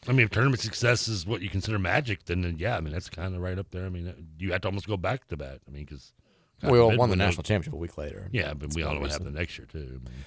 I 0.09 0.13
mean, 0.13 0.25
if 0.27 0.31
tournament 0.31 0.61
success 0.61 1.09
is 1.09 1.27
what 1.27 1.41
you 1.43 1.49
consider 1.49 1.79
magic, 1.79 2.25
then, 2.27 2.43
then 2.43 2.57
yeah, 2.59 2.77
I 2.77 2.81
mean 2.81 2.93
that's 2.93 3.09
kind 3.09 3.35
of 3.35 3.41
right 3.41 3.59
up 3.59 3.71
there. 3.71 3.87
I 3.87 3.89
mean, 3.89 4.13
you 4.39 4.53
have 4.53 4.61
to 4.63 4.69
almost 4.69 4.87
go 4.87 4.97
back 4.97 5.27
to 5.29 5.37
that. 5.37 5.61
I 5.67 5.71
mean, 5.71 5.85
because 5.85 6.13
we 6.63 6.79
all 6.79 6.97
won 6.97 7.11
the 7.11 7.17
national 7.17 7.43
championship 7.43 7.75
a 7.75 7.77
week 7.77 7.99
later. 7.99 8.29
Yeah, 8.33 8.55
but 8.55 8.67
It's 8.67 8.77
we 8.77 8.83
all 8.83 8.95
know 8.95 9.01
what 9.01 9.11
happened 9.11 9.35
next 9.35 9.59
year 9.59 9.67
too. 9.71 9.79
I 9.79 10.09
mean, 10.09 10.25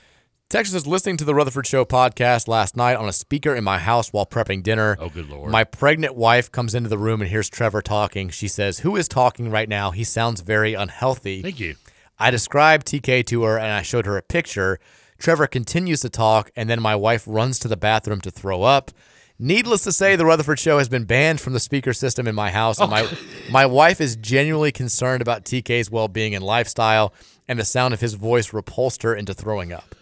Texas 0.50 0.74
is 0.74 0.88
listening 0.88 1.16
to 1.18 1.26
the 1.26 1.36
Rutherford 1.36 1.68
Show 1.68 1.86
podcast 1.86 2.48
last 2.48 2.76
night 2.76 2.96
on 2.96 3.08
a 3.08 3.14
speaker 3.14 3.54
in 3.54 3.64
my 3.64 3.78
house 3.78 4.12
while 4.12 4.26
prepping 4.26 4.64
dinner. 4.64 4.98
Oh, 5.00 5.10
good 5.10 5.30
lord. 5.30 5.52
My 5.52 5.64
pregnant 5.64 6.16
wife 6.16 6.52
comes 6.52 6.74
into 6.74 6.90
the 6.90 6.98
room 6.98 7.22
and 7.22 7.30
hears 7.30 7.50
Trevor 7.50 7.84
talking. 7.84 8.30
She 8.30 8.48
says, 8.48 8.80
Who 8.80 8.96
is 8.96 9.08
talking 9.08 9.52
right 9.52 9.70
now? 9.70 9.92
He 9.92 10.04
sounds 10.04 10.42
very 10.42 10.74
unhealthy. 10.74 11.44
Thank 11.44 11.60
you. 11.60 11.76
I 12.18 12.32
described 12.32 12.88
TK 12.88 13.28
to 13.28 13.44
her 13.44 13.60
and 13.60 13.72
I 13.72 13.84
showed 13.84 14.08
her 14.08 14.18
a 14.18 14.24
picture. 14.24 14.80
Trevor 15.20 15.48
continues 15.48 16.00
to 16.02 16.10
talk, 16.10 16.52
and 16.56 16.70
then 16.70 16.82
my 16.82 16.96
wife 16.96 17.24
runs 17.28 17.60
to 17.60 17.68
the 17.68 17.78
bathroom 17.78 18.22
to 18.22 18.32
throw 18.32 18.64
up. 18.64 18.92
Needless 19.38 19.84
to 19.84 19.92
say, 19.92 20.16
the 20.16 20.26
Rutherford 20.26 20.60
Show 20.60 20.80
has 20.80 20.90
been 20.90 21.06
banned 21.06 21.40
from 21.40 21.54
the 21.54 21.60
speaker 21.60 21.94
system 21.94 22.28
in 22.28 22.36
my 22.36 22.52
house. 22.52 22.80
And 22.80 22.90
my, 22.90 23.10
my 23.52 23.66
wife 23.66 24.02
is 24.02 24.16
genuinely 24.16 24.72
concerned 24.72 25.22
about 25.22 25.46
TK's 25.46 25.92
well 25.92 26.08
being 26.08 26.36
and 26.36 26.44
lifestyle, 26.44 27.14
and 27.48 27.60
the 27.60 27.66
sound 27.66 27.94
of 27.94 28.02
his 28.02 28.16
voice 28.16 28.54
repulsed 28.54 29.04
her 29.04 29.16
into 29.16 29.34
throwing 29.34 29.72
up. 29.72 29.96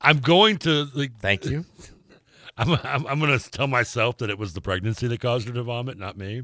I'm 0.00 0.18
going 0.18 0.56
to 0.58 0.86
like. 0.94 1.18
Thank 1.20 1.44
you. 1.44 1.66
I'm 2.56 2.72
I'm, 2.72 3.06
I'm 3.06 3.20
going 3.20 3.38
to 3.38 3.50
tell 3.50 3.66
myself 3.66 4.18
that 4.18 4.30
it 4.30 4.38
was 4.38 4.54
the 4.54 4.60
pregnancy 4.60 5.06
that 5.08 5.20
caused 5.20 5.46
her 5.46 5.54
to 5.54 5.62
vomit, 5.62 5.98
not 5.98 6.16
me. 6.16 6.42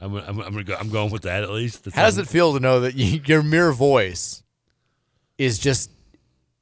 I'm 0.00 0.14
I'm, 0.16 0.40
I'm 0.40 0.62
go. 0.62 0.76
I'm 0.78 0.90
going 0.90 1.10
with 1.10 1.22
that 1.22 1.42
at 1.42 1.50
least. 1.50 1.84
That's 1.84 1.96
How 1.96 2.04
does 2.04 2.18
it 2.18 2.28
feel 2.28 2.54
to 2.54 2.60
know 2.60 2.80
that 2.80 2.94
you, 2.94 3.20
your 3.26 3.42
mere 3.42 3.72
voice 3.72 4.42
is 5.38 5.58
just 5.58 5.90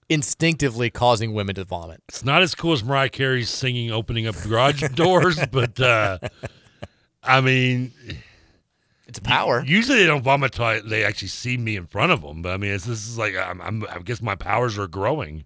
instinctively 0.09 0.91
causing 0.91 1.33
women 1.35 1.55
to 1.57 1.65
vomit? 1.65 2.03
It's 2.09 2.25
not 2.25 2.43
as 2.43 2.55
cool 2.55 2.73
as 2.73 2.85
Mariah 2.85 3.09
Carey's 3.09 3.51
singing, 3.51 3.91
opening 3.91 4.27
up 4.27 4.37
garage 4.43 4.83
doors, 4.95 5.39
but 5.51 5.81
uh, 5.81 6.19
I 7.23 7.41
mean, 7.41 7.93
it's 9.07 9.19
power. 9.19 9.63
Usually 9.65 9.99
they 9.99 10.07
don't 10.07 10.23
vomit 10.23 10.53
till 10.53 10.83
they 10.83 11.05
actually 11.05 11.29
see 11.29 11.57
me 11.57 11.77
in 11.77 11.87
front 11.87 12.13
of 12.13 12.23
them. 12.23 12.43
But 12.43 12.53
I 12.53 12.57
mean, 12.57 12.73
it's, 12.73 12.85
this 12.85 13.07
is 13.07 13.19
like 13.19 13.37
I'm, 13.37 13.61
I'm, 13.61 13.87
I 13.91 13.99
guess 14.01 14.21
my 14.21 14.35
powers 14.35 14.79
are 14.79 14.89
growing. 14.89 15.45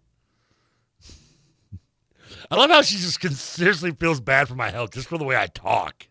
I 2.50 2.56
love 2.56 2.70
how 2.70 2.82
she 2.82 2.96
just 2.96 3.20
con- 3.20 3.32
seriously 3.32 3.92
feels 3.92 4.20
bad 4.20 4.48
for 4.48 4.54
my 4.54 4.70
health 4.70 4.92
just 4.92 5.08
for 5.08 5.18
the 5.18 5.24
way 5.24 5.36
I 5.36 5.48
talk. 5.48 6.08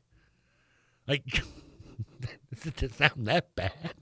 Like, 1.07 1.23
does 2.63 2.83
it 2.83 2.93
sound 2.93 3.27
that 3.27 3.55
bad? 3.55 3.93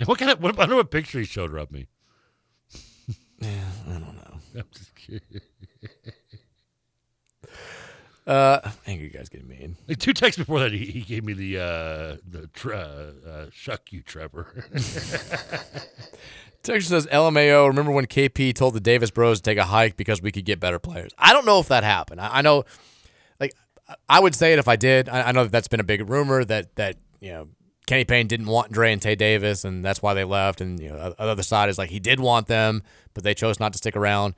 What 0.06 0.18
kind 0.18 0.30
of? 0.30 0.42
What, 0.42 0.54
I 0.56 0.58
wonder 0.58 0.76
what 0.76 0.90
picture 0.90 1.18
he 1.18 1.24
showed 1.24 1.50
her 1.50 1.58
of 1.58 1.70
me. 1.70 1.86
Yeah, 3.42 3.48
I 3.88 3.92
don't 3.92 4.16
know. 4.16 4.38
I'm 4.54 4.64
just 4.74 4.94
kidding. 4.94 5.40
Uh, 8.26 8.60
angry 8.86 9.08
guy's 9.08 9.30
getting 9.30 9.48
mean. 9.48 9.76
Like 9.88 9.98
two 9.98 10.12
texts 10.12 10.38
before 10.38 10.60
that, 10.60 10.72
he, 10.72 10.84
he 10.84 11.00
gave 11.00 11.24
me 11.24 11.32
the 11.32 11.56
uh, 11.58 12.16
the 12.28 12.48
tr- 12.52 12.74
uh, 12.74 13.12
uh, 13.26 13.46
shuck 13.50 13.92
you, 13.92 14.02
Trevor. 14.02 14.64
Texture 16.62 16.80
says 16.82 17.06
LMAO. 17.06 17.66
Remember 17.66 17.90
when 17.92 18.06
KP 18.06 18.54
told 18.54 18.74
the 18.74 18.80
Davis 18.80 19.10
Bros 19.10 19.38
to 19.40 19.42
take 19.42 19.56
a 19.56 19.64
hike 19.64 19.96
because 19.96 20.20
we 20.20 20.30
could 20.30 20.44
get 20.44 20.60
better 20.60 20.78
players? 20.78 21.12
I 21.16 21.32
don't 21.32 21.46
know 21.46 21.58
if 21.60 21.68
that 21.68 21.82
happened. 21.82 22.20
I, 22.20 22.38
I 22.38 22.42
know, 22.42 22.64
like, 23.40 23.54
I 24.08 24.20
would 24.20 24.34
say 24.34 24.52
it 24.52 24.58
if 24.58 24.68
I 24.68 24.76
did. 24.76 25.08
I, 25.08 25.28
I 25.28 25.32
know 25.32 25.44
that 25.44 25.52
that's 25.52 25.68
been 25.68 25.80
a 25.80 25.84
big 25.84 26.08
rumor 26.08 26.44
that 26.44 26.76
that 26.76 26.96
you 27.20 27.32
know 27.32 27.48
Kenny 27.86 28.04
Payne 28.04 28.26
didn't 28.28 28.46
want 28.46 28.70
Dre 28.72 28.92
and 28.92 29.02
Tay 29.02 29.14
Davis, 29.16 29.64
and 29.64 29.84
that's 29.84 30.00
why 30.00 30.14
they 30.14 30.24
left. 30.24 30.60
And 30.60 30.78
you 30.80 30.90
know, 30.90 31.10
the 31.10 31.20
other 31.22 31.42
side 31.42 31.68
is 31.68 31.78
like 31.78 31.90
he 31.90 31.98
did 32.00 32.20
want 32.20 32.46
them, 32.46 32.82
but 33.14 33.24
they 33.24 33.34
chose 33.34 33.58
not 33.58 33.72
to 33.72 33.78
stick 33.78 33.96
around. 33.96 34.34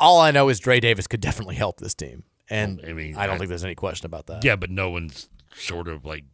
All 0.00 0.20
I 0.20 0.30
know 0.30 0.48
is 0.48 0.58
Dre 0.60 0.80
Davis 0.80 1.06
could 1.06 1.20
definitely 1.20 1.56
help 1.56 1.78
this 1.80 1.94
team, 1.94 2.24
and 2.50 2.80
I 2.86 2.92
mean, 2.92 3.16
I 3.16 3.26
don't 3.26 3.36
I- 3.36 3.38
think 3.38 3.48
there's 3.50 3.64
any 3.64 3.74
question 3.74 4.06
about 4.06 4.26
that. 4.26 4.44
yeah, 4.44 4.56
but 4.56 4.70
no 4.70 4.90
one's 4.90 5.28
sort 5.54 5.88
of 5.88 6.04
like 6.04 6.24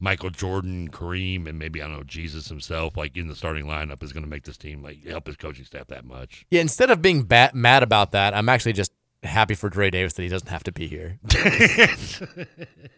Michael 0.00 0.30
Jordan, 0.30 0.90
Kareem, 0.90 1.48
and 1.48 1.58
maybe 1.58 1.82
I 1.82 1.86
don't 1.88 1.96
know 1.96 2.02
Jesus 2.04 2.48
himself, 2.48 2.96
like 2.96 3.16
in 3.16 3.26
the 3.28 3.34
starting 3.34 3.64
lineup, 3.66 4.02
is 4.02 4.12
going 4.12 4.22
to 4.24 4.28
make 4.30 4.44
this 4.44 4.56
team 4.56 4.82
like 4.82 5.04
help 5.06 5.26
his 5.26 5.36
coaching 5.36 5.64
staff 5.64 5.86
that 5.88 6.04
much. 6.04 6.46
Yeah, 6.50 6.60
instead 6.60 6.90
of 6.90 7.02
being 7.02 7.22
bat- 7.24 7.54
mad 7.54 7.82
about 7.82 8.12
that, 8.12 8.32
I'm 8.34 8.48
actually 8.48 8.74
just 8.74 8.92
happy 9.22 9.54
for 9.54 9.68
Dre 9.68 9.90
Davis 9.90 10.14
that 10.14 10.22
he 10.22 10.28
doesn't 10.28 10.48
have 10.48 10.64
to 10.64 10.72
be 10.72 10.86
here. 10.86 11.18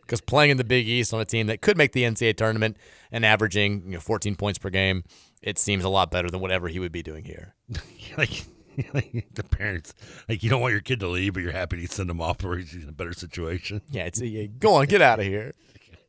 Because 0.02 0.20
playing 0.20 0.50
in 0.50 0.56
the 0.56 0.64
Big 0.64 0.88
East 0.88 1.14
on 1.14 1.20
a 1.20 1.24
team 1.24 1.46
that 1.46 1.60
could 1.60 1.76
make 1.76 1.92
the 1.92 2.02
NCAA 2.02 2.36
tournament 2.36 2.76
and 3.12 3.24
averaging 3.24 3.84
you 3.84 3.92
know 3.92 4.00
14 4.00 4.34
points 4.34 4.58
per 4.58 4.68
game, 4.68 5.04
it 5.40 5.56
seems 5.56 5.84
a 5.84 5.88
lot 5.88 6.10
better 6.10 6.28
than 6.28 6.40
whatever 6.40 6.66
he 6.66 6.80
would 6.80 6.90
be 6.90 7.00
doing 7.00 7.24
here. 7.24 7.54
like, 8.18 8.44
like 8.92 9.28
the 9.32 9.44
parents, 9.44 9.94
like 10.28 10.42
you 10.42 10.50
don't 10.50 10.60
want 10.60 10.72
your 10.72 10.80
kid 10.80 10.98
to 10.98 11.06
leave, 11.06 11.34
but 11.34 11.44
you're 11.44 11.52
happy 11.52 11.86
to 11.86 11.94
send 11.94 12.10
him 12.10 12.20
off 12.20 12.42
where 12.42 12.58
he's 12.58 12.74
in 12.74 12.88
a 12.88 12.92
better 12.92 13.12
situation. 13.12 13.82
Yeah, 13.88 14.02
it's 14.02 14.20
yeah, 14.20 14.46
go 14.46 14.74
on, 14.74 14.86
get 14.86 15.00
out 15.00 15.20
of 15.20 15.26
here. 15.26 15.54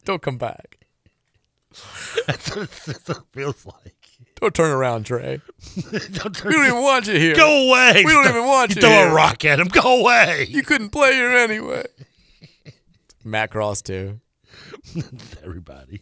Don't 0.03 0.23
come 0.23 0.39
back. 0.39 0.79
That's 2.25 2.49
what, 2.55 2.63
it, 2.63 2.71
that's 2.71 3.07
what 3.07 3.17
it 3.17 3.23
feels 3.33 3.65
like. 3.67 4.00
Don't 4.41 4.55
turn 4.55 4.71
around, 4.71 5.05
Trey. 5.05 5.39
don't 6.13 6.35
turn, 6.35 6.49
We 6.49 6.55
don't 6.55 6.65
even 6.65 6.81
want 6.81 7.05
you 7.07 7.13
here. 7.17 7.35
Go 7.35 7.69
away. 7.69 8.03
We 8.03 8.11
don't 8.11 8.27
even 8.27 8.45
want 8.45 8.71
you. 8.71 8.75
You 8.77 8.81
throw 8.81 8.89
here. 8.89 9.07
a 9.09 9.13
rock 9.13 9.45
at 9.45 9.59
him. 9.59 9.67
Go 9.67 10.01
away. 10.01 10.47
You 10.49 10.63
couldn't 10.63 10.89
play 10.89 11.13
here 11.13 11.29
anyway. 11.31 11.83
Matt 13.23 13.51
Cross 13.51 13.83
too. 13.83 14.19
Everybody. 15.43 16.01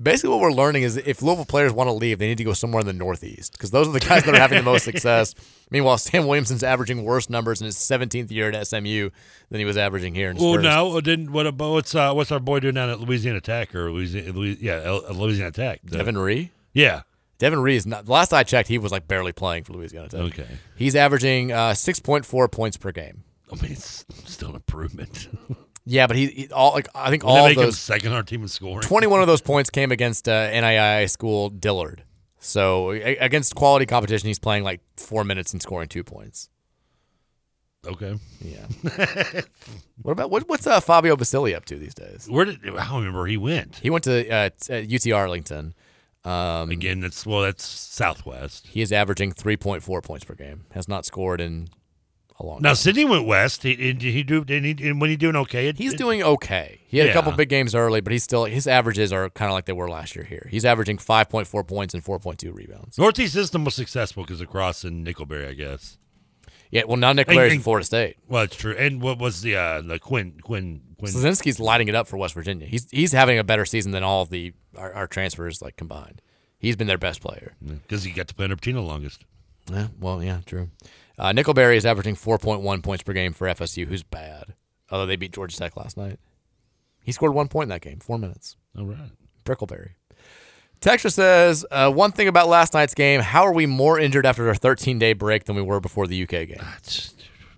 Basically, 0.00 0.30
what 0.30 0.40
we're 0.40 0.52
learning 0.52 0.84
is 0.84 0.96
if 0.96 1.20
Louisville 1.20 1.44
players 1.44 1.72
want 1.72 1.88
to 1.88 1.92
leave, 1.92 2.18
they 2.20 2.28
need 2.28 2.38
to 2.38 2.44
go 2.44 2.52
somewhere 2.52 2.80
in 2.80 2.86
the 2.86 2.92
Northeast 2.92 3.52
because 3.52 3.72
those 3.72 3.88
are 3.88 3.92
the 3.92 4.00
guys 4.00 4.24
that 4.24 4.34
are 4.34 4.38
having 4.38 4.58
the 4.58 4.62
most 4.64 4.84
success. 4.90 5.34
Meanwhile, 5.70 5.98
Sam 5.98 6.26
Williamson's 6.26 6.62
averaging 6.62 7.02
worse 7.02 7.28
numbers 7.28 7.60
in 7.60 7.66
his 7.66 7.76
17th 7.76 8.30
year 8.30 8.50
at 8.50 8.66
SMU 8.68 9.10
than 9.50 9.58
he 9.58 9.64
was 9.64 9.76
averaging 9.76 10.14
here 10.14 10.30
in 10.30 10.36
Well, 10.36 10.54
first. 10.54 10.62
no, 10.64 11.00
didn't 11.00 11.32
what 11.32 11.46
about 11.48 11.72
what's 11.72 11.94
uh, 11.94 12.12
what's 12.12 12.30
our 12.30 12.38
boy 12.40 12.60
doing 12.60 12.74
down 12.74 12.88
at 12.88 13.00
Louisiana 13.00 13.40
Tech 13.40 13.74
or 13.74 13.90
Louisiana, 13.90 14.32
Louis, 14.32 14.56
yeah, 14.60 14.98
Louisiana 15.10 15.50
Tech? 15.50 15.80
The- 15.82 15.98
Devin 15.98 16.16
Ree? 16.18 16.52
Yeah. 16.72 17.02
Devin 17.38 17.60
Ree 17.60 17.76
is 17.76 17.86
not. 17.86 18.08
Last 18.08 18.32
I 18.32 18.42
checked, 18.42 18.68
he 18.68 18.78
was 18.78 18.92
like 18.92 19.06
barely 19.06 19.32
playing 19.32 19.64
for 19.64 19.72
Louisiana 19.74 20.08
Tech. 20.08 20.20
Okay. 20.20 20.46
He's 20.76 20.96
averaging 20.96 21.52
uh, 21.52 21.70
6.4 21.70 22.50
points 22.50 22.76
per 22.76 22.92
game. 22.92 23.24
I 23.52 23.60
mean, 23.62 23.72
it's 23.72 24.04
still 24.24 24.50
an 24.50 24.56
improvement. 24.56 25.28
Yeah, 25.88 26.08
but 26.08 26.16
he, 26.16 26.26
he 26.26 26.48
all 26.52 26.72
like 26.72 26.88
I 26.96 27.10
think 27.10 27.22
Wouldn't 27.22 27.38
all 27.38 27.46
make 27.46 27.56
him 27.56 27.62
those 27.62 27.78
second 27.78 28.10
on 28.10 28.16
our 28.16 28.22
team 28.24 28.42
in 28.42 28.48
scoring. 28.48 28.80
21 28.80 29.20
of 29.20 29.26
those 29.28 29.40
points 29.40 29.70
came 29.70 29.92
against 29.92 30.28
uh, 30.28 30.50
NII 30.50 31.08
school 31.08 31.48
Dillard. 31.48 32.02
So 32.40 32.90
a- 32.90 33.16
against 33.18 33.54
quality 33.54 33.86
competition, 33.86 34.26
he's 34.26 34.40
playing 34.40 34.64
like 34.64 34.80
four 34.96 35.22
minutes 35.22 35.52
and 35.52 35.62
scoring 35.62 35.88
two 35.88 36.02
points. 36.02 36.48
Okay. 37.86 38.18
Yeah. 38.40 38.66
what 40.02 40.10
about 40.10 40.28
what, 40.28 40.48
what's 40.48 40.66
uh, 40.66 40.80
Fabio 40.80 41.14
Basili 41.14 41.54
up 41.54 41.64
to 41.66 41.76
these 41.76 41.94
days? 41.94 42.26
Where 42.28 42.44
did 42.46 42.58
I 42.68 42.84
don't 42.88 42.98
remember 42.98 43.26
he 43.26 43.36
went? 43.36 43.76
He 43.76 43.88
went 43.88 44.02
to 44.04 44.28
uh, 44.28 44.50
t- 44.60 44.72
uh, 44.74 45.12
UT 45.12 45.16
Arlington. 45.16 45.74
Um, 46.26 46.70
Again, 46.70 47.00
that's 47.00 47.24
well, 47.24 47.42
that's 47.42 47.64
Southwest. 47.64 48.66
He 48.68 48.80
is 48.82 48.92
averaging 48.92 49.32
3.4 49.32 50.02
points 50.02 50.24
per 50.24 50.34
game. 50.34 50.64
Has 50.72 50.88
not 50.88 51.04
scored 51.04 51.40
in 51.40 51.68
a 52.38 52.44
long 52.44 52.60
Now 52.60 52.70
time. 52.70 52.76
Sydney 52.76 53.04
went 53.04 53.26
west. 53.26 53.62
He, 53.62 53.74
he, 53.74 53.92
he 54.10 54.22
do 54.22 54.44
did 54.44 54.64
he, 54.64 54.88
and 54.88 55.00
when 55.00 55.08
he 55.10 55.16
doing 55.16 55.36
okay? 55.36 55.68
It- 55.68 55.78
He's 55.78 55.92
it- 55.94 55.98
doing 55.98 56.22
okay. 56.22 56.80
He 56.88 56.98
had 56.98 57.08
a 57.08 57.12
couple 57.12 57.32
big 57.32 57.48
games 57.48 57.74
early, 57.74 58.00
but 58.00 58.12
he's 58.12 58.24
still 58.24 58.44
his 58.46 58.66
averages 58.66 59.12
are 59.12 59.30
kind 59.30 59.50
of 59.50 59.54
like 59.54 59.66
they 59.66 59.72
were 59.72 59.88
last 59.88 60.16
year 60.16 60.24
here. 60.24 60.48
He's 60.50 60.64
averaging 60.64 60.98
5.4 60.98 61.66
points 61.66 61.94
and 61.94 62.04
4.2 62.04 62.52
rebounds. 62.54 62.98
Northeast 62.98 63.32
system 63.32 63.64
was 63.64 63.74
successful 63.74 64.24
because 64.24 64.40
of 64.40 64.48
Cross 64.48 64.84
and 64.84 65.06
Nickelberry, 65.06 65.48
I 65.48 65.54
guess. 65.54 65.96
Yeah, 66.72 66.82
well 66.88 66.96
now 66.96 67.12
Nick 67.12 67.28
And- 67.28 67.38
in 67.38 67.52
and- 67.52 67.62
Florida 67.62 67.84
State. 67.86 68.16
Well, 68.28 68.42
it's 68.42 68.56
true. 68.56 68.74
And 68.76 69.00
what 69.00 69.18
was 69.18 69.42
the 69.42 69.54
uh, 69.56 69.80
the 69.82 69.98
Quinn 70.00 70.40
Quinn 70.42 70.80
Quinn? 70.98 71.12
Slazinski's 71.12 71.60
lighting 71.60 71.86
it 71.88 71.94
up 71.94 72.08
for 72.08 72.16
West 72.16 72.34
Virginia. 72.34 72.66
He's 72.66 72.90
he's 72.90 73.12
having 73.12 73.38
a 73.38 73.44
better 73.44 73.64
season 73.64 73.92
than 73.92 74.02
all 74.02 74.22
of 74.22 74.30
the 74.30 74.52
our, 74.76 74.92
our 74.92 75.06
transfers 75.06 75.60
like 75.62 75.76
combined. 75.76 76.20
He's 76.58 76.76
been 76.76 76.86
their 76.86 76.98
best 76.98 77.20
player. 77.20 77.54
because 77.62 78.04
he 78.04 78.12
got 78.12 78.28
to 78.28 78.34
play 78.34 78.44
under 78.44 78.56
Pitino 78.56 78.86
longest. 78.86 79.24
Yeah, 79.70 79.88
well, 80.00 80.22
yeah, 80.22 80.40
true. 80.46 80.70
Uh, 81.18 81.30
Nickelberry 81.32 81.76
is 81.76 81.86
averaging 81.86 82.14
4.1 82.16 82.82
points 82.82 83.02
per 83.02 83.12
game 83.12 83.32
for 83.32 83.46
FSU, 83.46 83.86
who's 83.86 84.02
bad. 84.02 84.54
Although 84.90 85.06
they 85.06 85.16
beat 85.16 85.32
Georgia 85.32 85.56
Tech 85.56 85.76
last 85.76 85.96
night. 85.96 86.18
He 87.02 87.12
scored 87.12 87.34
one 87.34 87.48
point 87.48 87.64
in 87.66 87.68
that 87.70 87.80
game, 87.82 87.98
four 88.00 88.18
minutes. 88.18 88.56
All 88.78 88.84
right. 88.84 89.10
Brickleberry. 89.44 89.90
Texture 90.80 91.10
says, 91.10 91.64
uh, 91.70 91.90
one 91.90 92.12
thing 92.12 92.28
about 92.28 92.48
last 92.48 92.74
night's 92.74 92.94
game, 92.94 93.20
how 93.20 93.42
are 93.44 93.52
we 93.52 93.64
more 93.66 93.98
injured 93.98 94.26
after 94.26 94.46
our 94.48 94.54
13 94.54 94.98
day 94.98 95.12
break 95.14 95.44
than 95.44 95.56
we 95.56 95.62
were 95.62 95.80
before 95.80 96.06
the 96.06 96.22
UK 96.22 96.30
game? 96.30 96.58
That's 96.58 97.14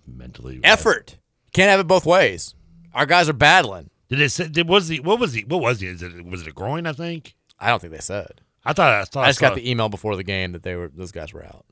mentally. 0.06 0.60
Effort. 0.62 1.16
Can't 1.52 1.70
have 1.70 1.80
it 1.80 1.86
both 1.86 2.06
ways. 2.06 2.54
Our 2.94 3.06
guys 3.06 3.28
are 3.28 3.32
battling. 3.34 3.90
Did 4.08 4.20
it 4.20 4.30
say? 4.30 4.48
Did, 4.48 4.68
was 4.68 4.88
he? 4.88 5.00
What 5.00 5.18
was 5.20 5.34
he? 5.34 5.42
What 5.42 5.60
was 5.60 5.80
he? 5.80 5.88
Is 5.88 6.02
it, 6.02 6.24
was 6.24 6.42
it 6.42 6.48
a 6.48 6.52
groin? 6.52 6.86
I 6.86 6.92
think. 6.92 7.34
I 7.58 7.68
don't 7.68 7.80
think 7.80 7.92
they 7.92 7.98
said. 8.00 8.40
I 8.64 8.72
thought. 8.72 8.92
I 8.92 9.04
thought. 9.04 9.24
I 9.24 9.28
just 9.28 9.40
saw- 9.40 9.48
got 9.50 9.54
the 9.56 9.70
email 9.70 9.88
before 9.88 10.16
the 10.16 10.22
game 10.24 10.52
that 10.52 10.62
they 10.62 10.76
were 10.76 10.88
those 10.94 11.12
guys 11.12 11.32
were 11.32 11.44
out. 11.44 11.64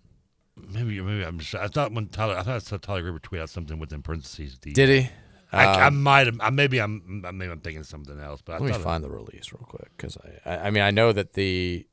Maybe. 0.57 1.01
Maybe 1.01 1.25
I'm. 1.25 1.39
Just, 1.39 1.55
I 1.55 1.69
thought 1.69 1.93
when 1.93 2.09
Tyler. 2.09 2.37
I 2.37 2.43
thought 2.43 2.57
I 2.57 2.59
saw 2.59 2.77
Tyler 2.77 3.03
Grieber 3.03 3.23
tweet 3.23 3.41
out 3.41 3.51
something 3.51 3.79
within 3.79 4.03
parentheses. 4.03 4.59
The, 4.61 4.73
Did 4.73 4.89
he? 4.89 5.11
I, 5.53 5.65
I 5.65 5.87
Um, 5.87 6.03
might 6.03 6.27
have. 6.27 6.39
I, 6.41 6.51
maybe 6.51 6.79
I'm. 6.81 7.23
Maybe 7.33 7.51
I'm 7.51 7.61
thinking 7.61 7.85
something 7.85 8.19
else. 8.21 8.43
But 8.43 8.55
I 8.55 8.59
Let 8.59 8.77
me 8.79 8.83
find 8.85 9.03
the 9.05 9.11
release 9.11 9.53
real 9.53 9.65
quick 9.69 9.91
because 9.97 10.19
I, 10.45 10.51
I, 10.51 10.59
I 10.67 10.71
mean, 10.71 10.83
I 10.83 10.91
know 10.91 11.13
that 11.13 11.35
the. 11.35 11.87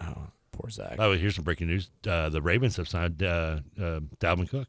Oh, 0.00 0.28
poor 0.52 0.70
Zach. 0.70 0.96
Oh, 0.98 1.12
here's 1.16 1.34
some 1.36 1.44
breaking 1.44 1.68
news. 1.68 1.90
Uh, 2.06 2.28
the 2.28 2.42
Ravens 2.42 2.76
have 2.76 2.88
signed 2.88 3.22
uh, 3.22 3.60
uh, 3.80 4.00
Dalvin 4.20 4.48
Cook. 4.48 4.68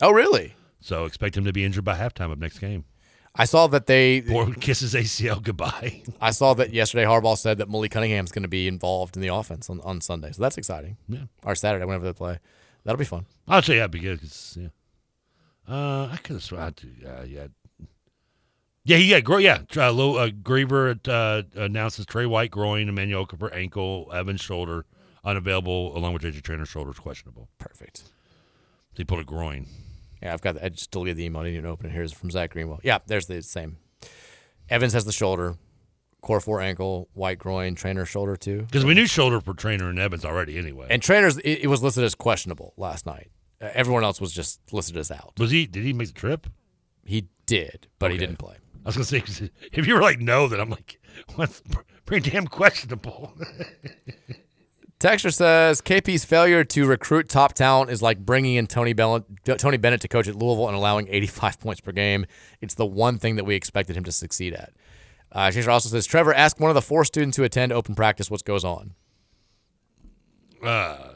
Oh, 0.00 0.10
really? 0.10 0.54
So 0.80 1.04
expect 1.04 1.36
him 1.36 1.44
to 1.44 1.52
be 1.52 1.64
injured 1.64 1.84
by 1.84 1.96
halftime 1.96 2.32
of 2.32 2.38
next 2.38 2.58
game. 2.58 2.84
I 3.34 3.44
saw 3.46 3.66
that 3.68 3.86
they 3.86 4.22
Or 4.30 4.52
kisses 4.52 4.94
ACL 4.94 5.42
goodbye. 5.42 6.02
I 6.20 6.30
saw 6.32 6.52
that 6.54 6.72
yesterday. 6.72 7.04
Harbaugh 7.04 7.38
said 7.38 7.58
that 7.58 7.70
Malik 7.70 7.90
Cunningham's 7.92 8.30
going 8.30 8.42
to 8.42 8.48
be 8.48 8.68
involved 8.68 9.16
in 9.16 9.22
the 9.22 9.28
offense 9.28 9.70
on, 9.70 9.80
on 9.80 10.00
Sunday, 10.02 10.32
so 10.32 10.42
that's 10.42 10.58
exciting. 10.58 10.98
Yeah. 11.08 11.24
or 11.44 11.54
Saturday 11.54 11.84
whenever 11.84 12.04
they 12.04 12.12
play, 12.12 12.38
that'll 12.84 12.98
be 12.98 13.04
fun. 13.04 13.24
I'll 13.48 13.62
say 13.62 13.76
yeah 13.76 13.86
because 13.86 14.58
yeah. 14.60 14.68
Uh, 15.68 16.08
I 16.12 16.16
could 16.18 16.34
have 16.34 16.42
sworn 16.42 16.62
I 16.62 16.70
to. 16.70 16.86
Uh, 17.06 17.22
yeah. 17.24 17.46
Yeah, 18.84 18.96
yeah, 18.96 19.20
gro- 19.20 19.38
yeah. 19.38 19.60
Uh, 19.76 19.92
Lo, 19.92 20.16
uh, 20.16 20.28
Grieber 20.28 20.98
uh, 21.08 21.42
announces 21.60 22.04
Tre 22.04 22.26
White 22.26 22.50
groin, 22.50 22.88
Emmanuel 22.88 23.24
Cooper 23.26 23.52
ankle, 23.54 24.10
Evans 24.12 24.40
shoulder 24.40 24.86
unavailable, 25.24 25.96
along 25.96 26.12
with 26.14 26.22
JJ 26.22 26.42
Traynor's 26.42 26.68
shoulder 26.68 26.90
is 26.90 26.98
questionable. 26.98 27.48
Perfect. 27.58 27.98
So 27.98 28.08
he 28.96 29.04
pulled 29.04 29.20
a 29.20 29.24
groin. 29.24 29.66
Yeah, 30.22 30.32
I've 30.32 30.40
got. 30.40 30.62
I 30.62 30.68
just 30.68 30.90
deleted 30.90 31.16
the 31.16 31.24
email. 31.24 31.42
I 31.42 31.46
didn't 31.46 31.58
even 31.58 31.70
open 31.70 31.86
it. 31.86 31.92
Here's 31.92 32.12
from 32.12 32.30
Zach 32.30 32.52
Greenwell. 32.52 32.80
Yeah, 32.82 32.98
there's 33.06 33.26
the 33.26 33.42
same. 33.42 33.78
Evans 34.70 34.92
has 34.92 35.04
the 35.04 35.12
shoulder, 35.12 35.56
Okorafor 36.22 36.62
ankle, 36.62 37.08
white 37.14 37.38
groin, 37.38 37.74
Traynor 37.74 38.06
shoulder 38.06 38.36
too. 38.36 38.62
Because 38.62 38.84
we 38.84 38.94
knew 38.94 39.06
shoulder 39.06 39.40
for 39.40 39.54
Traynor 39.54 39.90
and 39.90 39.98
Evans 39.98 40.24
already 40.24 40.56
anyway. 40.56 40.86
And 40.88 41.02
Traynor's, 41.02 41.38
it, 41.38 41.62
it 41.62 41.66
was 41.66 41.82
listed 41.82 42.04
as 42.04 42.14
questionable 42.14 42.72
last 42.76 43.04
night. 43.04 43.30
Uh, 43.60 43.70
everyone 43.74 44.04
else 44.04 44.20
was 44.20 44.32
just 44.32 44.60
listed 44.72 44.96
as 44.96 45.10
out. 45.10 45.32
was 45.38 45.50
he? 45.50 45.66
Did 45.66 45.82
he 45.84 45.92
make 45.92 46.08
the 46.08 46.14
trip? 46.14 46.46
He 47.04 47.28
did, 47.46 47.88
but 47.98 48.12
he 48.12 48.18
didn't 48.18 48.36
play. 48.36 48.56
I 48.84 48.88
was 48.88 48.96
gonna 48.96 49.04
say 49.04 49.50
if 49.72 49.86
you 49.86 49.94
were 49.94 50.00
like 50.00 50.20
no, 50.20 50.48
then 50.48 50.60
I'm 50.60 50.70
like, 50.70 51.00
what's 51.34 51.62
pretty 52.06 52.30
damn 52.30 52.46
questionable. 52.46 53.34
Texture 55.02 55.32
says 55.32 55.82
KP's 55.82 56.24
failure 56.24 56.62
to 56.62 56.86
recruit 56.86 57.28
top 57.28 57.54
talent 57.54 57.90
is 57.90 58.02
like 58.02 58.20
bringing 58.20 58.54
in 58.54 58.68
Tony 58.68 58.92
Bennett, 58.92 59.24
Tony 59.58 59.76
Bennett 59.76 60.00
to 60.02 60.08
coach 60.08 60.28
at 60.28 60.36
Louisville 60.36 60.68
and 60.68 60.76
allowing 60.76 61.08
85 61.08 61.58
points 61.58 61.80
per 61.80 61.90
game. 61.90 62.24
It's 62.60 62.74
the 62.76 62.86
one 62.86 63.18
thing 63.18 63.34
that 63.34 63.42
we 63.44 63.56
expected 63.56 63.96
him 63.96 64.04
to 64.04 64.12
succeed 64.12 64.54
at. 64.54 64.72
Uh, 65.32 65.50
Texture 65.50 65.72
also 65.72 65.88
says 65.88 66.06
Trevor, 66.06 66.32
ask 66.32 66.60
one 66.60 66.70
of 66.70 66.76
the 66.76 66.82
four 66.82 67.04
students 67.04 67.36
who 67.36 67.42
attend 67.42 67.72
open 67.72 67.96
practice 67.96 68.30
what 68.30 68.44
goes 68.44 68.64
on. 68.64 68.94
uh, 70.64 71.14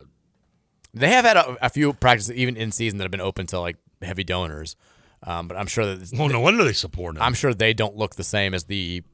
They 0.93 1.11
have 1.11 1.25
had 1.25 1.37
a, 1.37 1.57
a 1.65 1.69
few 1.71 1.93
practices 1.93 2.33
even 2.35 2.57
in 2.57 2.73
season 2.73 2.99
that 2.99 3.05
have 3.05 3.13
been 3.13 3.21
open 3.21 3.47
to 3.47 3.61
like 3.61 3.77
heavy 4.03 4.25
donors, 4.25 4.75
um, 5.23 5.47
but 5.47 5.57
I'm 5.57 5.69
sure 5.69 5.95
that 5.95 6.11
well, 6.19 6.29
no 6.29 6.41
wonder 6.41 6.65
they 6.65 6.73
support 6.73 7.15
him. 7.15 7.23
I'm 7.23 7.35
sure 7.35 7.55
they 7.55 7.73
don't 7.73 7.95
look 7.97 8.17
the 8.17 8.25
same 8.25 8.53
as 8.53 8.65
the 8.65 9.05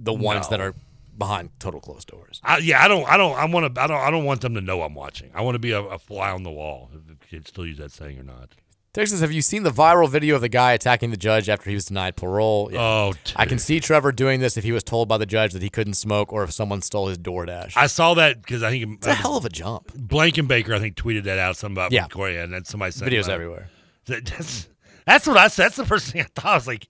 the 0.00 0.12
ones 0.12 0.46
No. 0.46 0.50
that 0.50 0.60
are 0.60 0.74
behind 1.16 1.50
total 1.58 1.80
closed 1.80 2.08
doors. 2.08 2.40
I, 2.44 2.58
yeah, 2.58 2.82
I 2.84 2.88
don't, 2.88 3.08
I 3.08 3.16
don't, 3.16 3.36
I 3.36 3.44
want 3.46 3.74
to, 3.74 3.80
I 3.80 3.86
don't, 3.86 4.00
I 4.00 4.10
don't 4.10 4.24
want 4.24 4.40
them 4.40 4.54
to 4.54 4.60
know 4.60 4.82
I'm 4.82 4.94
watching. 4.94 5.30
I 5.34 5.42
want 5.42 5.54
to 5.54 5.58
be 5.58 5.72
a, 5.72 5.80
a 5.80 5.98
fly 5.98 6.30
on 6.30 6.42
the 6.42 6.50
wall. 6.50 6.90
If 6.94 7.28
kids 7.30 7.50
still 7.50 7.66
use 7.66 7.78
that 7.78 7.92
saying 7.92 8.18
or 8.18 8.24
not. 8.24 8.50
Texas, 8.92 9.20
have 9.22 9.32
you 9.32 9.42
seen 9.42 9.64
the 9.64 9.70
viral 9.72 10.08
video 10.08 10.36
of 10.36 10.40
the 10.40 10.48
guy 10.48 10.70
attacking 10.72 11.10
the 11.10 11.16
judge 11.16 11.48
after 11.48 11.68
he 11.68 11.74
was 11.74 11.86
denied 11.86 12.14
parole? 12.14 12.70
Yeah. 12.72 12.80
Oh, 12.80 13.12
I 13.34 13.44
can 13.44 13.58
see 13.58 13.80
Trevor 13.80 14.12
doing 14.12 14.38
this 14.38 14.56
if 14.56 14.62
he 14.62 14.70
was 14.70 14.84
told 14.84 15.08
by 15.08 15.18
the 15.18 15.26
judge 15.26 15.52
that 15.52 15.62
he 15.62 15.68
couldn't 15.68 15.94
smoke 15.94 16.32
or 16.32 16.44
if 16.44 16.52
someone 16.52 16.80
stole 16.80 17.08
his 17.08 17.18
DoorDash. 17.18 17.72
I 17.76 17.88
saw 17.88 18.14
that 18.14 18.40
because 18.40 18.62
I 18.62 18.70
think 18.70 18.98
It's 18.98 19.06
a 19.08 19.14
hell 19.14 19.36
of 19.36 19.44
a 19.44 19.48
jump. 19.48 19.92
Blankenbaker, 19.94 20.76
I 20.76 20.78
think, 20.78 20.94
tweeted 20.94 21.24
that 21.24 21.40
out. 21.40 21.56
Something 21.56 21.74
about 21.76 21.90
Yeah. 21.90 22.06
Korea, 22.06 22.44
and 22.44 22.52
then 22.52 22.64
somebody 22.64 22.92
said 22.92 23.08
Videos 23.10 23.28
everywhere. 23.28 23.68
That- 24.06 24.26
That's, 24.26 24.68
that's 25.06 25.26
what 25.26 25.38
I 25.38 25.48
said. 25.48 25.64
That's 25.64 25.76
the 25.76 25.86
first 25.86 26.12
thing 26.12 26.20
I 26.22 26.26
thought. 26.36 26.52
I 26.52 26.54
was 26.54 26.66
like, 26.68 26.86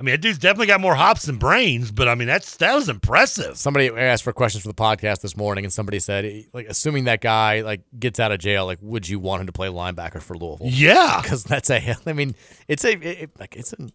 I 0.00 0.02
mean, 0.02 0.12
that 0.12 0.20
dude's 0.20 0.38
definitely 0.38 0.66
got 0.66 0.80
more 0.80 0.94
hops 0.96 1.22
than 1.26 1.36
brains, 1.36 1.92
but 1.92 2.08
I 2.08 2.14
mean, 2.16 2.26
that's 2.26 2.56
that 2.56 2.74
was 2.74 2.88
impressive. 2.88 3.56
Somebody 3.56 3.88
asked 3.90 4.24
for 4.24 4.32
questions 4.32 4.62
for 4.62 4.68
the 4.68 4.74
podcast 4.74 5.20
this 5.20 5.36
morning, 5.36 5.64
and 5.64 5.72
somebody 5.72 6.00
said, 6.00 6.46
like, 6.52 6.66
assuming 6.66 7.04
that 7.04 7.20
guy 7.20 7.60
like 7.60 7.82
gets 7.98 8.18
out 8.18 8.32
of 8.32 8.40
jail, 8.40 8.66
like, 8.66 8.78
would 8.82 9.08
you 9.08 9.20
want 9.20 9.40
him 9.42 9.46
to 9.46 9.52
play 9.52 9.68
linebacker 9.68 10.20
for 10.20 10.36
Louisville? 10.36 10.66
Yeah. 10.68 11.20
because 11.22 11.44
that's 11.44 11.70
a. 11.70 11.94
I 12.06 12.12
mean, 12.12 12.34
it's 12.66 12.84
a 12.84 12.92
it, 13.22 13.30
like 13.38 13.54
it's 13.56 13.72
an. 13.72 13.90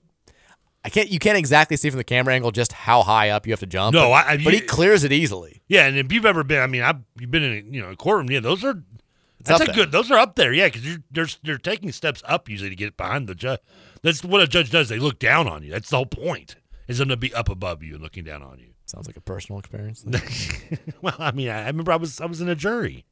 I 0.85 0.89
can't. 0.89 1.09
You 1.09 1.19
can't 1.19 1.37
exactly 1.37 1.75
see 1.75 1.89
from 1.89 1.97
the 1.97 2.05
camera 2.05 2.33
angle 2.33 2.51
just 2.51 2.71
how 2.71 3.03
high 3.03 3.31
up 3.31 3.45
you 3.45 3.51
have 3.51 3.59
to 3.59 3.65
jump. 3.65 3.93
No, 3.93 4.03
but, 4.09 4.11
I- 4.25 4.31
I- 4.33 4.37
but 4.43 4.53
he 4.53 4.61
clears 4.61 5.03
it 5.03 5.11
easily. 5.11 5.61
Yeah, 5.67 5.85
and 5.85 5.97
if 5.97 6.13
you've 6.13 6.25
ever 6.25 6.45
been, 6.45 6.61
I 6.61 6.67
mean, 6.67 6.81
I've 6.81 7.01
you've 7.19 7.29
been 7.31 7.43
in 7.43 7.51
a, 7.51 7.75
you 7.75 7.81
know 7.81 7.89
a 7.91 7.95
courtroom. 7.97 8.29
Yeah, 8.31 8.39
those 8.39 8.63
are 8.63 8.81
that's 9.43 9.61
a 9.61 9.65
there. 9.65 9.75
good. 9.75 9.91
Those 9.91 10.09
are 10.11 10.17
up 10.17 10.35
there. 10.35 10.53
Yeah, 10.53 10.67
because 10.67 10.87
you're 10.87 11.03
they're 11.11 11.27
they're 11.43 11.57
taking 11.57 11.91
steps 11.91 12.23
up 12.25 12.47
usually 12.47 12.69
to 12.69 12.75
get 12.77 12.95
behind 12.95 13.27
the 13.27 13.35
judge. 13.35 13.59
That's 14.01 14.23
what 14.23 14.41
a 14.41 14.47
judge 14.47 14.71
does. 14.71 14.89
They 14.89 14.99
look 14.99 15.19
down 15.19 15.47
on 15.47 15.63
you. 15.63 15.71
That's 15.71 15.89
the 15.89 15.97
whole 15.97 16.05
point. 16.05 16.55
Is 16.87 16.97
them 16.97 17.09
to 17.09 17.17
be 17.17 17.33
up 17.33 17.49
above 17.49 17.83
you 17.83 17.93
and 17.93 18.01
looking 18.01 18.23
down 18.23 18.41
on 18.41 18.57
you. 18.59 18.69
Sounds 18.85 19.05
like 19.05 19.17
a 19.17 19.21
personal 19.21 19.59
experience. 19.59 20.03
well, 21.01 21.15
I 21.19 21.31
mean, 21.31 21.49
I, 21.49 21.63
I 21.63 21.67
remember 21.67 21.91
I 21.91 21.97
was 21.97 22.19
I 22.19 22.25
was 22.25 22.41
in 22.41 22.49
a 22.49 22.55
jury. 22.55 23.05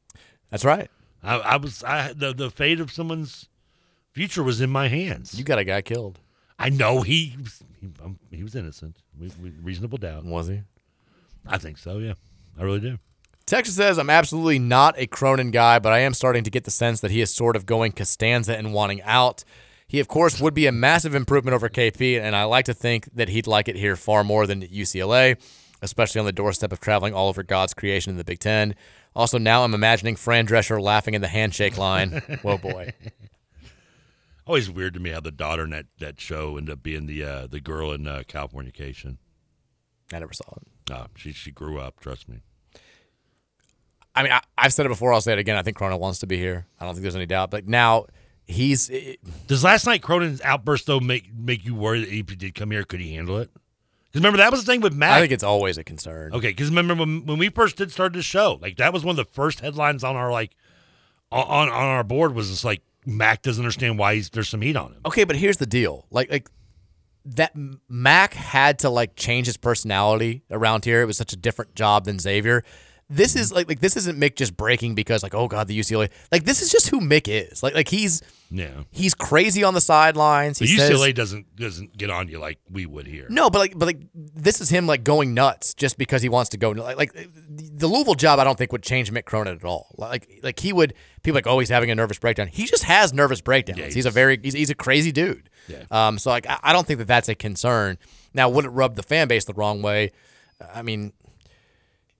That's 0.50 0.64
right. 0.64 0.90
I, 1.22 1.36
I 1.36 1.56
was 1.56 1.84
I 1.84 2.12
the 2.12 2.34
the 2.34 2.50
fate 2.50 2.80
of 2.80 2.90
someone's 2.90 3.48
future 4.12 4.42
was 4.42 4.60
in 4.60 4.70
my 4.70 4.88
hands. 4.88 5.38
You 5.38 5.44
got 5.44 5.60
a 5.60 5.64
guy 5.64 5.80
killed. 5.82 6.18
I 6.58 6.70
know 6.70 7.02
he 7.02 7.36
was, 7.40 7.62
he, 7.80 7.88
um, 8.02 8.18
he 8.32 8.42
was 8.42 8.56
innocent. 8.56 8.96
We, 9.16 9.30
we, 9.40 9.50
reasonable 9.50 9.98
doubt. 9.98 10.24
Was 10.24 10.48
he? 10.48 10.62
I 11.46 11.58
think 11.58 11.78
so. 11.78 11.98
Yeah, 11.98 12.14
I 12.58 12.64
really 12.64 12.80
do. 12.80 12.98
Texas 13.46 13.76
says, 13.76 13.98
I'm 13.98 14.10
absolutely 14.10 14.58
not 14.58 14.98
a 14.98 15.06
Cronin 15.06 15.50
guy, 15.50 15.78
but 15.78 15.92
I 15.92 16.00
am 16.00 16.12
starting 16.12 16.44
to 16.44 16.50
get 16.50 16.64
the 16.64 16.70
sense 16.70 17.00
that 17.00 17.10
he 17.10 17.20
is 17.20 17.32
sort 17.32 17.56
of 17.56 17.64
going 17.64 17.92
Costanza 17.92 18.56
and 18.56 18.74
wanting 18.74 19.00
out. 19.02 19.44
He, 19.88 20.00
of 20.00 20.08
course, 20.08 20.38
would 20.38 20.52
be 20.52 20.66
a 20.66 20.72
massive 20.72 21.14
improvement 21.14 21.54
over 21.54 21.70
KP, 21.70 22.20
and 22.20 22.36
I 22.36 22.44
like 22.44 22.66
to 22.66 22.74
think 22.74 23.08
that 23.14 23.30
he'd 23.30 23.46
like 23.46 23.68
it 23.68 23.76
here 23.76 23.96
far 23.96 24.22
more 24.22 24.46
than 24.46 24.62
at 24.62 24.70
UCLA, 24.70 25.40
especially 25.80 26.18
on 26.18 26.26
the 26.26 26.32
doorstep 26.32 26.72
of 26.72 26.80
traveling 26.80 27.14
all 27.14 27.28
over 27.28 27.42
God's 27.42 27.72
creation 27.72 28.10
in 28.10 28.18
the 28.18 28.24
Big 28.24 28.38
Ten. 28.38 28.74
Also, 29.16 29.38
now 29.38 29.64
I'm 29.64 29.72
imagining 29.72 30.14
Fran 30.14 30.46
Drescher 30.46 30.80
laughing 30.80 31.14
in 31.14 31.22
the 31.22 31.28
handshake 31.28 31.78
line. 31.78 32.10
Whoa, 32.42 32.58
boy. 32.58 32.92
Always 34.46 34.70
weird 34.70 34.92
to 34.94 35.00
me 35.00 35.10
how 35.10 35.20
the 35.20 35.30
daughter 35.30 35.64
in 35.64 35.70
that, 35.70 35.86
that 35.98 36.20
show 36.20 36.58
ended 36.58 36.74
up 36.74 36.82
being 36.82 37.06
the 37.06 37.24
uh, 37.24 37.46
the 37.46 37.60
girl 37.60 37.92
in 37.92 38.06
uh, 38.06 38.22
Californication. 38.28 39.16
I 40.12 40.18
never 40.18 40.32
saw 40.32 40.54
it. 40.56 40.68
No, 40.88 41.06
she 41.16 41.32
she 41.32 41.50
grew 41.50 41.78
up. 41.78 42.00
Trust 42.00 42.28
me. 42.28 42.40
I 44.14 44.22
mean, 44.22 44.32
I, 44.32 44.40
I've 44.56 44.72
said 44.72 44.86
it 44.86 44.90
before. 44.90 45.12
I'll 45.12 45.20
say 45.20 45.32
it 45.32 45.38
again. 45.38 45.56
I 45.56 45.62
think 45.62 45.76
Cronin 45.76 45.98
wants 45.98 46.18
to 46.20 46.26
be 46.26 46.36
here. 46.36 46.66
I 46.80 46.84
don't 46.84 46.94
think 46.94 47.02
there's 47.02 47.16
any 47.16 47.26
doubt. 47.26 47.50
But 47.50 47.68
now 47.68 48.06
he's. 48.48 48.90
Does 49.46 49.62
last 49.62 49.86
night 49.86 50.02
Cronin's 50.02 50.40
outburst 50.42 50.86
though 50.86 50.98
make 50.98 51.32
make 51.32 51.64
you 51.64 51.74
worry 51.74 52.00
that 52.00 52.08
if 52.08 52.28
he 52.28 52.36
did 52.36 52.54
come 52.54 52.72
here, 52.72 52.82
could 52.82 53.00
he 53.00 53.14
handle 53.14 53.38
it? 53.38 53.50
Because 53.52 54.20
remember 54.20 54.38
that 54.38 54.50
was 54.50 54.64
the 54.64 54.72
thing 54.72 54.80
with 54.80 54.94
Matt. 54.94 55.12
I 55.12 55.20
think 55.20 55.32
it's 55.32 55.44
always 55.44 55.78
a 55.78 55.84
concern. 55.84 56.32
Okay, 56.32 56.48
because 56.48 56.70
remember 56.70 56.94
when 56.94 57.26
when 57.26 57.38
we 57.38 57.50
first 57.50 57.76
did 57.76 57.92
start 57.92 58.14
this 58.14 58.24
show, 58.24 58.58
like 58.60 58.78
that 58.78 58.92
was 58.92 59.04
one 59.04 59.12
of 59.12 59.16
the 59.16 59.32
first 59.32 59.60
headlines 59.60 60.02
on 60.02 60.16
our 60.16 60.32
like 60.32 60.56
on 61.30 61.68
on 61.68 61.70
our 61.70 62.04
board 62.04 62.34
was 62.34 62.48
just 62.48 62.64
like 62.64 62.82
Mack 63.04 63.42
doesn't 63.42 63.62
understand 63.62 63.98
why 63.98 64.14
he's 64.14 64.30
there's 64.30 64.48
some 64.48 64.62
heat 64.62 64.76
on 64.76 64.92
him. 64.92 65.00
Okay, 65.04 65.24
but 65.24 65.36
here's 65.36 65.58
the 65.58 65.66
deal. 65.66 66.06
Like 66.10 66.30
like 66.30 66.48
that 67.26 67.52
Mack 67.88 68.32
had 68.32 68.78
to 68.80 68.90
like 68.90 69.14
change 69.14 69.46
his 69.46 69.58
personality 69.58 70.42
around 70.50 70.84
here. 70.86 71.02
It 71.02 71.06
was 71.06 71.18
such 71.18 71.34
a 71.34 71.36
different 71.36 71.74
job 71.74 72.06
than 72.06 72.18
Xavier. 72.18 72.64
This 73.10 73.36
is 73.36 73.50
like 73.50 73.68
like 73.68 73.80
this 73.80 73.96
isn't 73.96 74.20
Mick 74.20 74.36
just 74.36 74.54
breaking 74.54 74.94
because 74.94 75.22
like 75.22 75.34
oh 75.34 75.48
god 75.48 75.66
the 75.66 75.78
UCLA 75.78 76.10
like 76.30 76.44
this 76.44 76.60
is 76.60 76.70
just 76.70 76.88
who 76.90 77.00
Mick 77.00 77.26
is 77.26 77.62
like 77.62 77.72
like 77.74 77.88
he's 77.88 78.20
Yeah. 78.50 78.82
he's 78.90 79.14
crazy 79.14 79.64
on 79.64 79.72
the 79.72 79.80
sidelines. 79.80 80.58
He 80.58 80.66
says- 80.66 80.90
UCLA 80.90 81.14
doesn't 81.14 81.56
doesn't 81.56 81.96
get 81.96 82.10
on 82.10 82.28
you 82.28 82.38
like 82.38 82.58
we 82.70 82.84
would 82.84 83.06
here. 83.06 83.26
no, 83.30 83.48
but 83.48 83.60
like 83.60 83.78
but 83.78 83.86
like 83.86 84.00
this 84.14 84.60
is 84.60 84.68
him 84.68 84.86
like 84.86 85.04
going 85.04 85.32
nuts 85.32 85.72
just 85.72 85.96
because 85.96 86.20
he 86.20 86.28
wants 86.28 86.50
to 86.50 86.58
go 86.58 86.70
like 86.72 86.98
like 86.98 87.12
the 87.48 87.86
Louisville 87.86 88.14
job 88.14 88.38
I 88.40 88.44
don't 88.44 88.58
think 88.58 88.72
would 88.72 88.82
change 88.82 89.10
Mick 89.10 89.24
Cronin 89.24 89.54
at 89.56 89.64
all. 89.64 89.94
Like 89.96 90.40
like 90.42 90.60
he 90.60 90.74
would 90.74 90.92
people 91.22 91.36
like 91.36 91.46
oh 91.46 91.58
he's 91.60 91.70
having 91.70 91.90
a 91.90 91.94
nervous 91.94 92.18
breakdown. 92.18 92.48
He 92.48 92.66
just 92.66 92.84
has 92.84 93.14
nervous 93.14 93.40
breakdowns. 93.40 93.94
he's 93.94 94.04
a 94.06 94.10
very 94.10 94.38
he's, 94.42 94.52
he's 94.52 94.70
a 94.70 94.74
crazy 94.74 95.12
dude. 95.12 95.48
Yeah. 95.66 95.84
Um. 95.90 96.18
So 96.18 96.28
like 96.28 96.46
I, 96.46 96.58
I 96.62 96.72
don't 96.74 96.86
think 96.86 96.98
that 96.98 97.08
that's 97.08 97.30
a 97.30 97.34
concern. 97.34 97.96
Now 98.34 98.50
would 98.50 98.66
it 98.66 98.70
rub 98.70 98.96
the 98.96 99.02
fan 99.02 99.28
base 99.28 99.46
the 99.46 99.54
wrong 99.54 99.80
way? 99.80 100.12
I 100.74 100.82
mean, 100.82 101.14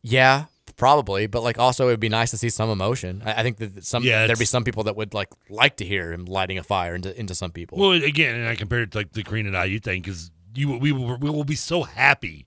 yeah, 0.02 0.46
probably. 0.78 1.26
But 1.26 1.42
like 1.42 1.58
also 1.58 1.88
it 1.88 1.90
would 1.90 2.00
be 2.00 2.08
nice 2.08 2.30
to 2.30 2.38
see 2.38 2.48
some 2.48 2.70
emotion. 2.70 3.22
I, 3.24 3.40
I 3.40 3.42
think 3.42 3.58
that 3.58 3.84
some 3.84 4.02
Yeah, 4.02 4.26
there'd 4.26 4.38
be 4.38 4.46
some 4.46 4.64
people 4.64 4.84
that 4.84 4.96
would 4.96 5.12
like 5.12 5.28
like 5.50 5.76
to 5.76 5.84
hear 5.84 6.12
him 6.12 6.24
lighting 6.24 6.56
a 6.56 6.62
fire 6.62 6.94
into 6.94 7.18
into 7.18 7.34
some 7.34 7.50
people. 7.50 7.76
Well, 7.76 7.92
again, 7.92 8.34
and 8.34 8.48
I 8.48 8.54
compared 8.54 8.82
it 8.84 8.92
to 8.92 8.98
like 8.98 9.12
the 9.12 9.22
Green 9.22 9.46
and 9.46 9.54
IU 9.54 9.78
thing 9.78 10.00
because 10.00 10.30
you 10.54 10.78
we 10.78 10.92
will, 10.92 11.18
we 11.18 11.28
will 11.28 11.44
be 11.44 11.54
so 11.56 11.82
happy 11.82 12.46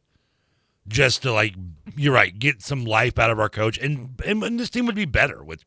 just 0.88 1.22
to 1.22 1.32
like 1.32 1.54
you're 1.96 2.14
right 2.14 2.38
get 2.40 2.62
some 2.64 2.84
life 2.86 3.20
out 3.20 3.30
of 3.30 3.40
our 3.40 3.50
coach 3.50 3.78
and 3.78 4.20
and, 4.26 4.44
and 4.44 4.60
this 4.60 4.70
team 4.72 4.88
would 4.88 4.96
be 4.96 5.06
better 5.06 5.44
with 5.44 5.64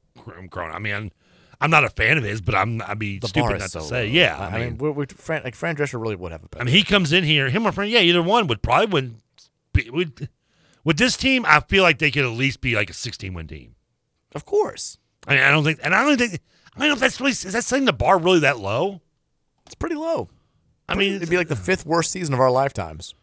Cronin. 0.51 0.75
I 0.75 0.79
mean, 0.81 1.13
I'm 1.61 1.71
not 1.71 1.85
a 1.85 1.89
fan 1.89 2.19
of 2.19 2.25
his, 2.25 2.41
but 2.41 2.55
I'm 2.55 2.83
I'd 2.83 2.99
be 2.99 3.19
the 3.21 3.29
stupid 3.29 3.61
not 3.61 3.71
so 3.71 3.81
to 3.81 3.87
say 3.87 4.07
low. 4.07 4.13
yeah. 4.13 4.39
I, 4.39 4.59
mean, 4.59 4.79
we're, 4.79 4.91
we're, 4.91 5.07
Fran, 5.07 5.45
like 5.45 5.55
Fran 5.55 5.77
Drescher 5.77 6.01
really 6.01 6.17
would 6.17 6.33
have 6.33 6.43
a 6.43 6.49
better. 6.49 6.63
I 6.63 6.65
mean, 6.65 6.75
he 6.75 6.83
comes 6.83 7.13
in 7.13 7.25
here, 7.25 7.49
him 7.49 7.67
or 7.67 7.73
friend, 7.73 7.91
yeah, 7.91 8.01
either 8.01 8.23
one 8.23 8.47
would 8.49 8.61
probably 8.63 8.87
win. 8.87 9.17
be- 9.73 9.89
Would 9.91 10.29
with 10.85 10.99
this 10.99 11.17
team, 11.17 11.45
I 11.47 11.61
feel 11.61 11.83
like 11.83 11.99
they 11.99 12.11
could 12.11 12.25
at 12.25 12.31
least 12.31 12.61
be 12.61 12.75
like 12.75 12.91
a 12.91 12.95
16 12.95 13.33
win 13.35 13.49
team. 13.49 13.75
Of 14.35 14.45
course, 14.45 14.99
I, 15.27 15.35
mean, 15.35 15.43
I 15.43 15.51
don't 15.51 15.65
think, 15.65 15.81
and 15.83 15.95
I 15.95 16.05
don't 16.05 16.19
think, 16.19 16.41
I 16.75 16.81
don't 16.81 16.89
know 16.89 16.95
if 16.95 17.01
that's 17.01 17.21
really 17.21 17.33
is 17.33 17.43
that 17.53 17.65
setting 17.65 17.85
the 17.85 17.93
bar 17.93 18.19
really 18.19 18.41
that 18.41 18.59
low. 18.59 19.01
It's 19.67 19.75
pretty 19.75 19.95
low. 19.97 20.29
I 20.89 20.95
mean, 20.95 21.15
it'd 21.15 21.31
be 21.31 21.39
like 21.39 21.49
the 21.49 21.57
fifth 21.57 21.87
worst 21.87 22.11
season 22.11 22.35
of 22.35 22.41
our 22.41 22.51
lifetimes. 22.51 23.15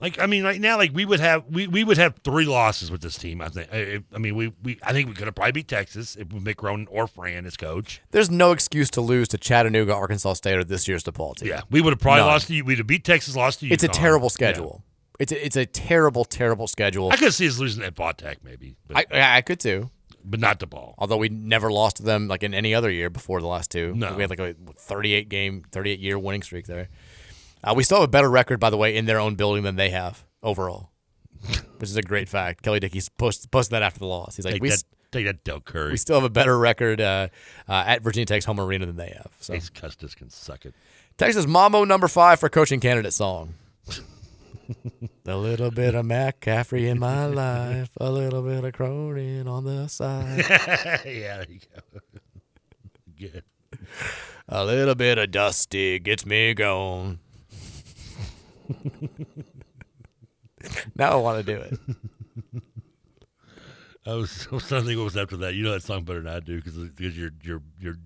Like 0.00 0.18
I 0.18 0.26
mean, 0.26 0.44
right 0.44 0.60
now, 0.60 0.78
like 0.78 0.92
we 0.94 1.04
would 1.04 1.20
have 1.20 1.44
we, 1.50 1.66
we 1.66 1.84
would 1.84 1.98
have 1.98 2.14
three 2.24 2.46
losses 2.46 2.90
with 2.90 3.02
this 3.02 3.18
team. 3.18 3.42
I 3.42 3.48
think. 3.48 3.68
I, 3.72 4.00
I 4.14 4.18
mean, 4.18 4.34
we, 4.34 4.52
we 4.62 4.78
I 4.82 4.92
think 4.92 5.08
we 5.08 5.14
could 5.14 5.26
have 5.26 5.34
probably 5.34 5.52
beat 5.52 5.68
Texas 5.68 6.16
if 6.16 6.32
we 6.32 6.40
Mick 6.40 6.62
Rowan 6.62 6.86
or 6.90 7.06
Fran 7.06 7.44
as 7.44 7.56
coach. 7.56 8.00
There's 8.10 8.30
no 8.30 8.52
excuse 8.52 8.88
to 8.92 9.02
lose 9.02 9.28
to 9.28 9.38
Chattanooga, 9.38 9.94
Arkansas 9.94 10.34
State, 10.34 10.56
or 10.56 10.64
this 10.64 10.88
year's 10.88 11.04
DePaul 11.04 11.36
team. 11.36 11.48
Yeah, 11.48 11.62
we 11.70 11.82
would 11.82 11.92
have 11.92 12.00
probably 12.00 12.20
None. 12.20 12.28
lost 12.28 12.46
to 12.46 12.54
you. 12.54 12.64
We'd 12.64 12.78
have 12.78 12.86
beat 12.86 13.04
Texas, 13.04 13.36
lost 13.36 13.60
to 13.60 13.66
you. 13.66 13.72
It's 13.72 13.84
a 13.84 13.88
terrible 13.88 14.30
schedule. 14.30 14.82
It's 15.20 15.32
a, 15.32 15.44
it's 15.44 15.56
a 15.56 15.66
terrible, 15.66 16.24
terrible 16.24 16.66
schedule. 16.66 17.10
I 17.12 17.16
could 17.16 17.34
see 17.34 17.46
us 17.46 17.58
losing 17.58 17.84
at 17.84 17.94
Bot 17.94 18.16
Tech 18.16 18.42
maybe, 18.42 18.74
but, 18.88 19.06
I, 19.12 19.36
I 19.36 19.42
could 19.42 19.60
too, 19.60 19.90
but 20.24 20.40
not 20.40 20.60
the 20.60 20.66
ball. 20.66 20.94
Although 20.96 21.18
we 21.18 21.28
never 21.28 21.70
lost 21.70 21.96
to 21.96 22.02
them 22.02 22.26
like 22.26 22.42
in 22.42 22.54
any 22.54 22.74
other 22.74 22.90
year 22.90 23.10
before 23.10 23.42
the 23.42 23.46
last 23.46 23.70
two. 23.70 23.94
No. 23.94 24.14
we 24.14 24.22
had 24.22 24.30
like 24.30 24.40
a 24.40 24.54
38 24.78 25.28
game, 25.28 25.62
38 25.70 26.00
year 26.00 26.18
winning 26.18 26.42
streak 26.42 26.66
there. 26.66 26.88
Uh, 27.62 27.74
we 27.76 27.82
still 27.84 27.98
have 27.98 28.08
a 28.08 28.10
better 28.10 28.30
record, 28.30 28.58
by 28.58 28.70
the 28.70 28.78
way, 28.78 28.96
in 28.96 29.04
their 29.04 29.20
own 29.20 29.34
building 29.34 29.62
than 29.62 29.76
they 29.76 29.90
have 29.90 30.24
overall, 30.42 30.90
which 31.76 31.90
is 31.90 31.96
a 31.96 32.02
great 32.02 32.28
fact. 32.30 32.62
Kelly 32.62 32.80
Dickey's 32.80 33.10
posted, 33.10 33.50
posted 33.50 33.72
that 33.72 33.82
after 33.82 33.98
the 33.98 34.06
loss. 34.06 34.36
He's 34.36 34.46
like, 34.46 34.54
Take 34.54 34.62
we, 34.62 34.70
that, 34.70 34.82
take 35.12 35.26
that, 35.26 35.44
Del 35.44 35.60
Curry. 35.60 35.90
we 35.90 35.98
still 35.98 36.16
have 36.16 36.24
a 36.24 36.30
better 36.30 36.58
record 36.58 37.02
uh, 37.02 37.28
uh, 37.68 37.84
at 37.86 38.02
Virginia 38.02 38.24
Tech's 38.24 38.46
home 38.46 38.58
arena 38.58 38.86
than 38.86 38.96
they 38.96 39.10
have. 39.10 39.28
So 39.40 39.52
Ace 39.52 39.68
Custis 39.68 40.14
can 40.14 40.30
suck 40.30 40.64
it. 40.64 40.74
Texas 41.18 41.46
Mambo 41.46 41.84
number 41.84 42.08
five 42.08 42.40
for 42.40 42.48
coaching 42.48 42.80
candidate 42.80 43.12
song. 43.12 43.52
A 45.26 45.36
little 45.36 45.70
bit 45.70 45.94
of 45.94 46.04
McCaffery 46.06 46.88
in 46.88 46.98
my 46.98 47.26
life, 47.26 47.90
a 47.98 48.10
little 48.10 48.42
bit 48.42 48.64
of 48.64 48.72
Cronin 48.72 49.46
on 49.48 49.64
the 49.64 49.88
side. 49.88 50.44
yeah, 50.48 51.38
there 51.38 51.46
you 51.48 51.60
go. 51.74 52.00
Good. 53.18 53.44
A 54.48 54.64
little 54.64 54.94
bit 54.94 55.18
of 55.18 55.30
Dusty 55.30 55.98
gets 55.98 56.24
me 56.26 56.54
going. 56.54 57.18
now 60.94 61.12
I 61.12 61.16
want 61.16 61.44
to 61.44 61.54
do 61.54 61.60
it. 61.60 61.78
I 64.06 64.14
was, 64.14 64.48
I 64.50 64.54
was 64.54 64.64
trying 64.68 64.82
to 64.82 64.86
think 64.86 64.98
what 64.98 65.04
was 65.04 65.16
after 65.16 65.36
that. 65.38 65.54
You 65.54 65.62
know 65.62 65.72
that 65.72 65.82
song 65.82 66.04
better 66.04 66.22
than 66.22 66.32
I 66.32 66.40
do 66.40 66.56
because 66.56 66.76
because 66.76 67.16
your 67.16 67.30
your 67.42 67.62
your 67.78 67.96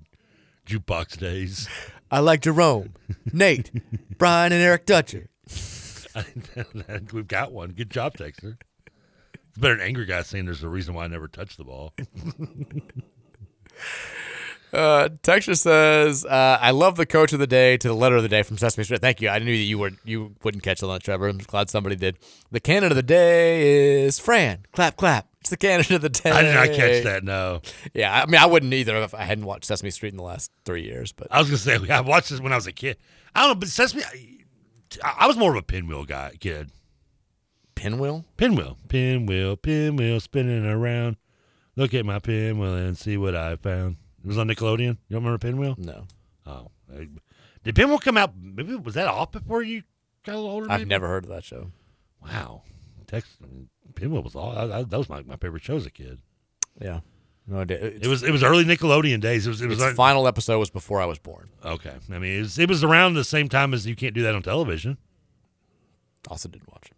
jukebox 0.67 1.19
days. 1.19 1.69
I 2.11 2.21
like 2.21 2.43
Jerome, 2.43 2.95
Nate, 3.33 3.71
Brian, 4.19 4.53
and 4.53 4.63
Eric 4.63 4.87
Dutcher. 4.87 5.29
We've 7.13 7.29
got 7.29 7.53
one. 7.53 7.71
Good 7.71 7.91
job, 7.91 8.17
Texter. 8.17 8.57
It's 9.49 9.59
better 9.59 9.77
than 9.77 9.87
angry 9.87 10.07
guy 10.07 10.23
saying 10.23 10.47
there's 10.47 10.63
a 10.63 10.69
reason 10.69 10.95
why 10.95 11.05
I 11.05 11.09
never 11.09 11.29
touched 11.29 11.59
the 11.59 11.65
ball. 11.65 11.93
Uh, 14.73 15.09
Texture 15.23 15.55
says, 15.55 16.25
uh, 16.25 16.59
"I 16.61 16.73
love 16.73 16.97
the 16.97 17.07
coach 17.07 17.33
of 17.33 17.39
the 17.39 17.47
day 17.47 17.77
to 17.77 17.87
the 17.87 17.95
letter 17.95 18.17
of 18.17 18.25
the 18.25 18.29
day 18.29 18.43
from 18.43 18.59
Sesame 18.59 18.83
Street." 18.83 19.01
Thank 19.01 19.21
you. 19.21 19.29
I 19.29 19.39
knew 19.39 19.57
that 19.57 19.63
you 19.63 19.79
were 19.79 19.93
you 20.05 20.35
wouldn't 20.43 20.65
catch 20.65 20.81
the 20.81 20.89
lunch, 20.89 21.05
Trevor. 21.05 21.29
I'm 21.29 21.39
glad 21.39 21.71
somebody 21.71 21.95
did. 21.95 22.19
The 22.51 22.59
candidate 22.59 22.91
of 22.91 22.97
the 22.97 23.05
day 23.05 24.03
is 24.05 24.19
Fran. 24.19 24.67
Clap, 24.73 24.97
clap. 24.97 25.29
It's 25.41 25.51
the 25.51 25.57
candidate 25.57 25.93
of 25.93 26.03
the 26.03 26.09
day. 26.09 26.31
I 26.31 26.43
did 26.43 26.55
not 26.55 26.67
catch 26.73 27.05
that. 27.05 27.23
No, 27.23 27.61
Yeah, 27.93 28.21
I 28.21 28.27
mean, 28.27 28.41
I 28.41 28.47
wouldn't 28.47 28.73
either 28.73 28.97
if 28.97 29.15
I 29.15 29.23
hadn't 29.23 29.45
watched 29.45 29.67
Sesame 29.67 29.93
Street 29.93 30.13
in 30.13 30.17
the 30.17 30.25
last 30.25 30.51
three 30.65 30.83
years. 30.83 31.13
But 31.13 31.29
I 31.31 31.39
was 31.39 31.49
gonna 31.49 31.59
say 31.59 31.79
I 31.93 32.01
watched 32.01 32.31
this 32.31 32.41
when 32.41 32.53
I 32.53 32.57
was 32.57 32.67
a 32.67 32.73
kid. 32.73 32.97
I 33.33 33.43
don't 33.43 33.51
know, 33.51 33.55
but 33.61 33.69
Sesame. 33.69 34.03
I, 35.03 35.27
was 35.27 35.37
more 35.37 35.51
of 35.51 35.57
a 35.57 35.63
pinwheel 35.63 36.05
guy, 36.05 36.33
kid. 36.39 36.71
Pinwheel, 37.75 38.25
pinwheel, 38.37 38.79
pinwheel, 38.89 39.57
pinwheel, 39.57 40.21
spinning 40.21 40.65
around. 40.65 41.17
Look 41.77 41.93
at 41.95 42.07
my 42.07 42.19
pinwheel 42.19 42.75
and 42.75 42.97
see 42.97 43.17
what 43.17 43.35
I 43.35 43.57
found. 43.57 43.97
It 44.23 44.29
was 44.29 44.39
on 44.39 44.49
Nickelodeon. 44.49 44.99
You 45.09 45.17
don't 45.17 45.25
remember 45.25 45.39
Pinwheel? 45.39 45.75
No. 45.77 46.07
Oh, 46.47 46.71
did 47.63 47.75
Pinwheel 47.75 47.99
come 47.99 48.17
out? 48.17 48.33
Maybe 48.41 48.75
was 48.77 48.95
that 48.95 49.09
off 49.09 49.33
before 49.33 49.63
you 49.63 49.83
got 50.25 50.35
a 50.35 50.37
little 50.37 50.51
older? 50.51 50.71
I've 50.71 50.81
maybe? 50.81 50.89
never 50.91 51.09
heard 51.09 51.25
of 51.25 51.31
that 51.31 51.45
show. 51.45 51.73
Wow, 52.23 52.63
Tex, 53.07 53.37
I 53.43 53.47
Pinwheel 53.95 54.23
was 54.23 54.35
all. 54.35 54.57
I, 54.57 54.79
I, 54.79 54.83
that 54.83 54.99
was 54.99 55.09
my, 55.09 55.23
my 55.23 55.37
favorite 55.37 55.63
show 55.63 55.77
as 55.77 55.87
a 55.87 55.91
kid. 55.91 56.21
Yeah, 56.81 57.01
no 57.47 57.59
idea. 57.61 57.79
It 57.79 58.07
was 58.07 58.23
it 58.23 58.31
was 58.31 58.43
early 58.43 58.65
Nickelodeon 58.65 59.21
days. 59.21 59.47
It 59.47 59.51
was 59.51 59.61
it 59.61 59.69
was 59.69 59.83
on- 59.83 59.95
final 59.95 60.27
episode 60.27 60.59
was 60.59 60.71
before 60.71 61.01
I 61.01 61.07
was 61.07 61.19
born. 61.19 61.49
okay. 61.65 61.93
I 62.13 62.19
mean, 62.19 62.39
it 62.39 62.41
was, 62.41 62.59
it 62.59 62.69
was 62.69 62.83
around 62.85 63.15
the 63.15 63.25
same 63.25 63.49
time 63.49 63.75
as 63.75 63.87
you 63.87 63.95
can't 63.97 64.15
do 64.15 64.23
that 64.23 64.35
on 64.35 64.43
television. 64.43 64.97
Also 66.29 66.49
didn't 66.49 66.71
watch 66.73 66.87
it. 66.87 66.94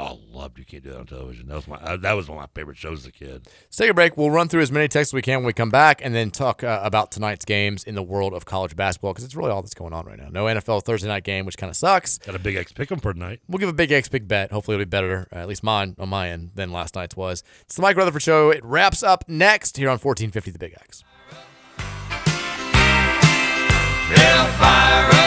Oh, 0.00 0.20
loved 0.30 0.60
you 0.60 0.64
can't 0.64 0.84
do 0.84 0.90
that 0.90 0.98
on 1.00 1.06
television. 1.06 1.48
That 1.48 1.56
was 1.56 1.66
my 1.66 1.76
uh, 1.76 1.96
that 1.96 2.12
was 2.12 2.28
one 2.28 2.38
of 2.38 2.42
my 2.42 2.48
favorite 2.54 2.76
shows 2.76 3.00
as 3.00 3.06
a 3.06 3.12
kid. 3.12 3.42
Let's 3.44 3.76
take 3.76 3.90
a 3.90 3.94
break. 3.94 4.16
We'll 4.16 4.30
run 4.30 4.48
through 4.48 4.60
as 4.62 4.70
many 4.70 4.86
texts 4.86 5.10
as 5.10 5.14
we 5.14 5.22
can 5.22 5.38
when 5.38 5.46
we 5.46 5.52
come 5.52 5.70
back, 5.70 6.00
and 6.04 6.14
then 6.14 6.30
talk 6.30 6.62
uh, 6.62 6.80
about 6.84 7.10
tonight's 7.10 7.44
games 7.44 7.82
in 7.82 7.96
the 7.96 8.02
world 8.02 8.32
of 8.32 8.44
college 8.44 8.76
basketball 8.76 9.12
because 9.12 9.24
it's 9.24 9.34
really 9.34 9.50
all 9.50 9.60
that's 9.60 9.74
going 9.74 9.92
on 9.92 10.06
right 10.06 10.16
now. 10.16 10.28
No 10.30 10.44
NFL 10.44 10.84
Thursday 10.84 11.08
night 11.08 11.24
game, 11.24 11.44
which 11.44 11.58
kind 11.58 11.68
of 11.68 11.74
sucks. 11.76 12.18
Got 12.18 12.36
a 12.36 12.38
big 12.38 12.54
X 12.54 12.70
pick 12.70 12.88
pick 12.88 12.92
'em 12.92 13.00
for 13.00 13.12
tonight. 13.12 13.40
We'll 13.48 13.58
give 13.58 13.68
a 13.68 13.72
big 13.72 13.90
X 13.90 14.08
big 14.08 14.28
bet. 14.28 14.52
Hopefully, 14.52 14.76
it'll 14.76 14.84
be 14.84 14.88
better, 14.88 15.26
uh, 15.32 15.36
at 15.40 15.48
least 15.48 15.64
mine 15.64 15.96
on 15.98 16.08
my 16.08 16.28
end, 16.28 16.52
than 16.54 16.70
last 16.70 16.94
night's 16.94 17.16
was. 17.16 17.42
It's 17.62 17.74
the 17.74 17.82
Mike 17.82 17.96
Rutherford 17.96 18.22
Show. 18.22 18.50
It 18.50 18.64
wraps 18.64 19.02
up 19.02 19.24
next 19.28 19.76
here 19.78 19.88
on 19.88 19.98
1450 19.98 20.52
The 20.52 20.58
Big 20.60 20.74
X. 20.74 21.02
They'll 24.14 24.46
fire 24.58 25.17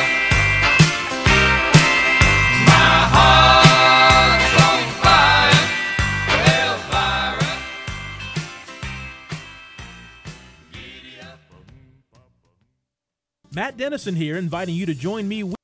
Matt 13.53 13.77
Dennison 13.77 14.15
here, 14.15 14.37
inviting 14.37 14.75
you 14.75 14.85
to 14.85 14.93
join 14.95 15.27
me. 15.27 15.43
with- 15.43 15.55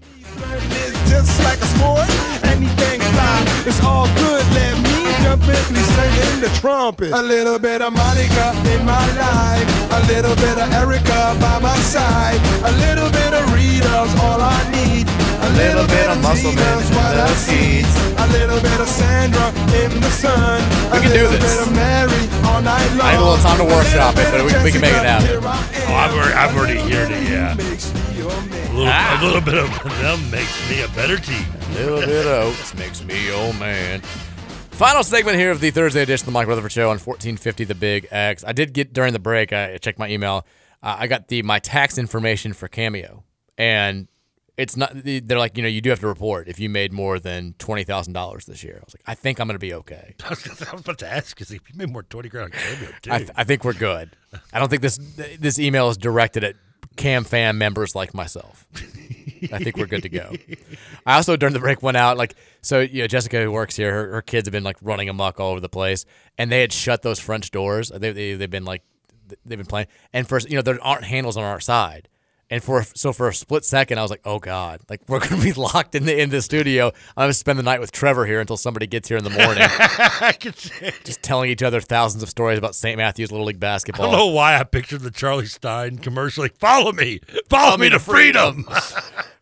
It's 0.00 1.10
just 1.10 1.42
like 1.44 1.58
a 1.60 1.66
sport. 1.66 2.08
Anything 2.44 3.00
fly, 3.00 3.44
it's 3.66 3.80
all 3.82 4.06
good. 4.14 4.44
Let 4.54 4.78
me 4.78 5.12
jump 5.24 5.42
in, 5.42 5.64
please 5.74 5.98
in 6.32 6.40
the 6.40 6.48
trumpet. 6.60 7.12
A 7.12 7.22
little 7.22 7.58
bit 7.58 7.82
of 7.82 7.92
Monica 7.92 8.54
in 8.74 8.84
my 8.84 9.06
life. 9.18 9.68
A 9.92 10.00
little 10.06 10.34
bit 10.36 10.56
of 10.58 10.72
Erica 10.72 11.36
by 11.40 11.58
my 11.58 11.76
side. 11.78 12.38
A 12.64 12.72
little 12.86 13.10
bit 13.10 13.32
of 13.34 13.52
Rita's 13.52 14.12
all 14.22 14.40
I 14.40 14.58
need. 14.70 15.06
A 15.48 15.50
little 15.56 15.86
bit 15.88 16.06
of 16.12 16.20
Muscle 16.22 16.52
Man 16.52 16.76
Tina's 16.78 16.90
in 16.90 16.94
the 16.94 17.24
I. 17.24 17.88
A 18.18 18.26
little 18.32 18.60
bit 18.60 18.80
of 18.80 18.88
Sandra 18.88 19.48
in 19.80 19.90
the 20.00 20.10
sun. 20.10 20.60
We 20.92 21.00
can 21.00 21.10
do 21.12 21.24
little 21.24 21.38
this. 21.38 21.56
bit 21.58 21.66
of 21.66 21.72
Mary 21.74 22.20
all 22.44 22.60
night 22.60 22.88
long. 22.98 23.00
I 23.00 23.12
need 23.16 23.22
a 23.22 23.24
little 23.24 23.42
time 23.42 23.58
to 23.58 23.64
workshop 23.64 24.14
it, 24.18 24.28
but 24.30 24.40
we, 24.44 24.52
we 24.64 24.70
can 24.72 24.80
make 24.80 24.92
it 24.92 25.06
happen. 25.06 25.40
Oh, 25.42 25.94
I've 25.94 26.12
already, 26.12 26.34
I've 26.34 26.56
already 26.56 26.78
heard 26.92 27.10
it. 27.10 27.22
Yeah, 27.28 27.54
a 27.54 27.56
little, 28.76 28.92
Ah. 28.92 29.18
a 29.20 29.24
little 29.24 29.40
bit 29.40 29.56
of 29.58 29.70
them 30.00 30.30
makes 30.30 30.52
me 30.70 30.82
a 30.82 30.88
better 30.88 31.16
team. 31.16 31.44
A 31.70 31.74
little 31.74 32.00
bit 32.00 32.26
of 32.26 32.48
oats 32.52 32.74
makes 32.74 33.02
me 33.04 33.30
old 33.32 33.58
man. 33.58 34.00
Final 34.72 35.02
segment 35.02 35.36
here 35.38 35.50
of 35.50 35.60
the 35.60 35.70
Thursday 35.70 36.02
edition 36.02 36.22
of 36.24 36.26
the 36.26 36.32
Mike 36.32 36.46
Rutherford 36.46 36.70
Show 36.72 36.84
on 36.90 36.98
1450 36.98 37.64
The 37.64 37.74
Big 37.74 38.06
X. 38.10 38.44
I 38.46 38.52
did 38.52 38.72
get 38.72 38.92
during 38.92 39.12
the 39.12 39.18
break. 39.18 39.52
I 39.52 39.78
checked 39.78 39.98
my 39.98 40.08
email. 40.08 40.46
Uh, 40.82 40.96
I 41.00 41.06
got 41.08 41.26
the 41.28 41.42
my 41.42 41.58
tax 41.58 41.98
information 41.98 42.52
for 42.52 42.68
Cameo, 42.68 43.24
and 43.56 44.06
it's 44.58 44.76
not. 44.76 44.92
They're 44.92 45.38
like, 45.38 45.56
you 45.56 45.62
know, 45.62 45.68
you 45.68 45.80
do 45.80 45.90
have 45.90 46.00
to 46.00 46.08
report 46.08 46.48
if 46.48 46.58
you 46.58 46.68
made 46.68 46.92
more 46.92 47.20
than 47.20 47.54
twenty 47.58 47.84
thousand 47.84 48.12
dollars 48.12 48.44
this 48.44 48.64
year. 48.64 48.78
I 48.82 48.84
was 48.84 48.94
like, 48.94 49.04
I 49.06 49.14
think 49.14 49.38
I'm 49.38 49.46
gonna 49.46 49.58
be 49.58 49.72
okay. 49.72 50.16
I 50.24 50.30
was, 50.30 50.60
about 50.60 50.98
to 50.98 51.10
ask 51.10 51.34
because 51.34 51.52
if 51.52 51.60
you 51.70 51.76
made 51.76 51.90
more 51.90 52.02
than 52.02 52.08
twenty 52.08 52.28
grand 52.28 52.52
on 52.52 52.60
Cameo, 52.60 52.90
too. 53.00 53.12
I, 53.12 53.18
th- 53.18 53.30
I 53.36 53.44
think 53.44 53.64
we're 53.64 53.72
good. 53.72 54.10
I 54.52 54.58
don't 54.58 54.68
think 54.68 54.82
this 54.82 54.98
this 55.38 55.60
email 55.60 55.88
is 55.88 55.96
directed 55.96 56.42
at 56.42 56.56
Cam 56.96 57.22
fam 57.22 57.56
members 57.56 57.94
like 57.94 58.12
myself. 58.12 58.66
I 59.52 59.58
think 59.58 59.76
we're 59.76 59.86
good 59.86 60.02
to 60.02 60.08
go. 60.08 60.32
I 61.06 61.14
also 61.14 61.36
during 61.36 61.52
the 61.52 61.60
break 61.60 61.80
went 61.80 61.96
out 61.96 62.18
like 62.18 62.34
so. 62.60 62.80
You 62.80 63.02
know, 63.02 63.06
Jessica 63.06 63.40
who 63.40 63.52
works 63.52 63.76
here, 63.76 63.92
her, 63.92 64.12
her 64.14 64.22
kids 64.22 64.48
have 64.48 64.52
been 64.52 64.64
like 64.64 64.76
running 64.82 65.08
amok 65.08 65.38
all 65.38 65.52
over 65.52 65.60
the 65.60 65.68
place, 65.68 66.04
and 66.36 66.50
they 66.50 66.60
had 66.60 66.72
shut 66.72 67.02
those 67.02 67.20
French 67.20 67.52
doors. 67.52 67.90
They, 67.94 68.10
they 68.10 68.34
they've 68.34 68.50
been 68.50 68.64
like 68.64 68.82
they've 69.46 69.56
been 69.56 69.66
playing, 69.66 69.86
and 70.12 70.28
first 70.28 70.50
you 70.50 70.56
know 70.56 70.62
there 70.62 70.82
aren't 70.82 71.04
handles 71.04 71.36
on 71.36 71.44
our 71.44 71.60
side. 71.60 72.08
And 72.50 72.62
for 72.64 72.82
so 72.94 73.12
for 73.12 73.28
a 73.28 73.34
split 73.34 73.64
second, 73.64 73.98
I 73.98 74.02
was 74.02 74.10
like, 74.10 74.22
"Oh 74.24 74.38
God! 74.38 74.80
Like 74.88 75.02
we're 75.06 75.20
gonna 75.20 75.42
be 75.42 75.52
locked 75.56 75.94
in 75.94 76.06
the 76.06 76.18
in 76.18 76.30
the 76.30 76.40
studio. 76.40 76.86
I'm 77.14 77.24
gonna 77.24 77.34
spend 77.34 77.58
the 77.58 77.62
night 77.62 77.78
with 77.78 77.92
Trevor 77.92 78.24
here 78.24 78.40
until 78.40 78.56
somebody 78.56 78.86
gets 78.86 79.06
here 79.06 79.18
in 79.18 79.24
the 79.24 79.30
morning, 79.30 79.62
I 79.68 80.34
could 80.38 80.56
say. 80.56 80.94
just 81.04 81.22
telling 81.22 81.50
each 81.50 81.62
other 81.62 81.82
thousands 81.82 82.22
of 82.22 82.30
stories 82.30 82.56
about 82.56 82.74
St. 82.74 82.96
Matthew's 82.96 83.30
Little 83.30 83.46
League 83.46 83.60
basketball. 83.60 84.06
I 84.06 84.10
don't 84.12 84.18
know 84.18 84.26
why 84.34 84.58
I 84.58 84.64
pictured 84.64 85.02
the 85.02 85.10
Charlie 85.10 85.44
Stein 85.44 85.98
commercial. 85.98 86.42
Like, 86.42 86.56
follow 86.56 86.92
me, 86.92 87.20
follow, 87.50 87.76
me 87.76 87.90
to 87.90 87.98
freedom. 87.98 88.66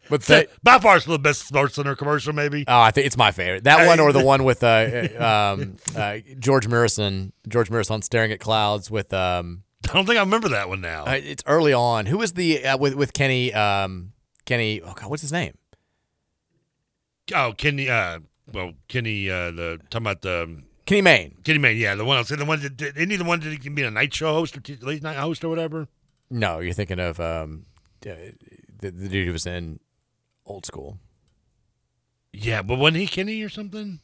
But 0.08 0.22
they, 0.22 0.46
by 0.62 0.78
far, 0.78 1.00
still 1.00 1.14
the 1.14 1.18
best 1.18 1.48
Sports 1.48 1.74
Center 1.74 1.96
commercial, 1.96 2.32
maybe. 2.32 2.62
Oh, 2.68 2.80
I 2.80 2.92
think 2.92 3.08
it's 3.08 3.16
my 3.16 3.32
favorite. 3.32 3.64
That 3.64 3.88
one 3.88 3.98
or 3.98 4.12
the 4.12 4.24
one 4.24 4.44
with 4.44 4.62
uh, 4.62 5.08
um, 5.18 5.78
uh, 5.96 6.18
George 6.38 6.68
Morrison. 6.68 7.32
George 7.48 7.70
Morrison 7.70 8.02
staring 8.02 8.30
at 8.30 8.38
clouds 8.38 8.88
with. 8.88 9.12
Um, 9.12 9.64
I 9.90 9.92
don't 9.94 10.06
think 10.06 10.18
I 10.18 10.20
remember 10.22 10.48
that 10.50 10.68
one 10.68 10.80
now. 10.80 11.04
uh, 11.04 11.12
it's 11.22 11.42
early 11.46 11.72
on. 11.72 12.06
Who 12.06 12.18
was 12.18 12.32
the 12.32 12.64
uh, 12.64 12.76
with 12.78 12.94
with 12.94 13.12
Kenny? 13.12 13.52
Um, 13.54 14.12
Kenny. 14.44 14.80
Oh 14.82 14.92
God, 14.94 15.10
what's 15.10 15.22
his 15.22 15.32
name? 15.32 15.54
Oh, 17.34 17.52
Kenny. 17.56 17.88
Uh, 17.88 18.20
well, 18.52 18.72
Kenny. 18.88 19.28
Uh, 19.30 19.50
the 19.50 19.80
talking 19.90 20.04
about 20.06 20.22
the 20.22 20.44
um, 20.44 20.64
Kenny 20.86 21.02
Mayne. 21.02 21.36
Kenny 21.44 21.58
Mayne. 21.58 21.76
Yeah, 21.76 21.94
the 21.94 22.04
one 22.04 22.16
I 22.16 22.20
was 22.20 22.28
saying. 22.28 22.38
The 22.38 22.44
one 22.44 22.60
that 22.62 22.76
did, 22.76 22.96
isn't 22.96 23.10
he 23.10 23.16
the 23.16 23.24
ones 23.24 23.44
that 23.44 23.50
he 23.50 23.58
can 23.58 23.74
be 23.74 23.82
a 23.82 23.90
night 23.90 24.14
show 24.14 24.32
host 24.32 24.56
or 24.56 24.60
t- 24.60 24.76
late 24.80 25.02
night 25.02 25.16
host 25.16 25.44
or 25.44 25.48
whatever? 25.48 25.88
No, 26.30 26.60
you're 26.60 26.72
thinking 26.74 26.98
of 27.00 27.20
um, 27.20 27.66
uh, 28.04 28.10
the, 28.80 28.90
the 28.90 29.08
dude 29.08 29.26
who 29.26 29.32
was 29.32 29.46
in 29.46 29.80
Old 30.44 30.66
School. 30.66 30.98
Yeah, 32.32 32.62
but 32.62 32.78
wasn't 32.78 32.98
he 32.98 33.06
Kenny 33.06 33.42
or 33.42 33.48
something? 33.48 34.00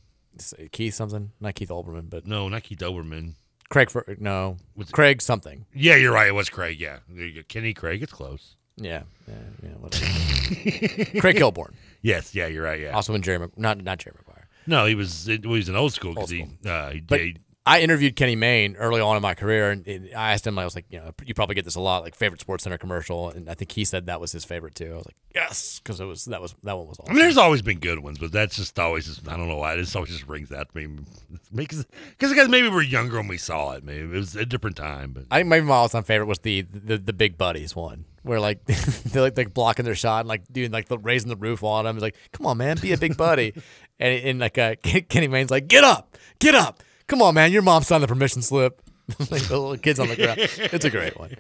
Keith 0.72 0.94
something, 0.94 1.32
not 1.40 1.54
Keith 1.54 1.68
Olbermann, 1.68 2.08
but 2.08 2.26
No, 2.26 2.48
not 2.48 2.62
Keith 2.62 2.78
Olbermann. 2.78 3.34
Craig. 3.72 3.90
Fer- 3.90 4.16
no, 4.20 4.56
Was 4.76 4.90
Craig 4.90 5.20
something. 5.22 5.64
Yeah, 5.74 5.96
you're 5.96 6.12
right. 6.12 6.28
It 6.28 6.34
was 6.34 6.48
Craig. 6.48 6.78
Yeah, 6.78 6.98
There 7.08 7.26
you 7.26 7.42
go. 7.42 7.46
Kenny 7.48 7.72
Craig. 7.74 8.02
It's 8.02 8.12
close. 8.12 8.56
Yeah, 8.76 9.02
yeah, 9.28 9.34
yeah 9.62 9.68
whatever. 9.80 10.04
Craig 11.20 11.36
Kilborn. 11.36 11.74
Yes. 12.00 12.34
Yeah, 12.34 12.46
you're 12.46 12.64
right. 12.64 12.80
Yeah. 12.80 12.90
Also 12.94 13.14
in 13.14 13.22
Jerry, 13.22 13.38
Mc- 13.38 13.58
not 13.58 13.82
not 13.82 13.98
Jerry 13.98 14.16
Maguire. 14.18 14.48
No, 14.66 14.86
he 14.86 14.94
was. 14.94 15.28
It, 15.28 15.44
well, 15.44 15.54
he 15.54 15.58
was 15.60 15.68
an 15.68 15.76
old 15.76 15.92
school 15.92 16.14
because 16.14 16.30
he. 16.30 16.46
Uh, 16.64 16.90
he, 16.90 17.00
But 17.00 17.20
he- 17.20 17.36
I 17.64 17.80
interviewed 17.80 18.16
Kenny 18.16 18.34
Mayne 18.34 18.74
early 18.76 19.00
on 19.00 19.14
in 19.14 19.22
my 19.22 19.34
career, 19.34 19.70
and 19.70 19.86
I 20.16 20.32
asked 20.32 20.44
him, 20.46 20.58
I 20.58 20.64
was 20.64 20.74
like, 20.74 20.86
you 20.90 20.98
know, 20.98 21.12
you 21.24 21.32
probably 21.32 21.54
get 21.54 21.64
this 21.64 21.76
a 21.76 21.80
lot, 21.80 22.02
like 22.02 22.16
favorite 22.16 22.40
Sports 22.40 22.64
Center 22.64 22.76
commercial, 22.76 23.30
and 23.30 23.48
I 23.48 23.54
think 23.54 23.70
he 23.70 23.84
said 23.84 24.06
that 24.06 24.20
was 24.20 24.32
his 24.32 24.44
favorite 24.44 24.74
too. 24.74 24.92
I 24.92 24.96
was 24.96 25.06
like, 25.06 25.16
yes, 25.32 25.78
because 25.78 26.00
it 26.00 26.04
was 26.04 26.24
that 26.24 26.40
was 26.40 26.56
that 26.64 26.76
one 26.76 26.88
was 26.88 26.98
I 27.06 27.10
mean, 27.10 27.20
there's 27.20 27.36
always 27.36 27.62
been 27.62 27.78
good 27.78 28.00
ones, 28.00 28.18
but 28.18 28.32
that's 28.32 28.56
just 28.56 28.76
always 28.80 29.06
just 29.06 29.28
I 29.28 29.36
don't 29.36 29.46
know 29.46 29.56
why 29.56 29.74
it 29.74 29.78
just 29.78 29.94
always 29.94 30.10
just 30.10 30.26
rings 30.26 30.50
out 30.50 30.72
to 30.72 30.76
me 30.76 31.02
because 31.54 31.86
because 32.18 32.48
maybe 32.48 32.68
we 32.68 32.76
are 32.76 32.82
younger 32.82 33.18
when 33.18 33.28
we 33.28 33.38
saw 33.38 33.72
it. 33.72 33.84
Maybe 33.84 34.02
it 34.02 34.08
was 34.08 34.34
a 34.34 34.44
different 34.44 34.76
time, 34.76 35.12
but 35.12 35.26
I 35.30 35.38
think 35.38 35.48
maybe 35.48 35.66
my 35.66 35.74
all-time 35.74 36.02
favorite 36.02 36.26
was 36.26 36.40
the 36.40 36.62
the, 36.62 36.98
the 36.98 37.12
Big 37.12 37.38
Buddies 37.38 37.76
one, 37.76 38.06
where 38.22 38.40
like 38.40 38.64
they're 38.64 39.22
like, 39.22 39.36
like 39.36 39.54
blocking 39.54 39.84
their 39.84 39.94
shot 39.94 40.20
and 40.20 40.28
like 40.28 40.42
doing 40.52 40.72
like 40.72 40.88
the 40.88 40.98
raising 40.98 41.28
the 41.28 41.36
roof 41.36 41.62
on 41.62 41.84
them. 41.84 41.96
It's 41.96 42.02
like, 42.02 42.16
come 42.32 42.46
on, 42.46 42.58
man, 42.58 42.76
be 42.80 42.92
a 42.92 42.98
big 42.98 43.16
buddy. 43.16 43.54
and, 44.00 44.24
and 44.24 44.38
like 44.40 44.58
uh, 44.58 44.74
Kenny 44.82 45.28
Mayne's 45.28 45.52
like, 45.52 45.68
get 45.68 45.84
up, 45.84 46.16
get 46.40 46.56
up, 46.56 46.82
come 47.12 47.20
on, 47.20 47.34
man, 47.34 47.52
your 47.52 47.60
mom 47.60 47.82
signed 47.82 48.02
the 48.02 48.08
permission 48.08 48.40
slip. 48.40 48.80
like 49.18 49.42
the 49.42 49.58
little 49.58 49.76
kids 49.76 50.00
on 50.00 50.08
the 50.08 50.16
ground. 50.16 50.38
It's 50.72 50.86
a 50.86 50.90
great 50.90 51.18
one. 51.18 51.34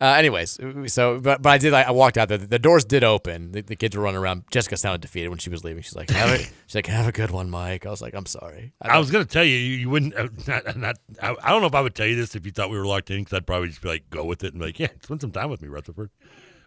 Uh, 0.00 0.04
anyways, 0.04 0.58
so 0.86 1.20
but, 1.20 1.42
but 1.42 1.50
I 1.50 1.58
did. 1.58 1.74
I, 1.74 1.82
I 1.82 1.90
walked 1.90 2.16
out 2.16 2.28
there. 2.28 2.38
The 2.38 2.58
doors 2.58 2.84
did 2.84 3.02
open. 3.04 3.52
The, 3.52 3.62
the 3.62 3.76
kids 3.76 3.96
were 3.96 4.02
running 4.02 4.20
around. 4.20 4.44
Jessica 4.50 4.76
sounded 4.76 5.00
defeated 5.00 5.28
when 5.28 5.38
she 5.38 5.50
was 5.50 5.64
leaving. 5.64 5.82
She's 5.82 5.96
like, 5.96 6.10
have 6.10 6.30
a, 6.30 6.38
she's 6.66 6.74
like, 6.74 6.86
have 6.86 7.06
a 7.06 7.12
good 7.12 7.30
one, 7.30 7.50
Mike. 7.50 7.84
I 7.86 7.90
was 7.90 8.00
like, 8.00 8.14
I'm 8.14 8.26
sorry. 8.26 8.72
I 8.80 8.98
was 8.98 9.10
gonna 9.10 9.24
tell 9.24 9.44
you 9.44 9.56
you, 9.56 9.76
you 9.76 9.90
wouldn't. 9.90 10.14
Uh, 10.14 10.28
not, 10.46 10.76
not, 10.76 10.96
I, 11.22 11.34
I 11.42 11.50
don't 11.50 11.60
know 11.60 11.66
if 11.66 11.74
I 11.74 11.80
would 11.82 11.94
tell 11.94 12.06
you 12.06 12.16
this 12.16 12.34
if 12.34 12.46
you 12.46 12.52
thought 12.52 12.70
we 12.70 12.78
were 12.78 12.86
locked 12.86 13.10
in 13.10 13.20
because 13.20 13.36
I'd 13.36 13.46
probably 13.46 13.68
just 13.68 13.82
be 13.82 13.88
like, 13.88 14.08
go 14.08 14.24
with 14.24 14.44
it 14.44 14.52
and 14.52 14.60
be 14.60 14.66
like, 14.66 14.78
yeah, 14.78 14.88
spend 15.02 15.20
some 15.20 15.32
time 15.32 15.50
with 15.50 15.60
me, 15.60 15.68
Rutherford. 15.68 16.10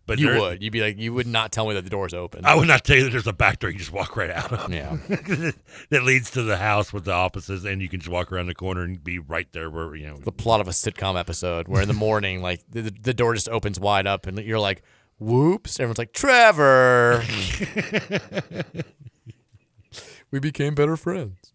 But 0.10 0.20
you 0.20 0.32
there- 0.32 0.40
would. 0.40 0.62
You'd 0.64 0.74
be 0.74 0.82
like, 0.82 0.98
you 0.98 1.14
would 1.14 1.28
not 1.28 1.52
tell 1.52 1.68
me 1.68 1.76
that 1.76 1.84
the 1.84 1.90
door's 1.90 2.14
open. 2.14 2.46
I 2.46 2.56
would 2.56 2.68
not 2.68 2.84
tell 2.84 2.98
you 2.98 3.04
that 3.04 3.12
there's 3.12 3.28
a 3.28 3.34
back 3.34 3.60
door 3.60 3.70
you 3.70 3.78
just 3.78 3.94
walk 3.94 4.18
right 4.18 4.32
out 4.32 4.52
of. 4.52 4.74
Yeah. 4.74 4.98
that 5.90 6.04
leads 6.04 6.32
to 6.32 6.42
the 6.42 6.58
house 6.58 6.92
with 6.92 7.06
the 7.06 7.14
offices, 7.14 7.64
and 7.64 7.82
you 7.82 7.88
can 7.88 8.00
just 8.00 8.12
walk 8.12 8.32
around 8.32 8.48
the 8.48 8.56
corner 8.56 8.82
and 8.84 9.04
be 9.04 9.20
right 9.20 9.48
there 9.52 9.70
where 9.70 9.96
you 9.96 10.08
know. 10.08 10.18
the 10.18 10.32
plot 10.32 10.62
of 10.62 10.68
a 10.68 10.72
sitcom 10.72 11.18
episode 11.20 11.68
where 11.68 11.82
in 11.82 11.88
the 11.88 11.94
morning, 11.94 12.42
like 12.50 12.62
the, 12.70 12.82
the 12.82 13.14
door 13.14 13.34
just 13.36 13.50
opens 13.50 13.80
wide 13.80 14.08
up 14.08 14.26
and 14.26 14.40
you're 14.40 14.60
like, 14.60 14.82
whoops. 15.20 15.80
Everyone's 15.80 16.00
like, 16.00 16.14
Trevor. 16.14 17.24
we 20.32 20.40
became 20.40 20.76
better 20.76 20.98
friends. 20.98 21.54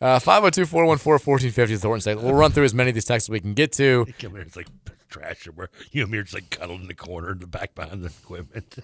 Uh, 0.00 0.18
502 0.18 0.66
414 0.66 1.12
1450 1.30 1.76
Thornton 1.76 2.00
State. 2.00 2.18
We'll 2.18 2.34
run 2.34 2.50
through 2.50 2.64
as 2.64 2.74
many 2.74 2.88
of 2.90 2.94
these 2.94 3.04
texts 3.04 3.28
as 3.28 3.32
we 3.32 3.38
can 3.40 3.54
get 3.54 3.70
to. 3.74 4.06
It's 4.18 4.56
like 4.56 4.66
trash 5.12 5.44
where 5.54 5.68
you 5.90 6.02
and 6.02 6.10
me 6.10 6.18
are 6.18 6.22
just 6.22 6.34
like 6.34 6.50
cuddled 6.50 6.80
in 6.80 6.88
the 6.88 6.94
corner 6.94 7.32
in 7.32 7.38
the 7.38 7.46
back 7.46 7.74
behind 7.74 8.02
the 8.02 8.08
equipment. 8.08 8.78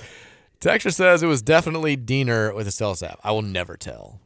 Texture 0.60 0.90
says 0.90 1.22
it 1.22 1.26
was 1.26 1.42
definitely 1.42 1.96
Diener 1.96 2.54
with 2.54 2.68
a 2.68 2.70
cell 2.70 2.94
sap. 2.94 3.18
I 3.24 3.32
will 3.32 3.42
never 3.42 3.76
tell. 3.76 4.20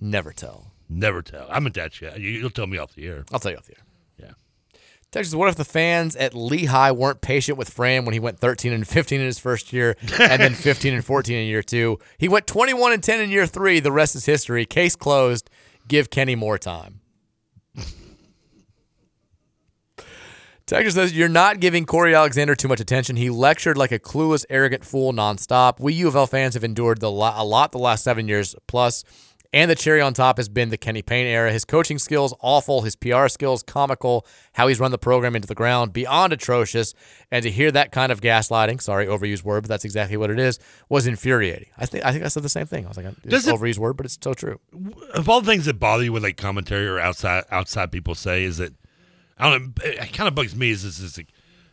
Never 0.00 0.32
tell. 0.32 0.72
Never 0.88 1.22
tell. 1.22 1.46
I'm 1.50 1.66
attached. 1.66 2.02
Yeah, 2.02 2.16
you, 2.16 2.30
you'll 2.30 2.50
tell 2.50 2.66
me 2.66 2.78
off 2.78 2.94
the 2.94 3.06
air. 3.06 3.24
I'll 3.32 3.38
tell 3.38 3.52
you 3.52 3.58
off 3.58 3.66
the 3.66 3.74
air. 3.76 3.84
Yeah. 4.18 4.80
Texas, 5.12 5.34
what 5.34 5.48
if 5.48 5.54
the 5.56 5.64
fans 5.64 6.16
at 6.16 6.34
Lehigh 6.34 6.90
weren't 6.90 7.20
patient 7.20 7.56
with 7.56 7.70
Fran 7.70 8.04
when 8.04 8.12
he 8.12 8.20
went 8.20 8.40
13 8.40 8.72
and 8.72 8.86
15 8.86 9.20
in 9.20 9.26
his 9.26 9.38
first 9.38 9.72
year 9.72 9.96
and 10.18 10.42
then 10.42 10.54
15 10.56 10.94
and 10.94 11.04
14 11.04 11.36
in 11.36 11.46
year 11.46 11.62
two? 11.62 11.98
He 12.18 12.28
went 12.28 12.46
21 12.46 12.92
and 12.92 13.02
10 13.02 13.20
in 13.20 13.30
year 13.30 13.46
three. 13.46 13.78
The 13.80 13.92
rest 13.92 14.16
is 14.16 14.26
history. 14.26 14.66
Case 14.66 14.96
closed. 14.96 15.48
Give 15.88 16.10
Kenny 16.10 16.34
more 16.34 16.58
time. 16.58 17.00
Texas 20.66 20.94
says, 20.94 21.12
You're 21.12 21.28
not 21.28 21.60
giving 21.60 21.86
Cory 21.86 22.14
Alexander 22.14 22.54
too 22.56 22.66
much 22.68 22.80
attention. 22.80 23.14
He 23.16 23.30
lectured 23.30 23.78
like 23.78 23.92
a 23.92 23.98
clueless, 24.00 24.44
arrogant 24.50 24.84
fool 24.84 25.12
nonstop. 25.12 25.78
We 25.78 25.92
U 25.94 26.08
of 26.08 26.16
L 26.16 26.26
fans 26.26 26.54
have 26.54 26.64
endured 26.64 27.00
the 27.00 27.10
lo- 27.10 27.32
a 27.34 27.44
lot 27.44 27.70
the 27.72 27.78
last 27.78 28.02
seven 28.02 28.26
years 28.26 28.56
plus, 28.66 29.04
and 29.52 29.70
the 29.70 29.76
cherry 29.76 30.00
on 30.00 30.12
top 30.12 30.38
has 30.38 30.48
been 30.48 30.70
the 30.70 30.76
Kenny 30.76 31.02
Payne 31.02 31.26
era. 31.28 31.52
His 31.52 31.64
coaching 31.64 32.00
skills, 32.00 32.34
awful. 32.40 32.82
His 32.82 32.96
PR 32.96 33.28
skills, 33.28 33.62
comical. 33.62 34.26
How 34.54 34.66
he's 34.66 34.80
run 34.80 34.90
the 34.90 34.98
program 34.98 35.36
into 35.36 35.46
the 35.46 35.54
ground, 35.54 35.92
beyond 35.92 36.32
atrocious. 36.32 36.94
And 37.30 37.44
to 37.44 37.50
hear 37.50 37.70
that 37.70 37.92
kind 37.92 38.10
of 38.10 38.20
gaslighting, 38.20 38.82
sorry, 38.82 39.06
overused 39.06 39.44
word, 39.44 39.62
but 39.62 39.68
that's 39.68 39.84
exactly 39.84 40.16
what 40.16 40.32
it 40.32 40.40
is, 40.40 40.58
was 40.88 41.06
infuriating. 41.06 41.68
I 41.78 41.86
think 41.86 42.04
I 42.04 42.10
think 42.10 42.24
I 42.24 42.28
said 42.28 42.42
the 42.42 42.48
same 42.48 42.66
thing. 42.66 42.86
I 42.86 42.88
was 42.88 42.96
like, 42.96 43.06
it's 43.22 43.46
it- 43.46 43.54
overused 43.54 43.78
word, 43.78 43.96
but 43.96 44.04
it's 44.04 44.18
so 44.20 44.34
true. 44.34 44.58
of 45.14 45.28
all 45.28 45.40
the 45.40 45.46
things 45.50 45.66
that 45.66 45.78
bother 45.78 46.02
you 46.02 46.12
with 46.12 46.24
like 46.24 46.36
commentary 46.36 46.88
or 46.88 46.98
outside 46.98 47.44
outside 47.52 47.92
people 47.92 48.16
say 48.16 48.42
is 48.42 48.58
that 48.58 48.72
I 49.38 49.50
don't. 49.50 49.78
It 49.84 50.12
kind 50.12 50.28
of 50.28 50.34
bugs 50.34 50.54
me. 50.56 50.70
Is 50.70 50.82
this 50.82 50.98
is 51.00 51.16
like 51.16 51.28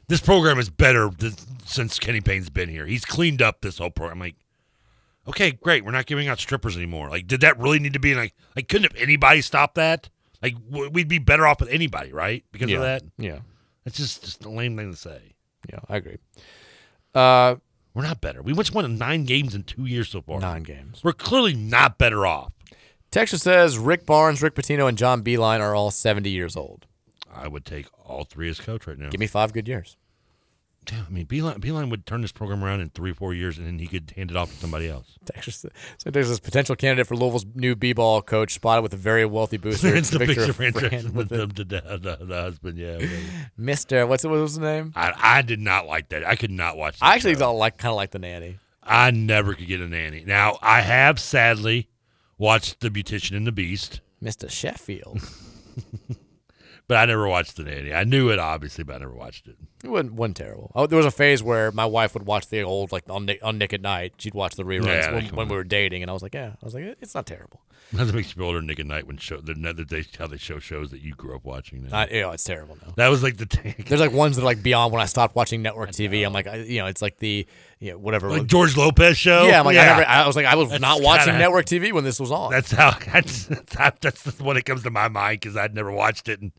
this 0.07 0.19
program 0.21 0.59
is 0.59 0.69
better 0.69 1.09
th- 1.09 1.33
since 1.65 1.97
Kenny 1.99 2.21
Payne's 2.21 2.49
been 2.49 2.69
here. 2.69 2.85
He's 2.85 3.05
cleaned 3.05 3.41
up 3.41 3.61
this 3.61 3.77
whole 3.77 3.89
program. 3.89 4.17
I'm 4.17 4.27
like, 4.27 4.35
okay, 5.27 5.51
great. 5.51 5.85
We're 5.85 5.91
not 5.91 6.05
giving 6.05 6.27
out 6.27 6.39
strippers 6.39 6.75
anymore. 6.75 7.09
Like, 7.09 7.27
did 7.27 7.41
that 7.41 7.57
really 7.59 7.79
need 7.79 7.93
to 7.93 7.99
be 7.99 8.15
like 8.15 8.33
like 8.55 8.67
couldn't 8.67 8.91
have 8.91 9.01
anybody 9.01 9.41
stop 9.41 9.75
that? 9.75 10.09
Like, 10.41 10.55
w- 10.69 10.89
we'd 10.89 11.07
be 11.07 11.19
better 11.19 11.47
off 11.47 11.61
with 11.61 11.69
anybody, 11.69 12.11
right? 12.11 12.43
Because 12.51 12.69
Yeah. 12.69 12.75
of 12.77 12.81
that. 12.83 13.03
Yeah. 13.17 13.39
That's 13.85 13.97
just 13.97 14.23
just 14.25 14.43
a 14.45 14.49
lame 14.49 14.75
thing 14.77 14.91
to 14.91 14.97
say. 14.97 15.35
Yeah, 15.69 15.79
I 15.87 15.95
agree. 15.97 16.17
Uh, 17.15 17.55
We're 17.93 18.03
not 18.03 18.21
better. 18.21 18.41
We 18.41 18.53
just 18.53 18.73
won 18.73 18.97
nine 18.97 19.23
games 19.23 19.53
in 19.55 19.63
two 19.63 19.85
years 19.85 20.09
so 20.09 20.21
far. 20.21 20.39
Nine 20.39 20.63
games. 20.63 21.01
We're 21.03 21.13
clearly 21.13 21.53
not 21.53 21.97
better 21.97 22.25
off. 22.25 22.51
Texas 23.11 23.43
says 23.43 23.77
Rick 23.77 24.05
Barnes, 24.07 24.41
Rick 24.41 24.55
Pitino, 24.55 24.89
and 24.89 24.97
John 24.97 25.23
Beilein 25.23 25.59
are 25.59 25.75
all 25.75 25.91
70 25.91 26.29
years 26.31 26.55
old. 26.57 26.87
I 27.35 27.47
would 27.47 27.65
take 27.65 27.87
all 28.05 28.23
three 28.23 28.49
as 28.49 28.59
coach 28.59 28.87
right 28.87 28.97
now. 28.97 29.09
Give 29.09 29.19
me 29.19 29.27
five 29.27 29.53
good 29.53 29.67
years. 29.67 29.97
Yeah, 30.91 31.03
I 31.07 31.09
mean, 31.09 31.25
Beilein, 31.25 31.59
Beilein 31.59 31.89
would 31.91 32.05
turn 32.05 32.21
this 32.21 32.33
program 32.33 32.61
around 32.63 32.81
in 32.81 32.89
three 32.89 33.13
four 33.13 33.33
years, 33.33 33.57
and 33.57 33.65
then 33.65 33.79
he 33.79 33.87
could 33.87 34.11
hand 34.17 34.31
it 34.31 34.37
off 34.37 34.51
to 34.51 34.57
somebody 34.57 34.89
else. 34.89 35.17
Texas, 35.25 35.65
so 35.97 36.09
this 36.11 36.39
potential 36.41 36.75
candidate 36.75 37.07
for 37.07 37.15
Louisville's 37.15 37.45
new 37.55 37.75
b-ball 37.75 38.21
coach 38.21 38.53
spotted 38.53 38.81
with 38.81 38.93
a 38.93 38.97
very 38.97 39.25
wealthy 39.25 39.57
booster. 39.63 39.95
it's 39.95 40.09
the 40.09 40.19
picture 40.19 40.43
of 40.43 40.55
Fran 40.55 40.73
with 41.13 41.31
with 41.31 41.55
the, 41.55 41.63
the, 41.63 41.97
the, 41.97 42.25
the 42.25 42.41
husband. 42.41 42.77
Yeah. 42.77 42.99
Mister. 43.57 44.05
What's 44.05 44.25
what 44.25 44.33
was 44.33 44.51
his 44.51 44.59
name? 44.59 44.91
I, 44.95 45.13
I 45.17 45.41
did 45.41 45.61
not 45.61 45.87
like 45.87 46.09
that. 46.09 46.25
I 46.25 46.35
could 46.35 46.51
not 46.51 46.75
watch. 46.75 46.99
That 46.99 47.05
I 47.05 47.15
actually 47.15 47.35
show. 47.35 47.41
don't 47.41 47.57
like 47.57 47.77
kind 47.77 47.91
of 47.91 47.95
like 47.95 48.11
the 48.11 48.19
nanny. 48.19 48.57
I 48.83 49.11
never 49.11 49.53
could 49.53 49.67
get 49.67 49.79
a 49.79 49.87
nanny. 49.87 50.25
Now 50.25 50.57
I 50.61 50.81
have 50.81 51.17
sadly 51.19 51.87
watched 52.37 52.81
The 52.81 52.89
Beautician 52.89 53.37
and 53.37 53.47
the 53.47 53.53
Beast, 53.53 54.01
Mister 54.19 54.49
Sheffield. 54.49 55.21
but 56.87 56.97
I 56.97 57.05
never 57.05 57.27
watched 57.27 57.55
the 57.57 57.63
nanny. 57.63 57.93
I 57.93 58.03
knew 58.03 58.29
it 58.29 58.39
obviously, 58.39 58.83
but 58.83 58.95
I 58.95 58.99
never 58.99 59.13
watched 59.13 59.47
it. 59.47 59.55
It 59.83 59.89
wasn't, 59.89 60.13
wasn't 60.13 60.37
terrible. 60.37 60.71
Oh, 60.75 60.85
there 60.87 60.97
was 60.97 61.05
a 61.05 61.11
phase 61.11 61.41
where 61.43 61.71
my 61.71 61.85
wife 61.85 62.13
would 62.13 62.25
watch 62.25 62.47
the 62.49 62.61
old 62.61 62.91
like 62.91 63.03
on 63.09 63.25
Nick, 63.25 63.39
on 63.43 63.57
Nick 63.57 63.73
at 63.73 63.81
Night. 63.81 64.13
She'd 64.17 64.33
watch 64.33 64.55
the 64.55 64.63
reruns 64.63 64.85
Yeah, 64.85 65.13
when, 65.13 65.25
when 65.27 65.47
we 65.47 65.55
were 65.55 65.63
dating, 65.63 66.01
and 66.03 66.09
I 66.09 66.13
was 66.13 66.23
like, 66.23 66.33
yeah, 66.33 66.53
I 66.61 66.65
was 66.65 66.73
like, 66.73 66.97
it's 67.01 67.15
not 67.15 67.25
terrible. 67.25 67.61
Nothing 67.93 68.15
makes 68.15 68.35
me 68.35 68.43
older 68.43 68.57
than 68.59 68.67
Nick 68.67 68.79
and 68.79 68.89
Night 68.89 69.05
when 69.05 69.17
show 69.17 69.37
the 69.37 69.53
that 69.53 69.87
they 69.89 70.03
how 70.17 70.27
they 70.27 70.37
show 70.37 70.59
shows 70.59 70.89
that 70.91 71.01
you 71.01 71.13
grew 71.13 71.35
up 71.35 71.45
watching. 71.45 71.83
Now. 71.87 71.99
I, 71.99 72.07
you 72.07 72.21
know, 72.21 72.29
oh, 72.29 72.31
it's 72.31 72.43
terrible 72.43 72.77
now. 72.85 72.93
That 72.97 73.09
was 73.09 73.21
like 73.21 73.37
the 73.37 73.45
tank. 73.45 73.87
There's 73.87 74.01
like 74.01 74.11
ones 74.11 74.35
that 74.35 74.41
are 74.41 74.45
like 74.45 74.63
beyond 74.63 74.91
when 74.91 75.01
I 75.01 75.05
stopped 75.05 75.35
watching 75.35 75.61
network 75.61 75.91
TV. 75.91 76.25
I'm 76.25 76.33
like, 76.33 76.47
I, 76.47 76.55
you 76.57 76.79
know, 76.79 76.87
it's 76.87 77.01
like 77.01 77.19
the 77.19 77.45
you 77.79 77.91
know, 77.91 77.97
whatever. 77.99 78.29
like 78.29 78.47
George 78.47 78.75
Lopez 78.75 79.17
show. 79.17 79.45
Yeah, 79.45 79.59
I'm 79.59 79.65
like, 79.65 79.77
I, 79.77 79.85
never, 79.85 80.05
I 80.07 80.25
was 80.27 80.35
like, 80.35 80.45
I 80.45 80.55
was 80.55 80.69
That's 80.69 80.81
not 80.81 81.01
watching 81.01 81.25
kinda- 81.25 81.39
network 81.39 81.65
TV 81.65 81.93
when 81.93 82.03
this 82.03 82.19
was 82.19 82.31
on. 82.31 82.51
That's 82.51 82.71
how 82.71 82.91
that's 83.13 83.45
that's, 83.45 83.75
how, 83.75 83.91
that's 84.01 84.23
the 84.23 84.43
one 84.43 84.55
that 84.55 84.65
comes 84.65 84.83
to 84.83 84.89
my 84.89 85.07
mind 85.07 85.41
because 85.41 85.55
I'd 85.55 85.75
never 85.75 85.91
watched 85.91 86.27
it, 86.29 86.41
and 86.41 86.51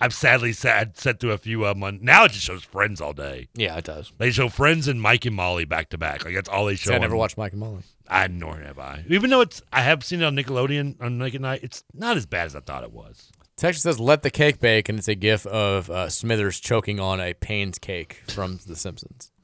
I'm 0.00 0.10
sadly 0.10 0.52
sad 0.52 0.96
sat 0.98 1.18
through 1.18 1.32
a 1.32 1.38
few 1.38 1.64
of 1.64 1.76
them. 1.76 1.82
On, 1.84 1.98
now 2.02 2.24
it 2.24 2.32
just 2.32 2.44
shows 2.44 2.62
Friends 2.62 3.00
all 3.00 3.12
day. 3.14 3.48
Yeah, 3.54 3.76
it 3.76 3.84
does. 3.84 4.12
They 4.18 4.30
show 4.30 4.48
Friends 4.48 4.86
and 4.86 5.00
Mike 5.00 5.24
and 5.24 5.34
Molly 5.34 5.64
back 5.64 5.88
to 5.90 5.98
back. 5.98 6.24
Like 6.24 6.34
that's 6.34 6.48
all 6.48 6.66
they 6.66 6.76
show. 6.76 6.90
See, 6.90 6.94
I 6.94 6.98
never 6.98 7.14
on- 7.14 7.18
watched 7.18 7.38
Mike 7.38 7.52
and 7.52 7.60
Molly. 7.60 7.82
I 8.08 8.26
nor 8.28 8.56
have 8.58 8.78
I. 8.78 9.04
Even 9.08 9.30
though 9.30 9.40
it's 9.40 9.62
I 9.72 9.82
have 9.82 10.04
seen 10.04 10.20
it 10.20 10.24
on 10.24 10.36
Nickelodeon 10.36 11.00
on 11.00 11.18
Nick 11.18 11.34
at 11.34 11.40
Night. 11.40 11.60
It's 11.62 11.84
not 11.94 12.16
as 12.16 12.26
bad 12.26 12.46
as 12.46 12.56
I 12.56 12.60
thought 12.60 12.84
it 12.84 12.92
was. 12.92 13.30
Texas 13.56 13.82
says, 13.82 13.98
"Let 13.98 14.22
the 14.22 14.30
cake 14.30 14.60
bake," 14.60 14.88
and 14.88 14.98
it's 14.98 15.08
a 15.08 15.14
gif 15.14 15.46
of 15.46 15.88
uh, 15.90 16.08
Smithers 16.10 16.60
choking 16.60 17.00
on 17.00 17.20
a 17.20 17.32
Payne's 17.34 17.78
cake 17.78 18.22
from 18.28 18.60
The 18.66 18.76
Simpsons. 18.76 19.30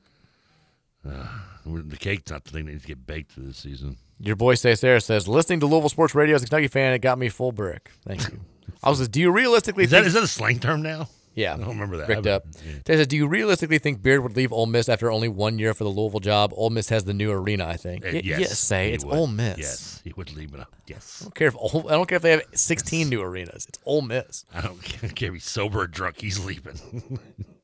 Uh, 1.04 1.26
the 1.64 1.96
cake's 1.96 2.30
not 2.30 2.44
the 2.44 2.50
thing 2.52 2.64
that 2.66 2.72
needs 2.72 2.82
to 2.82 2.88
get 2.88 3.04
baked 3.06 3.32
for 3.32 3.40
this 3.40 3.56
season. 3.56 3.96
Your 4.20 4.36
boy 4.36 4.54
Stay 4.54 4.76
Sarah 4.76 5.00
says, 5.00 5.26
"Listening 5.26 5.58
to 5.60 5.66
Louisville 5.66 5.88
sports 5.88 6.14
radio 6.14 6.36
as 6.36 6.42
a 6.42 6.46
Kentucky 6.46 6.68
fan, 6.68 6.92
it 6.92 7.00
got 7.00 7.18
me 7.18 7.28
full 7.28 7.50
brick." 7.50 7.90
Thank 8.06 8.28
you. 8.30 8.40
I 8.84 8.90
was, 8.90 9.08
do 9.08 9.20
you 9.20 9.32
realistically 9.32 9.84
Is 9.84 9.90
that 9.90 9.98
think 9.98 10.06
is 10.08 10.14
that 10.14 10.22
a 10.22 10.28
slang 10.28 10.60
term 10.60 10.82
now? 10.82 11.08
Yeah, 11.34 11.54
I 11.54 11.56
don't 11.56 11.68
remember 11.68 11.96
that. 11.96 12.06
Bricked 12.06 12.26
I- 12.26 12.30
up. 12.32 12.44
They 12.84 12.96
said, 12.96 13.08
"Do 13.08 13.16
you 13.16 13.26
realistically 13.26 13.78
think 13.78 14.02
Beard 14.02 14.22
would 14.22 14.36
leave 14.36 14.52
Ole 14.52 14.66
Miss 14.66 14.88
after 14.88 15.10
only 15.10 15.28
one 15.28 15.58
year 15.58 15.72
for 15.72 15.84
the 15.84 15.90
Louisville 15.90 16.20
job? 16.20 16.52
Ole 16.54 16.68
Miss 16.70 16.90
has 16.90 17.04
the 17.04 17.14
new 17.14 17.30
arena, 17.30 17.66
I 17.66 17.76
think." 17.78 18.04
Uh, 18.04 18.10
Y- 18.12 18.20
yes, 18.24 18.40
yes, 18.40 18.58
say 18.58 18.92
it's 18.92 19.04
would. 19.04 19.14
Ole 19.16 19.26
Miss. 19.28 19.58
Yes, 19.58 20.00
he 20.04 20.12
would 20.16 20.34
leave 20.36 20.52
it 20.52 20.60
up. 20.60 20.74
Yes. 20.86 21.18
I 21.20 21.24
don't 21.24 21.34
care 21.34 21.48
if 21.48 21.56
Ole, 21.56 21.86
I 21.88 21.92
don't 21.92 22.06
care 22.08 22.16
if 22.16 22.22
they 22.22 22.32
have 22.32 22.42
16 22.54 23.08
new 23.08 23.22
arenas. 23.22 23.64
It's 23.68 23.78
Ole 23.86 24.02
Miss. 24.02 24.44
I 24.52 24.60
don't 24.60 24.82
care 25.14 25.28
if 25.28 25.34
he's 25.34 25.44
sober 25.44 25.80
or 25.80 25.86
drunk. 25.86 26.20
He's 26.20 26.44
leaving. 26.44 27.18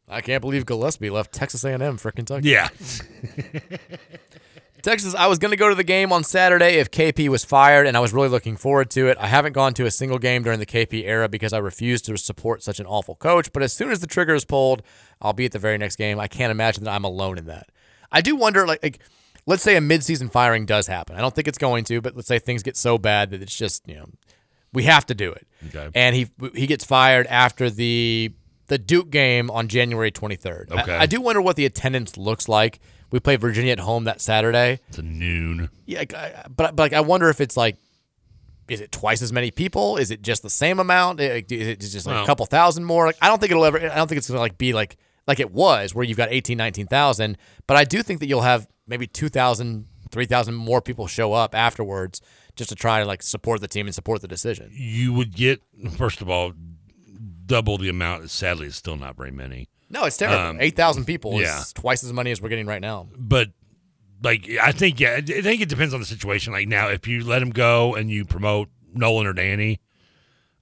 I 0.09 0.23
can't 0.23 0.41
believe 0.41 0.65
Gillespie 0.65 1.11
left 1.11 1.33
Texas 1.33 1.63
A&M 1.65 1.99
for 1.99 2.11
Kentucky. 2.11 2.49
Yeah. 2.49 2.69
Texas, 4.89 5.15
I 5.15 5.27
was 5.27 5.39
going 5.39 5.51
to 5.51 5.57
go 5.59 5.69
to 5.69 5.75
the 5.75 5.85
game 5.85 6.13
on 6.13 6.25
Saturday 6.25 6.77
if 6.79 6.91
KP 6.91 7.29
was 7.29 7.45
fired, 7.45 7.87
and 7.87 7.95
I 7.95 8.01
was 8.01 8.15
really 8.15 8.31
looking 8.31 8.57
forward 8.57 8.91
to 8.93 9.09
it. 9.09 9.19
I 9.21 9.27
haven't 9.27 9.53
gone 9.53 9.75
to 9.75 9.85
a 9.85 9.91
single 9.91 10.19
game 10.19 10.43
during 10.43 10.61
the 10.61 10.67
KP 10.67 11.05
era 11.05 11.29
because 11.29 11.53
I 11.53 11.59
refuse 11.59 12.01
to 12.03 12.17
support 12.17 12.63
such 12.63 12.81
an 12.81 12.87
awful 12.87 13.15
coach. 13.15 13.53
But 13.53 13.63
as 13.63 13.75
soon 13.75 13.91
as 13.91 14.01
the 14.01 14.07
trigger 14.07 14.35
is 14.35 14.47
pulled, 14.47 14.83
I'll 15.21 15.35
be 15.35 15.45
at 15.45 15.53
the 15.53 15.59
very 15.59 15.77
next 15.77 15.97
game. 15.97 16.19
I 16.19 16.27
can't 16.27 16.51
imagine 16.51 16.85
that 16.85 16.95
I'm 16.95 17.05
alone 17.05 17.37
in 17.37 17.45
that. 17.47 17.69
I 18.11 18.23
do 18.23 18.35
wonder, 18.35 18.67
like, 18.67 18.83
like 18.83 19.01
let's 19.45 19.63
say 19.63 19.77
a 19.77 19.81
midseason 19.81 20.33
firing 20.33 20.65
does 20.65 20.87
happen. 20.87 21.17
I 21.17 21.21
don't 21.21 21.35
think 21.35 21.49
it's 21.49 21.59
going 21.59 21.85
to, 21.85 22.01
but 22.01 22.17
let's 22.17 22.29
say 22.29 22.39
things 22.39 22.63
get 22.63 22.75
so 22.77 22.97
bad 22.97 23.31
that 23.33 23.43
it's 23.43 23.55
just, 23.55 23.87
you 23.87 23.97
know, 23.97 24.07
we 24.73 24.85
have 24.85 25.05
to 25.07 25.15
do 25.15 25.33
it. 25.33 25.47
Okay. 25.67 25.91
And 25.95 26.17
he 26.17 26.29
he 26.55 26.67
gets 26.67 26.87
fired 26.87 27.27
after 27.27 27.69
the 27.69 28.33
the 28.69 28.79
Duke 28.79 29.11
game 29.11 29.51
on 29.51 29.69
January 29.69 30.11
23rd. 30.11 30.73
I- 30.73 30.83
Okay. 30.83 30.97
I, 30.97 31.07
do 31.07 31.21
wonder 31.21 31.41
what 31.43 31.57
the 31.57 31.65
attendance 31.67 32.17
looks 32.17 32.49
like. 32.49 32.81
We 33.11 33.21
play 33.21 33.37
Virginia 33.37 33.73
at 33.73 33.81
home 33.81 34.05
that 34.05 34.21
Saturday. 34.21 34.81
It's 34.89 34.99
a 34.99 35.03
noon. 35.03 35.71
Yeah, 35.87 36.05
I- 36.15 36.45
but 36.49 36.77
but 36.77 36.79
like 36.79 36.93
I 36.93 37.01
wonder 37.01 37.29
if 37.31 37.41
it's 37.41 37.57
like, 37.57 37.77
is 38.69 38.81
it 38.83 38.93
twice 38.93 39.23
as 39.23 39.33
many 39.33 39.51
people? 39.51 39.97
Is 39.97 40.11
it 40.11 40.21
just 40.23 40.43
the 40.43 40.51
same 40.51 40.79
amount? 40.79 41.21
Is 41.21 41.45
it 41.51 41.81
just 41.81 42.07
like 42.07 42.15
Well- 42.17 42.25
a 42.25 42.27
couple 42.27 42.45
thousand 42.47 42.85
more? 42.85 43.07
Like 43.07 43.17
I 43.23 43.29
don't 43.29 43.39
think 43.41 43.51
it'll 43.51 43.65
ever. 43.65 43.79
I 43.79 43.97
don't 43.97 44.09
think 44.09 44.19
it's 44.19 44.29
gonna 44.29 44.41
like 44.41 44.59
be 44.59 44.73
like 44.73 44.97
like 45.27 45.41
it 45.41 45.51
was 45.53 45.95
where 45.95 46.05
you've 46.05 46.17
got 46.19 46.31
18, 46.31 46.57
19,000. 46.59 47.37
But 47.67 47.77
I 47.77 47.85
do 47.85 48.03
think 48.03 48.21
that 48.21 48.27
you'll 48.27 48.41
have 48.43 48.67
maybe 48.87 49.07
2,000, 49.07 49.87
3,000 50.11 50.55
more 50.55 50.81
people 50.81 51.07
show 51.07 51.35
up 51.35 51.55
afterwards 51.55 52.23
just 52.57 52.71
to 52.71 52.75
try 52.75 53.01
to 53.01 53.05
like 53.07 53.23
support 53.23 53.61
the 53.61 53.69
team 53.69 53.87
and 53.87 53.95
support 53.95 54.21
the 54.23 54.29
decision. 54.29 54.71
You 54.73 55.13
would 55.13 55.35
get 55.35 55.63
first 55.97 56.21
of 56.23 56.29
all 56.31 56.53
double 57.47 57.79
the 57.79 57.89
amount. 57.89 58.31
Sadly, 58.31 58.67
it's 58.67 58.77
still 58.77 58.97
not 58.97 59.17
very 59.17 59.31
many. 59.31 59.69
No, 59.91 60.05
it's 60.05 60.17
terrible. 60.17 60.39
Um, 60.39 60.61
8,000 60.61 61.05
people 61.05 61.41
yeah. 61.41 61.61
is 61.61 61.73
twice 61.73 62.05
as 62.05 62.13
many 62.13 62.31
as 62.31 62.41
we're 62.43 62.51
getting 62.51 62.67
right 62.67 62.83
now. 62.83 63.09
but 63.17 63.49
like 64.23 64.49
I 64.61 64.73
think 64.73 65.01
yeah, 65.01 65.15
I 65.15 65.21
think 65.21 65.61
it 65.61 65.69
depends 65.69 65.95
on 65.95 66.01
the 66.01 66.07
situation. 66.07 66.53
Like 66.53 66.69
now, 66.69 66.89
if 66.89 67.07
you 67.07 67.25
let 67.25 67.43
him 67.43 67.51
go 67.51 67.95
and 67.95 68.11
you 68.11 68.25
promote 68.25 68.69
Nolan 68.93 69.27
or 69.27 69.33
Danny, 69.33 69.81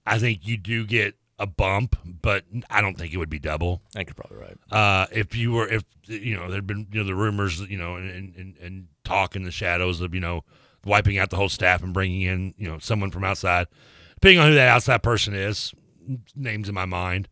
I 0.05 0.19
think 0.19 0.47
you 0.47 0.57
do 0.57 0.87
get 0.87 1.15
a 1.39 1.47
bump, 1.47 1.97
but 2.05 2.45
I 2.71 2.81
don't 2.81 2.97
think 2.97 3.13
it 3.13 3.19
would 3.19 3.31
be 3.31 3.39
double. 3.39 3.83
I 3.95 3.99
think 3.99 4.09
you're 4.11 4.15
probably 4.15 4.39
right. 4.39 4.59
Uh, 4.71 5.07
if 5.13 5.35
you 5.35 5.53
were, 5.53 5.69
if 5.69 5.85
you 6.05 6.37
know, 6.37 6.51
there'd 6.51 6.67
been 6.67 6.87
you 6.93 7.01
know 7.01 7.07
the 7.07 7.15
rumors, 7.15 7.61
you 7.61 7.79
know, 7.79 7.97
and 7.97 8.35
and, 8.37 8.57
and 8.59 8.89
talk 9.05 9.37
in 9.37 9.45
the 9.45 9.51
shadows 9.51 10.01
of 10.01 10.15
you 10.15 10.21
know 10.21 10.45
wiping 10.85 11.19
out 11.19 11.31
the 11.31 11.37
whole 11.37 11.49
staff 11.49 11.83
and 11.83 11.93
bringing 11.93 12.23
in 12.23 12.55
you 12.57 12.69
know 12.69 12.79
someone 12.79 13.11
from 13.11 13.25
outside, 13.25 13.67
depending 14.15 14.39
on 14.39 14.49
who 14.49 14.55
that 14.55 14.69
outside 14.69 15.03
person 15.03 15.35
is, 15.35 15.73
names 16.35 16.69
in 16.69 16.75
my 16.75 16.87
mind, 16.87 17.29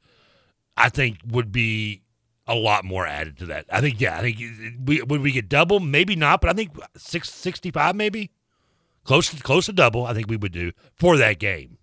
I 0.76 0.88
think 0.88 1.18
would 1.26 1.52
be 1.52 2.02
a 2.46 2.54
lot 2.54 2.84
more 2.84 3.06
added 3.06 3.38
to 3.38 3.46
that. 3.46 3.66
I 3.70 3.80
think 3.80 4.00
yeah, 4.00 4.18
I 4.18 4.20
think 4.20 4.38
we 4.84 5.02
would 5.02 5.20
we 5.22 5.32
get 5.32 5.48
double, 5.48 5.80
maybe 5.80 6.16
not, 6.16 6.40
but 6.40 6.50
I 6.50 6.52
think 6.52 6.72
six 6.96 7.30
sixty 7.30 7.70
five 7.70 7.96
maybe 7.96 8.30
close 9.04 9.30
to 9.30 9.42
close 9.42 9.66
to 9.66 9.72
double. 9.72 10.06
I 10.06 10.14
think 10.14 10.28
we 10.28 10.36
would 10.36 10.52
do 10.52 10.72
for 10.94 11.16
that 11.16 11.38
game. 11.38 11.78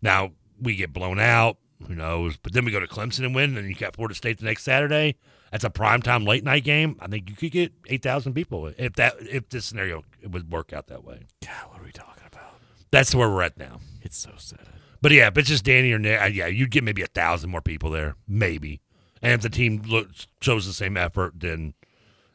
Now 0.00 0.32
we 0.60 0.76
get 0.76 0.92
blown 0.92 1.18
out. 1.18 1.58
Who 1.86 1.94
knows? 1.94 2.36
But 2.36 2.52
then 2.52 2.64
we 2.64 2.70
go 2.70 2.80
to 2.80 2.86
Clemson 2.86 3.24
and 3.24 3.34
win, 3.34 3.50
and 3.50 3.58
then 3.58 3.66
you 3.66 3.74
got 3.74 3.96
Florida 3.96 4.14
State 4.14 4.38
the 4.38 4.44
next 4.44 4.62
Saturday. 4.62 5.16
That's 5.50 5.64
a 5.64 5.70
primetime 5.70 6.26
late 6.26 6.44
night 6.44 6.64
game. 6.64 6.96
I 7.00 7.06
think 7.06 7.28
you 7.28 7.36
could 7.36 7.52
get 7.52 7.72
eight 7.86 8.02
thousand 8.02 8.34
people 8.34 8.72
if 8.78 8.94
that 8.94 9.14
if 9.20 9.48
this 9.50 9.66
scenario 9.66 10.02
would 10.26 10.50
work 10.50 10.72
out 10.72 10.86
that 10.88 11.04
way. 11.04 11.26
God, 11.44 11.70
what 11.70 11.80
are 11.80 11.84
we 11.84 11.92
talking 11.92 12.24
about? 12.26 12.54
That's 12.90 13.14
where 13.14 13.28
we're 13.28 13.42
at 13.42 13.58
now. 13.58 13.80
It's 14.02 14.16
so 14.16 14.30
sad. 14.36 14.73
But 15.04 15.12
yeah, 15.12 15.26
if 15.26 15.36
it's 15.36 15.50
just 15.50 15.66
Danny 15.66 15.92
or 15.92 15.98
Nick, 15.98 16.34
yeah, 16.34 16.46
you'd 16.46 16.70
get 16.70 16.82
maybe 16.82 17.02
a 17.02 17.06
thousand 17.06 17.50
more 17.50 17.60
people 17.60 17.90
there, 17.90 18.16
maybe. 18.26 18.80
And 19.20 19.32
if 19.32 19.42
the 19.42 19.50
team 19.50 19.82
looks, 19.86 20.28
shows 20.40 20.64
the 20.64 20.72
same 20.72 20.96
effort, 20.96 21.34
then 21.36 21.74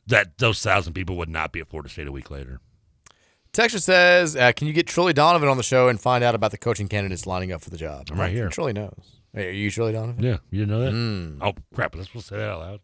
that 0.06 0.38
those 0.38 0.62
thousand 0.62 0.94
people 0.94 1.18
would 1.18 1.30
not 1.30 1.52
be 1.52 1.62
at 1.62 1.68
Florida 1.68 1.90
State 1.90 2.06
a 2.06 2.12
week 2.12 2.30
later. 2.30 2.60
Texture 3.54 3.80
says, 3.80 4.36
uh, 4.36 4.52
"Can 4.52 4.68
you 4.68 4.74
get 4.74 4.86
Trilly 4.86 5.16
Donovan 5.16 5.50
on 5.50 5.58
the 5.58 5.64
show 5.64 5.88
and 5.88 6.00
find 6.00 6.24
out 6.24 6.36
about 6.36 6.52
the 6.52 6.60
coaching 6.60 6.88
candidates 6.88 7.26
lining 7.26 7.52
up 7.52 7.62
for 7.62 7.72
the 7.72 7.78
job?" 7.78 8.10
I'm 8.12 8.20
right 8.20 8.32
here. 8.32 8.50
Trilly 8.50 8.76
knows. 8.76 9.18
Hey, 9.34 9.48
are 9.48 9.52
you 9.52 9.72
Trilly 9.72 9.94
Donovan? 9.94 10.24
Yeah, 10.24 10.38
you 10.52 10.60
didn't 10.60 10.70
know 10.70 10.82
that? 10.82 10.94
Mm. 10.94 11.40
Oh 11.42 11.56
crap! 11.74 11.96
Let's 11.96 12.10
supposed 12.10 12.28
to 12.28 12.36
say 12.36 12.38
that 12.38 12.50
out 12.52 12.60
loud. 12.60 12.80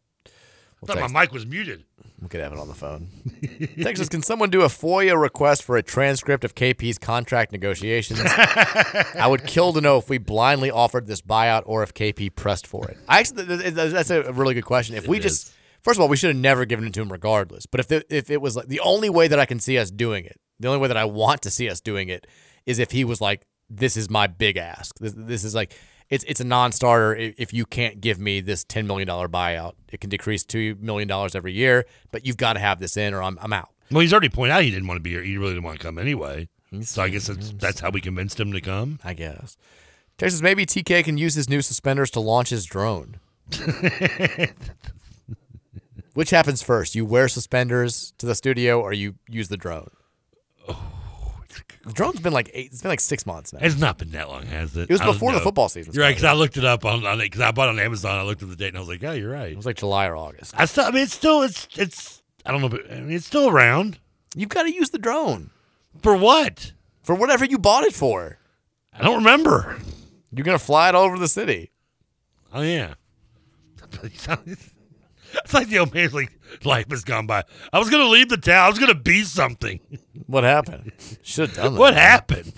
I 0.86 0.94
We'll 0.94 0.96
thought 0.96 1.02
text- 1.02 1.14
my 1.14 1.22
mic 1.22 1.32
was 1.34 1.46
muted. 1.46 1.84
We 2.22 2.30
could 2.30 2.40
have 2.42 2.54
it 2.54 2.60
on 2.60 2.68
the 2.68 2.74
phone. 2.74 3.10
Texas, 3.84 4.10
can 4.10 4.24
someone 4.24 4.50
do 4.50 4.62
a 4.62 4.68
FOIA 4.68 5.20
request 5.20 5.64
for 5.64 5.78
a 5.78 5.84
transcript 5.84 6.44
of 6.44 6.56
KP's 6.56 6.98
contract 6.98 7.52
negotiations? 7.52 8.20
I 8.26 9.28
would 9.30 9.46
kill 9.46 9.74
to 9.74 9.82
know 9.82 9.98
if 9.98 10.10
we 10.10 10.18
blindly 10.18 10.72
offered 10.72 11.08
this 11.08 11.22
buyout 11.22 11.64
or 11.66 11.84
if 11.84 11.94
KP 11.94 12.34
pressed 12.36 12.66
for 12.68 12.88
it. 12.90 12.98
I 13.08 13.20
actually, 13.20 13.46
th- 13.46 13.62
th- 13.76 13.92
that's 13.92 14.10
a 14.10 14.32
really 14.32 14.54
good 14.54 14.66
question. 14.66 14.96
If 14.96 15.08
we 15.08 15.18
It 15.18 15.24
just, 15.24 15.54
first 15.84 15.98
of 15.98 16.02
all, 16.02 16.08
we 16.08 16.16
should 16.18 16.30
have 16.30 16.42
never 16.42 16.66
given 16.66 16.88
it 16.88 16.94
to 16.94 17.02
him 17.02 17.12
regardless. 17.12 17.66
But 17.66 17.82
if 17.82 17.88
the, 17.90 18.06
if 18.16 18.30
it 18.32 18.42
was 18.42 18.56
like 18.56 18.68
the 18.68 18.80
only 18.80 19.10
way 19.10 19.28
that 19.28 19.38
I 19.40 19.46
can 19.46 19.60
see 19.60 19.78
us 19.78 19.92
doing 19.92 20.26
it, 20.26 20.40
the 20.60 20.68
only 20.70 20.80
way 20.80 20.88
that 20.88 20.98
I 20.98 21.06
want 21.06 21.42
to 21.44 21.52
see 21.52 21.70
us 21.70 21.82
doing 21.82 22.08
it 22.10 22.26
is 22.66 22.80
if 22.80 22.92
he 22.92 23.04
was 23.04 23.20
like, 23.22 23.46
"This 23.70 23.98
is 23.98 24.10
my 24.10 24.26
big 24.28 24.58
ask. 24.58 24.98
This, 25.00 25.14
this 25.16 25.44
is 25.44 25.54
like." 25.54 25.78
It's, 26.10 26.24
it's 26.26 26.40
a 26.40 26.44
non-starter 26.44 27.16
if 27.16 27.36
if 27.38 27.54
you 27.54 27.66
can't 27.66 28.00
give 28.02 28.20
me 28.20 28.42
this 28.42 28.64
$10 28.66 28.86
million 28.86 29.08
buyout. 29.08 29.74
It 29.92 30.02
can 30.02 30.10
decrease 30.10 30.44
$2 30.44 30.80
million 30.80 31.10
every 31.12 31.54
year, 31.54 31.86
but 32.12 32.26
you've 32.26 32.38
got 32.38 32.54
to 32.54 32.60
have 32.60 32.80
this 32.80 32.98
in 32.98 33.14
or 33.14 33.22
I'm, 33.24 33.38
I'm 33.42 33.54
out. 33.54 33.70
Well, 33.92 34.02
he's 34.02 34.14
already 34.14 34.30
pointed 34.30 34.54
out 34.54 34.64
he 34.64 34.72
didn't 34.72 34.88
want 34.88 34.98
to 34.98 35.04
be 35.04 35.12
here. 35.12 35.24
He 35.24 35.38
really 35.38 35.54
didn't 35.54 35.66
want 35.66 35.80
to 35.80 35.84
come 35.84 35.98
anyway. 35.98 36.48
So 36.82 37.02
I 37.04 37.10
guess 37.10 37.28
that's, 37.28 37.52
that's 37.54 37.80
how 37.80 37.90
we 37.92 38.02
convinced 38.02 38.40
him 38.40 38.52
to 38.52 38.62
come. 38.62 39.00
I 39.04 39.14
guess. 39.14 39.58
Texas, 40.18 40.42
maybe 40.42 40.66
TK 40.66 41.04
can 41.04 41.18
use 41.18 41.36
his 41.36 41.50
new 41.50 41.62
suspenders 41.62 42.10
to 42.12 42.20
launch 42.20 42.50
his 42.50 42.66
drone. 42.66 43.20
Which 46.14 46.30
happens 46.30 46.62
first? 46.62 46.96
You 46.96 47.06
wear 47.06 47.28
suspenders 47.28 48.14
to 48.18 48.26
the 48.26 48.36
studio, 48.36 48.80
or 48.80 48.94
you 48.94 49.16
use 49.30 49.50
the 49.50 49.58
drone? 49.58 49.90
the 50.66 50.76
drone's 51.94 52.20
been 52.20 52.34
like 52.34 52.50
eight. 52.54 52.72
It's 52.72 52.82
been 52.82 52.90
like 52.90 53.00
six 53.00 53.26
months 53.26 53.54
now. 53.54 53.60
It's 53.62 53.78
not 53.78 53.98
been 53.98 54.12
that 54.12 54.30
long, 54.30 54.46
has 54.48 54.76
it? 54.76 54.90
It 54.90 54.92
was 54.92 55.02
I 55.02 55.06
before 55.06 55.34
the 55.34 55.40
football 55.40 55.70
season 55.70 55.94
You're 55.94 56.04
right, 56.04 56.12
because 56.12 56.24
I 56.24 56.34
looked 56.34 56.58
it 56.58 56.66
up 56.66 56.86
on 56.86 57.06
on 57.06 57.20
because 57.20 57.42
I 57.42 57.52
bought 57.52 57.68
it 57.68 57.72
on 57.72 57.80
Amazon. 57.80 58.18
I 58.18 58.24
looked 58.24 58.44
at 58.44 58.50
the 58.50 58.56
date 58.56 58.70
and 58.70 58.78
I 58.78 58.80
was 58.80 58.90
like, 58.90 59.04
oh, 59.04 59.12
you're 59.12 59.32
right. 59.32 59.52
It 59.52 59.58
was 59.58 59.66
like 59.66 59.78
July 59.78 60.08
or 60.08 60.16
August. 60.16 60.54
I 60.58 60.66
still, 60.66 60.86
I 60.86 60.92
mean, 60.92 61.04
it's 61.04 61.14
still, 61.14 61.42
it's, 61.42 61.68
it's. 61.76 62.24
I 62.46 62.52
don't 62.52 62.62
know, 62.62 62.70
but 62.70 62.92
I 62.92 63.00
mean, 63.02 63.16
it's 63.16 63.26
still 63.26 63.50
around. 63.50 64.00
You've 64.36 64.50
got 64.50 64.64
to 64.64 64.74
use 64.74 64.90
the 64.90 65.00
drone 65.00 65.52
for 66.02 66.16
what? 66.16 66.74
For 67.04 67.16
whatever 67.16 67.46
you 67.46 67.58
bought 67.58 67.84
it 67.84 67.94
for. 67.94 68.38
I 68.94 69.04
don't 69.04 69.18
remember. 69.18 69.78
You're 70.32 70.44
gonna 70.44 70.60
fly 70.60 70.90
it 70.90 70.96
all 70.96 71.06
over 71.06 71.18
the 71.18 71.28
city. 71.28 71.72
Oh 72.54 72.62
yeah. 72.62 72.96
It's 75.44 75.54
like 75.54 75.68
the 75.68 75.80
old 75.80 75.94
man's 75.94 76.14
like 76.14 76.38
life 76.64 76.90
has 76.90 77.04
gone 77.04 77.28
by. 77.28 77.44
I 77.74 77.80
was 77.80 77.90
gonna 77.90 78.06
leave 78.06 78.30
the 78.30 78.38
town. 78.38 78.66
I 78.66 78.70
was 78.70 78.80
gonna 78.80 78.96
be 78.96 79.24
something. 79.24 79.80
What 80.28 80.44
happened? 80.44 80.92
Should 81.24 81.50
have 81.50 81.56
done 81.58 81.74
that. 81.74 81.80
What 81.80 81.94
happened? 81.94 82.54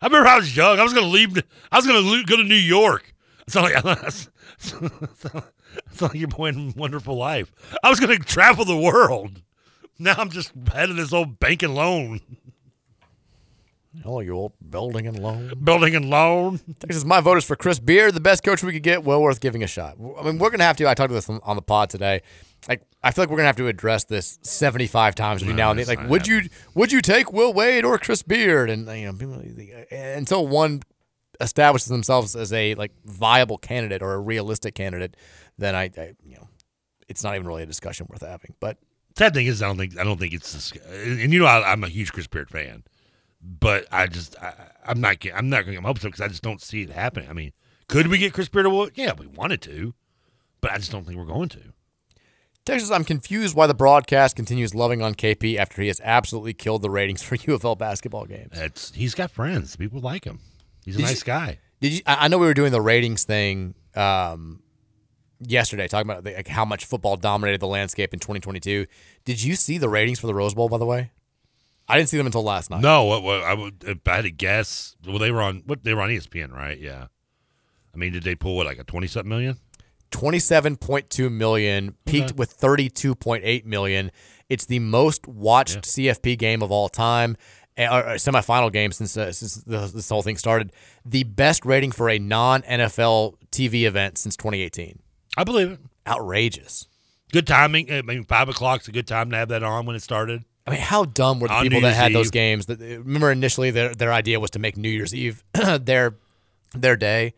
I 0.00 0.06
remember 0.06 0.28
I 0.28 0.36
was 0.36 0.56
young. 0.56 0.78
I 0.78 0.82
was 0.84 0.92
gonna 0.92 1.06
leave. 1.06 1.36
I 1.72 1.76
was 1.76 1.86
gonna 1.86 2.22
go 2.24 2.36
to 2.36 2.44
New 2.44 2.54
York. 2.54 3.14
It's 3.46 3.54
not 3.54 3.64
like 3.64 3.84
it's 4.58 5.22
not 5.22 5.44
like 6.00 6.14
your 6.14 6.28
boy 6.28 6.48
in 6.48 6.74
Wonderful 6.76 7.16
Life. 7.16 7.52
I 7.82 7.90
was 7.90 8.00
gonna 8.00 8.18
travel 8.18 8.64
the 8.64 8.76
world. 8.76 9.42
Now 9.98 10.14
I'm 10.18 10.30
just 10.30 10.52
heading 10.72 10.96
this 10.96 11.12
old 11.12 11.40
bank 11.40 11.62
and 11.62 11.74
loan. 11.74 12.20
Oh, 14.04 14.20
you 14.20 14.32
old 14.32 14.52
building 14.70 15.06
and 15.06 15.18
loan. 15.18 15.52
Building 15.62 15.94
and 15.94 16.10
loan. 16.10 16.60
Texas, 16.80 17.04
my 17.04 17.20
vote 17.20 17.38
is 17.38 17.44
for 17.44 17.56
Chris 17.56 17.78
Beard, 17.78 18.14
the 18.14 18.20
best 18.20 18.42
coach 18.42 18.62
we 18.62 18.72
could 18.72 18.82
get. 18.82 19.04
Well 19.04 19.22
worth 19.22 19.40
giving 19.40 19.62
a 19.62 19.66
shot. 19.66 19.96
I 20.18 20.22
mean, 20.22 20.38
we're 20.38 20.50
gonna 20.50 20.64
have 20.64 20.76
to. 20.76 20.88
I 20.88 20.94
talked 20.94 21.10
to 21.10 21.14
this 21.14 21.28
on, 21.28 21.40
on 21.42 21.56
the 21.56 21.62
pod 21.62 21.90
today. 21.90 22.22
Like, 22.68 22.82
I 23.02 23.10
feel 23.10 23.22
like 23.22 23.30
we're 23.30 23.36
gonna 23.36 23.46
have 23.46 23.56
to 23.56 23.68
address 23.68 24.04
this 24.04 24.38
seventy-five 24.42 25.14
times 25.14 25.40
between 25.40 25.56
No, 25.56 25.64
now 25.64 25.70
and 25.70 25.80
then. 25.80 25.86
Like, 25.86 26.08
would 26.08 26.26
you 26.26 26.42
would 26.74 26.92
you 26.92 27.00
take 27.00 27.32
Will 27.32 27.52
Wade 27.52 27.84
or 27.84 27.98
Chris 27.98 28.22
Beard? 28.22 28.70
And 28.70 28.86
you 28.88 29.06
know, 29.06 29.12
people, 29.14 29.42
until 29.90 30.46
one 30.46 30.82
establishes 31.40 31.88
themselves 31.88 32.36
as 32.36 32.52
a 32.52 32.74
like 32.74 32.92
viable 33.04 33.58
candidate 33.58 34.02
or 34.02 34.14
a 34.14 34.20
realistic 34.20 34.74
candidate, 34.74 35.16
then 35.56 35.74
I, 35.74 35.84
I 35.96 36.14
you 36.24 36.36
know, 36.36 36.48
it's 37.08 37.24
not 37.24 37.34
even 37.34 37.46
really 37.46 37.62
a 37.62 37.66
discussion 37.66 38.06
worth 38.10 38.22
having. 38.22 38.54
But 38.60 38.78
Sad 39.18 39.34
thing 39.34 39.46
is, 39.46 39.62
I 39.62 39.66
don't 39.66 39.76
think 39.78 39.98
I 39.98 40.04
don't 40.04 40.18
think 40.18 40.32
it's 40.32 40.52
this. 40.52 40.72
And 40.92 41.32
you 41.32 41.40
know, 41.40 41.46
I, 41.46 41.72
I'm 41.72 41.82
a 41.82 41.88
huge 41.88 42.12
Chris 42.12 42.28
Beard 42.28 42.48
fan, 42.50 42.84
but 43.48 43.86
I 43.90 44.06
just 44.06 44.36
I, 44.42 44.52
I'm 44.86 45.00
not 45.00 45.16
I'm 45.34 45.48
not 45.48 45.64
going 45.64 45.66
to 45.68 45.72
get 45.72 45.82
my 45.82 45.88
hopes 45.88 46.04
up 46.04 46.12
because 46.12 46.20
I 46.20 46.28
just 46.28 46.42
don't 46.42 46.60
see 46.60 46.82
it 46.82 46.90
happening. 46.90 47.28
I 47.30 47.32
mean, 47.32 47.52
could 47.88 48.08
we 48.08 48.18
get 48.18 48.32
Chris 48.34 48.48
Beard? 48.48 48.66
Award? 48.66 48.92
Yeah, 48.94 49.12
we 49.18 49.26
wanted 49.26 49.62
to, 49.62 49.94
but 50.60 50.70
I 50.72 50.76
just 50.78 50.92
don't 50.92 51.04
think 51.04 51.16
we're 51.18 51.24
going 51.24 51.48
to. 51.50 51.60
Texas, 52.64 52.90
I'm 52.90 53.04
confused 53.04 53.56
why 53.56 53.66
the 53.66 53.72
broadcast 53.72 54.36
continues 54.36 54.74
loving 54.74 55.00
on 55.00 55.14
KP 55.14 55.56
after 55.56 55.80
he 55.80 55.88
has 55.88 56.02
absolutely 56.04 56.52
killed 56.52 56.82
the 56.82 56.90
ratings 56.90 57.22
for 57.22 57.34
U 57.46 57.54
of 57.54 57.64
L 57.64 57.74
basketball 57.76 58.26
games. 58.26 58.50
It's 58.52 58.92
he's 58.94 59.14
got 59.14 59.30
friends. 59.30 59.74
People 59.76 60.00
like 60.00 60.24
him. 60.24 60.40
He's 60.84 60.96
a 60.96 60.98
Did 60.98 61.04
nice 61.04 61.20
you- 61.22 61.24
guy. 61.24 61.58
Did 61.80 61.92
you? 61.94 62.00
I 62.06 62.24
I 62.26 62.28
know 62.28 62.36
we 62.38 62.46
were 62.46 62.54
doing 62.54 62.72
the 62.72 62.80
ratings 62.82 63.24
thing 63.24 63.74
um, 63.94 64.62
yesterday, 65.40 65.88
talking 65.88 66.10
about 66.10 66.24
like 66.24 66.48
how 66.48 66.64
much 66.64 66.84
football 66.84 67.16
dominated 67.16 67.60
the 67.60 67.66
landscape 67.68 68.12
in 68.12 68.18
2022. 68.20 68.86
Did 69.24 69.42
you 69.42 69.54
see 69.54 69.78
the 69.78 69.88
ratings 69.88 70.18
for 70.18 70.26
the 70.26 70.34
Rose 70.34 70.54
Bowl? 70.54 70.68
By 70.68 70.78
the 70.78 70.86
way, 70.86 71.12
I 71.88 71.96
didn't 71.96 72.10
see 72.10 72.16
them 72.18 72.26
until 72.26 72.42
last 72.42 72.70
night. 72.70 72.82
No, 72.82 73.04
what, 73.04 73.22
what 73.22 73.42
I 73.42 73.54
would 73.54 73.82
if 73.84 73.98
I 74.06 74.16
had 74.16 74.22
to 74.22 74.30
guess. 74.30 74.96
Well, 75.06 75.18
they 75.18 75.30
were 75.30 75.40
on 75.42 75.62
what 75.66 75.84
they 75.84 75.94
were 75.94 76.02
on 76.02 76.10
ESPN, 76.10 76.52
right? 76.52 76.78
Yeah. 76.78 77.06
I 77.94 77.96
mean, 77.96 78.12
did 78.12 78.22
they 78.24 78.34
pull 78.34 78.56
what 78.56 78.66
like 78.66 78.78
a 78.78 78.84
twenty 78.84 79.06
something 79.06 79.28
million? 79.28 79.58
27.2 80.10 81.30
million, 81.30 81.94
peaked 82.06 82.32
with 82.34 82.58
32.8 82.58 83.64
million. 83.66 84.10
It's 84.48 84.64
the 84.64 84.78
most 84.78 85.28
watched 85.28 85.82
CFP 85.82 86.38
game 86.38 86.62
of 86.62 86.70
all 86.70 86.88
time, 86.88 87.36
eh, 87.76 87.86
or, 87.86 88.12
or 88.12 88.14
semifinal 88.14 88.72
game 88.72 88.92
since 88.92 89.16
uh, 89.16 89.32
since 89.32 89.56
the, 89.56 89.86
this 89.86 90.08
whole 90.08 90.22
thing 90.22 90.36
started. 90.36 90.72
The 91.04 91.24
best 91.24 91.66
rating 91.66 91.92
for 91.92 92.08
a 92.08 92.18
non 92.18 92.62
NFL 92.62 93.34
TV 93.50 93.82
event 93.86 94.18
since 94.18 94.36
2018. 94.36 95.00
I 95.36 95.44
believe 95.44 95.72
it. 95.72 95.80
Outrageous. 96.06 96.88
Good 97.32 97.46
timing. 97.46 97.92
I 97.92 98.00
mean, 98.00 98.24
five 98.24 98.48
o'clock's 98.48 98.88
a 98.88 98.92
good 98.92 99.06
time 99.06 99.30
to 99.30 99.36
have 99.36 99.48
that 99.48 99.62
on 99.62 99.84
when 99.84 99.94
it 99.94 100.02
started. 100.02 100.44
I 100.68 100.72
mean, 100.72 100.80
how 100.80 101.04
dumb 101.04 101.40
were 101.40 101.48
the 101.48 101.54
On 101.54 101.62
people 101.62 101.80
New 101.80 101.86
that 101.86 101.94
had 101.96 102.12
those 102.12 102.26
Eve. 102.26 102.32
games? 102.32 102.66
That 102.66 102.78
remember 102.80 103.30
initially 103.32 103.70
their 103.70 103.94
their 103.94 104.12
idea 104.12 104.38
was 104.40 104.50
to 104.52 104.58
make 104.58 104.76
New 104.76 104.88
Year's 104.90 105.14
Eve 105.14 105.42
their 105.80 106.14
their 106.74 106.96
day. 106.96 107.34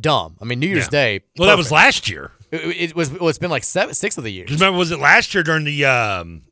Dumb. 0.00 0.36
I 0.40 0.44
mean, 0.44 0.60
New 0.60 0.66
Year's 0.68 0.84
Yeah. 0.86 0.90
Day. 0.90 1.20
Well, 1.38 1.48
that 1.48 1.56
was 1.56 1.66
perfect. 1.68 1.72
last 1.84 2.08
year. 2.10 2.32
It, 2.50 2.90
it 2.90 2.96
was. 2.96 3.10
Well, 3.10 3.28
it's 3.28 3.38
been 3.38 3.50
like 3.50 3.64
seven, 3.64 3.94
six 3.94 4.16
of 4.18 4.24
the 4.24 4.30
years. 4.32 4.50
Remember, 4.50 4.78
was 4.78 4.90
it 4.90 4.98
last 4.98 5.34
year 5.34 5.42
during 5.42 5.64
the 5.64 5.84
um, 5.86 6.42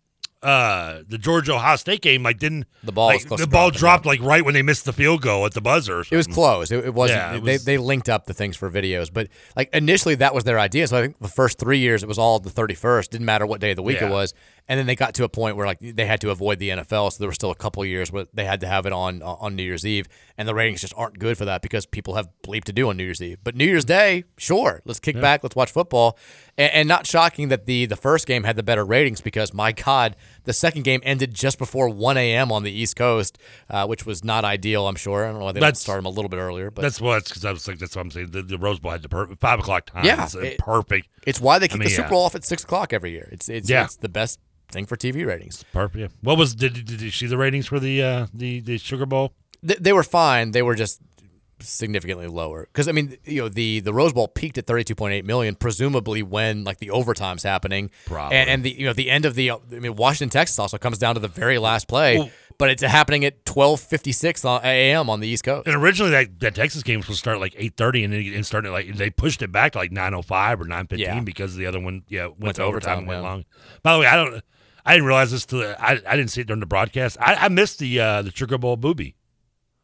uh, 0.43 1.01
the 1.09 1.19
Georgia 1.19 1.55
Ohio 1.55 1.77
State 1.77 2.01
game? 2.03 2.23
Like, 2.23 2.39
didn't 2.39 2.67
The 2.85 2.93
ball 2.93 3.07
like, 3.09 3.17
was 3.17 3.25
close 3.27 3.41
the 3.41 3.47
to 3.47 3.51
ball 3.51 3.71
dropping, 3.71 3.79
dropped 3.79 4.07
like 4.07 4.21
right 4.23 4.45
when 4.45 4.55
they 4.55 4.63
missed 4.63 4.85
the 4.85 4.93
field 4.93 5.23
goal 5.23 5.45
at 5.47 5.53
the 5.55 5.61
buzzer. 5.61 5.99
Or 5.99 6.01
It 6.01 6.11
was 6.13 6.25
something. 6.25 6.35
close. 6.35 6.71
It, 6.71 6.85
it 6.87 6.95
wasn't. 6.95 7.19
Yeah, 7.19 7.35
it 7.37 7.45
they 7.45 7.53
was- 7.53 7.65
they 7.65 7.79
linked 7.79 8.09
up 8.09 8.27
the 8.27 8.35
things 8.35 8.57
for 8.57 8.71
videos, 8.71 9.13
but 9.13 9.29
like 9.57 9.69
initially 9.75 10.15
that 10.17 10.35
was 10.35 10.45
their 10.45 10.59
idea. 10.59 10.87
So 10.87 10.99
I 10.99 11.03
think 11.03 11.19
the 11.19 11.29
first 11.29 11.59
three 11.59 11.79
years 11.79 12.03
it 12.03 12.07
was 12.09 12.19
all 12.19 12.39
the 12.39 12.51
thirty 12.51 12.75
first. 12.75 13.11
Didn't 13.11 13.27
matter 13.27 13.47
what 13.47 13.61
day 13.61 13.71
of 13.71 13.77
the 13.77 13.83
week 13.83 14.01
Yeah. 14.01 14.09
it 14.09 14.11
was, 14.13 14.35
and 14.69 14.79
then 14.79 14.87
they 14.87 14.97
got 14.97 15.15
to 15.15 15.25
a 15.25 15.29
point 15.29 15.57
where 15.57 15.67
like 15.67 15.79
they 15.81 16.07
had 16.07 16.21
to 16.23 16.31
avoid 16.31 16.59
the 16.59 16.71
NFL. 16.71 17.13
So 17.13 17.19
there 17.21 17.29
were 17.29 17.35
still 17.35 17.51
a 17.51 17.55
couple 17.57 17.85
years 17.85 18.11
where 18.11 18.27
they 18.35 18.45
had 18.45 18.61
to 18.61 18.67
have 18.67 18.87
it 18.87 18.93
on 18.93 19.23
on 19.23 19.55
New 19.57 19.63
Year's 19.63 19.87
Eve, 19.87 20.09
and 20.37 20.49
the 20.49 20.55
ratings 20.55 20.81
just 20.81 20.95
aren't 20.97 21.19
good 21.19 21.39
for 21.39 21.45
that 21.45 21.63
because 21.63 21.87
people 21.87 22.15
have 22.15 22.29
bleep 22.45 22.65
to 22.65 22.73
do 22.73 22.89
on 22.89 22.97
New 22.97 23.05
Year's 23.05 23.23
Eve. 23.23 23.39
But 23.45 23.55
New 23.57 23.65
Year's 23.65 23.85
Day, 23.85 24.25
sure, 24.39 24.83
let's 24.85 25.01
kick 25.01 25.15
Yeah. 25.17 25.21
back, 25.23 25.43
let's 25.43 25.55
watch 25.57 25.71
football, 25.71 26.19
and, 26.59 26.73
and 26.73 26.89
not 26.89 27.07
shocking 27.07 27.49
that 27.49 27.67
the 27.67 27.87
the 27.87 27.97
first 27.97 28.27
game 28.27 28.45
had 28.45 28.57
the 28.57 28.63
better 28.63 28.85
ratings 28.85 29.21
because 29.21 29.55
my 29.55 29.73
God, 29.73 30.17
the 30.45 30.53
second 30.53 30.83
game 30.83 31.01
ended 31.05 31.33
just 31.35 31.59
before 31.59 31.89
one 31.89 32.17
a.m. 32.17 32.51
on 32.51 32.63
the 32.65 32.73
East 32.73 32.97
Coast, 32.97 33.39
uh, 33.71 33.87
which 33.87 34.05
was 34.05 34.25
not 34.25 34.45
ideal. 34.45 34.89
I'm 34.89 34.97
sure. 34.97 35.25
I 35.25 35.31
don't 35.31 35.39
know 35.39 35.45
why 35.47 35.53
they 35.53 35.61
didn't 35.61 35.77
start 35.77 35.99
them 35.99 36.07
a 36.07 36.11
little 36.11 36.29
bit 36.29 36.39
earlier, 36.39 36.71
but 36.71 36.83
that's 36.83 37.01
what 37.01 37.25
because 37.25 37.45
I 37.45 37.53
was 37.53 37.67
like 37.69 37.79
that's 37.79 37.95
what 37.95 38.03
I'm 38.03 38.11
saying. 38.11 38.31
The, 38.31 38.43
the 38.43 38.59
Rose 38.59 38.81
Bowl 38.81 38.91
had 38.93 39.03
the 39.03 39.09
per- 39.09 39.35
five 39.37 39.61
o'clock 39.61 39.87
time. 39.87 40.05
Yeah, 40.05 40.25
it's 40.25 40.35
uh, 40.35 40.41
it- 40.41 40.59
perfect. 40.59 41.09
It's 41.27 41.41
why 41.41 41.59
they 41.59 41.65
I 41.65 41.69
kick 41.69 41.79
mean, 41.79 41.85
the 41.89 41.91
Super 41.91 42.03
yeah. 42.07 42.11
Bowl 42.11 42.23
off 42.25 42.35
at 42.35 42.45
six 42.45 42.63
o'clock 42.65 42.93
every 42.93 43.11
year. 43.13 43.29
It's 43.33 43.49
it's, 43.49 43.69
Yeah. 43.71 43.85
it's 43.85 43.97
the 43.97 44.09
best 44.09 44.39
thing 44.71 44.87
for 44.87 44.97
TV 44.97 45.27
ratings. 45.27 45.65
Perfect. 45.73 45.97
Yeah. 46.01 46.09
What 46.23 46.39
was 46.39 46.55
did, 46.55 46.85
did 46.87 47.01
you 47.01 47.11
see 47.11 47.27
the 47.27 47.37
ratings 47.39 47.67
for 47.67 47.79
the 47.81 48.03
uh, 48.03 48.27
the 48.35 48.61
the 48.61 48.79
Sugar 48.79 49.07
Bowl? 49.07 49.33
They, 49.63 49.75
they 49.81 49.93
were 49.93 50.03
fine. 50.03 50.51
They 50.53 50.63
were 50.63 50.75
just 50.75 51.01
significantly 51.61 52.27
lower 52.27 52.65
because 52.67 52.87
I 52.87 52.93
mean 52.93 53.17
you 53.25 53.41
know 53.43 53.49
the 53.49 53.81
the 53.81 53.95
Rose 53.95 54.13
Bowl 54.13 54.29
peaked 54.29 54.59
at 54.59 54.67
thirty 54.67 54.85
two 54.85 54.95
point 54.95 55.15
eight 55.15 55.25
million, 55.25 55.55
presumably 55.55 56.23
when 56.23 56.65
like 56.65 56.79
the 56.79 56.91
overtime's 56.91 57.43
happening. 57.43 57.91
Probably. 58.07 58.37
And, 58.37 58.51
and 58.51 58.63
the 58.65 58.71
you 58.79 58.87
know 58.87 58.93
the 58.93 59.11
end 59.11 59.25
of 59.25 59.35
the 59.35 59.51
I 59.53 59.59
mean 59.71 59.97
Washington 59.97 60.29
Texas 60.31 60.59
also 60.59 60.79
comes 60.79 60.99
down 60.99 61.15
to 61.15 61.21
the 61.21 61.29
very 61.29 61.59
last 61.59 61.89
play, 61.89 62.19
Well- 62.19 62.31
but 62.59 62.71
it's 62.71 62.83
happening 62.83 63.25
at 63.25 63.45
twelve 63.47 63.81
fifty 63.81 64.13
six 64.13 64.45
a.m. 64.45 65.09
on 65.11 65.21
the 65.21 65.29
East 65.29 65.45
Coast. 65.45 65.67
And 65.67 65.77
originally 65.77 66.11
that, 66.13 66.41
that 66.41 66.55
Texas 66.55 66.83
game 66.83 66.99
was 66.99 67.07
supposed 67.07 67.19
to 67.19 67.21
start 67.23 67.37
at 67.37 67.41
like 67.41 67.55
eight 67.57 67.77
thirty, 67.77 68.05
and 68.05 68.13
then 68.13 68.21
and 68.35 68.45
started 68.47 68.71
like 68.71 68.95
they 68.95 69.09
pushed 69.11 69.41
it 69.43 69.51
back 69.53 69.73
to 69.73 69.79
like 69.79 69.93
nine 69.93 70.13
oh 70.15 70.23
five 70.23 70.61
or 70.61 70.65
nine 70.67 70.87
fifteen 70.87 71.07
Yeah. 71.07 71.21
because 71.21 71.57
the 71.57 71.67
other 71.67 71.81
one 71.81 72.03
yeah 72.09 72.27
went, 72.27 72.41
Went 72.41 72.57
to 72.57 72.63
overtime, 72.65 72.93
overtime, 72.93 72.99
and 72.99 73.07
went 73.09 73.23
yeah. 73.23 73.29
long. 73.29 73.45
By 73.83 73.93
the 73.95 74.01
way, 74.01 74.07
I 74.07 74.17
don't 74.17 74.43
I 74.87 74.93
didn't 74.95 75.07
realize 75.07 75.33
this 75.33 75.45
till 75.45 75.63
I, 75.63 76.01
I 76.07 76.17
didn't 76.17 76.31
see 76.31 76.41
it 76.41 76.47
during 76.47 76.61
the 76.61 76.67
broadcast. 76.67 77.19
I, 77.21 77.35
I 77.35 77.49
missed 77.49 77.79
the 77.81 78.01
uh, 78.01 78.23
the 78.23 78.31
Sugar 78.31 78.57
Bowl 78.57 78.77
booby. 78.77 79.17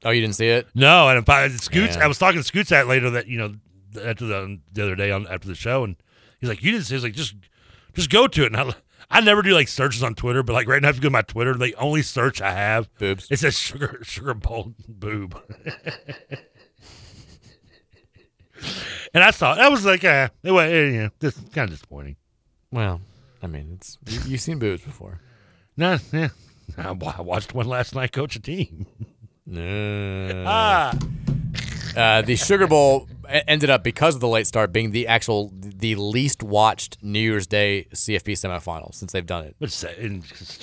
Oh, 0.05 0.11
you 0.11 0.21
didn't 0.21 0.37
see 0.37 0.49
it? 0.49 0.67
No, 0.75 1.09
and 1.09 1.19
if 1.19 1.29
I, 1.29 1.49
Scoots, 1.49 1.97
Yeah. 1.97 2.05
I 2.05 2.07
was 2.07 2.19
talking 2.19 2.41
to 2.41 2.45
Scoots 2.45 2.71
that 2.71 2.87
later 2.89 3.11
that 3.11 3.27
you 3.27 3.39
know 3.39 3.55
after 4.03 4.25
the 4.27 4.61
the 4.73 4.83
other 4.83 4.95
day 4.97 5.11
on 5.11 5.27
after 5.27 5.49
the 5.49 5.55
show, 5.55 5.85
and 5.85 5.97
he's 6.41 6.49
like, 6.49 6.63
"You 6.63 6.71
didn't." 6.73 6.87
see 6.87 6.95
it." 6.95 6.99
He's 6.99 7.05
like, 7.05 7.15
"Just 7.15 7.35
just 7.95 8.11
go 8.11 8.27
to 8.27 8.43
it." 8.45 8.47
And 8.47 8.57
I, 8.57 8.75
I 9.11 9.21
never 9.21 9.43
do 9.43 9.51
like 9.53 9.69
searches 9.69 10.03
on 10.03 10.15
Twitter, 10.15 10.43
but 10.43 10.53
like 10.55 10.67
right 10.69 10.81
now, 10.81 10.89
if 10.89 10.97
you 10.97 11.03
go 11.03 11.09
to 11.09 11.13
my 11.13 11.23
Twitter, 11.23 11.55
the 11.55 11.75
only 11.77 12.03
search 12.03 12.41
I 12.41 12.53
have 12.53 12.89
boobs. 12.99 13.29
It 13.31 13.39
says 13.41 13.59
sugar 13.59 13.99
sugar 14.03 14.35
bowl 14.35 14.75
boob, 14.89 15.39
and 19.15 19.23
I 19.25 19.31
saw 19.33 19.55
that 19.55 19.71
was 19.71 19.85
like, 19.85 20.05
uh, 20.05 20.29
it 20.43 20.53
was, 20.53 20.71
yeah, 20.71 21.09
this 21.19 21.35
kind 21.55 21.65
of 21.69 21.71
disappointing. 21.71 22.17
Well, 22.71 23.01
I 23.43 23.47
mean 23.47 23.73
it's 23.77 23.99
you, 24.07 24.21
you've 24.27 24.41
seen 24.41 24.59
boobs 24.59 24.83
before. 24.83 25.21
No, 25.77 25.99
yeah, 26.13 26.29
I 26.79 26.93
watched 26.93 27.55
one 27.55 27.67
last 27.67 27.95
night. 27.95 28.13
Coach 28.13 28.37
a 28.37 28.41
team. 28.41 28.87
No. 29.47 30.45
Ah. 30.47 30.97
Uh, 31.97 32.23
the 32.23 32.37
Sugar 32.37 32.67
Bowl 32.67 33.09
ended 33.29 33.69
up 33.69 33.83
because 33.85 34.15
of 34.15 34.21
the 34.21 34.29
late 34.29 34.47
start 34.47 34.73
being 34.73 34.93
the 34.93 35.07
actual 35.09 35.53
the 35.55 35.95
least 35.97 36.43
watched 36.43 37.03
New 37.03 37.19
Year's 37.21 37.47
Day 37.47 37.87
CFP 37.93 38.33
semifinal 38.33 38.95
since 38.95 39.13
they've 39.13 39.27
done 39.27 39.45
it. 39.45 39.57
But 39.59 39.67
it's, 39.67 39.83
a 39.85 39.89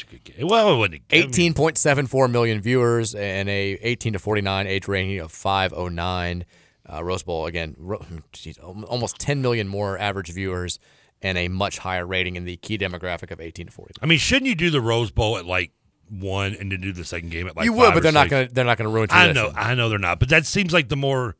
good 0.06 0.24
game. 0.24 0.48
Well, 0.48 0.74
it 0.74 0.78
wasn't. 0.78 0.94
a- 0.96 1.16
I 1.16 1.20
mean, 1.20 1.30
Eighteen 1.30 1.54
point 1.54 1.78
seven 1.78 2.08
four 2.08 2.28
million 2.28 2.62
viewers 2.62 3.14
and 3.14 3.48
a 3.50 3.74
eighteen 3.82 4.14
to 4.14 4.20
forty 4.20 4.42
nine 4.42 4.66
age 4.66 4.88
rating 4.88 5.20
of 5.20 5.32
five 5.32 5.74
oh 5.74 5.88
nine. 5.88 6.46
Uh, 6.92 7.04
Rose 7.04 7.22
Bowl 7.22 7.46
again, 7.46 7.76
ro- 7.78 8.04
geez, 8.32 8.58
almost 8.58 9.20
ten 9.20 9.42
million 9.42 9.68
more 9.68 10.00
average 10.00 10.32
viewers 10.34 10.80
and 11.22 11.38
a 11.38 11.48
much 11.48 11.80
higher 11.80 12.06
rating 12.06 12.36
in 12.36 12.46
the 12.46 12.58
key 12.58 12.78
demographic 12.78 13.32
of 13.32 13.40
eighteen 13.40 13.68
to 13.68 13.72
forty. 13.72 13.94
I 14.02 14.06
mean, 14.06 14.20
shouldn't 14.20 14.48
you 14.48 14.56
do 14.56 14.70
the 14.70 14.82
Rose 14.82 15.12
Bowl 15.12 15.38
at 15.38 15.46
like 15.46 15.72
one 16.10 16.56
and 16.60 16.72
then 16.72 16.82
do 16.82 16.92
the 16.92 17.06
second 17.06 17.30
game 17.30 17.48
at 17.48 17.56
like 17.56 17.66
you 17.66 17.74
would, 17.74 17.94
but 17.94 18.04
they're 18.04 18.12
not 18.12 18.30
gonna 18.30 18.48
they're 18.52 18.66
not 18.66 18.78
gonna 18.78 18.90
ruin 18.90 19.08
Tradition. 19.08 19.38
I 19.38 19.42
know, 19.42 19.54
I 19.56 19.76
know 19.76 19.90
they're 19.90 20.00
not, 20.00 20.20
but 20.20 20.30
that 20.30 20.46
seems 20.46 20.74
like 20.74 20.90
the 20.90 20.96
more. 20.96 21.36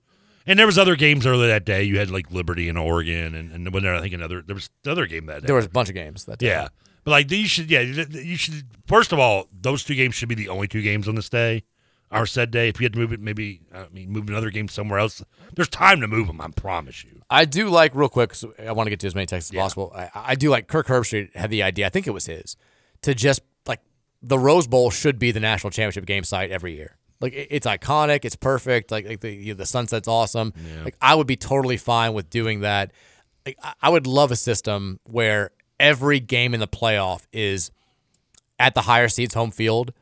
And 0.46 0.58
there 0.58 0.66
was 0.66 0.80
other 0.80 0.96
games 0.96 1.28
earlier 1.28 1.48
that 1.50 1.66
day. 1.66 1.84
You 1.84 2.00
had 2.00 2.10
like 2.10 2.32
Liberty 2.32 2.70
and 2.70 2.78
Oregon, 2.78 3.36
and, 3.36 3.52
and 3.52 3.74
when 3.74 3.84
there, 3.84 3.94
I 3.94 4.02
think 4.02 4.14
another 4.14 4.42
there 4.42 4.56
was 4.56 4.70
the 4.84 4.92
other 4.92 5.06
game 5.06 5.28
that 5.28 5.42
day. 5.42 5.48
There 5.48 5.56
was 5.56 5.66
a 5.66 5.70
bunch 5.70 5.90
of 5.90 5.96
games 5.96 6.26
that 6.26 6.40
day. 6.40 6.48
Yeah, 6.48 6.70
but 7.04 7.12
like 7.12 7.32
you 7.32 7.48
should, 7.48 7.70
yeah, 7.70 7.82
you 7.82 8.36
should. 8.36 8.64
First 8.88 9.12
of 9.12 9.20
all, 9.20 9.48
those 9.52 9.84
two 9.84 9.96
games 9.96 10.16
should 10.16 10.30
be 10.30 10.36
the 10.36 10.50
only 10.50 10.68
two 10.68 10.82
games 10.82 11.08
on 11.08 11.16
this 11.16 11.30
day, 11.30 11.64
or 12.12 12.26
said 12.26 12.52
day. 12.52 12.70
If 12.70 12.80
you 12.80 12.86
had 12.86 12.94
to 12.94 13.00
move 13.00 13.14
it, 13.14 13.20
maybe 13.20 13.62
I 13.74 13.86
mean 13.92 14.10
move 14.12 14.28
another 14.30 14.50
game 14.50 14.68
somewhere 14.68 15.00
else. 15.00 15.22
There's 15.56 15.70
time 15.70 16.02
to 16.02 16.08
move 16.08 16.28
them. 16.28 16.42
I 16.42 16.48
promise 16.50 17.04
you. 17.04 17.22
I 17.30 17.46
do 17.46 17.70
like 17.70 17.94
real 17.96 18.10
quick. 18.10 18.34
So 18.36 18.54
I 18.64 18.72
want 18.72 18.88
to 18.88 18.90
get 18.92 19.00
to 19.02 19.08
as 19.08 19.16
many 19.16 19.26
texts 19.28 19.52
as 19.52 19.58
possible. 19.58 19.92
I, 19.96 20.10
I 20.16 20.36
do 20.36 20.50
like 20.50 20.68
Kirk 20.68 20.88
Herbstreit 20.88 21.36
had 21.36 21.50
the 21.50 21.64
idea. 21.64 21.86
I 21.86 21.90
think 21.90 22.08
it 22.08 22.12
was 22.12 22.26
his 22.26 22.56
to 23.04 23.14
just 23.14 23.42
like 23.68 23.82
the 24.22 24.40
Rose 24.40 24.68
Bowl 24.68 24.90
should 24.92 25.20
be 25.20 25.32
the 25.32 25.40
national 25.40 25.72
championship 25.72 26.06
game 26.06 26.24
site 26.24 26.50
every 26.52 26.76
year. 26.76 26.98
Like 27.22 27.34
it- 27.34 27.48
it's 27.52 27.68
iconic, 27.68 28.26
it's 28.26 28.36
perfect. 28.36 28.92
Like, 28.92 29.06
like 29.08 29.20
the 29.22 29.32
you 29.32 29.54
know, 29.54 29.58
the 29.58 29.66
sunset's 29.66 30.08
awesome. 30.08 30.54
Like 30.84 30.96
I 31.02 31.16
would 31.16 31.28
be 31.28 31.36
totally 31.36 31.78
fine 31.78 32.14
with 32.14 32.30
doing 32.30 32.62
that. 32.62 32.92
Like, 33.46 33.58
I- 33.64 33.74
I 33.84 33.90
would 33.90 34.08
love 34.08 34.32
a 34.32 34.36
system 34.36 35.00
where 35.04 35.52
every 35.80 36.20
game 36.20 36.54
in 36.54 36.60
the 36.60 36.68
playoff 36.68 37.24
is 37.32 37.72
at 38.60 38.74
the 38.74 38.82
higher 38.82 39.08
seeds 39.08 39.34
home 39.34 39.52
field 39.52 39.94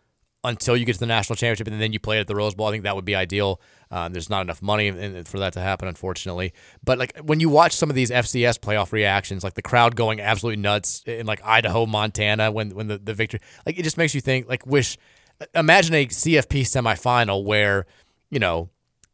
until 0.48 0.76
you 0.76 0.85
get 0.85 0.93
to 0.93 1.00
the 1.00 1.06
national 1.06 1.35
championship 1.35 1.67
and 1.67 1.82
then 1.82 1.93
you 1.93 2.00
play 2.00 2.19
at 2.19 2.27
the 2.27 2.35
Rose 2.35 2.56
Bowl. 2.56 2.67
I 2.67 2.72
think 2.72 2.84
that 2.84 2.95
would 2.95 3.06
be 3.06 3.16
ideal. 3.16 3.61
Um, 3.92 4.11
there's 4.14 4.30
not 4.30 4.42
enough 4.42 4.61
money 4.61 4.88
in, 4.88 4.98
in- 4.98 5.24
for 5.26 5.40
that 5.40 5.53
to 5.53 5.59
happen, 5.59 5.88
unfortunately. 5.88 6.53
But 6.84 6.98
like 6.98 7.17
when 7.19 7.40
you 7.40 7.50
watch 7.50 7.74
some 7.74 7.90
of 7.90 7.95
these 7.95 8.11
FCS 8.11 8.59
playoff 8.59 8.92
reactions, 8.92 9.43
like 9.43 9.53
the 9.53 9.61
crowd 9.61 9.95
going 9.95 10.19
absolutely 10.19 10.61
nuts 10.61 11.03
in 11.06 11.26
like 11.26 11.42
Idaho, 11.43 11.85
Montana, 11.85 12.51
when 12.51 12.72
when 12.76 12.88
the, 12.88 12.98
the 12.98 13.14
victory, 13.14 13.40
like 13.66 13.77
it 13.77 13.84
just 13.84 13.98
makes 13.98 14.14
you 14.16 14.22
think. 14.22 14.48
Like 14.50 14.66
wish, 14.66 14.98
imagine 15.53 15.93
a 15.95 16.06
CFP 16.08 16.61
semifinal 16.61 17.43
where 17.43 17.85
you 18.30 18.40
know 18.40 18.69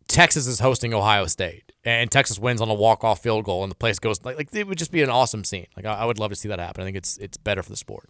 Texas 0.08 0.48
is 0.48 0.60
hosting 0.60 0.94
Ohio 0.94 1.28
State 1.28 1.72
and 1.84 2.12
Texas 2.12 2.40
wins 2.40 2.62
on 2.62 2.70
a 2.70 2.74
walk 2.74 3.03
off 3.03 3.22
field 3.22 3.45
goal 3.45 3.64
and 3.64 3.72
the 3.72 3.76
place 3.76 4.00
goes 4.00 4.24
like 4.24 4.38
like 4.38 4.53
it 4.53 4.68
would 4.68 4.78
just 4.78 4.92
be 4.92 5.02
an 5.02 5.10
awesome 5.10 5.44
scene. 5.44 5.68
Like 5.76 5.86
I, 5.86 5.94
I 5.94 6.06
would 6.06 6.20
love 6.20 6.32
to 6.32 6.36
see 6.36 6.50
that 6.50 6.60
happen. 6.60 6.82
I 6.82 6.86
think 6.86 6.98
it's 6.98 7.18
it's 7.18 7.38
better 7.38 7.64
for 7.64 7.70
the 7.70 7.78
sport. 7.78 8.10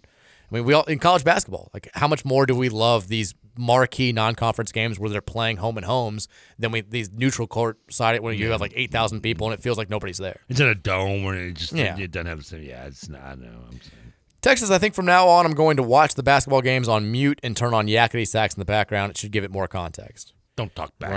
I 0.53 0.57
mean, 0.57 0.65
we 0.65 0.73
all 0.73 0.83
in 0.83 0.99
college 0.99 1.23
basketball. 1.23 1.71
Like, 1.73 1.89
how 1.95 2.07
much 2.07 2.23
more 2.23 2.45
do 2.45 2.55
we 2.55 2.69
love 2.69 3.07
these 3.07 3.33
marquee 3.57 4.11
non-conference 4.11 4.71
games 4.71 4.99
where 4.99 5.09
they're 5.09 5.21
playing 5.21 5.57
home 5.57 5.77
and 5.77 5.85
homes 5.85 6.27
than 6.59 6.71
we 6.71 6.81
these 6.81 7.11
neutral 7.11 7.47
court 7.47 7.77
side 7.91 8.19
where 8.21 8.33
you 8.33 8.51
have 8.51 8.61
like 8.61 8.73
eight 8.75 8.91
thousand 8.91 9.21
people 9.21 9.47
and 9.47 9.53
it 9.53 9.61
feels 9.63 9.77
like 9.77 9.89
nobody's 9.89 10.17
there. 10.19 10.41
It's 10.49 10.59
in 10.59 10.67
a 10.67 10.75
dome 10.75 11.23
where 11.23 11.35
it 11.35 11.53
just 11.55 11.73
Yeah. 11.73 11.97
it 11.97 12.11
doesn't 12.11 12.27
have 12.27 12.37
the 12.37 12.43
same. 12.43 12.63
Yeah, 12.63 12.85
it's 12.85 13.09
not. 13.09 13.21
I 13.23 13.35
know. 13.35 13.47
I'm 13.67 13.81
saying. 13.81 14.13
Texas, 14.41 14.69
I 14.69 14.77
think 14.77 14.93
from 14.93 15.05
now 15.05 15.27
on, 15.27 15.45
I'm 15.45 15.53
going 15.53 15.77
to 15.77 15.83
watch 15.83 16.15
the 16.15 16.23
basketball 16.23 16.61
games 16.61 16.87
on 16.87 17.11
mute 17.11 17.39
and 17.41 17.55
turn 17.57 17.73
on 17.73 17.87
yakety 17.87 18.27
sax 18.27 18.53
in 18.53 18.59
the 18.59 18.65
background. 18.65 19.09
It 19.11 19.17
should 19.17 19.31
give 19.31 19.43
it 19.43 19.51
more 19.51 19.67
context. 19.67 20.33
Don't 20.55 20.75
talk 20.75 20.91
back. 20.99 21.11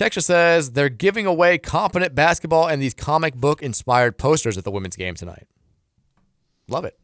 Texas 0.00 0.24
says 0.24 0.72
they're 0.72 0.88
giving 0.88 1.26
away 1.26 1.58
competent 1.58 2.14
basketball 2.14 2.66
and 2.66 2.80
these 2.80 2.94
comic 2.94 3.34
book 3.34 3.60
inspired 3.60 4.16
posters 4.16 4.56
at 4.56 4.64
the 4.64 4.70
women's 4.70 4.96
game 4.96 5.14
tonight. 5.14 5.46
Love 6.68 6.86
it. 6.86 6.98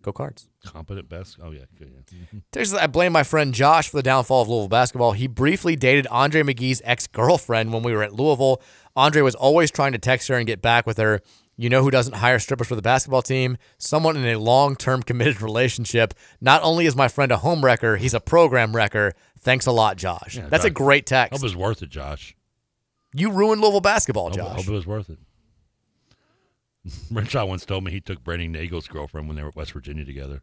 Go 0.00 0.12
cards. 0.12 0.46
Competent 0.64 1.08
best. 1.08 1.38
Oh 1.42 1.50
yeah, 1.50 1.64
good. 1.76 1.92
Yeah. 2.12 2.40
Texas, 2.52 2.78
I 2.78 2.86
blame 2.86 3.10
my 3.10 3.24
friend 3.24 3.52
Josh 3.52 3.88
for 3.88 3.96
the 3.96 4.04
downfall 4.04 4.42
of 4.42 4.48
Louisville 4.48 4.68
basketball. 4.68 5.12
He 5.12 5.26
briefly 5.26 5.74
dated 5.74 6.06
Andre 6.06 6.44
McGee's 6.44 6.80
ex 6.84 7.08
girlfriend 7.08 7.72
when 7.72 7.82
we 7.82 7.92
were 7.92 8.04
at 8.04 8.14
Louisville. 8.14 8.62
Andre 8.94 9.22
was 9.22 9.34
always 9.34 9.72
trying 9.72 9.90
to 9.90 9.98
text 9.98 10.28
her 10.28 10.36
and 10.36 10.46
get 10.46 10.62
back 10.62 10.86
with 10.86 10.98
her. 10.98 11.20
You 11.56 11.68
know 11.68 11.82
who 11.82 11.90
doesn't 11.90 12.14
hire 12.14 12.38
strippers 12.38 12.68
for 12.68 12.76
the 12.76 12.82
basketball 12.82 13.20
team? 13.20 13.58
Someone 13.78 14.16
in 14.16 14.24
a 14.24 14.38
long 14.38 14.76
term 14.76 15.02
committed 15.10 15.42
relationship. 15.42 16.14
Not 16.40 16.62
only 16.62 16.86
is 16.86 16.94
my 16.94 17.08
friend 17.08 17.32
a 17.32 17.38
home 17.38 17.64
wrecker, 17.64 17.96
he's 17.96 18.14
a 18.14 18.20
program 18.20 18.74
wrecker. 18.76 19.12
Thanks 19.40 19.66
a 19.66 19.72
lot, 19.72 19.96
Josh. 19.96 20.36
Yeah, 20.36 20.48
That's 20.48 20.64
a 20.64 20.70
great 20.70 21.06
text. 21.06 21.32
Hope 21.32 21.40
it 21.40 21.44
was 21.44 21.56
worth 21.56 21.82
it, 21.82 21.88
Josh. 21.90 22.36
You 23.14 23.30
ruined 23.32 23.60
Louisville 23.60 23.80
basketball, 23.80 24.28
Hope, 24.28 24.36
Josh. 24.36 24.56
hope 24.56 24.68
it 24.68 24.72
was 24.72 24.86
worth 24.86 25.10
it. 25.10 25.18
Renshaw 27.10 27.44
once 27.44 27.64
told 27.64 27.84
me 27.84 27.90
he 27.90 28.00
took 28.00 28.22
Brandon 28.22 28.52
Nagel's 28.52 28.86
girlfriend 28.88 29.26
when 29.28 29.36
they 29.36 29.42
were 29.42 29.48
at 29.48 29.56
West 29.56 29.72
Virginia 29.72 30.04
together. 30.04 30.42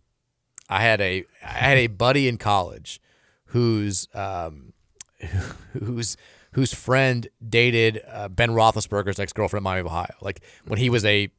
I 0.70 0.82
had 0.82 1.00
a 1.00 1.24
I 1.44 1.48
had 1.48 1.78
a 1.78 1.88
buddy 1.88 2.28
in 2.28 2.38
college 2.38 3.00
whose 3.48 4.08
um 4.14 4.74
whose 5.74 6.18
whose 6.52 6.74
friend 6.74 7.28
dated 7.48 8.02
uh, 8.12 8.28
Ben 8.28 8.50
Roethlisberger's 8.50 9.20
ex 9.20 9.32
girlfriend 9.32 9.62
at 9.62 9.64
Miami 9.64 9.82
of 9.82 9.86
Ohio. 9.88 10.14
Like 10.22 10.42
when 10.66 10.80
he 10.80 10.90
was 10.90 11.06
a 11.06 11.30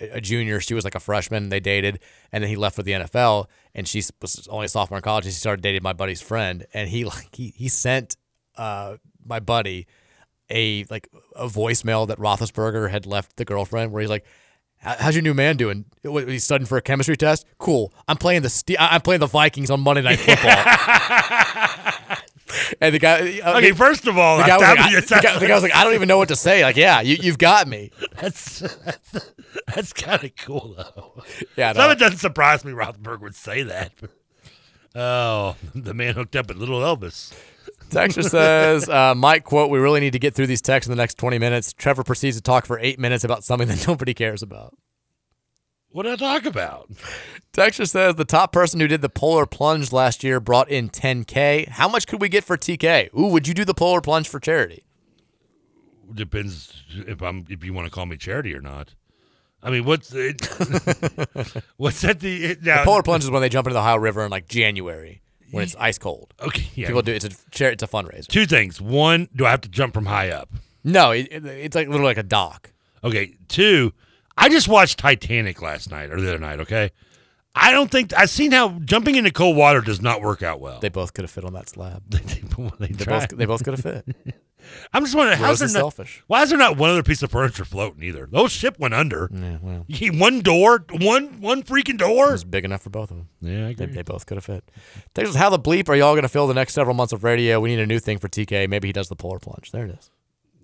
a 0.00 0.20
junior, 0.20 0.60
she 0.60 0.74
was 0.74 0.84
like 0.84 0.94
a 0.94 1.00
freshman. 1.00 1.48
They 1.48 1.60
dated, 1.60 2.00
and 2.32 2.42
then 2.42 2.48
he 2.50 2.56
left 2.56 2.76
for 2.76 2.82
the 2.82 2.92
NFL, 2.92 3.46
and 3.74 3.86
she 3.88 4.02
was 4.20 4.46
only 4.50 4.66
a 4.66 4.68
sophomore 4.68 4.98
in 4.98 5.02
college. 5.02 5.24
And 5.24 5.32
she 5.34 5.40
started 5.40 5.62
dating 5.62 5.82
my 5.82 5.92
buddy's 5.92 6.20
friend, 6.20 6.66
and 6.74 6.88
he 6.88 7.04
like 7.12 7.34
he 7.34 7.52
he 7.56 7.68
sent 7.68 8.16
uh 8.56 8.96
my 9.24 9.40
buddy 9.40 9.86
a 10.50 10.84
like 10.90 11.08
a 11.36 11.46
voicemail 11.46 12.06
that 12.08 12.18
Roethlisberger 12.18 12.90
had 12.90 13.06
left 13.06 13.36
the 13.36 13.44
girlfriend, 13.44 13.92
where 13.92 14.00
he's 14.00 14.10
like. 14.10 14.24
How's 14.80 15.16
your 15.16 15.22
new 15.22 15.34
man 15.34 15.56
doing? 15.56 15.86
He's 16.04 16.44
studying 16.44 16.64
for 16.66 16.78
a 16.78 16.80
chemistry 16.80 17.16
test. 17.16 17.44
Cool. 17.58 17.92
I'm 18.06 18.16
playing 18.16 18.42
the 18.42 18.76
I- 18.78 18.94
I'm 18.94 19.00
playing 19.00 19.18
the 19.18 19.26
Vikings 19.26 19.72
on 19.72 19.80
Monday 19.80 20.02
Night 20.02 20.20
Football. 20.20 20.54
and 22.80 22.94
the 22.94 22.98
guy. 22.98 23.40
uh, 23.40 23.58
Okay, 23.58 23.70
the- 23.70 23.76
first 23.76 24.06
of 24.06 24.16
all, 24.18 24.38
the 24.38 24.44
guy, 24.44 24.56
was 24.56 24.62
like, 24.66 24.78
I, 24.78 25.00
the, 25.00 25.20
guy, 25.22 25.38
the 25.38 25.46
guy 25.46 25.54
was 25.54 25.62
like, 25.62 25.74
I 25.74 25.84
don't 25.84 25.94
even 25.94 26.08
know 26.08 26.18
what 26.18 26.28
to 26.28 26.36
say. 26.36 26.62
Like, 26.62 26.76
yeah, 26.76 27.00
you, 27.00 27.16
you've 27.20 27.38
got 27.38 27.68
me. 27.68 27.90
That's 28.20 28.60
that's, 28.60 29.32
that's 29.74 29.92
kind 29.92 30.24
of 30.24 30.34
cool 30.36 30.74
though. 30.76 31.22
Yeah, 31.56 31.72
no. 31.72 31.80
some 31.80 31.90
of 31.90 31.96
it 31.96 32.00
doesn't 32.00 32.18
surprise 32.18 32.64
me. 32.64 32.72
Rothberg 32.72 33.20
would 33.20 33.34
say 33.34 33.62
that. 33.64 33.92
Oh, 34.94 35.56
the 35.74 35.94
man 35.94 36.14
hooked 36.14 36.34
up 36.36 36.50
at 36.50 36.56
Little 36.56 36.80
Elvis. 36.80 37.32
Texture 37.90 38.22
says, 38.22 38.88
uh, 38.88 39.14
Mike, 39.14 39.44
quote, 39.44 39.70
we 39.70 39.78
really 39.78 40.00
need 40.00 40.12
to 40.12 40.18
get 40.18 40.34
through 40.34 40.46
these 40.46 40.60
texts 40.60 40.88
in 40.88 40.90
the 40.90 41.00
next 41.00 41.16
20 41.18 41.38
minutes. 41.38 41.72
Trevor 41.72 42.04
proceeds 42.04 42.36
to 42.36 42.42
talk 42.42 42.66
for 42.66 42.78
eight 42.80 42.98
minutes 42.98 43.24
about 43.24 43.44
something 43.44 43.68
that 43.68 43.86
nobody 43.88 44.12
cares 44.12 44.42
about. 44.42 44.74
What 45.98 46.04
did 46.04 46.22
I 46.22 46.32
talk 46.34 46.46
about? 46.46 46.88
Texture 47.52 47.84
says, 47.84 48.14
the 48.14 48.24
top 48.24 48.52
person 48.52 48.78
who 48.78 48.86
did 48.86 49.00
the 49.02 49.08
polar 49.08 49.46
plunge 49.46 49.90
last 49.90 50.22
year 50.22 50.38
brought 50.38 50.68
in 50.68 50.90
10K. 50.90 51.66
How 51.66 51.88
much 51.88 52.06
could 52.06 52.20
we 52.20 52.28
get 52.28 52.44
for 52.44 52.56
TK? 52.56 53.12
Ooh, 53.18 53.26
would 53.32 53.48
you 53.48 53.52
do 53.52 53.64
the 53.64 53.74
polar 53.74 54.00
plunge 54.00 54.28
for 54.28 54.38
charity? 54.38 54.84
Depends 56.14 56.84
if 57.04 57.20
I'm 57.20 57.46
if 57.50 57.64
you 57.64 57.72
want 57.72 57.86
to 57.86 57.90
call 57.90 58.06
me 58.06 58.16
charity 58.16 58.54
or 58.54 58.60
not. 58.60 58.94
I 59.60 59.70
mean, 59.70 59.84
what's 59.84 60.12
it, 60.14 60.46
what's 61.78 62.02
that? 62.02 62.20
The, 62.20 62.44
it, 62.44 62.62
now, 62.62 62.78
the 62.78 62.84
polar 62.84 63.02
plunge 63.02 63.24
is 63.24 63.30
when 63.32 63.42
they 63.42 63.48
jump 63.48 63.66
into 63.66 63.74
the 63.74 63.80
Ohio 63.80 63.96
River 63.96 64.24
in 64.24 64.30
like 64.30 64.46
January 64.46 65.20
when 65.50 65.64
it's 65.64 65.74
ice 65.80 65.98
cold. 65.98 66.32
Okay, 66.40 66.68
yeah. 66.76 66.86
People 66.86 67.02
do 67.02 67.12
it's 67.12 67.24
a 67.24 67.30
it's 67.72 67.82
a 67.82 67.88
fundraiser. 67.88 68.28
Two 68.28 68.46
things. 68.46 68.80
One, 68.80 69.28
do 69.34 69.44
I 69.46 69.50
have 69.50 69.62
to 69.62 69.68
jump 69.68 69.94
from 69.94 70.06
high 70.06 70.30
up? 70.30 70.48
No, 70.84 71.10
it, 71.10 71.26
it- 71.32 71.44
it's 71.44 71.74
like 71.74 71.88
literally 71.88 72.10
like 72.10 72.18
a 72.18 72.22
dock. 72.22 72.70
Okay. 73.02 73.34
Two, 73.48 73.92
I 74.40 74.48
just 74.48 74.68
watched 74.68 74.98
Titanic 74.98 75.60
last 75.60 75.90
night 75.90 76.10
or 76.10 76.20
the 76.20 76.28
other 76.28 76.38
night. 76.38 76.60
Okay. 76.60 76.90
I 77.54 77.72
don't 77.72 77.90
think 77.90 78.12
I've 78.16 78.30
seen 78.30 78.52
how 78.52 78.78
jumping 78.84 79.16
into 79.16 79.32
cold 79.32 79.56
water 79.56 79.80
does 79.80 80.00
not 80.00 80.20
work 80.22 80.42
out 80.44 80.60
well. 80.60 80.78
They 80.78 80.90
both 80.90 81.12
could 81.12 81.24
have 81.24 81.30
fit 81.30 81.44
on 81.44 81.54
that 81.54 81.68
slab. 81.68 82.02
they, 82.08 82.18
They 82.20 82.94
tried. 83.04 83.30
both 83.30 83.38
they 83.38 83.46
both 83.46 83.64
could 83.64 83.74
have 83.78 84.04
fit. 84.04 84.16
I'm 84.92 85.02
just 85.04 85.14
wondering 85.16 85.38
how's 85.38 85.60
there 85.60 85.68
not, 85.68 85.74
selfish. 85.74 86.22
why 86.26 86.42
is 86.42 86.50
there 86.50 86.58
not 86.58 86.76
one 86.76 86.90
other 86.90 87.02
piece 87.02 87.22
of 87.22 87.30
furniture 87.30 87.64
floating 87.64 88.02
either? 88.02 88.28
Those 88.30 88.52
ship 88.52 88.78
went 88.78 88.92
under. 88.92 89.30
Yeah, 89.32 89.58
well. 89.62 89.84
You 89.88 90.12
one 90.12 90.40
door, 90.40 90.84
one 90.90 91.40
one 91.40 91.62
freaking 91.62 91.96
door. 91.96 92.28
It 92.28 92.32
was 92.32 92.44
big 92.44 92.64
enough 92.64 92.82
for 92.82 92.90
both 92.90 93.10
of 93.10 93.16
them. 93.16 93.28
Yeah, 93.40 93.68
I 93.68 93.74
They, 93.74 93.86
they 93.86 94.02
both 94.02 94.26
could 94.26 94.36
have 94.36 94.44
fit. 94.44 94.70
Texas, 95.14 95.36
how 95.36 95.48
the 95.50 95.58
bleep 95.58 95.88
are 95.88 95.96
y'all 95.96 96.12
going 96.14 96.22
to 96.22 96.28
fill 96.28 96.46
the 96.46 96.54
next 96.54 96.74
several 96.74 96.94
months 96.94 97.12
of 97.12 97.24
radio? 97.24 97.60
We 97.60 97.70
need 97.70 97.80
a 97.80 97.86
new 97.86 97.98
thing 97.98 98.18
for 98.18 98.28
TK. 98.28 98.68
Maybe 98.68 98.88
he 98.88 98.92
does 98.92 99.08
the 99.08 99.16
polar 99.16 99.38
plunge. 99.38 99.70
There 99.72 99.86
it 99.86 99.98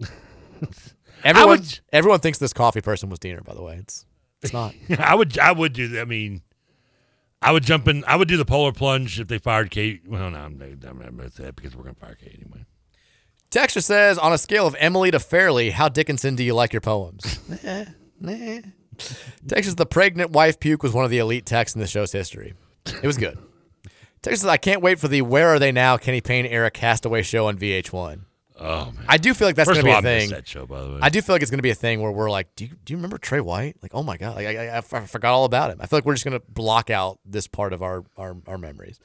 is. 0.01 0.15
everyone, 1.25 1.61
would- 1.61 1.81
everyone 1.93 2.21
thinks 2.21 2.39
this 2.39 2.53
coffee 2.53 2.81
person 2.81 3.09
was 3.11 3.19
Diener. 3.19 3.43
By 3.43 3.55
the 3.55 3.63
way, 3.63 3.77
it's 3.77 4.05
it's 4.43 4.53
not. 4.53 4.75
I 4.99 5.15
would 5.15 5.39
I 5.39 5.53
would 5.53 5.73
do. 5.73 6.01
I 6.01 6.05
mean, 6.05 6.43
I 7.43 7.53
would 7.53 7.63
jump 7.65 7.89
in. 7.89 8.05
I 8.07 8.17
would 8.17 8.29
do 8.29 8.37
the 8.37 8.45
polar 8.45 8.73
plunge 8.73 9.21
if 9.21 9.29
they 9.29 9.39
fired 9.39 9.71
Kate. 9.71 10.03
Well, 10.07 10.31
no, 10.31 10.39
I'm, 10.39 10.61
I'm 10.63 10.99
not 10.99 11.17
going 11.17 11.19
to 11.19 11.31
say 11.31 11.45
that 11.45 11.57
because 11.57 11.77
we're 11.77 11.83
going 11.85 11.95
to 11.95 12.01
fire 12.01 12.17
Kate 12.19 12.41
anyway. 12.41 12.65
Texture 13.51 13.83
says, 13.83 14.19
on 14.19 14.33
a 14.33 14.39
scale 14.39 14.67
of 14.67 14.75
Emily 14.81 15.11
to 15.13 15.21
Fairly, 15.21 15.71
how 15.71 15.89
Dickinson 15.89 16.35
do 16.35 16.43
you 16.43 16.55
like 16.55 16.73
your 16.73 16.81
poems? 16.81 17.39
nah, 17.63 17.85
nah. 18.19 18.59
Texas, 19.47 19.75
the 19.75 19.87
pregnant 19.87 20.31
wife 20.33 20.59
puke 20.59 20.83
was 20.83 20.93
one 20.93 21.05
of 21.05 21.11
the 21.11 21.19
elite 21.19 21.47
texts 21.47 21.77
in 21.77 21.81
the 21.81 21.87
show's 21.87 22.11
history. 22.11 22.55
It 23.03 23.07
was 23.07 23.17
good. 23.17 23.39
Texas, 24.23 24.45
I 24.45 24.57
can't 24.57 24.81
wait 24.83 24.99
for 24.99 25.07
the 25.07 25.23
Where 25.23 25.51
Are 25.51 25.59
They 25.59 25.71
Now 25.71 25.97
Kenny 25.99 26.21
Payne 26.21 26.47
era 26.47 26.71
Castaway 26.71 27.23
show 27.23 27.47
on 27.47 27.57
VH1. 27.59 28.23
Oh 28.57 28.93
man, 28.93 29.05
I 29.09 29.17
do 29.19 29.35
feel 29.35 29.49
like 29.49 29.57
that's 29.57 29.69
First 29.69 29.81
to 29.81 29.85
be 29.85 29.91
a 29.91 29.95
all, 29.95 29.99
I 29.99 30.03
missed 30.03 30.27
thing. 30.27 30.31
that 30.31 30.47
show, 30.47 30.65
by 30.65 30.81
the 30.83 30.91
way. 30.91 30.99
I 31.03 31.09
do 31.09 31.21
feel 31.21 31.35
like 31.35 31.43
it's 31.43 31.51
going 31.51 31.59
to 31.59 31.63
be 31.63 31.71
a 31.71 31.75
thing 31.75 32.01
where 32.01 32.13
we're 32.13 32.31
like, 32.31 32.55
do 32.55 32.65
you, 32.65 32.71
do 32.85 32.93
you 32.93 32.97
remember 32.97 33.19
Tre 33.19 33.41
White? 33.41 33.77
Like, 33.83 33.93
oh 33.95 34.05
my 34.05 34.17
god, 34.17 34.37
like, 34.37 34.47
I, 34.47 34.69
I, 34.69 34.79
I 34.79 34.81
forgot 34.81 35.33
all 35.33 35.45
about 35.45 35.71
him. 35.71 35.79
I 35.81 35.87
feel 35.87 35.97
like 35.97 36.05
we're 36.05 36.15
just 36.15 36.25
going 36.25 36.39
to 36.39 36.47
block 36.49 36.89
out 36.89 37.19
this 37.25 37.49
part 37.49 37.73
of 37.73 37.83
our 37.83 38.05
our, 38.17 38.37
our 38.47 38.59
memories. 38.59 39.01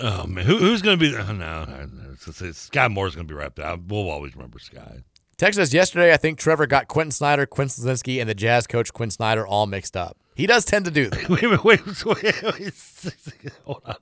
Oh 0.00 0.26
man, 0.26 0.46
Who, 0.46 0.56
who's 0.56 0.80
going 0.80 0.98
to 0.98 1.10
be? 1.10 1.14
Oh, 1.14 1.32
no, 1.32 1.64
no, 1.64 1.86
no, 1.86 2.12
it's, 2.12 2.58
Sky 2.58 2.88
Moore's 2.88 3.14
going 3.14 3.26
to 3.28 3.32
be 3.32 3.38
wrapped 3.38 3.58
up. 3.58 3.80
We'll 3.86 4.08
always 4.08 4.34
remember 4.34 4.58
Skyy. 4.58 5.04
Texas 5.36 5.74
yesterday, 5.74 6.14
I 6.14 6.16
think 6.16 6.38
Trevor 6.38 6.66
got 6.66 6.88
Quentin 6.88 7.10
Snider, 7.10 7.44
Quinn 7.44 7.68
Slazinski, 7.68 8.18
and 8.20 8.28
the 8.28 8.34
Jazz 8.34 8.66
coach 8.66 8.92
Quin 8.94 9.10
Snyder 9.10 9.46
all 9.46 9.66
mixed 9.66 9.94
up. 9.96 10.16
He 10.36 10.46
does 10.46 10.66
tend 10.66 10.84
to 10.84 10.90
do 10.90 11.08
that. 11.08 11.28
wait, 11.30 11.42
wait, 11.42 11.64
wait, 11.64 12.04
wait, 12.04 12.42
wait. 12.42 13.52
Hold 13.64 13.82
on. 13.86 13.96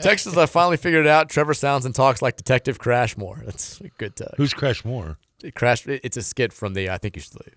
Text 0.00 0.24
says 0.24 0.38
I 0.38 0.46
finally 0.46 0.76
figured 0.76 1.04
it 1.04 1.10
out. 1.10 1.28
Trevor 1.28 1.52
sounds 1.52 1.84
and 1.84 1.92
talks 1.92 2.22
like 2.22 2.36
Detective 2.36 2.78
Crashmore. 2.78 3.44
That's 3.44 3.80
a 3.80 3.88
good 3.98 4.14
text. 4.14 4.36
Who's 4.36 4.54
Crashmore? 4.54 5.16
Crash. 5.56 5.84
It's 5.88 6.16
a 6.16 6.22
skit 6.22 6.52
from 6.52 6.74
the 6.74 6.90
I 6.90 6.98
think 6.98 7.16
you 7.16 7.22
should 7.22 7.34
leave. 7.44 7.56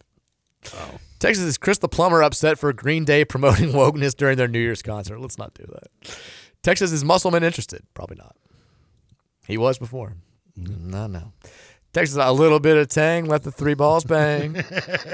Oh. 0.73 0.99
Texas 1.19 1.45
is 1.45 1.59
Chris 1.59 1.77
the 1.77 1.87
plumber 1.87 2.23
upset 2.23 2.57
for 2.57 2.73
Green 2.73 3.05
Day 3.05 3.23
promoting 3.23 3.69
wokeness 3.73 4.15
during 4.15 4.35
their 4.35 4.47
New 4.47 4.59
Year's 4.59 4.81
concert. 4.81 5.21
Let's 5.21 5.37
not 5.37 5.53
do 5.53 5.65
that. 5.67 6.17
Texas 6.63 6.91
is 6.91 7.03
Muscleman 7.03 7.43
interested? 7.43 7.83
Probably 7.93 8.17
not. 8.17 8.35
He 9.47 9.59
was 9.59 9.77
before. 9.77 10.15
Mm-hmm. 10.59 10.89
No, 10.89 11.05
no. 11.05 11.33
Texas 11.95 12.17
a 12.19 12.33
little 12.33 12.59
bit 12.59 12.75
of 12.75 12.89
tang. 12.89 13.23
Let 13.23 13.43
the 13.43 13.53
three 13.53 13.73
balls 13.73 14.03
bang. 14.03 14.61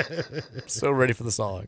so 0.66 0.90
ready 0.90 1.14
for 1.14 1.22
the 1.22 1.32
song. 1.32 1.68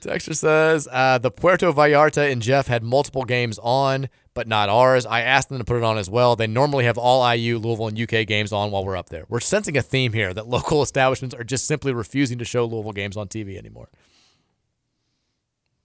Texture 0.00 0.32
says 0.32 0.88
uh, 0.90 1.18
the 1.18 1.30
Puerto 1.30 1.70
Vallarta 1.70 2.32
and 2.32 2.40
Jeff 2.40 2.68
had 2.68 2.82
multiple 2.82 3.26
games 3.26 3.58
on, 3.62 4.08
but 4.32 4.48
not 4.48 4.70
ours. 4.70 5.04
I 5.04 5.20
asked 5.20 5.50
them 5.50 5.58
to 5.58 5.64
put 5.64 5.76
it 5.76 5.82
on 5.82 5.98
as 5.98 6.08
well. 6.08 6.36
They 6.36 6.46
normally 6.46 6.86
have 6.86 6.96
all 6.96 7.30
IU, 7.34 7.58
Louisville, 7.58 7.88
and 7.88 8.00
UK 8.00 8.26
games 8.26 8.50
on 8.50 8.70
while 8.70 8.82
we're 8.82 8.96
up 8.96 9.10
there. 9.10 9.26
We're 9.28 9.40
sensing 9.40 9.76
a 9.76 9.82
theme 9.82 10.14
here 10.14 10.32
that 10.32 10.48
local 10.48 10.80
establishments 10.80 11.34
are 11.34 11.44
just 11.44 11.66
simply 11.66 11.92
refusing 11.92 12.38
to 12.38 12.46
show 12.46 12.64
Louisville 12.64 12.92
games 12.92 13.18
on 13.18 13.28
TV 13.28 13.58
anymore. 13.58 13.90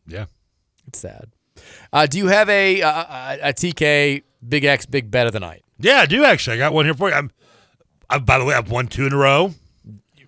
Yeah, 0.08 0.28
it's 0.88 1.00
sad. 1.00 1.32
Uh, 1.92 2.06
do 2.06 2.20
you 2.20 2.28
have 2.28 2.48
a, 2.48 2.80
a 2.80 3.40
a 3.44 3.54
TK 3.54 4.24
Big 4.48 4.64
X 4.64 4.86
Big 4.86 5.12
Bet 5.12 5.28
of 5.28 5.34
the 5.34 5.42
night? 5.42 5.66
Yeah, 5.78 5.98
I 5.98 6.06
do 6.06 6.24
actually. 6.24 6.56
I 6.56 6.60
got 6.60 6.72
one 6.72 6.86
here 6.86 6.94
for 6.94 7.10
you. 7.10 7.16
I'm, 7.16 7.32
I, 8.12 8.20
by 8.20 8.38
the 8.38 8.46
way, 8.46 8.54
I've 8.54 8.70
won 8.70 8.88
two 8.88 9.06
in 9.08 9.14
a 9.14 9.18
row. 9.18 9.54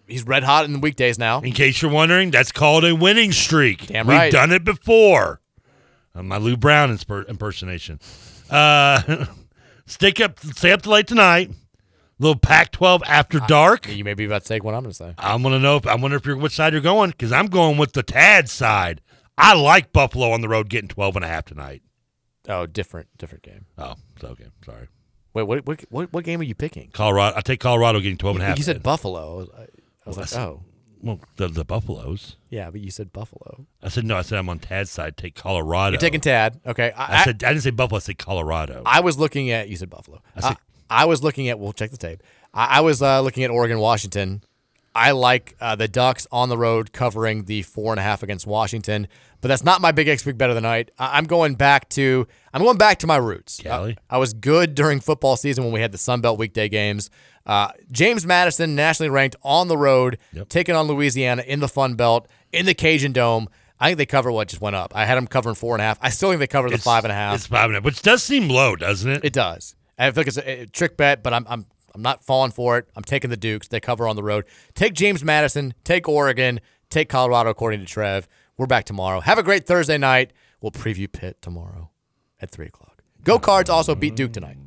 He's 0.07 0.25
red 0.25 0.43
hot 0.43 0.65
in 0.65 0.73
the 0.73 0.79
weekdays 0.79 1.19
now. 1.19 1.41
In 1.41 1.51
case 1.53 1.81
you're 1.81 1.91
wondering, 1.91 2.31
that's 2.31 2.51
called 2.51 2.85
a 2.85 2.95
winning 2.95 3.31
streak. 3.31 3.87
Damn 3.87 4.07
right. 4.07 4.25
We've 4.25 4.31
done 4.33 4.51
it 4.51 4.63
before. 4.63 5.41
Uh, 6.15 6.23
my 6.23 6.37
Lou 6.37 6.57
Brown 6.57 6.95
insper- 6.95 7.27
impersonation. 7.27 7.99
Uh, 8.49 9.25
stick 9.85 10.19
up, 10.19 10.39
stay 10.39 10.71
up 10.71 10.81
to 10.83 10.89
late 10.89 11.07
tonight. 11.07 11.51
Little 12.19 12.39
Pac-12 12.39 13.01
after 13.05 13.39
dark. 13.39 13.89
You 13.89 14.03
may 14.03 14.13
be 14.13 14.25
about 14.25 14.43
to 14.43 14.47
take 14.47 14.63
what 14.63 14.75
I'm 14.75 14.83
going 14.83 14.91
to 14.91 14.95
say. 14.95 15.13
I'm 15.17 15.41
gonna 15.41 15.59
know. 15.59 15.77
If, 15.77 15.87
I 15.87 15.95
wonder 15.95 16.15
if 16.15 16.25
you're 16.25 16.37
which 16.37 16.53
side 16.53 16.71
you're 16.71 16.81
going 16.81 17.09
because 17.09 17.31
I'm 17.31 17.47
going 17.47 17.77
with 17.77 17.93
the 17.93 18.03
Tad 18.03 18.49
side. 18.49 19.01
I 19.37 19.55
like 19.55 19.91
Buffalo 19.91 20.31
on 20.31 20.41
the 20.41 20.47
road 20.47 20.69
getting 20.69 20.87
12 20.87 21.15
and 21.17 21.25
a 21.25 21.27
half 21.27 21.45
tonight. 21.45 21.81
Oh, 22.47 22.65
different, 22.65 23.07
different 23.17 23.43
game. 23.43 23.65
Oh, 23.77 23.95
it's 24.15 24.23
okay. 24.23 24.45
Sorry. 24.63 24.87
Wait, 25.33 25.43
what, 25.43 25.65
what, 25.65 25.81
what, 25.89 26.13
what 26.13 26.23
game 26.23 26.39
are 26.39 26.43
you 26.43 26.55
picking? 26.55 26.89
Colorado. 26.91 27.35
I 27.37 27.41
take 27.41 27.59
Colorado 27.59 27.99
getting 27.99 28.17
12 28.17 28.35
and 28.37 28.43
a 28.43 28.47
half. 28.47 28.57
You 28.57 28.63
said 28.63 28.83
Buffalo. 28.83 29.47
I, 29.57 29.61
I 29.61 29.65
was 30.05 30.17
Well, 30.17 30.25
like, 30.25 30.35
oh. 30.35 30.61
Well, 31.01 31.19
the, 31.35 31.47
the 31.49 31.65
Buffaloes. 31.65 32.37
Yeah, 32.49 32.69
but 32.69 32.79
you 32.79 32.89
said 32.91 33.11
Buffalo. 33.11 33.65
I 33.81 33.89
said 33.89 34.05
no. 34.05 34.15
I 34.15 34.21
said 34.21 34.37
I'm 34.39 34.47
on 34.47 34.59
Tad's 34.59 34.89
side. 34.89 35.17
Take 35.17 35.35
Colorado. 35.35 35.93
You're 35.93 35.99
taking 35.99 36.21
Tad. 36.21 36.61
Okay. 36.65 36.93
I, 36.95 37.25
said 37.25 37.43
I 37.43 37.49
didn't 37.49 37.63
say 37.63 37.71
Buffalo. 37.71 37.97
I 37.97 37.99
said 37.99 38.17
Colorado. 38.17 38.83
I 38.85 39.01
was 39.01 39.17
looking 39.17 39.49
at 39.51 39.67
you 39.67 39.75
said 39.75 39.89
Buffalo. 39.89 40.21
I 40.35 40.39
said- 40.41 40.57
I, 40.89 41.01
I 41.01 41.05
was 41.05 41.21
looking 41.23 41.49
at. 41.49 41.59
We'll 41.59 41.73
check 41.73 41.91
the 41.91 41.97
tape. 41.97 42.21
I, 42.53 42.77
I 42.77 42.81
was 42.81 43.01
uh, 43.01 43.19
looking 43.21 43.43
at 43.43 43.49
Oregon 43.49 43.79
Washington. 43.79 44.43
I 44.95 45.11
like 45.11 45.55
uh, 45.59 45.75
the 45.75 45.87
Ducks 45.87 46.27
on 46.31 46.49
the 46.49 46.57
road 46.57 46.91
covering 46.93 47.45
the 47.45 47.63
four 47.63 47.91
and 47.93 47.99
a 47.99 48.03
half 48.03 48.21
against 48.23 48.45
Washington, 48.45 49.07
but 49.41 49.47
that's 49.47 49.63
not 49.63 49.81
my 49.81 49.91
big 49.91 50.07
X 50.07 50.23
big 50.23 50.37
bet 50.37 50.49
of 50.49 50.55
the 50.55 50.61
night. 50.61 50.91
I, 50.99 51.17
I'm 51.17 51.25
going 51.25 51.55
back 51.55 51.89
to 51.89 52.27
I'm 52.53 52.61
going 52.61 52.77
back 52.77 52.99
to 52.99 53.07
my 53.07 53.17
roots. 53.17 53.59
Cali? 53.63 53.97
I, 54.09 54.17
was 54.17 54.33
good 54.33 54.75
during 54.75 54.99
football 54.99 55.35
season 55.35 55.63
when 55.63 55.73
we 55.73 55.81
had 55.81 55.91
the 55.91 55.97
Sun 55.97 56.21
Belt 56.21 56.37
weekday 56.37 56.69
games. 56.69 57.09
Uh, 57.45 57.69
James 57.91 58.25
Madison, 58.25 58.75
nationally 58.75 59.09
ranked 59.09 59.35
on 59.43 59.67
the 59.67 59.77
road, 59.77 60.17
taking 60.47 60.75
on 60.75 60.87
Louisiana 60.87 61.41
in 61.45 61.59
the 61.59 61.67
Fun 61.67 61.95
Belt 61.95 62.27
in 62.51 62.65
the 62.65 62.73
Cajun 62.73 63.11
Dome. 63.13 63.49
I 63.79 63.87
think 63.87 63.97
they 63.97 64.05
cover 64.05 64.31
what 64.31 64.47
just 64.47 64.61
went 64.61 64.75
up. 64.77 64.95
I 64.95 65.03
had 65.05 65.15
them 65.15 65.27
covering 65.27 65.55
four 65.55 65.75
and 65.75 65.81
a 65.81 65.85
half. 65.85 65.97
I 66.01 66.09
still 66.09 66.29
think 66.29 66.39
they 66.39 66.47
cover 66.47 66.69
the 66.69 66.75
It's- 66.75 66.85
five 66.85 67.03
and 67.03 67.11
a 67.11 67.15
half. 67.15 67.35
It's 67.35 67.47
five 67.47 67.65
and 67.65 67.73
a 67.73 67.75
half, 67.77 67.83
which 67.83 68.01
does 68.01 68.23
seem 68.23 68.47
low, 68.47 68.75
doesn't 68.77 69.09
it? 69.11 69.25
It 69.25 69.33
does. 69.33 69.75
I 69.97 70.09
feel 70.11 70.21
like 70.21 70.27
it's 70.27 70.37
a, 70.37 70.61
a 70.61 70.65
trick 70.67 70.95
bet, 70.97 71.21
but 71.21 71.33
I'm 71.33 71.45
I'm 71.49 71.65
I'm 71.93 72.01
not 72.01 72.23
falling 72.23 72.51
for 72.51 72.77
it. 72.77 72.89
I'm 72.95 73.03
taking 73.03 73.29
the 73.29 73.37
Dukes. 73.37 73.67
They 73.67 73.79
cover 73.79 74.07
on 74.07 74.15
the 74.15 74.23
road. 74.23 74.45
Take 74.73 74.93
James 74.93 75.23
Madison. 75.23 75.73
Take 75.83 76.09
Oregon. 76.09 76.59
Take 76.89 77.09
Colorado. 77.09 77.49
According 77.49 77.81
to 77.81 77.85
Trev, 77.85 78.27
we're 78.57 78.67
back 78.67 78.85
tomorrow. 78.85 79.19
Have 79.19 79.37
a 79.37 79.43
great 79.43 79.65
Thursday 79.65 79.97
night. 79.97 80.33
We'll 80.61 80.71
preview 80.71 81.11
Pitt 81.11 81.41
tomorrow 81.41 81.91
at 82.41 82.49
three 82.51 82.67
o'clock. 82.67 83.03
Go 83.23 83.39
Cards 83.39 83.69
also 83.69 83.95
beat 83.95 84.15
Duke 84.15 84.33
tonight. 84.33 84.57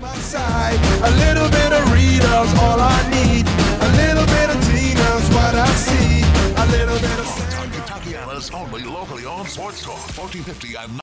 my 0.00 0.14
side. 0.16 0.80
A 1.04 1.10
little 1.24 1.48
bit 1.50 1.72
of 1.72 1.92
Rita's 1.92 2.52
all 2.60 2.80
I 2.80 3.00
need. 3.10 3.46
A 3.84 3.88
little 4.00 4.26
bit 4.26 4.48
of 4.48 4.58
Tina's 4.68 5.26
what 5.34 5.54
I 5.54 5.68
see. 5.76 6.22
A 6.56 6.66
little 6.76 6.98
bit 6.98 7.18
of. 7.18 7.28
Kentuckiana's 7.72 8.50
only 8.50 8.82
locally 8.82 9.24
owned 9.26 9.48
sports 9.48 9.82
talk, 9.82 10.00
1450 10.16 10.76
and 10.76 10.96